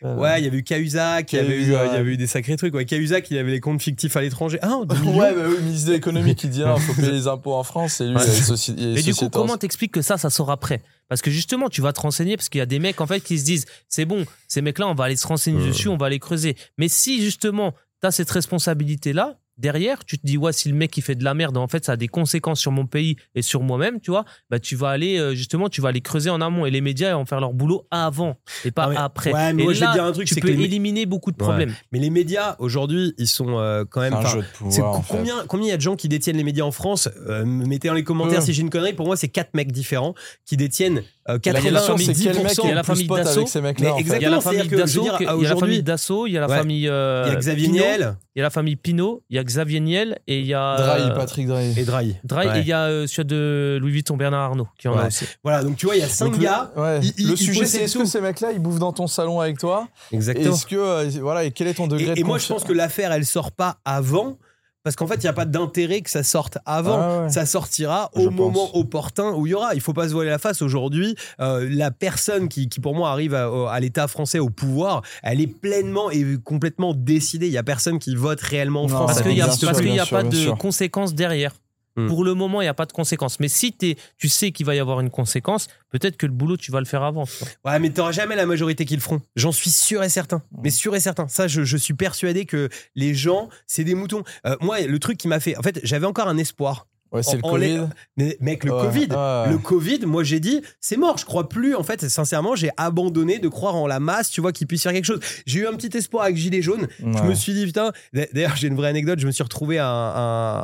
Ouais, 0.02 0.40
il 0.40 0.44
y 0.44 0.48
avait 0.48 0.58
eu 0.58 0.62
Cahuzac, 0.62 1.32
il 1.32 1.36
y 1.36 1.38
avait 1.40 1.56
eu, 1.56 1.70
Cahuzac. 1.72 1.80
euh, 1.80 1.86
il 1.90 1.94
y 1.94 1.98
avait 1.98 2.10
eu 2.12 2.16
des 2.16 2.26
sacrés 2.28 2.56
trucs. 2.56 2.74
Ouais, 2.74 2.84
Cahuzac, 2.84 3.28
il 3.30 3.38
avait 3.38 3.50
les 3.50 3.60
comptes 3.60 3.82
fictifs 3.82 4.16
à 4.16 4.20
l'étranger. 4.20 4.58
Ah, 4.62 4.78
2 4.86 4.94
millions. 5.00 5.18
Ouais, 5.18 5.34
bah 5.34 5.42
oui, 5.48 5.56
le 5.56 5.62
ministre 5.62 5.88
de 5.88 5.92
l'économie 5.94 6.34
qui 6.36 6.48
dit, 6.48 6.60
il 6.62 6.80
faut 6.82 6.94
payer 6.94 7.10
les 7.12 7.26
impôts 7.26 7.54
en 7.54 7.64
France, 7.64 8.00
et 8.00 8.06
lui, 8.06 8.14
Ouais. 8.16 8.22
il 8.24 8.30
a 8.30 8.34
une 8.36 8.42
soci- 8.42 8.74
il 8.76 8.96
a 8.96 9.00
Et 9.00 9.02
du 9.02 9.14
coup, 9.14 9.28
comment 9.30 9.56
t'expliques 9.56 9.92
que 9.92 10.02
ça, 10.02 10.16
ça 10.16 10.30
sort 10.30 10.50
après? 10.52 10.80
Parce 11.08 11.22
que 11.22 11.30
justement, 11.30 11.68
tu 11.70 11.80
vas 11.80 11.92
te 11.94 12.00
renseigner 12.00 12.36
parce 12.36 12.50
qu'il 12.50 12.58
y 12.58 12.62
a 12.62 12.66
des 12.66 12.78
mecs 12.78 13.00
en 13.00 13.06
fait 13.06 13.20
qui 13.20 13.38
se 13.38 13.44
disent 13.46 13.64
c'est 13.88 14.04
bon, 14.04 14.26
ces 14.46 14.60
mecs-là, 14.60 14.86
on 14.88 14.94
va 14.94 15.04
aller 15.04 15.16
se 15.16 15.26
renseigner 15.26 15.62
Euh. 15.64 15.68
dessus, 15.68 15.88
on 15.88 15.96
va 15.96 16.10
les 16.10 16.18
creuser. 16.18 16.54
Mais 16.76 16.88
si 16.88 17.22
justement, 17.22 17.72
tu 18.00 18.06
as 18.06 18.10
cette 18.10 18.30
responsabilité-là, 18.30 19.38
derrière, 19.58 20.04
tu 20.04 20.18
te 20.18 20.26
dis 20.26 20.36
ouais, 20.38 20.52
si 20.52 20.68
le 20.68 20.74
mec 20.74 20.96
il 20.96 21.02
fait 21.02 21.14
de 21.14 21.24
la 21.24 21.34
merde, 21.34 21.56
en 21.56 21.68
fait, 21.68 21.84
ça 21.84 21.92
a 21.92 21.96
des 21.96 22.08
conséquences 22.08 22.60
sur 22.60 22.70
mon 22.72 22.86
pays 22.86 23.16
et 23.34 23.42
sur 23.42 23.62
moi-même, 23.62 24.00
tu 24.00 24.10
vois, 24.10 24.24
bah 24.50 24.58
tu 24.58 24.76
vas 24.76 24.88
aller 24.90 25.18
euh, 25.18 25.34
justement, 25.34 25.68
tu 25.68 25.80
vas 25.80 25.88
aller 25.90 26.00
creuser 26.00 26.30
en 26.30 26.40
amont 26.40 26.64
et 26.66 26.70
les 26.70 26.80
médias 26.80 27.14
vont 27.14 27.26
faire 27.26 27.40
leur 27.40 27.52
boulot 27.52 27.86
avant 27.90 28.36
et 28.64 28.70
pas 28.70 28.84
Ah, 28.84 28.88
mais- 28.90 28.96
après. 28.96 29.32
ouais, 29.32 29.52
mais 29.52 29.62
et 29.62 29.64
moi, 29.64 29.72
je 29.74 29.80
vais 29.80 29.86
là, 29.86 29.92
te 29.92 29.96
dire 29.96 30.04
un 30.04 30.12
truc, 30.12 30.26
tu 30.28 30.34
peux 30.36 30.48
que 30.48 30.52
éliminer 30.52 31.06
beaucoup 31.06 31.30
de 31.32 31.36
Ouais. 31.36 31.46
problèmes. 31.46 31.74
Mais 31.92 31.98
les 31.98 32.10
médias, 32.10 32.56
aujourd'hui, 32.58 33.14
ils 33.18 33.26
sont 33.28 33.58
euh, 33.58 33.84
quand 33.88 34.00
C'est 34.02 34.10
même. 34.10 34.18
un 34.18 34.26
jeu 34.26 34.38
de 34.40 34.44
c'est 34.44 34.58
pouvoir. 34.80 34.90
en 34.90 34.96
co- 34.98 35.02
fait. 35.02 35.16
combien 35.16 35.34
combien 35.46 35.66
il 35.66 35.70
y 35.70 35.72
a 35.72 35.76
de 35.76 35.82
gens 35.82 35.96
qui 35.96 36.08
détiennent 36.08 36.36
les 36.36 36.44
médias 36.44 36.64
en 36.64 36.70
France 36.72 37.08
Euh, 37.28 37.44
Mettez 37.44 37.88
dans 37.88 37.94
les 37.94 38.04
commentaires 38.04 38.38
Peu. 38.40 38.44
si 38.46 38.52
j'ai 38.52 38.62
une 38.62 38.70
connerie. 38.70 38.92
Pour 38.92 39.06
moi, 39.06 39.16
c'est 39.16 39.28
quatre 39.28 39.54
mecs 39.54 39.72
différents 39.72 40.14
qui 40.46 40.56
détiennent 40.56 40.98
euh, 41.28 41.32
La 41.34 41.38
80 41.38 41.70
question, 41.70 41.96
c'est 41.98 42.14
quel 42.14 42.42
mec 42.42 42.52
il 42.62 42.68
y 42.68 42.72
a 42.72 42.74
la 42.74 42.82
famille 42.82 43.06
Dassault. 43.06 43.44
Il 43.46 43.84
y 43.84 44.28
a 44.28 44.30
la 44.30 44.40
famille 44.40 44.68
je 44.68 44.72
Dassault, 44.74 45.06
il 45.06 45.42
y 45.42 45.46
a 45.46 45.50
la 45.50 45.56
famille 45.58 45.82
Dassault, 45.82 46.26
il 46.26 46.32
y 46.32 46.36
a 46.36 46.40
la 46.40 46.46
Ouais. 46.48 46.56
famille 46.56 46.78
Il 46.78 46.84
y 46.84 46.88
a 46.88 47.36
Xavier 47.36 47.68
Niel 47.68 48.16
il 48.38 48.40
y 48.40 48.42
a 48.42 48.44
la 48.44 48.50
famille 48.50 48.76
Pinot, 48.76 49.24
il 49.30 49.34
y 49.34 49.38
a 49.40 49.42
Xavier 49.42 49.80
Niel 49.80 50.20
et 50.28 50.38
il 50.38 50.46
y 50.46 50.54
a 50.54 50.76
Drahi, 50.76 51.02
euh, 51.02 51.14
Patrick 51.16 51.48
Drahi. 51.48 51.74
et 51.76 51.84
Drahi. 51.84 52.16
Drahi 52.22 52.46
Ouais. 52.46 52.58
et 52.58 52.60
il 52.60 52.68
y 52.68 52.72
a 52.72 52.84
euh, 52.84 53.08
celui 53.08 53.26
de 53.26 53.78
Louis 53.80 53.90
Vuitton 53.90 54.16
Bernard 54.16 54.42
Arnault 54.42 54.68
qui 54.78 54.86
en 54.86 54.96
a 54.96 55.08
aussi. 55.08 55.24
Voilà, 55.42 55.64
donc 55.64 55.76
tu 55.76 55.86
vois, 55.86 55.96
il 55.96 55.98
y 55.98 56.04
a 56.04 56.08
cinq 56.08 56.30
Donc, 56.30 56.38
gars. 56.40 56.70
ouais. 56.76 57.00
ils- 57.02 57.14
ils- 57.18 57.30
le 57.30 57.34
sujet, 57.34 57.66
c'est 57.66 57.82
est-ce 57.82 57.98
que 57.98 58.04
ces 58.04 58.20
mecs-là, 58.20 58.52
ils 58.52 58.60
bouffent 58.60 58.78
dans 58.78 58.92
ton 58.92 59.08
salon 59.08 59.40
avec 59.40 59.58
toi? 59.58 59.88
Exactement. 60.12 60.54
Est-ce 60.54 60.66
que, 60.66 60.76
euh, 60.76 61.10
voilà, 61.20 61.42
et 61.42 61.50
quel 61.50 61.66
est 61.66 61.74
ton 61.74 61.88
degré 61.88 62.12
Et, 62.12 62.14
de 62.14 62.20
et 62.20 62.22
moi, 62.22 62.38
je 62.38 62.46
pense 62.46 62.62
que 62.62 62.72
l'affaire, 62.72 63.10
elle 63.10 63.26
sort 63.26 63.50
pas 63.50 63.78
avant. 63.84 64.38
Parce 64.84 64.96
qu'en 64.96 65.06
fait, 65.06 65.16
il 65.16 65.22
n'y 65.22 65.28
a 65.28 65.32
pas 65.34 65.44
d'intérêt 65.44 66.00
que 66.00 66.08
ça 66.08 66.22
sorte 66.22 66.58
avant. 66.64 66.98
Ah 67.00 67.22
ouais. 67.24 67.28
Ça 67.30 67.44
sortira 67.46 68.10
Je 68.14 68.20
au 68.22 68.24
pense. 68.30 68.34
moment 68.34 68.76
opportun 68.76 69.32
où 69.32 69.46
il 69.46 69.50
y 69.50 69.54
aura. 69.54 69.74
Il 69.74 69.80
faut 69.80 69.92
pas 69.92 70.08
se 70.08 70.12
voiler 70.14 70.30
la 70.30 70.38
face. 70.38 70.62
Aujourd'hui, 70.62 71.14
euh, 71.40 71.68
la 71.70 71.90
personne 71.90 72.48
qui, 72.48 72.68
qui, 72.68 72.80
pour 72.80 72.94
moi, 72.94 73.10
arrive 73.10 73.34
à, 73.34 73.50
à 73.70 73.80
l'État 73.80 74.06
français 74.08 74.38
au 74.38 74.50
pouvoir, 74.50 75.02
elle 75.22 75.40
est 75.40 75.46
pleinement 75.46 76.10
et 76.10 76.24
complètement 76.42 76.94
décidée. 76.94 77.48
Il 77.48 77.52
y 77.52 77.58
a 77.58 77.62
personne 77.62 77.98
qui 77.98 78.14
vote 78.14 78.40
réellement 78.40 78.84
en 78.84 78.88
Non, 78.88 78.94
France. 78.96 79.06
Parce 79.06 79.22
qu'il 79.22 79.34
n'y 79.34 79.40
a, 79.42 79.50
sûr, 79.50 79.72
pas. 79.72 79.78
qu'il 79.78 79.88
y 79.88 79.92
bien 79.92 80.02
a 80.02 80.06
sûr, 80.06 80.16
pas 80.16 80.22
bien 80.22 80.30
de 80.30 80.36
sûr. 80.36 80.56
conséquences 80.58 81.14
derrière. 81.14 81.52
Hmm. 81.98 82.06
Pour 82.06 82.24
le 82.24 82.34
moment, 82.34 82.60
il 82.60 82.64
n'y 82.64 82.68
a 82.68 82.74
pas 82.74 82.86
de 82.86 82.92
conséquences. 82.92 83.40
Mais 83.40 83.48
si 83.48 83.72
t'es- 83.72 83.96
tu 84.18 84.28
sais 84.28 84.52
qu'il 84.52 84.64
va 84.66 84.74
y 84.74 84.78
avoir 84.78 85.00
une 85.00 85.10
conséquence, 85.10 85.66
peut-être 85.90 86.16
que 86.16 86.26
le 86.26 86.32
boulot, 86.32 86.56
tu 86.56 86.70
vas 86.70 86.78
le 86.78 86.86
faire 86.86 87.02
avant. 87.02 87.24
tu. 87.24 87.44
Ouais, 87.64 87.78
mais 87.78 87.90
t'auras 87.90 88.12
jamais 88.12 88.36
la 88.36 88.46
majorité 88.46 88.84
qui 88.84 88.94
le 88.94 89.00
feront. 89.00 89.20
J'en 89.36 89.52
suis 89.52 89.70
sûr 89.70 90.02
et 90.04 90.08
certain. 90.08 90.42
Mais 90.62 90.70
sûr 90.70 90.94
et 90.94 91.00
certain. 91.00 91.26
Ça, 91.28 91.48
je, 91.48 91.64
je 91.64 91.76
suis 91.76 91.94
persuadé 91.94 92.46
que 92.46 92.68
les 92.94 93.14
gens, 93.14 93.48
c'est 93.66 93.84
des 93.84 93.94
moutons. 93.94 94.22
Euh, 94.46 94.56
moi, 94.60 94.80
le 94.80 94.98
truc 94.98 95.18
qui 95.18 95.28
m'a 95.28 95.40
fait. 95.40 95.56
En 95.58 95.62
fait, 95.62 95.80
j'avais 95.82 96.06
encore 96.06 96.28
un 96.28 96.38
espoir. 96.38 96.86
Ouais, 97.12 97.22
c'est 97.22 97.32
le 97.36 97.42
les- 97.58 97.76
Covid. 97.76 97.88
Mais 98.16 98.36
mec, 98.40 98.64
le 98.64 98.72
Ouais, 98.72 98.82
Covid, 98.82 99.06
ouais. 99.10 99.50
le 99.50 99.58
Covid, 99.58 100.00
moi 100.06 100.24
j'ai 100.24 100.40
dit, 100.40 100.62
c'est 100.80 100.96
mort, 100.96 101.16
je 101.18 101.24
crois 101.24 101.48
plus. 101.48 101.74
En 101.74 101.82
fait, 101.82 102.06
sincèrement, 102.08 102.54
j'ai 102.56 102.70
abandonné 102.76 103.38
de 103.38 103.48
croire 103.48 103.76
en 103.76 103.86
la 103.86 104.00
masse, 104.00 104.30
tu 104.30 104.40
vois, 104.40 104.52
qu'il 104.52 104.66
puisse 104.66 104.82
faire 104.82 104.92
quelque 104.92 105.04
chose. 105.04 105.20
J'ai 105.46 105.60
eu 105.60 105.66
un 105.66 105.74
petit 105.74 105.96
espoir 105.96 106.24
avec 106.24 106.36
Gilet 106.36 106.62
jaune. 106.62 106.86
Je 106.98 107.22
me 107.22 107.34
suis 107.34 107.54
dit, 107.54 107.64
putain, 107.66 107.92
d'ailleurs, 108.32 108.56
j'ai 108.56 108.68
une 108.68 108.76
vraie 108.76 108.88
anecdote. 108.88 109.18
Je 109.20 109.26
me 109.26 109.32
suis 109.32 109.42
retrouvé 109.42 109.78
à 109.78 109.88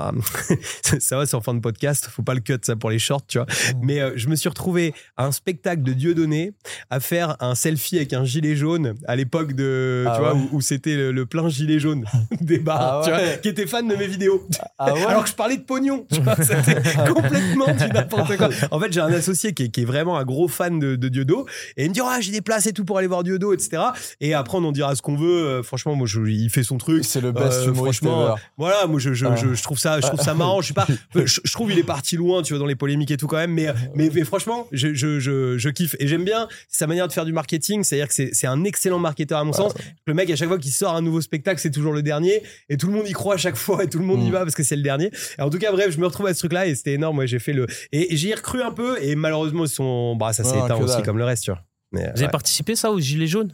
un. 0.08 0.12
ça 1.00 1.16
va, 1.16 1.26
c'est 1.26 1.34
en 1.36 1.40
fin 1.40 1.54
de 1.54 1.60
podcast, 1.60 2.08
faut 2.10 2.22
pas 2.22 2.34
le 2.34 2.40
cut, 2.40 2.58
ça, 2.62 2.76
pour 2.76 2.90
les 2.90 2.98
shorts, 2.98 3.26
tu 3.26 3.38
vois. 3.38 3.46
Mais 3.82 4.00
euh, 4.00 4.12
je 4.16 4.28
me 4.28 4.36
suis 4.36 4.48
retrouvé 4.48 4.94
à 5.16 5.26
un 5.26 5.32
spectacle 5.32 5.82
de 5.82 5.92
Dieudonné 5.92 6.52
à 6.90 7.00
faire 7.00 7.36
un 7.40 7.54
selfie 7.54 7.96
avec 7.96 8.12
un 8.12 8.24
gilet 8.24 8.56
jaune 8.56 8.94
à 9.06 9.16
l'époque 9.16 9.52
de. 9.54 10.04
Ah 10.06 10.14
tu 10.16 10.20
vois, 10.22 10.34
où, 10.34 10.48
où 10.52 10.60
c'était 10.60 10.96
le, 10.96 11.12
le 11.12 11.26
plein 11.26 11.48
gilet 11.48 11.78
jaune 11.78 12.04
des 12.40 12.58
bars, 12.58 13.00
Ah 13.00 13.04
tu 13.04 13.10
vois, 13.10 13.36
qui 13.38 13.48
était 13.48 13.66
fan 13.66 13.86
de 13.88 13.96
mes 13.96 14.06
vidéos. 14.06 14.46
Ah 14.78 14.92
Alors 15.08 15.24
que 15.24 15.30
je 15.30 15.34
parlais 15.34 15.56
de 15.56 15.62
pognon, 15.62 16.06
tu 16.12 16.20
vois, 16.20 16.33
c'était 16.42 17.12
complètement 17.12 17.66
du 17.74 17.92
n'importe 17.92 18.36
quoi. 18.36 18.48
En 18.70 18.80
fait, 18.80 18.92
j'ai 18.92 19.00
un 19.00 19.12
associé 19.12 19.52
qui 19.54 19.64
est, 19.64 19.68
qui 19.68 19.82
est 19.82 19.84
vraiment 19.84 20.18
un 20.18 20.24
gros 20.24 20.48
fan 20.48 20.78
de, 20.78 20.96
de 20.96 21.08
Diodo 21.08 21.46
et 21.76 21.84
il 21.84 21.88
me 21.90 21.94
dit 21.94 22.00
ah 22.04 22.18
j'ai 22.20 22.32
des 22.32 22.40
places 22.40 22.66
et 22.66 22.72
tout 22.72 22.84
pour 22.84 22.98
aller 22.98 23.06
voir 23.06 23.22
Diodo, 23.24 23.52
etc. 23.52 23.82
Et 24.20 24.34
après 24.34 24.58
on 24.58 24.64
en 24.64 24.72
dira 24.72 24.94
ce 24.96 25.02
qu'on 25.02 25.16
veut. 25.16 25.44
Euh, 25.46 25.62
franchement, 25.62 25.94
moi 25.94 26.06
je- 26.06 26.20
il 26.26 26.50
fait 26.50 26.62
son 26.62 26.78
truc. 26.78 27.04
C'est 27.04 27.20
le 27.20 27.32
best 27.32 27.68
Euh, 27.68 27.74
franchement, 27.74 28.24
ever. 28.32 28.34
Voilà, 28.58 28.86
moi 28.86 28.98
je, 29.00 29.12
je, 29.14 29.26
Ouais. 29.26 29.36
je, 29.36 29.54
je 29.54 29.62
trouve 29.62 29.78
ça, 29.78 30.00
je 30.00 30.06
trouve 30.06 30.20
ça 30.20 30.34
marrant. 30.34 30.60
Je 30.60 30.68
sais 30.68 30.74
pas, 30.74 30.86
je, 31.14 31.22
je 31.44 31.52
trouve 31.52 31.70
il 31.72 31.78
est 31.78 31.82
parti 31.84 32.16
loin, 32.16 32.42
tu 32.42 32.52
vois, 32.52 32.58
dans 32.60 32.66
les 32.66 32.74
polémiques 32.74 33.10
et 33.10 33.16
tout 33.16 33.26
quand 33.26 33.36
même. 33.36 33.52
Mais, 33.52 33.68
mais, 33.94 34.10
mais 34.12 34.24
franchement, 34.24 34.66
je, 34.72 34.94
je, 34.94 35.18
je, 35.20 35.56
je 35.58 35.68
kiffe 35.70 35.96
et 35.98 36.06
j'aime 36.08 36.24
bien 36.24 36.48
sa 36.68 36.86
manière 36.86 37.08
de 37.08 37.12
faire 37.12 37.24
du 37.24 37.32
marketing. 37.32 37.82
C'est-à-dire 37.84 38.08
que 38.08 38.14
c'est 38.14 38.30
c'est 38.32 38.46
un 38.46 38.64
excellent 38.64 38.98
marketeur 38.98 39.38
à 39.38 39.44
mon 39.44 39.52
sens. 39.52 39.72
Le 40.06 40.14
mec 40.14 40.30
à 40.30 40.36
chaque 40.36 40.48
fois 40.48 40.58
qu'il 40.58 40.72
sort 40.72 40.94
un 40.94 41.02
nouveau 41.02 41.20
spectacle, 41.20 41.60
c'est 41.60 41.70
toujours 41.70 41.92
le 41.92 42.02
dernier 42.02 42.42
et 42.68 42.76
tout 42.76 42.86
le 42.88 42.92
monde 42.94 43.08
y 43.08 43.12
croit 43.12 43.34
à 43.34 43.38
chaque 43.38 43.56
fois 43.56 43.84
et 43.84 43.88
tout 43.88 43.98
le 43.98 44.04
monde 44.04 44.22
y 44.22 44.28
Mm. 44.28 44.32
va 44.32 44.38
parce 44.40 44.54
que 44.54 44.62
c'est 44.62 44.76
le 44.76 44.82
dernier. 44.82 45.10
Et 45.38 45.42
en 45.42 45.50
tout 45.50 45.58
cas, 45.58 45.70
bref, 45.72 45.90
je 45.90 45.98
me 45.98 46.06
retrouve 46.06 46.23
à 46.26 46.34
ce 46.34 46.40
truc-là 46.40 46.66
et 46.66 46.74
c'était 46.74 46.92
énorme. 46.94 47.16
Moi, 47.16 47.26
j'ai 47.26 47.38
fait 47.38 47.52
le 47.52 47.66
et, 47.92 48.12
et 48.12 48.16
j'y 48.16 48.30
ai 48.30 48.34
recru 48.34 48.62
un 48.62 48.70
peu 48.72 48.96
et 49.02 49.14
malheureusement, 49.16 49.64
ils 49.64 49.68
sont, 49.70 50.16
bah, 50.16 50.32
ça 50.32 50.44
s'est 50.44 50.56
Ouais, 50.56 50.64
éteint 50.64 50.76
aussi 50.76 51.02
comme 51.02 51.18
le 51.18 51.24
reste, 51.24 51.44
tu 51.44 51.50
vois. 51.50 51.60
Mais, 51.92 52.02
Vous 52.02 52.08
avez 52.08 52.24
ouais. 52.24 52.28
participé 52.30 52.74
ça 52.76 52.90
aux 52.90 52.98
Gilets 53.00 53.26
jaunes? 53.28 53.52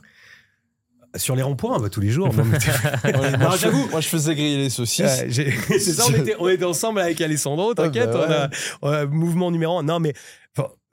Sur 1.16 1.34
les 1.34 1.42
ronds-points, 1.42 1.80
bah, 1.80 1.88
tous 1.90 2.00
les 2.00 2.10
jours. 2.10 2.32
Non, 2.32 2.44
mais- 2.44 2.58
Ouais, 3.18 3.30
Non, 3.32 3.38
moi, 3.38 3.50
je- 3.56 3.62
j'avoue. 3.62 3.88
Moi, 3.90 4.00
je 4.00 4.06
faisais 4.06 4.32
griller 4.36 4.58
les 4.58 4.70
saucisses. 4.70 5.22
Ouais, 5.26 5.28
c'est 5.68 5.80
ça, 5.80 6.04
on 6.08 6.14
était, 6.14 6.36
on 6.38 6.48
était 6.48 6.64
ensemble 6.64 7.00
avec 7.00 7.20
Alessandro, 7.20 7.74
t'inquiète, 7.74 8.10
Ah 8.12 8.26
bah 8.28 8.48
on, 8.80 8.88
a, 8.88 8.90
on 8.90 8.92
a 9.02 9.06
mouvement 9.06 9.50
numéro 9.50 9.76
un. 9.78 9.82
Non, 9.82 9.98
mais 9.98 10.12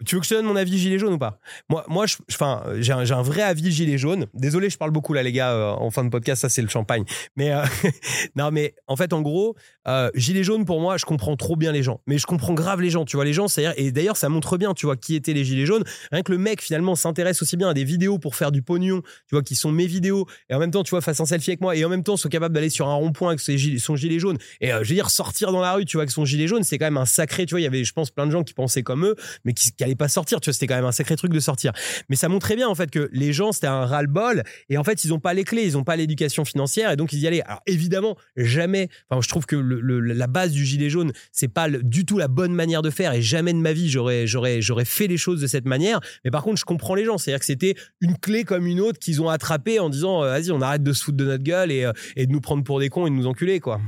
tu 0.06 0.16
veux 0.16 0.22
que 0.22 0.28
je 0.28 0.30
te 0.32 0.36
donne 0.36 0.46
mon 0.46 0.56
avis 0.56 0.78
gilet 0.78 1.00
jaune 1.00 1.14
ou 1.14 1.18
pas? 1.18 1.40
Moi, 1.70 1.84
moi 1.88 2.06
enfin, 2.32 2.64
j'ai 2.80 2.94
un, 2.94 3.00
un 3.00 3.22
vrai 3.24 3.42
avis 3.42 3.72
gilet 3.72 3.98
jaune. 3.98 4.28
Désolé, 4.36 4.70
je 4.70 4.78
parle 4.78 4.92
beaucoup 4.92 5.14
là, 5.14 5.24
les 5.24 5.32
gars, 5.32 5.54
euh, 5.54 5.72
en 5.72 5.90
fin 5.90 6.04
de 6.04 6.10
podcast, 6.10 6.42
ça 6.42 6.50
c'est 6.50 6.62
le 6.62 6.68
champagne. 6.68 7.04
Mais 7.36 7.52
euh, 7.52 7.64
non, 8.36 8.52
mais 8.52 8.76
en 8.86 8.96
fait, 8.96 9.12
en 9.12 9.22
gros, 9.22 9.56
euh, 9.88 10.12
gilet 10.14 10.44
jaune 10.44 10.66
pour 10.66 10.80
moi, 10.82 10.98
je 10.98 11.06
comprends 11.06 11.36
trop 11.36 11.56
bien 11.56 11.72
les 11.72 11.82
gens. 11.82 12.00
Mais 12.06 12.20
je 12.20 12.28
comprends 12.28 12.54
grave 12.54 12.82
les 12.82 12.92
gens, 12.92 13.06
tu 13.06 13.18
vois, 13.18 13.26
les 13.26 13.34
gens, 13.34 13.48
c'est 13.48 13.66
et 13.78 13.92
d'ailleurs, 13.92 14.18
ça 14.18 14.30
montre 14.30 14.58
bien, 14.58 14.74
tu 14.74 14.86
vois, 14.86 14.98
qui 14.98 15.16
étaient 15.16 15.34
les 15.34 15.44
gilets 15.44 15.66
jaunes. 15.66 15.84
Rien 16.12 16.22
que 16.22 16.32
le 16.32 16.38
mec 16.38 16.62
finalement 16.62 16.96
s'intéresse 16.96 17.42
aussi 17.42 17.58
bien 17.58 17.70
à 17.70 17.74
des 17.74 17.84
vidéos 17.84 18.20
pour 18.20 18.36
faire 18.36 18.52
du 18.52 18.62
pognon, 18.62 19.02
tu 19.02 19.36
vois, 19.36 19.42
qui 19.42 19.56
sont 19.56 19.72
mes 19.72 19.88
vidéos, 19.88 20.28
et 20.50 20.54
en 20.54 20.60
même 20.60 20.72
temps, 20.72 20.84
tu 20.84 20.92
vois, 20.92 21.02
fasse 21.02 21.20
un 21.22 21.26
selfie 21.26 21.52
avec 21.52 21.62
moi, 21.62 21.76
et 21.76 21.84
en 21.84 21.90
même 21.90 22.04
temps, 22.04 22.18
sont 22.18 22.30
capables 22.30 22.54
d'aller 22.54 22.70
sur 22.70 22.88
un 22.88 22.94
rond-point 22.94 23.30
avec 23.30 23.40
son 23.40 23.96
gilet 23.96 24.20
jaune. 24.20 24.38
Et 24.62 24.70
je 24.70 24.78
veux 24.78 24.96
dire, 24.96 25.10
sortir 25.10 25.52
dans 25.52 25.62
la 25.62 25.74
rue, 25.74 25.86
tu 25.86 25.98
vois, 25.98 26.04
avec 26.04 26.12
son 26.12 26.24
gilet 26.24 26.48
jaune, 26.48 26.64
c'est 26.64 26.78
quand 26.78 26.86
même 26.86 26.98
un 26.98 27.06
sacré, 27.06 27.46
tu 27.46 27.56
vois, 27.56 27.62
il 27.62 27.64
y 27.64 27.68
avait, 27.68 27.84
je 27.84 27.94
pense, 27.94 28.12
plein 28.12 28.28
de 28.28 28.32
gens 28.32 28.44
qui 28.44 28.54
pensaient 28.54 28.84
comme 28.84 29.06
eux, 29.06 29.16
mais 29.44 29.54
qui 29.54 29.72
n'allaient 29.88 29.96
pas 29.96 30.08
sortir, 30.08 30.40
tu 30.40 30.50
vois, 30.50 30.54
c'était 30.54 30.68
quand 30.68 30.76
même 30.76 30.86
un 30.86 30.92
sacré 30.92 31.16
truc 31.16 31.34
de 31.34 31.40
sortir. 31.40 31.72
Mais 32.10 32.16
ça 32.16 32.30
montrait 32.30 32.56
bien, 32.56 32.68
en 32.68 32.76
fait, 32.76 32.92
que 32.92 33.10
les 33.12 33.34
gens, 33.34 33.52
c'était 33.52 33.68
un 33.68 33.86
ras-le-bol, 33.86 34.44
et 34.70 34.78
en 34.78 34.84
fait, 34.84 35.04
ils 35.04 35.10
n'ont 35.10 35.20
pas 35.20 35.34
les 35.34 35.44
clés, 35.44 35.66
ils 35.66 35.74
n'ont 35.74 35.84
pas 35.84 35.96
l'éducation 35.96 36.46
financière, 36.46 36.92
et 36.92 36.96
donc 36.96 37.14
ils 37.14 37.20
y 37.20 37.28
allaient. 37.28 37.44
Alors 37.44 37.62
évidemment, 37.66 38.18
jamais, 38.36 38.90
enfin, 39.10 39.22
je 39.22 39.30
trouve 39.30 39.46
que 39.46 39.56
la 39.56 40.28
base 40.28 40.52
du 40.52 40.66
gilet 40.66 40.90
jaune, 40.90 41.12
c'est 41.32 41.48
pas 41.48 41.70
du 41.70 42.06
tout 42.06 42.18
la 42.18 42.28
bonne 42.28 42.54
manière 42.54 42.82
de 42.82 42.90
faire, 42.90 43.14
et 43.14 43.22
jamais 43.22 43.54
de 43.54 43.60
ma 43.60 43.74
vie, 43.74 43.90
j'aurais, 43.90 44.28
j'aurais, 44.28 44.62
j'aurais 44.62 44.86
fait 44.86 45.08
les 45.08 45.18
choses 45.18 45.42
de 45.42 45.48
cette 45.48 45.66
manière. 45.66 46.00
Mais 46.24 46.32
par 46.32 46.44
contre, 46.44 46.60
je 46.60 46.66
comprends 46.66 46.96
les 46.96 47.06
gens, 47.06 47.18
c'est-à-dire 47.18 47.40
que 47.40 47.46
c'était 47.46 47.76
une 48.02 48.18
clé 48.18 48.44
comme 48.44 48.68
une 48.68 48.80
autre 48.80 49.00
qu'ils 49.00 49.22
ont 49.22 49.30
attrapée 49.30 49.80
en 49.80 49.90
disant, 49.90 50.24
euh, 50.24 50.30
vas-y, 50.30 50.52
on 50.52 50.62
arrête 50.62 50.84
de 50.84 50.94
se 50.94 51.04
foutre 51.04 51.18
de 51.18 51.26
notre 51.26 51.44
gueule 51.44 51.72
et, 51.72 51.86
euh, 51.86 51.94
et 52.16 52.26
de 52.26 52.32
nous 52.32 52.42
prendre 52.42 52.64
pour 52.64 52.80
des 52.80 52.90
cons 52.90 53.08
et 53.08 53.10
de 53.10 53.16
nous 53.16 53.28
enculer, 53.28 53.60
quoi. 53.60 53.80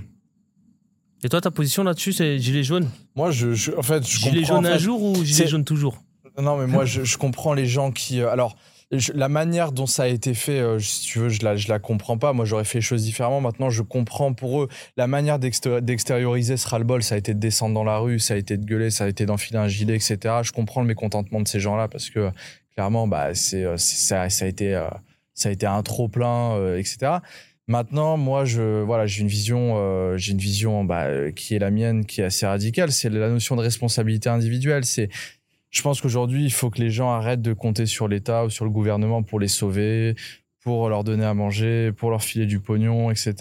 Et 1.24 1.30
toi, 1.30 1.42
ta 1.42 1.52
position 1.52 1.84
là-dessus, 1.84 2.14
c'est 2.14 2.40
gilet 2.40 2.64
jaune 2.64 2.90
Moi, 3.16 3.32
je, 3.32 3.54
je- 3.54 3.72
en 3.78 3.82
fait, 3.84 4.08
je 4.08 4.18
Gilet 4.20 4.42
comprends, 4.42 4.56
jaune 4.62 4.68
en 4.68 4.70
un 4.76 4.78
jour 4.78 5.04
ou 5.04 5.24
gilet 5.24 5.48
jaune 5.48 5.66
toujours 5.66 6.02
Non, 6.42 6.58
mais 6.58 6.68
moi, 6.68 6.86
je, 6.86 7.04
je 7.04 7.18
comprends 7.18 7.54
les 7.54 7.66
gens 7.66 7.92
qui. 7.92 8.22
euh, 8.22 8.30
alors, 8.32 8.56
je- 8.92 9.12
la 9.14 9.28
manière 9.28 9.72
dont 9.74 9.86
ça 9.86 10.04
a 10.04 10.08
été 10.08 10.34
fait, 10.34 10.60
euh, 10.60 10.80
si 10.80 11.02
tu 11.06 11.20
veux, 11.20 11.30
je 11.30 11.44
la, 11.44 11.56
je 11.58 11.68
la 11.68 11.78
comprends 11.78 12.18
pas. 12.18 12.32
Moi, 12.32 12.46
j'aurais 12.46 12.64
fait 12.64 12.78
les 12.78 12.82
choses 12.84 13.04
différemment. 13.04 13.42
Maintenant, 13.42 13.70
je 13.70 13.82
comprends 13.84 14.34
pour 14.34 14.64
eux 14.64 14.70
la 14.98 15.08
manière 15.08 15.40
d'exté- 15.40 15.82
d'extérioriser 15.82 16.56
ce 16.58 16.68
ras-le-bol. 16.70 17.04
Ça 17.04 17.16
a 17.16 17.18
été 17.18 17.34
de 17.34 17.40
descendre 17.40 17.76
dans 17.76 17.84
la 17.84 17.98
rue, 17.98 18.20
ça 18.20 18.36
a 18.36 18.38
été 18.38 18.56
de 18.58 18.66
gueuler, 18.66 18.90
ça 18.90 19.04
a 19.04 19.08
été 19.10 19.26
d'enfiler 19.26 19.60
un 19.60 19.68
gilet, 19.68 19.96
etc. 19.96 20.18
Je 20.44 20.52
comprends 20.54 20.82
le 20.82 20.88
mécontentement 20.88 21.42
de 21.42 21.48
ces 21.48 21.60
gens-là 21.60 21.88
parce 21.90 22.10
que 22.10 22.32
clairement, 22.76 23.08
bah, 23.08 23.36
c'est, 23.36 23.66
euh, 23.66 23.76
ça, 23.78 24.30
ça 24.30 24.46
a 24.46 24.48
été, 24.48 24.74
euh, 24.74 24.88
ça 25.34 25.50
a 25.50 25.52
été 25.52 25.66
un 25.66 25.84
trop 25.84 26.08
plein, 26.08 26.76
etc. 26.78 27.18
Maintenant, 27.70 28.18
moi, 28.18 28.46
je, 28.46 28.82
voilà, 28.82 29.06
j'ai 29.06 29.22
une 29.22 29.28
vision, 29.28 29.76
euh, 29.78 30.18
j'ai 30.18 30.32
une 30.32 30.40
vision, 30.40 30.84
bah, 30.84 31.04
euh, 31.04 31.32
qui 31.32 31.54
est 31.54 31.60
la 31.60 31.70
mienne, 31.70 32.04
qui 32.04 32.20
est 32.20 32.24
assez 32.24 32.48
radicale. 32.48 32.92
C'est 32.92 33.12
la 33.12 33.30
notion 33.30 33.56
de 33.56 33.62
responsabilité 33.62 34.28
individuelle. 34.28 34.86
C'est, 34.86 35.10
je 35.70 35.82
pense 35.84 36.02
qu'aujourd'hui, 36.02 36.44
il 36.44 36.52
faut 36.52 36.72
que 36.72 36.80
les 36.80 36.90
gens 36.90 37.12
arrêtent 37.12 37.44
de 37.44 37.54
compter 37.54 37.86
sur 37.86 38.08
l'État 38.08 38.44
ou 38.44 38.50
sur 38.50 38.66
le 38.66 38.72
gouvernement 38.72 39.22
pour 39.22 39.40
les 39.40 39.48
sauver, 39.48 40.16
pour 40.64 40.90
leur 40.90 41.04
donner 41.04 41.26
à 41.26 41.36
manger, 41.36 41.92
pour 41.92 42.10
leur 42.10 42.24
filer 42.24 42.48
du 42.48 42.60
pognon, 42.60 43.12
etc. 43.12 43.36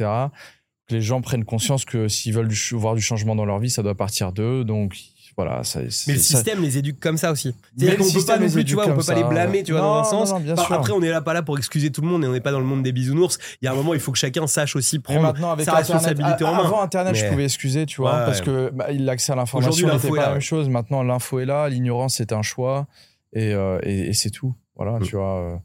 que 0.86 0.94
les 0.94 1.00
gens 1.00 1.22
prennent 1.22 1.46
conscience 1.46 1.86
que 1.86 2.06
s'ils 2.09 2.34
veulent 2.34 2.52
voir 2.72 2.94
du 2.94 3.00
changement 3.00 3.34
dans 3.34 3.46
leur 3.46 3.60
vie, 3.60 3.70
ça 3.70 3.82
doit 3.82 3.96
partir 3.96 4.32
d'eux. 4.32 4.62
Donc 4.62 4.94
voilà, 5.39 5.62
ça, 5.62 5.78
Mais 5.78 5.85
le 5.85 5.90
ça- 6.19 6.35
système 6.36 6.60
les 6.60 6.77
éduque 6.78 6.98
comme 7.01 7.16
ça 7.16 7.31
aussi. 7.32 7.55
C'est-à-dire 7.77 7.97
qu'on 7.97 8.02
peut 8.05 8.09
pas 8.10 8.15
système 8.19 8.40
non 8.40 8.47
les 8.47 8.52
plus, 8.52 8.65
tu 8.65 8.74
vois, 8.74 8.89
on 8.89 8.97
peut 8.97 9.05
pas 9.05 9.15
les 9.15 9.23
blâmer, 9.24 9.62
tu 9.62 9.70
vois, 9.73 9.81
dans 9.81 9.94
un 9.94 10.02
Non, 10.02 10.05
sens. 10.05 10.32
non, 10.32 10.40
non. 10.40 10.55
Après, 10.70 10.93
on 10.93 11.01
est 11.01 11.10
là 11.10 11.20
pas 11.20 11.32
là 11.32 11.43
pour 11.43 11.56
excuser 11.56 11.90
tout 11.90 12.01
le 12.01 12.09
monde 12.09 12.24
et 12.24 12.27
on 12.27 12.32
n'est 12.32 12.40
pas 12.40 12.51
dans 12.52 12.59
le 12.59 12.66
monde 12.66 12.82
des 12.82 12.90
bisounours. 12.93 13.39
Il 13.62 13.66
y 13.66 13.69
a 13.69 13.73
un 13.73 13.74
moment, 13.77 13.94
il 13.94 14.01
faut 14.01 14.10
que 14.12 14.19
chacun 14.19 14.47
sache 14.48 14.74
aussi 14.77 14.98
prendre 14.98 15.27
avec 15.27 15.39
sa 15.39 15.47
Internet, 15.52 15.77
responsabilité 15.77 16.44
en 16.44 16.55
main. 16.55 16.65
Avant 16.65 16.82
Internet, 16.82 17.15
je 17.15 17.27
pouvais 17.28 17.44
excuser, 17.44 17.86
tu 17.86 18.01
vois, 18.01 18.19
Ouais, 18.19 18.24
parce 18.27 18.40
que 18.40 18.70
bah, 18.74 18.86
l'accès 18.90 19.32
à 19.32 19.36
l'information 19.36 19.86
l'info 19.86 19.97
n'était 19.97 20.09
pas 20.10 20.16
là, 20.16 20.27
la 20.27 20.32
même 20.32 20.40
chose. 20.40 20.69
Maintenant, 20.69 21.02
l'info 21.05 21.39
est 21.39 21.47
là, 21.47 21.69
l'ignorance 21.69 22.16
c'est 22.16 22.32
un 22.32 22.43
choix, 22.43 22.86
et, 23.32 23.55
euh, 23.55 23.78
et, 23.85 24.09
et 24.09 24.12
c'est 24.15 24.31
tout. 24.31 24.55
Voilà, 24.77 24.98
Mm. 24.98 25.02
tu 25.05 25.15
vois. 25.16 25.62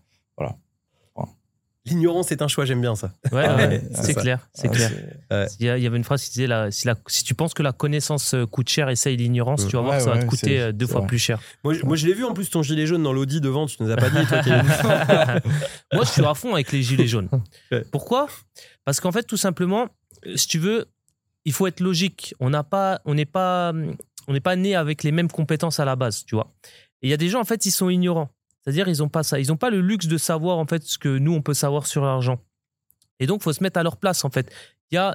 L'ignorance 1.85 2.31
est 2.31 2.41
un 2.41 2.47
choix, 2.47 2.63
j'aime 2.63 2.79
bien 2.79 2.95
ça. 2.95 3.11
Ouais, 3.33 3.43
Ah 3.45 3.55
ouais, 3.57 3.67
ouais, 3.67 3.83
c'est 3.93 4.13
clair, 4.13 4.47
c'est 4.53 4.69
ah, 4.69 4.71
clair. 4.71 4.91
Il 5.59 5.65
y, 5.65 5.69
avait 5.87 5.97
une 5.97 6.03
phrase 6.05 6.23
qui 6.23 6.29
disait 6.31 6.47
là, 6.47 6.71
si, 6.71 6.87
la- 6.87 6.95
si 7.07 7.25
tu 7.25 7.33
penses 7.35 7.53
que 7.53 7.61
la 7.61 7.73
connaissance 7.73 8.33
euh, 8.33 8.45
coûte 8.45 8.69
cher, 8.69 8.87
essaye 8.89 9.17
l'ignorance, 9.17 9.67
tu 9.67 9.75
vas 9.75 9.81
voir 9.81 9.91
Ouais, 9.93 9.97
que 9.97 10.03
ça 10.05 10.11
va 10.11 10.19
te 10.19 10.25
coûter 10.25 10.59
euh, 10.61 10.71
deux 10.71 10.87
fois 10.87 11.01
vrai. 11.01 11.07
plus 11.07 11.19
cher. 11.19 11.41
Moi, 11.65 11.73
je- 11.73 11.83
moi, 11.85 11.97
je 11.97 12.07
l'ai 12.07 12.13
vu 12.13 12.23
en 12.23 12.33
plus 12.33 12.49
ton 12.49 12.63
gilet 12.63 12.85
jaune 12.87 13.03
dans 13.03 13.11
l'Audi 13.11 13.41
devant, 13.41 13.65
tu 13.65 13.75
nous 13.83 13.91
as 13.91 13.97
pas 13.97 14.09
dit, 14.09 14.25
toi. 14.25 14.41
Moi, 15.93 16.03
je 16.05 16.09
suis 16.09 16.25
à 16.25 16.33
fond 16.33 16.53
avec 16.53 16.71
les 16.71 16.81
gilets 16.81 17.07
jaunes. 17.07 17.29
Ouais. 17.71 17.83
Pourquoi? 17.91 18.27
Parce 18.85 18.99
qu'en 18.99 19.11
fait, 19.11 19.23
tout 19.23 19.37
simplement, 19.37 19.87
euh, 20.25 20.37
si 20.37 20.47
tu 20.47 20.59
veux, 20.59 20.85
il 21.45 21.51
faut 21.53 21.67
être 21.67 21.79
logique. 21.81 22.33
On 22.39 22.49
n'a 22.49 22.63
pas, 22.63 23.01
on 23.05 23.13
n'est 23.13 23.25
pas, 23.25 23.73
on 24.27 24.33
n'est 24.33 24.39
pas 24.39 24.55
né 24.55 24.75
avec 24.75 25.03
les 25.03 25.11
mêmes 25.11 25.29
compétences 25.29 25.79
à 25.79 25.85
la 25.85 25.95
base, 25.97 26.23
tu 26.25 26.35
vois. 26.35 26.53
Et 27.01 27.07
il 27.07 27.09
y 27.09 27.13
a 27.13 27.17
des 27.17 27.27
gens, 27.29 27.41
en 27.41 27.45
fait, 27.45 27.65
ils 27.65 27.71
sont 27.71 27.89
ignorants. 27.89 28.29
C'est-à-dire, 28.63 28.87
ils 28.87 28.99
n'ont 28.99 29.09
pas 29.09 29.23
ça. 29.23 29.39
Ils 29.39 29.47
n'ont 29.47 29.57
pas 29.57 29.69
le 29.69 29.81
luxe 29.81 30.07
de 30.07 30.17
savoir, 30.17 30.57
en 30.57 30.65
fait, 30.65 30.83
ce 30.83 30.97
que 30.97 31.17
nous, 31.17 31.33
on 31.33 31.41
peut 31.41 31.53
savoir 31.53 31.85
sur 31.85 32.03
l'argent. 32.05 32.39
Et 33.19 33.27
donc, 33.27 33.43
faut 33.43 33.53
se 33.53 33.61
mettre 33.61 33.79
à 33.79 33.83
leur 33.83 33.97
place, 33.97 34.23
en 34.25 34.29
fait. 34.29 34.51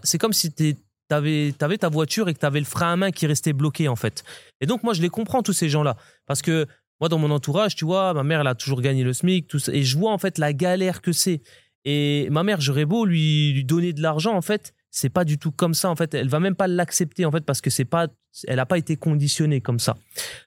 C'est 0.03 0.19
comme 0.19 0.33
si 0.33 0.53
tu 0.53 0.77
avais, 1.11 1.53
ta 1.53 1.89
voiture 1.89 2.29
et 2.29 2.35
que 2.35 2.41
tu 2.41 2.47
avais 2.47 2.61
le 2.61 2.67
frein 2.67 2.93
à 2.93 2.97
main 2.97 3.11
qui 3.11 3.27
restait 3.27 3.53
bloqué, 3.53 3.89
en 3.89 3.97
fait. 3.97 4.25
Et 4.61 4.67
donc, 4.67 4.83
moi, 4.83 4.93
je 4.93 5.03
les 5.03 5.09
comprends, 5.09 5.43
tous 5.43 5.53
ces 5.53 5.69
gens-là. 5.69 5.97
Parce 6.27 6.43
que 6.43 6.67
moi, 7.01 7.09
dans 7.09 7.19
mon 7.19 7.31
entourage, 7.31 7.77
tu 7.77 7.85
vois, 7.85 8.13
ma 8.13 8.25
mère, 8.25 8.41
elle 8.41 8.47
a 8.49 8.55
toujours 8.55 8.81
gagné 8.81 9.05
le 9.05 9.13
SMIC, 9.13 9.47
tout 9.49 9.59
ça. 9.59 9.73
Et 9.73 9.83
je 9.83 9.97
vois, 9.97 10.13
en 10.13 10.19
fait, 10.19 10.39
la 10.39 10.53
galère 10.53 11.01
que 11.01 11.13
c'est. 11.13 11.43
Et 11.85 12.29
ma 12.31 12.43
mère, 12.43 12.61
j'aurais 12.61 12.85
beau 12.85 13.05
lui, 13.05 13.53
lui 13.53 13.65
donner 13.65 13.93
de 13.93 14.03
l'argent, 14.03 14.35
en 14.35 14.43
fait, 14.43 14.75
c'est 14.91 15.11
pas 15.11 15.25
du 15.25 15.39
tout 15.39 15.53
comme 15.53 15.75
ça. 15.75 15.91
En 15.91 15.97
fait, 15.97 16.15
elle 16.15 16.29
va 16.29 16.41
même 16.41 16.55
pas 16.55 16.67
l'accepter, 16.67 17.25
en 17.25 17.31
fait, 17.31 17.45
parce 17.45 17.61
que 17.61 17.71
c'est 17.71 17.85
pas, 17.85 18.09
elle 18.47 18.57
n'a 18.57 18.67
pas 18.67 18.79
été 18.79 18.97
conditionnée 18.97 19.61
comme 19.61 19.79
ça. 19.79 19.97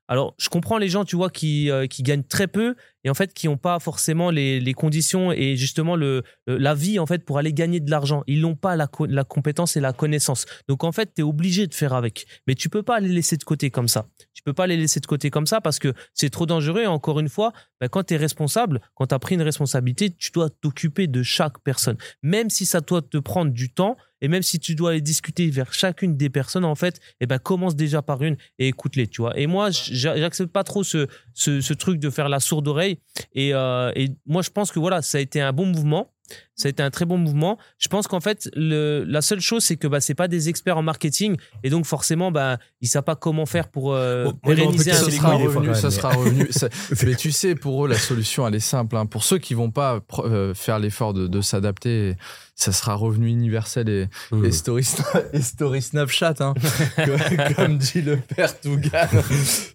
Alors, 0.08 0.36
je 0.38 0.50
comprends 0.50 0.78
les 0.78 0.90
gens, 0.90 1.06
tu 1.06 1.16
vois, 1.16 1.30
qui, 1.30 1.70
euh, 1.70 1.88
qui 1.88 2.04
gagnent 2.04 2.24
très 2.24 2.48
peu 2.48 2.76
et 3.04 3.10
en 3.10 3.14
fait 3.14 3.34
qui 3.34 3.48
n'ont 3.48 3.58
pas 3.58 3.80
forcément 3.80 4.30
les, 4.30 4.60
les 4.60 4.74
conditions 4.74 5.32
et 5.32 5.56
justement 5.56 5.96
le, 5.96 6.24
la 6.48 6.76
vie 6.76 7.00
en 7.00 7.06
fait 7.06 7.26
pour 7.26 7.38
aller 7.38 7.54
gagner 7.54 7.80
de 7.80 7.90
l'argent. 7.90 8.24
Ils 8.28 8.42
n'ont 8.42 8.56
pas 8.56 8.76
la, 8.76 8.88
la 9.08 9.24
compétence 9.24 9.76
et 9.76 9.80
la 9.80 9.94
connaissance. 9.94 10.46
Donc 10.68 10.84
en 10.84 10.92
fait, 10.92 11.14
tu 11.16 11.22
es 11.22 11.24
obligé 11.24 11.68
de 11.68 11.74
faire 11.74 11.94
avec. 11.94 12.26
Mais 12.48 12.56
tu 12.56 12.70
peux 12.70 12.84
pas 12.84 13.00
les 13.00 13.10
laisser 13.10 13.38
de 13.38 13.44
côté 13.44 13.72
comme 13.72 13.88
ça. 13.88 14.08
Tu 14.34 14.44
peux 14.44 14.54
pas 14.54 14.68
les 14.68 14.78
laisser 14.78 15.00
de 15.00 15.08
côté 15.08 15.30
comme 15.30 15.48
ça 15.48 15.62
parce 15.62 15.80
que 15.80 15.94
c'est 16.14 16.30
trop 16.30 16.46
dangereux. 16.46 16.86
Encore 16.86 17.20
une 17.20 17.30
fois, 17.30 17.54
ben, 17.80 17.90
quand 17.90 18.04
tu 18.04 18.14
es 18.14 18.18
responsable, 18.18 18.82
quand 18.96 19.08
tu 19.08 19.16
as 19.16 19.20
pris 19.20 19.36
une 19.36 19.42
responsabilité, 19.42 20.12
tu 20.12 20.32
dois 20.32 20.50
t'occuper 20.50 21.08
de 21.08 21.24
chaque 21.24 21.60
personne. 21.64 21.98
Même 22.22 22.50
si 22.50 22.66
ça 22.66 22.82
doit 22.82 23.02
te 23.02 23.18
prendre 23.18 23.52
du 23.52 23.74
temps 23.74 23.98
et 24.22 24.28
même 24.28 24.44
si 24.44 24.60
tu 24.60 24.76
dois 24.76 24.92
aller 24.92 25.02
discuter 25.02 25.50
vers 25.50 25.74
chacune 25.74 26.16
des 26.18 26.30
personnes, 26.30 26.66
en 26.66 26.76
fait, 26.76 27.00
eh 27.20 27.26
ben, 27.26 27.40
commence 27.40 27.76
déjà 27.76 28.02
par 28.02 28.22
une 28.24 28.38
et 28.60 28.68
écoute-les, 28.70 29.08
tu 29.08 29.22
vois. 29.22 29.38
Et 29.40 29.48
moi, 29.48 29.70
j'a- 29.72 30.18
j'accepte 30.18 30.52
pas 30.52 30.64
trop 30.64 30.84
ce, 30.84 31.08
ce, 31.34 31.62
ce 31.62 31.74
truc 31.74 32.00
de 32.00 32.10
faire 32.10 32.30
la 32.30 32.40
sourde 32.40 32.68
oreille. 32.68 32.98
Et, 33.34 33.54
euh, 33.54 33.92
et 33.96 34.10
moi, 34.26 34.42
je 34.42 34.50
pense 34.50 34.72
que 34.72 34.80
voilà, 34.80 35.02
ça 35.02 35.18
a 35.18 35.22
été 35.22 35.42
un 35.42 35.54
bon 35.54 35.66
mouvement. 35.66 36.14
Ça 36.56 36.68
a 36.68 36.70
été 36.70 36.84
un 36.84 36.90
très 36.92 37.06
bon 37.06 37.18
mouvement. 37.18 37.58
Je 37.80 37.88
pense 37.88 38.08
qu'en 38.08 38.20
fait, 38.20 38.50
le, 38.56 39.04
la 39.08 39.22
seule 39.22 39.40
chose, 39.40 39.64
c'est 39.64 39.78
que 39.78 39.88
bah, 39.88 40.00
c'est 40.02 40.14
pas 40.16 40.28
des 40.28 40.50
experts 40.50 40.78
en 40.78 40.84
marketing. 40.84 41.38
Et 41.64 41.70
donc, 41.70 41.86
forcément, 41.86 42.32
bah, 42.32 42.60
ils 42.82 42.88
savent 42.88 43.04
pas 43.04 43.16
comment 43.16 43.46
faire 43.46 43.70
pour 43.70 43.94
euh, 43.94 44.26
Bon, 44.26 44.34
pérenniser 44.34 44.92
un 44.92 44.96
ça 44.96 45.06
les 45.06 45.12
sera 45.14 45.32
couilles, 45.36 45.40
des 45.40 45.50
fois, 45.52 45.62
revenu, 45.62 45.68
quand 45.74 45.80
ça 45.80 45.90
même, 45.90 45.98
sera 45.98 46.10
revenu. 46.10 46.48
ça- 46.52 46.68
mais 47.06 47.16
tu 47.16 47.32
sais, 47.32 47.56
pour 47.56 47.86
eux, 47.86 47.88
la 47.88 47.98
solution, 47.98 48.48
elle 48.48 48.56
est 48.56 48.60
simple. 48.60 48.96
hein. 48.98 49.06
Pour 49.06 49.24
ceux 49.24 49.38
qui 49.40 49.54
vont 49.54 49.72
pas 49.72 50.02
euh, 50.20 50.54
faire 50.54 50.78
l'effort 50.78 51.14
de, 51.14 51.28
de 51.28 51.42
s'adapter, 51.42 52.16
ça 52.56 52.72
sera 52.72 52.94
revenu 52.96 53.28
universel 53.30 53.90
et, 53.90 54.08
Mmh. 54.32 54.46
et 54.46 54.52
story, 54.52 54.84
Sna- 54.84 55.24
et 55.34 55.42
story 55.42 55.82
Snapchat, 55.82 56.36
hein, 56.42 56.54
comme, 56.96 57.56
comme 57.56 57.78
dit 57.78 58.02
le 58.02 58.18
père 58.18 58.60
Tougan. 58.60 58.90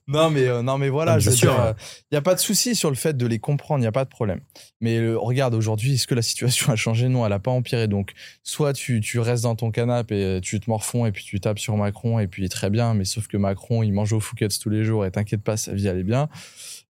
Non, 0.07 0.31
mais, 0.31 0.47
euh, 0.47 0.63
non, 0.63 0.79
mais 0.79 0.89
voilà, 0.89 1.15
Ah, 1.15 1.19
je 1.19 1.31
veux 1.31 1.37
sûr. 1.37 1.53
dire, 1.53 1.75
il 2.03 2.15
n'y 2.15 2.19
a 2.19 2.23
pas 2.23 2.35
de 2.35 2.41
souci 2.41 2.75
sur 2.77 2.91
le 2.91 2.97
fait 2.97 3.17
de 3.17 3.27
les 3.27 3.39
comprendre, 3.39 3.79
il 3.81 3.83
n'y 3.83 3.89
a 3.89 3.93
pas 3.93 4.05
de 4.05 4.11
problème. 4.11 4.41
Mais 4.81 4.99
euh, 4.99 5.19
regarde, 5.19 5.55
aujourd'hui, 5.55 5.95
est-ce 5.95 6.07
que 6.07 6.15
la 6.15 6.23
situation 6.23 6.73
a 6.77 6.79
changé 6.79 7.09
Non, 7.09 7.25
elle 7.25 7.31
n'a 7.31 7.39
pas 7.39 7.51
empiré. 7.51 7.89
Donc, 7.89 8.13
soit 8.43 8.73
tu, 8.73 9.01
tu 9.01 9.19
restes 9.19 9.45
dans 9.45 9.57
ton 9.57 9.71
canapé 9.71 10.37
et 10.37 10.41
tu 10.41 10.61
te 10.61 10.71
morfonds 10.71 11.07
et 11.07 11.13
puis 11.13 11.25
tu 11.25 11.41
tapes 11.41 11.59
sur 11.59 11.77
Macron 11.77 12.19
et 12.19 12.27
puis 12.27 12.49
très 12.49 12.71
bien, 12.71 12.95
mais 12.95 13.05
sauf 13.05 13.27
que 13.27 13.37
Macron, 13.37 13.83
il 13.83 13.93
mange 13.93 14.13
au 14.13 14.21
Fouquet's 14.21 14.59
tous 14.59 14.71
les 14.71 14.85
jours 14.85 15.05
et 15.05 15.11
t'inquiète 15.11 15.43
pas, 15.43 15.57
sa 15.57 15.75
vie, 15.75 15.87
elle 15.87 15.99
est 15.99 16.05
bien. 16.05 16.29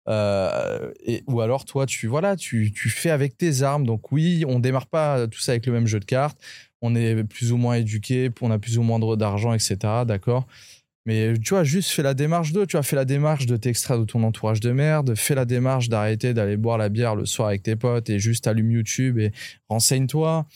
Euh, 0.08 0.92
et, 1.04 1.22
ou 1.26 1.40
alors, 1.40 1.64
toi, 1.64 1.86
tu, 1.86 2.06
voilà, 2.06 2.36
tu, 2.36 2.72
tu 2.72 2.88
fais 2.88 3.10
avec 3.10 3.36
tes 3.36 3.62
armes. 3.62 3.86
Donc, 3.86 4.12
oui, 4.12 4.44
on 4.46 4.58
démarre 4.58 4.86
pas 4.86 5.26
tout 5.26 5.40
ça 5.40 5.52
avec 5.52 5.66
le 5.66 5.72
même 5.72 5.86
jeu 5.86 6.00
de 6.00 6.04
cartes. 6.04 6.38
On 6.82 6.94
est 6.94 7.24
plus 7.24 7.52
ou 7.52 7.56
moins 7.56 7.74
éduqué, 7.74 8.30
on 8.40 8.50
a 8.50 8.58
plus 8.58 8.78
ou 8.78 8.82
moins 8.82 8.98
d'argent, 9.16 9.54
etc. 9.54 9.76
D'accord? 10.06 10.46
Mais 11.07 11.33
tu 11.39 11.51
vois, 11.51 11.65
juste 11.65 11.91
fais 11.91 12.03
la 12.03 12.15
démarche 12.15 12.53
de, 12.53 12.65
tu 12.65 12.77
as 12.77 12.83
fait 12.83 12.97
la 12.97 13.05
démarche 13.05 13.47
de 13.47 13.57
t'extraire 13.57 13.99
de 13.99 14.05
ton 14.05 14.23
entourage 14.24 14.61
de 14.61 14.73
merde, 14.73 15.15
fais 15.15 15.35
la 15.35 15.45
démarche 15.45 15.89
d'arrêter 15.89 16.35
d'aller 16.35 16.57
boire 16.57 16.78
la 16.78 16.89
bière 16.89 17.15
le 17.15 17.24
soir 17.24 17.49
avec 17.49 17.62
tes 17.62 17.77
potes 17.77 18.11
et 18.11 18.19
juste 18.19 18.47
allume 18.47 18.73
YouTube 18.73 19.19
et 19.19 19.33
renseigne-toi. 19.69 20.47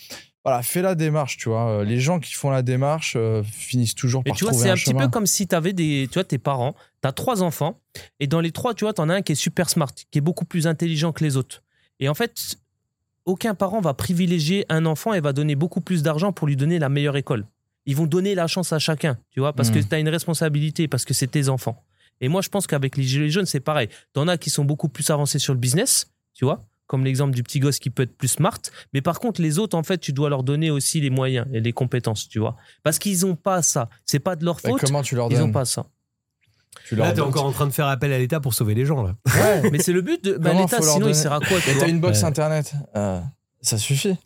Voilà, 0.44 0.62
fais 0.62 0.82
la 0.82 0.94
démarche, 0.94 1.36
tu 1.36 1.50
vois. 1.50 1.70
Euh, 1.70 1.84
Les 1.84 2.00
gens 2.00 2.18
qui 2.18 2.32
font 2.32 2.50
la 2.50 2.62
démarche 2.62 3.14
euh, 3.16 3.42
finissent 3.42 3.94
toujours 3.94 4.22
Mais 4.24 4.30
par 4.30 4.38
tu 4.38 4.44
vois, 4.44 4.54
c'est 4.54 4.70
un, 4.70 4.72
un 4.72 4.76
petit 4.76 4.94
peu 4.94 5.08
comme 5.08 5.26
si 5.26 5.46
tu 5.46 5.54
avais 5.54 5.74
des, 5.74 6.08
tu 6.10 6.14
vois, 6.14 6.24
tes 6.24 6.38
parents, 6.38 6.74
tu 7.02 7.08
as 7.08 7.12
trois 7.12 7.42
enfants, 7.42 7.78
et 8.20 8.26
dans 8.26 8.40
les 8.40 8.50
trois, 8.50 8.72
tu 8.74 8.84
vois, 8.84 8.94
tu 8.94 9.02
en 9.02 9.10
as 9.10 9.14
un 9.14 9.22
qui 9.22 9.32
est 9.32 9.36
super 9.36 9.68
smart, 9.68 9.92
qui 10.10 10.18
est 10.18 10.22
beaucoup 10.22 10.46
plus 10.46 10.66
intelligent 10.66 11.12
que 11.12 11.22
les 11.22 11.36
autres. 11.36 11.62
Et 12.00 12.08
en 12.08 12.14
fait, 12.14 12.56
aucun 13.26 13.54
parent 13.54 13.80
va 13.80 13.92
privilégier 13.92 14.64
un 14.70 14.86
enfant 14.86 15.12
et 15.12 15.20
va 15.20 15.34
donner 15.34 15.54
beaucoup 15.54 15.82
plus 15.82 16.02
d'argent 16.02 16.32
pour 16.32 16.48
lui 16.48 16.56
donner 16.56 16.78
la 16.78 16.88
meilleure 16.88 17.18
école. 17.18 17.44
Ils 17.86 17.96
vont 17.96 18.06
donner 18.06 18.34
la 18.34 18.46
chance 18.46 18.72
à 18.72 18.78
chacun, 18.78 19.18
tu 19.30 19.40
vois, 19.40 19.52
parce 19.52 19.70
que 19.70 19.78
tu 19.78 19.94
as 19.94 19.98
une 19.98 20.08
responsabilité, 20.08 20.86
parce 20.88 21.04
que 21.04 21.14
c'est 21.14 21.26
tes 21.28 21.48
enfants. 21.48 21.82
Et 22.20 22.28
moi, 22.28 22.42
je 22.42 22.48
pense 22.50 22.66
qu'avec 22.66 22.96
les 22.96 23.02
gilets 23.04 23.30
jaunes, 23.30 23.46
c'est 23.46 23.60
pareil. 23.60 23.88
T'en 24.12 24.28
as 24.28 24.36
qui 24.36 24.50
sont 24.50 24.64
beaucoup 24.64 24.88
plus 24.90 25.08
avancés 25.10 25.38
sur 25.38 25.54
le 25.54 25.58
business, 25.58 26.10
tu 26.34 26.44
vois, 26.44 26.62
comme 26.86 27.04
l'exemple 27.04 27.34
du 27.34 27.42
petit 27.42 27.58
gosse 27.60 27.78
qui 27.78 27.88
peut 27.88 28.02
être 28.02 28.14
plus 28.16 28.28
smart. 28.28 28.58
Mais 28.92 29.00
par 29.00 29.18
contre, 29.20 29.40
les 29.40 29.58
autres, 29.58 29.76
en 29.78 29.82
fait, 29.82 29.98
tu 29.98 30.12
dois 30.12 30.28
leur 30.28 30.42
donner 30.42 30.70
aussi 30.70 31.00
les 31.00 31.08
moyens 31.08 31.46
et 31.52 31.60
les 31.60 31.72
compétences, 31.72 32.28
tu 32.28 32.38
vois. 32.38 32.56
Parce 32.82 32.98
qu'ils 32.98 33.20
n'ont 33.20 33.36
pas 33.36 33.62
ça. 33.62 33.88
C'est 34.04 34.18
pas 34.18 34.36
de 34.36 34.44
leur 34.44 34.56
Bah, 34.56 34.68
faute. 34.70 34.80
comment 34.82 35.02
tu 35.02 35.14
leur 35.16 35.28
Ils 35.30 35.34
n'ont 35.38 35.44
donnes 35.44 35.52
pas 35.52 35.64
ça. 35.64 35.86
tu 36.86 36.96
leur 36.96 37.06
Là, 37.06 37.12
t'es 37.12 37.18
donnes- 37.18 37.28
encore 37.28 37.46
en 37.46 37.52
train 37.52 37.66
de 37.66 37.72
faire 37.72 37.86
appel 37.86 38.12
à 38.12 38.18
l'État 38.18 38.40
pour 38.40 38.52
sauver 38.52 38.74
les 38.74 38.84
gens, 38.84 39.02
là. 39.02 39.14
Ouais. 39.26 39.70
Mais 39.72 39.78
c'est 39.78 39.92
le 39.94 40.02
but 40.02 40.22
de. 40.22 40.34
Ben, 40.36 40.50
Comment 40.50 40.62
L'État, 40.64 40.82
sinon, 40.82 40.96
il 40.96 41.00
donner 41.00 41.14
sert 41.14 41.32
à 41.32 41.40
quoi 41.40 41.58
tu 41.60 41.88
une 41.88 42.00
box 42.00 42.18
Ouais. 42.18 42.24
internet, 42.26 42.74
euh, 42.96 43.20
ça 43.62 43.78
suffit. 43.78 44.16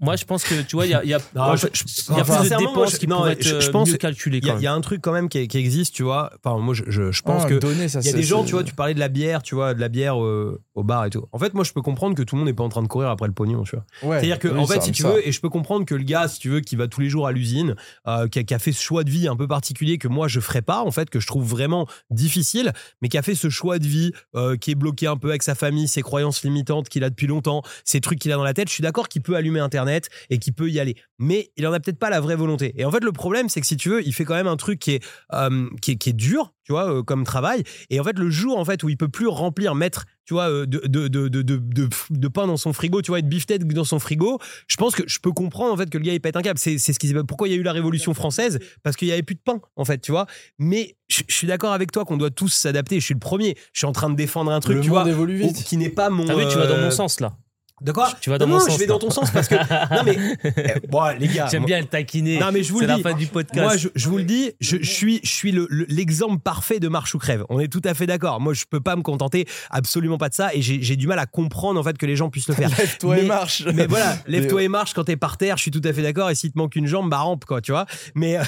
Moi, 0.00 0.14
je 0.16 0.24
pense 0.24 0.44
que, 0.44 0.62
tu 0.62 0.76
vois, 0.76 0.86
il 0.86 0.90
y 0.90 0.94
a, 0.94 1.02
il 1.02 1.10
y 1.10 1.14
a, 1.14 1.18
Non, 1.34 1.54
il 1.54 1.58
je- 1.58 1.66
y 2.12 2.18
a 2.18 2.20
enfin, 2.22 2.40
plus 2.40 2.50
de 2.50 2.56
dépenses 2.56 2.92
je- 2.92 2.96
qui 2.98 3.08
non, 3.08 3.16
pourraient 3.16 3.32
être 3.32 3.42
je- 3.42 3.60
je 3.60 3.68
euh, 3.68 3.72
pense- 3.72 3.88
mieux 3.90 3.96
calculées 3.96 4.38
Il 4.40 4.46
y, 4.46 4.50
a- 4.50 4.58
y 4.60 4.66
un 4.68 4.80
truc 4.80 5.00
quand 5.02 5.10
même 5.12 5.28
qui, 5.28 5.48
qui 5.48 5.58
existe, 5.58 5.92
tu 5.94 6.04
vois. 6.04 6.30
Enfin, 6.44 6.56
moi, 6.60 6.72
je, 6.72 6.84
je, 6.86 7.10
je 7.10 7.22
pense 7.22 7.42
Ah, 7.44 7.48
que. 7.48 7.54
Il 7.60 7.78
y 7.80 7.82
a 7.82 7.88
c'est- 7.88 8.12
des 8.12 8.22
gens, 8.22 8.44
tu 8.44 8.52
vois, 8.52 8.62
tu 8.62 8.74
parlais 8.74 8.94
de 8.94 9.00
la 9.00 9.08
bière, 9.08 9.42
tu 9.42 9.56
vois, 9.56 9.74
de 9.74 9.80
la 9.80 9.88
bière 9.88 10.22
euh, 10.22 10.62
au 10.76 10.84
bar 10.84 11.04
et 11.06 11.10
tout. 11.10 11.26
En 11.32 11.38
fait, 11.40 11.52
moi, 11.54 11.64
je 11.64 11.72
peux 11.72 11.82
comprendre 11.82 12.14
que 12.14 12.22
tout 12.22 12.36
le 12.36 12.40
monde 12.40 12.48
n'est 12.48 12.54
pas 12.54 12.62
en 12.62 12.68
train 12.68 12.82
de 12.82 12.86
courir 12.86 13.08
après 13.08 13.26
le 13.26 13.34
pognon, 13.34 13.64
tu 13.64 13.74
vois. 13.74 13.84
Ouais, 14.08 14.16
C'est-à-dire 14.20 14.38
que, 14.38 14.46
oui, 14.48 14.58
en 14.60 14.66
fait, 14.66 14.74
ça, 14.76 14.80
si 14.82 14.92
tu 14.92 15.02
ça. 15.02 15.10
veux, 15.10 15.26
et 15.26 15.32
je 15.32 15.40
peux 15.40 15.48
comprendre 15.48 15.84
que 15.84 15.96
le 15.96 16.04
gars, 16.04 16.28
si 16.28 16.38
tu 16.38 16.48
veux, 16.48 16.60
qui 16.60 16.76
va 16.76 16.86
tous 16.86 17.00
les 17.00 17.08
jours 17.08 17.26
à 17.26 17.32
l'usine, 17.32 17.74
euh, 18.06 18.28
qui, 18.28 18.38
a, 18.38 18.44
qui 18.44 18.54
a 18.54 18.60
fait 18.60 18.70
ce 18.72 18.80
choix 18.80 19.02
de 19.02 19.10
vie 19.10 19.26
un 19.26 19.34
peu 19.34 19.48
particulier 19.48 19.98
que 19.98 20.06
moi, 20.06 20.28
je 20.28 20.38
ferais 20.38 20.62
pas, 20.62 20.80
en 20.82 20.92
fait, 20.92 21.10
que 21.10 21.18
je 21.18 21.26
trouve 21.26 21.44
vraiment 21.44 21.88
difficile, 22.10 22.72
mais 23.02 23.08
qui 23.08 23.18
a 23.18 23.22
fait 23.22 23.34
ce 23.34 23.48
choix 23.50 23.80
de 23.80 23.86
vie, 23.86 24.12
euh, 24.36 24.56
qui 24.56 24.70
est 24.70 24.74
bloqué 24.76 25.08
un 25.08 25.16
peu 25.16 25.30
avec 25.30 25.42
sa 25.42 25.56
famille, 25.56 25.88
ses 25.88 26.02
croyances 26.02 26.44
limitantes 26.44 26.88
qu'il 26.88 27.02
a 27.02 27.10
depuis 27.10 27.26
longtemps, 27.26 27.62
ces 27.84 28.00
trucs 28.00 28.20
qu'il 28.20 28.30
a 28.32 28.36
dans 28.36 28.44
la 28.44 28.54
tête, 28.54 28.68
je 28.68 28.74
suis 28.74 28.82
d'accord 28.82 29.08
qu'il 29.08 29.22
peut 29.22 29.34
allumer 29.34 29.58
Internet 29.58 29.87
et 30.30 30.38
qu'il 30.38 30.52
peut 30.54 30.70
y 30.70 30.78
aller. 30.80 30.96
Mais 31.18 31.50
il 31.56 31.66
en 31.66 31.72
a 31.72 31.80
peut-être 31.80 31.98
pas 31.98 32.10
la 32.10 32.20
vraie 32.20 32.36
volonté. 32.36 32.72
Et 32.76 32.84
en 32.84 32.90
fait, 32.90 33.02
le 33.02 33.12
problème, 33.12 33.48
c'est 33.48 33.60
que 33.60 33.66
si 33.66 33.76
tu 33.76 33.88
veux, 33.88 34.06
il 34.06 34.12
fait 34.12 34.24
quand 34.24 34.34
même 34.34 34.46
un 34.46 34.56
truc 34.56 34.78
qui 34.78 34.92
est, 34.92 35.04
euh, 35.32 35.68
qui 35.82 35.92
est, 35.92 35.96
qui 35.96 36.10
est 36.10 36.12
dur, 36.14 36.52
tu 36.64 36.72
vois, 36.72 36.92
euh, 36.92 37.02
comme 37.02 37.24
travail. 37.24 37.64
Et 37.90 37.98
en 38.00 38.04
fait, 38.04 38.18
le 38.18 38.30
jour, 38.30 38.58
en 38.58 38.64
fait, 38.64 38.82
où 38.82 38.88
il 38.88 38.96
peut 38.96 39.08
plus 39.08 39.26
remplir, 39.26 39.74
mettre, 39.74 40.04
tu 40.24 40.34
vois, 40.34 40.48
euh, 40.50 40.66
de, 40.66 40.78
de, 40.86 41.08
de, 41.08 41.28
de, 41.28 41.42
de, 41.42 41.56
de- 41.56 41.88
de 42.10 42.28
pain 42.28 42.46
dans 42.46 42.56
son 42.56 42.72
frigo, 42.72 43.00
tu 43.02 43.10
vois, 43.10 43.18
et 43.18 43.22
de 43.22 43.28
beefsteak 43.28 43.64
dans 43.72 43.84
son 43.84 43.98
frigo, 43.98 44.38
je 44.66 44.76
pense 44.76 44.94
que 44.94 45.02
je 45.06 45.18
peux 45.18 45.32
comprendre, 45.32 45.72
en 45.72 45.76
fait, 45.76 45.88
que 45.90 45.98
le 45.98 46.04
gars, 46.04 46.12
il 46.12 46.20
pète 46.20 46.36
un 46.36 46.42
câble. 46.42 46.58
C'est, 46.58 46.78
c'est 46.78 46.92
ce 46.92 46.98
qui, 46.98 47.12
pourquoi 47.26 47.48
il 47.48 47.52
y 47.52 47.54
a 47.54 47.58
eu 47.58 47.62
la 47.62 47.72
Révolution 47.72 48.12
française, 48.14 48.58
parce 48.82 48.96
qu'il 48.96 49.08
y 49.08 49.12
avait 49.12 49.22
plus 49.22 49.34
de 49.36 49.40
pain, 49.44 49.60
en 49.76 49.84
fait, 49.84 49.98
tu 49.98 50.12
vois. 50.12 50.26
Mais 50.58 50.96
je, 51.08 51.22
je 51.26 51.34
suis 51.34 51.46
d'accord 51.46 51.72
avec 51.72 51.90
toi 51.92 52.04
qu'on 52.04 52.16
doit 52.18 52.30
tous 52.30 52.48
s'adapter. 52.52 53.00
Je 53.00 53.04
suis 53.04 53.14
le 53.14 53.20
premier. 53.20 53.56
Je 53.72 53.80
suis 53.80 53.86
en 53.86 53.92
train 53.92 54.10
de 54.10 54.16
défendre 54.16 54.50
un 54.52 54.60
truc, 54.60 54.76
le 54.76 54.82
tu 54.82 54.90
vois, 54.90 55.08
évolue 55.08 55.36
vite. 55.36 55.64
qui 55.64 55.76
n'est 55.78 55.88
pas 55.88 56.10
mon. 56.10 56.24
T'as 56.26 56.36
vu, 56.36 56.46
tu 56.50 56.56
vas 56.58 56.66
dans 56.66 56.78
mon 56.78 56.90
sens 56.90 57.20
là. 57.20 57.36
De 57.80 57.92
quoi 57.92 58.10
Tu 58.20 58.30
vas 58.30 58.38
dans 58.38 58.46
non, 58.46 58.54
mon 58.54 58.58
non, 58.58 58.64
sens, 58.66 58.74
je 58.74 58.78
vais 58.80 58.86
dans 58.86 58.98
ton 58.98 59.10
sens 59.10 59.30
parce 59.30 59.48
que. 59.48 59.54
non, 59.54 60.02
mais. 60.04 60.16
eh, 60.44 60.86
bon, 60.88 61.02
les 61.18 61.28
gars. 61.28 61.46
J'aime 61.50 61.64
bien 61.64 61.78
le 61.80 61.86
taquiner. 61.86 62.38
Non, 62.38 62.50
mais 62.52 62.62
je 62.62 62.72
vous 62.72 62.78
C'est 62.80 62.86
le 62.86 62.90
la 62.92 62.96
dis. 62.96 63.02
fin 63.02 63.14
du 63.14 63.26
podcast. 63.26 63.60
Moi, 63.60 63.76
je, 63.76 63.88
je 63.94 64.08
vous 64.08 64.18
le 64.18 64.24
dis, 64.24 64.52
je, 64.60 64.76
je 64.80 64.90
suis, 64.90 65.20
je 65.22 65.30
suis 65.30 65.52
le- 65.52 65.66
le- 65.70 65.86
l'exemple 65.88 66.38
parfait 66.40 66.80
de 66.80 66.88
marche 66.88 67.14
ou 67.14 67.18
crève. 67.18 67.44
On 67.48 67.60
est 67.60 67.68
tout 67.68 67.82
à 67.84 67.94
fait 67.94 68.06
d'accord. 68.06 68.40
Moi, 68.40 68.54
je 68.54 68.64
peux 68.68 68.80
pas 68.80 68.96
me 68.96 69.02
contenter 69.02 69.46
absolument 69.70 70.18
pas 70.18 70.28
de 70.28 70.34
ça 70.34 70.54
et 70.54 70.62
j'ai 70.62 70.96
du 70.96 71.06
mal 71.06 71.18
à 71.18 71.26
comprendre 71.26 71.78
en 71.78 71.82
fait 71.82 71.96
que 71.98 72.06
les 72.06 72.16
gens 72.16 72.30
puissent 72.30 72.48
le 72.48 72.54
faire. 72.54 72.70
Lève-toi 72.78 73.18
et 73.18 73.26
marche. 73.26 73.62
Mais 73.74 73.86
voilà, 73.86 74.16
lève-toi 74.26 74.62
et 74.62 74.68
marche 74.68 74.92
quand 74.94 75.04
t'es 75.04 75.16
par 75.16 75.36
terre. 75.36 75.56
Je 75.56 75.62
suis 75.62 75.70
tout 75.70 75.82
à 75.84 75.92
fait 75.92 76.02
d'accord. 76.02 76.30
Et 76.30 76.34
s'il 76.34 76.52
te 76.52 76.58
manque 76.58 76.74
une 76.76 76.86
jambe, 76.86 77.08
bah 77.10 77.18
rampe 77.18 77.44
quoi, 77.44 77.60
tu 77.60 77.72
vois. 77.72 77.86
Mais 78.14 78.38
euh, 78.38 78.42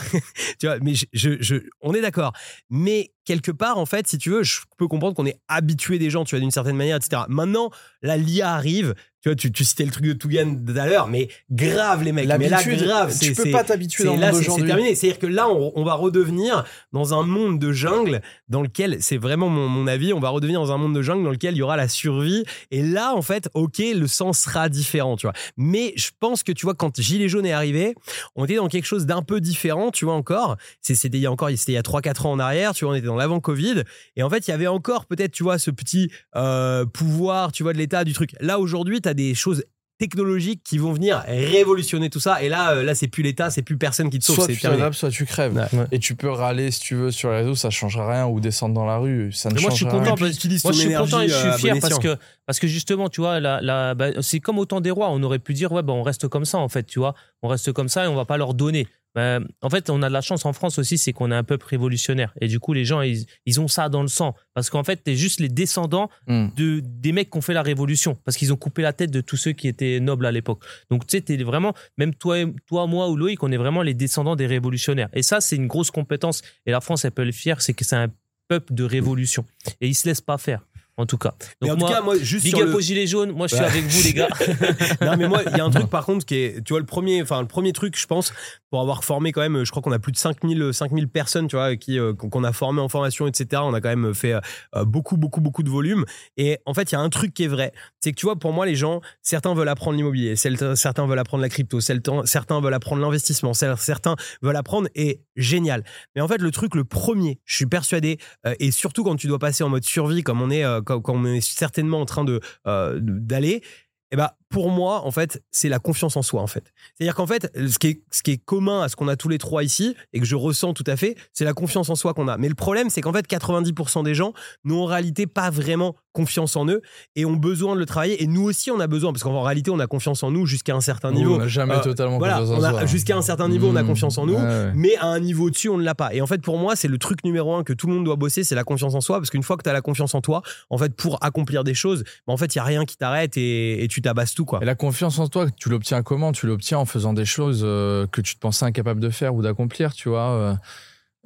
tu 0.58 0.66
vois, 0.66 0.78
mais 0.82 0.94
je, 0.94 1.06
je- 1.12 1.36
je- 1.40 1.62
on 1.80 1.94
est 1.94 2.00
d'accord. 2.00 2.32
Mais 2.70 3.12
quelque 3.24 3.50
part, 3.50 3.78
en 3.78 3.86
fait, 3.86 4.06
si 4.08 4.18
tu 4.18 4.30
veux, 4.30 4.42
je 4.42 4.60
peux 4.78 4.88
comprendre 4.88 5.14
qu'on 5.14 5.26
est 5.26 5.38
habitué 5.48 5.98
des 5.98 6.10
gens, 6.10 6.24
tu 6.24 6.34
vois, 6.34 6.40
d'une 6.40 6.50
certaine 6.50 6.76
manière, 6.76 6.96
etc. 6.96 7.22
Maintenant, 7.28 7.70
la 8.02 8.16
l'IA 8.16 8.52
arrive. 8.52 8.94
Tu 9.22 9.28
vois, 9.28 9.36
tu, 9.36 9.52
tu 9.52 9.66
citais 9.66 9.84
le 9.84 9.90
truc 9.90 10.06
de 10.06 10.14
Tougan 10.14 10.56
tout 10.66 10.72
à 10.78 10.86
l'heure, 10.86 11.06
mais 11.06 11.28
grave 11.50 12.02
les 12.02 12.10
mecs. 12.12 12.26
Mais 12.38 12.48
là, 12.48 12.62
grave. 12.64 13.14
tu 13.20 13.34
peux 13.34 13.50
pas 13.50 13.64
t'habituer 13.64 14.04
dans 14.04 14.14
le 14.14 14.20
là, 14.20 14.32
monde 14.32 14.40
c'est- 14.42 14.64
terminé. 14.64 14.94
C'est-à-dire 14.94 15.18
que 15.18 15.26
là, 15.26 15.46
on, 15.50 15.72
on 15.74 15.84
va 15.84 15.92
redevenir 15.92 16.64
dans 16.94 17.12
un 17.12 17.22
monde 17.26 17.58
de 17.58 17.70
jungle 17.70 18.22
dans 18.48 18.62
lequel, 18.62 18.96
c'est 19.02 19.18
vraiment 19.18 19.50
mon, 19.50 19.68
mon 19.68 19.86
avis, 19.86 20.14
on 20.14 20.20
va 20.20 20.30
redevenir 20.30 20.58
dans 20.58 20.72
un 20.72 20.78
monde 20.78 20.94
de 20.94 21.02
jungle 21.02 21.22
dans 21.24 21.30
lequel 21.32 21.52
il 21.54 21.58
y 21.58 21.62
aura 21.62 21.76
la 21.76 21.86
survie. 21.88 22.44
Et 22.70 22.82
là, 22.82 23.14
en 23.14 23.20
fait, 23.20 23.50
ok, 23.52 23.82
le 23.94 24.06
sens 24.06 24.38
sera 24.38 24.70
différent, 24.70 25.16
tu 25.18 25.26
vois. 25.26 25.34
Mais 25.58 25.92
je 25.96 26.08
pense 26.18 26.42
que, 26.42 26.52
tu 26.52 26.64
vois, 26.64 26.74
quand 26.74 26.98
Gilet 26.98 27.28
jaune 27.28 27.44
est 27.44 27.52
arrivé, 27.52 27.94
on 28.36 28.46
était 28.46 28.56
dans 28.56 28.68
quelque 28.68 28.86
chose 28.86 29.04
d'un 29.04 29.20
peu 29.20 29.42
différent, 29.42 29.90
tu 29.90 30.06
vois, 30.06 30.14
encore. 30.14 30.56
C'était 30.80 31.18
il 31.18 31.20
y 31.20 31.26
a 31.26 31.30
encore, 31.30 31.50
c'était 31.56 31.72
il 31.72 31.74
y 31.74 31.78
a 31.78 31.82
3-4 31.82 32.26
ans 32.26 32.32
en 32.32 32.38
arrière, 32.38 32.72
tu 32.72 32.86
vois, 32.86 32.94
on 32.94 32.96
était 32.96 33.09
dans 33.10 33.16
l'avant-Covid. 33.16 33.82
Et 34.16 34.22
en 34.22 34.30
fait, 34.30 34.46
il 34.46 34.50
y 34.50 34.54
avait 34.54 34.66
encore 34.66 35.06
peut-être, 35.06 35.32
tu 35.32 35.42
vois, 35.42 35.58
ce 35.58 35.70
petit 35.70 36.10
euh, 36.36 36.86
pouvoir, 36.86 37.52
tu 37.52 37.62
vois, 37.62 37.72
de 37.72 37.78
l'État, 37.78 38.04
du 38.04 38.12
truc. 38.12 38.34
Là, 38.40 38.58
aujourd'hui, 38.58 39.00
tu 39.00 39.08
as 39.08 39.14
des 39.14 39.34
choses 39.34 39.64
technologiques 40.00 40.62
qui 40.64 40.78
vont 40.78 40.94
venir 40.94 41.22
révolutionner 41.28 42.08
tout 42.08 42.20
ça 42.20 42.42
et 42.42 42.48
là 42.48 42.72
euh, 42.72 42.82
là 42.82 42.94
c'est 42.94 43.06
plus 43.06 43.22
l'état 43.22 43.50
c'est 43.50 43.60
plus 43.60 43.76
personne 43.76 44.08
qui 44.08 44.18
te 44.18 44.24
sauve 44.24 44.36
Soit 44.36 44.46
tu 44.46 44.58
t'adaptes, 44.58 44.94
soit 44.94 45.10
tu 45.10 45.26
crèves. 45.26 45.54
Ouais. 45.54 45.84
Et 45.92 45.98
tu 45.98 46.14
peux 46.14 46.30
râler 46.30 46.70
si 46.70 46.80
tu 46.80 46.94
veux 46.94 47.10
sur 47.10 47.30
les 47.30 47.36
réseaux, 47.36 47.54
ça 47.54 47.68
changera 47.68 48.10
rien, 48.10 48.26
ou 48.26 48.40
descendre 48.40 48.74
dans 48.74 48.86
la 48.86 48.96
rue, 48.96 49.30
ça 49.30 49.50
ne 49.50 49.56
Mais 49.56 49.60
moi, 49.60 49.70
je 49.70 49.76
suis 49.76 49.84
changera 49.84 49.98
content 49.98 50.14
rien. 50.14 50.32
Moi, 50.64 50.72
je 50.72 50.78
suis 50.78 50.94
content 50.94 51.20
et 51.20 51.28
je 51.28 51.34
énergie, 51.34 51.48
euh, 51.48 51.52
suis 51.52 51.60
fier 51.60 51.76
parce 51.78 51.98
que, 51.98 52.16
parce 52.46 52.58
que 52.58 52.66
justement, 52.66 53.10
tu 53.10 53.20
vois, 53.20 53.40
la, 53.40 53.60
la, 53.60 53.94
bah, 53.94 54.22
c'est 54.22 54.40
comme 54.40 54.58
au 54.58 54.64
temps 54.64 54.80
des 54.80 54.90
rois. 54.90 55.10
On 55.10 55.22
aurait 55.22 55.38
pu 55.38 55.52
dire, 55.52 55.70
ouais, 55.70 55.82
bah, 55.82 55.92
on 55.92 56.02
reste 56.02 56.28
comme 56.28 56.46
ça, 56.46 56.56
en 56.56 56.68
fait, 56.70 56.84
tu 56.84 56.98
vois. 56.98 57.14
On 57.42 57.48
reste 57.48 57.70
comme 57.72 57.90
ça 57.90 58.04
et 58.04 58.08
on 58.08 58.14
va 58.14 58.24
pas 58.24 58.38
leur 58.38 58.54
donner. 58.54 58.86
Bah, 59.14 59.40
en 59.60 59.70
fait, 59.70 59.90
on 59.90 60.02
a 60.02 60.08
de 60.08 60.12
la 60.12 60.20
chance 60.20 60.44
en 60.44 60.52
France 60.52 60.78
aussi, 60.78 60.96
c'est 60.98 61.12
qu'on 61.12 61.32
est 61.32 61.34
un 61.34 61.42
peuple 61.42 61.66
révolutionnaire. 61.66 62.32
Et 62.40 62.46
du 62.48 62.60
coup, 62.60 62.72
les 62.72 62.84
gens, 62.84 63.00
ils, 63.00 63.26
ils 63.44 63.60
ont 63.60 63.66
ça 63.68 63.88
dans 63.88 64.02
le 64.02 64.08
sang. 64.08 64.34
Parce 64.54 64.70
qu'en 64.70 64.84
fait, 64.84 64.96
t'es 65.02 65.16
juste 65.16 65.40
les 65.40 65.48
descendants 65.48 66.08
Hmm. 66.26 66.48
de, 66.56 66.80
des 66.84 67.12
mecs 67.12 67.30
qui 67.30 67.38
ont 67.38 67.40
fait 67.40 67.54
la 67.54 67.62
révolution. 67.62 68.16
Parce 68.24 68.36
qu'ils 68.36 68.52
ont 68.52 68.56
coupé 68.56 68.82
la 68.82 68.92
tête 68.92 69.10
de 69.10 69.20
tous 69.20 69.36
ceux 69.36 69.52
qui 69.52 69.66
étaient 69.68 69.98
nobles 70.00 70.26
à 70.26 70.32
l'époque. 70.32 70.62
Donc, 70.90 71.06
tu 71.06 71.16
sais, 71.16 71.22
t'es 71.22 71.36
vraiment, 71.38 71.74
même 71.98 72.14
toi, 72.14 72.36
toi, 72.66 72.86
moi 72.86 73.08
ou 73.08 73.16
Loïc, 73.16 73.42
on 73.42 73.50
est 73.50 73.56
vraiment 73.56 73.82
les 73.82 73.94
descendants 73.94 74.36
des 74.36 74.46
révolutionnaires. 74.46 75.08
Et 75.12 75.22
ça, 75.22 75.40
c'est 75.40 75.56
une 75.56 75.66
grosse 75.66 75.90
compétence. 75.90 76.42
Et 76.66 76.70
la 76.70 76.80
France, 76.80 77.04
elle 77.04 77.10
peut 77.12 77.24
le 77.24 77.32
fier, 77.32 77.60
c'est 77.62 77.74
que 77.74 77.84
c'est 77.84 77.96
un 77.96 78.08
peuple 78.48 78.74
de 78.74 78.84
révolution. 78.84 79.44
Et 79.80 79.88
ils 79.88 79.94
se 79.94 80.08
laissent 80.08 80.20
pas 80.20 80.36
faire, 80.38 80.66
en 81.00 81.06
tout 81.06 81.18
cas. 81.18 81.34
mais 81.60 81.68
Donc, 81.68 81.76
en 81.76 81.80
moi, 81.80 81.88
tout 81.88 81.94
cas 81.96 82.00
moi 82.02 82.18
juste 82.18 82.44
Big 82.44 82.54
sur 82.54 82.62
up 82.64 82.68
le... 82.70 82.74
aux 82.76 82.80
gilets 82.80 83.06
jaunes, 83.06 83.32
moi 83.32 83.46
je 83.46 83.54
suis 83.56 83.64
Ouais. 83.64 83.70
avec 83.70 83.84
vous 83.84 84.02
les 84.04 84.12
gars. 84.12 84.28
non 85.02 85.16
mais 85.16 85.28
moi 85.28 85.42
il 85.50 85.56
y 85.56 85.60
a 85.60 85.64
un 85.64 85.70
truc 85.70 85.88
par 85.88 86.04
contre 86.06 86.24
qui 86.24 86.36
est 86.36 86.62
tu 86.64 86.72
vois 86.72 86.80
le 86.80 86.86
premier 86.86 87.22
enfin 87.22 87.40
le 87.40 87.48
premier 87.48 87.72
truc 87.72 87.98
je 87.98 88.06
pense 88.06 88.32
pour 88.70 88.80
avoir 88.80 89.02
formé 89.04 89.32
quand 89.32 89.40
même 89.40 89.64
je 89.64 89.70
crois 89.70 89.82
qu'on 89.82 89.92
a 89.92 89.98
plus 89.98 90.12
de 90.12 90.16
5000 90.16 90.70
5000 90.72 91.08
personnes 91.08 91.48
tu 91.48 91.56
vois 91.56 91.76
qui 91.76 91.98
euh, 91.98 92.14
qu'on 92.14 92.44
a 92.44 92.52
formé 92.52 92.80
en 92.80 92.88
formation 92.88 93.26
etc 93.26 93.62
on 93.64 93.74
a 93.74 93.80
quand 93.80 93.88
même 93.94 94.14
fait 94.14 94.34
euh, 94.34 94.84
beaucoup 94.84 95.16
beaucoup 95.16 95.40
beaucoup 95.40 95.62
de 95.62 95.70
volume 95.70 96.04
et 96.36 96.58
en 96.66 96.74
fait 96.74 96.90
il 96.92 96.94
y 96.94 96.98
a 96.98 97.00
un 97.00 97.08
truc 97.10 97.34
qui 97.34 97.44
est 97.44 97.48
vrai 97.48 97.72
c'est 98.00 98.12
que 98.12 98.16
tu 98.16 98.26
vois 98.26 98.36
pour 98.36 98.52
moi 98.52 98.66
les 98.66 98.76
gens 98.76 99.00
certains 99.22 99.54
veulent 99.54 99.68
apprendre 99.68 99.96
l'immobilier 99.96 100.36
certains 100.36 101.06
veulent 101.06 101.18
apprendre 101.18 101.42
la 101.42 101.48
crypto 101.48 101.80
certains 101.80 102.60
veulent 102.60 102.74
apprendre 102.74 103.02
l'investissement 103.02 103.54
certains 103.54 104.16
veulent 104.42 104.56
apprendre 104.56 104.88
et 104.94 105.20
génial 105.36 105.84
mais 106.14 106.22
en 106.22 106.28
fait 106.28 106.40
le 106.40 106.50
truc 106.50 106.74
le 106.74 106.84
premier 106.84 107.40
je 107.44 107.56
suis 107.56 107.66
persuadé 107.66 108.18
euh, 108.46 108.54
et 108.60 108.70
surtout 108.70 109.04
quand 109.04 109.16
tu 109.16 109.26
dois 109.26 109.38
passer 109.38 109.64
en 109.64 109.68
mode 109.68 109.84
survie 109.84 110.22
comme 110.22 110.40
on 110.42 110.50
est 110.50 110.64
quand, 110.90 111.00
quand 111.00 111.14
on 111.14 111.24
est 111.24 111.40
certainement 111.40 112.00
en 112.00 112.06
train 112.06 112.24
de 112.24 112.40
euh, 112.66 112.98
d'aller 113.00 113.62
eh 114.10 114.16
ben, 114.16 114.30
pour 114.50 114.68
moi, 114.70 115.06
en 115.06 115.10
fait, 115.12 115.42
c'est 115.52 115.68
la 115.68 115.78
confiance 115.78 116.16
en 116.16 116.22
soi, 116.22 116.42
en 116.42 116.46
fait. 116.48 116.64
C'est-à-dire 116.98 117.14
qu'en 117.14 117.26
fait, 117.26 117.50
ce 117.56 117.78
qui, 117.78 117.86
est, 117.86 118.02
ce 118.10 118.22
qui 118.22 118.32
est 118.32 118.36
commun 118.44 118.82
à 118.82 118.88
ce 118.88 118.96
qu'on 118.96 119.06
a 119.08 119.14
tous 119.16 119.28
les 119.28 119.38
trois 119.38 119.62
ici, 119.62 119.94
et 120.12 120.18
que 120.20 120.26
je 120.26 120.34
ressens 120.34 120.74
tout 120.74 120.84
à 120.88 120.96
fait, 120.96 121.16
c'est 121.32 121.44
la 121.44 121.52
confiance 121.54 121.88
en 121.88 121.94
soi 121.94 122.14
qu'on 122.14 122.26
a. 122.28 122.36
Mais 122.36 122.48
le 122.48 122.56
problème, 122.56 122.90
c'est 122.90 123.00
qu'en 123.00 123.12
fait, 123.12 123.26
90% 123.28 124.02
des 124.02 124.14
gens 124.14 124.32
n'ont 124.64 124.82
en 124.82 124.86
réalité 124.86 125.26
pas 125.28 125.50
vraiment 125.50 125.94
confiance 126.12 126.56
en 126.56 126.66
eux 126.66 126.82
et 127.14 127.24
ont 127.24 127.36
besoin 127.36 127.74
de 127.76 127.78
le 127.80 127.86
travailler. 127.86 128.20
Et 128.20 128.26
nous 128.26 128.42
aussi, 128.42 128.72
on 128.72 128.80
a 128.80 128.88
besoin, 128.88 129.12
parce 129.12 129.22
qu'en 129.22 129.42
réalité, 129.42 129.70
on 129.70 129.78
a 129.78 129.86
confiance 129.86 130.24
en 130.24 130.32
nous 130.32 130.44
jusqu'à 130.46 130.74
un 130.74 130.80
certain 130.80 131.12
niveau. 131.12 131.36
On 131.36 131.38
n'a 131.38 131.46
jamais 131.46 131.74
Euh, 131.74 131.80
totalement 131.82 132.18
Voilà, 132.18 132.38
confiance 132.40 132.64
en 132.64 132.70
soi. 132.70 132.86
jusqu'à 132.86 133.16
un 133.16 133.22
certain 133.22 133.48
niveau, 133.48 133.68
on 133.68 133.76
a 133.76 133.84
Mmh. 133.84 133.86
confiance 133.86 134.18
en 134.18 134.26
nous. 134.26 134.34
Ouais, 134.34 134.40
ouais. 134.40 134.72
Mais 134.74 134.96
à 134.96 135.06
un 135.06 135.20
niveau 135.20 135.46
au-dessus, 135.46 135.68
on 135.68 135.78
ne 135.78 135.84
l'a 135.84 135.94
pas. 135.94 136.12
Et 136.12 136.20
en 136.20 136.26
fait, 136.26 136.42
pour 136.42 136.58
moi, 136.58 136.74
c'est 136.74 136.88
le 136.88 136.98
truc 136.98 137.22
numéro 137.22 137.54
un 137.54 137.62
que 137.62 137.72
tout 137.72 137.86
le 137.86 137.94
monde 137.94 138.04
doit 138.04 138.16
bosser, 138.16 138.42
c'est 138.42 138.56
la 138.56 138.64
confiance 138.64 138.96
en 138.96 139.00
soi. 139.00 139.18
Parce 139.18 139.30
qu'une 139.30 139.44
fois 139.44 139.56
que 139.56 139.62
tu 139.62 139.70
as 139.70 139.72
la 139.72 139.82
confiance 139.82 140.12
en 140.16 140.20
toi, 140.20 140.42
en 140.70 140.78
fait, 140.78 140.92
pour 140.96 141.22
accomplir 141.22 141.62
des 141.62 141.74
choses, 141.74 142.02
bah, 142.26 142.32
en 142.32 142.36
fait, 142.36 142.52
il 142.56 142.58
y 142.58 142.60
a 142.60 142.64
rien 142.64 142.84
qui 142.84 142.96
t'arrête 142.96 143.36
et, 143.36 143.84
et 143.84 143.86
tu 143.86 144.02
tabasses 144.02 144.34
tout, 144.34 144.39
Et 144.62 144.64
la 144.64 144.74
confiance 144.74 145.18
en 145.18 145.28
toi, 145.28 145.46
tu 145.50 145.68
l'obtiens 145.68 146.02
comment? 146.02 146.32
Tu 146.32 146.46
l'obtiens 146.46 146.78
en 146.78 146.84
faisant 146.84 147.12
des 147.12 147.24
choses 147.24 147.62
euh, 147.64 148.06
que 148.06 148.20
tu 148.20 148.34
te 148.34 148.40
pensais 148.40 148.64
incapable 148.64 149.00
de 149.00 149.10
faire 149.10 149.34
ou 149.34 149.42
d'accomplir, 149.42 149.92
tu 149.94 150.08
vois. 150.08 150.30
euh, 150.30 150.54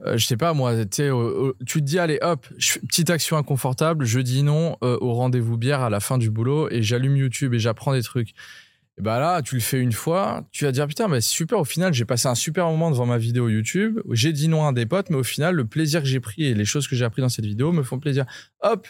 euh, 0.05 0.16
je 0.16 0.27
sais 0.27 0.36
pas, 0.36 0.55
moi, 0.55 0.85
tu 0.85 1.03
te 1.07 1.78
dis, 1.78 1.99
allez, 1.99 2.19
hop, 2.20 2.47
petite 2.89 3.11
action 3.11 3.36
inconfortable, 3.36 4.05
je 4.05 4.19
dis 4.20 4.43
non 4.43 4.77
euh, 4.82 4.99
au 5.01 5.15
rendez-vous 5.15 5.57
bière 5.57 5.82
à 5.82 5.91
la 5.91 6.01
fin 6.01 6.19
du 6.19 6.31
boulot 6.31 6.69
et 6.70 6.82
j'allume 6.82 7.16
YouTube 7.16 7.55
et 7.55 7.59
j'apprends 7.61 7.93
des 7.93 8.03
trucs. 8.03 8.31
Et 8.99 9.03
bah 9.03 9.19
là, 9.19 9.43
tu 9.43 9.57
le 9.57 9.61
fais 9.61 9.81
une 9.81 9.93
fois, 9.93 10.45
tu 10.53 10.65
vas 10.65 10.73
dire, 10.73 10.86
putain, 10.86 11.09
mais 11.09 11.20
c'est 11.20 11.31
super, 11.31 11.59
au 11.59 11.65
final, 11.65 11.93
j'ai 11.93 12.05
passé 12.05 12.28
un 12.28 12.35
super 12.35 12.66
moment 12.66 12.91
devant 12.91 13.07
ma 13.07 13.19
vidéo 13.19 13.49
YouTube, 13.49 14.01
j'ai 14.11 14.32
dit 14.32 14.47
non 14.49 14.66
à 14.66 14.73
des 14.73 14.86
potes, 14.86 15.11
mais 15.11 15.16
au 15.16 15.24
final, 15.24 15.55
le 15.55 15.65
plaisir 15.65 16.01
que 16.01 16.07
j'ai 16.07 16.20
pris 16.20 16.45
et 16.45 16.55
les 16.55 16.65
choses 16.65 16.86
que 16.86 16.95
j'ai 16.95 17.05
appris 17.05 17.23
dans 17.23 17.28
cette 17.28 17.47
vidéo 17.47 17.73
me 17.73 17.82
font 17.82 17.99
plaisir. 17.99 18.24
Hop, 18.62 18.86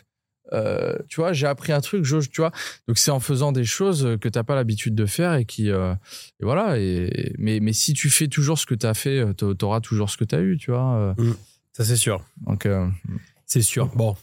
euh, 0.52 0.96
tu 1.08 1.16
vois, 1.20 1.32
j'ai 1.32 1.46
appris 1.46 1.72
un 1.72 1.80
truc, 1.80 2.04
je, 2.04 2.18
tu 2.18 2.40
vois. 2.40 2.52
Donc 2.86 2.98
c'est 2.98 3.10
en 3.10 3.20
faisant 3.20 3.50
des 3.52 3.64
choses 3.64 4.16
que 4.20 4.28
t'as 4.28 4.42
pas 4.42 4.54
l'habitude 4.54 4.94
de 4.94 5.06
faire 5.06 5.34
et 5.34 5.44
qui, 5.44 5.70
euh, 5.70 5.94
et 6.40 6.44
voilà. 6.44 6.78
Et 6.78 7.32
mais 7.38 7.60
mais 7.60 7.72
si 7.72 7.94
tu 7.94 8.10
fais 8.10 8.28
toujours 8.28 8.58
ce 8.58 8.66
que 8.66 8.74
t'as 8.74 8.94
fait, 8.94 9.18
euh, 9.20 9.32
t'a- 9.32 9.54
t'auras 9.54 9.80
toujours 9.80 10.10
ce 10.10 10.16
que 10.16 10.24
t'as 10.24 10.40
eu, 10.40 10.56
tu 10.58 10.70
vois. 10.70 11.14
euh. 11.18 11.32
Ça, 11.72 11.84
c'est 11.84 11.96
sûr. 11.96 12.22
Donc 12.46 12.66
euh, 12.66 12.86
C'est 13.46 13.62
sûr. 13.62 13.86
Bon. 13.94 14.16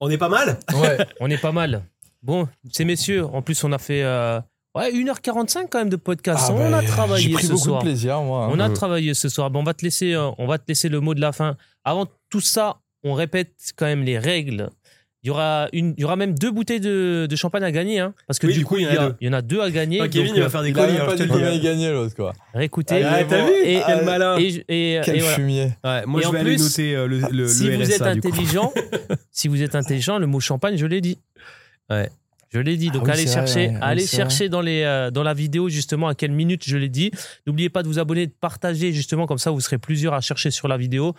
On 0.00 0.10
est 0.10 0.18
pas 0.18 0.28
mal? 0.28 0.58
Ouais. 0.74 0.98
on 1.20 1.30
est 1.30 1.40
pas 1.40 1.52
mal. 1.52 1.82
Bon, 2.22 2.48
ces 2.72 2.84
messieurs, 2.84 3.24
en 3.24 3.40
plus 3.42 3.62
on 3.64 3.72
a 3.72 3.78
fait 3.78 4.02
euh, 4.02 4.40
ouais, 4.74 4.92
1h45 4.92 5.68
quand 5.70 5.78
même 5.78 5.88
de 5.88 5.96
podcast. 5.96 6.46
Ah, 6.48 6.52
on 6.52 6.70
bah, 6.70 6.78
a 6.78 6.82
travaillé 6.82 7.28
J'ai 7.28 7.32
pris 7.32 7.46
ce 7.46 7.52
beaucoup 7.52 7.64
soir. 7.64 7.82
de 7.82 7.88
plaisir, 7.88 8.20
moi. 8.22 8.44
hein. 8.44 8.48
On 8.52 8.58
a 8.60 8.68
Mm. 8.68 8.72
travaillé 8.74 9.14
ce 9.14 9.28
soir. 9.28 9.50
Bon, 9.50 9.60
on 9.60 9.64
va 9.64 9.74
te 9.74 9.84
laisser, 9.84 10.16
on 10.16 10.46
va 10.46 10.58
te 10.58 10.64
laisser 10.68 10.88
le 10.88 11.00
mot 11.00 11.14
de 11.14 11.20
la 11.20 11.32
fin. 11.32 11.56
Avant 11.84 12.06
tout 12.30 12.40
ça, 12.40 12.78
on 13.04 13.14
répète 13.14 13.54
quand 13.76 13.86
même 13.86 14.02
les 14.02 14.18
règles. 14.18 14.70
Il 15.26 15.30
y 15.30 15.32
aura 15.32 15.66
une, 15.72 15.92
il 15.96 16.02
y 16.02 16.04
aura 16.04 16.14
même 16.14 16.38
deux 16.38 16.52
bouteilles 16.52 16.78
de, 16.78 17.26
de 17.28 17.34
champagne 17.36 17.64
à 17.64 17.72
gagner, 17.72 17.98
hein, 17.98 18.14
parce 18.28 18.38
que 18.38 18.46
Oui, 18.46 18.52
du, 18.52 18.60
du 18.60 18.64
coup, 18.64 18.74
coup, 18.76 18.80
il 18.80 18.84
y, 18.84 18.86
en 18.86 18.90
a 19.02 19.08
deux. 19.08 19.14
il 19.20 19.26
y 19.26 19.28
en 19.28 19.32
a 19.32 19.42
deux 19.42 19.60
à 19.60 19.70
gagner. 19.72 20.00
Ah, 20.00 20.06
Kevin, 20.06 20.28
donc, 20.28 20.36
il 20.36 20.40
va 20.40 20.46
euh, 20.46 20.50
faire 20.50 20.62
des 20.62 20.68
Il 20.70 20.78
a 20.78 20.84
colis. 20.86 20.94
alors 20.98 21.06
pas 21.08 21.16
dis. 21.16 21.26
combien 21.26 21.50
il 21.50 21.60
gagnait 21.60 21.90
l'autre, 21.92 22.14
quoi. 22.14 22.32
réécoutez. 22.54 23.02
Ah, 23.02 23.12
Ouais, 23.12 23.26
t'as 23.28 23.44
vu 23.44 23.52
et, 23.64 23.80
Quel 23.84 24.04
malin. 24.04 24.38
et, 24.38 24.44
et, 24.68 24.94
et 24.94 25.00
Quel 25.04 25.18
voilà. 25.18 25.34
fumier. 25.34 25.72
Ouais, 25.82 26.06
moi, 26.06 26.20
Et 26.20 26.24
je 26.24 26.30
vais 26.30 26.38
aller 26.38 26.56
noter 26.56 26.94
euh, 26.94 27.06
le, 27.08 27.18
le, 27.32 27.48
si 27.48 27.64
le 27.66 27.76
vous 27.76 27.90
êtes 27.90 28.02
du 28.02 28.08
intelligent, 28.08 28.72
si 29.32 29.48
vous 29.48 29.60
êtes 29.62 29.74
intelligent, 29.74 30.18
le 30.18 30.26
mot 30.28 30.38
champagne, 30.38 30.76
je 30.76 30.86
l'ai 30.86 31.00
dit. 31.00 31.18
Ouais. 31.90 32.08
Je 32.50 32.60
l'ai 32.60 32.76
dit. 32.76 32.90
Ah 32.90 32.94
Donc 32.94 33.06
oui, 33.06 33.10
allez 33.10 33.24
vrai, 33.24 33.32
chercher, 33.34 33.74
allez 33.82 34.06
chercher 34.06 34.48
dans 34.48 34.60
les 34.60 34.82
euh, 34.84 35.10
dans 35.10 35.24
la 35.24 35.34
vidéo 35.34 35.68
justement 35.68 36.06
à 36.06 36.14
quelle 36.14 36.30
minute 36.30 36.62
je 36.64 36.76
l'ai 36.76 36.88
dit. 36.88 37.10
N'oubliez 37.48 37.68
pas 37.68 37.82
de 37.82 37.88
vous 37.88 37.98
abonner, 37.98 38.28
de 38.28 38.32
partager 38.40 38.92
justement 38.92 39.26
comme 39.26 39.38
ça 39.38 39.50
vous 39.50 39.60
serez 39.60 39.78
plusieurs 39.78 40.14
à 40.14 40.20
chercher 40.20 40.52
sur 40.52 40.68
la 40.68 40.76
vidéo. 40.76 41.14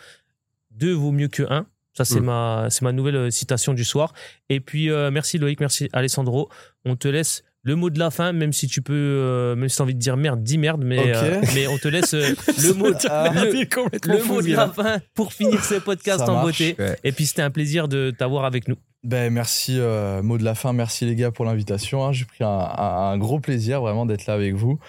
Deux 0.71 0.93
vaut 0.93 1.11
mieux 1.11 1.27
que 1.27 1.43
un. 1.51 1.65
Ça 1.97 2.05
c'est 2.05 2.19
Mm. 2.19 2.25
ma 2.25 2.67
c'est 2.69 2.83
ma 2.83 2.91
nouvelle 2.91 3.15
euh, 3.15 3.29
citation 3.31 3.73
du 3.73 3.83
soir. 3.83 4.13
Et 4.49 4.59
puis 4.59 4.91
euh, 4.91 5.09
merci 5.09 5.39
Loïc, 5.39 5.59
merci 5.59 5.89
Alessandro. 5.93 6.47
On 6.85 6.95
te 6.95 7.07
laisse 7.07 7.43
le 7.63 7.75
mot 7.75 7.89
de 7.89 7.97
la 7.99 8.11
fin, 8.11 8.31
même 8.33 8.53
si 8.53 8.67
tu 8.67 8.81
peux, 8.83 8.93
euh, 8.93 9.55
même 9.55 9.67
si 9.67 9.77
t'as 9.77 9.83
envie 9.83 9.95
de 9.95 9.99
dire 9.99 10.15
merde, 10.15 10.41
dis 10.43 10.57
merde, 10.59 10.83
mais 10.85 11.15
euh, 11.15 11.41
mais 11.55 11.65
on 11.67 11.77
te 11.79 11.87
laisse 11.87 12.13
euh, 12.13 12.21
le 12.63 12.73
mot 12.73 12.91
de, 12.91 12.93
le- 12.93 14.17
le 14.17 14.23
mot 14.23 14.39
la 14.41 14.69
fin 14.69 14.99
pour 15.15 15.33
finir 15.33 15.65
ce 15.65 15.75
podcast 15.75 16.19
Ça 16.19 16.29
en 16.31 16.35
marche. 16.35 16.45
beauté. 16.59 16.75
Ouais. 16.79 16.97
Et 17.03 17.11
puis 17.11 17.25
c'était 17.25 17.41
un 17.41 17.49
plaisir 17.49 17.87
de 17.87 18.11
t'avoir 18.17 18.45
avec 18.45 18.67
nous. 18.67 18.75
Ben 19.03 19.33
merci, 19.33 19.79
mot 20.21 20.37
de 20.37 20.43
la 20.43 20.53
fin, 20.55 20.71
merci 20.71 21.05
les 21.05 21.15
gars 21.15 21.31
pour 21.31 21.45
l'invitation. 21.45 22.05
hein. 22.05 22.13
J'ai 22.13 22.25
pris 22.25 22.43
un, 22.43 22.47
un- 22.47 23.11
un 23.11 23.17
gros 23.17 23.39
plaisir 23.39 23.81
vraiment 23.81 24.05
d'être 24.05 24.27
là 24.27 24.33
avec 24.35 24.53
vous. 24.53 24.79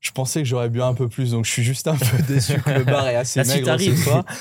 Je 0.00 0.10
pensais 0.10 0.42
que 0.42 0.48
j'aurais 0.48 0.68
bu 0.68 0.80
un 0.82 0.94
peu 0.94 1.08
plus, 1.08 1.30
donc 1.32 1.44
je 1.44 1.50
suis 1.50 1.62
juste 1.62 1.86
un 1.86 1.96
peu 1.96 2.06
déçu 2.28 2.54
que 2.60 2.70
le 2.70 2.84
bar 2.84 3.06
est 3.08 3.16
assez 3.16 3.42
maigre 3.44 3.78
ce 3.78 3.96
soir. 3.96 4.24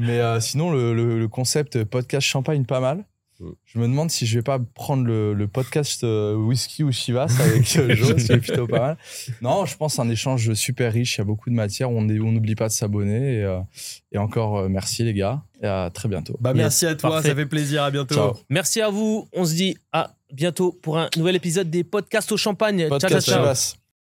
Mais 0.00 0.18
euh, 0.20 0.40
sinon, 0.40 0.70
le, 0.72 0.94
le- 0.94 1.18
le 1.18 1.28
concept 1.28 1.84
podcast 1.84 2.26
champagne, 2.26 2.64
pas 2.64 2.80
mal. 2.80 3.04
Mm. 3.38 3.48
Je 3.64 3.78
me 3.78 3.84
demande 3.86 4.10
si 4.10 4.26
je 4.26 4.38
vais 4.38 4.42
pas 4.42 4.58
prendre 4.74 5.04
le, 5.04 5.32
le 5.32 5.48
podcast 5.48 6.04
euh, 6.04 6.34
whisky 6.34 6.82
ou 6.84 6.92
Chivas 6.92 7.34
avec 7.40 7.74
euh, 7.76 7.94
Jo, 7.94 8.18
c'est 8.18 8.36
plutôt 8.38 8.66
pas 8.66 8.80
mal. 8.80 8.98
Non, 9.40 9.64
je 9.64 9.76
pense 9.76 9.98
un 9.98 10.10
échange 10.10 10.52
super 10.54 10.92
riche. 10.92 11.16
Il 11.16 11.18
y 11.18 11.22
a 11.22 11.24
beaucoup 11.24 11.48
de 11.48 11.54
matière. 11.54 11.90
On 11.90 12.00
on 12.08 12.32
n'oublie 12.32 12.54
pas 12.54 12.68
de 12.68 12.72
s'abonner. 12.72 13.38
Et, 13.38 13.42
euh, 13.44 13.60
et 14.12 14.18
encore 14.18 14.58
euh, 14.58 14.68
merci 14.68 15.04
les 15.04 15.14
gars. 15.14 15.42
Et 15.62 15.66
à 15.66 15.90
très 15.92 16.08
bientôt. 16.08 16.36
Bah, 16.40 16.50
Yes, 16.50 16.58
merci 16.58 16.86
à 16.86 16.94
toi, 16.94 17.10
parfait. 17.10 17.28
ça 17.30 17.34
fait 17.34 17.46
plaisir. 17.46 17.82
À 17.82 17.90
bientôt. 17.90 18.14
Ciao. 18.14 18.32
Merci 18.50 18.80
à 18.82 18.90
vous. 18.90 19.26
On 19.32 19.44
se 19.46 19.54
dit 19.54 19.76
à 19.92 20.12
bientôt 20.32 20.72
pour 20.82 20.98
un 20.98 21.08
nouvel 21.16 21.36
épisode 21.36 21.70
des 21.70 21.82
podcasts 21.84 22.30
au 22.32 22.36
champagne. 22.36 22.88
Podcast 22.88 23.12
ciao, 23.12 23.20
ciao, 23.22 23.34
ciao. 23.34 23.54
Chivas. 23.54 23.79